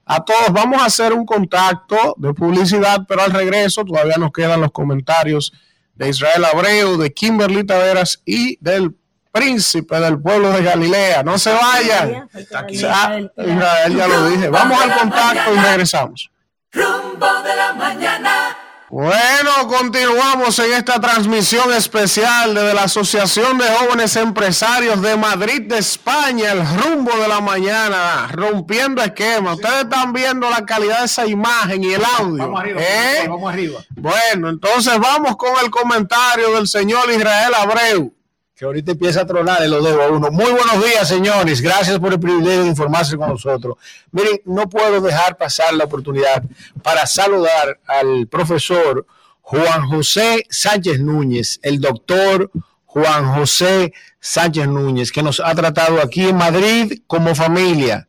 a 0.06 0.24
todos. 0.24 0.52
Vamos 0.52 0.82
a 0.82 0.86
hacer 0.86 1.12
un 1.12 1.24
contacto 1.24 2.14
de 2.18 2.32
publicidad, 2.34 3.00
pero 3.08 3.22
al 3.22 3.32
regreso 3.32 3.84
todavía 3.84 4.16
nos 4.18 4.32
quedan 4.32 4.60
los 4.60 4.72
comentarios 4.72 5.52
de 5.94 6.08
Israel 6.08 6.44
Abreu, 6.44 6.96
de 6.96 7.12
Kimberly 7.12 7.64
Taveras 7.64 8.20
y 8.24 8.58
del 8.60 8.94
príncipe 9.32 9.98
del 9.98 10.20
pueblo 10.20 10.50
de 10.52 10.62
Galilea. 10.62 11.22
No 11.22 11.38
se 11.38 11.52
vayan. 11.52 12.28
Ah, 12.54 12.66
Israel, 12.68 13.96
ya 13.96 14.06
lo 14.06 14.28
dije. 14.28 14.48
Vamos 14.48 14.80
al 14.80 14.98
contacto 14.98 15.54
y 15.54 15.58
regresamos. 15.58 16.30
Rumbo 16.72 17.42
de 17.42 17.56
la 17.56 17.72
mañana. 17.72 18.63
Bueno, 18.94 19.66
continuamos 19.66 20.56
en 20.60 20.72
esta 20.72 21.00
transmisión 21.00 21.72
especial 21.72 22.54
desde 22.54 22.74
la 22.74 22.84
Asociación 22.84 23.58
de 23.58 23.64
Jóvenes 23.64 24.14
Empresarios 24.14 25.02
de 25.02 25.16
Madrid, 25.16 25.62
de 25.62 25.78
España, 25.78 26.52
el 26.52 26.64
rumbo 26.64 27.10
de 27.16 27.26
la 27.26 27.40
mañana, 27.40 28.28
rompiendo 28.30 29.02
esquemas. 29.02 29.56
Ustedes 29.56 29.82
están 29.82 30.12
viendo 30.12 30.48
la 30.48 30.64
calidad 30.64 31.00
de 31.00 31.06
esa 31.06 31.26
imagen 31.26 31.82
y 31.82 31.92
el 31.92 32.04
audio. 32.04 32.38
Vamos 32.38 32.60
arriba, 32.60 32.80
¿eh? 32.80 33.26
vamos 33.28 33.52
arriba. 33.52 33.80
Bueno, 33.96 34.48
entonces 34.48 34.96
vamos 35.00 35.34
con 35.38 35.50
el 35.64 35.72
comentario 35.72 36.52
del 36.52 36.68
señor 36.68 37.10
Israel 37.10 37.52
Abreu. 37.52 38.14
Que 38.54 38.64
ahorita 38.64 38.92
empieza 38.92 39.22
a 39.22 39.26
tronar 39.26 39.66
lo 39.68 39.82
debo 39.82 40.02
a 40.02 40.08
uno. 40.08 40.30
Muy 40.30 40.50
buenos 40.52 40.84
días, 40.84 41.08
señores. 41.08 41.60
Gracias 41.60 41.98
por 41.98 42.12
el 42.12 42.20
privilegio 42.20 42.62
de 42.62 42.68
informarse 42.68 43.16
con 43.16 43.30
nosotros. 43.30 43.76
Miren, 44.12 44.40
no 44.44 44.68
puedo 44.68 45.00
dejar 45.00 45.36
pasar 45.36 45.74
la 45.74 45.84
oportunidad 45.84 46.42
para 46.82 47.04
saludar 47.06 47.80
al 47.86 48.28
profesor 48.28 49.06
Juan 49.40 49.88
José 49.88 50.46
Sánchez 50.48 51.00
Núñez, 51.00 51.58
el 51.62 51.80
doctor 51.80 52.50
Juan 52.86 53.34
José 53.34 53.92
Sánchez 54.20 54.68
Núñez, 54.68 55.10
que 55.10 55.22
nos 55.22 55.40
ha 55.40 55.52
tratado 55.54 56.00
aquí 56.00 56.28
en 56.28 56.36
Madrid 56.36 57.00
como 57.08 57.34
familia, 57.34 58.08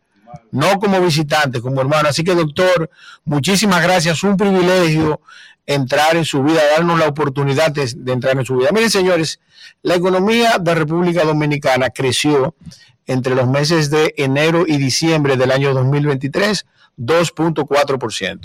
no 0.51 0.80
como 0.80 1.01
visitante, 1.01 1.61
como 1.61 1.81
hermano. 1.81 2.09
Así 2.09 2.23
que, 2.23 2.35
doctor, 2.35 2.89
muchísimas 3.23 3.81
gracias. 3.81 4.23
Un 4.23 4.38
privilegio 4.38 5.22
entrar 5.65 6.15
en 6.15 6.25
su 6.25 6.43
vida, 6.43 6.61
darnos 6.75 6.99
la 6.99 7.07
oportunidad 7.07 7.72
de, 7.72 8.11
entrar 8.11 8.38
en 8.38 8.45
su 8.45 8.57
vida. 8.57 8.69
Miren, 8.72 8.89
señores, 8.89 9.39
la 9.81 9.95
economía 9.95 10.57
de 10.59 10.75
República 10.75 11.23
Dominicana 11.23 11.89
creció 11.89 12.55
entre 13.07 13.35
los 13.35 13.47
meses 13.47 13.89
de 13.89 14.14
enero 14.17 14.65
y 14.67 14.77
diciembre 14.77 15.38
del 15.38 15.51
año 15.51 15.73
2023 15.73 16.65
2.4%. 16.97 18.39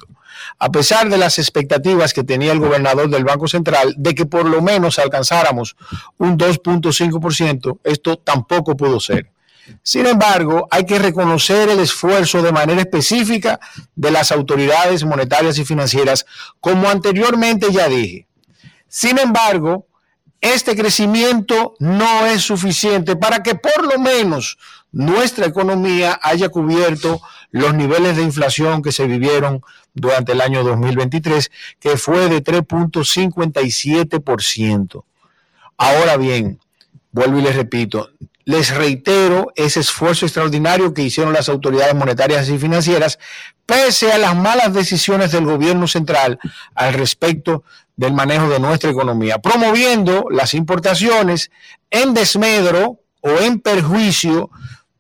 A 0.58 0.70
pesar 0.70 1.08
de 1.08 1.18
las 1.18 1.38
expectativas 1.38 2.12
que 2.12 2.24
tenía 2.24 2.52
el 2.52 2.58
gobernador 2.58 3.08
del 3.08 3.24
Banco 3.24 3.46
Central 3.46 3.94
de 3.96 4.14
que 4.14 4.26
por 4.26 4.46
lo 4.46 4.62
menos 4.62 4.98
alcanzáramos 4.98 5.76
un 6.18 6.38
2.5%, 6.38 7.78
esto 7.84 8.16
tampoco 8.18 8.76
pudo 8.76 9.00
ser. 9.00 9.30
Sin 9.82 10.06
embargo, 10.06 10.68
hay 10.70 10.86
que 10.86 10.98
reconocer 10.98 11.68
el 11.68 11.80
esfuerzo 11.80 12.42
de 12.42 12.52
manera 12.52 12.80
específica 12.80 13.60
de 13.94 14.10
las 14.10 14.32
autoridades 14.32 15.04
monetarias 15.04 15.58
y 15.58 15.64
financieras, 15.64 16.26
como 16.60 16.88
anteriormente 16.88 17.72
ya 17.72 17.88
dije. 17.88 18.26
Sin 18.88 19.18
embargo, 19.18 19.86
este 20.40 20.74
crecimiento 20.74 21.74
no 21.78 22.26
es 22.26 22.42
suficiente 22.42 23.16
para 23.16 23.42
que 23.42 23.54
por 23.54 23.84
lo 23.84 23.98
menos 23.98 24.58
nuestra 24.90 25.46
economía 25.46 26.18
haya 26.22 26.48
cubierto 26.48 27.20
los 27.50 27.74
niveles 27.74 28.16
de 28.16 28.22
inflación 28.22 28.80
que 28.82 28.92
se 28.92 29.06
vivieron 29.06 29.62
durante 29.92 30.32
el 30.32 30.40
año 30.40 30.64
2023, 30.64 31.50
que 31.78 31.96
fue 31.96 32.28
de 32.28 32.42
3.57%. 32.42 35.04
Ahora 35.76 36.16
bien, 36.16 36.58
vuelvo 37.12 37.38
y 37.38 37.42
les 37.42 37.54
repito, 37.56 38.10
les 38.50 38.74
reitero 38.74 39.52
ese 39.54 39.78
esfuerzo 39.78 40.26
extraordinario 40.26 40.92
que 40.92 41.02
hicieron 41.02 41.32
las 41.32 41.48
autoridades 41.48 41.94
monetarias 41.94 42.48
y 42.48 42.58
financieras, 42.58 43.20
pese 43.64 44.12
a 44.12 44.18
las 44.18 44.34
malas 44.34 44.74
decisiones 44.74 45.30
del 45.30 45.44
gobierno 45.44 45.86
central 45.86 46.40
al 46.74 46.94
respecto 46.94 47.62
del 47.94 48.12
manejo 48.12 48.48
de 48.48 48.58
nuestra 48.58 48.90
economía, 48.90 49.38
promoviendo 49.38 50.26
las 50.30 50.54
importaciones 50.54 51.52
en 51.90 52.12
desmedro 52.12 52.98
o 53.20 53.30
en 53.38 53.60
perjuicio 53.60 54.50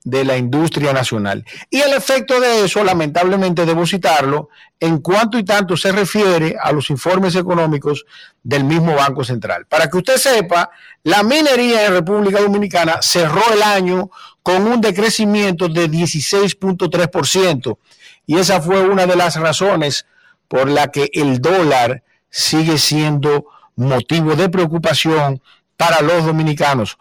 de 0.04 0.24
la 0.24 0.36
industria 0.36 0.92
nacional. 0.92 1.44
Y 1.68 1.80
el 1.80 1.92
efecto 1.92 2.40
de 2.40 2.64
eso, 2.64 2.82
lamentablemente, 2.82 3.66
debo 3.66 3.86
citarlo, 3.86 4.48
en 4.78 4.98
cuanto 4.98 5.38
y 5.38 5.44
tanto 5.44 5.76
se 5.76 5.92
refiere 5.92 6.56
a 6.60 6.72
los 6.72 6.88
informes 6.88 7.36
económicos 7.36 8.06
del 8.42 8.64
mismo 8.64 8.94
Banco 8.94 9.24
Central. 9.24 9.66
Para 9.66 9.90
que 9.90 9.98
usted 9.98 10.16
sepa, 10.16 10.70
la 11.02 11.22
minería 11.22 11.86
en 11.86 11.92
República 11.92 12.40
Dominicana 12.40 13.02
cerró 13.02 13.42
el 13.52 13.62
año 13.62 14.10
con 14.42 14.66
un 14.66 14.80
decrecimiento 14.80 15.68
de 15.68 15.90
16.3%. 15.90 17.78
Y 18.26 18.38
esa 18.38 18.62
fue 18.62 18.80
una 18.80 19.06
de 19.06 19.16
las 19.16 19.36
razones 19.36 20.06
por 20.48 20.68
la 20.68 20.88
que 20.88 21.10
el 21.12 21.40
dólar 21.40 22.02
sigue 22.30 22.78
siendo 22.78 23.46
motivo 23.76 24.34
de 24.34 24.48
preocupación 24.48 25.42
para 25.76 26.00
los 26.00 26.24
dominicanos. 26.24 26.98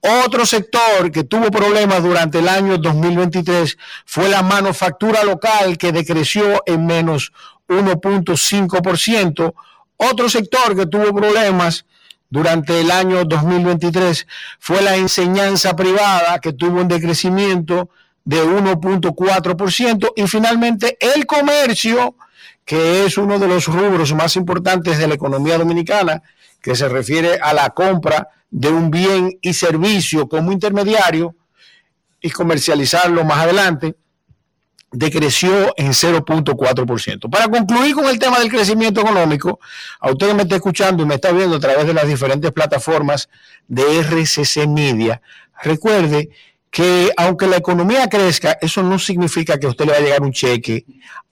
Otro 0.00 0.46
sector 0.46 1.12
que 1.12 1.24
tuvo 1.24 1.50
problemas 1.50 2.02
durante 2.02 2.38
el 2.38 2.48
año 2.48 2.78
2023 2.78 3.76
fue 4.06 4.30
la 4.30 4.42
manufactura 4.42 5.22
local 5.24 5.76
que 5.76 5.92
decreció 5.92 6.62
en 6.64 6.86
menos 6.86 7.32
1.5%. 7.68 9.54
Otro 9.98 10.28
sector 10.30 10.74
que 10.74 10.86
tuvo 10.86 11.14
problemas 11.14 11.84
durante 12.30 12.80
el 12.80 12.90
año 12.90 13.24
2023 13.24 14.26
fue 14.58 14.80
la 14.80 14.96
enseñanza 14.96 15.76
privada 15.76 16.38
que 16.38 16.54
tuvo 16.54 16.80
un 16.80 16.88
decrecimiento 16.88 17.90
de 18.24 18.42
1.4% 18.42 20.12
y 20.16 20.26
finalmente 20.26 20.96
el 21.00 21.26
comercio 21.26 22.14
que 22.64 23.04
es 23.04 23.18
uno 23.18 23.38
de 23.38 23.48
los 23.48 23.66
rubros 23.66 24.14
más 24.14 24.36
importantes 24.36 24.96
de 24.98 25.08
la 25.08 25.14
economía 25.14 25.58
dominicana 25.58 26.22
que 26.62 26.76
se 26.76 26.88
refiere 26.88 27.38
a 27.42 27.52
la 27.52 27.70
compra 27.70 28.28
de 28.50 28.68
un 28.68 28.90
bien 28.90 29.38
y 29.40 29.52
servicio 29.54 30.28
como 30.28 30.52
intermediario 30.52 31.34
y 32.20 32.30
comercializarlo 32.30 33.24
más 33.24 33.38
adelante, 33.38 33.96
decreció 34.92 35.72
en 35.76 35.92
0.4%. 35.92 37.30
Para 37.30 37.46
concluir 37.48 37.94
con 37.94 38.06
el 38.06 38.18
tema 38.18 38.40
del 38.40 38.50
crecimiento 38.50 39.00
económico, 39.00 39.60
a 40.00 40.10
usted 40.10 40.28
que 40.28 40.34
me 40.34 40.42
está 40.42 40.56
escuchando 40.56 41.02
y 41.02 41.06
me 41.06 41.14
está 41.14 41.30
viendo 41.30 41.56
a 41.56 41.60
través 41.60 41.86
de 41.86 41.94
las 41.94 42.06
diferentes 42.08 42.50
plataformas 42.50 43.28
de 43.68 44.00
RCC 44.00 44.66
Media, 44.66 45.22
recuerde 45.62 46.30
que 46.70 47.10
aunque 47.16 47.46
la 47.46 47.56
economía 47.56 48.08
crezca, 48.08 48.58
eso 48.60 48.82
no 48.82 48.98
significa 48.98 49.58
que 49.58 49.66
a 49.66 49.70
usted 49.70 49.86
le 49.86 49.92
va 49.92 49.98
a 49.98 50.00
llegar 50.00 50.22
un 50.22 50.32
cheque 50.32 50.84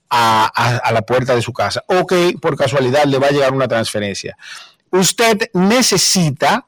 a, 0.09 0.51
a- 0.55 0.77
a 0.79 0.93
la 0.93 1.03
puerta 1.03 1.35
de 1.35 1.43
su 1.43 1.53
casa 1.53 1.83
o 1.89 2.07
que 2.07 2.35
por 2.41 2.57
casualidad 2.57 3.05
le 3.05 3.19
va 3.19 3.27
a 3.29 3.31
llegar 3.31 3.53
una 3.53 3.69
transferencia. 3.69 4.37
Usted 4.91 5.51
necesita 5.53 6.65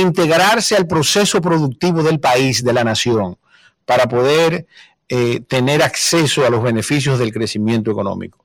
integrarse 0.00 0.76
al 0.76 0.86
proceso 0.86 1.40
productivo 1.40 2.02
del 2.02 2.18
país, 2.20 2.64
de 2.64 2.72
la 2.72 2.84
nación, 2.84 3.36
para 3.84 4.06
poder 4.08 4.66
eh, 5.08 5.40
tener 5.46 5.82
acceso 5.82 6.46
a 6.46 6.50
los 6.50 6.62
beneficios 6.62 7.18
del 7.18 7.32
crecimiento 7.32 7.90
económico. 7.90 8.44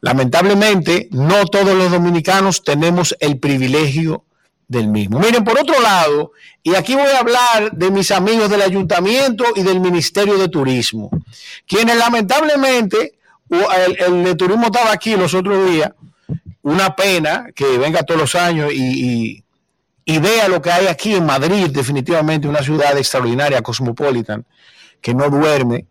Lamentablemente, 0.00 1.08
no 1.12 1.46
todos 1.46 1.74
los 1.74 1.90
dominicanos 1.90 2.62
tenemos 2.62 3.16
el 3.20 3.38
privilegio 3.38 4.24
del 4.68 4.88
mismo. 4.88 5.18
Miren, 5.18 5.44
por 5.44 5.58
otro 5.58 5.80
lado, 5.80 6.32
y 6.62 6.74
aquí 6.74 6.94
voy 6.94 7.08
a 7.08 7.18
hablar 7.20 7.72
de 7.72 7.90
mis 7.90 8.10
amigos 8.10 8.50
del 8.50 8.62
ayuntamiento 8.62 9.44
y 9.56 9.62
del 9.62 9.80
Ministerio 9.80 10.36
de 10.36 10.48
Turismo, 10.48 11.10
quienes 11.66 11.96
lamentablemente, 11.96 13.14
el, 13.50 14.24
de 14.24 14.34
turismo 14.34 14.66
estaba 14.66 14.92
aquí 14.92 15.16
los 15.16 15.34
otros 15.34 15.70
días, 15.70 15.90
una 16.62 16.94
pena 16.96 17.46
que 17.54 17.78
venga 17.78 18.02
todos 18.02 18.20
los 18.20 18.34
años 18.34 18.72
y- 18.72 19.43
y 20.04 20.18
vea 20.18 20.48
lo 20.48 20.60
que 20.60 20.70
hay 20.70 20.86
aquí 20.86 21.14
en 21.14 21.26
Madrid, 21.26 21.70
definitivamente 21.70 22.48
una 22.48 22.62
ciudad 22.62 22.96
extraordinaria, 22.96 23.62
cosmopolitan, 23.62 24.44
que 25.00 25.14
no 25.14 25.30
duerme, 25.30 25.86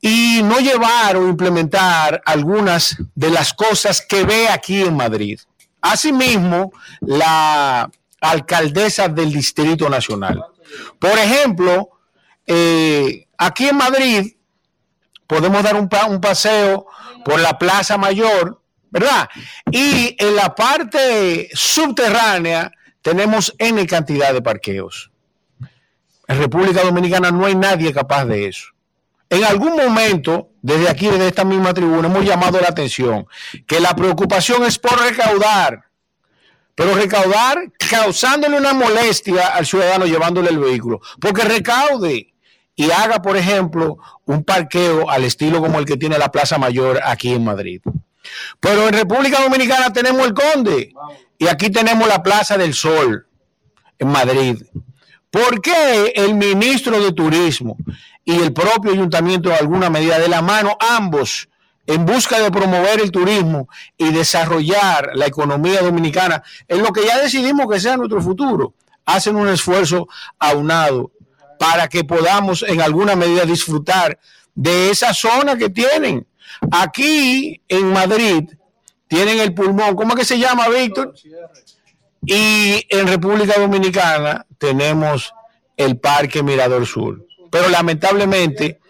y 0.00 0.40
no 0.42 0.58
llevar 0.58 1.16
o 1.16 1.28
implementar 1.28 2.20
algunas 2.24 2.96
de 3.14 3.30
las 3.30 3.52
cosas 3.54 4.00
que 4.00 4.24
ve 4.24 4.48
aquí 4.48 4.82
en 4.82 4.96
Madrid. 4.96 5.38
Asimismo, 5.80 6.72
la 7.00 7.88
alcaldesa 8.20 9.08
del 9.08 9.32
Distrito 9.32 9.88
Nacional. 9.88 10.44
Por 10.98 11.18
ejemplo, 11.18 11.90
eh, 12.46 13.26
aquí 13.38 13.68
en 13.68 13.76
Madrid 13.76 14.34
podemos 15.26 15.62
dar 15.62 15.76
un, 15.76 15.88
un 16.08 16.20
paseo 16.20 16.86
por 17.24 17.40
la 17.40 17.58
Plaza 17.58 17.96
Mayor 17.96 18.62
¿verdad? 18.92 19.28
Y 19.70 20.14
en 20.18 20.36
la 20.36 20.54
parte 20.54 21.48
subterránea 21.54 22.70
tenemos 23.02 23.54
N 23.58 23.86
cantidad 23.86 24.32
de 24.32 24.40
parqueos. 24.42 25.10
En 26.28 26.38
República 26.38 26.82
Dominicana 26.82 27.30
no 27.30 27.44
hay 27.44 27.54
nadie 27.54 27.92
capaz 27.92 28.24
de 28.24 28.46
eso. 28.46 28.68
En 29.28 29.44
algún 29.44 29.76
momento, 29.76 30.50
desde 30.60 30.88
aquí, 30.88 31.06
desde 31.06 31.28
esta 31.28 31.44
misma 31.44 31.74
tribuna, 31.74 32.08
hemos 32.08 32.24
llamado 32.24 32.60
la 32.60 32.68
atención 32.68 33.26
que 33.66 33.80
la 33.80 33.94
preocupación 33.96 34.64
es 34.64 34.78
por 34.78 34.98
recaudar, 35.00 35.84
pero 36.74 36.94
recaudar 36.94 37.58
causándole 37.90 38.58
una 38.58 38.72
molestia 38.72 39.48
al 39.48 39.66
ciudadano 39.66 40.06
llevándole 40.06 40.50
el 40.50 40.58
vehículo, 40.58 41.00
porque 41.20 41.42
recaude 41.44 42.34
y 42.74 42.90
haga, 42.90 43.20
por 43.20 43.36
ejemplo, 43.36 43.98
un 44.26 44.44
parqueo 44.44 45.10
al 45.10 45.24
estilo 45.24 45.60
como 45.60 45.78
el 45.78 45.84
que 45.84 45.96
tiene 45.96 46.18
la 46.18 46.30
Plaza 46.30 46.58
Mayor 46.58 47.00
aquí 47.04 47.32
en 47.32 47.44
Madrid. 47.44 47.80
Pero 48.60 48.88
en 48.88 48.94
República 48.94 49.42
Dominicana 49.42 49.92
tenemos 49.92 50.26
el 50.26 50.34
Conde 50.34 50.92
y 51.42 51.48
aquí 51.48 51.70
tenemos 51.70 52.06
la 52.06 52.22
Plaza 52.22 52.56
del 52.56 52.72
Sol 52.72 53.26
en 53.98 54.08
Madrid. 54.08 54.62
¿Por 55.28 55.60
qué 55.60 56.12
el 56.14 56.36
ministro 56.36 57.02
de 57.02 57.10
Turismo 57.10 57.76
y 58.24 58.36
el 58.36 58.52
propio 58.52 58.92
ayuntamiento 58.92 59.48
de 59.48 59.56
alguna 59.56 59.90
medida 59.90 60.20
de 60.20 60.28
la 60.28 60.40
mano, 60.40 60.76
ambos, 60.78 61.48
en 61.84 62.06
busca 62.06 62.38
de 62.38 62.52
promover 62.52 63.00
el 63.00 63.10
turismo 63.10 63.68
y 63.98 64.12
desarrollar 64.12 65.10
la 65.14 65.26
economía 65.26 65.82
dominicana, 65.82 66.44
en 66.68 66.80
lo 66.80 66.92
que 66.92 67.04
ya 67.04 67.18
decidimos 67.18 67.66
que 67.68 67.80
sea 67.80 67.96
nuestro 67.96 68.22
futuro, 68.22 68.74
hacen 69.04 69.34
un 69.34 69.48
esfuerzo 69.48 70.06
aunado 70.38 71.10
para 71.58 71.88
que 71.88 72.04
podamos 72.04 72.62
en 72.62 72.80
alguna 72.80 73.16
medida 73.16 73.44
disfrutar 73.44 74.16
de 74.54 74.90
esa 74.90 75.12
zona 75.12 75.56
que 75.56 75.70
tienen. 75.70 76.24
Aquí 76.70 77.60
en 77.66 77.92
Madrid 77.92 78.48
tienen 79.12 79.40
el 79.40 79.52
pulmón, 79.52 79.94
¿cómo 79.94 80.14
es 80.14 80.20
que 80.20 80.24
se 80.24 80.38
llama, 80.38 80.70
Víctor? 80.70 81.12
Y 82.24 82.86
en 82.88 83.06
República 83.06 83.60
Dominicana 83.60 84.46
tenemos 84.56 85.34
el 85.76 85.98
Parque 85.98 86.42
Mirador 86.42 86.86
Sur. 86.86 87.26
Pero 87.50 87.68
lamentablemente, 87.68 88.80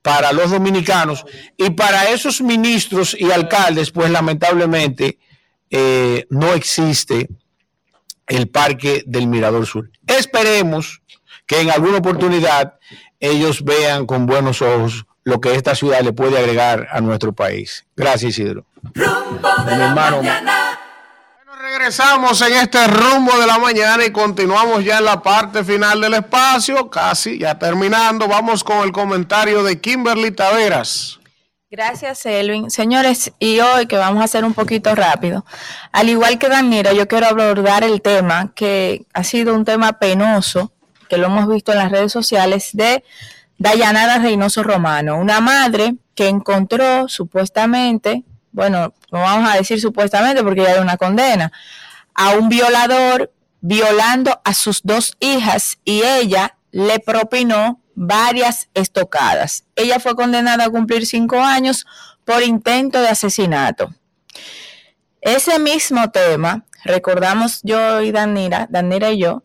para 0.00 0.32
los 0.32 0.52
dominicanos 0.52 1.26
y 1.58 1.68
para 1.68 2.08
esos 2.08 2.40
ministros 2.40 3.14
y 3.18 3.30
alcaldes, 3.30 3.90
pues 3.90 4.10
lamentablemente 4.10 5.18
eh, 5.68 6.24
no 6.30 6.54
existe 6.54 7.28
el 8.26 8.48
Parque 8.48 9.02
del 9.04 9.26
Mirador 9.26 9.66
Sur. 9.66 9.90
Esperemos 10.06 11.02
que 11.46 11.60
en 11.60 11.70
alguna 11.70 11.98
oportunidad 11.98 12.78
ellos 13.20 13.62
vean 13.62 14.06
con 14.06 14.24
buenos 14.24 14.62
ojos 14.62 15.04
lo 15.28 15.42
que 15.42 15.54
esta 15.54 15.74
ciudad 15.74 16.00
le 16.00 16.14
puede 16.14 16.38
agregar 16.38 16.88
a 16.90 17.02
nuestro 17.02 17.34
país. 17.34 17.84
Gracias, 17.94 18.30
Isidro. 18.30 18.64
Rumbo 18.94 19.48
de 19.66 19.72
Mi 19.72 19.78
la 19.78 19.88
hermano. 19.88 20.16
mañana. 20.16 20.78
Regresamos 21.60 22.40
en 22.40 22.54
este 22.54 22.86
rumbo 22.86 23.38
de 23.38 23.46
la 23.46 23.58
mañana 23.58 24.06
y 24.06 24.10
continuamos 24.10 24.82
ya 24.84 24.98
en 24.98 25.04
la 25.04 25.22
parte 25.22 25.62
final 25.64 26.00
del 26.00 26.14
espacio, 26.14 26.88
casi 26.88 27.38
ya 27.38 27.58
terminando. 27.58 28.26
Vamos 28.26 28.64
con 28.64 28.78
el 28.78 28.90
comentario 28.90 29.62
de 29.62 29.78
Kimberly 29.78 30.30
Taveras. 30.30 31.18
Gracias, 31.70 32.24
Elvin. 32.24 32.70
Señores, 32.70 33.30
y 33.38 33.60
hoy 33.60 33.86
que 33.86 33.98
vamos 33.98 34.22
a 34.22 34.24
hacer 34.24 34.46
un 34.46 34.54
poquito 34.54 34.94
rápido, 34.94 35.44
al 35.92 36.08
igual 36.08 36.38
que 36.38 36.48
Danira, 36.48 36.94
yo 36.94 37.06
quiero 37.06 37.26
abordar 37.26 37.84
el 37.84 38.00
tema 38.00 38.50
que 38.54 39.04
ha 39.12 39.24
sido 39.24 39.54
un 39.54 39.66
tema 39.66 39.98
penoso, 39.98 40.72
que 41.10 41.18
lo 41.18 41.26
hemos 41.26 41.46
visto 41.48 41.72
en 41.72 41.78
las 41.78 41.92
redes 41.92 42.12
sociales, 42.12 42.70
de 42.72 43.04
Dayanara 43.58 44.18
Reynoso 44.18 44.62
Romano, 44.62 45.18
una 45.18 45.40
madre 45.40 45.96
que 46.14 46.28
encontró 46.28 47.08
supuestamente, 47.08 48.24
bueno, 48.52 48.94
no 49.10 49.20
vamos 49.20 49.50
a 49.50 49.56
decir 49.56 49.80
supuestamente 49.80 50.42
porque 50.42 50.62
ya 50.62 50.70
hay 50.70 50.78
una 50.78 50.96
condena, 50.96 51.52
a 52.14 52.30
un 52.30 52.48
violador 52.48 53.32
violando 53.60 54.40
a 54.44 54.54
sus 54.54 54.82
dos 54.82 55.16
hijas 55.18 55.78
y 55.84 56.02
ella 56.02 56.56
le 56.70 57.00
propinó 57.00 57.80
varias 57.94 58.68
estocadas. 58.74 59.64
Ella 59.74 59.98
fue 59.98 60.14
condenada 60.14 60.66
a 60.66 60.70
cumplir 60.70 61.04
cinco 61.06 61.40
años 61.40 61.84
por 62.24 62.42
intento 62.42 63.00
de 63.00 63.08
asesinato. 63.08 63.92
Ese 65.20 65.58
mismo 65.58 66.10
tema, 66.10 66.64
recordamos 66.84 67.60
yo 67.64 68.00
y 68.02 68.12
Danira, 68.12 68.68
Danira 68.70 69.10
y 69.10 69.18
yo, 69.18 69.42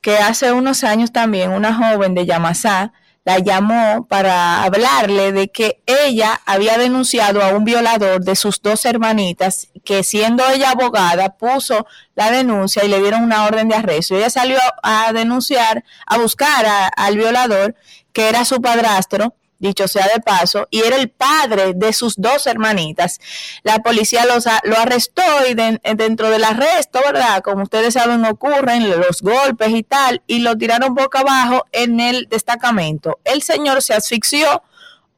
que 0.00 0.18
hace 0.18 0.50
unos 0.50 0.82
años 0.82 1.12
también 1.12 1.52
una 1.52 1.72
joven 1.72 2.14
de 2.14 2.26
Yamasá 2.26 2.92
la 3.24 3.38
llamó 3.38 4.06
para 4.08 4.64
hablarle 4.64 5.32
de 5.32 5.48
que 5.48 5.82
ella 5.86 6.40
había 6.44 6.76
denunciado 6.78 7.42
a 7.42 7.48
un 7.48 7.64
violador 7.64 8.22
de 8.22 8.34
sus 8.34 8.60
dos 8.60 8.84
hermanitas, 8.84 9.68
que 9.84 10.02
siendo 10.02 10.48
ella 10.48 10.70
abogada 10.70 11.36
puso 11.36 11.86
la 12.14 12.30
denuncia 12.30 12.84
y 12.84 12.88
le 12.88 13.00
dieron 13.00 13.22
una 13.22 13.44
orden 13.44 13.68
de 13.68 13.76
arresto. 13.76 14.16
Ella 14.16 14.30
salió 14.30 14.58
a 14.82 15.12
denunciar, 15.12 15.84
a 16.06 16.18
buscar 16.18 16.66
al 16.96 17.16
violador, 17.16 17.76
que 18.12 18.28
era 18.28 18.44
su 18.44 18.60
padrastro, 18.60 19.34
dicho 19.62 19.88
sea 19.88 20.06
de 20.14 20.20
paso, 20.20 20.68
y 20.70 20.80
era 20.82 20.96
el 20.96 21.08
padre 21.08 21.72
de 21.74 21.94
sus 21.94 22.16
dos 22.20 22.46
hermanitas. 22.46 23.18
La 23.62 23.78
policía 23.78 24.26
los 24.26 24.44
lo 24.64 24.76
arrestó 24.76 25.22
y 25.48 25.54
de- 25.54 25.80
dentro 25.96 26.28
del 26.28 26.44
arresto, 26.44 27.00
¿verdad? 27.06 27.40
Como 27.42 27.62
ustedes 27.62 27.94
saben, 27.94 28.24
ocurren 28.26 28.90
los 28.90 29.22
golpes 29.22 29.70
y 29.70 29.82
tal, 29.84 30.20
y 30.26 30.40
lo 30.40 30.58
tiraron 30.58 30.94
boca 30.94 31.20
abajo 31.20 31.64
en 31.72 32.00
el 32.00 32.26
destacamento. 32.28 33.20
El 33.24 33.40
señor 33.42 33.80
se 33.80 33.94
asfixió, 33.94 34.62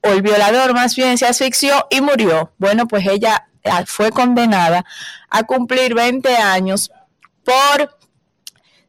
o 0.02 0.08
el 0.08 0.22
violador 0.22 0.74
más 0.74 0.94
bien 0.94 1.16
se 1.18 1.26
asfixió 1.26 1.86
y 1.90 2.00
murió. 2.02 2.52
Bueno, 2.58 2.86
pues 2.86 3.06
ella 3.06 3.48
ah, 3.64 3.84
fue 3.86 4.10
condenada 4.10 4.84
a 5.30 5.42
cumplir 5.44 5.94
20 5.94 6.36
años 6.36 6.90
por 7.42 7.96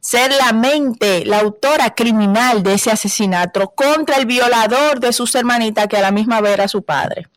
ser 0.06 0.32
la 0.36 0.54
mente, 0.54 1.26
la 1.26 1.40
autora 1.40 1.96
criminal 1.96 2.62
de 2.62 2.76
ese 2.76 2.92
asesinato 2.92 3.72
contra 3.72 4.18
el 4.18 4.28
violador 4.28 5.00
de 5.00 5.12
sus 5.12 5.34
hermanitas, 5.34 5.88
que 5.88 5.98
a 5.98 6.02
la 6.02 6.12
misma 6.12 6.42
vez 6.42 6.54
era 6.54 6.68
su 6.68 6.84
padre. 6.84 7.28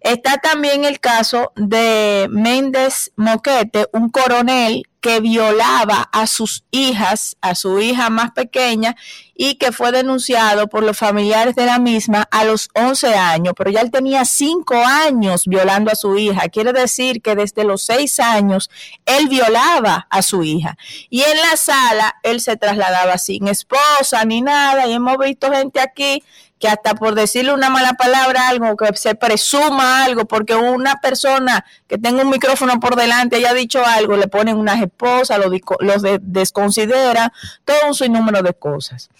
Está 0.00 0.38
también 0.38 0.84
el 0.84 0.98
caso 0.98 1.52
de 1.54 2.26
Méndez 2.30 3.12
Moquete, 3.14 3.86
un 3.92 4.10
coronel 4.10 4.82
que 5.04 5.20
violaba 5.20 6.08
a 6.12 6.26
sus 6.26 6.64
hijas, 6.70 7.36
a 7.42 7.54
su 7.54 7.78
hija 7.78 8.08
más 8.08 8.30
pequeña, 8.30 8.96
y 9.34 9.56
que 9.56 9.70
fue 9.70 9.92
denunciado 9.92 10.66
por 10.66 10.82
los 10.82 10.96
familiares 10.96 11.54
de 11.54 11.66
la 11.66 11.78
misma 11.78 12.26
a 12.30 12.44
los 12.44 12.70
11 12.72 13.14
años, 13.14 13.52
pero 13.54 13.70
ya 13.70 13.82
él 13.82 13.90
tenía 13.90 14.24
5 14.24 14.74
años 14.74 15.44
violando 15.44 15.92
a 15.92 15.94
su 15.94 16.16
hija. 16.16 16.48
Quiere 16.48 16.72
decir 16.72 17.20
que 17.20 17.34
desde 17.34 17.64
los 17.64 17.82
6 17.82 18.18
años 18.18 18.70
él 19.04 19.28
violaba 19.28 20.06
a 20.08 20.22
su 20.22 20.42
hija. 20.42 20.78
Y 21.10 21.20
en 21.20 21.36
la 21.36 21.58
sala 21.58 22.14
él 22.22 22.40
se 22.40 22.56
trasladaba 22.56 23.18
sin 23.18 23.46
esposa 23.46 24.24
ni 24.24 24.40
nada, 24.40 24.86
y 24.86 24.94
hemos 24.94 25.18
visto 25.18 25.52
gente 25.52 25.80
aquí 25.80 26.24
que 26.64 26.70
hasta 26.70 26.94
por 26.94 27.14
decirle 27.14 27.52
una 27.52 27.68
mala 27.68 27.92
palabra, 27.92 28.48
algo 28.48 28.74
que 28.74 28.96
se 28.96 29.14
presuma 29.14 30.02
algo, 30.02 30.24
porque 30.24 30.54
una 30.54 30.94
persona 31.02 31.62
que 31.86 31.98
tenga 31.98 32.22
un 32.22 32.30
micrófono 32.30 32.80
por 32.80 32.96
delante 32.96 33.36
haya 33.36 33.52
dicho 33.52 33.84
algo, 33.84 34.16
le 34.16 34.28
ponen 34.28 34.56
unas 34.56 34.80
esposas, 34.80 35.38
los 35.80 36.00
de- 36.00 36.20
desconsidera, 36.22 37.34
todo 37.66 37.76
un 37.86 37.94
sinnúmero 37.94 38.40
de 38.40 38.54
cosas. 38.54 39.10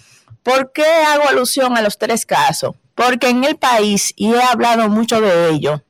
¿Por 0.43 0.73
qué 0.73 0.87
hago 0.87 1.29
alusión 1.29 1.77
a 1.77 1.83
los 1.83 1.99
tres 1.99 2.25
casos? 2.25 2.77
Porque 2.95 3.29
en 3.29 3.45
el 3.45 3.57
país, 3.57 4.15
y 4.17 4.33
he 4.33 4.43
hablado 4.43 4.89
mucho 4.89 5.21
de 5.21 5.51
ello, 5.51 5.83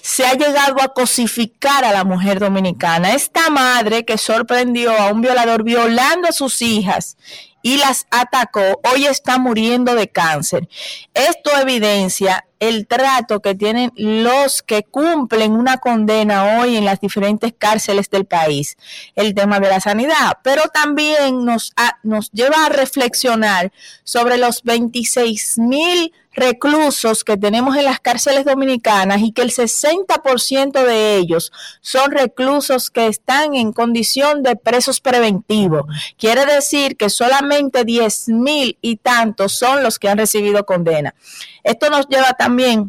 se 0.00 0.24
ha 0.24 0.32
llegado 0.32 0.80
a 0.80 0.94
cosificar 0.94 1.84
a 1.84 1.92
la 1.92 2.04
mujer 2.04 2.38
dominicana. 2.40 3.12
Esta 3.12 3.50
madre 3.50 4.06
que 4.06 4.16
sorprendió 4.16 4.98
a 4.98 5.12
un 5.12 5.20
violador 5.20 5.64
violando 5.64 6.28
a 6.28 6.32
sus 6.32 6.62
hijas 6.62 7.18
y 7.62 7.76
las 7.76 8.06
atacó, 8.10 8.80
hoy 8.92 9.06
está 9.06 9.38
muriendo 9.38 9.94
de 9.94 10.08
cáncer. 10.08 10.68
Esto 11.14 11.50
evidencia 11.60 12.46
el 12.60 12.86
trato 12.86 13.40
que 13.40 13.54
tienen 13.54 13.90
los 13.96 14.62
que 14.62 14.84
cumplen 14.84 15.52
una 15.52 15.78
condena 15.78 16.58
hoy 16.58 16.76
en 16.76 16.84
las 16.84 17.00
diferentes 17.00 17.54
cárceles 17.56 18.10
del 18.10 18.26
país, 18.26 18.76
el 19.16 19.34
tema 19.34 19.60
de 19.60 19.68
la 19.68 19.80
sanidad, 19.80 20.38
pero 20.42 20.62
también 20.72 21.44
nos, 21.44 21.72
nos 22.02 22.30
lleva 22.32 22.66
a 22.66 22.68
reflexionar 22.68 23.72
sobre 24.04 24.36
los 24.36 24.62
26 24.62 25.58
mil 25.58 26.12
reclusos 26.32 27.24
que 27.24 27.36
tenemos 27.36 27.76
en 27.76 27.84
las 27.84 28.00
cárceles 28.00 28.44
dominicanas 28.44 29.20
y 29.20 29.32
que 29.32 29.42
el 29.42 29.50
60% 29.50 30.84
de 30.84 31.16
ellos 31.16 31.52
son 31.80 32.10
reclusos 32.10 32.90
que 32.90 33.06
están 33.06 33.54
en 33.54 33.72
condición 33.72 34.42
de 34.42 34.56
presos 34.56 35.00
preventivos. 35.00 35.84
Quiere 36.16 36.46
decir 36.46 36.96
que 36.96 37.10
solamente 37.10 37.84
10 37.84 38.28
mil 38.28 38.78
y 38.80 38.96
tantos 38.96 39.58
son 39.58 39.82
los 39.82 39.98
que 39.98 40.08
han 40.08 40.18
recibido 40.18 40.64
condena. 40.64 41.14
Esto 41.64 41.90
nos 41.90 42.06
lleva 42.08 42.32
también 42.34 42.86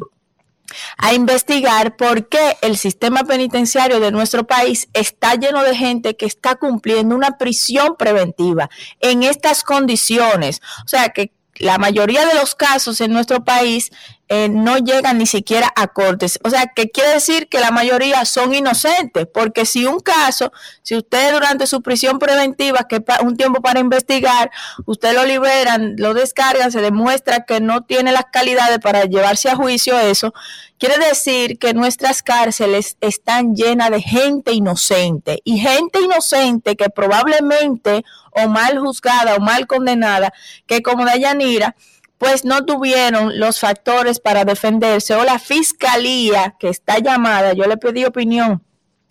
a 0.96 1.12
investigar 1.12 1.96
por 1.96 2.28
qué 2.28 2.56
el 2.62 2.76
sistema 2.76 3.24
penitenciario 3.24 4.00
de 4.00 4.10
nuestro 4.10 4.46
país 4.46 4.88
está 4.92 5.34
lleno 5.34 5.62
de 5.62 5.76
gente 5.76 6.16
que 6.16 6.26
está 6.26 6.56
cumpliendo 6.56 7.14
una 7.14 7.36
prisión 7.38 7.96
preventiva 7.96 8.70
en 9.00 9.22
estas 9.22 9.64
condiciones. 9.64 10.62
O 10.84 10.88
sea 10.88 11.10
que 11.10 11.32
la 11.62 11.78
mayoría 11.78 12.26
de 12.26 12.34
los 12.34 12.56
casos 12.56 13.00
en 13.00 13.12
nuestro 13.12 13.44
país 13.44 13.92
eh, 14.28 14.48
no 14.48 14.78
llegan 14.78 15.18
ni 15.18 15.26
siquiera 15.26 15.72
a 15.76 15.88
cortes. 15.88 16.38
O 16.42 16.50
sea, 16.50 16.66
que 16.74 16.90
quiere 16.90 17.10
decir 17.10 17.48
que 17.48 17.60
la 17.60 17.70
mayoría 17.70 18.24
son 18.24 18.54
inocentes, 18.54 19.26
porque 19.32 19.66
si 19.66 19.84
un 19.84 20.00
caso, 20.00 20.52
si 20.82 20.96
usted 20.96 21.32
durante 21.32 21.66
su 21.66 21.82
prisión 21.82 22.18
preventiva, 22.18 22.86
que 22.88 23.04
un 23.22 23.36
tiempo 23.36 23.60
para 23.60 23.80
investigar, 23.80 24.50
usted 24.86 25.14
lo 25.14 25.24
liberan, 25.26 25.96
lo 25.98 26.14
descargan, 26.14 26.72
se 26.72 26.80
demuestra 26.80 27.44
que 27.44 27.60
no 27.60 27.82
tiene 27.82 28.12
las 28.12 28.24
calidades 28.32 28.78
para 28.78 29.04
llevarse 29.04 29.50
a 29.50 29.56
juicio 29.56 29.98
eso, 29.98 30.32
quiere 30.78 30.98
decir 31.06 31.58
que 31.58 31.74
nuestras 31.74 32.22
cárceles 32.22 32.96
están 33.00 33.54
llenas 33.54 33.90
de 33.90 34.00
gente 34.00 34.52
inocente 34.52 35.40
y 35.44 35.58
gente 35.58 36.00
inocente 36.00 36.74
que 36.74 36.88
probablemente 36.88 38.04
o 38.30 38.48
mal 38.48 38.78
juzgada 38.78 39.36
o 39.36 39.40
mal 39.40 39.66
condenada, 39.66 40.32
que 40.66 40.82
como 40.82 41.04
Dayanira, 41.04 41.76
pues 42.22 42.44
no 42.44 42.64
tuvieron 42.64 43.40
los 43.40 43.58
factores 43.58 44.20
para 44.20 44.44
defenderse 44.44 45.16
o 45.16 45.24
la 45.24 45.40
fiscalía 45.40 46.54
que 46.60 46.68
está 46.68 47.00
llamada, 47.00 47.52
yo 47.52 47.64
le 47.64 47.76
pedí 47.76 48.04
opinión 48.04 48.62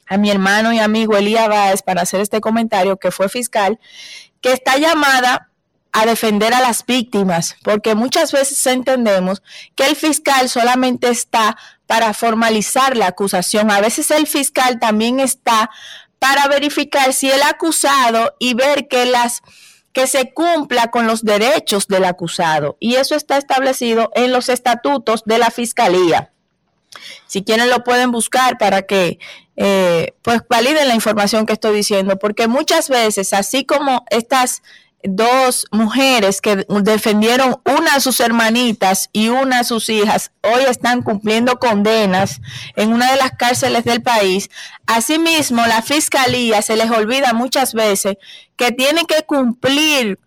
a 0.07 0.15
mi 0.15 0.31
hermano 0.31 0.71
y 0.71 0.79
amigo 0.79 1.17
Elías 1.17 1.49
Báez 1.49 1.81
para 1.81 2.03
hacer 2.03 2.21
este 2.21 2.39
comentario, 2.39 2.95
que 2.95 3.11
fue 3.11 3.27
fiscal, 3.27 3.81
que 4.39 4.53
está 4.53 4.77
llamada 4.77 5.49
a 5.91 6.05
defender 6.05 6.53
a 6.53 6.61
las 6.61 6.85
víctimas, 6.85 7.57
porque 7.63 7.95
muchas 7.95 8.31
veces 8.31 8.65
entendemos 8.65 9.43
que 9.75 9.87
el 9.87 9.97
fiscal 9.97 10.47
solamente 10.47 11.09
está 11.09 11.57
para 11.87 12.13
formalizar 12.13 12.95
la 12.95 13.07
acusación. 13.07 13.71
A 13.71 13.81
veces 13.81 14.09
el 14.11 14.25
fiscal 14.25 14.79
también 14.79 15.19
está 15.19 15.69
para 16.17 16.47
verificar 16.47 17.11
si 17.11 17.29
el 17.29 17.43
acusado 17.43 18.35
y 18.39 18.53
ver 18.53 18.87
que 18.87 19.03
las 19.05 19.41
que 19.93 20.07
se 20.07 20.33
cumpla 20.33 20.87
con 20.87 21.07
los 21.07 21.23
derechos 21.23 21.87
del 21.87 22.05
acusado. 22.05 22.77
Y 22.79 22.95
eso 22.95 23.15
está 23.15 23.37
establecido 23.37 24.11
en 24.15 24.31
los 24.31 24.49
estatutos 24.49 25.23
de 25.25 25.37
la 25.37 25.51
Fiscalía. 25.51 26.31
Si 27.27 27.43
quieren 27.43 27.69
lo 27.69 27.83
pueden 27.83 28.11
buscar 28.11 28.57
para 28.57 28.81
que 28.83 29.19
eh, 29.55 30.13
pues 30.21 30.41
validen 30.49 30.87
la 30.87 30.95
información 30.95 31.45
que 31.45 31.53
estoy 31.53 31.75
diciendo, 31.75 32.17
porque 32.17 32.47
muchas 32.47 32.89
veces, 32.89 33.33
así 33.33 33.65
como 33.65 34.05
estas 34.09 34.63
dos 35.03 35.67
mujeres 35.71 36.41
que 36.41 36.65
defendieron 36.83 37.59
una 37.65 37.95
de 37.95 38.01
sus 38.01 38.19
hermanitas 38.19 39.09
y 39.13 39.29
una 39.29 39.59
de 39.59 39.63
sus 39.63 39.89
hijas, 39.89 40.31
hoy 40.41 40.63
están 40.67 41.01
cumpliendo 41.01 41.59
condenas 41.59 42.41
en 42.75 42.93
una 42.93 43.11
de 43.11 43.17
las 43.17 43.31
cárceles 43.31 43.83
del 43.83 44.01
país. 44.01 44.49
Asimismo, 44.85 45.65
la 45.67 45.81
fiscalía 45.81 46.61
se 46.61 46.75
les 46.75 46.89
olvida 46.89 47.33
muchas 47.33 47.73
veces 47.73 48.17
que 48.55 48.71
tiene 48.71 49.05
que 49.05 49.23
cumplir 49.23 50.19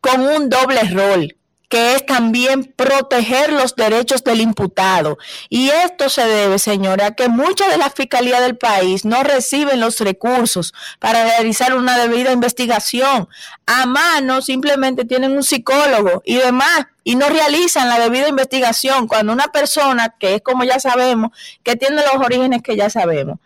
con 0.00 0.22
un 0.22 0.48
doble 0.48 0.82
rol 0.84 1.36
que 1.70 1.94
es 1.94 2.04
también 2.04 2.64
proteger 2.64 3.52
los 3.52 3.76
derechos 3.76 4.24
del 4.24 4.40
imputado. 4.40 5.18
Y 5.48 5.68
esto 5.68 6.10
se 6.10 6.26
debe, 6.26 6.58
señora, 6.58 7.06
a 7.06 7.14
que 7.14 7.28
muchas 7.28 7.70
de 7.70 7.78
las 7.78 7.94
fiscalías 7.94 8.40
del 8.40 8.58
país 8.58 9.04
no 9.04 9.22
reciben 9.22 9.78
los 9.78 10.00
recursos 10.00 10.74
para 10.98 11.22
realizar 11.22 11.76
una 11.76 11.96
debida 11.96 12.32
investigación. 12.32 13.28
A 13.66 13.86
mano 13.86 14.42
simplemente 14.42 15.04
tienen 15.04 15.30
un 15.30 15.44
psicólogo 15.44 16.22
y 16.24 16.38
demás 16.38 16.88
y 17.04 17.14
no 17.14 17.28
realizan 17.28 17.88
la 17.88 18.00
debida 18.00 18.26
investigación 18.26 19.06
cuando 19.06 19.32
una 19.32 19.46
persona, 19.52 20.16
que 20.18 20.34
es 20.34 20.42
como 20.42 20.64
ya 20.64 20.80
sabemos, 20.80 21.30
que 21.62 21.76
tiene 21.76 22.02
los 22.02 22.16
orígenes 22.16 22.62
que 22.62 22.74
ya 22.74 22.90
sabemos, 22.90 23.38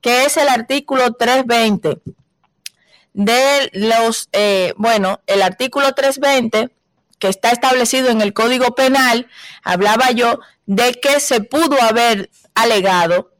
que 0.00 0.26
es 0.26 0.36
el 0.36 0.48
artículo 0.48 1.14
320 1.14 1.98
de 3.14 3.70
los, 3.72 4.28
eh, 4.32 4.74
bueno, 4.76 5.20
el 5.26 5.42
artículo 5.42 5.92
320 5.92 6.72
que 7.18 7.28
está 7.28 7.50
establecido 7.50 8.10
en 8.10 8.20
el 8.20 8.32
Código 8.32 8.74
Penal, 8.74 9.28
hablaba 9.62 10.10
yo 10.10 10.40
de 10.66 10.94
que 10.94 11.20
se 11.20 11.40
pudo 11.40 11.80
haber 11.82 12.30
alegado 12.54 13.32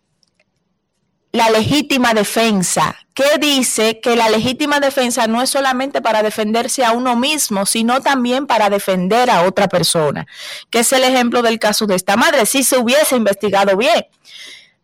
la 1.33 1.51
legítima 1.51 2.15
defensa, 2.15 2.97
que 3.13 3.39
dice 3.41 4.01
que 4.01 4.15
la 4.15 4.29
legítima 4.29 4.79
defensa 4.79 5.27
no 5.27 5.43
es 5.43 5.51
solamente 5.51 6.01
para 6.01 6.23
defenderse 6.23 6.85
a 6.85 6.93
uno 6.93 7.17
mismo, 7.17 7.67
sino 7.67 8.01
también 8.01 8.47
para 8.47 8.71
defender 8.71 9.31
a 9.31 9.43
otra 9.43 9.67
persona, 9.67 10.27
que 10.71 10.81
es 10.81 10.93
el 10.93 11.03
ejemplo 11.03 11.43
del 11.43 11.59
caso 11.59 11.87
de 11.87 11.97
esta 11.97 12.17
madre, 12.17 12.47
si 12.47 12.63
se 12.63 12.79
hubiese 12.79 13.17
investigado 13.17 13.77
bien. 13.77 14.07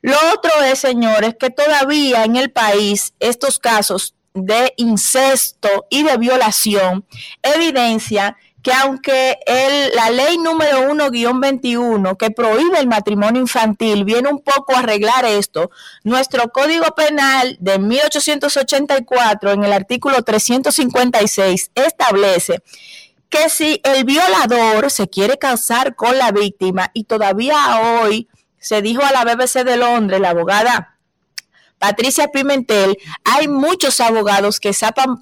Lo 0.02 0.16
otro 0.34 0.50
es, 0.64 0.80
señores, 0.80 1.36
que 1.38 1.50
todavía 1.50 2.24
en 2.24 2.34
el 2.34 2.50
país 2.50 3.12
estos 3.20 3.60
casos 3.60 4.14
de 4.34 4.72
incesto 4.76 5.86
y 5.90 6.02
de 6.02 6.16
violación 6.16 7.06
evidencia 7.42 8.36
que 8.62 8.72
aunque 8.72 9.38
el, 9.46 9.94
la 9.94 10.10
ley 10.10 10.38
número 10.38 10.90
1-21 10.90 12.16
que 12.16 12.30
prohíbe 12.30 12.78
el 12.78 12.86
matrimonio 12.86 13.40
infantil 13.40 14.04
viene 14.04 14.28
un 14.28 14.40
poco 14.40 14.74
a 14.74 14.80
arreglar 14.80 15.24
esto, 15.24 15.70
nuestro 16.04 16.50
Código 16.50 16.86
Penal 16.94 17.56
de 17.60 17.78
1884 17.78 19.52
en 19.52 19.64
el 19.64 19.72
artículo 19.72 20.22
356 20.22 21.70
establece 21.74 22.62
que 23.30 23.48
si 23.48 23.80
el 23.84 24.04
violador 24.04 24.90
se 24.90 25.08
quiere 25.08 25.38
casar 25.38 25.94
con 25.94 26.18
la 26.18 26.32
víctima 26.32 26.90
y 26.92 27.04
todavía 27.04 28.00
hoy 28.02 28.28
se 28.58 28.82
dijo 28.82 29.02
a 29.02 29.12
la 29.12 29.24
BBC 29.24 29.64
de 29.64 29.76
Londres, 29.76 30.20
la 30.20 30.30
abogada 30.30 30.99
Patricia 31.80 32.28
Pimentel, 32.28 32.98
hay 33.24 33.48
muchos 33.48 34.00
abogados 34.02 34.60
que 34.60 34.74
sacan, 34.74 35.16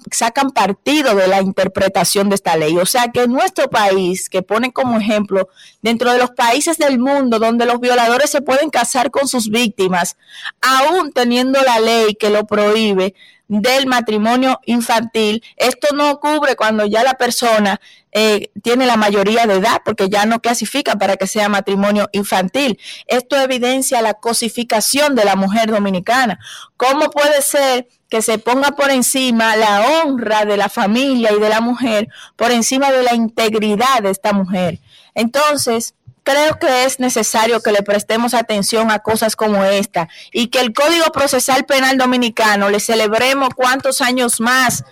partido 0.53 1.15
de 1.15 1.29
la 1.29 1.41
interpretación 1.41 2.27
de 2.27 2.35
esta 2.35 2.57
ley. 2.57 2.77
O 2.77 2.85
sea 2.85 3.07
que 3.13 3.29
nuestro 3.29 3.69
país, 3.69 4.27
que 4.27 4.41
pone 4.41 4.73
como 4.73 4.99
ejemplo 4.99 5.47
dentro 5.81 6.11
de 6.11 6.17
los 6.17 6.31
países 6.31 6.77
del 6.77 6.99
mundo 6.99 7.39
donde 7.39 7.65
los 7.65 7.79
violadores 7.79 8.29
se 8.29 8.41
pueden 8.41 8.71
casar 8.71 9.09
con 9.09 9.29
sus 9.29 9.49
víctimas, 9.49 10.17
aún 10.61 11.13
teniendo 11.13 11.61
la 11.61 11.79
ley 11.79 12.15
que 12.15 12.29
lo 12.29 12.45
prohíbe, 12.45 13.15
del 13.49 13.87
matrimonio 13.87 14.61
infantil. 14.65 15.43
Esto 15.57 15.93
no 15.95 16.19
cubre 16.19 16.55
cuando 16.55 16.85
ya 16.85 17.03
la 17.03 17.15
persona 17.15 17.81
eh, 18.11 18.51
tiene 18.63 18.85
la 18.85 18.95
mayoría 18.95 19.45
de 19.47 19.55
edad, 19.55 19.81
porque 19.83 20.07
ya 20.07 20.25
no 20.25 20.39
clasifica 20.39 20.95
para 20.95 21.17
que 21.17 21.27
sea 21.27 21.49
matrimonio 21.49 22.07
infantil. 22.11 22.79
Esto 23.07 23.35
evidencia 23.35 24.01
la 24.01 24.13
cosificación 24.13 25.15
de 25.15 25.25
la 25.25 25.35
mujer 25.35 25.71
dominicana. 25.71 26.39
¿Cómo 26.77 27.09
puede 27.09 27.41
ser 27.41 27.87
que 28.07 28.21
se 28.21 28.37
ponga 28.37 28.71
por 28.71 28.91
encima 28.91 29.55
la 29.55 29.81
honra 29.81 30.45
de 30.45 30.55
la 30.55 30.69
familia 30.69 31.31
y 31.31 31.39
de 31.39 31.49
la 31.49 31.59
mujer, 31.59 32.07
por 32.35 32.51
encima 32.51 32.91
de 32.91 33.03
la 33.03 33.15
integridad 33.15 34.03
de 34.03 34.11
esta 34.11 34.31
mujer? 34.31 34.79
Entonces, 35.15 35.95
creo 36.29 36.59
que 36.59 36.85
es 36.85 36.99
necesario 36.99 37.59
que 37.59 37.71
le 37.71 37.81
prestemos 37.81 38.35
atención 38.35 38.91
a 38.91 38.99
cosas 38.99 39.35
como 39.35 39.65
esta 39.65 40.09
y 40.31 40.47
que 40.47 40.59
el 40.59 40.73
Código 40.73 41.05
Procesal 41.11 41.65
Penal 41.65 41.97
Dominicano 41.97 42.69
le 42.69 42.79
celebremos 42.79 43.49
cuántos 43.55 43.99
años 43.99 44.39
más 44.39 44.83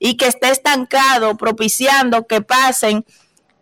y 0.00 0.16
que 0.16 0.26
esté 0.26 0.50
estancado, 0.50 1.36
propiciando 1.36 2.26
que 2.26 2.40
pasen 2.40 3.04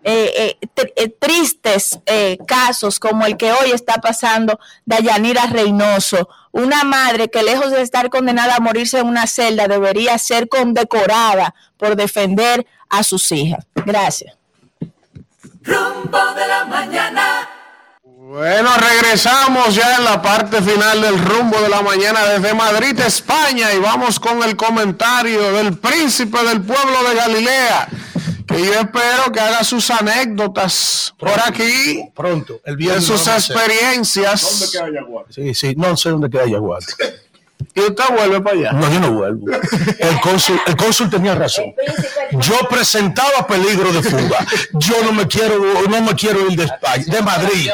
eh, 0.04 0.56
eh, 0.72 0.90
eh, 0.96 1.08
tristes 1.10 1.98
casos 2.46 2.98
como 2.98 3.26
el 3.26 3.36
que 3.36 3.52
hoy 3.52 3.72
está 3.72 4.00
pasando 4.00 4.58
Dayanira 4.86 5.46
Reynoso, 5.48 6.30
una 6.52 6.82
madre 6.84 7.28
que 7.28 7.42
lejos 7.42 7.72
de 7.72 7.82
estar 7.82 8.08
condenada 8.08 8.56
a 8.56 8.60
morirse 8.60 9.00
en 9.00 9.06
una 9.06 9.26
celda 9.26 9.68
debería 9.68 10.16
ser 10.16 10.48
condecorada 10.48 11.54
por 11.76 11.94
defender 11.94 12.66
a 12.88 13.02
sus 13.02 13.30
hijas. 13.32 13.66
Gracias. 13.84 14.37
Rumbo 15.68 16.34
de 16.34 16.46
la 16.48 16.64
mañana. 16.64 17.48
Bueno, 18.02 18.70
regresamos 18.76 19.74
ya 19.74 19.96
en 19.96 20.04
la 20.04 20.20
parte 20.20 20.60
final 20.62 21.00
del 21.02 21.18
rumbo 21.18 21.60
de 21.60 21.68
la 21.68 21.82
mañana 21.82 22.24
desde 22.24 22.54
Madrid, 22.54 22.98
España, 23.00 23.72
y 23.72 23.78
vamos 23.78 24.18
con 24.20 24.42
el 24.42 24.56
comentario 24.56 25.52
del 25.52 25.76
príncipe 25.78 26.42
del 26.44 26.60
pueblo 26.62 27.08
de 27.08 27.14
Galilea, 27.14 27.88
que 28.46 28.64
yo 28.64 28.72
espero 28.72 29.32
que 29.32 29.40
haga 29.40 29.62
sus 29.64 29.90
anécdotas 29.90 31.14
por 31.18 31.38
aquí, 31.46 32.02
Pronto, 32.14 32.60
el 32.64 32.74
de 32.76 32.78
viernes. 32.78 33.04
sus 33.04 33.24
vamos 33.24 33.28
a 33.28 33.34
hacer. 33.36 33.56
experiencias. 33.56 34.70
Sí, 35.30 35.54
sí, 35.54 35.74
no 35.76 35.96
sé 35.96 36.10
dónde 36.10 36.30
queda 36.30 36.46
Yaguate. 36.46 36.94
¿Y 37.74 37.80
usted 37.80 38.04
vuelve 38.16 38.40
para 38.40 38.56
allá? 38.56 38.72
No, 38.72 38.92
yo 38.92 39.00
no 39.00 39.12
vuelvo. 39.12 39.46
El 39.98 40.20
cónsul, 40.20 40.60
el 40.66 40.76
cónsul 40.76 41.10
tenía 41.10 41.34
razón. 41.34 41.66
Yo 42.32 42.54
presentaba 42.68 43.46
peligro 43.46 43.92
de 43.92 44.02
fuga. 44.02 44.46
Yo 44.74 44.96
no 45.04 45.12
me 45.12 45.26
quiero, 45.26 45.58
no 45.88 46.02
me 46.02 46.14
quiero 46.14 46.50
ir 46.50 46.58
de 46.58 46.64
España, 46.64 47.04
de 47.06 47.22
Madrid. 47.22 47.70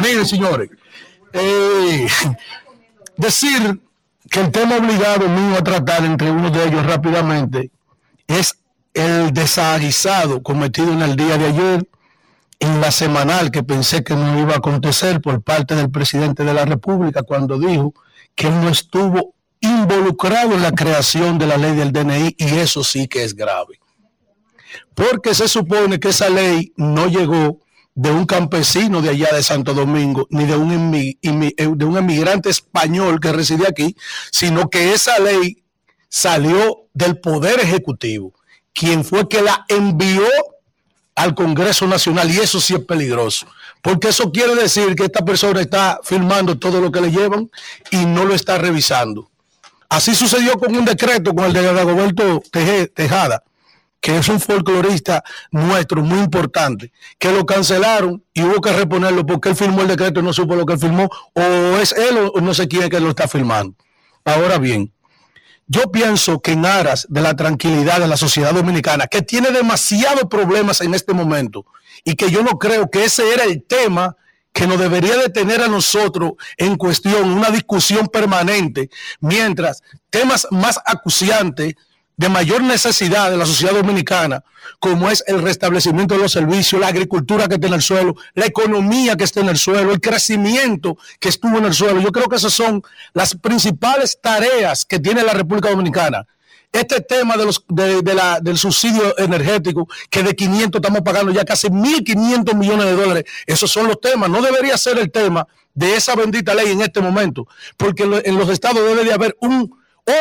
Miren, 0.00 0.26
señores, 0.26 0.70
eh, 1.32 2.08
decir 3.16 3.80
que 4.30 4.40
el 4.40 4.50
tema 4.50 4.76
obligado 4.76 5.28
mío 5.28 5.56
a 5.58 5.62
tratar 5.62 6.04
entre 6.04 6.30
uno 6.30 6.50
de 6.50 6.64
ellos 6.64 6.84
rápidamente 6.84 7.70
es 8.26 8.56
el 8.94 9.32
desaguisado 9.32 10.42
cometido 10.42 10.92
en 10.92 11.02
el 11.02 11.16
día 11.16 11.38
de 11.38 11.46
ayer 11.46 11.88
en 12.60 12.80
la 12.80 12.92
semanal 12.92 13.50
que 13.50 13.62
pensé 13.62 14.04
que 14.04 14.14
no 14.14 14.38
iba 14.38 14.54
a 14.54 14.58
acontecer 14.58 15.20
por 15.20 15.42
parte 15.42 15.74
del 15.74 15.90
presidente 15.90 16.44
de 16.44 16.54
la 16.54 16.64
República 16.64 17.22
cuando 17.22 17.58
dijo 17.58 17.92
que 18.34 18.50
no 18.50 18.68
estuvo 18.68 19.34
involucrado 19.60 20.54
en 20.54 20.62
la 20.62 20.72
creación 20.72 21.38
de 21.38 21.46
la 21.46 21.56
ley 21.56 21.74
del 21.76 21.92
DNI 21.92 22.34
y 22.36 22.44
eso 22.56 22.82
sí 22.82 23.06
que 23.08 23.24
es 23.24 23.34
grave. 23.34 23.80
Porque 24.94 25.34
se 25.34 25.48
supone 25.48 26.00
que 26.00 26.08
esa 26.08 26.28
ley 26.28 26.72
no 26.76 27.06
llegó 27.06 27.60
de 27.94 28.10
un 28.10 28.26
campesino 28.26 29.02
de 29.02 29.10
allá 29.10 29.28
de 29.32 29.42
Santo 29.42 29.74
Domingo, 29.74 30.26
ni 30.30 30.46
de 30.46 30.56
un, 30.56 30.94
eh, 30.94 31.16
de 31.22 31.84
un 31.84 31.96
emigrante 31.96 32.48
español 32.50 33.20
que 33.20 33.32
reside 33.32 33.66
aquí, 33.68 33.96
sino 34.30 34.70
que 34.70 34.92
esa 34.92 35.18
ley 35.18 35.62
salió 36.08 36.88
del 36.94 37.18
Poder 37.18 37.60
Ejecutivo, 37.60 38.34
quien 38.72 39.04
fue 39.04 39.28
que 39.28 39.42
la 39.42 39.64
envió 39.68 40.26
al 41.14 41.34
Congreso 41.34 41.86
Nacional 41.86 42.30
y 42.30 42.38
eso 42.38 42.60
sí 42.60 42.74
es 42.74 42.80
peligroso, 42.80 43.46
porque 43.82 44.08
eso 44.08 44.30
quiere 44.32 44.54
decir 44.54 44.94
que 44.94 45.04
esta 45.04 45.24
persona 45.24 45.60
está 45.60 46.00
firmando 46.04 46.56
todo 46.58 46.80
lo 46.80 46.90
que 46.90 47.00
le 47.00 47.10
llevan 47.10 47.50
y 47.90 48.06
no 48.06 48.24
lo 48.24 48.34
está 48.34 48.56
revisando. 48.56 49.28
Así 49.88 50.14
sucedió 50.14 50.58
con 50.58 50.74
un 50.74 50.84
decreto 50.84 51.34
con 51.34 51.44
el 51.44 51.52
de 51.52 51.62
Dagoberto 51.74 52.42
Tejada, 52.94 53.42
que 54.00 54.16
es 54.16 54.28
un 54.28 54.40
folclorista 54.40 55.22
nuestro 55.50 56.02
muy 56.02 56.20
importante, 56.20 56.92
que 57.18 57.30
lo 57.30 57.44
cancelaron 57.44 58.24
y 58.32 58.42
hubo 58.42 58.60
que 58.60 58.72
reponerlo 58.72 59.26
porque 59.26 59.50
él 59.50 59.56
firmó 59.56 59.82
el 59.82 59.88
decreto 59.88 60.20
y 60.20 60.22
no 60.22 60.32
supo 60.32 60.54
lo 60.56 60.64
que 60.64 60.74
él 60.74 60.78
firmó, 60.78 61.10
o 61.34 61.42
es 61.76 61.92
él 61.92 62.30
o 62.32 62.40
no 62.40 62.54
sé 62.54 62.68
quién 62.68 62.88
que 62.88 63.00
lo 63.00 63.10
está 63.10 63.28
firmando. 63.28 63.74
Ahora 64.24 64.58
bien, 64.58 64.92
yo 65.72 65.90
pienso 65.90 66.40
que 66.40 66.52
en 66.52 66.66
aras 66.66 67.06
de 67.08 67.22
la 67.22 67.34
tranquilidad 67.34 67.98
de 67.98 68.06
la 68.06 68.18
sociedad 68.18 68.52
dominicana, 68.52 69.06
que 69.06 69.22
tiene 69.22 69.50
demasiados 69.50 70.24
problemas 70.28 70.82
en 70.82 70.92
este 70.92 71.14
momento, 71.14 71.64
y 72.04 72.14
que 72.14 72.30
yo 72.30 72.42
no 72.42 72.58
creo 72.58 72.90
que 72.90 73.04
ese 73.04 73.32
era 73.32 73.44
el 73.44 73.64
tema 73.64 74.16
que 74.52 74.66
nos 74.66 74.78
debería 74.78 75.16
de 75.16 75.30
tener 75.30 75.62
a 75.62 75.68
nosotros 75.68 76.32
en 76.58 76.76
cuestión, 76.76 77.30
una 77.30 77.48
discusión 77.48 78.08
permanente, 78.08 78.90
mientras 79.20 79.82
temas 80.10 80.46
más 80.50 80.78
acuciantes 80.84 81.74
de 82.16 82.28
mayor 82.28 82.62
necesidad 82.62 83.30
de 83.30 83.36
la 83.36 83.46
sociedad 83.46 83.72
dominicana, 83.74 84.44
como 84.78 85.10
es 85.10 85.24
el 85.26 85.42
restablecimiento 85.42 86.14
de 86.14 86.20
los 86.22 86.32
servicios, 86.32 86.80
la 86.80 86.88
agricultura 86.88 87.48
que 87.48 87.54
está 87.54 87.66
en 87.68 87.74
el 87.74 87.82
suelo, 87.82 88.14
la 88.34 88.46
economía 88.46 89.16
que 89.16 89.24
está 89.24 89.40
en 89.40 89.48
el 89.48 89.58
suelo, 89.58 89.92
el 89.92 90.00
crecimiento 90.00 90.98
que 91.18 91.28
estuvo 91.30 91.58
en 91.58 91.64
el 91.64 91.74
suelo. 91.74 92.00
Yo 92.00 92.12
creo 92.12 92.28
que 92.28 92.36
esas 92.36 92.52
son 92.52 92.82
las 93.12 93.34
principales 93.34 94.18
tareas 94.22 94.84
que 94.84 94.98
tiene 95.00 95.22
la 95.22 95.32
República 95.32 95.70
Dominicana. 95.70 96.26
Este 96.70 97.00
tema 97.02 97.36
de 97.36 97.44
los, 97.44 97.64
de, 97.68 98.14
la, 98.14 98.40
del 98.40 98.56
subsidio 98.56 99.18
energético, 99.18 99.88
que 100.08 100.22
de 100.22 100.34
500 100.34 100.78
estamos 100.80 101.02
pagando 101.02 101.30
ya 101.32 101.44
casi 101.44 101.68
1.500 101.68 102.54
millones 102.54 102.86
de 102.86 102.96
dólares, 102.96 103.24
esos 103.46 103.70
son 103.70 103.88
los 103.88 104.00
temas. 104.00 104.30
No 104.30 104.40
debería 104.40 104.78
ser 104.78 104.98
el 104.98 105.10
tema 105.10 105.46
de 105.74 105.96
esa 105.96 106.14
bendita 106.14 106.54
ley 106.54 106.70
en 106.70 106.80
este 106.80 107.00
momento, 107.00 107.46
porque 107.76 108.04
en 108.04 108.10
lo- 108.10 108.24
en 108.24 108.38
los 108.38 108.48
estados 108.48 108.84
debe 108.86 109.04
de 109.04 109.12
haber 109.12 109.36
un 109.40 109.70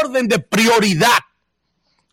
orden 0.04 0.28
de 0.28 0.40
prioridad 0.40 1.08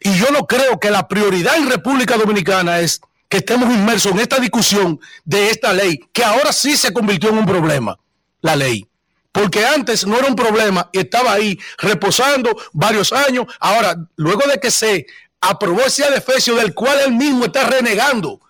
y 0.09 0.17
yo 0.17 0.31
no 0.31 0.47
creo 0.47 0.81
que 0.81 0.91
la 0.91 1.07
prioridad 1.07 1.57
en 1.57 1.69
República 1.69 2.17
Dominicana 2.17 2.81
es 2.81 3.01
que 3.29 3.39
estemos 3.39 3.69
inmersos 3.69 4.13
en 4.13 4.21
esta 4.21 4.39
discusión 4.39 4.99
de 5.27 5.51
esta 5.51 5.75
ley, 5.75 6.01
que 6.15 6.25
ahora 6.25 6.51
sí 6.51 6.79
se 6.79 6.95
convirtió 6.95 7.29
en 7.29 7.39
un 7.39 7.47
problema, 7.47 7.99
la 8.41 8.57
ley. 8.57 8.87
Porque 9.33 9.67
antes 9.67 10.07
no 10.07 10.19
era 10.19 10.29
un 10.29 10.35
problema 10.35 10.89
y 10.95 11.01
estaba 11.01 11.35
ahí 11.35 11.59
reposando 11.77 12.57
varios 12.73 13.13
años. 13.13 13.47
Ahora, 13.61 13.97
luego 14.17 14.49
de 14.49 14.59
que 14.59 14.71
se 14.71 15.05
aprobó 15.43 15.83
ese 15.83 16.05
adefesio 16.05 16.55
del 16.55 16.73
cual 16.73 16.99
él 17.05 17.13
mismo 17.13 17.45
está 17.45 17.65
renegando, 17.65 18.41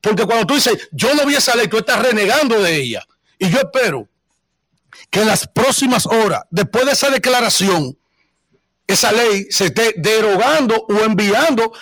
porque 0.00 0.24
cuando 0.24 0.46
tú 0.46 0.54
dices, 0.54 0.88
yo 0.92 1.12
no 1.16 1.26
vi 1.26 1.34
esa 1.34 1.56
ley, 1.56 1.66
tú 1.66 1.78
estás 1.78 2.00
renegando 2.00 2.62
de 2.62 2.76
ella. 2.76 3.04
Y 3.40 3.50
yo 3.50 3.58
espero 3.58 4.08
que 5.10 5.22
en 5.22 5.26
las 5.26 5.48
próximas 5.48 6.06
horas, 6.06 6.42
después 6.50 6.86
de 6.86 6.92
esa 6.92 7.10
declaración, 7.10 7.98
esa 8.88 9.12
ley 9.12 9.46
se 9.50 9.66
esté 9.66 9.94
derogando 9.98 10.74
o 10.88 11.04
enviando 11.04 11.72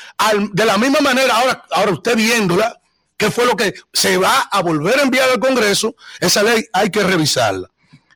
de 0.52 0.64
la 0.64 0.76
misma 0.76 1.00
manera, 1.00 1.36
ahora, 1.36 1.64
ahora 1.70 1.92
usted 1.92 2.16
viéndola, 2.16 2.80
que 3.16 3.30
fue 3.30 3.46
lo 3.46 3.56
que 3.56 3.74
se 3.92 4.18
va 4.18 4.40
a 4.50 4.60
volver 4.60 4.98
a 4.98 5.04
enviar 5.04 5.30
al 5.30 5.38
Congreso, 5.38 5.94
esa 6.20 6.42
ley 6.42 6.66
hay 6.72 6.90
que 6.90 7.04
revisarla. 7.04 7.70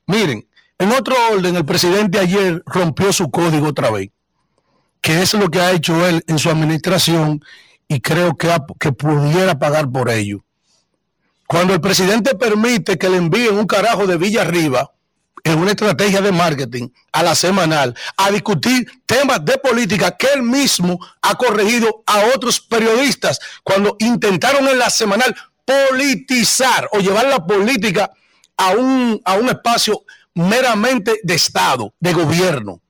Miren, 0.06 0.46
en 0.76 0.90
otro 0.90 1.14
orden, 1.30 1.54
el 1.54 1.64
presidente 1.64 2.18
ayer 2.18 2.62
rompió 2.66 3.12
su 3.12 3.30
código 3.30 3.68
otra 3.68 3.90
vez, 3.90 4.10
que 5.00 5.22
es 5.22 5.34
lo 5.34 5.48
que 5.50 5.60
ha 5.60 5.70
hecho 5.70 6.04
él 6.06 6.24
en 6.26 6.40
su 6.40 6.50
administración 6.50 7.44
y 7.86 8.00
creo 8.00 8.36
que, 8.36 8.52
que 8.80 8.90
pudiera 8.90 9.56
pagar 9.56 9.88
por 9.90 10.10
ello. 10.10 10.44
Cuando 11.46 11.74
el 11.74 11.80
presidente 11.80 12.34
permite 12.34 12.98
que 12.98 13.08
le 13.08 13.18
envíen 13.18 13.56
un 13.56 13.66
carajo 13.66 14.08
de 14.08 14.16
Villa 14.16 14.42
Arriba, 14.42 14.90
en 15.44 15.58
una 15.58 15.70
estrategia 15.70 16.20
de 16.20 16.32
marketing 16.32 16.88
a 17.12 17.22
la 17.22 17.34
semanal 17.34 17.94
a 18.16 18.30
discutir 18.30 18.86
temas 19.06 19.44
de 19.44 19.58
política 19.58 20.16
que 20.16 20.28
él 20.34 20.42
mismo 20.42 20.98
ha 21.22 21.34
corregido 21.36 22.02
a 22.06 22.24
otros 22.34 22.60
periodistas 22.60 23.38
cuando 23.62 23.96
intentaron 23.98 24.68
en 24.68 24.78
la 24.78 24.90
semanal 24.90 25.34
politizar 25.64 26.88
o 26.92 26.98
llevar 26.98 27.26
la 27.26 27.44
política 27.46 28.10
a 28.56 28.70
un, 28.70 29.20
a 29.24 29.34
un 29.34 29.48
espacio 29.48 30.02
meramente 30.34 31.20
de 31.22 31.34
Estado, 31.34 31.94
de 31.98 32.12
gobierno. 32.12 32.80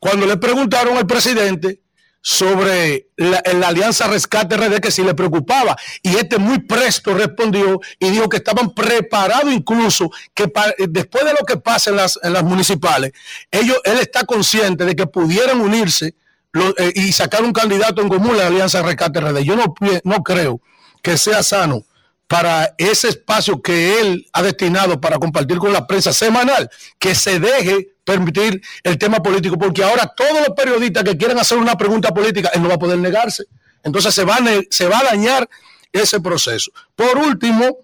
Cuando 0.00 0.26
le 0.26 0.36
preguntaron 0.36 0.96
al 0.96 1.06
presidente 1.06 1.80
sobre 2.20 3.08
la, 3.16 3.38
alianza 3.66 4.06
Rescate 4.08 4.56
RD 4.56 4.80
que 4.80 4.90
si 4.90 5.02
le 5.02 5.14
preocupaba 5.14 5.76
y 6.02 6.16
este 6.16 6.38
muy 6.38 6.58
presto 6.60 7.14
respondió 7.14 7.80
y 7.98 8.10
dijo 8.10 8.28
que 8.28 8.38
estaban 8.38 8.74
preparados 8.74 9.52
incluso 9.52 10.10
que 10.34 10.50
después 10.88 11.24
de 11.24 11.32
lo 11.32 11.46
que 11.46 11.56
pasa 11.56 11.90
en 11.90 11.96
las, 11.96 12.18
en 12.22 12.32
las 12.32 12.42
municipales, 12.42 13.12
ellos, 13.50 13.78
él 13.84 13.98
está 13.98 14.24
consciente 14.24 14.84
de 14.84 14.96
que 14.96 15.06
pudieran 15.06 15.60
unirse 15.60 16.14
lo- 16.52 16.76
eh, 16.78 16.92
y 16.94 17.12
sacar 17.12 17.42
un 17.44 17.52
candidato 17.52 18.02
en 18.02 18.08
común 18.08 18.36
la 18.36 18.46
alianza 18.48 18.82
Rescate 18.82 19.20
RD. 19.20 19.42
Yo 19.44 19.54
no, 19.56 19.74
no 20.04 20.22
creo 20.22 20.60
que 21.02 21.16
sea 21.16 21.42
sano 21.42 21.84
para 22.28 22.74
ese 22.76 23.08
espacio 23.08 23.60
que 23.62 24.00
él 24.00 24.26
ha 24.34 24.42
destinado 24.42 25.00
para 25.00 25.18
compartir 25.18 25.56
con 25.56 25.72
la 25.72 25.86
prensa 25.86 26.12
semanal, 26.12 26.70
que 26.98 27.14
se 27.14 27.40
deje 27.40 27.88
permitir 28.04 28.60
el 28.84 28.98
tema 28.98 29.22
político, 29.22 29.58
porque 29.58 29.82
ahora 29.82 30.12
todos 30.14 30.46
los 30.46 30.54
periodistas 30.54 31.04
que 31.04 31.16
quieran 31.16 31.38
hacer 31.38 31.56
una 31.58 31.76
pregunta 31.76 32.10
política, 32.12 32.50
él 32.54 32.62
no 32.62 32.68
va 32.68 32.74
a 32.74 32.78
poder 32.78 32.98
negarse. 32.98 33.44
Entonces 33.82 34.14
se 34.14 34.24
va 34.24 34.36
a, 34.36 34.40
se 34.70 34.86
va 34.86 34.98
a 35.00 35.04
dañar 35.04 35.48
ese 35.90 36.20
proceso. 36.20 36.70
Por 36.94 37.16
último, 37.16 37.78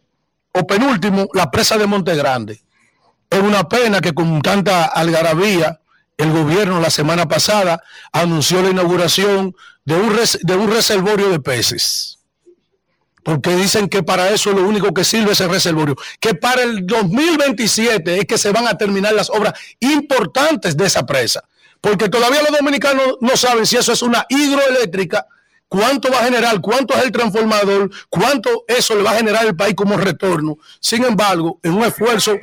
o 0.52 0.66
penúltimo, 0.66 1.26
la 1.32 1.50
presa 1.50 1.78
de 1.78 1.86
Monte 1.86 2.14
Grande. 2.14 2.62
Es 3.30 3.40
una 3.40 3.66
pena 3.68 4.00
que 4.02 4.12
con 4.12 4.42
tanta 4.42 4.84
algarabía, 4.84 5.80
el 6.18 6.30
gobierno 6.30 6.80
la 6.80 6.90
semana 6.90 7.26
pasada 7.26 7.82
anunció 8.12 8.62
la 8.62 8.70
inauguración 8.70 9.56
de 9.84 9.94
un, 9.94 10.14
res- 10.14 10.38
de 10.42 10.54
un 10.54 10.70
reservorio 10.70 11.30
de 11.30 11.40
peces 11.40 12.13
porque 13.24 13.56
dicen 13.56 13.88
que 13.88 14.02
para 14.02 14.30
eso 14.30 14.52
lo 14.52 14.62
único 14.62 14.92
que 14.92 15.02
sirve 15.02 15.32
es 15.32 15.40
el 15.40 15.48
reservorio, 15.48 15.96
que 16.20 16.34
para 16.34 16.62
el 16.62 16.86
2027 16.86 18.18
es 18.18 18.26
que 18.26 18.38
se 18.38 18.52
van 18.52 18.68
a 18.68 18.76
terminar 18.76 19.14
las 19.14 19.30
obras 19.30 19.54
importantes 19.80 20.76
de 20.76 20.86
esa 20.86 21.06
presa, 21.06 21.42
porque 21.80 22.08
todavía 22.08 22.42
los 22.42 22.56
dominicanos 22.56 23.16
no 23.20 23.36
saben 23.36 23.64
si 23.64 23.76
eso 23.76 23.92
es 23.92 24.02
una 24.02 24.26
hidroeléctrica, 24.28 25.26
cuánto 25.68 26.12
va 26.12 26.20
a 26.20 26.24
generar, 26.24 26.60
cuánto 26.60 26.94
es 26.94 27.02
el 27.02 27.10
transformador, 27.10 27.90
cuánto 28.10 28.64
eso 28.68 28.94
le 28.94 29.02
va 29.02 29.12
a 29.12 29.16
generar 29.16 29.46
al 29.46 29.56
país 29.56 29.74
como 29.74 29.96
retorno. 29.96 30.58
Sin 30.78 31.02
embargo, 31.04 31.58
en 31.62 31.72
un 31.72 31.82
esfuerzo, 31.82 32.36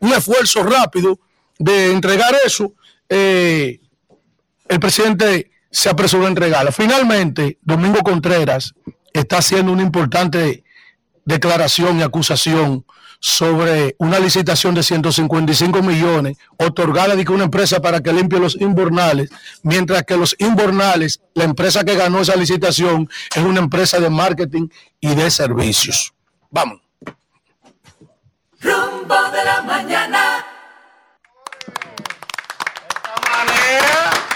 un 0.00 0.12
esfuerzo 0.12 0.62
rápido 0.62 1.18
de 1.58 1.90
entregar 1.92 2.36
eso, 2.44 2.74
eh, 3.08 3.80
el 4.68 4.78
presidente 4.78 5.50
se 5.70 5.88
apresuró 5.88 6.26
a 6.26 6.28
entregarla. 6.28 6.70
Finalmente, 6.70 7.58
Domingo 7.62 8.00
Contreras 8.02 8.74
está 9.18 9.38
haciendo 9.38 9.72
una 9.72 9.82
importante 9.82 10.64
declaración 11.24 11.98
y 11.98 12.02
acusación 12.02 12.84
sobre 13.20 13.96
una 13.98 14.18
licitación 14.18 14.74
de 14.74 14.82
155 14.82 15.82
millones 15.82 16.36
otorgada 16.58 17.16
que 17.16 17.32
una 17.32 17.44
empresa 17.44 17.80
para 17.80 18.00
que 18.00 18.12
limpie 18.12 18.38
los 18.38 18.56
invernales, 18.60 19.30
mientras 19.62 20.02
que 20.04 20.16
los 20.16 20.36
invernales, 20.38 21.20
la 21.34 21.44
empresa 21.44 21.84
que 21.84 21.96
ganó 21.96 22.20
esa 22.20 22.36
licitación 22.36 23.08
es 23.34 23.42
una 23.42 23.60
empresa 23.60 23.98
de 23.98 24.10
marketing 24.10 24.68
y 25.00 25.14
de 25.14 25.30
servicios. 25.30 26.12
Vamos. 26.50 26.80
Rumbo 28.60 29.30
de 29.32 29.44
la 29.44 29.62
mañana. 29.62 30.45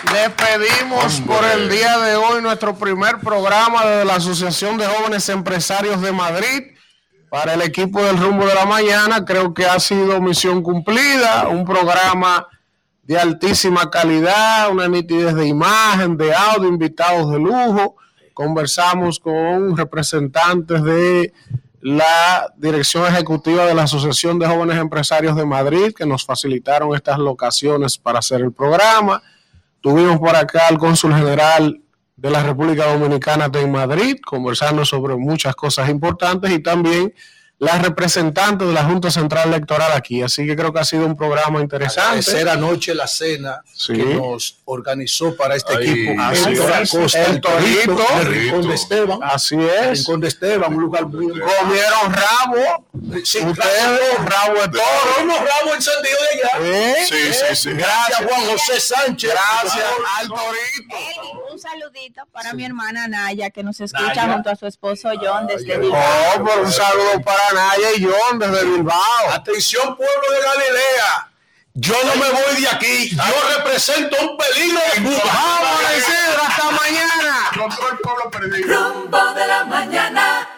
Despedimos 0.02 1.20
por 1.20 1.44
el 1.44 1.68
día 1.68 1.98
de 1.98 2.16
hoy 2.16 2.40
nuestro 2.40 2.74
primer 2.74 3.18
programa 3.18 3.84
de 3.84 4.04
la 4.06 4.14
Asociación 4.14 4.78
de 4.78 4.86
Jóvenes 4.86 5.28
Empresarios 5.28 6.00
de 6.00 6.10
Madrid. 6.10 6.72
Para 7.28 7.52
el 7.52 7.60
equipo 7.60 8.02
del 8.02 8.16
rumbo 8.16 8.46
de 8.46 8.54
la 8.54 8.64
mañana, 8.64 9.24
creo 9.26 9.52
que 9.52 9.66
ha 9.66 9.78
sido 9.78 10.18
misión 10.20 10.62
cumplida, 10.62 11.48
un 11.48 11.66
programa 11.66 12.48
de 13.02 13.18
altísima 13.18 13.90
calidad, 13.90 14.70
una 14.70 14.88
nitidez 14.88 15.34
de 15.34 15.46
imagen, 15.46 16.16
de 16.16 16.34
audio, 16.34 16.68
invitados 16.68 17.30
de 17.30 17.38
lujo. 17.38 17.96
Conversamos 18.32 19.20
con 19.20 19.76
representantes 19.76 20.82
de 20.82 21.32
la 21.82 22.52
dirección 22.56 23.06
ejecutiva 23.06 23.66
de 23.66 23.74
la 23.74 23.82
Asociación 23.82 24.38
de 24.38 24.46
Jóvenes 24.46 24.78
Empresarios 24.78 25.36
de 25.36 25.44
Madrid, 25.44 25.92
que 25.94 26.06
nos 26.06 26.24
facilitaron 26.24 26.94
estas 26.94 27.18
locaciones 27.18 27.98
para 27.98 28.20
hacer 28.20 28.40
el 28.40 28.52
programa. 28.52 29.22
Tuvimos 29.80 30.18
por 30.18 30.36
acá 30.36 30.68
al 30.68 30.78
cónsul 30.78 31.14
general 31.14 31.80
de 32.16 32.30
la 32.30 32.42
República 32.42 32.92
Dominicana 32.92 33.50
en 33.52 33.72
Madrid, 33.72 34.16
conversando 34.24 34.84
sobre 34.84 35.16
muchas 35.16 35.54
cosas 35.54 35.88
importantes 35.88 36.50
y 36.50 36.58
también 36.58 37.14
la 37.60 37.78
representante 37.78 38.64
de 38.64 38.72
la 38.72 38.84
Junta 38.84 39.10
Central 39.10 39.48
Electoral 39.48 39.92
aquí. 39.92 40.22
Así 40.22 40.46
que 40.46 40.56
creo 40.56 40.72
que 40.72 40.80
ha 40.80 40.84
sido 40.84 41.04
un 41.06 41.14
programa 41.16 41.60
interesante. 41.60 42.00
Agradecer 42.08 42.48
anoche 42.48 42.94
la 42.94 43.06
cena 43.06 43.62
Sí. 43.74 43.92
que 43.92 44.02
nos 44.04 44.56
organizó 44.64 45.36
para 45.36 45.54
este 45.56 45.76
Ahí, 45.76 45.88
equipo. 45.90 46.20
así 46.22 46.52
es. 46.52 47.14
El 47.14 47.40
Torito. 47.40 48.06
el 48.18 48.26
Rincón 48.26 48.68
de 48.68 48.74
Esteban. 48.74 49.18
Así 49.22 49.56
El 49.56 49.68
es. 49.90 49.98
Rincón 49.98 50.20
de 50.20 50.28
Esteban, 50.28 50.74
un 50.74 50.80
lugar 50.80 51.06
muy 51.06 51.28
Comieron 51.28 52.12
rabo. 52.12 52.86
Sí, 53.24 53.38
Ustedes, 53.40 54.18
rabo 54.24 54.54
de 54.62 54.68
toro. 54.68 55.22
Unos 55.22 55.38
rabos 55.38 55.74
encendidos 55.76 56.20
de 56.32 56.42
allá. 56.42 56.78
¿Eh? 56.78 56.94
Sí, 57.06 57.32
sí, 57.32 57.56
sí. 57.56 57.70
Gracias, 57.72 58.22
Juan 58.26 58.40
José 58.46 58.80
Sánchez. 58.80 59.30
Gracias 59.32 59.84
al 60.18 60.28
Torito. 60.28 61.52
Un 61.52 61.58
saludito 61.58 62.22
para 62.32 62.54
mi 62.54 62.64
hermana 62.64 63.06
Naya, 63.06 63.50
que 63.50 63.62
nos 63.62 63.78
escucha 63.80 64.06
Naya. 64.14 64.32
junto 64.32 64.48
a 64.50 64.56
su 64.56 64.66
esposo 64.66 65.10
John 65.20 65.46
desde 65.46 65.76
Oh, 65.76 65.80
Bilbao. 65.80 66.44
por 66.46 66.58
un 66.60 66.72
saludo 66.72 67.20
para 67.22 67.49
ganar 67.52 67.76
Jay 67.80 68.04
John 68.04 68.38
desde 68.38 68.64
Bilbao. 68.64 69.30
Atención, 69.32 69.96
pueblo 69.96 70.32
de 70.32 70.40
Galilea. 70.40 71.30
Yo 71.74 71.94
no 72.04 72.16
me 72.16 72.30
voy 72.30 72.60
de 72.60 72.68
aquí. 72.68 73.10
Yo 73.10 73.56
represento 73.56 74.16
un 74.20 74.36
peligro 74.36 74.80
de 74.94 75.02
Cuba. 75.02 75.22
Vamos, 75.24 75.80
Hasta 76.42 76.70
mañana. 76.70 77.50
Control 77.56 77.98
pueblo 78.00 78.30
perdido. 78.30 78.92
Rumbo 78.92 79.34
de 79.34 79.46
la 79.46 79.64
mañana. 79.64 80.48